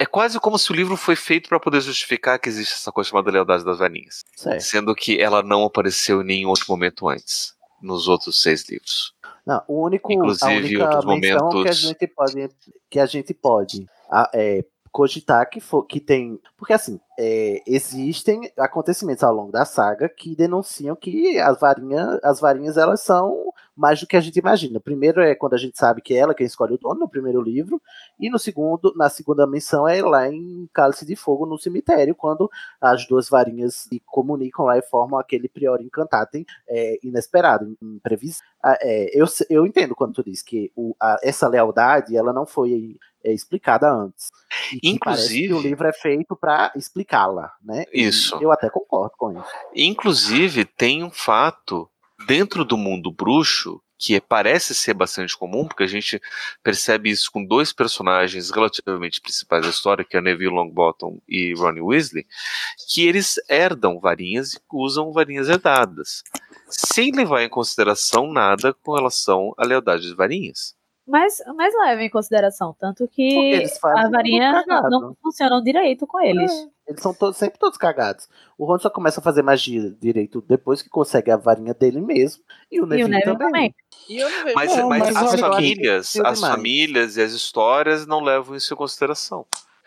É 0.00 0.06
quase 0.06 0.40
como 0.40 0.58
se 0.58 0.72
o 0.72 0.74
livro 0.74 0.96
foi 0.96 1.14
feito 1.14 1.46
para 1.50 1.60
poder 1.60 1.82
justificar 1.82 2.38
que 2.38 2.48
existe 2.48 2.72
essa 2.72 2.90
coisa 2.90 3.10
chamada 3.10 3.30
lealdade 3.30 3.62
das 3.64 3.78
varinhas. 3.78 4.24
Certo. 4.34 4.62
Sendo 4.62 4.94
que 4.94 5.20
ela 5.20 5.42
não 5.42 5.62
apareceu 5.64 6.22
em 6.22 6.24
nenhum 6.24 6.48
outro 6.48 6.64
momento 6.70 7.06
antes, 7.06 7.54
nos 7.82 8.08
outros 8.08 8.40
seis 8.40 8.66
livros. 8.66 9.12
Não, 9.46 9.62
o 9.68 9.84
único, 9.84 10.10
Inclusive, 10.10 10.46
a 10.50 10.56
única 10.56 10.84
outros 10.84 11.04
menção 11.04 11.20
que 11.50 11.54
a 11.54 11.58
momentos- 11.58 11.78
gente 11.80 12.06
pode, 12.06 12.48
que 12.88 12.98
a 12.98 13.04
gente 13.06 13.34
pode 13.34 13.86
a- 14.10 14.30
é, 14.34 14.64
cogitar 14.90 15.48
que, 15.50 15.60
for, 15.60 15.84
que 15.84 16.00
tem. 16.00 16.40
Porque 16.56 16.72
assim, 16.72 16.98
é, 17.18 17.62
existem 17.66 18.50
acontecimentos 18.58 19.22
ao 19.22 19.34
longo 19.34 19.52
da 19.52 19.64
saga 19.64 20.08
que 20.08 20.34
denunciam 20.34 20.96
que 20.96 21.38
as 21.38 21.60
varinhas, 21.60 22.18
as 22.24 22.40
varinhas 22.40 22.76
elas 22.76 23.02
são 23.02 23.52
mais 23.80 23.98
do 23.98 24.06
que 24.06 24.16
a 24.16 24.20
gente 24.20 24.38
imagina. 24.38 24.78
Primeiro 24.78 25.22
é 25.22 25.34
quando 25.34 25.54
a 25.54 25.56
gente 25.58 25.78
sabe 25.78 26.02
que 26.02 26.12
é 26.14 26.18
ela 26.18 26.34
quem 26.34 26.46
escolhe 26.46 26.74
o 26.74 26.78
dono 26.78 27.00
no 27.00 27.08
primeiro 27.08 27.40
livro, 27.40 27.80
e 28.18 28.28
no 28.28 28.38
segundo, 28.38 28.92
na 28.94 29.08
segunda 29.08 29.46
menção 29.46 29.88
é 29.88 30.02
lá 30.02 30.28
em 30.30 30.68
Cálice 30.72 31.06
de 31.06 31.16
Fogo 31.16 31.46
no 31.46 31.58
cemitério, 31.58 32.14
quando 32.14 32.50
as 32.80 33.06
duas 33.06 33.28
varinhas 33.28 33.74
se 33.74 34.00
comunicam 34.04 34.66
lá 34.66 34.76
e 34.76 34.82
formam 34.82 35.18
aquele 35.18 35.48
prior 35.48 35.80
incantatem 35.80 36.44
é, 36.68 36.98
inesperado, 37.02 37.74
imprevisível. 37.82 38.44
Ah, 38.62 38.76
é, 38.82 39.18
eu, 39.18 39.24
eu 39.48 39.66
entendo 39.66 39.94
quando 39.94 40.12
tu 40.12 40.22
diz 40.22 40.42
que 40.42 40.70
o- 40.76 40.94
a- 41.00 41.16
essa 41.22 41.48
lealdade 41.48 42.14
ela 42.14 42.32
não 42.32 42.44
foi 42.44 42.96
é, 43.24 43.32
explicada 43.32 43.90
antes. 43.90 44.28
E 44.82 44.90
Inclusive- 44.90 45.48
que 45.48 45.52
o 45.54 45.60
livro 45.60 45.86
é 45.86 45.92
feito 45.92 46.34
para 46.36 46.70
explicá-la, 46.76 47.52
né? 47.62 47.84
E 47.92 48.04
Isso. 48.06 48.36
Eu 48.42 48.50
até 48.52 48.68
concordo 48.70 49.12
com 49.16 49.32
isso. 49.32 49.44
Inclusive, 49.74 50.64
tem 50.64 51.02
um 51.04 51.10
fato 51.10 51.88
dentro 52.26 52.64
do 52.64 52.76
mundo 52.76 53.10
bruxo 53.10 53.82
que 54.00 54.18
parece 54.18 54.74
ser 54.74 54.94
bastante 54.94 55.36
comum, 55.36 55.68
porque 55.68 55.82
a 55.82 55.86
gente 55.86 56.20
percebe 56.62 57.10
isso 57.10 57.30
com 57.30 57.44
dois 57.44 57.70
personagens 57.70 58.50
relativamente 58.50 59.20
principais 59.20 59.62
da 59.62 59.68
história, 59.68 60.04
que 60.04 60.16
é 60.16 60.22
Neville 60.22 60.54
Longbottom 60.54 61.20
e 61.28 61.52
Ronnie 61.52 61.82
Weasley, 61.82 62.26
que 62.88 63.06
eles 63.06 63.34
herdam 63.46 64.00
varinhas 64.00 64.54
e 64.54 64.60
usam 64.72 65.12
varinhas 65.12 65.50
herdadas, 65.50 66.24
sem 66.66 67.12
levar 67.12 67.42
em 67.42 67.48
consideração 67.50 68.32
nada 68.32 68.72
com 68.72 68.94
relação 68.94 69.52
à 69.58 69.66
lealdade 69.66 70.06
de 70.06 70.14
varinhas. 70.14 70.74
Mas, 71.10 71.42
mas 71.56 71.74
leva 71.74 72.02
em 72.02 72.08
consideração, 72.10 72.74
tanto 72.78 73.08
que 73.08 73.64
a 73.84 74.08
varinha 74.08 74.62
cagado. 74.64 74.88
não 74.90 75.16
funcionam 75.20 75.60
direito 75.62 76.06
com 76.06 76.20
eles. 76.20 76.52
Eles 76.86 77.02
são 77.02 77.12
todos, 77.12 77.36
sempre 77.36 77.58
todos 77.58 77.76
cagados. 77.76 78.28
O 78.56 78.64
Ron 78.64 78.78
só 78.78 78.88
começa 78.90 79.20
a 79.20 79.22
fazer 79.22 79.42
magia 79.42 79.90
direito 80.00 80.40
depois 80.46 80.82
que 80.82 80.88
consegue 80.88 81.30
a 81.30 81.36
varinha 81.36 81.74
dele 81.74 82.00
mesmo. 82.00 82.42
E 82.70 82.80
o 82.80 82.86
Neville, 82.86 83.10
Neville 83.10 83.36
também. 83.38 83.74
também. 84.08 84.18
Não 84.46 84.54
Mas, 84.54 84.76
Não, 84.76 84.88
mas 84.88 85.12
mas 85.12 85.34
as 85.34 85.40
famílias, 85.40 86.06
as 86.06 86.38
demais. 86.38 86.40
famílias 86.40 87.16
e 87.16 87.22
as 87.22 87.32
histórias 87.32 88.06
não 88.06 88.20
levam 88.20 88.54
isso 88.56 88.72
em 88.72 88.76
consideração. 88.76 89.46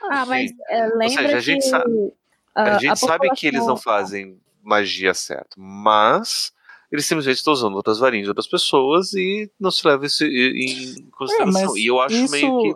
Ah, 0.10 0.26
mas 0.26 0.52
é, 0.70 0.86
lembra 0.88 1.10
seja, 1.10 1.38
a 1.38 1.40
gente 1.40 1.62
que 1.64 1.70
sabe- 1.70 2.14
A 2.56 2.64
a, 2.64 2.78
gente 2.80 3.00
sabe 3.00 3.30
que 3.32 3.48
eles 3.48 3.66
não 3.66 3.78
fazem 3.78 4.40
magia 4.62 5.14
certo, 5.14 5.56
mas 5.60 6.52
eles 6.94 7.06
simplesmente 7.06 7.38
estão 7.38 7.52
usando 7.54 7.76
outras 7.76 7.98
varinhas 8.00 8.26
de 8.26 8.30
outras 8.30 8.48
pessoas 8.48 9.14
e 9.14 9.52
não 9.60 9.72
se 9.72 9.86
leva 9.86 10.06
isso 10.06 10.24
em 10.24 10.92
É, 10.92 11.12
consideração. 11.12 11.62
mas 11.72 11.76
e 11.76 11.88
eu 11.88 12.00
acho 12.00 12.16
isso, 12.16 12.32
meio 12.32 12.62
que. 12.62 12.76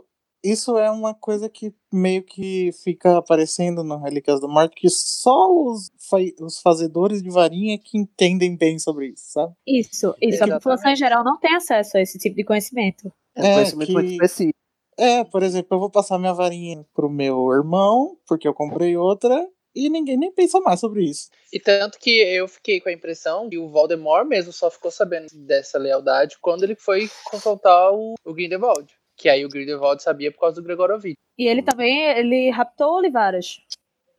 isso 0.49 0.77
é 0.77 0.89
uma 0.89 1.13
coisa 1.13 1.47
que 1.49 1.73
meio 1.93 2.23
que 2.23 2.71
fica 2.83 3.17
aparecendo 3.17 3.83
no 3.83 3.97
Relíquias 3.97 4.41
da 4.41 4.47
Morte, 4.47 4.75
que 4.75 4.89
só 4.89 5.47
os, 5.51 5.89
fa- 6.09 6.17
os 6.43 6.59
fazedores 6.59 7.21
de 7.21 7.29
varinha 7.29 7.77
que 7.77 7.97
entendem 7.97 8.55
bem 8.57 8.79
sobre 8.79 9.09
isso, 9.09 9.23
sabe? 9.33 9.53
Isso, 9.67 10.13
isso. 10.21 10.43
A 10.43 10.47
população 10.47 10.91
em 10.91 10.95
geral 10.95 11.23
não 11.23 11.37
tem 11.39 11.55
acesso 11.55 11.97
a 11.97 12.01
esse 12.01 12.17
tipo 12.17 12.35
de 12.35 12.43
conhecimento. 12.43 13.11
É 13.35 13.43
um 13.43 13.53
conhecimento 13.53 13.91
muito 13.93 14.11
específico. 14.11 14.57
É, 14.99 15.23
por 15.23 15.43
exemplo, 15.43 15.75
eu 15.75 15.79
vou 15.79 15.91
passar 15.91 16.17
minha 16.17 16.33
varinha 16.33 16.83
pro 16.95 17.07
meu 17.07 17.51
irmão, 17.51 18.17
porque 18.27 18.47
eu 18.47 18.53
comprei 18.53 18.97
outra, 18.97 19.47
e 19.77 19.89
ninguém 19.89 20.17
nem 20.17 20.31
pensa 20.31 20.59
mais 20.59 20.79
sobre 20.79 21.03
isso. 21.03 21.29
E 21.53 21.59
tanto 21.59 21.99
que 21.99 22.09
eu 22.09 22.47
fiquei 22.47 22.81
com 22.81 22.89
a 22.89 22.91
impressão 22.91 23.47
que 23.47 23.59
o 23.59 23.69
Voldemort 23.69 24.25
mesmo 24.27 24.51
só 24.51 24.71
ficou 24.71 24.89
sabendo 24.89 25.27
dessa 25.33 25.77
lealdade 25.77 26.37
quando 26.41 26.63
ele 26.63 26.75
foi 26.75 27.07
confrontar 27.25 27.93
o, 27.93 28.15
o 28.25 28.33
Grindelwald. 28.33 28.91
Que 29.15 29.29
aí 29.29 29.45
o 29.45 29.49
Grindelwald 29.49 30.01
sabia 30.01 30.31
por 30.31 30.39
causa 30.39 30.59
do 30.59 30.65
Gregorovitch. 30.65 31.15
E 31.37 31.47
ele 31.47 31.61
também, 31.61 32.03
ele 32.17 32.49
raptou 32.49 32.97
Olivaras. 32.97 33.59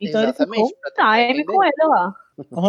Então 0.01 0.23
Exatamente, 0.23 0.61
ele 0.61 0.69
ficou 0.69 0.93
time 0.95 1.45
com 1.45 1.65
ele 1.65 1.89
lá. 1.89 2.15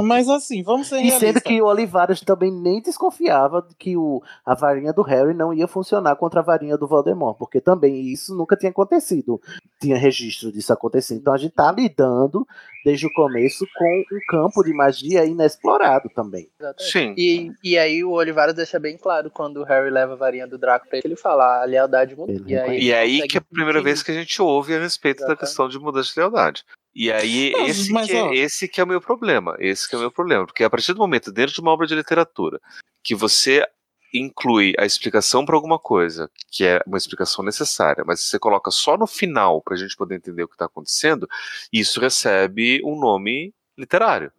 Mas 0.03 0.27
assim, 0.29 0.63
vamos 0.63 0.87
ser 0.87 1.01
E 1.01 1.11
sendo 1.11 1.41
que 1.41 1.61
o 1.61 1.65
Olivares 1.65 2.21
também 2.21 2.51
nem 2.51 2.81
desconfiava 2.81 3.61
de 3.61 3.75
que 3.75 3.95
o, 3.95 4.21
a 4.45 4.55
varinha 4.55 4.91
do 4.91 5.01
Harry 5.01 5.33
não 5.33 5.53
ia 5.53 5.67
funcionar 5.67 6.15
contra 6.15 6.39
a 6.39 6.43
varinha 6.43 6.77
do 6.77 6.87
Voldemort, 6.87 7.37
porque 7.37 7.61
também 7.61 8.11
isso 8.11 8.35
nunca 8.35 8.55
tinha 8.55 8.71
acontecido. 8.71 9.39
Tinha 9.79 9.97
registro 9.97 10.51
disso 10.51 10.73
acontecendo. 10.73 11.19
Então 11.19 11.33
a 11.33 11.37
gente 11.37 11.53
tá 11.53 11.71
lidando 11.71 12.45
desde 12.83 13.05
o 13.05 13.13
começo 13.13 13.65
com 13.75 14.03
um 14.11 14.19
campo 14.27 14.63
de 14.63 14.73
magia 14.73 15.25
inexplorado 15.25 16.09
também. 16.09 16.49
Exatamente. 16.59 16.91
Sim. 16.91 17.13
E, 17.17 17.51
e 17.63 17.77
aí 17.77 18.03
o 18.03 18.11
Olivares 18.11 18.55
deixa 18.55 18.79
bem 18.79 18.97
claro 18.97 19.29
quando 19.29 19.57
o 19.57 19.63
Harry 19.63 19.89
leva 19.89 20.13
a 20.13 20.17
varinha 20.17 20.47
do 20.47 20.57
Draco 20.57 20.87
pra 20.87 20.97
ele, 20.97 21.07
ele 21.07 21.15
fala 21.15 21.61
a 21.61 21.65
lealdade 21.65 22.15
mudou. 22.15 22.35
E 22.47 22.57
aí, 22.57 22.83
E 22.83 22.91
é 22.91 22.99
aí 22.99 23.27
que 23.27 23.37
é 23.37 23.39
a 23.39 23.43
primeira 23.43 23.81
vez 23.81 24.01
que 24.01 24.11
a 24.11 24.15
gente 24.15 24.41
ouve 24.41 24.75
a 24.75 24.79
respeito 24.79 25.25
da 25.25 25.35
questão 25.35 25.67
de 25.67 25.77
mudança 25.79 26.11
de 26.13 26.19
lealdade. 26.19 26.63
E 26.99 27.09
aí, 27.09 27.53
Mas- 27.57 27.69
esse, 27.79 27.93
mas, 27.93 28.07
que 28.07 28.13
é, 28.17 28.21
ó. 28.23 28.33
esse 28.33 28.67
que 28.67 28.81
é 28.81 28.83
o 28.83 28.87
meu 28.87 28.99
problema. 28.99 29.55
Esse 29.57 29.87
que 29.87 29.95
é 29.95 29.97
o 29.97 30.01
meu 30.01 30.11
problema. 30.11 30.45
Porque 30.45 30.65
a 30.65 30.69
partir 30.69 30.91
do 30.91 30.99
momento, 30.99 31.31
dentro 31.31 31.53
de 31.55 31.61
uma 31.61 31.71
obra 31.71 31.87
de 31.87 31.95
literatura, 31.95 32.59
que 33.01 33.15
você 33.15 33.65
inclui 34.13 34.73
a 34.77 34.85
explicação 34.85 35.45
para 35.45 35.55
alguma 35.55 35.79
coisa, 35.79 36.29
que 36.51 36.65
é 36.65 36.81
uma 36.85 36.97
explicação 36.97 37.41
necessária, 37.45 38.03
mas 38.05 38.19
você 38.19 38.37
coloca 38.37 38.69
só 38.69 38.97
no 38.97 39.07
final 39.07 39.61
para 39.61 39.75
a 39.75 39.77
gente 39.77 39.95
poder 39.95 40.15
entender 40.15 40.43
o 40.43 40.47
que 40.49 40.55
está 40.55 40.65
acontecendo, 40.65 41.25
isso 41.71 42.01
recebe 42.01 42.81
um 42.83 42.99
nome 42.99 43.53
literário. 43.77 44.33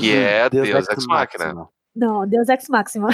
que 0.00 0.16
é 0.16 0.48
Deus, 0.48 0.88
Ex 0.88 1.04
Machina. 1.06 1.68
Não, 1.94 2.26
Deus 2.26 2.48
Ex 2.48 2.68
Máxima. 2.70 3.08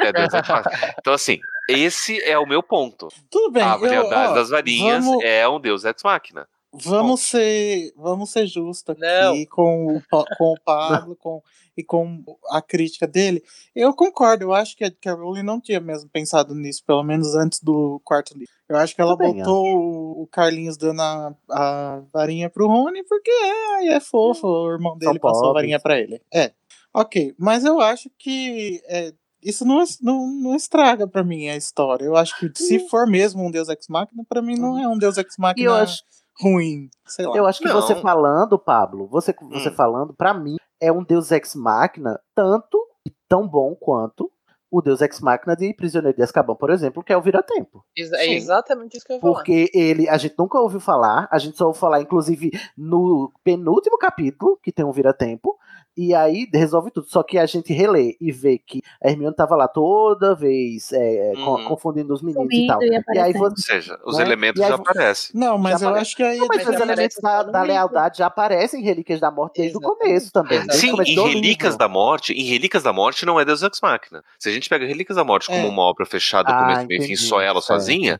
É 0.00 0.12
Deus 0.12 0.32
Ex 0.32 0.48
Machina. 0.48 0.94
Então, 0.98 1.12
assim, 1.12 1.38
esse 1.68 2.20
é 2.22 2.38
o 2.38 2.46
meu 2.46 2.62
ponto. 2.62 3.08
Tudo 3.30 3.50
bem, 3.52 3.62
A 3.62 3.66
eu- 3.66 3.72
habilidade 3.74 4.32
ó, 4.32 4.34
das 4.34 4.50
varinhas 4.50 5.04
vamos- 5.04 5.24
é 5.24 5.48
um 5.48 5.60
Deus 5.60 5.84
Ex 5.84 6.02
Machina. 6.02 6.46
Vamos 6.74 7.20
ser, 7.20 7.92
vamos 7.96 8.30
ser 8.30 8.46
justos 8.46 8.96
aqui 8.98 9.44
com 9.46 9.96
o, 9.98 10.02
com 10.38 10.52
o 10.54 10.60
Pablo 10.64 11.14
com, 11.16 11.42
e 11.76 11.84
com 11.84 12.24
a 12.48 12.62
crítica 12.62 13.06
dele. 13.06 13.42
Eu 13.76 13.92
concordo, 13.94 14.44
eu 14.44 14.54
acho 14.54 14.74
que 14.74 14.82
a, 14.82 14.90
a 15.10 15.12
Rowling 15.12 15.42
não 15.42 15.60
tinha 15.60 15.78
mesmo 15.80 16.08
pensado 16.08 16.54
nisso, 16.54 16.82
pelo 16.86 17.02
menos 17.02 17.34
antes 17.34 17.60
do 17.60 18.00
quarto 18.02 18.32
livro. 18.32 18.50
Eu 18.70 18.76
acho 18.78 18.94
que 18.94 19.02
ela 19.02 19.14
Também 19.18 19.34
botou 19.36 19.66
o, 19.66 20.22
o 20.22 20.26
Carlinhos 20.28 20.78
dando 20.78 21.02
a, 21.02 21.34
a 21.50 22.02
varinha 22.10 22.48
pro 22.48 22.66
Rony 22.66 23.04
porque 23.04 23.30
é, 23.30 23.88
é 23.88 24.00
fofo, 24.00 24.46
o 24.46 24.72
irmão 24.72 24.96
dele 24.96 25.18
passou 25.18 25.40
a 25.40 25.42
pobres. 25.48 25.54
varinha 25.62 25.78
pra 25.78 25.98
ele. 26.00 26.22
É, 26.32 26.52
ok, 26.94 27.34
mas 27.38 27.66
eu 27.66 27.82
acho 27.82 28.08
que 28.18 28.80
é, 28.86 29.12
isso 29.42 29.64
não, 29.64 29.82
não, 30.00 30.26
não 30.26 30.54
estraga 30.56 31.06
pra 31.06 31.24
mim 31.24 31.48
a 31.48 31.56
história. 31.56 32.04
Eu 32.04 32.16
acho 32.16 32.38
que 32.38 32.50
se 32.56 32.88
for 32.88 33.06
mesmo 33.06 33.44
um 33.44 33.50
Deus 33.50 33.68
Ex 33.68 33.86
Machina, 33.88 34.24
pra 34.28 34.40
mim 34.42 34.58
não 34.58 34.78
é 34.78 34.86
um 34.88 34.96
Deus 34.98 35.16
Ex 35.18 35.34
E 35.34 35.36
eu 35.38 35.42
Machina 35.42 35.74
acho, 35.82 36.02
ruim, 36.40 36.88
sei 37.06 37.26
lá. 37.26 37.36
eu 37.36 37.46
acho 37.46 37.60
que 37.60 37.68
você 37.72 37.94
falando, 37.96 38.58
Pablo, 38.58 39.06
você, 39.08 39.34
você 39.50 39.68
Hum. 39.68 39.74
falando, 39.74 40.14
pra 40.14 40.32
mim, 40.34 40.56
é 40.80 40.90
um 40.92 41.04
Deus 41.04 41.30
Ex 41.30 41.54
Machina 41.54 42.18
tanto 42.34 42.78
e 43.06 43.12
tão 43.28 43.46
bom 43.48 43.74
quanto 43.74 44.30
o 44.70 44.80
Deus 44.80 45.02
Ex 45.02 45.20
Machina 45.20 45.54
de 45.54 45.74
Prisioneiro 45.74 46.16
de 46.16 46.22
Azkaban, 46.22 46.54
por 46.54 46.70
exemplo, 46.70 47.02
que 47.04 47.12
é 47.12 47.16
o 47.16 47.20
Vira-Tempo. 47.20 47.84
É 47.94 48.32
exatamente 48.32 48.96
isso 48.96 49.04
que 49.04 49.12
eu 49.12 49.16
ia 49.16 49.20
falar. 49.20 49.34
Porque 49.34 49.70
ele, 49.74 50.08
a 50.08 50.16
gente 50.16 50.34
nunca 50.38 50.58
ouviu 50.58 50.80
falar, 50.80 51.28
a 51.30 51.38
gente 51.38 51.58
só 51.58 51.66
ouviu 51.66 51.78
falar, 51.78 52.00
inclusive, 52.00 52.50
no 52.74 53.30
penúltimo 53.44 53.98
capítulo, 53.98 54.58
que 54.62 54.72
tem 54.72 54.82
um 54.82 54.90
vira-tempo, 54.90 55.58
e 55.96 56.14
aí 56.14 56.48
resolve 56.52 56.90
tudo. 56.90 57.06
Só 57.08 57.22
que 57.22 57.38
a 57.38 57.46
gente 57.46 57.72
relê 57.72 58.16
e 58.20 58.30
vê 58.32 58.58
que 58.58 58.80
a 59.02 59.08
Hermione 59.10 59.34
tava 59.34 59.54
lá 59.56 59.68
toda 59.68 60.34
vez 60.34 60.92
é, 60.92 61.32
co- 61.44 61.56
Uhum. 61.56 61.64
confundindo 61.68 62.12
os 62.14 62.22
meninos 62.22 62.44
Sumindo 62.44 62.64
e 62.64 62.66
tal. 62.66 62.82
e 62.82 63.16
E 63.16 63.18
aí 63.18 63.32
você, 63.32 63.44
Ou 63.44 63.56
seja, 63.56 63.98
os 64.04 64.16
né? 64.18 64.24
elementos 64.24 64.60
aí 64.62 64.68
já 64.68 64.74
aparecem. 64.74 65.38
Não, 65.38 65.58
mas 65.58 65.80
Já 65.80 65.86
eu 65.86 65.90
apare- 65.90 66.02
acho 66.02 66.16
que 66.16 66.22
aí. 66.22 66.38
Não, 66.38 66.48
mas 66.48 66.66
os 66.66 66.80
elementos 66.80 67.16
da, 67.22 67.42
da 67.42 67.62
lealdade 67.62 68.18
já 68.18 68.26
aparecem 68.26 68.80
em 68.80 68.84
Relíquias 68.84 69.20
da 69.20 69.30
Morte 69.30 69.60
desde 69.60 69.76
o 69.76 69.80
começo 69.80 70.32
também. 70.32 70.60
Sim, 70.70 70.90
começo 70.92 71.10
em 71.10 71.14
Relíquias 71.28 71.72
livro. 71.74 71.78
da 71.78 71.88
Morte, 71.88 72.32
em 72.32 72.44
Relíquias 72.44 72.82
da 72.82 72.92
Morte 72.92 73.24
não 73.26 73.38
é 73.38 73.44
Deus 73.44 73.62
Ex 73.62 73.80
Machina. 73.82 74.22
Se 74.38 74.48
a 74.48 74.52
gente 74.52 74.68
pega 74.68 74.86
Relíquias 74.86 75.16
da 75.16 75.24
Morte 75.24 75.46
como 75.46 75.66
É. 75.66 75.68
uma 75.68 75.82
obra 75.82 76.04
fechada, 76.06 76.50
Ah, 76.50 76.60
começo, 76.60 76.86
meio 76.86 76.98
e 76.98 77.06
fim, 77.06 77.12
entendi, 77.12 77.28
só 77.28 77.40
ela 77.40 77.60
certo. 77.60 77.80
sozinha, 77.80 78.18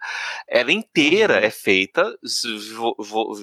ela 0.48 0.72
inteira 0.72 1.34
é 1.44 1.50
feita 1.50 2.02
vo- 2.74 2.94
vo- 2.98 3.34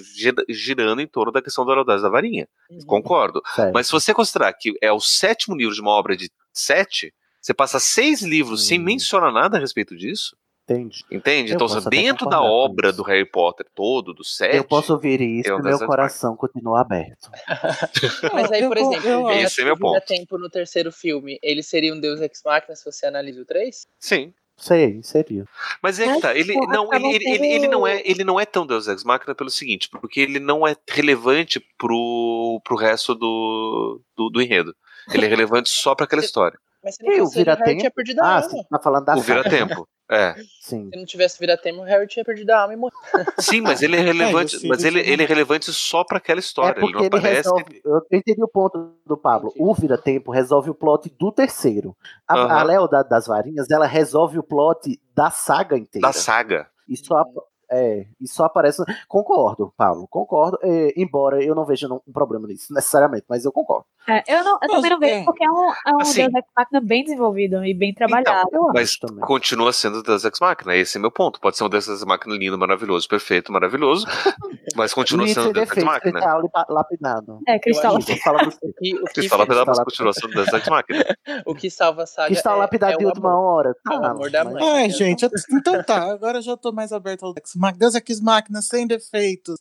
girando 0.50 1.02
em 1.02 1.08
torno 1.08 1.32
da 1.32 1.42
questão 1.42 1.66
da 1.66 1.74
lealdade 1.74 2.02
da 2.02 2.10
varinha. 2.10 2.48
Concordo. 2.86 3.42
Certo. 3.56 3.74
Mas 3.74 3.88
se 3.88 3.92
você 3.92 4.14
considerar 4.20 4.54
que 4.54 4.74
é 4.82 4.92
o 4.92 5.00
sétimo 5.00 5.56
livro 5.56 5.74
de 5.74 5.82
uma 5.82 5.92
obra 5.92 6.16
de 6.16 6.30
sete, 6.54 7.14
você 7.42 7.54
passa 7.54 7.80
seis 7.80 8.22
livros 8.22 8.68
sem 8.68 8.78
mencionar 8.80 9.32
nada 9.32 9.58
a 9.58 9.60
respeito 9.60 9.96
disso. 9.96 10.36
Entendi. 10.70 11.04
Entende? 11.10 11.52
Eu 11.52 11.56
então, 11.56 11.90
dentro 11.90 12.30
da 12.30 12.44
obra 12.44 12.94
do 12.94 13.02
Harry 13.02 13.26
Potter 13.26 13.66
todo, 13.74 14.14
do 14.14 14.24
sete. 14.24 14.56
Eu 14.56 14.64
posso 14.64 14.94
ouvir 14.94 15.20
isso 15.20 15.50
e 15.50 15.62
meu 15.64 15.80
coração 15.80 16.36
continua 16.36 16.82
aberto. 16.82 17.32
Mas 18.32 18.52
aí, 18.52 18.62
eu 18.62 18.70
por 18.70 18.78
exemplo, 18.78 19.10
eu 19.10 19.22
o 19.24 19.28
Vira- 19.30 19.42
Esse 19.42 19.62
é 19.62 19.66
meu 19.66 19.76
ponto. 19.76 20.00
Tempo 20.06 20.38
no 20.38 20.48
terceiro 20.48 20.92
filme, 20.92 21.40
ele 21.42 21.64
seria 21.64 21.92
um 21.92 22.00
Deus 22.00 22.22
Ex 22.22 22.42
Machina 22.46 22.76
se 22.76 22.86
você 22.86 23.08
analisa 23.08 23.42
o 23.42 23.46
3? 23.46 23.88
Sim. 24.00 24.32
Sei, 24.60 25.02
seria. 25.02 25.46
Mas 25.82 26.00
é 26.00 26.14
que 26.14 26.22
tá, 26.22 26.36
ele 26.36 26.54
não, 26.54 26.94
ele, 26.94 26.98
acabam 26.98 27.12
ele, 27.12 27.30
ele, 27.30 27.48
ele 27.48 27.68
não 27.68 27.88
é, 27.88 28.02
ele 28.04 28.24
não 28.26 28.40
é 28.40 28.46
tão 28.46 28.68
Deus 28.68 28.88
Ex 28.88 29.06
Machina 29.06 29.34
pelo 29.34 29.50
seguinte, 29.50 29.90
porque 29.90 30.20
ele 30.20 30.40
não 30.40 30.68
é 30.68 30.76
relevante 30.90 31.60
pro, 31.78 32.62
pro 32.64 32.76
resto 32.76 33.16
do, 33.16 34.02
do, 34.18 34.30
do 34.30 34.42
enredo. 34.42 34.76
Ele 35.12 35.26
é 35.26 35.30
relevante 35.30 35.70
só 35.70 35.96
pra 35.96 36.06
aquela 36.06 36.22
história. 36.24 36.60
Mas 36.84 36.96
se 36.96 37.04
não 37.04 37.14
o 37.14 37.18
fosse 37.26 37.40
ele, 37.42 37.52
o 37.52 37.56
Harry 37.56 37.78
tinha 37.78 37.92
perdido 37.92 38.20
a 38.22 38.26
Ah, 38.26 38.36
alma. 38.38 38.50
você 38.50 38.64
tá 38.70 38.80
falando 38.80 39.06
da 39.06 39.16
O 39.18 39.22
vira-tempo. 39.22 39.88
É. 40.12 40.34
Sim. 40.62 40.90
Se 40.92 40.98
não 40.98 41.06
tivesse 41.06 41.38
Vira-Tempo, 41.40 41.82
o 41.82 41.84
Harry 41.84 42.08
tinha 42.08 42.26
perdido 42.26 42.50
a 42.50 42.62
alma 42.62 42.74
e 42.74 42.78
morrido. 42.78 42.98
Sim, 43.38 43.62
mas 43.62 43.84
ele 43.84 43.96
é 43.96 44.00
relevante, 44.02 44.56
e 44.56 44.66
o 44.66 44.70
mas 44.70 44.84
ele, 44.84 45.00
ele 45.02 45.22
é 45.22 45.26
relevante 45.26 45.72
só 45.72 46.04
pra 46.04 46.18
aquela 46.18 46.40
É 46.40 46.42
história. 46.42 46.72
ele 46.72 46.80
porque 46.82 46.94
não 46.98 47.06
ele, 47.06 47.16
aparece. 47.18 47.38
resolve. 47.38 47.82
Eu 47.86 48.02
entendi 48.12 48.42
o 48.44 48.48
ponto 48.48 48.92
do 49.06 49.16
Pablo. 49.16 49.54
O 49.60 49.72
Vira-Tempo 49.76 50.32
resolve 50.32 50.70
o 50.72 50.74
plot 50.74 51.14
do 51.20 51.32
terceiro. 51.32 51.96
A, 52.28 52.34
Aham. 52.34 52.52
a 52.60 52.64
Lealdade 52.64 53.08
das 53.10 53.28
Varinhas, 53.28 53.70
ela 53.70 53.86
resolve 53.86 54.40
o 54.40 54.44
plot 54.44 55.00
da 55.14 55.30
saga 55.30 55.78
inteira. 55.78 56.08
Da 56.08 56.12
saga. 56.14 56.68
E 56.88 56.98
só, 56.98 57.18
ap- 57.18 57.44
é, 57.72 58.08
e 58.20 58.28
só 58.28 58.46
aparece. 58.46 58.82
Concordo, 59.08 59.72
Paulo, 59.78 60.08
concordo. 60.08 60.58
é, 60.64 60.92
embora 61.00 61.44
eu 61.44 61.54
não 61.54 61.66
veja 61.66 61.88
um 61.88 62.12
problema 62.12 62.48
nisso, 62.48 62.74
necessariamente, 62.74 63.26
mas 63.30 63.46
eu 63.46 63.52
concordo. 63.52 63.86
É, 64.10 64.24
eu, 64.28 64.44
não, 64.44 64.60
eu 64.62 64.70
também 64.70 64.90
não 64.92 65.00
vejo 65.00 65.26
porque 65.26 65.44
é 65.46 65.52
um, 65.52 65.70
é 65.88 65.92
um 65.96 66.02
Assim. 66.02 66.22
Deus 66.22 66.34
Ex 66.36 66.46
Machina 66.58 66.82
bem 66.82 67.04
desenvolvido 67.04 67.64
e 67.66 67.74
bem 67.74 67.94
trabalhado. 67.94 68.50
Mas 68.74 68.98
continua 69.22 69.72
sendo 69.74 70.02
Deus 70.04 70.24
Ex 70.26 70.40
Machina, 70.40 70.76
esse 70.76 70.98
é 70.98 71.02
meu 71.02 71.12
ponto. 71.12 71.40
Pode 71.40 71.58
ser 71.58 71.64
um 71.64 71.70
Deus 71.70 71.88
Ex 71.88 72.04
Machina 72.04 72.36
lindo, 72.36 72.58
maravilhoso, 72.58 73.08
perfeito, 73.08 73.52
maravilhoso, 73.52 74.06
mas 74.76 74.94
continua 74.94 75.28
sendo 75.28 75.54
Deus 75.54 75.70
Ex 75.72 75.84
Machina. 75.84 76.12
cristal 76.20 76.42
lapidado. 76.70 77.40
É, 77.48 77.60
cristal 77.60 78.00
Igor, 78.00 78.18
fala 78.24 78.44
você. 78.46 78.58
O 78.64 78.74
que, 78.74 78.96
o 78.96 79.04
que, 79.06 79.14
Cristal 79.14 79.40
lapidado, 79.40 79.66
mas 79.68 79.80
continua 79.80 80.14
sendo 80.14 80.34
Deus 80.34 80.52
Ex 80.54 80.68
Machina. 80.68 81.06
o 81.46 81.56
que 81.56 81.70
salva 81.70 82.04
a 82.04 82.06
saga 82.08 82.28
Cristal 82.28 82.56
é, 82.56 82.60
lapidado 82.60 82.94
é 82.94 82.98
de 82.98 83.06
última 83.06 83.30
amor. 83.32 83.44
hora. 83.44 83.70
É 83.70 83.96
o 83.96 84.02
Tá, 84.02 84.12
amor 84.12 84.32
da 84.32 84.44
mãe. 84.46 84.64
Ai, 84.64 84.90
gente, 84.90 85.24
eu- 85.24 85.30
então 85.54 85.84
tá, 85.84 86.12
agora 86.12 86.38
eu 86.40 86.42
já 86.42 86.56
tô 86.58 86.72
mais 86.72 86.92
aberto 86.92 87.26
ao 87.26 87.34
Deus 87.34 87.52
Machina. 87.56 87.80
Deus 87.80 87.96
Ex 87.96 88.22
Machina, 88.22 88.62
sem 88.62 88.88
defeitos, 88.88 89.56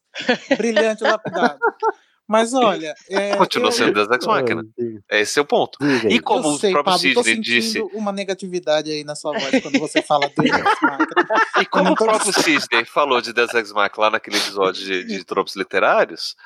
brilhante 0.56 1.02
lapidado. 1.02 1.58
Mas 2.28 2.52
olha, 2.52 2.94
é, 3.08 3.34
Continua 3.36 3.68
eu- 3.68 3.72
sendo 3.72 3.94
Deus 3.94 4.10
Ex 4.10 4.26
Machina. 4.26 4.62
Esse 5.10 5.38
é 5.38 5.42
o 5.42 5.46
ponto. 5.46 5.78
Diga. 5.80 6.08
E 6.12 6.20
como 6.20 6.46
eu 6.48 6.52
o 6.52 6.58
sei, 6.58 6.72
próprio 6.72 6.92
Pablo, 6.94 7.24
Sidney 7.24 7.40
disse, 7.40 7.80
uma 7.94 8.12
negatividade 8.12 8.90
aí 8.90 9.02
na 9.02 9.14
sua 9.16 9.32
voz 9.32 9.62
quando 9.62 9.78
você 9.78 10.02
fala 10.02 10.30
Deus 10.36 10.50
Ex 10.58 10.64
Machina. 10.82 10.98
e 11.62 11.66
como 11.66 11.92
o 11.92 11.96
próprio 11.96 12.32
Sidney 12.32 12.84
falou 12.84 13.20
de 13.22 13.32
Deus 13.32 13.52
Ex 13.54 13.72
Machina 13.72 13.88
lá 14.04 14.10
naquele 14.10 14.36
episódio 14.36 14.84
de, 14.84 15.04
de 15.04 15.24
tropos 15.24 15.56
literários, 15.56 16.36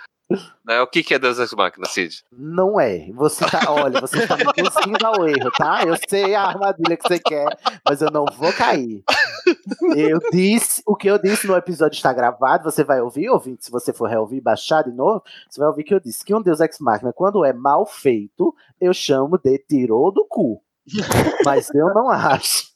né, 0.65 0.81
o 0.81 0.87
que, 0.87 1.03
que 1.03 1.15
é 1.15 1.19
Deus 1.19 1.39
Ex 1.39 1.53
Machina, 1.53 1.87
Sid? 1.87 2.25
Não 2.33 2.81
é. 2.81 3.11
Você 3.13 3.45
tá, 3.45 3.71
olha, 3.71 4.01
você 4.01 4.19
está 4.19 4.37
me 4.37 4.45
induzindo 4.45 5.07
ao 5.07 5.27
erro, 5.29 5.51
tá? 5.53 5.83
Eu 5.85 5.97
sei 6.09 6.35
a 6.35 6.45
armadilha 6.45 6.97
que 6.97 7.09
você 7.09 7.19
quer, 7.19 7.47
mas 7.89 8.01
eu 8.01 8.11
não 8.11 8.25
vou 8.37 8.53
cair. 8.53 9.03
Eu 9.97 10.19
disse, 10.31 10.83
o 10.87 10.95
que 10.95 11.09
eu 11.09 11.19
disse 11.19 11.47
no 11.47 11.57
episódio 11.57 11.97
está 11.97 12.13
gravado, 12.13 12.65
você 12.65 12.85
vai 12.85 13.01
ouvir, 13.01 13.29
ouvinte, 13.29 13.65
se 13.65 13.71
você 13.71 13.93
for 13.93 14.09
reouvir, 14.09 14.41
baixar 14.41 14.83
de 14.83 14.93
novo, 14.93 15.23
você 15.49 15.61
vai 15.61 15.69
ouvir 15.69 15.85
que 15.85 15.95
eu 15.95 16.01
disse 16.01 16.25
que 16.25 16.35
um 16.35 16.43
Deus 16.43 16.61
Ex 16.61 16.79
Machina, 16.81 17.13
quando 17.13 17.45
é 17.45 17.53
mal 17.53 17.85
feito, 17.87 18.55
eu 18.81 18.95
chamo 18.95 19.39
de 19.39 19.59
tirou 19.59 20.13
do 20.13 20.25
cu. 20.25 20.63
Mas 21.45 21.69
eu 21.75 21.93
não 21.95 22.11
acho. 22.11 22.72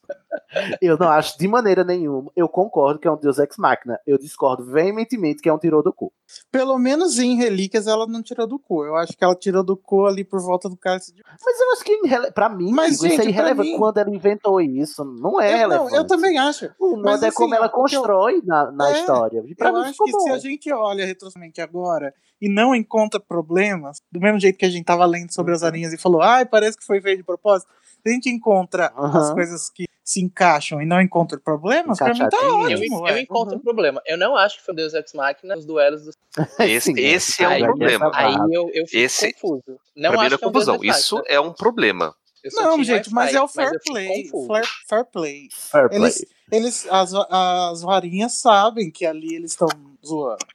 Eu 0.80 0.96
não 0.96 1.08
acho 1.08 1.36
de 1.38 1.46
maneira 1.48 1.84
nenhuma. 1.84 2.30
Eu 2.36 2.48
concordo 2.48 2.98
que 2.98 3.06
é 3.06 3.10
um 3.10 3.16
Deus 3.16 3.38
Ex 3.38 3.56
Machina. 3.58 3.98
Eu 4.06 4.16
discordo 4.18 4.64
veementemente 4.64 5.42
que 5.42 5.48
é 5.48 5.52
um 5.52 5.58
tirou 5.58 5.82
do 5.82 5.92
cu. 5.92 6.12
Pelo 6.50 6.78
menos 6.78 7.18
em 7.18 7.36
Relíquias 7.36 7.86
ela 7.86 8.06
não 8.06 8.22
tirou 8.22 8.46
do 8.46 8.58
cu. 8.58 8.84
Eu 8.84 8.96
acho 8.96 9.12
que 9.16 9.22
ela 9.24 9.34
tirou 9.34 9.62
do 9.62 9.76
cu 9.76 10.06
ali 10.06 10.24
por 10.24 10.40
volta 10.40 10.68
do 10.68 10.76
cálice 10.76 11.12
de 11.14 11.22
Mas 11.44 11.60
eu 11.60 11.72
acho 11.72 11.84
que 11.84 12.30
pra 12.32 12.48
mim, 12.48 12.72
Mas, 12.72 12.94
isso 12.94 13.08
gente, 13.08 13.20
é 13.22 13.28
irrelevante. 13.28 13.70
mim- 13.70 13.76
Quando 13.78 13.98
ela 13.98 14.10
inventou 14.14 14.60
isso, 14.60 15.04
não 15.04 15.40
é 15.40 15.48
Eu, 15.48 15.68
não, 15.68 15.68
relevante. 15.68 15.94
eu 15.96 16.06
também 16.06 16.38
acho. 16.38 16.70
O 16.78 16.96
Mas, 16.96 17.02
modo 17.14 17.24
é 17.24 17.28
assim, 17.28 17.36
como 17.36 17.54
ela 17.54 17.68
que 17.68 17.74
eu- 17.74 17.80
constrói 17.80 18.42
na, 18.44 18.70
na 18.72 18.90
É, 18.90 19.00
história. 19.00 19.42
E 19.46 19.54
pra 19.54 19.68
eu 19.70 19.76
acho 19.76 20.02
que 20.04 20.12
bom. 20.12 20.20
se 20.20 20.30
a 20.30 20.38
gente 20.38 20.72
olha 20.72 21.04
retrospectivamente 21.04 21.60
agora 21.60 22.14
e 22.40 22.48
não 22.48 22.74
encontra 22.74 23.18
problemas, 23.20 23.98
do 24.12 24.20
mesmo 24.20 24.38
jeito 24.40 24.58
que 24.58 24.64
a 24.66 24.70
gente 24.70 24.84
tava 24.84 25.04
lendo 25.04 25.32
sobre 25.32 25.52
Uhum. 25.52 25.56
as 25.56 25.62
arinhas 25.62 25.92
e 25.92 25.98
falou, 25.98 26.22
ai, 26.22 26.46
parece 26.46 26.76
que 26.78 26.84
foi 26.84 27.00
feito 27.00 27.18
de 27.18 27.24
propósito, 27.24 27.68
se 28.02 28.08
a 28.08 28.12
gente 28.12 28.30
encontra 28.30 28.92
as 28.96 29.14
Aham. 29.28 29.34
coisas 29.34 29.68
que 29.70 29.84
se 30.06 30.20
encaixam 30.22 30.80
e 30.80 30.86
não 30.86 31.00
encontra 31.02 31.36
problemas, 31.38 31.98
pra 31.98 32.14
mim 32.14 32.28
tá. 32.28 32.36
Eu, 32.40 32.58
ótimo. 32.58 32.96
eu 33.08 33.14
ué. 33.14 33.20
encontro 33.20 33.56
um 33.56 33.58
problema. 33.58 34.00
Eu 34.06 34.16
não 34.16 34.36
acho 34.36 34.58
que 34.58 34.64
foi 34.64 34.72
um 34.72 34.76
Deus 34.76 34.94
Ex 34.94 35.12
Machina 35.12 35.56
nos 35.56 35.66
duelos 35.66 36.04
dos. 36.04 36.14
Esse, 36.60 36.92
Sim, 36.94 37.00
esse 37.00 37.42
é 37.42 37.46
aí, 37.46 37.62
um 37.62 37.66
problema. 37.66 38.10
aí 38.14 38.36
eu, 38.52 38.70
eu 38.72 38.86
fico 38.86 38.98
Esse- 39.02 39.32
confuso. 39.32 39.80
Não 39.96 40.12
pra 40.12 40.20
acho 40.22 40.34
é 40.34 40.38
que 40.38 40.44
é 40.44 40.48
um 40.48 40.52
Deus 40.52 40.64
confusão. 40.66 40.80
Isso 40.84 41.22
é 41.26 41.40
um 41.40 41.52
problema. 41.52 42.14
Eu 42.44 42.50
Não, 42.62 42.84
gente, 42.84 43.12
mas 43.12 43.34
é 43.34 43.42
o 43.42 43.48
fair 43.48 43.72
eu 43.72 43.80
play. 43.84 44.30
Fair, 44.46 44.64
fair 44.88 45.04
play. 45.06 45.48
Fair 45.52 45.88
play. 45.88 46.00
Eles, 46.00 46.24
eles 46.52 46.86
as, 46.88 47.12
as 47.12 47.82
varinhas 47.82 48.34
sabem 48.34 48.88
que 48.92 49.04
ali 49.04 49.34
eles 49.34 49.50
estão 49.50 49.66
zoando. 50.06 50.46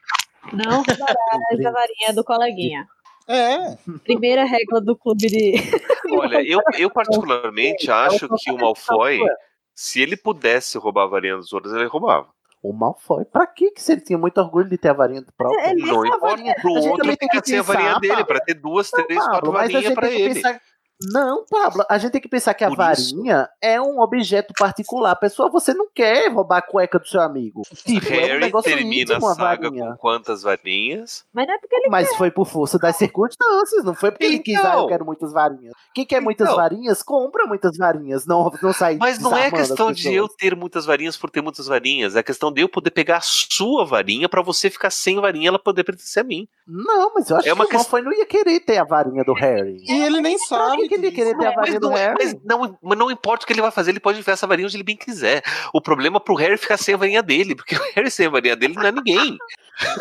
Não 0.54 0.82
a 1.68 1.72
varinha 1.72 2.14
do 2.16 2.24
coleguinha. 2.24 2.88
É. 3.32 3.78
Primeira 4.04 4.44
regra 4.44 4.82
do 4.82 4.96
clube 4.96 5.28
de. 5.28 5.54
Olha, 6.12 6.44
eu, 6.44 6.60
eu 6.78 6.90
particularmente 6.90 7.90
acho 7.90 8.28
que 8.38 8.52
o 8.52 8.58
Malfoy, 8.58 9.20
se 9.74 10.02
ele 10.02 10.18
pudesse 10.18 10.78
roubar 10.78 11.04
a 11.04 11.08
varinha 11.08 11.38
dos 11.38 11.54
outros, 11.54 11.74
ele 11.74 11.86
roubava. 11.86 12.28
O 12.62 12.74
Malfoy. 12.74 13.26
Pra 13.26 13.48
que 13.48 13.72
que 13.72 13.82
se 13.82 13.94
ele 13.94 14.02
tinha 14.02 14.20
muito 14.20 14.38
orgulho 14.40 14.70
de 14.70 14.78
ter 14.78 14.90
a 14.90 14.94
varinha 14.94 15.22
do 15.22 15.32
próprio? 15.34 15.60
Ele 15.68 15.82
Não 15.82 16.04
a 16.04 16.08
importa 16.08 16.56
pro 16.62 16.72
outro 16.74 16.98
também 16.98 17.18
que 17.18 17.20
tem 17.20 17.30
quer 17.30 17.46
ser 17.46 17.58
a 17.58 17.62
varinha 17.64 18.00
dele, 18.00 18.24
pra 18.24 18.40
ter 18.40 18.54
duas, 18.54 18.92
Não, 18.92 19.04
três, 19.04 19.26
quatro 19.26 19.52
varinhas 19.52 19.94
pra 19.94 20.12
ele. 20.12 20.42
Não, 21.12 21.46
Pablo, 21.50 21.84
a 21.90 21.98
gente 21.98 22.12
tem 22.12 22.22
que 22.22 22.28
pensar 22.30 22.54
que 22.54 22.64
a 22.64 22.68
Por 22.68 22.78
varinha 22.78 23.50
é 23.62 23.82
um 23.82 24.00
objeto 24.00 24.54
particular. 24.58 25.16
Pessoal, 25.16 25.50
você 25.52 25.74
não 25.74 25.88
quer 25.94 26.32
roubar 26.32 26.58
a 26.58 26.62
cueca 26.62 27.00
do 27.00 27.08
seu 27.08 27.22
amigo. 27.22 27.62
Tipo, 27.86 28.08
é 28.14 28.18
um 28.18 28.22
Harry 28.28 28.40
negócio 28.40 28.72
termina 28.72 29.14
íntimo 29.14 29.28
a 29.28 29.36
saga 29.36 29.70
varinha. 29.70 29.92
com 29.92 29.98
quantas 29.98 30.44
varinhas? 30.44 31.26
Mas 31.34 31.48
não 31.48 31.56
é 31.56 31.58
porque 31.58 31.76
ele 31.76 31.90
Mas 31.90 32.16
foi 32.16 32.30
por 32.30 32.46
força 32.46 32.78
das 32.78 32.96
circunstâncias, 32.96 33.84
não 33.84 33.96
foi 33.96 34.12
porque 34.12 34.26
ele 34.26 34.40
quis, 34.40 34.60
ah, 34.64 34.76
eu 34.78 34.88
quero 34.88 35.06
muitas 35.06 35.32
varinhas. 35.34 35.74
Quem 35.94 36.06
quer 36.06 36.22
muitas 36.22 36.48
Então. 36.48 36.58
varinhas, 36.58 37.02
compra 37.02 37.46
muitas 37.48 37.76
varinhas, 37.78 38.26
não, 38.26 38.52
não 38.62 38.74
sai 38.74 38.98
Mas 38.98 39.20
não 39.20 39.36
é 39.36 39.50
questão 39.50 39.92
de 39.92 40.14
eu 40.14 40.28
ter 40.28 40.56
muitas 40.56 40.86
varinhas 40.86 41.18
por 41.18 41.30
ter 41.30 41.42
muitas 41.42 41.66
varinhas. 41.68 42.16
É 42.16 42.24
questão 42.24 42.52
de 42.52 42.62
eu 42.62 42.70
poder 42.70 42.92
pegar 42.92 43.18
a 43.18 43.22
sua 43.22 43.86
varinha 43.86 44.30
pra 44.30 44.42
você 44.42 44.70
ficar 44.70 44.90
sem 44.92 45.20
varinha 45.20 45.46
e 45.46 45.48
ela 45.48 45.60
poder 45.60 45.84
pertencer 45.84 46.22
a 46.22 46.24
mim. 46.24 46.48
Não, 46.68 47.12
mas 47.16 47.30
eu 47.30 47.38
acho 47.38 47.48
É 47.50 47.54
uma 47.54 47.66
que 47.66 47.74
o 47.74 47.78
Malfoy 47.78 48.02
não 48.02 48.14
ia 48.14 48.26
querer 48.26 48.60
ter 48.60 48.78
a 48.78 48.84
varinha 48.84 49.24
do 49.24 49.34
Harry. 49.34 49.78
E 49.88 50.04
ele 50.04 50.22
nem 50.22 50.38
Pra 50.38 50.48
sabe. 50.48 50.91
Que, 50.92 50.96
ele 50.96 51.08
ia 51.08 51.12
querer 51.14 51.38
ter 51.38 51.46
a 51.46 51.50
Mas 51.50 51.56
varinha 51.56 51.80
do 51.80 51.90
não, 51.90 51.96
Harry? 51.96 52.16
mas, 52.20 52.36
não, 52.44 52.78
mas 52.82 52.98
não 52.98 53.12
importa 53.12 53.44
o 53.44 53.48
que 53.48 53.54
ele 53.54 53.62
vai 53.62 53.72
fazer, 53.72 53.92
ele 53.92 54.00
pode 54.00 54.20
enfiar 54.20 54.34
essa 54.34 54.46
varinha 54.48 54.68
onde 54.68 54.76
ele 54.76 54.84
bem 54.84 54.98
quiser. 54.98 55.42
O 55.74 55.82
problema 55.82 56.18
é 56.18 56.20
pro 56.20 56.36
Harry 56.36 56.58
ficar 56.58 56.78
sem 56.78 56.94
a 56.94 56.98
varinha 56.98 57.24
dele, 57.24 57.56
porque 57.56 57.76
o 57.76 57.82
Harry 57.96 58.12
sem 58.12 58.28
a 58.28 58.30
varinha 58.30 58.56
dele 58.56 58.74
não 58.76 58.84
é 58.84 58.92
ninguém. 58.92 59.38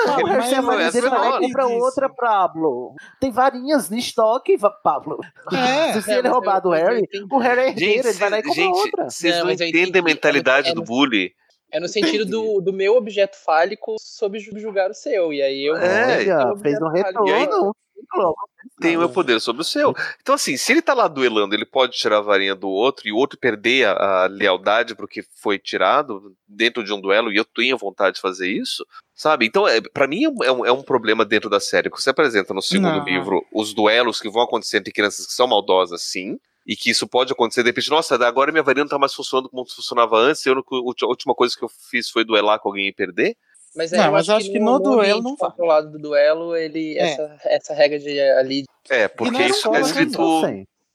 Não, 0.07 0.17
o 0.23 0.27
Harry 0.27 0.47
sem 0.49 0.59
a 0.59 0.61
varinha 0.61 0.89
Essa 0.89 1.01
dele 1.01 1.07
é 1.07 1.11
vai 1.11 1.29
lá 1.31 1.39
e 1.39 1.41
compra 1.43 1.67
outra, 1.67 2.09
Pablo. 2.09 2.95
Tem 3.21 3.31
varinhas 3.31 3.91
em 3.91 3.99
estoque, 3.99 4.57
Pablo. 4.83 5.19
É, 5.53 6.01
Se 6.03 6.13
ele 6.13 6.29
roubar 6.29 6.61
do 6.61 6.71
Harry, 6.71 7.07
o 7.31 7.39
Harry 7.39 7.61
é 7.61 7.69
herdeiro, 7.69 8.09
ele 8.09 8.19
vai 8.19 8.31
lá 8.31 8.39
e 8.39 8.43
compra 8.43 8.55
gente, 8.63 8.77
outra. 8.77 9.11
vocês 9.11 9.37
Não, 9.37 9.45
não, 9.45 9.53
entendem 9.53 10.01
a 10.01 10.05
mentalidade 10.05 10.69
É 10.71 10.75
no- 10.75 10.81
do 10.81 10.87
bully. 10.87 11.33
É 11.73 11.79
no 11.79 11.87
sentido 11.87 12.25
do, 12.27 12.61
do 12.61 12.73
meu 12.73 12.97
objeto 12.97 13.37
fálico 13.37 13.95
sob 14.01 14.41
julgar 14.41 14.91
o 14.91 14.95
seu. 14.95 15.33
E 15.33 15.41
aí 15.41 15.65
eu. 15.65 15.77
É, 15.77 16.25
fez 16.61 16.83
um 16.83 16.89
retorno. 16.89 17.77
Logo. 18.15 18.37
Tem 18.81 18.97
o 18.97 19.01
meu 19.01 19.09
poder 19.09 19.41
sobre 19.41 19.63
o 19.63 19.65
seu. 19.65 19.95
Então, 20.21 20.35
assim, 20.35 20.57
se 20.57 20.73
ele 20.73 20.83
tá 20.83 20.95
lá 20.95 21.07
duelando, 21.07 21.55
ele 21.55 21.67
pode 21.67 21.97
tirar 21.97 22.19
a 22.19 22.23
varinha 22.23 22.55
do 22.55 22.69
outro 22.69 23.07
e 23.07 23.13
o 23.13 23.17
outro 23.17 23.39
perder 23.39 23.87
a, 23.87 24.25
a 24.25 24.27
lealdade 24.27 24.95
porque 24.95 25.25
foi 25.37 25.59
tirado 25.59 26.35
dentro 26.49 26.83
de 26.83 26.93
um 26.93 27.01
duelo 27.01 27.33
e 27.33 27.37
eu 27.37 27.45
tenho 27.45 27.77
vontade 27.77 28.17
de 28.17 28.23
fazer 28.23 28.51
isso, 28.51 28.85
sabe? 29.15 29.47
Então, 29.47 29.67
é, 29.69 29.81
para 29.81 30.07
mim, 30.07 30.25
é 30.43 30.53
um, 30.53 30.65
é 30.65 30.73
um 30.73 30.83
problema 30.83 31.25
dentro 31.25 31.51
da 31.51 31.61
série. 31.61 31.91
que 31.91 32.01
Você 32.01 32.11
apresenta 32.11 32.55
no 32.55 32.63
segundo 32.63 32.99
Não. 32.99 33.05
livro 33.05 33.45
os 33.53 33.75
duelos 33.75 34.21
que 34.21 34.31
vão 34.31 34.43
acontecer 34.43 34.79
entre 34.79 34.93
crianças 34.93 35.27
que 35.27 35.33
são 35.33 35.47
maldosas, 35.47 36.03
sim. 36.03 36.39
E 36.67 36.77
que 36.77 36.91
isso 36.91 37.09
pode 37.09 37.33
acontecer, 37.33 37.63
de 37.63 37.71
repente, 37.71 37.91
nossa, 37.91 38.15
agora 38.27 38.53
minha 38.53 38.63
varinha 38.63 38.85
não 38.85 38.91
tá 38.91 38.99
mais 38.99 39.15
funcionando 39.15 39.49
como 39.49 39.69
funcionava 39.69 40.17
antes. 40.19 40.45
Eu, 40.45 40.55
a 40.55 41.07
última 41.07 41.35
coisa 41.35 41.57
que 41.57 41.65
eu 41.65 41.71
fiz 41.91 42.11
foi 42.11 42.25
duelar 42.25 42.61
com 42.61 42.69
alguém 42.69 42.89
e 42.89 42.93
perder. 42.93 43.37
Mas 43.77 43.93
é, 43.93 43.99
Não, 43.99 44.07
eu 44.07 44.13
mas 44.13 44.29
acho, 44.29 44.51
que, 44.51 44.59
no, 44.59 44.79
duelo 44.79 44.97
duelo 44.97 45.23
não 45.23 45.31
não 45.31 45.37
controlado 45.37 45.91
do 45.91 45.99
duelo, 45.99 46.57
ele. 46.57 46.99
É. 46.99 47.03
Essa, 47.03 47.39
essa 47.45 47.75
regra 47.75 47.99
de 47.99 48.21
ali. 48.21 48.65
É, 48.89 49.09
porque 49.09 49.43
isso 49.43 49.71
tá 49.71 49.81
escrito. 49.81 50.19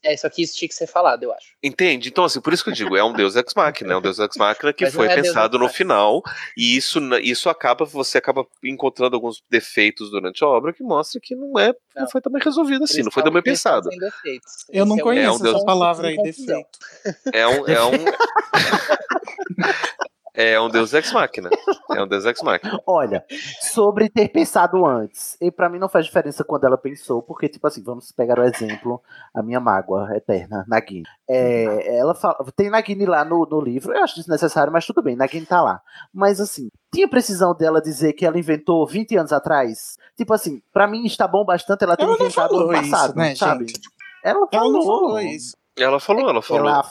É, 0.05 0.13
isso 0.13 0.25
aqui 0.27 0.43
isso 0.43 0.55
tinha 0.55 0.69
que 0.69 0.75
ser 0.75 0.85
falado, 0.85 1.23
eu 1.23 1.33
acho. 1.33 1.47
Entende? 1.63 2.09
Então, 2.09 2.23
assim, 2.23 2.39
por 2.39 2.53
isso 2.53 2.63
que 2.63 2.69
eu 2.69 2.75
digo, 2.75 2.95
é 2.95 3.03
um 3.03 3.11
Deus 3.11 3.35
Ex 3.35 3.55
Machina, 3.55 3.93
é 3.93 3.97
um 3.97 4.01
Deus 4.01 4.19
Ex 4.19 4.37
Machina 4.37 4.71
que 4.71 4.83
Mas 4.83 4.93
não 4.93 5.01
foi 5.01 5.11
é 5.11 5.15
pensado 5.15 5.57
no 5.57 5.67
final, 5.67 6.21
e 6.55 6.77
isso, 6.77 6.99
isso 7.23 7.49
acaba, 7.49 7.85
você 7.85 8.19
acaba 8.19 8.45
encontrando 8.63 9.15
alguns 9.15 9.41
defeitos 9.49 10.11
durante 10.11 10.43
a 10.43 10.47
obra 10.47 10.71
que 10.71 10.83
mostra 10.83 11.19
que 11.19 11.35
não 11.35 11.59
é, 11.59 11.73
não, 11.95 12.07
foi 12.07 12.21
também 12.21 12.39
resolvido 12.39 12.83
assim, 12.83 13.01
não 13.01 13.09
foi 13.09 13.23
tão 13.23 13.33
bem 13.33 13.41
pensado. 13.41 13.89
Eu 14.69 14.85
não 14.85 14.95
é 14.95 15.01
conheço 15.01 15.27
É 15.27 15.31
um 15.31 15.39
Deus- 15.39 15.55
essa 15.55 15.65
palavra 15.65 16.09
aí, 16.09 16.17
defeito. 16.17 16.69
É 17.33 17.47
um, 17.47 17.67
é 17.67 17.83
um, 17.83 17.91
é 20.35 20.59
um 20.59 20.69
Deus 20.69 20.93
Ex 20.93 21.11
Machina, 21.11 21.49
é 21.91 22.03
um 22.03 22.07
Deus 22.07 22.25
Ex 22.25 22.41
Machina. 22.41 22.79
Olha, 22.85 23.25
sobre 23.61 24.09
ter 24.09 24.27
pensado 24.29 24.85
antes, 24.85 25.37
e 25.39 25.49
pra 25.51 25.69
mim 25.69 25.79
não 25.79 25.89
faz 25.89 26.05
diferença 26.05 26.43
quando 26.43 26.65
ela 26.65 26.77
pensou, 26.77 27.21
porque, 27.21 27.47
tipo 27.47 27.65
assim, 27.65 27.81
vamos 27.81 28.11
pegar 28.11 28.39
o 28.39 28.43
exemplo, 28.43 29.01
a 29.33 29.41
minha 29.41 29.59
mágoa 29.59 30.09
eterna, 30.15 30.65
Nagini. 30.67 31.03
É, 31.29 31.97
ela 31.97 32.13
fala, 32.13 32.37
tem 32.55 32.69
Nagini 32.69 33.05
lá 33.05 33.23
no, 33.23 33.45
no 33.49 33.61
livro, 33.61 33.93
eu 33.93 34.03
acho 34.03 34.15
desnecessário, 34.15 34.71
mas 34.71 34.85
tudo 34.85 35.01
bem, 35.01 35.15
Nagini 35.15 35.45
tá 35.45 35.61
lá. 35.61 35.81
Mas 36.13 36.39
assim, 36.41 36.69
tinha 36.93 37.07
precisão 37.07 37.55
dela 37.55 37.81
dizer 37.81 38.13
que 38.13 38.25
ela 38.25 38.37
inventou 38.37 38.85
20 38.85 39.17
anos 39.17 39.33
atrás? 39.33 39.97
Tipo 40.17 40.33
assim, 40.33 40.61
pra 40.73 40.87
mim 40.87 41.05
está 41.05 41.27
bom 41.27 41.45
bastante 41.45 41.83
ela 41.83 41.95
ter 41.95 42.03
Ela 42.03 42.17
não 42.17 42.25
inventado 42.25 42.59
no 42.59 42.67
passado, 42.67 43.09
isso, 43.09 43.17
né, 43.17 43.35
sabe? 43.35 43.67
gente? 43.67 43.81
Ela 44.23 44.39
Ela 44.39 44.47
falou. 44.49 44.71
não 44.73 44.81
falou 44.83 45.19
isso. 45.19 45.55
Ela 45.77 45.99
falou, 45.99 46.29
ela 46.29 46.41
falou. 46.41 46.67
Ela, 46.67 46.83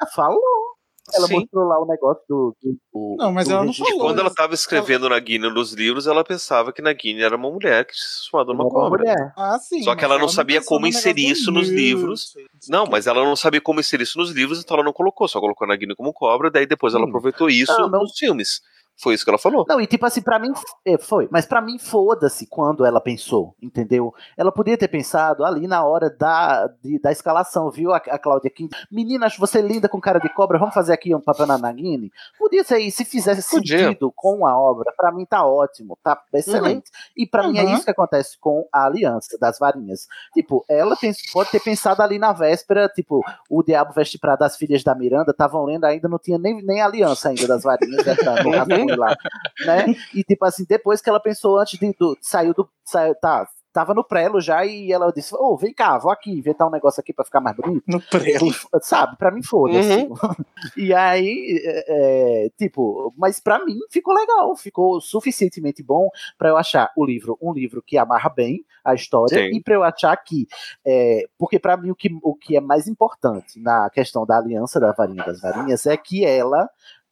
ela 0.00 0.10
falou. 0.10 0.75
Ela 1.14 1.26
Sim. 1.28 1.34
mostrou 1.40 1.64
lá 1.68 1.80
o 1.80 1.86
negócio 1.86 2.22
do. 2.28 2.56
do- 2.62 3.16
Não, 3.18 3.32
mas 3.32 3.46
do 3.46 3.54
ela 3.54 3.64
não. 3.64 3.70
E 3.72 3.98
quando 3.98 4.18
ela 4.18 4.28
estava 4.28 4.54
escrevendo 4.54 5.08
Nagini 5.08 5.48
nos 5.52 5.72
livros, 5.72 6.06
ela 6.06 6.24
pensava 6.24 6.72
que 6.72 6.82
Nagini 6.82 7.22
era 7.22 7.36
uma 7.36 7.50
mulher 7.50 7.84
que 7.86 7.94
se 7.94 8.18
transformou 8.30 8.54
numa 8.54 8.64
Uma 8.64 8.70
cobra. 8.70 8.98
mulher. 9.02 9.32
Ah, 9.36 9.58
sim. 9.58 9.82
Só 9.82 9.94
que 9.94 10.02
mas 10.02 10.10
ela 10.10 10.18
não 10.20 10.28
sabia 10.28 10.60
como 10.64 10.86
inserir 10.86 11.28
isso 11.30 11.52
nos 11.52 11.68
livros. 11.68 12.34
Não, 12.68 12.86
mas 12.86 13.06
ela 13.06 13.22
não 13.22 13.36
sabia 13.36 13.60
como 13.60 13.78
inserir 13.80 14.02
isso 14.02 14.18
nos 14.18 14.30
livros, 14.32 14.58
então 14.60 14.76
ela 14.76 14.84
não 14.84 14.92
colocou, 14.92 15.28
só 15.28 15.38
colocou 15.40 15.64
a 15.64 15.68
Nagini 15.68 15.94
como 15.94 16.12
cobra, 16.12 16.50
daí 16.50 16.66
depois 16.66 16.92
ela 16.94 17.04
aproveitou 17.04 17.48
isso 17.48 17.72
Não, 17.78 17.88
não- 17.88 18.00
nos 18.00 18.18
filmes. 18.18 18.60
Foi 18.98 19.14
isso 19.14 19.24
que 19.24 19.30
ela 19.30 19.38
falou. 19.38 19.64
Não, 19.68 19.80
e 19.80 19.86
tipo 19.86 20.06
assim, 20.06 20.22
pra 20.22 20.38
mim 20.38 20.52
é, 20.84 20.96
foi, 20.96 21.28
mas 21.30 21.44
pra 21.44 21.60
mim 21.60 21.78
foda-se 21.78 22.46
quando 22.46 22.84
ela 22.84 23.00
pensou, 23.00 23.54
entendeu? 23.60 24.14
Ela 24.36 24.50
podia 24.50 24.76
ter 24.78 24.88
pensado 24.88 25.44
ali 25.44 25.66
na 25.66 25.84
hora 25.84 26.08
da, 26.08 26.66
de- 26.82 26.98
da 26.98 27.12
escalação, 27.12 27.70
viu? 27.70 27.92
A, 27.92 27.98
a 27.98 28.18
Cláudia 28.18 28.50
Kim, 28.50 28.68
menina, 28.90 29.26
acho 29.26 29.38
você 29.38 29.60
linda 29.60 29.88
com 29.88 30.00
cara 30.00 30.18
de 30.18 30.28
cobra, 30.30 30.58
vamos 30.58 30.74
fazer 30.74 30.92
aqui 30.94 31.14
um 31.14 31.20
papel 31.20 31.46
na 31.46 31.58
Nagini? 31.58 32.10
Podia 32.38 32.64
ser 32.64 32.78
isso, 32.78 32.96
se 32.98 33.04
fizesse 33.04 33.48
Podia. 33.50 33.78
sentido 33.88 34.10
com 34.16 34.46
a 34.46 34.58
obra, 34.58 34.92
pra 34.96 35.12
mim 35.12 35.26
tá 35.26 35.44
ótimo, 35.46 35.98
tá 36.02 36.18
excelente. 36.32 36.90
E 37.16 37.26
pra 37.26 37.46
mim 37.48 37.58
é 37.58 37.64
Uhum. 37.64 37.74
isso 37.74 37.84
que 37.84 37.90
acontece 37.90 38.38
com 38.38 38.66
a 38.72 38.86
aliança 38.86 39.36
das 39.38 39.58
varinhas. 39.58 40.06
Tipo, 40.32 40.64
ela 40.68 40.96
pode 41.32 41.50
ter 41.50 41.60
pensado 41.60 42.00
ali 42.02 42.18
na 42.18 42.32
véspera, 42.32 42.88
tipo, 42.88 43.20
o 43.50 43.62
Diabo 43.62 43.92
Veste 43.92 44.18
Prada, 44.18 44.46
as 44.46 44.56
filhas 44.56 44.82
da 44.82 44.94
Miranda 44.94 45.32
estavam 45.32 45.64
lendo, 45.64 45.84
ainda 45.84 46.08
não 46.08 46.18
tinha 46.18 46.38
nem, 46.38 46.62
nem 46.64 46.80
aliança 46.80 47.28
ainda 47.28 47.46
das 47.46 47.62
varinhas, 47.62 48.04
né, 48.06 48.14
lá, 48.94 49.16
né? 49.64 49.86
E 50.14 50.22
tipo 50.22 50.44
assim, 50.44 50.64
depois 50.68 51.00
que 51.00 51.08
ela 51.08 51.20
pensou 51.20 51.58
antes 51.58 51.78
de 51.78 51.92
do, 51.98 52.16
saiu 52.20 52.52
do 52.52 52.68
saiu, 52.84 53.14
tá, 53.14 53.48
tava 53.72 53.92
no 53.92 54.02
prelo 54.02 54.40
já 54.40 54.64
e 54.64 54.90
ela 54.90 55.12
disse: 55.12 55.34
"Ô, 55.34 55.56
vem 55.56 55.72
cá, 55.72 55.98
vou 55.98 56.10
aqui 56.10 56.30
inventar 56.30 56.66
um 56.66 56.70
negócio 56.70 57.00
aqui 57.00 57.12
pra 57.12 57.24
ficar 57.24 57.40
mais 57.40 57.54
bonito". 57.56 57.84
No 57.86 58.00
prelo. 58.00 58.50
Sabe, 58.80 59.16
pra 59.16 59.30
mim 59.30 59.42
foda-se. 59.42 60.08
E 60.76 60.92
aí, 60.94 61.60
é, 61.64 62.46
é, 62.46 62.50
tipo, 62.56 63.12
mas 63.16 63.38
pra 63.38 63.62
mim 63.64 63.78
ficou 63.90 64.14
legal, 64.14 64.56
ficou 64.56 65.00
suficientemente 65.00 65.82
bom 65.82 66.08
pra 66.38 66.48
eu 66.48 66.56
achar 66.56 66.90
o 66.96 67.04
livro 67.04 67.36
um 67.40 67.52
livro 67.52 67.82
que 67.82 67.98
amarra 67.98 68.30
bem 68.30 68.64
a 68.82 68.94
história 68.94 69.36
Sim. 69.36 69.56
e 69.56 69.62
pra 69.62 69.74
eu 69.74 69.82
achar 69.82 70.16
que, 70.16 70.46
é, 70.84 71.26
porque 71.38 71.58
pra 71.58 71.76
mim 71.76 71.90
o 71.90 71.94
que, 71.94 72.08
o 72.22 72.34
que 72.34 72.56
é 72.56 72.60
mais 72.60 72.88
importante 72.88 73.60
na 73.60 73.90
questão 73.90 74.24
da 74.24 74.38
aliança 74.38 74.80
da 74.80 74.92
varinha 74.92 75.24
das 75.24 75.40
varinhas 75.40 75.84
é 75.86 75.96
que 75.96 76.24
ela 76.24 76.68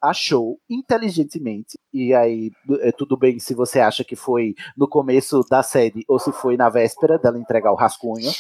achou 0.09 0.59
inteligentemente, 0.69 1.79
e 1.93 2.15
aí 2.15 2.51
é 2.81 2.93
tudo 2.93 3.17
bem 3.17 3.39
se 3.39 3.55
você 3.55 3.81
acha 3.81 4.05
que 4.05 4.17
foi 4.17 4.55
no 4.77 4.89
começo 4.89 5.41
da 5.51 5.63
série 5.63 6.05
ou 6.09 6.19
se 6.19 6.33
foi 6.33 6.57
na 6.57 6.69
véspera 6.69 7.19
dela 7.19 7.39
entregar 7.39 7.73
o 7.73 7.77
rascunho, 7.77 8.31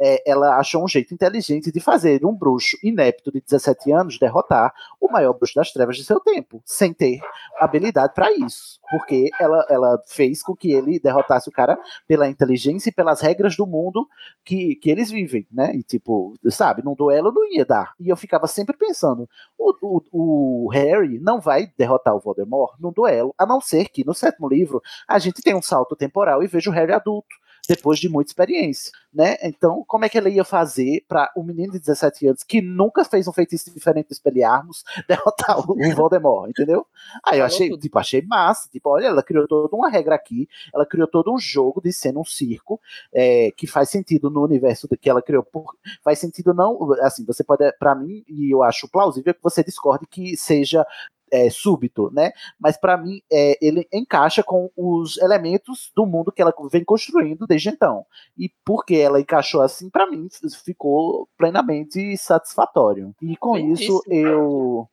é, 0.00 0.22
ela 0.28 0.56
achou 0.56 0.84
um 0.84 0.88
jeito 0.88 1.14
inteligente 1.14 1.70
de 1.70 1.80
fazer 1.80 2.24
um 2.24 2.34
bruxo 2.34 2.76
inepto 2.82 3.30
de 3.30 3.40
17 3.40 3.92
anos 3.92 4.18
derrotar 4.18 4.72
o 5.00 5.10
maior 5.10 5.32
bruxo 5.32 5.54
das 5.54 5.72
trevas 5.72 5.96
de 5.96 6.04
seu 6.04 6.18
tempo, 6.20 6.62
sem 6.64 6.92
ter 6.92 7.20
habilidade 7.58 8.12
para 8.14 8.32
isso, 8.32 8.80
porque 8.92 9.30
ela, 9.40 9.66
ela 9.70 10.02
fez 10.06 10.42
com 10.42 10.54
que 10.54 10.70
ele 10.70 11.00
derrotasse 11.00 11.48
o 11.48 11.52
cara 11.52 11.78
pela 12.06 12.28
inteligência 12.28 12.90
e 12.90 12.92
pelas 12.92 13.22
regras 13.22 13.56
do 13.56 13.66
mundo 13.66 14.06
que, 14.44 14.76
que 14.76 14.90
eles 14.90 15.10
vivem, 15.10 15.46
né? 15.50 15.74
E 15.74 15.82
tipo, 15.82 16.34
sabe, 16.50 16.84
num 16.84 16.94
duelo 16.94 17.32
não 17.32 17.50
ia 17.50 17.64
dar. 17.64 17.94
E 17.98 18.10
eu 18.10 18.16
ficava 18.16 18.46
sempre 18.46 18.76
pensando, 18.76 19.26
o, 19.58 19.74
o, 20.12 20.66
o 20.66 20.68
Harry 20.68 21.18
não 21.18 21.40
vai 21.40 21.72
derrotar 21.78 22.14
o 22.14 22.20
Voldemort 22.20 22.74
num 22.78 22.92
duelo, 22.92 23.34
a 23.38 23.46
não 23.46 23.62
ser 23.62 23.88
que 23.88 24.04
no 24.04 24.12
sétimo 24.12 24.46
livro 24.46 24.82
a 25.08 25.18
gente 25.18 25.40
tem 25.40 25.54
um 25.54 25.62
salto 25.62 25.96
temporal 25.96 26.42
e 26.42 26.46
veja 26.46 26.68
o 26.68 26.72
Harry 26.72 26.92
adulto 26.92 27.34
depois 27.74 27.98
de 27.98 28.08
muita 28.08 28.30
experiência, 28.30 28.92
né? 29.12 29.36
Então, 29.42 29.84
como 29.86 30.04
é 30.04 30.08
que 30.08 30.18
ela 30.18 30.28
ia 30.28 30.44
fazer 30.44 31.04
para 31.08 31.30
um 31.36 31.42
menino 31.42 31.72
de 31.72 31.78
17 31.78 32.26
anos 32.26 32.42
que 32.42 32.60
nunca 32.60 33.04
fez 33.04 33.26
um 33.26 33.32
feitiço 33.32 33.72
diferente 33.72 34.08
do 34.08 34.12
Expelliarmus 34.12 34.84
derrotar 35.08 35.58
o, 35.58 35.72
o 35.72 35.76
Voldemort, 35.96 36.50
entendeu? 36.50 36.86
Aí 37.24 37.38
eu 37.38 37.44
achei, 37.44 37.70
tipo, 37.78 37.98
achei 37.98 38.22
massa, 38.22 38.68
tipo, 38.70 38.90
olha, 38.90 39.06
ela 39.06 39.22
criou 39.22 39.46
toda 39.48 39.74
uma 39.74 39.88
regra 39.88 40.14
aqui, 40.14 40.48
ela 40.74 40.84
criou 40.84 41.06
todo 41.06 41.32
um 41.32 41.38
jogo 41.38 41.80
de 41.80 41.92
ser 41.92 42.16
um 42.16 42.24
circo 42.24 42.80
é, 43.12 43.50
que 43.52 43.66
faz 43.66 43.88
sentido 43.88 44.28
no 44.28 44.44
universo 44.44 44.88
que 45.00 45.08
ela 45.08 45.22
criou, 45.22 45.42
por, 45.42 45.74
faz 46.02 46.18
sentido 46.18 46.52
não, 46.52 46.92
assim, 47.00 47.24
você 47.24 47.42
pode, 47.42 47.70
para 47.78 47.94
mim, 47.94 48.22
e 48.28 48.54
eu 48.54 48.62
acho 48.62 48.88
plausível 48.88 49.34
que 49.34 49.42
você 49.42 49.64
discorde 49.64 50.06
que 50.06 50.36
seja 50.36 50.86
é, 51.32 51.48
súbito, 51.50 52.10
né? 52.12 52.30
Mas 52.60 52.76
para 52.76 52.96
mim 52.96 53.20
é, 53.32 53.56
ele 53.60 53.88
encaixa 53.92 54.42
com 54.42 54.70
os 54.76 55.16
elementos 55.18 55.90
do 55.96 56.04
mundo 56.04 56.30
que 56.30 56.42
ela 56.42 56.52
vem 56.70 56.84
construindo 56.84 57.46
desde 57.46 57.70
então. 57.70 58.04
E 58.38 58.50
porque 58.64 58.96
ela 58.96 59.18
encaixou 59.20 59.62
assim, 59.62 59.88
para 59.88 60.06
mim 60.10 60.28
ficou 60.64 61.26
plenamente 61.38 62.16
satisfatório. 62.18 63.14
E 63.22 63.36
com 63.36 63.56
isso 63.56 64.02
eu 64.06 64.86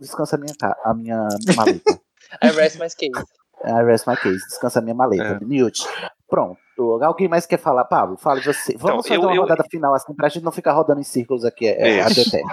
descanso 0.00 0.34
a 0.34 0.38
minha, 0.38 0.54
a 0.84 0.94
minha 0.94 1.28
maleta. 1.56 2.00
I 2.42 2.48
rest 2.50 2.76
my 2.78 2.86
case. 2.88 3.24
I 3.64 3.82
rest 3.84 4.06
my 4.06 4.16
case, 4.16 4.44
descansa 4.48 4.78
a 4.78 4.82
minha 4.82 4.94
maleta. 4.94 5.38
É. 5.42 5.44
Newt, 5.44 5.86
Pronto. 6.28 6.58
Alguém 7.02 7.28
mais 7.28 7.44
quer 7.44 7.58
falar? 7.58 7.84
Pablo, 7.84 8.16
fale 8.16 8.40
você. 8.40 8.74
Vamos 8.78 9.06
fazer 9.06 9.18
Então, 9.18 9.24
eu- 9.24 9.28
uma 9.30 9.36
eu- 9.36 9.42
rodada 9.42 9.64
final 9.70 9.94
assim, 9.94 10.14
pra 10.14 10.28
gente 10.30 10.42
não 10.44 10.52
ficar 10.52 10.72
rodando 10.72 11.00
em 11.00 11.04
círculos 11.04 11.44
aqui 11.44 11.66
é, 11.66 12.00
Isso. 12.06 12.20
eterno. 12.20 12.48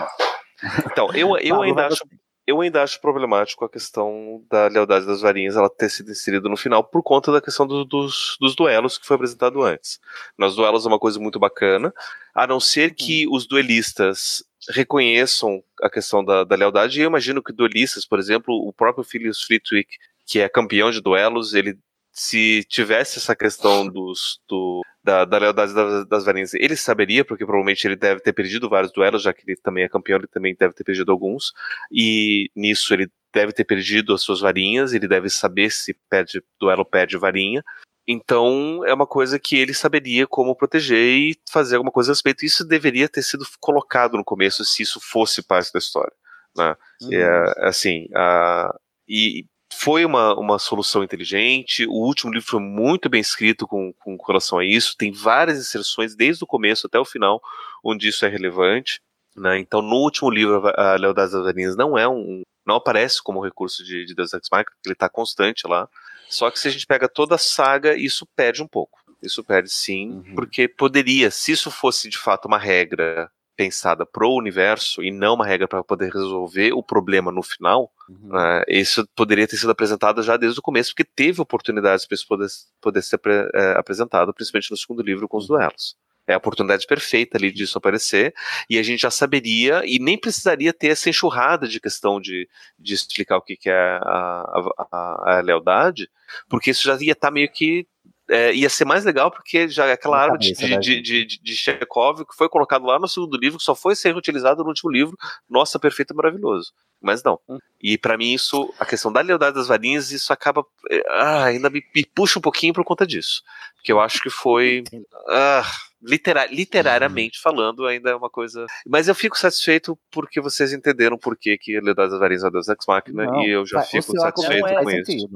Então, 0.91 1.07
eu, 1.14 1.38
eu, 1.38 1.49
Pablo, 1.49 1.61
ainda 1.64 1.88
acho, 1.88 2.03
eu 2.47 2.61
ainda 2.61 2.81
acho 2.81 3.01
problemático 3.01 3.65
a 3.65 3.69
questão 3.69 4.41
da 4.49 4.67
lealdade 4.69 5.05
das 5.05 5.19
varinhas 5.21 5.57
ela 5.57 5.69
ter 5.69 5.89
sido 5.89 6.09
inserida 6.09 6.47
no 6.47 6.55
final 6.55 6.81
por 6.83 7.03
conta 7.03 7.31
da 7.31 7.41
questão 7.41 7.67
do- 7.67 7.83
dos, 7.83 8.37
dos 8.39 8.55
duelos 8.55 8.97
que 8.97 9.05
foi 9.05 9.15
apresentado 9.15 9.61
antes. 9.61 9.99
Nos 10.37 10.55
duelos 10.55 10.85
é 10.85 10.87
uma 10.87 10.97
coisa 10.97 11.19
muito 11.19 11.37
bacana, 11.37 11.93
a 12.33 12.47
não 12.47 12.59
ser 12.59 12.95
que 12.95 13.27
os 13.29 13.45
duelistas 13.45 14.43
reconheçam 14.69 15.61
a 15.81 15.89
questão 15.89 16.23
da, 16.23 16.43
da 16.43 16.55
lealdade, 16.55 16.99
e 16.99 17.03
eu 17.03 17.07
imagino 17.07 17.43
que 17.43 17.53
duelistas, 17.53 18.05
por 18.05 18.17
exemplo, 18.19 18.53
o 18.67 18.71
próprio 18.73 19.03
Philius 19.03 19.43
Flitwick, 19.43 19.97
que 20.25 20.39
é 20.39 20.47
campeão 20.49 20.89
de 20.89 21.01
duelos, 21.01 21.53
ele 21.53 21.77
se 22.11 22.65
tivesse 22.67 23.19
essa 23.19 23.35
questão 23.35 23.87
dos, 23.87 24.41
do, 24.47 24.81
da, 25.07 25.23
da 25.23 25.38
lealdade 25.38 25.73
das, 25.73 26.05
das 26.05 26.25
varinhas, 26.25 26.53
ele 26.53 26.75
saberia, 26.75 27.23
porque 27.23 27.45
provavelmente 27.45 27.88
ele 27.88 27.95
deve 27.95 28.19
ter 28.19 28.34
perdido 28.34 28.67
vários 28.67 28.91
duelos, 28.91 29.23
já 29.23 29.31
que 29.31 29.41
ele 29.47 29.55
também 29.55 29.85
é 29.85 29.89
campeão, 29.89 30.17
ele 30.17 30.27
também 30.27 30.53
deve 30.53 30.73
ter 30.73 30.84
perdido 30.84 31.13
alguns, 31.13 31.53
e 31.89 32.51
nisso 32.53 32.93
ele 32.93 33.09
deve 33.34 33.53
ter 33.53 33.63
perdido 33.63 34.13
as 34.13 34.21
suas 34.21 34.41
varinhas, 34.41 34.91
ele 34.91 35.07
deve 35.07 35.29
saber 35.29 35.71
se 35.71 35.93
perde 36.09 36.43
duelo 36.59 36.84
perde 36.84 37.17
varinha. 37.17 37.63
Então 38.05 38.84
é 38.85 38.93
uma 38.93 39.07
coisa 39.07 39.39
que 39.39 39.55
ele 39.55 39.73
saberia 39.73 40.27
como 40.27 40.53
proteger 40.53 40.97
e 40.97 41.39
fazer 41.49 41.77
alguma 41.77 41.91
coisa 41.91 42.11
a 42.11 42.13
respeito. 42.13 42.43
Isso 42.43 42.65
deveria 42.65 43.07
ter 43.07 43.21
sido 43.21 43.45
colocado 43.61 44.17
no 44.17 44.25
começo, 44.25 44.65
se 44.65 44.84
isso 44.84 44.99
fosse 45.01 45.41
parte 45.41 45.71
da 45.71 45.79
história. 45.79 46.13
Né? 46.55 46.75
Uhum. 47.01 47.13
É, 47.13 47.53
assim, 47.67 48.09
a, 48.13 48.77
e 49.07 49.45
foi 49.72 50.06
uma, 50.06 50.34
uma 50.38 50.60
solução 50.60 51.03
inteligente. 51.03 51.85
O 51.85 52.06
último 52.06 52.31
livro 52.31 52.48
foi 52.48 52.60
muito 52.60 53.10
bem 53.10 53.22
escrito 53.22 53.68
com, 53.68 53.94
com 53.94 54.18
relação 54.26 54.60
a 54.60 54.65
isso. 54.65 54.95
Tem 54.98 55.11
várias 55.11 55.60
inserções 55.60 56.15
desde 56.15 56.44
o 56.44 56.48
começo 56.48 56.88
até 56.88 56.99
o 56.99 57.06
final, 57.06 57.41
onde 57.84 58.07
isso 58.07 58.26
é 58.26 58.30
relevante. 58.30 59.02
Né? 59.35 59.60
Então, 59.60 59.81
no 59.81 59.98
último 59.98 60.30
livro, 60.30 60.72
a 60.76 60.95
Lealdade 60.95 61.31
das 61.31 61.44
Varinhas 61.44 61.76
não 61.76 61.98
é 61.98 62.07
um, 62.07 62.41
não 62.65 62.76
aparece 62.76 63.22
como 63.22 63.44
recurso 63.44 63.84
de, 63.84 64.06
de 64.06 64.15
Deus 64.15 64.34
Ex 64.34 64.48
Machina, 64.52 64.65
porque 64.65 64.89
ele 64.89 64.94
está 64.94 65.07
constante 65.07 65.68
lá. 65.68 65.88
Só 66.27 66.49
que 66.49 66.60
se 66.60 66.68
a 66.68 66.72
gente 66.72 66.85
pega 66.85 67.07
toda 67.07 67.35
a 67.35 67.39
saga, 67.39 67.95
isso 67.95 68.27
perde 68.35 68.61
um 68.61 68.68
pouco. 68.68 68.99
Isso 69.22 69.44
perde 69.44 69.72
sim, 69.72 70.23
porque 70.35 70.68
poderia, 70.68 71.31
se 71.31 71.52
isso 71.52 71.72
fosse 71.72 72.07
de 72.07 72.18
fato 72.18 72.45
uma 72.45 72.57
regra 72.57 73.31
pensada 73.57 74.05
pro 74.05 74.29
universo 74.31 75.03
e 75.03 75.11
não 75.11 75.34
uma 75.35 75.45
regra 75.45 75.67
para 75.67 75.84
poder 75.84 76.13
resolver 76.13 76.71
o 76.73 76.84
problema 76.84 77.31
no 77.31 77.43
final, 77.43 77.91
né, 78.07 78.63
isso 78.69 79.05
poderia 79.15 79.47
ter 79.47 79.57
sido 79.57 79.71
apresentado 79.71 80.23
já 80.23 80.38
desde 80.38 80.59
o 80.59 80.63
começo, 80.63 80.91
porque 80.91 81.03
teve 81.03 81.41
oportunidades 81.41 82.05
para 82.05 82.15
isso 82.15 82.27
poder, 82.27 82.47
poder 82.79 83.01
ser 83.01 83.19
é, 83.55 83.71
apresentado, 83.77 84.34
principalmente 84.34 84.71
no 84.71 84.77
segundo 84.77 85.01
livro 85.01 85.27
com 85.27 85.38
os 85.38 85.47
duelos. 85.47 85.97
É 86.29 86.34
a 86.34 86.38
oportunidade 86.38 86.85
perfeita 86.85 87.38
ali 87.38 87.51
disso 87.53 87.77
aparecer, 87.77 88.34
e 88.69 88.77
a 88.77 88.84
gente 88.84 88.99
já 89.01 89.09
saberia, 89.09 89.81
e 89.85 89.97
nem 89.97 90.17
precisaria 90.19 90.73
ter 90.73 90.89
essa 90.89 91.09
enxurrada 91.09 91.67
de 91.67 91.79
questão 91.79 92.19
de, 92.19 92.49
de 92.77 92.93
explicar 92.93 93.38
o 93.38 93.41
que, 93.41 93.55
que 93.55 93.69
é 93.69 93.73
a, 93.73 93.97
a, 94.03 94.88
a- 94.91 95.38
a 95.38 95.41
lealdade, 95.41 96.09
porque 96.49 96.71
isso 96.71 96.84
já 96.84 96.97
ia 97.01 97.13
estar 97.13 97.31
meio 97.31 97.49
que. 97.49 97.88
É, 98.29 98.53
ia 98.53 98.69
ser 98.69 98.85
mais 98.85 99.05
legal 99.05 99.31
porque 99.31 99.67
já 99.69 99.85
é 99.85 99.93
aquela 99.93 100.21
arma 100.21 100.37
de, 100.37 100.53
de, 100.53 101.01
de, 101.01 101.25
de, 101.25 101.55
Chekhov 101.55 102.25
que 102.25 102.35
foi 102.35 102.49
colocado 102.49 102.85
lá 102.85 102.99
no 102.99 103.07
segundo 103.07 103.37
livro, 103.37 103.57
que 103.57 103.63
só 103.63 103.73
foi 103.73 103.95
ser 103.95 104.11
reutilizado 104.11 104.63
no 104.63 104.69
último 104.69 104.91
livro. 104.91 105.17
Nossa, 105.49 105.79
perfeito 105.79 106.13
e 106.13 106.15
maravilhoso. 106.15 106.73
Mas 107.01 107.23
não. 107.23 107.39
E 107.81 107.97
pra 107.97 108.17
mim, 108.17 108.33
isso, 108.33 108.73
a 108.79 108.85
questão 108.85 109.11
da 109.11 109.21
lealdade 109.21 109.55
das 109.55 109.67
varinhas, 109.67 110.11
isso 110.11 110.33
acaba. 110.33 110.65
é, 110.89 111.03
Ah, 111.09 111.45
ainda 111.45 111.69
me, 111.69 111.83
me 111.95 112.05
puxa 112.05 112.39
um 112.39 112.41
pouquinho 112.41 112.73
por 112.73 112.83
conta 112.83 113.05
disso. 113.05 113.43
Porque 113.75 113.91
eu 113.91 113.99
acho 113.99 114.19
que 114.21 114.29
foi. 114.29 114.83
Ah, 115.29 115.63
litera- 116.01 116.47
literariamente 116.47 117.39
falando, 117.39 117.85
ainda 117.85 118.09
é 118.09 118.15
uma 118.15 118.29
coisa. 118.29 118.65
Mas 118.85 119.07
eu 119.07 119.15
fico 119.15 119.37
satisfeito 119.37 119.97
porque 120.11 120.41
vocês 120.41 120.73
entenderam 120.73 121.17
por 121.17 121.37
que, 121.37 121.57
que 121.57 121.77
a 121.77 121.81
lealdade 121.81 122.11
das 122.11 122.19
varinhas 122.19 122.43
é 122.43 122.49
Deus 122.49 122.67
Ex 122.67 122.85
Machina, 122.87 123.25
Não, 123.25 123.43
e 123.43 123.51
eu 123.51 123.65
já 123.65 123.79
o 123.79 123.83
fico 123.83 124.19
satisfeito 124.19 124.67
com 124.67 124.91
isso. 124.91 125.29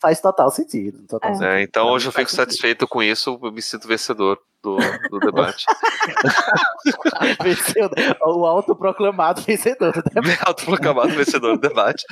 Faz 0.00 0.20
total 0.20 0.50
sentido. 0.50 1.06
Total 1.06 1.34
sentido. 1.34 1.48
É, 1.48 1.62
então 1.62 1.88
hoje 1.88 2.06
eu 2.08 2.12
fico 2.12 2.30
satisfeito 2.30 2.86
com 2.86 3.02
isso, 3.02 3.38
eu 3.42 3.52
me 3.52 3.62
sinto 3.62 3.88
vencedor 3.88 4.38
do, 4.62 4.76
do 5.10 5.18
debate. 5.20 5.64
O 8.22 8.44
autoproclamado 8.44 9.40
vencedor 9.42 9.92
do 9.92 10.02
debate. 10.02 10.38
Autoproclamado 10.46 11.10
vencedor 11.10 11.56
do 11.56 11.60
debate. 11.68 12.04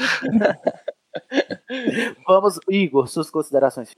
Vamos, 2.27 2.59
Igor, 2.69 3.09
suas 3.09 3.31
considerações. 3.31 3.91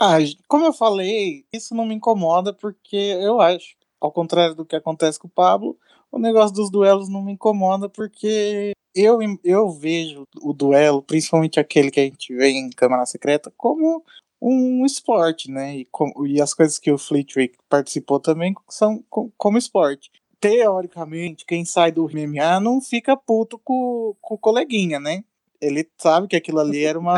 Ah, 0.00 0.18
como 0.46 0.64
eu 0.64 0.72
falei, 0.72 1.44
isso 1.52 1.74
não 1.74 1.84
me 1.86 1.94
incomoda 1.94 2.52
porque 2.52 2.96
eu 2.96 3.40
acho, 3.40 3.76
ao 4.00 4.12
contrário 4.12 4.54
do 4.54 4.64
que 4.64 4.76
acontece 4.76 5.18
com 5.18 5.26
o 5.26 5.30
Pablo, 5.30 5.76
o 6.10 6.18
negócio 6.18 6.54
dos 6.54 6.70
duelos 6.70 7.08
não 7.08 7.22
me 7.22 7.32
incomoda 7.32 7.88
porque 7.88 8.72
eu, 8.98 9.18
eu 9.44 9.70
vejo 9.70 10.24
o 10.42 10.52
duelo, 10.52 11.02
principalmente 11.02 11.58
aquele 11.60 11.90
que 11.90 12.00
a 12.00 12.04
gente 12.04 12.34
vê 12.34 12.48
em 12.50 12.70
Câmara 12.70 13.06
Secreta, 13.06 13.52
como 13.56 14.02
um 14.40 14.84
esporte, 14.86 15.50
né? 15.50 15.78
E, 15.78 15.84
com- 15.86 16.12
e 16.26 16.40
as 16.40 16.54
coisas 16.54 16.78
que 16.78 16.90
o 16.92 16.98
Flitwick 16.98 17.56
participou 17.68 18.20
também 18.20 18.54
são 18.68 19.02
co- 19.10 19.30
como 19.36 19.58
esporte. 19.58 20.10
Teoricamente, 20.40 21.44
quem 21.44 21.64
sai 21.64 21.90
do 21.92 22.08
MMA 22.08 22.60
não 22.60 22.80
fica 22.80 23.16
puto 23.16 23.58
com, 23.58 24.14
com 24.20 24.34
o 24.34 24.38
coleguinha, 24.38 24.98
né? 25.00 25.24
Ele 25.60 25.86
sabe 25.98 26.28
que 26.28 26.36
aquilo 26.36 26.60
ali 26.60 26.84
era 26.84 26.98
uma, 26.98 27.16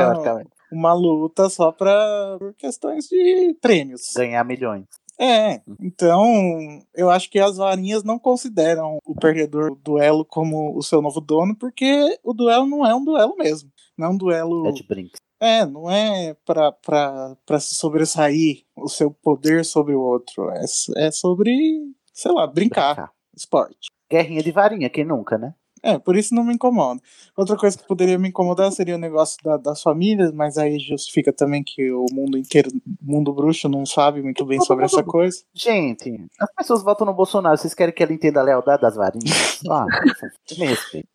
uma 0.73 0.93
luta 0.94 1.48
só 1.51 1.70
por 1.73 1.86
questões 2.57 3.07
de 3.09 3.55
prêmios. 3.61 4.12
Ganhar 4.16 4.43
milhões. 4.44 4.85
É, 5.21 5.61
então 5.79 6.25
eu 6.95 7.11
acho 7.11 7.29
que 7.29 7.39
as 7.39 7.59
varinhas 7.59 8.03
não 8.03 8.19
consideram 8.19 8.97
o 9.05 9.15
perdedor 9.15 9.69
do 9.69 9.77
duelo 9.77 10.25
como 10.25 10.75
o 10.75 10.83
seu 10.83 11.03
novo 11.03 11.21
dono, 11.21 11.55
porque 11.55 12.19
o 12.25 12.33
duelo 12.33 12.67
não 12.67 12.87
é 12.87 12.95
um 12.95 13.05
duelo 13.05 13.37
mesmo. 13.37 13.71
Não 13.99 14.07
é 14.07 14.11
um 14.11 14.17
duelo. 14.17 14.67
É 14.67 14.73
de 14.73 14.83
brinks. 14.83 15.21
É, 15.39 15.67
não 15.67 15.91
é 15.91 16.35
pra, 16.45 16.73
pra, 16.73 17.37
pra 17.45 17.61
se 17.61 17.75
sobressair 17.75 18.65
o 18.75 18.89
seu 18.89 19.11
poder 19.11 19.63
sobre 19.65 19.95
o 19.95 20.01
outro. 20.01 20.51
É, 20.51 20.65
é 20.97 21.11
sobre, 21.11 21.53
sei 22.15 22.33
lá, 22.33 22.47
brincar. 22.47 23.13
Esporte. 23.37 23.91
Guerrinha 24.11 24.43
de 24.43 24.53
varinha, 24.53 24.89
quem 24.89 25.05
nunca, 25.05 25.37
né? 25.37 25.55
É, 25.82 25.98
por 25.98 26.16
isso 26.16 26.35
não 26.35 26.44
me 26.44 26.55
incomoda. 26.55 27.01
Outra 27.36 27.57
coisa 27.57 27.77
que 27.78 27.86
poderia 27.86 28.19
me 28.19 28.28
incomodar 28.28 28.70
seria 28.73 28.94
o 28.97 28.98
negócio 28.98 29.36
da- 29.43 29.57
das 29.57 29.82
famílias, 29.82 30.32
mas 30.32 30.59
aí 30.59 30.78
justifica 30.78 31.32
também 31.32 31.62
que 31.65 31.90
o 31.93 32.05
mundo 32.12 32.36
inteiro, 32.36 32.70
o 32.70 32.81
mundo 33.12 33.32
bruxo, 33.32 33.69
não 33.69 33.86
sabe 33.86 34.23
muito 34.23 34.44
bem 34.44 34.59
sobre 34.66 34.85
essa 34.85 35.02
coisa. 35.12 35.39
Gente, 35.55 36.27
as 36.39 36.52
pessoas 36.55 36.82
votam 36.82 37.07
no 37.07 37.15
Bolsonaro. 37.15 37.57
Vocês 37.57 37.73
querem 37.74 37.94
que 37.94 38.02
ela 38.02 38.12
entenda 38.12 38.40
a 38.40 38.43
lealdade 38.43 38.82
das 38.82 38.94
varinhas? 38.97 39.61
Ah. 39.70 39.86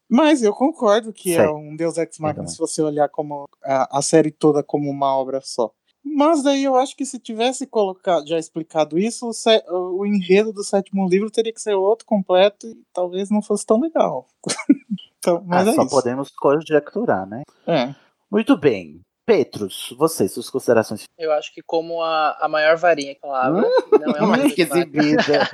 Mas 0.10 0.44
eu 0.44 0.54
concordo 0.54 1.12
que 1.12 1.34
é 1.36 1.50
um 1.50 1.76
Deus 1.76 1.98
Ex 1.98 2.20
Machina 2.20 2.44
se 2.48 2.58
você 2.58 2.82
olhar 2.82 3.10
como 3.10 3.48
a, 3.64 4.00
a 4.00 4.02
série 4.02 4.32
toda 4.32 4.64
como 4.64 4.90
uma 4.90 5.16
obra 5.18 5.42
só. 5.44 5.72
Mas 6.06 6.44
daí 6.44 6.64
eu 6.64 6.76
acho 6.76 6.96
que 6.96 7.06
se 7.06 7.18
tivesse 7.18 7.66
colocado, 7.66 8.28
já 8.28 8.38
explicado 8.38 8.98
isso, 8.98 9.28
o, 9.28 9.34
sé- 9.34 9.66
o 9.68 10.06
enredo 10.06 10.54
do 10.54 10.64
sétimo 10.64 11.10
livro 11.10 11.32
teria 11.32 11.52
que 11.52 11.60
ser 11.62 11.74
outro 11.74 12.06
completo 12.06 12.68
e 12.68 12.78
talvez 12.94 13.32
não 13.32 13.42
fosse 13.42 13.66
tão 13.66 13.80
legal. 13.80 14.28
então, 15.18 15.44
mas 15.46 15.68
Ah, 15.68 15.72
é 15.72 15.74
só 15.74 15.82
isso. 15.82 15.90
podemos 15.90 16.30
conjecturar, 16.30 17.26
né? 17.28 17.42
É. 17.68 17.94
Muito 18.32 18.56
bem. 18.56 19.02
Petrus, 19.26 19.92
você, 19.98 20.28
suas 20.28 20.52
considerações. 20.52 21.06
Eu 21.18 21.32
acho 21.32 21.52
que 21.52 21.64
como 21.64 22.04
a, 22.04 22.38
a 22.40 22.48
maior 22.48 22.78
varinha 22.78 23.16
que 23.16 23.20
a 23.26 23.28
palavra 23.28 23.68
não 24.00 24.16
é 24.16 24.22
uma 24.22 24.38
Hum, 24.46 24.50
que 24.54 24.62
exibida. 24.62 25.50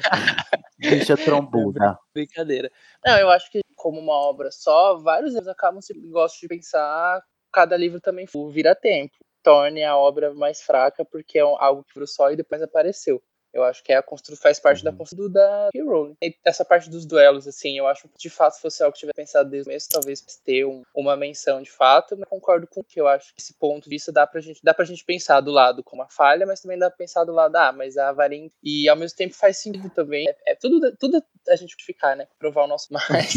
Bicha 0.77 1.15
trombuda. 1.15 1.97
Brincadeira. 2.13 2.69
Não, 3.05 3.17
eu 3.17 3.29
acho 3.29 3.49
que 3.49 3.61
como 3.75 3.99
uma 3.99 4.13
obra 4.13 4.51
só, 4.51 4.97
vários 4.97 5.31
livros 5.33 5.47
acabam 5.47 5.81
se 5.81 5.93
gosto 6.09 6.41
de 6.41 6.47
pensar 6.49 7.23
cada 7.53 7.77
livro 7.77 8.01
também 8.01 8.25
vira 8.51 8.75
tempo. 8.75 9.13
Torne 9.43 9.83
a 9.83 9.97
obra 9.97 10.33
mais 10.33 10.61
fraca 10.61 11.03
porque 11.05 11.37
é 11.39 11.41
algo 11.41 11.83
que 11.83 11.93
virou 11.93 12.07
só 12.07 12.31
e 12.31 12.35
depois 12.35 12.61
apareceu. 12.61 13.21
Eu 13.53 13.63
acho 13.63 13.83
que 13.83 13.91
é 13.91 13.97
a 13.97 14.01
constru 14.03 14.35
faz 14.37 14.59
parte 14.59 14.83
da 14.83 14.91
construção 14.93 15.29
da 15.31 15.69
J.K. 15.73 15.83
Rowling. 15.83 16.15
E 16.21 16.35
essa 16.45 16.63
parte 16.63 16.89
dos 16.89 17.05
duelos, 17.05 17.47
assim, 17.47 17.77
eu 17.77 17.85
acho 17.87 18.03
que 18.07 18.17
de 18.17 18.29
fato 18.29 18.53
se 18.55 18.61
fosse 18.61 18.81
algo 18.81 18.93
que 18.93 18.99
tivesse 18.99 19.15
pensado 19.15 19.49
desde 19.49 19.67
o 19.67 19.71
começo, 19.71 19.89
talvez 19.89 20.21
ter 20.45 20.65
um- 20.65 20.83
uma 20.95 21.15
menção 21.17 21.61
de 21.61 21.69
fato, 21.69 22.15
mas 22.17 22.29
concordo 22.29 22.65
com 22.67 22.79
o 22.79 22.83
que 22.83 22.99
eu 22.99 23.07
acho 23.07 23.33
que 23.35 23.41
esse 23.41 23.53
ponto 23.53 23.83
de 23.83 23.89
vista 23.89 24.11
dá 24.11 24.25
pra 24.25 24.39
gente, 24.41 24.59
dá 24.63 24.73
pra 24.73 24.85
gente 24.85 25.03
pensar 25.03 25.41
do 25.41 25.51
lado 25.51 25.83
como 25.83 26.01
uma 26.01 26.09
falha, 26.09 26.45
mas 26.45 26.61
também 26.61 26.77
dá 26.79 26.89
pra 26.89 26.97
pensar 26.97 27.23
do 27.25 27.33
lado, 27.33 27.55
ah, 27.57 27.71
mas 27.71 27.97
a 27.97 28.11
varinha. 28.11 28.49
E 28.63 28.87
ao 28.87 28.95
mesmo 28.95 29.17
tempo 29.17 29.33
faz 29.35 29.57
sentido 29.57 29.89
também. 29.89 30.27
É, 30.29 30.35
é 30.53 30.55
tudo, 30.55 30.95
tudo 30.97 31.21
a 31.49 31.55
gente 31.55 31.71
justificar, 31.71 32.15
né? 32.15 32.27
Provar 32.39 32.63
o 32.63 32.67
nosso 32.67 32.87
mais. 32.93 33.35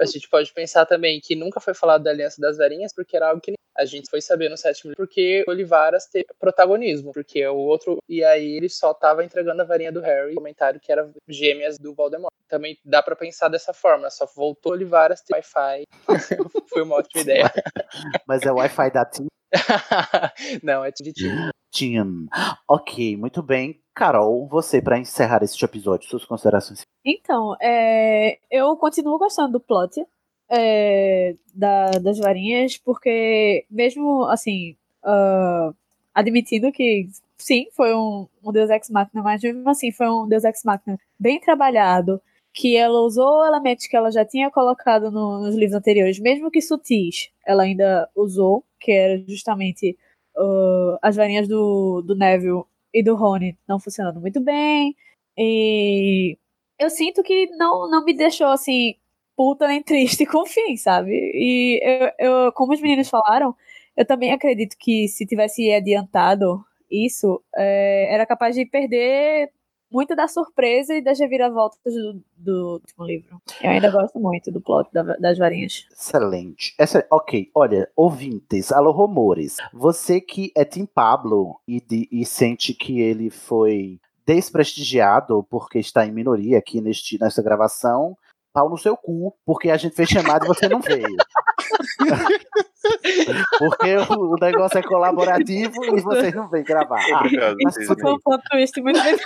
a 0.00 0.04
gente 0.04 0.28
pode 0.28 0.52
pensar 0.52 0.86
também 0.86 1.20
que 1.20 1.34
nunca 1.36 1.60
foi 1.60 1.74
falado 1.74 2.02
da 2.02 2.10
Aliança 2.10 2.40
das 2.40 2.56
Varinhas, 2.58 2.92
porque 2.92 3.16
era 3.16 3.28
algo 3.28 3.40
que 3.40 3.52
a 3.76 3.84
gente 3.84 4.08
foi 4.08 4.20
saber 4.20 4.48
no 4.48 4.56
sétimo 4.56 4.90
livro, 4.90 5.04
porque 5.04 5.44
Olivaras 5.48 6.06
teve 6.06 6.26
protagonismo, 6.38 7.12
porque 7.12 7.44
o 7.48 7.56
outro. 7.56 7.98
E 8.08 8.22
aí 8.22 8.56
ele 8.56 8.68
só 8.68 8.94
tava 9.04 9.22
entregando 9.22 9.60
a 9.60 9.66
varinha 9.66 9.92
do 9.92 10.00
Harry, 10.00 10.34
comentário 10.34 10.80
que 10.80 10.90
era 10.90 11.12
gêmeas 11.28 11.78
do 11.78 11.94
Voldemort. 11.94 12.32
Também 12.48 12.78
dá 12.82 13.02
pra 13.02 13.14
pensar 13.14 13.48
dessa 13.48 13.74
forma, 13.74 14.08
só 14.08 14.24
voltou 14.34 14.72
Olivaras 14.72 15.20
ter 15.20 15.34
Wi-Fi. 15.34 15.84
foi 16.70 16.82
uma 16.82 16.96
ótima 16.96 17.20
ideia. 17.20 17.52
Mas 18.26 18.42
é 18.42 18.50
Wi-Fi 18.50 18.90
da 18.90 19.04
TIM. 19.04 19.26
Não, 20.62 20.82
é 20.82 20.90
de 20.90 21.12
time. 21.12 21.50
Team. 21.70 22.28
Ok, 22.66 23.14
muito 23.18 23.42
bem. 23.42 23.78
Carol, 23.94 24.48
você, 24.48 24.80
para 24.80 24.98
encerrar 24.98 25.42
este 25.42 25.62
episódio, 25.62 26.08
suas 26.08 26.24
considerações. 26.24 26.80
Então, 27.04 27.54
é, 27.60 28.38
eu 28.50 28.74
continuo 28.78 29.18
gostando 29.18 29.52
do 29.52 29.60
plot 29.60 30.02
é, 30.48 31.34
da, 31.54 31.90
das 31.90 32.18
varinhas, 32.18 32.78
porque 32.78 33.66
mesmo 33.70 34.24
assim, 34.24 34.76
uh, 35.04 35.74
admitindo 36.14 36.72
que 36.72 37.08
sim, 37.38 37.66
foi 37.72 37.94
um, 37.94 38.26
um 38.42 38.52
Deus 38.52 38.70
Ex 38.70 38.90
Machina, 38.90 39.22
mas 39.22 39.42
mesmo 39.42 39.68
assim 39.68 39.90
foi 39.92 40.08
um 40.08 40.28
Deus 40.28 40.44
Ex 40.44 40.62
Machina 40.64 40.98
bem 41.18 41.40
trabalhado, 41.40 42.20
que 42.52 42.76
ela 42.76 43.00
usou 43.00 43.44
elementos 43.44 43.86
que 43.86 43.96
ela 43.96 44.10
já 44.12 44.24
tinha 44.24 44.50
colocado 44.50 45.10
no, 45.10 45.40
nos 45.40 45.56
livros 45.56 45.74
anteriores, 45.76 46.18
mesmo 46.20 46.50
que 46.50 46.62
sutis, 46.62 47.30
ela 47.46 47.64
ainda 47.64 48.08
usou, 48.14 48.64
que 48.80 48.92
era 48.92 49.22
justamente 49.26 49.96
uh, 50.36 50.98
as 51.02 51.16
varinhas 51.16 51.48
do, 51.48 52.02
do 52.02 52.14
Neville 52.14 52.62
e 52.92 53.02
do 53.02 53.16
Rony 53.16 53.58
não 53.68 53.80
funcionando 53.80 54.20
muito 54.20 54.40
bem. 54.40 54.96
E 55.36 56.38
eu 56.78 56.90
sinto 56.90 57.22
que 57.22 57.46
não, 57.56 57.90
não 57.90 58.04
me 58.04 58.14
deixou 58.14 58.48
assim 58.48 58.94
puta 59.36 59.66
nem 59.68 59.82
triste 59.82 60.26
com 60.26 60.42
o 60.42 60.46
fim, 60.46 60.76
sabe? 60.76 61.12
E 61.12 61.80
eu, 62.18 62.28
eu, 62.46 62.52
como 62.52 62.72
os 62.72 62.80
meninos 62.80 63.08
falaram, 63.08 63.54
eu 63.96 64.06
também 64.06 64.32
acredito 64.32 64.76
que 64.78 65.08
se 65.08 65.26
tivesse 65.26 65.72
adiantado 65.72 66.64
isso, 66.90 67.42
é, 67.56 68.12
era 68.12 68.26
capaz 68.26 68.54
de 68.54 68.66
perder 68.66 69.50
muito 69.94 70.16
da 70.16 70.26
surpresa 70.26 70.94
e 70.94 71.02
das 71.02 71.20
reviravoltas 71.20 71.94
do, 71.94 72.20
do 72.36 72.72
último 72.72 73.06
livro. 73.06 73.40
Eu 73.62 73.70
ainda 73.70 73.90
gosto 73.90 74.18
muito 74.18 74.50
do 74.50 74.60
plot 74.60 74.90
da, 74.92 75.02
das 75.02 75.38
varinhas. 75.38 75.86
Excelente. 75.92 76.74
Essa, 76.76 77.06
ok, 77.08 77.48
olha, 77.54 77.88
ouvintes, 77.94 78.72
alô 78.72 78.90
rumores. 78.90 79.58
Você 79.72 80.20
que 80.20 80.50
é 80.56 80.64
Tim 80.64 80.84
Pablo 80.84 81.60
e, 81.68 81.80
de, 81.80 82.08
e 82.10 82.26
sente 82.26 82.74
que 82.74 83.00
ele 83.00 83.30
foi 83.30 84.00
desprestigiado 84.26 85.46
porque 85.48 85.78
está 85.78 86.04
em 86.04 86.12
minoria 86.12 86.58
aqui 86.58 86.80
neste, 86.80 87.16
nesta 87.20 87.40
gravação, 87.40 88.16
pau 88.52 88.68
no 88.68 88.78
seu 88.78 88.96
cu, 88.96 89.32
porque 89.44 89.70
a 89.70 89.76
gente 89.76 89.94
fez 89.94 90.08
chamada 90.08 90.44
e 90.44 90.48
você 90.48 90.68
não 90.68 90.80
veio. 90.80 91.04
porque 93.58 93.96
o, 93.96 94.36
negócio 94.36 94.78
é 94.78 94.82
colaborativo 94.82 95.84
e 95.96 96.00
vocês 96.00 96.34
não 96.34 96.48
vêm 96.48 96.62
gravar. 96.64 97.00
Ah, 97.12 97.20
Obrigado, 97.20 97.56
mas 97.62 97.74
bem. 97.74 98.16
Um 98.26 98.38
twist 98.50 98.80
muito 98.82 99.02
bem 99.02 99.16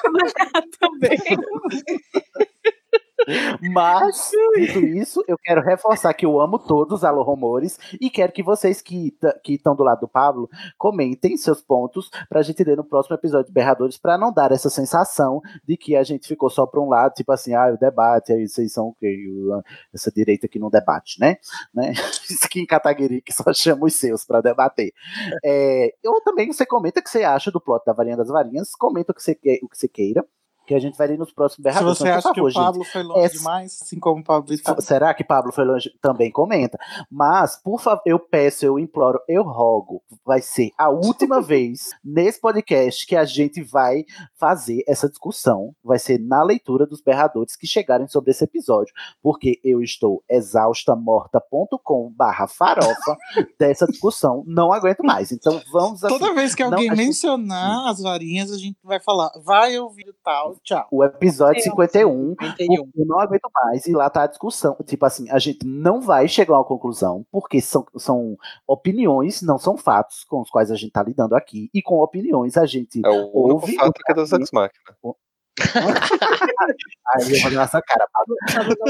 também. 0.80 1.18
Mas, 3.72 4.30
dito 4.56 4.78
isso, 4.78 5.24
eu 5.26 5.36
quero 5.38 5.60
reforçar 5.60 6.14
que 6.14 6.24
eu 6.24 6.40
amo 6.40 6.58
todos, 6.58 7.04
alô 7.04 7.22
rumores, 7.22 7.78
e 8.00 8.08
quero 8.08 8.32
que 8.32 8.42
vocês 8.42 8.80
que 8.80 9.12
estão 9.48 9.74
do 9.74 9.82
lado 9.82 10.00
do 10.00 10.08
Pablo 10.08 10.48
comentem 10.76 11.36
seus 11.36 11.60
pontos 11.60 12.10
pra 12.28 12.42
gente 12.42 12.62
ler 12.62 12.76
no 12.76 12.84
próximo 12.84 13.16
episódio 13.16 13.46
de 13.48 13.52
Berradores, 13.52 13.98
pra 13.98 14.16
não 14.16 14.32
dar 14.32 14.52
essa 14.52 14.70
sensação 14.70 15.40
de 15.64 15.76
que 15.76 15.96
a 15.96 16.02
gente 16.02 16.28
ficou 16.28 16.48
só 16.48 16.66
pra 16.66 16.80
um 16.80 16.88
lado, 16.88 17.14
tipo 17.14 17.32
assim, 17.32 17.54
ah, 17.54 17.72
o 17.72 17.78
debate, 17.78 18.32
aí 18.32 18.46
vocês 18.46 18.72
são 18.72 18.88
o 18.88 18.94
quê? 18.94 19.16
Essa 19.92 20.10
direita 20.10 20.48
que 20.48 20.58
não 20.58 20.70
debate, 20.70 21.20
né? 21.20 21.36
né? 21.74 21.92
Isso 22.28 22.44
aqui 22.44 22.60
em 22.60 22.66
Cataguiri 22.66 23.20
que 23.20 23.32
só 23.32 23.52
chama 23.52 23.86
os 23.86 23.94
seus 23.94 24.24
pra 24.24 24.40
debater. 24.40 24.92
É, 25.44 25.92
eu 26.02 26.20
também, 26.22 26.52
você 26.52 26.64
comenta 26.64 27.00
o 27.00 27.02
que 27.02 27.10
você 27.10 27.24
acha 27.24 27.50
do 27.50 27.60
plot 27.60 27.84
da 27.84 27.92
Varinha 27.92 28.16
das 28.16 28.28
Varinhas, 28.28 28.74
comenta 28.74 29.12
o 29.12 29.14
que 29.14 29.22
você, 29.22 29.32
o 29.62 29.68
que 29.68 29.76
você 29.76 29.88
queira 29.88 30.24
que 30.68 30.74
a 30.74 30.78
gente 30.78 30.98
vai 30.98 31.06
ler 31.06 31.18
nos 31.18 31.32
próximos 31.32 31.64
berradores. 31.64 31.96
Se 31.96 32.04
você 32.04 32.10
acha 32.10 32.22
favor, 32.28 32.34
que 32.34 32.40
o 32.40 32.52
Pablo 32.52 32.84
gente, 32.84 32.92
foi 32.92 33.02
longe 33.02 33.24
é... 33.24 33.28
demais, 33.30 33.78
assim 33.82 33.98
como 33.98 34.20
o 34.20 34.24
Pablo 34.24 34.52
está... 34.52 34.78
Será 34.82 35.14
que 35.14 35.24
Pablo 35.24 35.50
foi 35.50 35.64
longe? 35.64 35.90
Também 36.00 36.30
comenta. 36.30 36.78
Mas, 37.10 37.56
por 37.56 37.80
favor, 37.80 38.02
eu 38.04 38.18
peço, 38.18 38.66
eu 38.66 38.78
imploro, 38.78 39.18
eu 39.26 39.42
rogo, 39.42 40.02
vai 40.24 40.42
ser 40.42 40.70
a 40.76 40.90
última 40.90 41.40
vez 41.42 41.88
nesse 42.04 42.38
podcast 42.38 43.06
que 43.06 43.16
a 43.16 43.24
gente 43.24 43.62
vai 43.62 44.04
fazer 44.38 44.84
essa 44.86 45.08
discussão. 45.08 45.74
Vai 45.82 45.98
ser 45.98 46.20
na 46.20 46.42
leitura 46.42 46.86
dos 46.86 47.00
berradores 47.00 47.56
que 47.56 47.66
chegarem 47.66 48.06
sobre 48.06 48.32
esse 48.32 48.44
episódio. 48.44 48.92
Porque 49.22 49.58
eu 49.64 49.82
estou 49.82 50.22
exaustamorta.com 50.28 52.12
barra 52.14 52.46
farofa 52.46 53.16
dessa 53.58 53.86
discussão. 53.86 54.44
Não 54.46 54.70
aguento 54.70 55.02
mais. 55.02 55.32
Então 55.32 55.62
vamos 55.72 56.04
assim, 56.04 56.18
Toda 56.18 56.34
vez 56.34 56.54
que 56.54 56.62
alguém 56.62 56.88
não, 56.88 56.96
mencionar 56.96 57.78
gente... 57.78 57.90
as 57.90 58.00
varinhas, 58.02 58.52
a 58.52 58.58
gente 58.58 58.76
vai 58.84 59.00
falar, 59.00 59.30
vai 59.42 59.78
ouvir 59.78 60.14
tal 60.22 60.57
tchau. 60.62 60.86
O 60.90 61.04
episódio 61.04 61.62
51, 61.62 62.34
51. 62.40 62.90
eu 62.96 63.06
não 63.06 63.18
aguento 63.18 63.48
mais, 63.54 63.86
e 63.86 63.92
lá 63.92 64.08
tá 64.10 64.24
a 64.24 64.26
discussão. 64.26 64.76
Tipo 64.84 65.06
assim, 65.06 65.30
a 65.30 65.38
gente 65.38 65.66
não 65.66 66.00
vai 66.00 66.28
chegar 66.28 66.54
a 66.54 66.58
uma 66.58 66.64
conclusão, 66.64 67.24
porque 67.30 67.60
são, 67.60 67.86
são 67.96 68.36
opiniões, 68.66 69.42
não 69.42 69.58
são 69.58 69.76
fatos 69.76 70.24
com 70.24 70.40
os 70.40 70.50
quais 70.50 70.70
a 70.70 70.76
gente 70.76 70.92
tá 70.92 71.02
lidando 71.02 71.34
aqui, 71.34 71.70
e 71.72 71.82
com 71.82 72.00
opiniões 72.00 72.56
a 72.56 72.66
gente 72.66 73.00
é 73.04 73.08
o 73.08 73.30
ouve. 73.32 73.74
fato 73.76 73.92
que 73.92 74.12
é 74.12 74.14
das 74.14 74.32
Ex 74.32 74.50
Machina. 74.52 74.94
Aí 77.14 77.32
eu 77.32 77.42
vou 77.42 77.50
dar 77.52 77.64
essa 77.64 77.82
cara, 77.82 78.06
Pablo. 78.12 78.36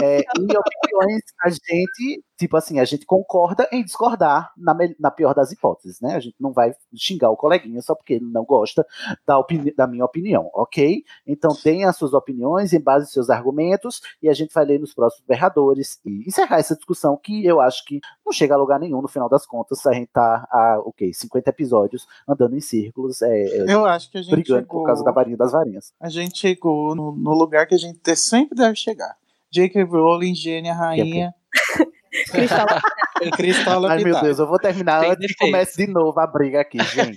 É, 0.03 0.19
em 0.39 0.45
opiniões, 0.45 1.23
a 1.43 1.49
gente, 1.49 2.23
tipo 2.39 2.56
assim, 2.56 2.78
a 2.78 2.85
gente 2.85 3.05
concorda 3.05 3.69
em 3.73 3.85
discordar 3.85 4.52
na, 4.56 4.74
na 4.98 5.10
pior 5.10 5.35
das 5.35 5.51
hipóteses, 5.51 6.01
né? 6.01 6.15
A 6.15 6.20
gente 6.20 6.36
não 6.39 6.52
vai 6.52 6.73
xingar 6.94 7.31
o 7.31 7.36
coleguinha 7.36 7.82
só 7.82 7.94
porque 7.94 8.15
ele 8.15 8.24
não 8.24 8.44
gosta 8.44 8.86
da, 9.27 9.44
da 9.77 9.87
minha 9.88 10.04
opinião, 10.04 10.48
ok? 10.54 11.03
Então 11.27 11.51
tem 11.54 11.85
as 11.85 11.96
suas 11.96 12.14
opiniões 12.14 12.72
em 12.72 12.80
base 12.80 13.06
aos 13.06 13.13
seus 13.13 13.29
argumentos 13.29 14.01
e 14.22 14.29
a 14.29 14.32
gente 14.32 14.54
vai 14.54 14.64
ler 14.64 14.79
nos 14.79 14.95
próximos 14.95 15.27
berradores 15.27 15.98
e 16.06 16.29
encerrar 16.29 16.59
essa 16.59 16.77
discussão 16.77 17.16
que 17.16 17.45
eu 17.45 17.61
acho 17.61 17.85
que 17.85 18.01
não 18.24 18.32
chega 18.32 18.54
a 18.54 18.59
lugar 18.59 18.79
nenhum 18.79 19.03
no 19.03 19.09
final 19.09 19.29
das 19.29 19.45
contas. 19.45 19.85
A 19.85 19.93
gente 19.93 20.11
tá 20.13 20.46
há, 20.51 20.80
ok, 20.85 21.13
50 21.13 21.51
episódios 21.51 22.06
andando 22.29 22.56
em 22.56 22.61
círculos, 22.61 23.21
é, 23.21 23.29
é, 23.29 23.74
eu 23.74 23.85
acho 23.85 24.11
que 24.11 24.19
a 24.19 24.22
gente 24.22 24.30
brigando 24.30 24.61
chegou, 24.61 24.80
por 24.80 24.87
causa 24.87 25.03
da 25.03 25.11
varinha 25.11 25.37
das 25.37 25.53
varinhas. 25.53 25.93
A 26.01 26.09
gente 26.09 26.38
chegou 26.38 26.95
no, 26.95 27.11
no 27.11 27.35
lugar 27.35 27.66
que 27.66 27.74
a 27.74 27.79
gente 27.79 27.98
sempre 28.16 28.56
deve 28.56 28.77
chegar. 28.77 29.16
J.K. 29.51 29.82
Rowling, 29.82 30.35
gênia, 30.35 30.74
rainha. 30.74 31.35
Cristal. 32.30 32.66
Cristal 33.37 33.87
Ai, 33.87 34.03
meu 34.03 34.20
Deus, 34.20 34.38
eu 34.38 34.46
vou 34.46 34.59
terminar 34.59 35.01
Tem 35.01 35.11
antes 35.11 35.35
que 35.35 35.46
comece 35.46 35.77
de 35.77 35.90
novo 35.90 36.19
a 36.20 36.27
briga 36.27 36.61
aqui, 36.61 36.78
gente. 36.78 37.16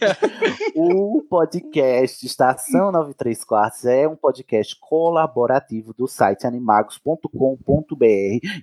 o 0.75 1.21
podcast 1.29 2.25
Estação 2.25 2.91
93 2.91 3.43
Quartos 3.43 3.85
é 3.85 4.07
um 4.07 4.15
podcast 4.15 4.75
colaborativo 4.79 5.93
do 5.93 6.07
site 6.07 6.47
animagos.com.br 6.47 7.27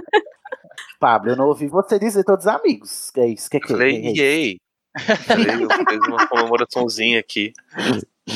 Pablo, 0.98 1.30
eu 1.32 1.36
não 1.36 1.46
ouvi 1.48 1.66
você 1.66 1.98
dizer 1.98 2.24
todos 2.24 2.46
amigos. 2.46 3.10
Que 3.10 3.20
é 3.20 3.26
isso? 3.28 3.48
Que 3.50 3.60
que, 3.60 3.68
Falei, 3.68 4.12
que 4.12 4.22
é 4.22 4.36
isso? 4.36 4.60
Falei, 5.26 5.64
eu 5.64 5.68
fiz 5.70 6.08
uma 6.08 6.26
comemoraçãozinha 6.28 7.20
aqui. 7.20 7.52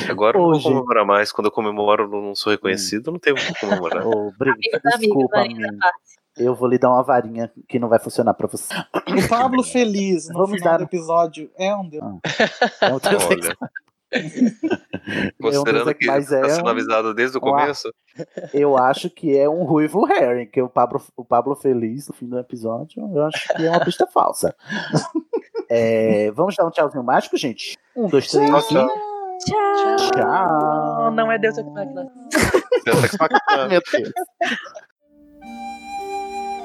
Agora 0.08 0.38
eu 0.38 0.42
não 0.42 0.50
vou 0.52 0.62
comemorar 0.62 1.04
mais. 1.04 1.30
Quando 1.32 1.46
eu 1.48 1.52
comemoro, 1.52 2.08
não 2.08 2.34
sou 2.34 2.50
reconhecido, 2.52 3.10
não 3.12 3.18
tenho 3.18 3.36
o 3.36 3.38
que 3.38 3.60
comemorar. 3.60 4.06
Ô, 4.06 4.32
Bri- 4.38 4.50
Amigos, 4.50 4.80
desculpa, 5.00 5.40
amigos, 5.40 5.64
amigo. 5.64 5.78
Eu 6.36 6.54
vou 6.54 6.68
lhe 6.68 6.78
dar 6.78 6.90
uma 6.90 7.02
varinha 7.02 7.50
que 7.68 7.78
não 7.78 7.88
vai 7.88 7.98
funcionar 7.98 8.34
pra 8.34 8.46
você. 8.48 8.74
O 8.94 9.28
Pablo 9.28 9.62
feliz 9.62 10.28
no 10.28 10.34
Vamos 10.34 10.58
final 10.58 10.72
dar- 10.72 10.78
do 10.78 10.84
episódio 10.84 11.50
é 11.56 11.74
um 11.74 11.88
deus. 11.88 12.04
É 12.80 12.86
um 12.92 12.98
deus 12.98 13.24
Olha. 13.24 13.36
Deus 13.36 13.54
Considerando 15.40 15.90
é 15.90 15.94
que 15.94 16.00
que 16.00 16.06
mais 16.06 16.28
tá 16.28 16.38
é 16.38 16.48
sendo 16.48 16.68
avisado 16.68 17.12
desde 17.14 17.36
o 17.36 17.40
começo. 17.40 17.92
Eu 18.52 18.76
acho 18.76 19.10
que 19.10 19.36
é 19.36 19.48
um 19.48 19.64
ruivo 19.64 20.04
Harry, 20.04 20.46
que 20.46 20.62
o 20.62 20.68
Pablo, 20.68 21.02
o 21.16 21.24
Pablo 21.24 21.54
feliz 21.56 22.08
no 22.08 22.14
fim 22.14 22.28
do 22.28 22.38
episódio. 22.38 23.02
Eu 23.14 23.24
acho 23.26 23.48
que 23.56 23.66
é 23.66 23.70
uma 23.70 23.84
pista 23.84 24.06
falsa. 24.06 24.54
É, 25.68 26.30
vamos 26.32 26.54
dar 26.54 26.66
um 26.66 26.70
tchauzinho 26.70 27.02
mágico, 27.02 27.36
gente? 27.36 27.76
Um, 27.96 28.06
dois, 28.08 28.28
três. 28.28 28.48
Tchau, 28.48 28.62
tchau. 28.68 28.88
Tchau. 29.46 29.96
Tchau. 30.12 31.10
Não 31.10 31.30
é 31.32 31.38
Deus 31.38 31.58
Ex 31.58 31.66
Machina. 31.66 32.06
Meu 33.68 33.80
Deus. 33.92 34.12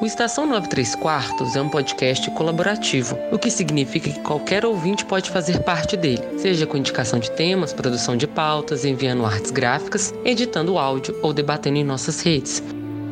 O 0.01 0.05
Estação 0.05 0.45
93 0.45 0.95
Quartos 0.95 1.57
é 1.57 1.61
um 1.61 1.67
podcast 1.67 2.31
colaborativo, 2.31 3.17
o 3.33 3.37
que 3.37 3.51
significa 3.51 4.09
que 4.09 4.21
qualquer 4.21 4.65
ouvinte 4.65 5.03
pode 5.03 5.29
fazer 5.29 5.61
parte 5.63 5.97
dele, 5.97 6.23
seja 6.37 6.65
com 6.65 6.77
indicação 6.77 7.19
de 7.19 7.29
temas, 7.31 7.73
produção 7.73 8.15
de 8.15 8.25
pautas, 8.25 8.85
enviando 8.85 9.25
artes 9.25 9.51
gráficas, 9.51 10.13
editando 10.23 10.77
áudio 10.77 11.13
ou 11.21 11.33
debatendo 11.33 11.79
em 11.79 11.83
nossas 11.83 12.21
redes. 12.21 12.63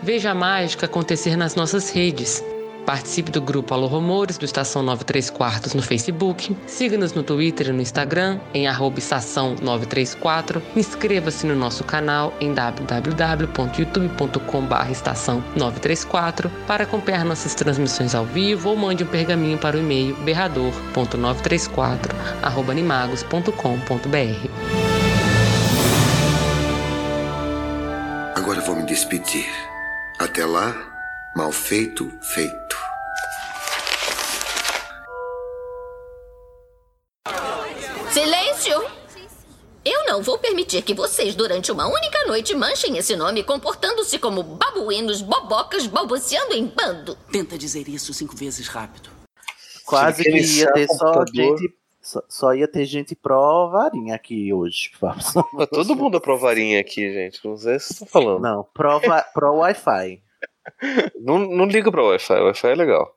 Veja 0.03 0.33
a 0.33 0.35
mágica 0.35 0.87
acontecer 0.87 1.37
nas 1.37 1.55
nossas 1.55 1.91
redes. 1.91 2.43
Participe 2.85 3.31
do 3.31 3.41
grupo 3.41 3.73
Alô 3.73 3.87
Rumores 3.87 4.37
do 4.37 4.45
Estação 4.45 4.83
93 4.83 5.31
Quartos 5.31 5.75
no 5.75 5.83
Facebook. 5.83 6.57
Siga-nos 6.67 7.13
no 7.13 7.23
Twitter 7.23 7.69
e 7.69 7.73
no 7.73 7.81
Instagram 7.81 8.41
em 8.53 8.67
estação 8.99 9.55
934. 9.63 10.61
Inscreva-se 10.75 11.47
no 11.47 11.55
nosso 11.55 11.85
canal 11.85 12.35
em 12.41 12.53
www.youtube.com.br 12.53 14.91
estação 14.91 15.37
934 15.55 16.51
para 16.67 16.83
acompanhar 16.83 17.25
nossas 17.25 17.55
transmissões 17.55 18.13
ao 18.15 18.25
vivo 18.25 18.71
ou 18.71 18.77
mande 18.77 19.05
um 19.05 19.07
pergaminho 19.07 19.59
para 19.59 19.77
o 19.77 19.81
e-mail 19.81 20.17
berrador.934 20.17 22.11
arroba 22.43 22.73
animagos.com.br. 22.73 25.02
Agora 28.53 28.67
vou 28.67 28.77
me 28.77 28.83
despedir. 28.83 29.47
Até 30.19 30.45
lá, 30.45 30.75
mal 31.35 31.51
feito, 31.51 32.13
feito. 32.21 32.77
Silêncio! 38.13 38.85
Eu 39.83 40.05
não 40.05 40.23
vou 40.23 40.37
permitir 40.37 40.83
que 40.83 40.93
vocês, 40.93 41.35
durante 41.35 41.73
uma 41.73 41.87
única 41.87 42.27
noite, 42.27 42.55
manchem 42.55 42.99
esse 42.99 43.17
nome 43.17 43.43
comportando-se 43.43 44.19
como 44.19 44.43
babuínos, 44.43 45.23
bobocas, 45.23 45.87
balbuciando 45.87 46.53
em 46.53 46.67
bando. 46.67 47.17
Tenta 47.33 47.57
dizer 47.57 47.89
isso 47.89 48.13
cinco 48.13 48.37
vezes 48.37 48.69
rápido. 48.69 49.09
Quase 49.87 50.25
que 50.25 50.39
ia 50.59 50.71
ter 50.75 50.89
só 50.89 51.25
gente. 51.35 51.75
Só, 52.13 52.23
só 52.29 52.55
ia 52.55 52.69
ter 52.69 52.85
gente 52.85 53.15
pró 53.15 53.69
varinha 53.71 54.15
aqui 54.15 54.53
hoje. 54.53 54.91
Pablo. 55.01 55.49
Mas 55.55 55.69
todo 55.69 55.97
mundo 55.97 56.19
aprovaria 56.19 56.79
aqui, 56.81 57.11
gente. 57.13 57.41
Não 57.47 57.57
sei 57.57 57.79
se 57.79 57.87
vocês 57.87 57.91
estão 58.03 58.07
falando. 58.09 58.43
Não, 58.43 58.65
pró, 58.75 59.01
pró 59.33 59.55
Wi-Fi. 59.59 60.23
Não, 61.19 61.39
não 61.39 61.65
liga 61.65 61.91
pra 61.91 62.03
Wi-Fi. 62.05 62.35
O 62.35 62.45
Wi-Fi 62.45 62.67
é 62.69 62.75
legal. 62.75 63.17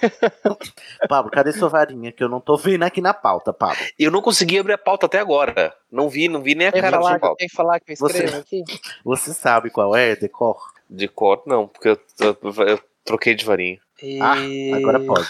Pablo, 1.08 1.30
cadê 1.30 1.52
sua 1.52 1.68
varinha? 1.68 2.12
Que 2.12 2.22
eu 2.22 2.28
não 2.28 2.40
tô 2.40 2.56
vendo 2.56 2.82
aqui 2.82 3.00
na 3.00 3.12
pauta, 3.14 3.52
Pablo. 3.52 3.76
Eu 3.98 4.10
não 4.10 4.20
consegui 4.22 4.58
abrir 4.58 4.74
a 4.74 4.78
pauta 4.78 5.06
até 5.06 5.18
agora. 5.18 5.74
Não 5.90 6.08
vi, 6.08 6.28
não 6.28 6.42
vi 6.42 6.54
nem 6.54 6.68
a 6.68 6.72
Tem 6.72 6.80
cara 6.82 6.96
da 6.98 7.02
falar, 7.02 7.18
pauta. 7.18 7.36
tem 7.38 7.48
que 7.48 7.54
falar 7.54 7.80
que 7.80 7.90
eu 7.90 7.94
escrevo 7.94 8.28
Você- 8.32 8.36
aqui? 8.38 8.62
Você 9.04 9.32
sabe 9.34 9.70
qual 9.70 9.94
é, 9.96 10.14
Decor? 10.16 10.72
De 10.88 11.08
cor, 11.08 11.42
não, 11.46 11.66
porque 11.66 11.88
eu, 11.88 11.98
eu- 12.20 12.66
eu 12.66 12.80
troquei 13.04 13.34
de 13.34 13.44
varinha. 13.44 13.78
Ah, 14.20 14.34
agora 14.76 15.00
pode. 15.00 15.28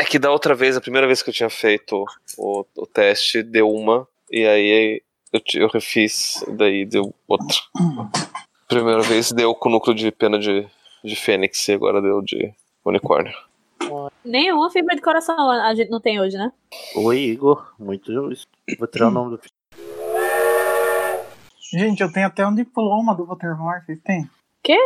É 0.00 0.04
que 0.04 0.18
da 0.18 0.30
outra 0.30 0.54
vez, 0.54 0.78
a 0.78 0.80
primeira 0.80 1.06
vez 1.06 1.22
que 1.22 1.28
eu 1.28 1.34
tinha 1.34 1.50
feito 1.50 2.06
o, 2.38 2.64
o 2.74 2.86
teste, 2.86 3.42
deu 3.42 3.68
uma, 3.68 4.08
e 4.30 4.46
aí 4.46 5.02
eu, 5.30 5.42
eu 5.56 5.68
refiz, 5.68 6.42
daí 6.56 6.86
deu 6.86 7.14
outra. 7.28 7.58
Primeira 8.66 9.02
vez 9.02 9.30
deu 9.30 9.54
com 9.54 9.68
núcleo 9.68 9.94
de 9.94 10.10
pena 10.10 10.38
de, 10.38 10.66
de 11.04 11.14
fênix, 11.14 11.68
e 11.68 11.74
agora 11.74 12.00
deu 12.00 12.22
de 12.22 12.50
unicórnio. 12.82 13.34
Nenhuma 14.24 14.70
fibra 14.70 14.96
de 14.96 15.02
coração 15.02 15.36
a 15.50 15.74
gente 15.74 15.90
não 15.90 16.00
tem 16.00 16.18
hoje, 16.18 16.38
né? 16.38 16.50
Oi, 16.96 17.18
Igor. 17.18 17.74
Muito. 17.78 18.10
Vou 18.78 18.88
tirar 18.88 19.08
o 19.08 19.10
nome 19.10 19.36
do. 19.36 19.40
Gente, 21.74 22.02
eu 22.02 22.10
tenho 22.10 22.26
até 22.26 22.46
um 22.46 22.54
diploma 22.54 23.14
do 23.14 23.26
Pottermore, 23.26 23.84
vocês 23.84 24.00
têm? 24.00 24.30
Quê? 24.62 24.78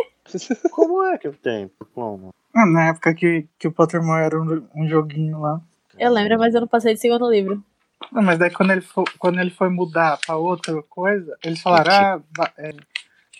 Como 0.72 1.04
é 1.04 1.18
que 1.18 1.28
eu 1.28 1.34
tenho 1.34 1.70
diploma? 1.80 2.30
Ah, 2.54 2.66
na 2.66 2.88
época 2.88 3.14
que, 3.14 3.46
que 3.58 3.68
o 3.68 3.72
Pottermore 3.72 4.22
era 4.24 4.40
um, 4.40 4.66
um 4.76 4.88
joguinho 4.88 5.40
lá. 5.40 5.60
Eu 5.98 6.12
lembro, 6.12 6.38
mas 6.38 6.54
eu 6.54 6.60
não 6.60 6.68
passei 6.68 6.94
de 6.94 7.00
segundo 7.00 7.30
livro. 7.30 7.62
Não, 8.12 8.22
mas 8.22 8.38
daí 8.38 8.50
quando 8.50 8.70
ele, 8.72 8.80
for, 8.80 9.04
quando 9.18 9.40
ele 9.40 9.50
foi 9.50 9.68
mudar 9.70 10.18
pra 10.24 10.36
outra 10.36 10.82
coisa, 10.82 11.36
eles 11.44 11.60
falaram, 11.60 11.92
ah, 12.38 12.50
é, 12.58 12.70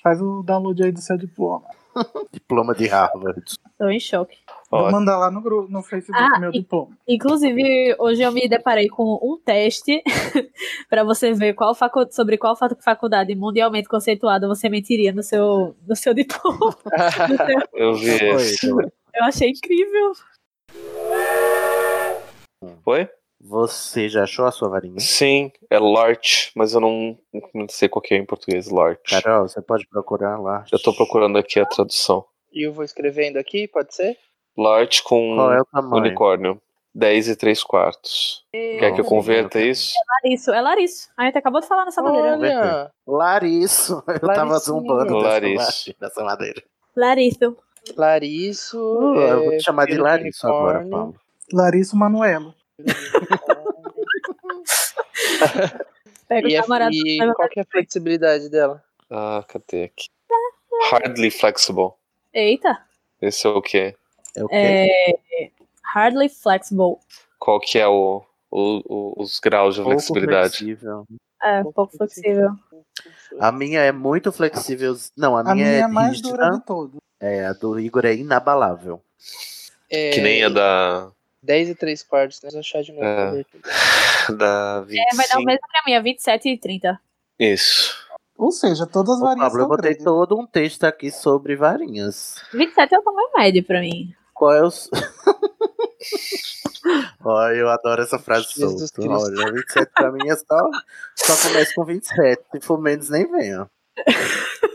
faz 0.03 0.21
o 0.21 0.43
download 0.43 0.83
aí 0.83 0.93
do 0.93 1.01
seu 1.01 1.17
diploma. 1.17 1.65
Diploma 2.33 2.75
de 2.75 2.89
Harvard. 2.89 3.41
Tô 3.79 3.89
em 3.89 4.01
choque. 4.01 4.37
Vou 4.69 4.91
mandar 4.91 5.17
lá 5.17 5.31
no, 5.31 5.41
grupo, 5.41 5.71
no 5.71 5.81
Facebook 5.81 6.21
Ah, 6.35 6.41
meu 6.41 6.51
diploma. 6.51 6.91
Inclusive, 7.07 7.95
hoje 8.01 8.23
eu 8.23 8.33
me 8.33 8.49
deparei 8.49 8.89
com 8.89 9.15
um 9.23 9.39
teste 9.45 10.03
para 10.91 11.05
você 11.05 11.33
ver 11.33 11.55
qual 11.55 11.73
facu 11.73 12.05
sobre 12.11 12.37
qual 12.37 12.57
facu- 12.57 12.83
faculdade 12.83 13.33
mundialmente 13.37 13.89
conceituada 13.89 14.49
você 14.49 14.69
mentiria 14.69 15.13
no 15.13 15.23
seu, 15.23 15.77
no 15.87 15.95
seu 15.95 16.13
diploma. 16.15 16.59
No 16.59 17.37
seu- 17.47 17.69
Eu 17.75 17.95
vi 17.95 18.11
esse. 18.11 18.71
Eu 19.15 19.25
achei 19.25 19.51
incrível. 19.51 20.13
Foi? 22.83 23.09
Você 23.41 24.09
já 24.09 24.23
achou 24.25 24.47
a 24.47 24.51
sua 24.51 24.69
varinha? 24.71 24.99
Sim, 24.99 25.53
é 25.69 25.79
Lart, 25.79 26.51
mas 26.57 26.73
eu 26.73 26.81
não, 26.81 27.19
não 27.53 27.69
sei 27.69 27.89
qual 27.89 28.01
que 28.01 28.15
é 28.15 28.17
em 28.17 28.25
português, 28.25 28.71
Lart. 28.71 29.01
Carol, 29.11 29.47
você 29.47 29.61
pode 29.61 29.87
procurar 29.87 30.39
lá. 30.41 30.65
Eu 30.73 30.81
tô 30.81 30.95
procurando 30.95 31.37
aqui 31.37 31.61
a 31.61 31.67
tradução. 31.67 32.25
E 32.53 32.67
eu 32.67 32.73
vou 32.73 32.85
escrevendo 32.85 33.37
aqui, 33.37 33.69
pode 33.69 33.95
ser? 33.95 34.17
Lart 34.57 35.03
com 35.03 35.35
Qual 35.37 35.53
é 35.53 35.61
o 35.61 35.65
tamanho? 35.67 36.03
unicórnio. 36.05 36.61
10 36.97 37.29
e 37.31 37.37
3 37.37 37.61
quartos. 37.65 38.45
Quer 38.53 38.95
que 38.95 39.01
eu 39.01 39.05
converta 39.05 39.61
isso? 39.61 39.93
Larisso, 40.23 40.53
é 40.53 40.61
Larisso. 40.61 41.09
A 41.17 41.25
gente 41.25 41.37
acabou 41.37 41.61
de 41.61 41.67
falar 41.67 41.85
nessa 41.85 42.01
madeira. 42.01 42.37
Olha! 42.39 42.91
Larisso. 43.05 44.01
Eu 44.07 44.21
tava 44.21 44.53
Laricinho. 44.53 44.61
zombando 44.61 45.15
dessa, 45.15 45.27
Larisso. 45.29 45.95
dessa 46.01 46.25
madeira. 46.25 46.63
Larisso. 46.97 47.57
Larisso. 47.97 48.79
Uh, 48.79 49.21
eu 49.21 49.45
vou 49.45 49.53
é, 49.53 49.57
te 49.59 49.65
chamar 49.65 49.87
de 49.87 49.97
Larisso 49.97 50.47
agora. 50.47 50.85
Paulo. 50.87 51.15
Larissa 51.53 51.97
Manuelo. 51.97 52.55
Pega 56.29 56.49
E, 56.49 56.59
o 56.59 56.63
camarada. 56.63 56.91
e 56.93 57.19
qual 57.35 57.49
que 57.49 57.61
é 57.61 57.63
a 57.63 57.67
flexibilidade 57.67 58.49
dela? 58.49 58.83
Ah, 59.11 59.45
cadê 59.47 59.85
aqui? 59.85 60.09
Hardly 60.91 61.31
flexible. 61.31 61.91
Eita. 62.33 62.79
Esse 63.21 63.47
é 63.47 63.51
o 63.51 63.63
quê? 63.63 63.95
É 64.37 64.45
o 64.45 64.49
É, 64.51 65.51
hardly 65.83 66.29
flexible. 66.29 66.97
Qual 67.39 67.61
que 67.61 67.79
é 67.79 67.87
o, 67.87 68.23
o- 68.51 68.83
o- 68.89 69.15
os 69.23 69.39
graus 69.39 69.75
de 69.77 69.83
Pouco 69.83 69.97
flexibilidade? 69.99 70.57
flexível. 70.59 71.05
É, 71.43 71.61
um 71.61 71.73
pouco 71.73 71.97
flexível. 71.97 72.51
A 73.39 73.53
minha 73.53 73.81
é 73.81 73.93
muito 73.93 74.33
flexível. 74.33 74.97
Não, 75.17 75.37
a 75.37 75.43
minha, 75.43 75.53
A 75.53 75.55
minha 75.55 75.69
é 75.69 75.83
a 75.83 75.89
mais 75.89 76.11
rígida. 76.17 76.29
dura 76.31 76.51
de 76.51 76.65
todos. 76.65 76.97
É, 77.21 77.47
a 77.47 77.53
do 77.53 77.79
Igor 77.79 78.05
é 78.05 78.15
inabalável. 78.15 79.03
É, 79.91 80.11
Que 80.11 80.21
nem 80.21 80.45
a 80.45 80.49
da, 80.49 81.11
10 81.43 81.71
e 81.71 81.75
3 81.75 82.03
quartos, 82.03 82.43
né? 82.43 82.51
Vou 82.51 82.61
achar 82.61 82.83
de 82.83 82.93
novo. 82.93 83.05
É. 83.05 83.45
da 84.37 84.81
25. 84.81 85.09
É, 85.13 85.17
vai 85.17 85.29
dar 85.29 85.39
o 85.39 85.45
mesmo 85.45 85.61
pra 85.61 85.83
mim, 85.87 85.93
é 85.93 86.01
27 86.03 86.49
e 86.49 86.59
30. 86.59 87.01
Isso. 87.39 87.95
Ou 88.37 88.51
seja, 88.51 88.87
todas 88.87 89.15
as 89.17 89.21
Ô, 89.21 89.25
varinhas 89.27 89.47
Pablo, 89.49 89.63
eu 89.63 89.69
botei 89.69 89.91
grandes. 89.91 90.05
todo 90.05 90.39
um 90.39 90.47
texto 90.47 90.85
aqui 90.85 91.11
sobre 91.11 91.55
varinhas. 91.55 92.43
27 92.53 92.95
é 92.95 92.99
o 92.99 93.03
tamanho 93.03 93.31
médio 93.37 93.63
pra 93.65 93.81
mim. 93.81 94.13
Qual 94.33 94.53
é 94.53 94.63
o. 94.65 94.71
Olha, 97.25 97.55
eu 97.57 97.69
adoro 97.69 98.03
essa 98.03 98.19
frase 98.19 98.49
Jesus 98.57 98.91
solta. 98.95 99.11
Olha, 99.11 99.53
27 99.53 99.93
pra 99.95 100.11
mim 100.11 100.29
é 100.29 100.35
só, 100.37 100.71
só 101.15 101.49
começa 101.49 101.73
com 101.75 101.85
27. 101.85 102.43
Se 102.53 102.61
for 102.61 102.81
menos, 102.81 103.09
nem 103.09 103.31
venha. 103.31 103.71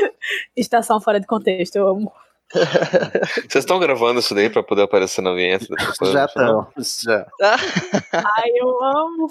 Estação 0.56 1.00
fora 1.00 1.20
de 1.20 1.26
contexto, 1.26 1.76
eu 1.76 1.88
amo. 1.88 2.12
Vocês 3.48 3.62
estão 3.62 3.78
gravando 3.78 4.18
isso 4.18 4.34
daí 4.34 4.50
pra 4.50 4.62
poder 4.62 4.82
aparecer 4.82 5.22
na 5.22 5.32
vinheta? 5.32 5.66
Já 6.02 6.24
estão, 6.24 6.66
já. 7.04 7.26
Ai, 8.12 8.50
eu 8.56 8.68
amo. 8.82 9.28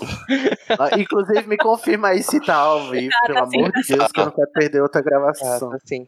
Ah, 0.79 0.97
Inclusive, 0.97 1.45
me 1.47 1.57
confirma 1.57 2.09
aí 2.09 2.23
se 2.23 2.39
tá 2.39 2.55
ao 2.55 2.89
vivo, 2.89 3.11
Tá, 3.11 3.27
pelo 3.27 3.39
tá 3.39 3.47
sim, 3.47 3.57
amor 3.59 3.71
tá 3.73 3.81
de 3.81 3.87
Deus, 3.97 4.11
que 4.11 4.19
eu 4.21 4.25
não 4.25 4.31
quero 4.31 4.51
perder 4.53 4.81
outra 4.81 5.01
gravação. 5.01 5.71
Ah, 5.73 5.77
sim. 5.85 6.07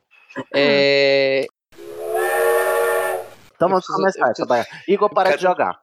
É, 0.56 1.46
Então 3.56 3.68
vamos 3.70 3.86
preciso- 3.86 3.98
começar, 3.98 4.26
preciso-. 4.34 4.82
Igor, 4.88 5.10
para 5.10 5.30
Quero- 5.32 5.38
de 5.38 5.44
jogar. 5.44 5.80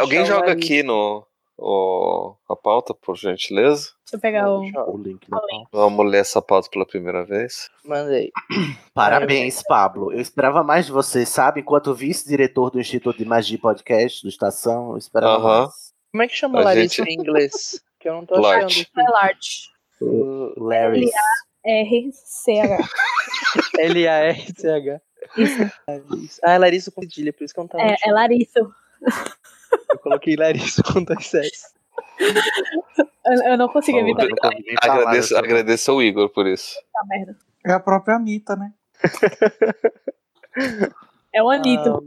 Alguém, 0.00 0.24
joga 0.24 0.46
uma- 0.46 0.52
aqui 0.54 0.82
no 0.82 1.24
o- 1.58 2.34
a 2.48 2.56
pauta, 2.56 2.94
por 2.94 3.16
gentileza? 3.16 3.90
Deixa 4.04 4.14
eu 4.16 4.20
pegar 4.20 4.50
o. 4.50 4.60
O 4.92 4.96
link 4.98 5.28
pauta. 5.28 5.46
Vamos 5.72 6.10
ler 6.10 6.18
essa 6.20 6.40
pauta 6.42 6.68
pela 6.70 6.86
primeira 6.86 7.24
vez. 7.24 7.68
Mandei. 7.84 8.30
Parabéns, 8.94 9.62
Pablo. 9.62 10.12
Eu 10.12 10.20
esperava 10.20 10.62
mais 10.62 10.86
de 10.86 10.92
você, 10.92 11.24
sabe? 11.26 11.60
Enquanto 11.60 11.94
vice-diretor 11.94 12.70
do 12.70 12.80
Instituto 12.80 13.18
de 13.18 13.24
Magia 13.24 13.58
Podcast, 13.58 14.22
do 14.22 14.28
Estação, 14.28 14.92
eu 14.92 14.96
esperava 14.98 15.34
Aham. 15.36 15.60
mais. 15.62 15.92
Como 16.10 16.22
é 16.22 16.28
que 16.28 16.34
chama 16.36 16.60
A 16.60 16.64
Larissa 16.64 17.04
gente- 17.04 17.08
em 17.14 17.14
inglês? 17.20 17.80
Que 17.98 18.08
eu 18.08 18.14
não 18.14 18.26
tô 18.26 18.38
Lart. 18.40 18.64
achando. 18.64 18.86
Lart. 19.12 19.46
O 20.00 20.52
Larry. 20.64 21.08
R-C-H. 21.64 22.88
L-A-R-C-H. 23.78 25.00
Larissa. 25.88 26.40
Ah, 26.44 26.52
é 26.52 26.58
Larissa 26.58 26.90
com 26.90 27.00
cedilha, 27.02 27.32
por 27.32 27.44
isso 27.44 27.54
que 27.54 27.60
eu 27.60 27.64
não 27.64 27.68
tava 27.68 27.84
É, 27.84 27.96
é. 28.04 28.12
Larissa. 28.12 28.60
Eu 29.90 29.98
coloquei 29.98 30.36
Larissa 30.36 30.82
com 30.82 31.02
dois 31.02 31.26
S's. 31.34 31.72
Eu, 33.24 33.42
eu 33.52 33.58
não 33.58 33.68
consigo 33.68 33.98
Oh, 33.98 34.00
evitar 34.00 34.24
eu 34.24 34.36
falar 34.40 34.54
Agradeço, 35.00 35.36
agradeço 35.36 35.90
ao 35.90 36.02
Igor 36.02 36.28
por 36.30 36.46
isso. 36.46 36.76
essa 36.78 37.06
merda. 37.06 37.36
É 37.64 37.72
a 37.72 37.80
própria 37.80 38.16
Anitta, 38.16 38.56
né? 38.56 38.72
É 41.32 41.42
o 41.42 41.48
Anitta. 41.50 41.98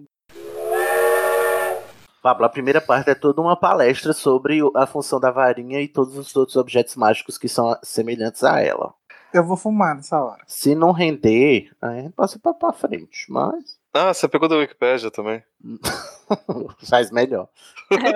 Pablo, 2.22 2.46
a 2.46 2.50
primeira 2.50 2.82
parte 2.82 3.10
é 3.12 3.16
toda 3.16 3.40
uma 3.42 3.56
palestra 3.56 4.12
sobre 4.12 4.60
a 4.76 4.86
função 4.88 5.20
da 5.20 5.30
varinha 5.32 5.80
e 5.82 5.88
todos 5.88 6.18
os 6.18 6.36
outros 6.36 6.56
objetos 6.58 6.96
mágicos 6.96 7.38
que 7.38 7.48
são 7.48 7.78
semelhantes 7.84 8.44
a 8.44 8.60
ela. 8.62 8.94
Eu 9.34 9.44
vou 9.44 9.56
fumar 9.58 9.96
nessa 9.96 10.20
hora. 10.24 10.42
Se 10.48 10.74
não 10.74 10.92
render, 10.92 11.70
aí 11.82 12.00
a 12.00 12.02
gente 12.04 12.14
passa 12.14 12.40
pra, 12.40 12.54
pra 12.54 12.74
frente, 12.74 13.26
mas 13.30 13.78
Ah, 13.98 14.14
você 14.14 14.28
pegou 14.28 14.50
da 14.50 14.58
Wikipédia 14.58 15.10
também. 15.10 15.42
faz 16.90 17.12
melhor. 17.12 17.48
É, 17.92 18.16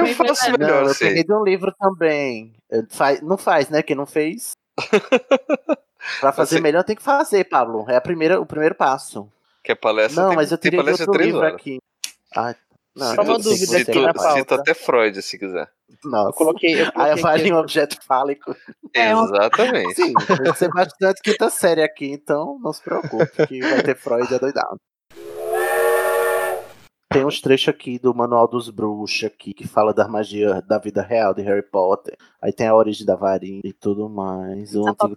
Eu 0.00 0.06
faço 0.14 0.50
Não, 0.50 0.58
melhor 0.58 0.82
eu 0.84 0.90
assim. 0.90 1.06
peguei 1.06 1.24
de 1.24 1.32
um 1.32 1.42
livro 1.42 1.74
também. 1.78 2.52
Eu- 2.70 2.86
faz- 2.90 3.22
não 3.22 3.38
faz, 3.38 3.70
né? 3.70 3.82
Quem 3.82 3.96
não 3.96 4.04
fez. 4.06 4.50
Pra 6.20 6.32
fazer 6.32 6.56
Assim- 6.56 6.62
melhor 6.62 6.84
tem 6.84 6.96
que 6.96 7.02
fazer, 7.02 7.44
Pablo. 7.44 7.86
É 7.88 7.96
a 7.96 8.00
primeira, 8.00 8.40
o 8.40 8.46
primeiro 8.46 8.74
passo. 8.74 9.26
Que 9.64 9.72
é 9.72 9.74
palestra. 9.74 10.22
não, 10.22 10.28
tem, 10.30 10.36
mas 10.36 10.52
eu 10.52 10.58
tem 10.58 10.70
tirei 10.70 10.90
outro 10.92 11.12
três 11.12 11.26
livro 11.26 11.40
horas. 11.40 11.54
aqui. 11.54 11.78
Ah, 12.36 12.54
não, 12.98 13.14
Só 13.14 13.22
eu 13.22 13.28
uma 13.28 13.38
dúvida 13.38 13.76
aqui 13.76 13.84
tem 13.92 14.02
na 14.02 14.14
fazer. 14.14 14.38
Cita 14.38 14.54
até 14.56 14.74
Freud, 14.74 15.22
se 15.22 15.38
quiser. 15.38 15.70
Nossa. 16.04 16.28
Eu 16.28 16.32
coloquei. 16.32 16.74
Eu 16.74 16.86
Aí 16.86 16.92
coloquei 16.92 17.12
a 17.12 17.16
varinha 17.16 17.52
é 17.52 17.54
um 17.54 17.58
objeto 17.58 17.98
fálico. 18.04 18.54
É 18.94 19.12
Exatamente. 19.12 19.94
Sim, 19.94 20.12
vai 20.12 20.54
ser 20.54 20.68
bastante 20.70 21.22
quinta 21.22 21.50
série 21.50 21.82
aqui, 21.82 22.06
então 22.06 22.58
não 22.60 22.72
se 22.72 22.82
preocupe, 22.82 23.46
que 23.46 23.60
vai 23.60 23.82
ter 23.82 23.96
Freud 23.96 24.34
adoidado. 24.34 24.78
Tem 27.10 27.24
uns 27.24 27.40
trechos 27.40 27.68
aqui 27.68 27.98
do 27.98 28.14
Manual 28.14 28.46
dos 28.46 28.68
Bruxos 28.68 29.24
aqui, 29.24 29.54
que 29.54 29.66
fala 29.66 29.94
da 29.94 30.06
magia 30.06 30.60
da 30.60 30.78
vida 30.78 31.00
real 31.00 31.32
de 31.32 31.40
Harry 31.40 31.62
Potter. 31.62 32.16
Aí 32.40 32.52
tem 32.52 32.66
a 32.66 32.74
origem 32.74 33.06
da 33.06 33.16
varinha 33.16 33.62
e 33.64 33.72
tudo 33.72 34.10
mais. 34.10 34.74
O 34.74 34.80
Essa 34.80 34.90
Antigo 34.90 35.16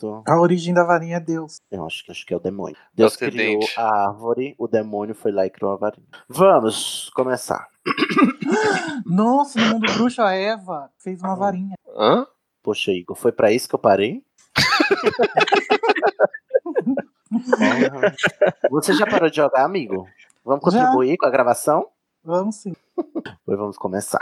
tá. 0.00 0.22
A 0.26 0.40
origem 0.40 0.72
da 0.72 0.84
varinha 0.84 1.16
é 1.16 1.20
Deus. 1.20 1.56
Eu 1.70 1.86
acho 1.86 2.04
que, 2.04 2.10
acho 2.10 2.26
que 2.26 2.32
é 2.32 2.36
o 2.36 2.40
demônio. 2.40 2.76
Deus 2.94 3.16
Dr. 3.16 3.30
criou 3.30 3.60
a 3.76 4.06
árvore, 4.08 4.54
o 4.58 4.66
demônio 4.66 5.14
foi 5.14 5.32
lá 5.32 5.46
e 5.46 5.50
criou 5.50 5.72
a 5.72 5.76
varinha. 5.76 6.06
Vamos 6.28 7.10
começar. 7.14 7.68
Nossa, 9.06 9.60
no 9.60 9.74
mundo 9.74 9.92
bruxo, 9.92 10.22
a 10.22 10.32
Eva 10.32 10.90
fez 10.98 11.20
uma 11.22 11.34
varinha. 11.34 11.74
Hã? 11.96 12.26
Poxa, 12.62 12.92
Igor, 12.92 13.16
foi 13.16 13.32
pra 13.32 13.52
isso 13.52 13.68
que 13.68 13.74
eu 13.74 13.78
parei? 13.78 14.22
Você 18.70 18.94
já 18.94 19.06
parou 19.06 19.30
de 19.30 19.36
jogar, 19.36 19.64
amigo? 19.64 20.08
Vamos 20.44 20.72
Já. 20.72 20.84
contribuir 20.84 21.16
com 21.16 21.26
a 21.26 21.30
gravação? 21.30 21.88
Vamos 22.24 22.56
sim. 22.56 22.74
Pois 23.44 23.58
vamos 23.58 23.76
começar. 23.76 24.20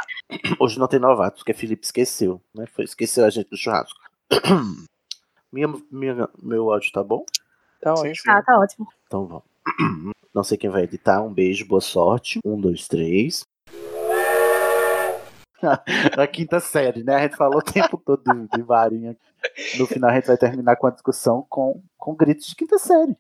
Hoje 0.58 0.78
não 0.78 0.86
tem 0.86 1.00
novatos, 1.00 1.40
porque 1.40 1.52
Felipe 1.52 1.84
esqueceu, 1.84 2.40
né? 2.54 2.66
Foi, 2.66 2.84
esqueceu 2.84 3.24
a 3.24 3.30
gente 3.30 3.50
do 3.50 3.56
churrasco. 3.56 3.98
Minha, 5.50 5.68
minha, 5.90 6.28
meu 6.42 6.70
áudio 6.70 6.92
tá 6.92 7.02
bom? 7.02 7.24
Tá 7.80 7.92
ótimo. 7.92 8.14
sim. 8.14 8.22
Ah, 8.28 8.42
tá 8.42 8.58
ótimo. 8.58 8.86
Então 9.06 9.26
vamos. 9.26 9.44
Não 10.34 10.44
sei 10.44 10.58
quem 10.58 10.68
vai 10.68 10.82
editar. 10.82 11.22
Um 11.22 11.32
beijo, 11.32 11.66
boa 11.66 11.80
sorte. 11.80 12.38
Um, 12.44 12.60
dois, 12.60 12.86
três. 12.86 13.46
a 16.16 16.26
quinta 16.26 16.60
série, 16.60 17.02
né? 17.02 17.14
A 17.14 17.22
gente 17.22 17.36
falou 17.36 17.58
o 17.58 17.62
tempo 17.62 17.96
todo 18.04 18.22
de, 18.22 18.48
de 18.56 18.62
varinha. 18.62 19.16
No 19.78 19.86
final 19.86 20.10
a 20.10 20.14
gente 20.14 20.26
vai 20.26 20.36
terminar 20.36 20.76
com 20.76 20.86
a 20.86 20.90
discussão 20.90 21.44
com, 21.48 21.82
com 21.96 22.14
gritos 22.14 22.46
de 22.46 22.54
quinta 22.54 22.78
série. 22.78 23.16